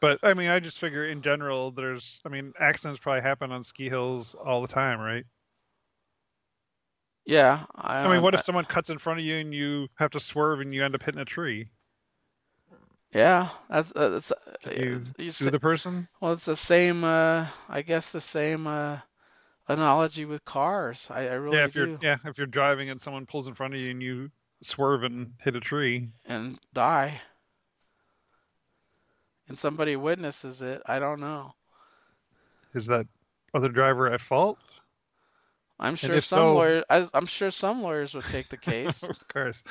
But 0.00 0.20
I 0.22 0.34
mean, 0.34 0.50
I 0.50 0.60
just 0.60 0.78
figure 0.78 1.04
in 1.04 1.20
general, 1.22 1.72
there's, 1.72 2.20
I 2.24 2.28
mean, 2.28 2.52
accidents 2.60 3.00
probably 3.00 3.22
happen 3.22 3.50
on 3.50 3.64
ski 3.64 3.88
hills 3.88 4.34
all 4.36 4.62
the 4.62 4.68
time, 4.68 5.00
right? 5.00 5.26
yeah. 7.26 7.64
I, 7.74 8.02
I 8.04 8.08
mean, 8.08 8.22
what 8.22 8.34
I- 8.34 8.40
if 8.40 8.42
someone 8.42 8.66
cuts 8.66 8.88
in 8.90 8.98
front 8.98 9.18
of 9.20 9.26
you 9.26 9.36
and 9.38 9.52
you 9.52 9.88
have 9.96 10.10
to 10.12 10.20
swerve 10.20 10.60
and 10.60 10.72
you 10.72 10.84
end 10.84 10.94
up 10.94 11.02
hitting 11.02 11.20
a 11.20 11.24
tree? 11.24 11.70
Yeah, 13.12 13.48
that's 13.68 13.92
uh, 13.94 14.08
that's. 14.10 14.32
uh, 14.32 14.70
you 14.70 15.02
you 15.18 15.30
sue 15.30 15.50
sa- 15.50 15.50
the 15.50 15.60
person? 15.60 16.08
Well, 16.20 16.32
it's 16.34 16.46
the 16.46 16.56
same. 16.56 17.04
Uh, 17.04 17.48
I 17.68 17.82
guess 17.82 18.12
the 18.12 18.20
same 18.20 18.66
uh, 18.66 19.00
analogy 19.68 20.24
with 20.24 20.44
cars. 20.44 21.08
I, 21.10 21.28
I 21.28 21.32
really 21.34 21.56
yeah, 21.56 21.64
if 21.64 21.72
do. 21.74 21.86
you're 21.86 21.98
yeah, 22.02 22.16
if 22.24 22.38
you're 22.38 22.46
driving 22.46 22.90
and 22.90 23.00
someone 23.00 23.26
pulls 23.26 23.48
in 23.48 23.54
front 23.54 23.74
of 23.74 23.80
you 23.80 23.90
and 23.90 24.02
you 24.02 24.30
swerve 24.62 25.02
and 25.04 25.32
hit 25.40 25.56
a 25.56 25.60
tree, 25.60 26.08
And 26.26 26.58
die. 26.72 27.20
And 29.48 29.58
somebody 29.58 29.96
witnesses 29.96 30.62
it. 30.62 30.82
I 30.86 30.98
don't 30.98 31.20
know. 31.20 31.52
is 32.74 32.86
that 32.86 33.06
other 33.52 33.68
driver 33.68 34.10
at 34.10 34.20
fault? 34.20 34.58
I'm 35.78 35.96
sure 35.96 36.20
some 36.20 36.38
so- 36.38 36.54
lawyers. 36.54 36.84
I, 36.88 37.06
I'm 37.12 37.26
sure 37.26 37.50
some 37.50 37.82
lawyers 37.82 38.14
would 38.14 38.24
take 38.24 38.48
the 38.48 38.56
case. 38.72 39.02
of 39.02 39.28
course. 39.28 39.62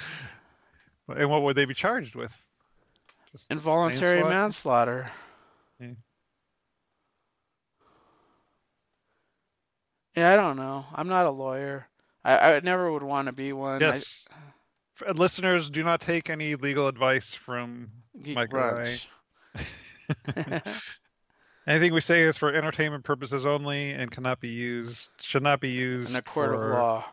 And 1.07 1.29
what 1.29 1.41
would 1.43 1.55
they 1.55 1.65
be 1.65 1.73
charged 1.73 2.15
with? 2.15 2.33
Just 3.31 3.51
Involuntary 3.51 4.23
manslaughter? 4.23 5.09
manslaughter. 5.09 5.11
Yeah. 5.79 5.87
Yeah, 10.15 10.31
I 10.31 10.35
don't 10.35 10.57
know. 10.57 10.85
I'm 10.93 11.07
not 11.07 11.25
a 11.25 11.31
lawyer. 11.31 11.87
I, 12.23 12.37
I 12.37 12.59
never 12.59 12.91
would 12.91 13.03
want 13.03 13.27
to 13.27 13.31
be 13.31 13.53
one. 13.53 13.81
Yes. 13.81 14.25
F- 15.01 15.15
Listeners, 15.15 15.69
do 15.69 15.83
not 15.83 16.01
take 16.01 16.29
any 16.29 16.55
legal 16.55 16.87
advice 16.87 17.33
from 17.33 17.89
Geek 18.21 18.35
Mike 18.35 18.53
and 18.53 18.61
I. 18.61 18.97
brunch. 19.55 20.81
anything 21.67 21.93
we 21.93 22.01
say 22.01 22.21
is 22.21 22.37
for 22.37 22.53
entertainment 22.53 23.03
purposes 23.03 23.45
only 23.45 23.91
and 23.91 24.11
cannot 24.11 24.39
be 24.39 24.49
used, 24.49 25.09
should 25.19 25.43
not 25.43 25.59
be 25.59 25.71
used 25.71 26.09
in 26.11 26.15
a 26.15 26.21
court 26.21 26.53
of 26.53 26.59
law. 26.61 27.05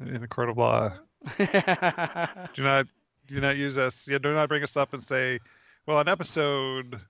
In 0.00 0.22
a 0.22 0.28
court 0.28 0.48
of 0.48 0.56
law. 0.56 0.92
Do 1.38 2.62
not 2.62 2.86
do 3.26 3.40
not 3.40 3.56
use 3.56 3.78
us. 3.78 4.06
Yeah, 4.06 4.18
do 4.18 4.34
not 4.34 4.48
bring 4.48 4.62
us 4.62 4.76
up 4.76 4.92
and 4.92 5.02
say, 5.02 5.38
well, 5.86 5.98
an 5.98 6.08
episode, 6.08 7.00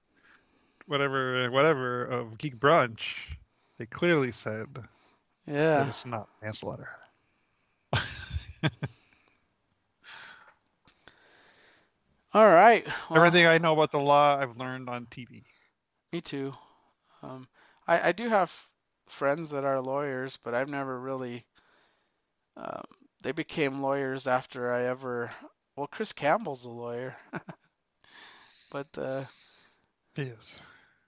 whatever, 0.86 1.50
whatever 1.50 2.05
of 2.05 2.39
Geek 2.39 2.56
Brunch, 2.56 3.16
they 3.78 3.86
clearly 3.86 4.31
said 4.31 4.68
yeah. 5.47 5.89
it's 5.89 6.06
not 6.06 6.28
manslaughter. 6.42 6.89
All 12.32 12.48
right. 12.48 12.86
Well, 13.08 13.18
Everything 13.18 13.47
I 13.47 13.58
know 13.58 13.73
about 13.74 13.92
the 13.92 14.00
law, 14.00 14.36
I've 14.36 14.56
learned 14.56 14.89
on 14.89 15.06
TV. 15.06 15.44
Me 16.12 16.20
too. 16.20 16.52
Um, 17.23 17.47
I, 17.86 18.08
I 18.08 18.12
do 18.12 18.28
have 18.28 18.52
friends 19.08 19.50
that 19.50 19.64
are 19.64 19.81
lawyers, 19.81 20.39
but 20.42 20.55
I've 20.55 20.68
never 20.68 20.98
really. 20.98 21.44
Um, 22.56 22.84
they 23.23 23.32
became 23.32 23.82
lawyers 23.82 24.26
after 24.26 24.73
I 24.73 24.84
ever. 24.86 25.31
Well, 25.76 25.86
Chris 25.86 26.12
Campbell's 26.12 26.64
a 26.64 26.70
lawyer, 26.70 27.16
but 28.70 28.86
uh, 28.98 29.24
Yes. 30.16 30.60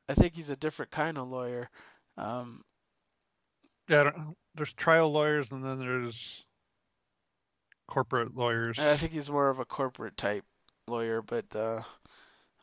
I 0.08 0.14
think 0.14 0.34
he's 0.34 0.50
a 0.50 0.56
different 0.56 0.90
kind 0.90 1.18
of 1.18 1.28
lawyer. 1.28 1.70
Um, 2.16 2.64
I 3.88 4.02
don't, 4.04 4.36
there's 4.54 4.72
trial 4.72 5.10
lawyers 5.12 5.52
and 5.52 5.64
then 5.64 5.78
there's 5.78 6.44
corporate 7.86 8.36
lawyers. 8.36 8.78
I 8.78 8.96
think 8.96 9.12
he's 9.12 9.30
more 9.30 9.48
of 9.48 9.58
a 9.58 9.64
corporate 9.64 10.16
type 10.16 10.44
lawyer, 10.88 11.22
but 11.22 11.54
uh, 11.54 11.82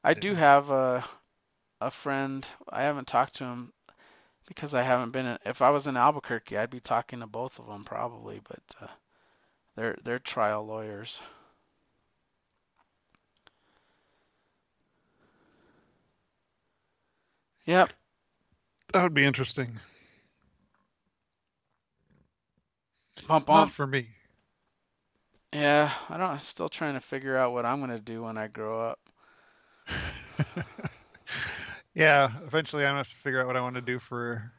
I 0.03 0.13
do 0.13 0.35
have 0.35 0.69
a 0.69 1.03
a 1.81 1.91
friend. 1.91 2.45
I 2.69 2.83
haven't 2.83 3.07
talked 3.07 3.35
to 3.35 3.45
him 3.45 3.73
because 4.47 4.73
I 4.75 4.83
haven't 4.83 5.11
been. 5.11 5.25
In, 5.25 5.37
if 5.45 5.61
I 5.61 5.69
was 5.69 5.87
in 5.87 5.97
Albuquerque, 5.97 6.57
I'd 6.57 6.69
be 6.69 6.79
talking 6.79 7.19
to 7.19 7.27
both 7.27 7.59
of 7.59 7.67
them 7.67 7.83
probably, 7.83 8.41
but 8.47 8.61
uh, 8.81 8.87
they're 9.75 9.97
they're 10.03 10.19
trial 10.19 10.65
lawyers. 10.65 11.21
Yep. 17.65 17.93
That 18.91 19.03
would 19.03 19.13
be 19.13 19.25
interesting. 19.25 19.79
Bump 23.27 23.49
Not 23.49 23.71
for 23.71 23.87
me. 23.87 24.07
Yeah, 25.53 25.91
I 26.09 26.17
don't. 26.17 26.31
I'm 26.31 26.39
still 26.39 26.69
trying 26.69 26.95
to 26.95 26.99
figure 26.99 27.37
out 27.37 27.53
what 27.53 27.65
I'm 27.65 27.79
gonna 27.79 27.99
do 27.99 28.23
when 28.23 28.37
I 28.37 28.47
grow 28.47 28.89
up. 28.89 28.99
yeah, 31.93 32.29
eventually 32.45 32.83
I'm 32.83 32.89
gonna 32.91 32.97
have 32.99 33.09
to 33.09 33.15
figure 33.15 33.41
out 33.41 33.47
what 33.47 33.57
I 33.57 33.61
want 33.61 33.75
to 33.75 33.81
do 33.81 33.99
for 33.99 34.51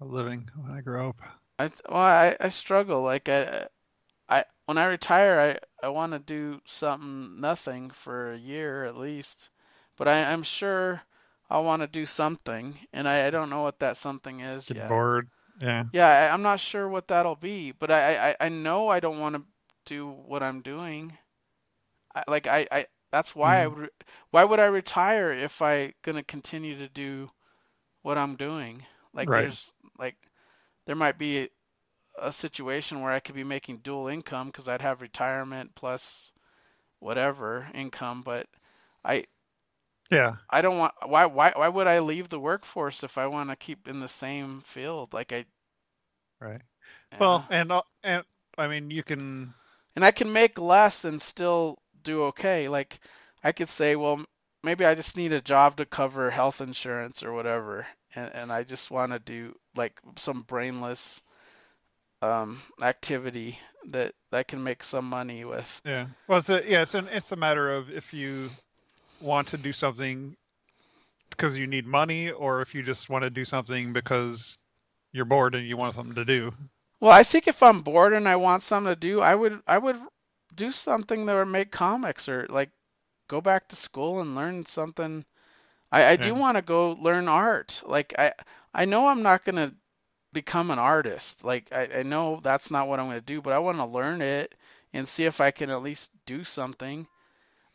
a 0.00 0.04
living 0.04 0.48
when 0.56 0.72
I 0.72 0.80
grow 0.80 1.10
up. 1.10 1.20
I 1.58 1.70
well, 1.88 1.98
I, 2.00 2.36
I 2.40 2.48
struggle. 2.48 3.02
Like 3.02 3.28
I, 3.28 3.66
I 4.28 4.44
when 4.66 4.78
I 4.78 4.86
retire, 4.86 5.58
I 5.82 5.86
I 5.86 5.90
want 5.90 6.12
to 6.12 6.18
do 6.18 6.60
something 6.66 7.40
nothing 7.40 7.90
for 7.90 8.32
a 8.32 8.38
year 8.38 8.84
at 8.84 8.96
least. 8.96 9.50
But 9.96 10.08
I 10.08 10.32
I'm 10.32 10.42
sure 10.44 11.02
I'll 11.50 11.64
want 11.64 11.82
to 11.82 11.88
do 11.88 12.06
something, 12.06 12.78
and 12.92 13.08
I, 13.08 13.26
I 13.26 13.30
don't 13.30 13.50
know 13.50 13.62
what 13.62 13.80
that 13.80 13.96
something 13.96 14.40
is 14.40 14.68
Get 14.68 14.74
yet. 14.74 14.86
bored. 14.86 15.28
Yeah. 15.60 15.84
Yeah, 15.92 16.06
I, 16.08 16.32
I'm 16.32 16.42
not 16.42 16.60
sure 16.60 16.88
what 16.88 17.08
that'll 17.08 17.36
be, 17.36 17.72
but 17.72 17.90
I 17.90 18.30
I, 18.30 18.36
I 18.40 18.48
know 18.48 18.88
I 18.88 19.00
don't 19.00 19.18
want 19.20 19.36
to 19.36 19.44
do 19.84 20.08
what 20.10 20.42
I'm 20.42 20.62
doing. 20.62 21.16
I, 22.14 22.24
like 22.28 22.46
I, 22.46 22.66
I 22.70 22.86
that's 23.12 23.34
why 23.34 23.62
I 23.62 23.66
Mhm. 23.66 23.68
would 23.68 23.90
why 24.30 24.44
would 24.44 24.60
I 24.60 24.66
retire 24.66 25.32
if 25.32 25.62
I 25.62 25.94
gonna 26.02 26.22
continue 26.24 26.78
to 26.78 26.88
do 26.88 27.30
what 28.02 28.18
I'm 28.18 28.36
doing? 28.36 28.84
Like 29.14 29.32
Right. 29.32 29.34
there's 29.34 29.74
like 29.98 30.16
there 30.86 30.96
might 30.96 31.18
be 31.18 31.38
a, 31.44 31.48
a 32.18 32.32
situation 32.32 33.02
where 33.02 33.12
I 33.12 33.20
could 33.20 33.34
be 33.34 33.44
making 33.44 33.78
dual 33.78 34.08
income 34.08 34.48
because 34.48 34.68
I'd 34.68 34.82
have 34.82 35.02
retirement 35.02 35.74
plus 35.74 36.32
whatever 37.00 37.68
income, 37.74 38.22
but 38.22 38.46
I 39.04 39.24
Yeah. 40.10 40.36
I 40.50 40.60
don't 40.62 40.78
want 40.78 40.94
why 41.06 41.26
why 41.26 41.52
why 41.54 41.68
would 41.68 41.86
I 41.86 42.00
leave 42.00 42.28
the 42.28 42.40
workforce 42.40 43.02
if 43.04 43.18
I 43.18 43.26
want 43.26 43.50
to 43.50 43.56
keep 43.56 43.88
in 43.88 44.00
the 44.00 44.08
same 44.08 44.60
field? 44.62 45.12
Like 45.12 45.32
I 45.32 45.46
Right. 46.40 46.62
yeah. 47.12 47.18
Well, 47.18 47.46
and 47.50 47.72
uh, 47.72 47.82
and 48.02 48.24
I 48.58 48.68
mean 48.68 48.90
you 48.90 49.02
can 49.02 49.54
and 49.96 50.04
I 50.04 50.10
can 50.12 50.32
make 50.32 50.58
less 50.58 51.04
and 51.04 51.20
still 51.20 51.78
do 52.02 52.24
okay. 52.24 52.68
Like 52.68 52.98
I 53.42 53.52
could 53.52 53.68
say, 53.68 53.96
well, 53.96 54.22
maybe 54.62 54.84
I 54.84 54.94
just 54.94 55.16
need 55.16 55.32
a 55.32 55.40
job 55.40 55.76
to 55.76 55.86
cover 55.86 56.30
health 56.30 56.60
insurance 56.60 57.22
or 57.22 57.32
whatever, 57.32 57.86
and 58.14 58.32
and 58.34 58.52
I 58.52 58.64
just 58.64 58.90
want 58.90 59.12
to 59.12 59.18
do 59.18 59.54
like 59.76 60.00
some 60.16 60.42
brainless 60.42 61.22
um 62.22 62.60
activity 62.82 63.58
that 63.86 64.14
I 64.32 64.42
can 64.42 64.62
make 64.62 64.82
some 64.82 65.08
money 65.08 65.44
with. 65.44 65.80
yeah. 65.84 66.06
Well, 66.26 66.38
it's 66.38 66.48
a 66.48 66.62
yeah, 66.68 66.82
it's 66.82 66.94
an 66.94 67.08
it's 67.08 67.32
a 67.32 67.36
matter 67.36 67.70
of 67.70 67.90
if 67.90 68.12
you 68.12 68.48
want 69.20 69.48
to 69.48 69.56
do 69.58 69.72
something 69.72 70.36
because 71.30 71.56
you 71.56 71.66
need 71.66 71.86
money, 71.86 72.30
or 72.30 72.62
if 72.62 72.74
you 72.74 72.82
just 72.82 73.08
want 73.10 73.22
to 73.24 73.30
do 73.30 73.44
something 73.44 73.92
because 73.92 74.58
you're 75.12 75.24
bored 75.24 75.54
and 75.54 75.66
you 75.66 75.76
want 75.76 75.94
something 75.94 76.14
to 76.14 76.24
do. 76.24 76.52
Well, 77.00 77.12
I 77.12 77.22
think 77.22 77.46
if 77.48 77.62
I'm 77.62 77.82
bored 77.82 78.12
and 78.14 78.28
I 78.28 78.36
want 78.36 78.62
something 78.62 78.92
to 78.92 78.98
do, 78.98 79.20
I 79.20 79.34
would 79.34 79.62
I 79.66 79.78
would 79.78 80.00
do 80.54 80.70
something 80.70 81.26
that 81.26 81.34
would 81.34 81.48
make 81.48 81.70
comics 81.70 82.28
or 82.28 82.46
like 82.48 82.70
go 83.28 83.40
back 83.40 83.68
to 83.68 83.76
school 83.76 84.20
and 84.20 84.34
learn 84.36 84.64
something. 84.66 85.24
I, 85.92 86.04
I 86.12 86.16
do 86.16 86.34
want 86.34 86.56
to 86.56 86.62
go 86.62 86.92
learn 86.92 87.28
art. 87.28 87.82
Like 87.86 88.14
I 88.18 88.32
I 88.74 88.84
know 88.86 89.08
I'm 89.08 89.22
not 89.22 89.44
gonna 89.44 89.74
become 90.32 90.70
an 90.70 90.78
artist. 90.78 91.44
Like 91.44 91.72
I, 91.72 92.00
I 92.00 92.02
know 92.02 92.40
that's 92.42 92.70
not 92.70 92.88
what 92.88 93.00
I'm 93.00 93.06
gonna 93.08 93.20
do, 93.20 93.40
but 93.42 93.52
I 93.52 93.58
want 93.58 93.78
to 93.78 93.86
learn 93.86 94.20
it 94.22 94.54
and 94.92 95.08
see 95.08 95.24
if 95.24 95.40
I 95.40 95.50
can 95.50 95.70
at 95.70 95.82
least 95.82 96.12
do 96.26 96.44
something. 96.44 97.06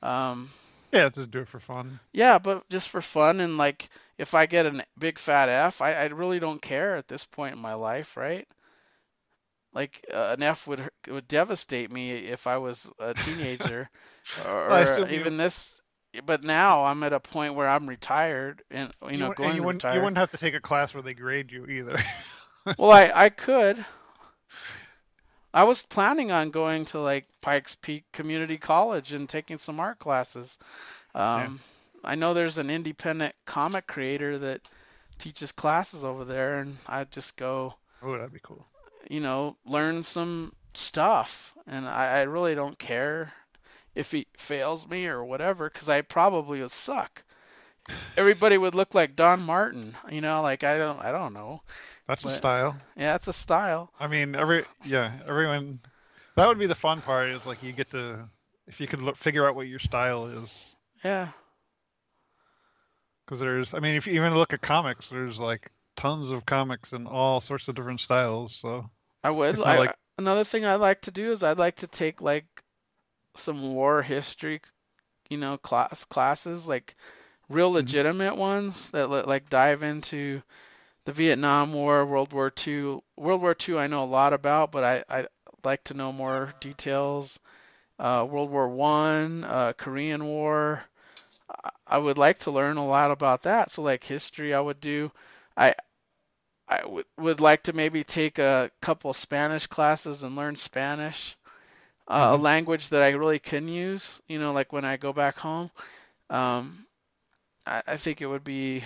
Um, 0.01 0.51
Yeah, 0.91 1.09
just 1.09 1.31
do 1.31 1.39
it 1.39 1.47
for 1.47 1.59
fun. 1.59 1.99
yeah, 2.13 2.37
but 2.39 2.67
just 2.69 2.89
for 2.89 3.01
fun 3.01 3.39
and 3.39 3.57
like 3.57 3.89
if 4.17 4.33
I 4.33 4.45
get 4.45 4.65
a 4.65 4.85
big 4.99 5.17
fat 5.19 5.49
F, 5.49 5.81
I, 5.81 5.93
I 5.93 6.05
really 6.05 6.39
don't 6.39 6.61
care 6.61 6.95
at 6.95 7.07
this 7.07 7.25
point 7.25 7.55
in 7.55 7.61
my 7.61 7.73
life, 7.73 8.15
right? 8.17 8.47
Like 9.73 10.05
uh, 10.13 10.33
an 10.37 10.43
F 10.43 10.67
would 10.67 10.89
would 11.07 11.27
devastate 11.27 11.91
me 11.91 12.11
if 12.11 12.47
I 12.47 12.57
was 12.57 12.89
a 12.99 13.13
teenager, 13.25 13.87
or, 14.45 14.45
or 14.45 14.69
assume 14.79 15.09
you- 15.09 15.15
even 15.19 15.37
this. 15.37 15.79
But 16.25 16.43
now 16.43 16.83
I'm 16.83 17.03
at 17.03 17.13
a 17.13 17.21
point 17.21 17.55
where 17.55 17.69
I'm 17.69 17.87
retired, 17.87 18.63
and 18.69 18.91
you 19.09 19.17
know, 19.17 19.29
going 19.29 19.55
you 19.55 19.63
wouldn't 19.63 19.83
retire. 19.83 19.95
you 19.95 20.01
wouldn't 20.01 20.17
have 20.17 20.31
to 20.31 20.37
take 20.37 20.55
a 20.55 20.59
class 20.59 20.93
where 20.93 21.01
they 21.03 21.13
grade 21.13 21.51
you 21.53 21.65
either. 21.67 21.97
Well, 22.77 22.91
I 22.91 23.11
I 23.15 23.29
could. 23.29 23.85
I 25.53 25.63
was 25.63 25.81
planning 25.81 26.31
on 26.31 26.51
going 26.51 26.85
to 26.85 26.99
like 26.99 27.25
Pikes 27.41 27.75
Peak 27.75 28.05
Community 28.13 28.57
College 28.57 29.13
and 29.13 29.27
taking 29.27 29.57
some 29.57 29.80
art 29.80 29.99
classes. 29.99 30.57
Um, 31.13 31.59
I 32.03 32.15
know 32.15 32.33
there's 32.33 32.57
an 32.57 32.69
independent 32.69 33.35
comic 33.45 33.85
creator 33.88 34.38
that 34.39 34.61
teaches 35.19 35.51
classes 35.51 36.03
over 36.05 36.25
there, 36.25 36.59
and 36.59 36.77
I'd 36.88 37.11
just 37.11 37.35
go, 37.38 37.75
oh, 38.01 38.13
that'd 38.13 38.33
be 38.33 38.39
cool. 38.41 38.65
you 39.09 39.19
know, 39.19 39.57
learn 39.65 40.03
some 40.03 40.53
stuff. 40.73 41.53
And 41.67 41.88
I, 41.88 42.19
I 42.19 42.21
really 42.21 42.55
don't 42.55 42.80
care 42.80 43.31
if 43.93 44.11
he 44.11 44.25
fails 44.38 44.88
me 44.89 45.05
or 45.07 45.23
whatever, 45.23 45.69
because 45.69 45.89
I 45.89 46.01
probably 46.01 46.61
would 46.61 46.71
suck. 46.71 47.23
Everybody 48.15 48.57
would 48.57 48.73
look 48.75 48.93
like 48.95 49.15
Don 49.15 49.41
Martin, 49.41 49.95
you 50.09 50.21
know, 50.21 50.41
like 50.41 50.63
I 50.63 50.77
don't, 50.77 50.99
I 51.03 51.11
don't 51.11 51.33
know. 51.33 51.61
That's 52.11 52.25
a 52.25 52.30
style. 52.30 52.77
Yeah, 52.98 53.14
that's 53.14 53.30
a 53.30 53.33
style. 53.33 53.90
I 53.98 54.07
mean, 54.07 54.35
every 54.35 54.65
yeah, 54.83 55.14
everyone. 55.25 55.80
That 56.35 56.48
would 56.49 56.59
be 56.59 56.67
the 56.67 56.75
fun 56.75 56.99
part. 57.01 57.30
Is 57.30 57.45
like 57.45 57.64
you 57.64 57.72
get 57.72 57.90
to 57.91 58.27
if 58.67 58.81
you 58.81 58.88
could 58.88 59.01
look, 59.01 59.15
figure 59.15 59.48
out 59.48 59.56
what 59.56 59.67
your 59.67 59.80
style 59.80 60.27
is. 60.27 60.75
Yeah. 61.06 61.30
Because 63.25 63.40
there's, 63.40 63.73
I 63.73 63.80
mean, 63.80 63.95
if 63.95 64.07
you 64.07 64.14
even 64.14 64.35
look 64.35 64.51
at 64.51 64.61
comics, 64.61 65.07
there's 65.07 65.40
like 65.40 65.72
tons 65.95 66.31
of 66.31 66.45
comics 66.45 66.91
in 66.91 67.07
all 67.07 67.40
sorts 67.40 67.69
of 67.69 67.75
different 67.75 68.01
styles. 68.01 68.56
So 68.56 68.90
I 69.23 69.31
would. 69.31 69.57
I, 69.61 69.77
like- 69.77 69.95
another 70.17 70.43
thing 70.43 70.65
I'd 70.65 70.75
like 70.75 71.01
to 71.03 71.11
do 71.11 71.31
is 71.31 71.43
I'd 71.43 71.59
like 71.59 71.77
to 71.77 71.88
take 71.88 72.22
like 72.22 72.45
some 73.38 73.73
war 73.73 74.01
history, 74.01 74.59
you 75.30 75.38
know, 75.38 75.57
class 75.57 76.03
classes, 76.03 76.67
like 76.67 76.95
real 77.48 77.69
Mm-hmm. 77.69 77.75
legitimate 77.75 78.35
ones 78.35 78.90
that 78.90 79.07
like 79.09 79.49
dive 79.49 79.81
into 79.83 80.41
the 81.05 81.13
Vietnam 81.13 81.73
War, 81.73 82.05
World 82.05 82.33
War 82.33 82.49
II. 82.51 83.03
World 83.17 83.41
War 83.41 83.53
II 83.55 83.77
I 83.77 83.88
know 83.88 84.03
a 84.03 84.05
lot 84.05 84.33
about, 84.33 84.71
but 84.71 84.83
I 84.83 85.03
I'd 85.09 85.27
like 85.63 85.83
to 85.85 85.93
know 85.93 86.11
more 86.13 86.53
details. 86.59 87.39
Uh, 87.99 88.27
World 88.30 88.49
War 88.51 88.69
One, 88.69 89.43
uh, 89.45 89.73
Korean 89.77 90.25
War. 90.25 90.83
I- 91.65 91.71
I 91.88 91.97
would 91.99 92.17
like 92.17 92.39
to 92.39 92.51
learn 92.51 92.77
a 92.77 92.85
lot 92.85 93.11
about 93.11 93.43
that. 93.43 93.71
So 93.71 93.81
like 93.83 94.03
history, 94.03 94.53
I 94.53 94.59
would 94.61 94.81
do. 94.81 95.11
I 95.57 95.75
I 96.67 96.85
would 96.85 97.05
would 97.17 97.39
like 97.39 97.63
to 97.63 97.73
maybe 97.73 98.03
take 98.03 98.39
a 98.39 98.71
couple 98.81 99.13
Spanish 99.13 99.67
classes 99.67 100.23
and 100.23 100.35
learn 100.35 100.55
Spanish, 100.55 101.35
uh, 102.07 102.31
a 102.33 102.38
Mhm. 102.38 102.41
language 102.41 102.89
that 102.89 103.03
I 103.03 103.09
really 103.11 103.39
can 103.39 103.67
use. 103.67 104.21
You 104.27 104.39
know, 104.39 104.53
like 104.53 104.73
when 104.73 104.85
I 104.85 104.97
go 104.97 105.13
back 105.13 105.38
home. 105.38 105.71
Um, 106.30 106.88
I, 107.65 107.83
I 107.88 107.97
think 107.97 108.21
it 108.21 108.27
would 108.27 108.43
be 108.45 108.85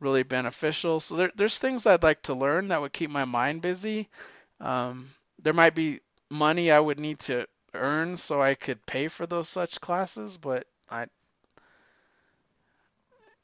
really 0.00 0.22
beneficial. 0.24 1.00
So 1.00 1.16
there, 1.16 1.32
there's 1.36 1.58
things 1.58 1.86
I'd 1.86 2.02
like 2.02 2.22
to 2.24 2.34
learn 2.34 2.68
that 2.68 2.80
would 2.80 2.92
keep 2.92 3.10
my 3.10 3.24
mind 3.24 3.62
busy. 3.62 4.08
Um, 4.60 5.10
there 5.42 5.52
might 5.54 5.74
be 5.74 6.00
money 6.30 6.70
I 6.70 6.80
would 6.80 7.00
need 7.00 7.20
to 7.20 7.46
earn 7.74 8.16
so 8.16 8.42
I 8.42 8.54
could 8.54 8.84
pay 8.86 9.08
for 9.08 9.26
those 9.26 9.48
such 9.48 9.80
classes, 9.80 10.38
but 10.38 10.66
I 10.90 11.06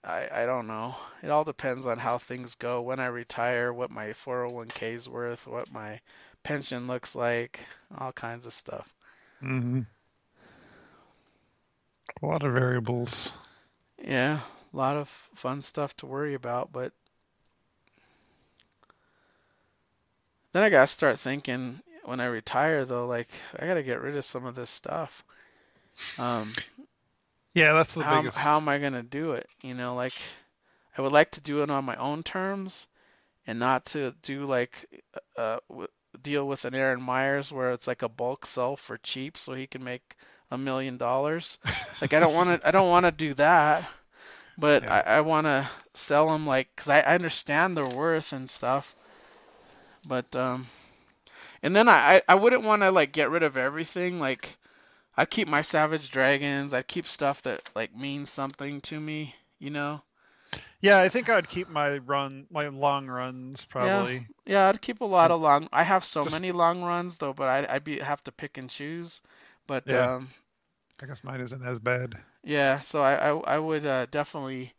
I, 0.04 0.42
I 0.42 0.46
don't 0.46 0.66
know. 0.68 0.94
It 1.22 1.30
all 1.30 1.44
depends 1.44 1.86
on 1.86 1.98
how 1.98 2.16
things 2.18 2.54
go. 2.54 2.80
When 2.80 2.98
I 3.00 3.06
retire, 3.06 3.72
what 3.72 3.90
my 3.90 4.14
401k 4.14 4.94
is 4.94 5.08
worth, 5.08 5.46
what 5.46 5.70
my 5.70 6.00
pension 6.42 6.86
looks 6.86 7.14
like, 7.14 7.60
all 7.98 8.12
kinds 8.12 8.46
of 8.46 8.54
stuff. 8.54 8.94
hmm 9.40 9.86
a 12.22 12.26
lot 12.26 12.42
of 12.42 12.52
variables. 12.52 13.32
Yeah, 13.98 14.40
a 14.76 14.78
lot 14.78 14.96
of 14.98 15.08
fun 15.34 15.62
stuff 15.62 15.96
to 15.98 16.06
worry 16.06 16.34
about, 16.34 16.72
but 16.72 16.92
then 20.52 20.62
I 20.64 20.70
gotta 20.70 20.86
start 20.88 21.20
thinking 21.20 21.80
when 22.04 22.20
I 22.20 22.26
retire 22.26 22.84
though, 22.84 23.06
like 23.06 23.28
I 23.58 23.66
gotta 23.66 23.82
get 23.82 24.00
rid 24.02 24.16
of 24.16 24.24
some 24.24 24.44
of 24.44 24.54
this 24.54 24.70
stuff. 24.70 25.24
Um, 26.18 26.64
Yeah, 27.54 27.72
that's 27.72 27.94
the 27.94 28.04
how 28.04 28.04
biggest. 28.04 28.36
how 28.36 28.56
am 28.58 28.68
I 28.68 28.78
gonna 28.78 29.02
do 29.02 29.32
it? 29.32 29.48
You 29.62 29.74
know, 29.74 29.94
like 29.94 30.22
I 30.96 31.02
would 31.02 31.12
like 31.12 31.32
to 31.32 31.40
do 31.40 31.62
it 31.62 31.70
on 31.70 31.84
my 31.84 31.96
own 31.96 32.22
terms, 32.24 32.88
and 33.46 33.58
not 33.58 33.86
to 33.86 34.12
do 34.22 34.44
like 34.44 34.86
uh 35.36 35.58
w- 35.70 35.88
deal 36.22 36.46
with 36.48 36.64
an 36.66 36.74
Aaron 36.74 37.02
Myers 37.02 37.52
where 37.52 37.72
it's 37.72 37.86
like 37.88 38.02
a 38.02 38.08
bulk 38.08 38.46
sell 38.46 38.76
for 38.76 38.98
cheap 38.98 39.36
so 39.38 39.54
he 39.54 39.66
can 39.68 39.84
make 39.84 40.16
a 40.50 40.58
million 40.58 40.98
dollars. 40.98 41.58
Like 42.00 42.14
I 42.14 42.20
don't 42.20 42.34
want 42.34 42.60
to 42.62 42.68
I 42.68 42.70
don't 42.72 42.90
want 42.90 43.06
to 43.06 43.12
do 43.12 43.34
that, 43.34 43.86
but 44.58 44.82
Yeah. 44.82 44.94
I 44.94 45.16
I 45.16 45.20
want 45.22 45.46
to 45.46 45.68
sell 45.94 46.28
them 46.28 46.46
like 46.46 46.68
because 46.74 46.88
I, 46.88 47.00
I 47.00 47.14
understand 47.14 47.76
their 47.76 47.86
worth 47.88 48.32
and 48.32 48.48
stuff, 48.48 48.94
but 50.04 50.34
um, 50.36 50.66
and 51.62 51.74
then 51.74 51.88
I 51.88 52.16
I, 52.16 52.22
I 52.28 52.34
wouldn't 52.34 52.62
want 52.64 52.82
to 52.82 52.90
like 52.90 53.12
get 53.12 53.30
rid 53.30 53.42
of 53.42 53.56
everything 53.56 54.20
like. 54.20 54.56
I'd 55.18 55.30
keep 55.30 55.48
my 55.48 55.62
Savage 55.62 56.10
Dragons. 56.10 56.74
I'd 56.74 56.86
keep 56.86 57.06
stuff 57.06 57.40
that 57.42 57.70
like 57.74 57.96
means 57.96 58.28
something 58.28 58.82
to 58.82 59.00
me, 59.00 59.34
you 59.58 59.70
know. 59.70 60.02
Yeah, 60.82 61.00
I 61.00 61.08
think 61.08 61.30
I'd 61.30 61.48
keep 61.48 61.70
my 61.70 61.96
run, 61.98 62.46
my 62.50 62.68
long 62.68 63.06
runs 63.08 63.64
probably. 63.64 64.26
Yeah, 64.44 64.64
yeah 64.64 64.68
I'd 64.68 64.82
keep 64.82 65.00
a 65.00 65.06
lot 65.06 65.30
of 65.30 65.40
long. 65.40 65.70
I 65.72 65.84
have 65.84 66.04
so 66.04 66.22
Just- 66.24 66.36
many 66.36 66.52
long 66.52 66.82
runs 66.82 67.16
though, 67.16 67.32
but 67.32 67.48
I'd, 67.48 67.64
I'd 67.64 67.84
be 67.84 67.98
have 67.98 68.22
to 68.24 68.32
pick 68.32 68.58
and 68.58 68.68
choose. 68.68 69.22
But 69.66 69.84
Yeah. 69.86 70.16
um, 70.16 70.28
I 71.02 71.06
guess 71.06 71.24
mine 71.24 71.40
isn't 71.40 71.64
as 71.64 71.78
bad. 71.78 72.14
Yeah, 72.46 72.80
so 72.80 73.02
I 73.02 73.14
I, 73.30 73.56
I 73.56 73.58
would 73.60 73.86
uh, 73.86 74.06
definitely. 74.06 74.74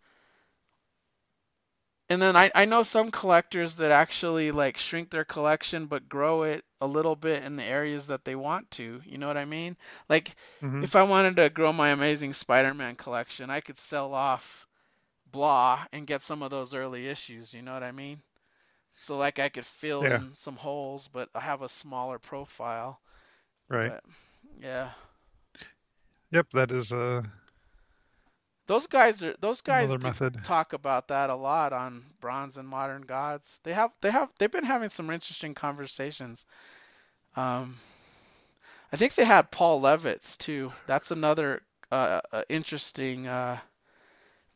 And 2.09 2.21
then 2.21 2.35
I, 2.37 2.51
I 2.55 2.65
know 2.65 2.83
some 2.83 3.11
collectors 3.11 3.77
that 3.77 3.91
actually 3.91 4.51
like 4.51 4.77
shrink 4.77 5.09
their 5.11 5.25
collection 5.25 5.87
but 5.87 6.09
grow 6.09 6.43
it 6.43 6.65
a 6.81 6.87
little 6.87 7.15
bit 7.15 7.43
in 7.43 7.55
the 7.57 7.63
areas 7.63 8.07
that 8.07 8.25
they 8.25 8.35
want 8.35 8.71
to. 8.71 9.01
You 9.05 9.17
know 9.17 9.27
what 9.27 9.37
I 9.37 9.45
mean? 9.45 9.77
Like 10.09 10.35
hmm 10.61 10.83
If 10.83 10.95
I 10.95 11.03
wanted 11.03 11.37
to 11.37 11.49
grow 11.49 11.73
my 11.73 11.89
Amazing 11.89 12.33
Spider-Man 12.33 12.95
collection, 12.97 13.49
I 13.51 13.61
could 13.61 13.77
sell 13.79 14.13
off 14.13 14.67
blah 15.31 15.85
and 15.93 16.07
get 16.07 16.21
some 16.23 16.43
of 16.43 16.51
those 16.51 16.73
early 16.73 17.07
issues, 17.07 17.53
you 17.53 17.61
know 17.63 17.73
what 17.73 17.83
I 17.83 17.91
mean? 17.91 18.21
So 18.95 19.17
like 19.17 19.39
I 19.39 19.49
could 19.49 19.65
fill 19.65 20.09
Yeah. 20.09 20.19
in 20.19 20.33
some 20.35 20.55
holes, 20.57 21.07
but 21.09 21.29
I 21.35 21.41
have 21.41 21.61
a 21.63 21.69
smaller 21.69 22.19
profile. 22.19 23.01
Right. 23.69 23.93
But 23.93 24.03
yeah. 24.59 24.91
Yep, 26.31 26.49
that 26.51 26.71
is 26.71 26.91
uh, 26.93 27.23
Those 28.67 28.87
guys 28.87 29.23
are 29.23 29.35
those 29.39 29.61
guys 29.61 29.89
talk 30.43 30.73
about 30.73 31.07
that 31.07 31.29
a 31.29 31.35
lot 31.35 31.73
on 31.73 32.03
Bronze 32.19 32.57
and 32.57 32.67
Modern 32.67 33.01
Gods. 33.01 33.59
They 33.63 33.73
have 33.73 33.91
they 34.01 34.11
have 34.11 34.29
they've 34.37 34.51
been 34.51 34.65
having 34.65 34.89
some 34.89 35.09
interesting 35.09 35.53
conversations. 35.53 36.45
Um 37.35 37.77
I 38.91 38.97
think 38.97 39.15
they 39.15 39.25
had 39.25 39.51
Paul 39.51 39.81
Levitz 39.81 40.37
too. 40.37 40.71
That's 40.85 41.11
another 41.11 41.61
uh, 41.91 42.21
uh, 42.31 42.43
interesting 42.49 43.27
uh 43.27 43.57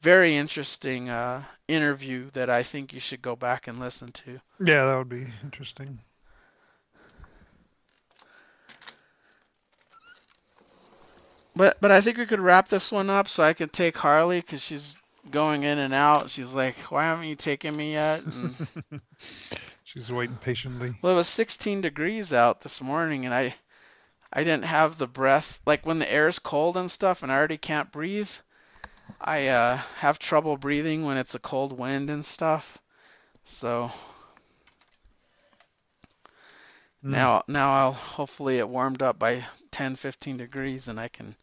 very 0.01 0.35
interesting 0.35 1.09
uh 1.09 1.43
interview 1.67 2.30
that 2.31 2.49
I 2.49 2.64
think 2.64 2.93
you 2.93 2.99
should 2.99 3.22
go 3.22 3.38
back 3.38 3.67
and 3.67 3.80
listen 3.80 4.11
to. 4.11 4.41
Yeah, 4.59 4.85
that 4.85 4.98
would 4.98 5.09
be 5.09 5.27
interesting. 5.43 5.99
But 11.55 11.77
but 11.81 11.91
I 11.91 12.01
think 12.01 12.17
we 12.17 12.25
could 12.25 12.39
wrap 12.39 12.69
this 12.69 12.91
one 12.91 13.09
up 13.09 13.27
so 13.27 13.43
I 13.43 13.53
can 13.53 13.69
take 13.69 13.97
Harley 13.97 14.39
because 14.39 14.63
she's 14.63 14.97
going 15.30 15.63
in 15.63 15.77
and 15.77 15.93
out. 15.93 16.30
She's 16.30 16.53
like, 16.53 16.77
"Why 16.91 17.03
haven't 17.03 17.27
you 17.27 17.35
taken 17.35 17.75
me 17.75 17.93
yet?" 17.93 18.23
And, 18.91 19.01
She's 19.83 20.09
waiting 20.09 20.38
patiently. 20.38 20.95
well, 21.01 21.11
it 21.11 21.17
was 21.17 21.27
16 21.27 21.81
degrees 21.81 22.31
out 22.31 22.61
this 22.61 22.80
morning, 22.81 23.25
and 23.25 23.33
I 23.33 23.53
I 24.31 24.45
didn't 24.45 24.63
have 24.63 24.97
the 24.97 25.07
breath. 25.07 25.59
Like 25.65 25.85
when 25.85 25.99
the 25.99 26.09
air 26.09 26.27
is 26.27 26.39
cold 26.39 26.77
and 26.77 26.89
stuff, 26.89 27.23
and 27.23 27.31
I 27.31 27.35
already 27.35 27.57
can't 27.57 27.91
breathe. 27.91 28.30
I 29.19 29.49
uh, 29.49 29.77
have 29.97 30.17
trouble 30.17 30.55
breathing 30.55 31.05
when 31.05 31.17
it's 31.17 31.35
a 31.35 31.39
cold 31.39 31.77
wind 31.77 32.09
and 32.09 32.23
stuff. 32.23 32.77
So. 33.43 33.91
Now 37.03 37.43
now 37.47 37.73
I'll 37.73 37.93
hopefully 37.93 38.57
it 38.57 38.67
warmed 38.67 39.01
up 39.01 39.19
by 39.19 39.45
10 39.71 39.95
15 39.95 40.38
degrees 40.38 40.88
and 40.88 40.99
I 40.99 41.07
can 41.09 41.35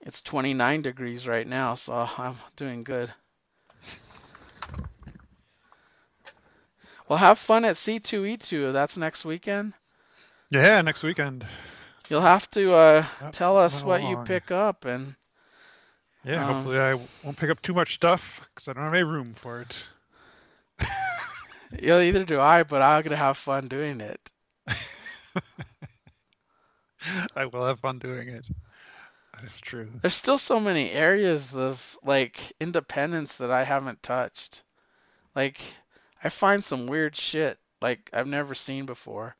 it's 0.00 0.22
29 0.22 0.82
degrees 0.82 1.26
right 1.28 1.46
now, 1.46 1.74
so 1.74 1.94
I'm 2.18 2.36
doing 2.56 2.84
good. 2.84 3.12
Well, 7.08 7.18
have 7.18 7.38
fun 7.38 7.64
at 7.64 7.76
C2E2. 7.76 8.72
That's 8.72 8.96
next 8.96 9.24
weekend. 9.24 9.74
Yeah, 10.50 10.80
next 10.82 11.02
weekend. 11.02 11.46
You'll 12.08 12.20
have 12.20 12.50
to 12.50 12.74
uh, 12.74 13.06
Yep, 13.20 13.32
tell 13.32 13.56
us 13.56 13.84
what 13.84 14.02
you 14.02 14.16
pick 14.16 14.50
up 14.50 14.84
and 14.84 15.14
Yeah, 16.24 16.40
Um, 16.40 16.44
hopefully 16.44 16.78
I 16.78 16.94
won't 17.22 17.36
pick 17.36 17.50
up 17.50 17.62
too 17.62 17.74
much 17.74 17.94
stuff 17.94 18.40
because 18.54 18.68
I 18.68 18.72
don't 18.72 18.84
have 18.84 18.94
any 18.94 19.02
room 19.04 19.34
for 19.34 19.60
it. 19.60 19.84
Yeah, 21.82 22.00
either 22.00 22.24
do 22.24 22.40
I, 22.40 22.62
but 22.62 22.80
I'm 22.82 23.02
gonna 23.02 23.16
have 23.16 23.36
fun 23.36 23.68
doing 23.68 24.00
it. 24.00 24.20
I 27.36 27.46
will 27.46 27.64
have 27.64 27.80
fun 27.80 27.98
doing 27.98 28.28
it. 28.28 28.46
That 29.34 29.44
is 29.44 29.60
true. 29.60 29.88
There's 30.00 30.14
still 30.14 30.38
so 30.38 30.60
many 30.60 30.90
areas 30.90 31.54
of 31.54 31.98
like 32.04 32.52
independence 32.60 33.36
that 33.36 33.50
I 33.50 33.64
haven't 33.64 34.02
touched. 34.02 34.62
Like 35.34 35.60
I 36.22 36.28
find 36.28 36.62
some 36.62 36.86
weird 36.86 37.16
shit 37.16 37.58
like 37.80 38.10
I've 38.12 38.26
never 38.26 38.54
seen 38.54 38.86
before. 38.86 39.36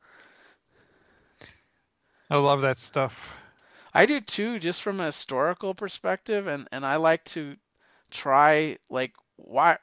I 2.30 2.38
love 2.38 2.62
that 2.62 2.78
stuff. 2.78 3.36
I 3.92 4.06
do 4.06 4.20
too, 4.20 4.60
just 4.60 4.82
from 4.82 5.00
a 5.00 5.06
historical 5.06 5.74
perspective, 5.74 6.46
and 6.46 6.68
and 6.70 6.86
I 6.86 6.96
like 6.96 7.24
to 7.24 7.56
try 8.10 8.78
like 8.88 9.12
why 9.36 9.78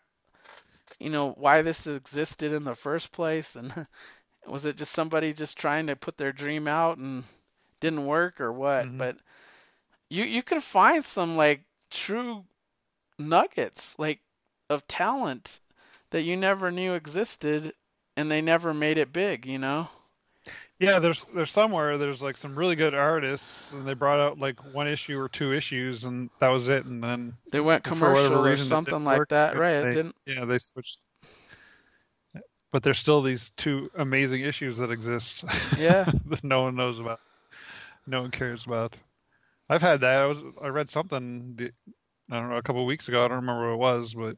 you 1.00 1.10
know 1.10 1.32
why 1.32 1.62
this 1.62 1.88
existed 1.88 2.54
in 2.54 2.64
the 2.64 2.76
first 2.76 3.12
place 3.12 3.56
and 3.56 3.72
was 4.48 4.66
it 4.66 4.78
just 4.78 4.94
somebody 4.94 5.34
just 5.34 5.58
trying 5.58 5.88
to 5.88 5.96
put 5.96 6.18
their 6.18 6.32
dream 6.32 6.68
out 6.68 6.98
and 6.98 7.24
didn't 7.82 8.06
work 8.06 8.42
or 8.42 8.52
what 8.52 8.86
Mhm. 8.86 8.98
but 8.98 9.18
you 10.10 10.26
you 10.26 10.44
can 10.44 10.62
find 10.62 11.06
some 11.06 11.38
like 11.38 11.62
true 11.92 12.44
nuggets 13.20 13.98
like 14.00 14.20
of 14.70 14.88
talent 14.88 15.60
that 16.12 16.24
you 16.24 16.38
never 16.38 16.72
knew 16.72 16.94
existed 16.94 17.74
and 18.18 18.30
they 18.32 18.42
never 18.42 18.74
made 18.74 18.98
it 18.98 19.14
big 19.14 19.46
you 19.46 19.58
know 19.60 19.88
Yeah, 20.80 21.00
there's 21.00 21.26
there's 21.34 21.52
somewhere 21.52 21.98
there's 21.98 22.22
like 22.22 22.38
some 22.38 22.56
really 22.56 22.76
good 22.76 22.94
artists 22.94 23.72
and 23.72 23.88
they 23.88 23.96
brought 23.96 24.20
out 24.20 24.38
like 24.38 24.60
one 24.74 24.88
issue 24.88 25.20
or 25.20 25.28
two 25.28 25.52
issues 25.54 26.04
and 26.04 26.30
that 26.40 26.50
was 26.50 26.70
it 26.70 26.86
and 26.86 27.04
then 27.04 27.34
they 27.52 27.60
went 27.60 27.84
commercial 27.84 28.38
or 28.38 28.44
reason 28.44 28.66
something 28.68 29.04
like 29.04 29.18
work, 29.20 29.30
that 29.30 29.58
right 29.58 29.86
it 29.86 29.92
didn't 29.92 30.16
yeah 30.28 30.46
they 30.46 30.60
switched. 30.60 31.00
But 32.72 32.84
there's 32.84 33.00
still 33.00 33.22
these 33.22 33.50
two 33.52 33.90
amazing 33.96 34.42
issues 34.42 34.78
that 34.78 34.92
exist 34.92 35.44
yeah 35.80 36.04
that 36.26 36.44
no 36.44 36.64
one 36.64 36.76
knows 36.76 37.00
about, 37.00 37.20
no 38.06 38.22
one 38.22 38.32
cares 38.32 38.66
about. 38.66 38.98
I've 39.70 39.82
had 39.82 40.02
that. 40.02 40.24
I 40.24 40.26
was 40.26 40.40
I 40.62 40.68
read 40.68 40.90
something 40.90 41.56
the, 41.56 41.72
I 42.30 42.40
don't 42.40 42.50
know 42.50 42.58
a 42.58 42.62
couple 42.62 42.82
of 42.82 42.88
weeks 42.88 43.08
ago. 43.08 43.24
I 43.24 43.28
don't 43.28 43.38
remember 43.38 43.70
what 43.70 43.74
it 43.74 43.78
was, 43.78 44.14
but 44.14 44.38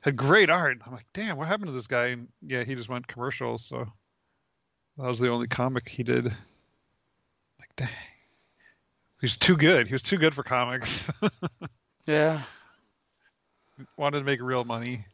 had 0.00 0.16
great 0.16 0.50
art. 0.50 0.78
I'm 0.84 0.92
like, 0.92 1.06
damn, 1.12 1.36
what 1.36 1.48
happened 1.48 1.68
to 1.68 1.72
this 1.72 1.86
guy? 1.86 2.08
And 2.08 2.28
yeah, 2.42 2.64
he 2.64 2.74
just 2.74 2.88
went 2.88 3.06
commercial. 3.06 3.58
So 3.58 3.86
that 4.98 5.06
was 5.06 5.18
the 5.18 5.30
only 5.30 5.46
comic 5.46 5.88
he 5.88 6.02
did. 6.02 6.24
Like, 6.24 7.74
dang, 7.76 7.88
he 9.20 9.26
was 9.26 9.36
too 9.36 9.56
good. 9.56 9.86
He 9.86 9.94
was 9.94 10.02
too 10.02 10.18
good 10.18 10.34
for 10.34 10.42
comics. 10.42 11.10
yeah 12.06 12.42
Wanted 13.96 14.20
to 14.20 14.24
make 14.24 14.40
real 14.40 14.64
money. 14.64 15.04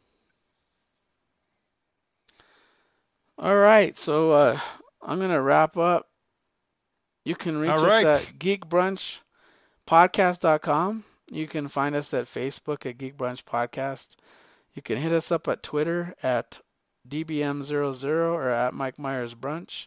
All 3.42 3.56
right, 3.56 3.96
so 3.96 4.32
uh, 4.32 4.60
I'm 5.00 5.18
gonna 5.18 5.40
wrap 5.40 5.78
up. 5.78 6.06
You 7.24 7.34
can 7.34 7.58
reach 7.58 7.70
All 7.70 7.86
us 7.86 8.04
at 8.04 8.20
geekbrunchpodcast.com. 8.38 11.04
You 11.30 11.46
can 11.46 11.68
find 11.68 11.96
us 11.96 12.12
at 12.12 12.26
Facebook 12.26 12.84
at 12.84 12.98
Geek 12.98 13.16
Brunch 13.16 13.42
Podcast. 13.44 14.16
You 14.74 14.82
can 14.82 14.98
hit 14.98 15.14
us 15.14 15.32
up 15.32 15.48
at 15.48 15.62
Twitter 15.62 16.14
at 16.22 16.60
DBM00 17.08 18.04
or 18.04 18.50
at 18.50 18.74
Mike 18.74 18.98
Myers 18.98 19.34
Brunch. 19.34 19.86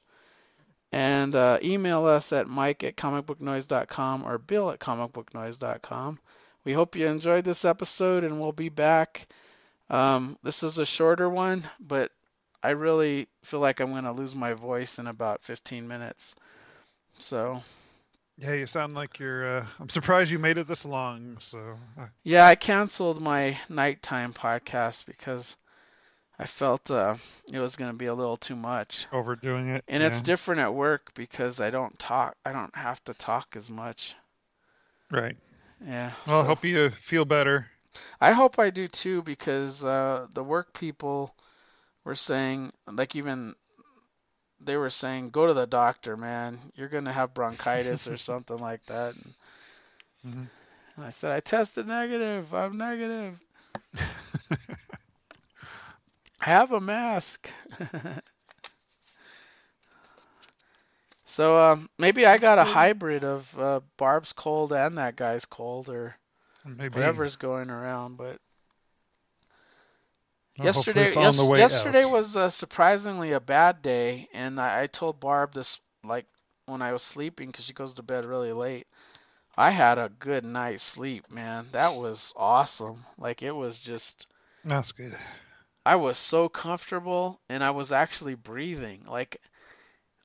And 0.91 1.35
uh, 1.35 1.59
email 1.63 2.07
us 2.07 2.33
at 2.33 2.47
mike 2.47 2.83
at 2.83 2.97
comicbooknoise.com 2.97 4.23
or 4.23 4.39
bill 4.39 4.71
at 4.71 4.79
comicbooknoise.com. 4.79 6.17
We 6.65 6.73
hope 6.73 6.95
you 6.95 7.05
enjoyed 7.05 7.45
this 7.45 7.65
episode 7.65 8.23
and 8.23 8.41
we'll 8.41 8.51
be 8.51 8.69
back. 8.69 9.27
Um, 9.91 10.39
this 10.41 10.63
is 10.63 10.79
a 10.79 10.87
shorter 10.87 11.29
one, 11.29 11.69
but 11.79 12.11
I 12.63 12.71
really 12.71 13.27
feel 13.43 13.59
like 13.59 13.79
I'm 13.81 13.91
going 13.91 14.05
to 14.05 14.11
lose 14.13 14.35
my 14.35 14.53
voice 14.53 14.99
in 14.99 15.07
about 15.07 15.43
15 15.43 15.87
minutes. 15.87 16.35
So, 17.19 17.61
Yeah, 18.37 18.53
you 18.53 18.67
sound 18.67 18.93
like 18.93 19.19
you're. 19.19 19.59
Uh, 19.59 19.65
I'm 19.79 19.89
surprised 19.89 20.31
you 20.31 20.39
made 20.39 20.57
it 20.57 20.67
this 20.67 20.85
long. 20.85 21.37
So 21.39 21.77
uh, 21.99 22.07
yeah, 22.23 22.47
I 22.47 22.55
canceled 22.55 23.21
my 23.21 23.57
nighttime 23.69 24.33
podcast 24.33 25.05
because 25.05 25.57
I 26.39 26.45
felt 26.45 26.89
uh, 26.89 27.15
it 27.51 27.59
was 27.59 27.75
going 27.75 27.91
to 27.91 27.97
be 27.97 28.07
a 28.07 28.13
little 28.13 28.37
too 28.37 28.55
much. 28.55 29.07
overdoing 29.11 29.69
it. 29.69 29.83
And 29.87 30.01
it's 30.01 30.21
different 30.21 30.61
at 30.61 30.73
work 30.73 31.13
because 31.13 31.61
I 31.61 31.69
don't 31.69 31.97
talk, 31.99 32.35
I 32.45 32.53
don't 32.53 32.75
have 32.75 33.03
to 33.05 33.13
talk 33.13 33.55
as 33.55 33.69
much. 33.69 34.15
right. 35.11 35.37
Yeah. 35.85 36.11
Well, 36.27 36.41
I 36.41 36.45
hope 36.45 36.63
you 36.63 36.89
feel 36.89 37.25
better. 37.25 37.67
I 38.19 38.31
hope 38.31 38.57
I 38.57 38.69
do 38.71 38.87
too 38.87 39.21
because 39.21 39.85
uh, 39.85 40.27
the 40.33 40.43
work 40.43 40.73
people 40.73 41.35
were 42.03 42.15
saying, 42.15 42.73
like 42.87 43.15
even 43.15 43.55
they 44.59 44.77
were 44.77 44.89
saying, 44.89 45.29
go 45.31 45.45
to 45.47 45.53
the 45.53 45.65
doctor, 45.67 46.15
man. 46.15 46.59
You're 46.75 46.87
gonna 46.89 47.11
have 47.13 47.33
bronchitis 47.33 48.07
or 48.07 48.17
something 48.17 48.57
like 48.57 48.85
that. 48.85 49.15
And 49.15 49.35
Mhm. 50.23 50.49
I 50.97 51.09
said, 51.09 51.31
I 51.31 51.39
tested 51.39 51.87
negative. 51.87 52.53
I'm 52.53 52.77
negative. 52.77 53.39
Have 56.39 56.71
a 56.71 56.79
mask. 56.79 57.49
so 61.25 61.57
um, 61.63 61.89
maybe 61.97 62.25
I 62.25 62.37
got 62.37 62.59
a 62.59 62.63
hybrid 62.63 63.23
of 63.23 63.59
uh, 63.59 63.79
Barb's 63.97 64.33
cold 64.33 64.71
and 64.73 64.97
that 64.97 65.15
guy's 65.15 65.45
cold 65.45 65.89
or 65.89 66.15
Maybe. 66.65 67.23
whatever's 67.23 67.35
going 67.37 67.69
around, 67.69 68.17
but. 68.17 68.39
Yesterday 70.61 71.15
yes, 71.15 71.49
yesterday 71.51 72.03
out. 72.03 72.05
was 72.05 72.35
uh, 72.35 72.49
surprisingly 72.49 73.31
a 73.33 73.39
bad 73.39 73.81
day 73.81 74.27
and 74.33 74.59
I, 74.59 74.83
I 74.83 74.87
told 74.87 75.19
barb 75.19 75.53
this 75.53 75.79
like 76.03 76.25
when 76.65 76.81
i 76.81 76.91
was 76.93 77.01
sleeping 77.03 77.47
because 77.49 77.65
she 77.65 77.73
goes 77.73 77.93
to 77.95 78.03
bed 78.03 78.25
really 78.25 78.51
late. 78.53 78.87
I 79.57 79.71
had 79.71 79.97
a 79.97 80.09
good 80.09 80.43
night's 80.45 80.83
sleep 80.83 81.29
man. 81.29 81.69
That 81.71 81.95
was 81.95 82.33
awesome. 82.35 83.05
Like 83.17 83.41
it 83.41 83.51
was 83.51 83.79
just 83.79 84.27
That's 84.63 84.91
good. 84.91 85.17
i 85.85 85.95
was 85.95 86.17
so 86.17 86.49
comfortable 86.49 87.39
and 87.49 87.63
i 87.63 87.71
was 87.71 87.91
actually 87.91 88.35
breathing. 88.35 89.05
Like 89.05 89.41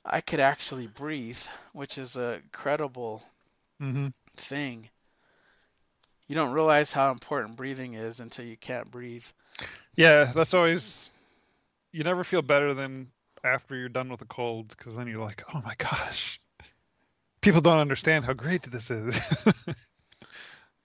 i 0.04 0.20
could 0.20 0.40
actually 0.40 0.86
breathe 0.86 1.40
which 1.72 1.98
is 1.98 2.16
a 2.16 2.34
incredible 2.34 3.22
hmm 3.80 4.08
thing. 4.36 4.90
You 6.28 6.34
don't 6.36 6.52
realize 6.52 6.92
how 6.92 7.10
important 7.10 7.56
breathing 7.56 7.94
is 7.94 8.20
until 8.20 8.44
you 8.44 8.56
can't 8.56 8.90
breathe 8.90 9.24
Yeah, 9.98 10.30
that's 10.32 10.54
always. 10.54 11.10
You 11.90 12.04
never 12.04 12.22
feel 12.22 12.40
better 12.40 12.72
than 12.72 13.08
after 13.42 13.74
you're 13.74 13.88
done 13.88 14.08
with 14.08 14.22
a 14.22 14.26
cold, 14.26 14.68
because 14.68 14.96
then 14.96 15.08
you're 15.08 15.24
like, 15.24 15.42
oh 15.52 15.60
my 15.64 15.74
gosh, 15.76 16.40
people 17.40 17.60
don't 17.60 17.78
understand 17.80 18.24
how 18.24 18.32
great 18.32 18.62
this 18.62 18.90
is. 18.90 19.20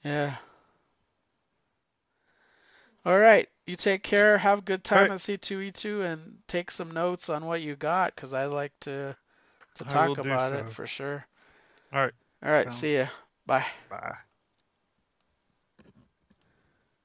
Yeah. 0.03 0.35
All 3.05 3.17
right. 3.17 3.47
You 3.65 3.77
take 3.77 4.03
care. 4.03 4.37
Have 4.37 4.59
a 4.59 4.63
good 4.63 4.83
time 4.83 5.03
right. 5.03 5.11
at 5.11 5.19
C2E2 5.19 6.11
and 6.11 6.39
take 6.49 6.71
some 6.71 6.91
notes 6.91 7.29
on 7.29 7.45
what 7.45 7.61
you 7.61 7.77
got 7.77 8.13
because 8.13 8.33
I 8.33 8.47
like 8.47 8.73
to 8.81 9.15
to 9.75 9.83
talk 9.85 10.17
about 10.17 10.53
it 10.53 10.69
for 10.69 10.85
sure. 10.85 11.25
All 11.93 12.01
right. 12.01 12.13
All 12.43 12.51
right. 12.51 12.63
Sounds- 12.63 12.77
See 12.77 12.97
ya. 12.97 13.07
Bye. 13.45 13.65
Bye. 13.89 14.17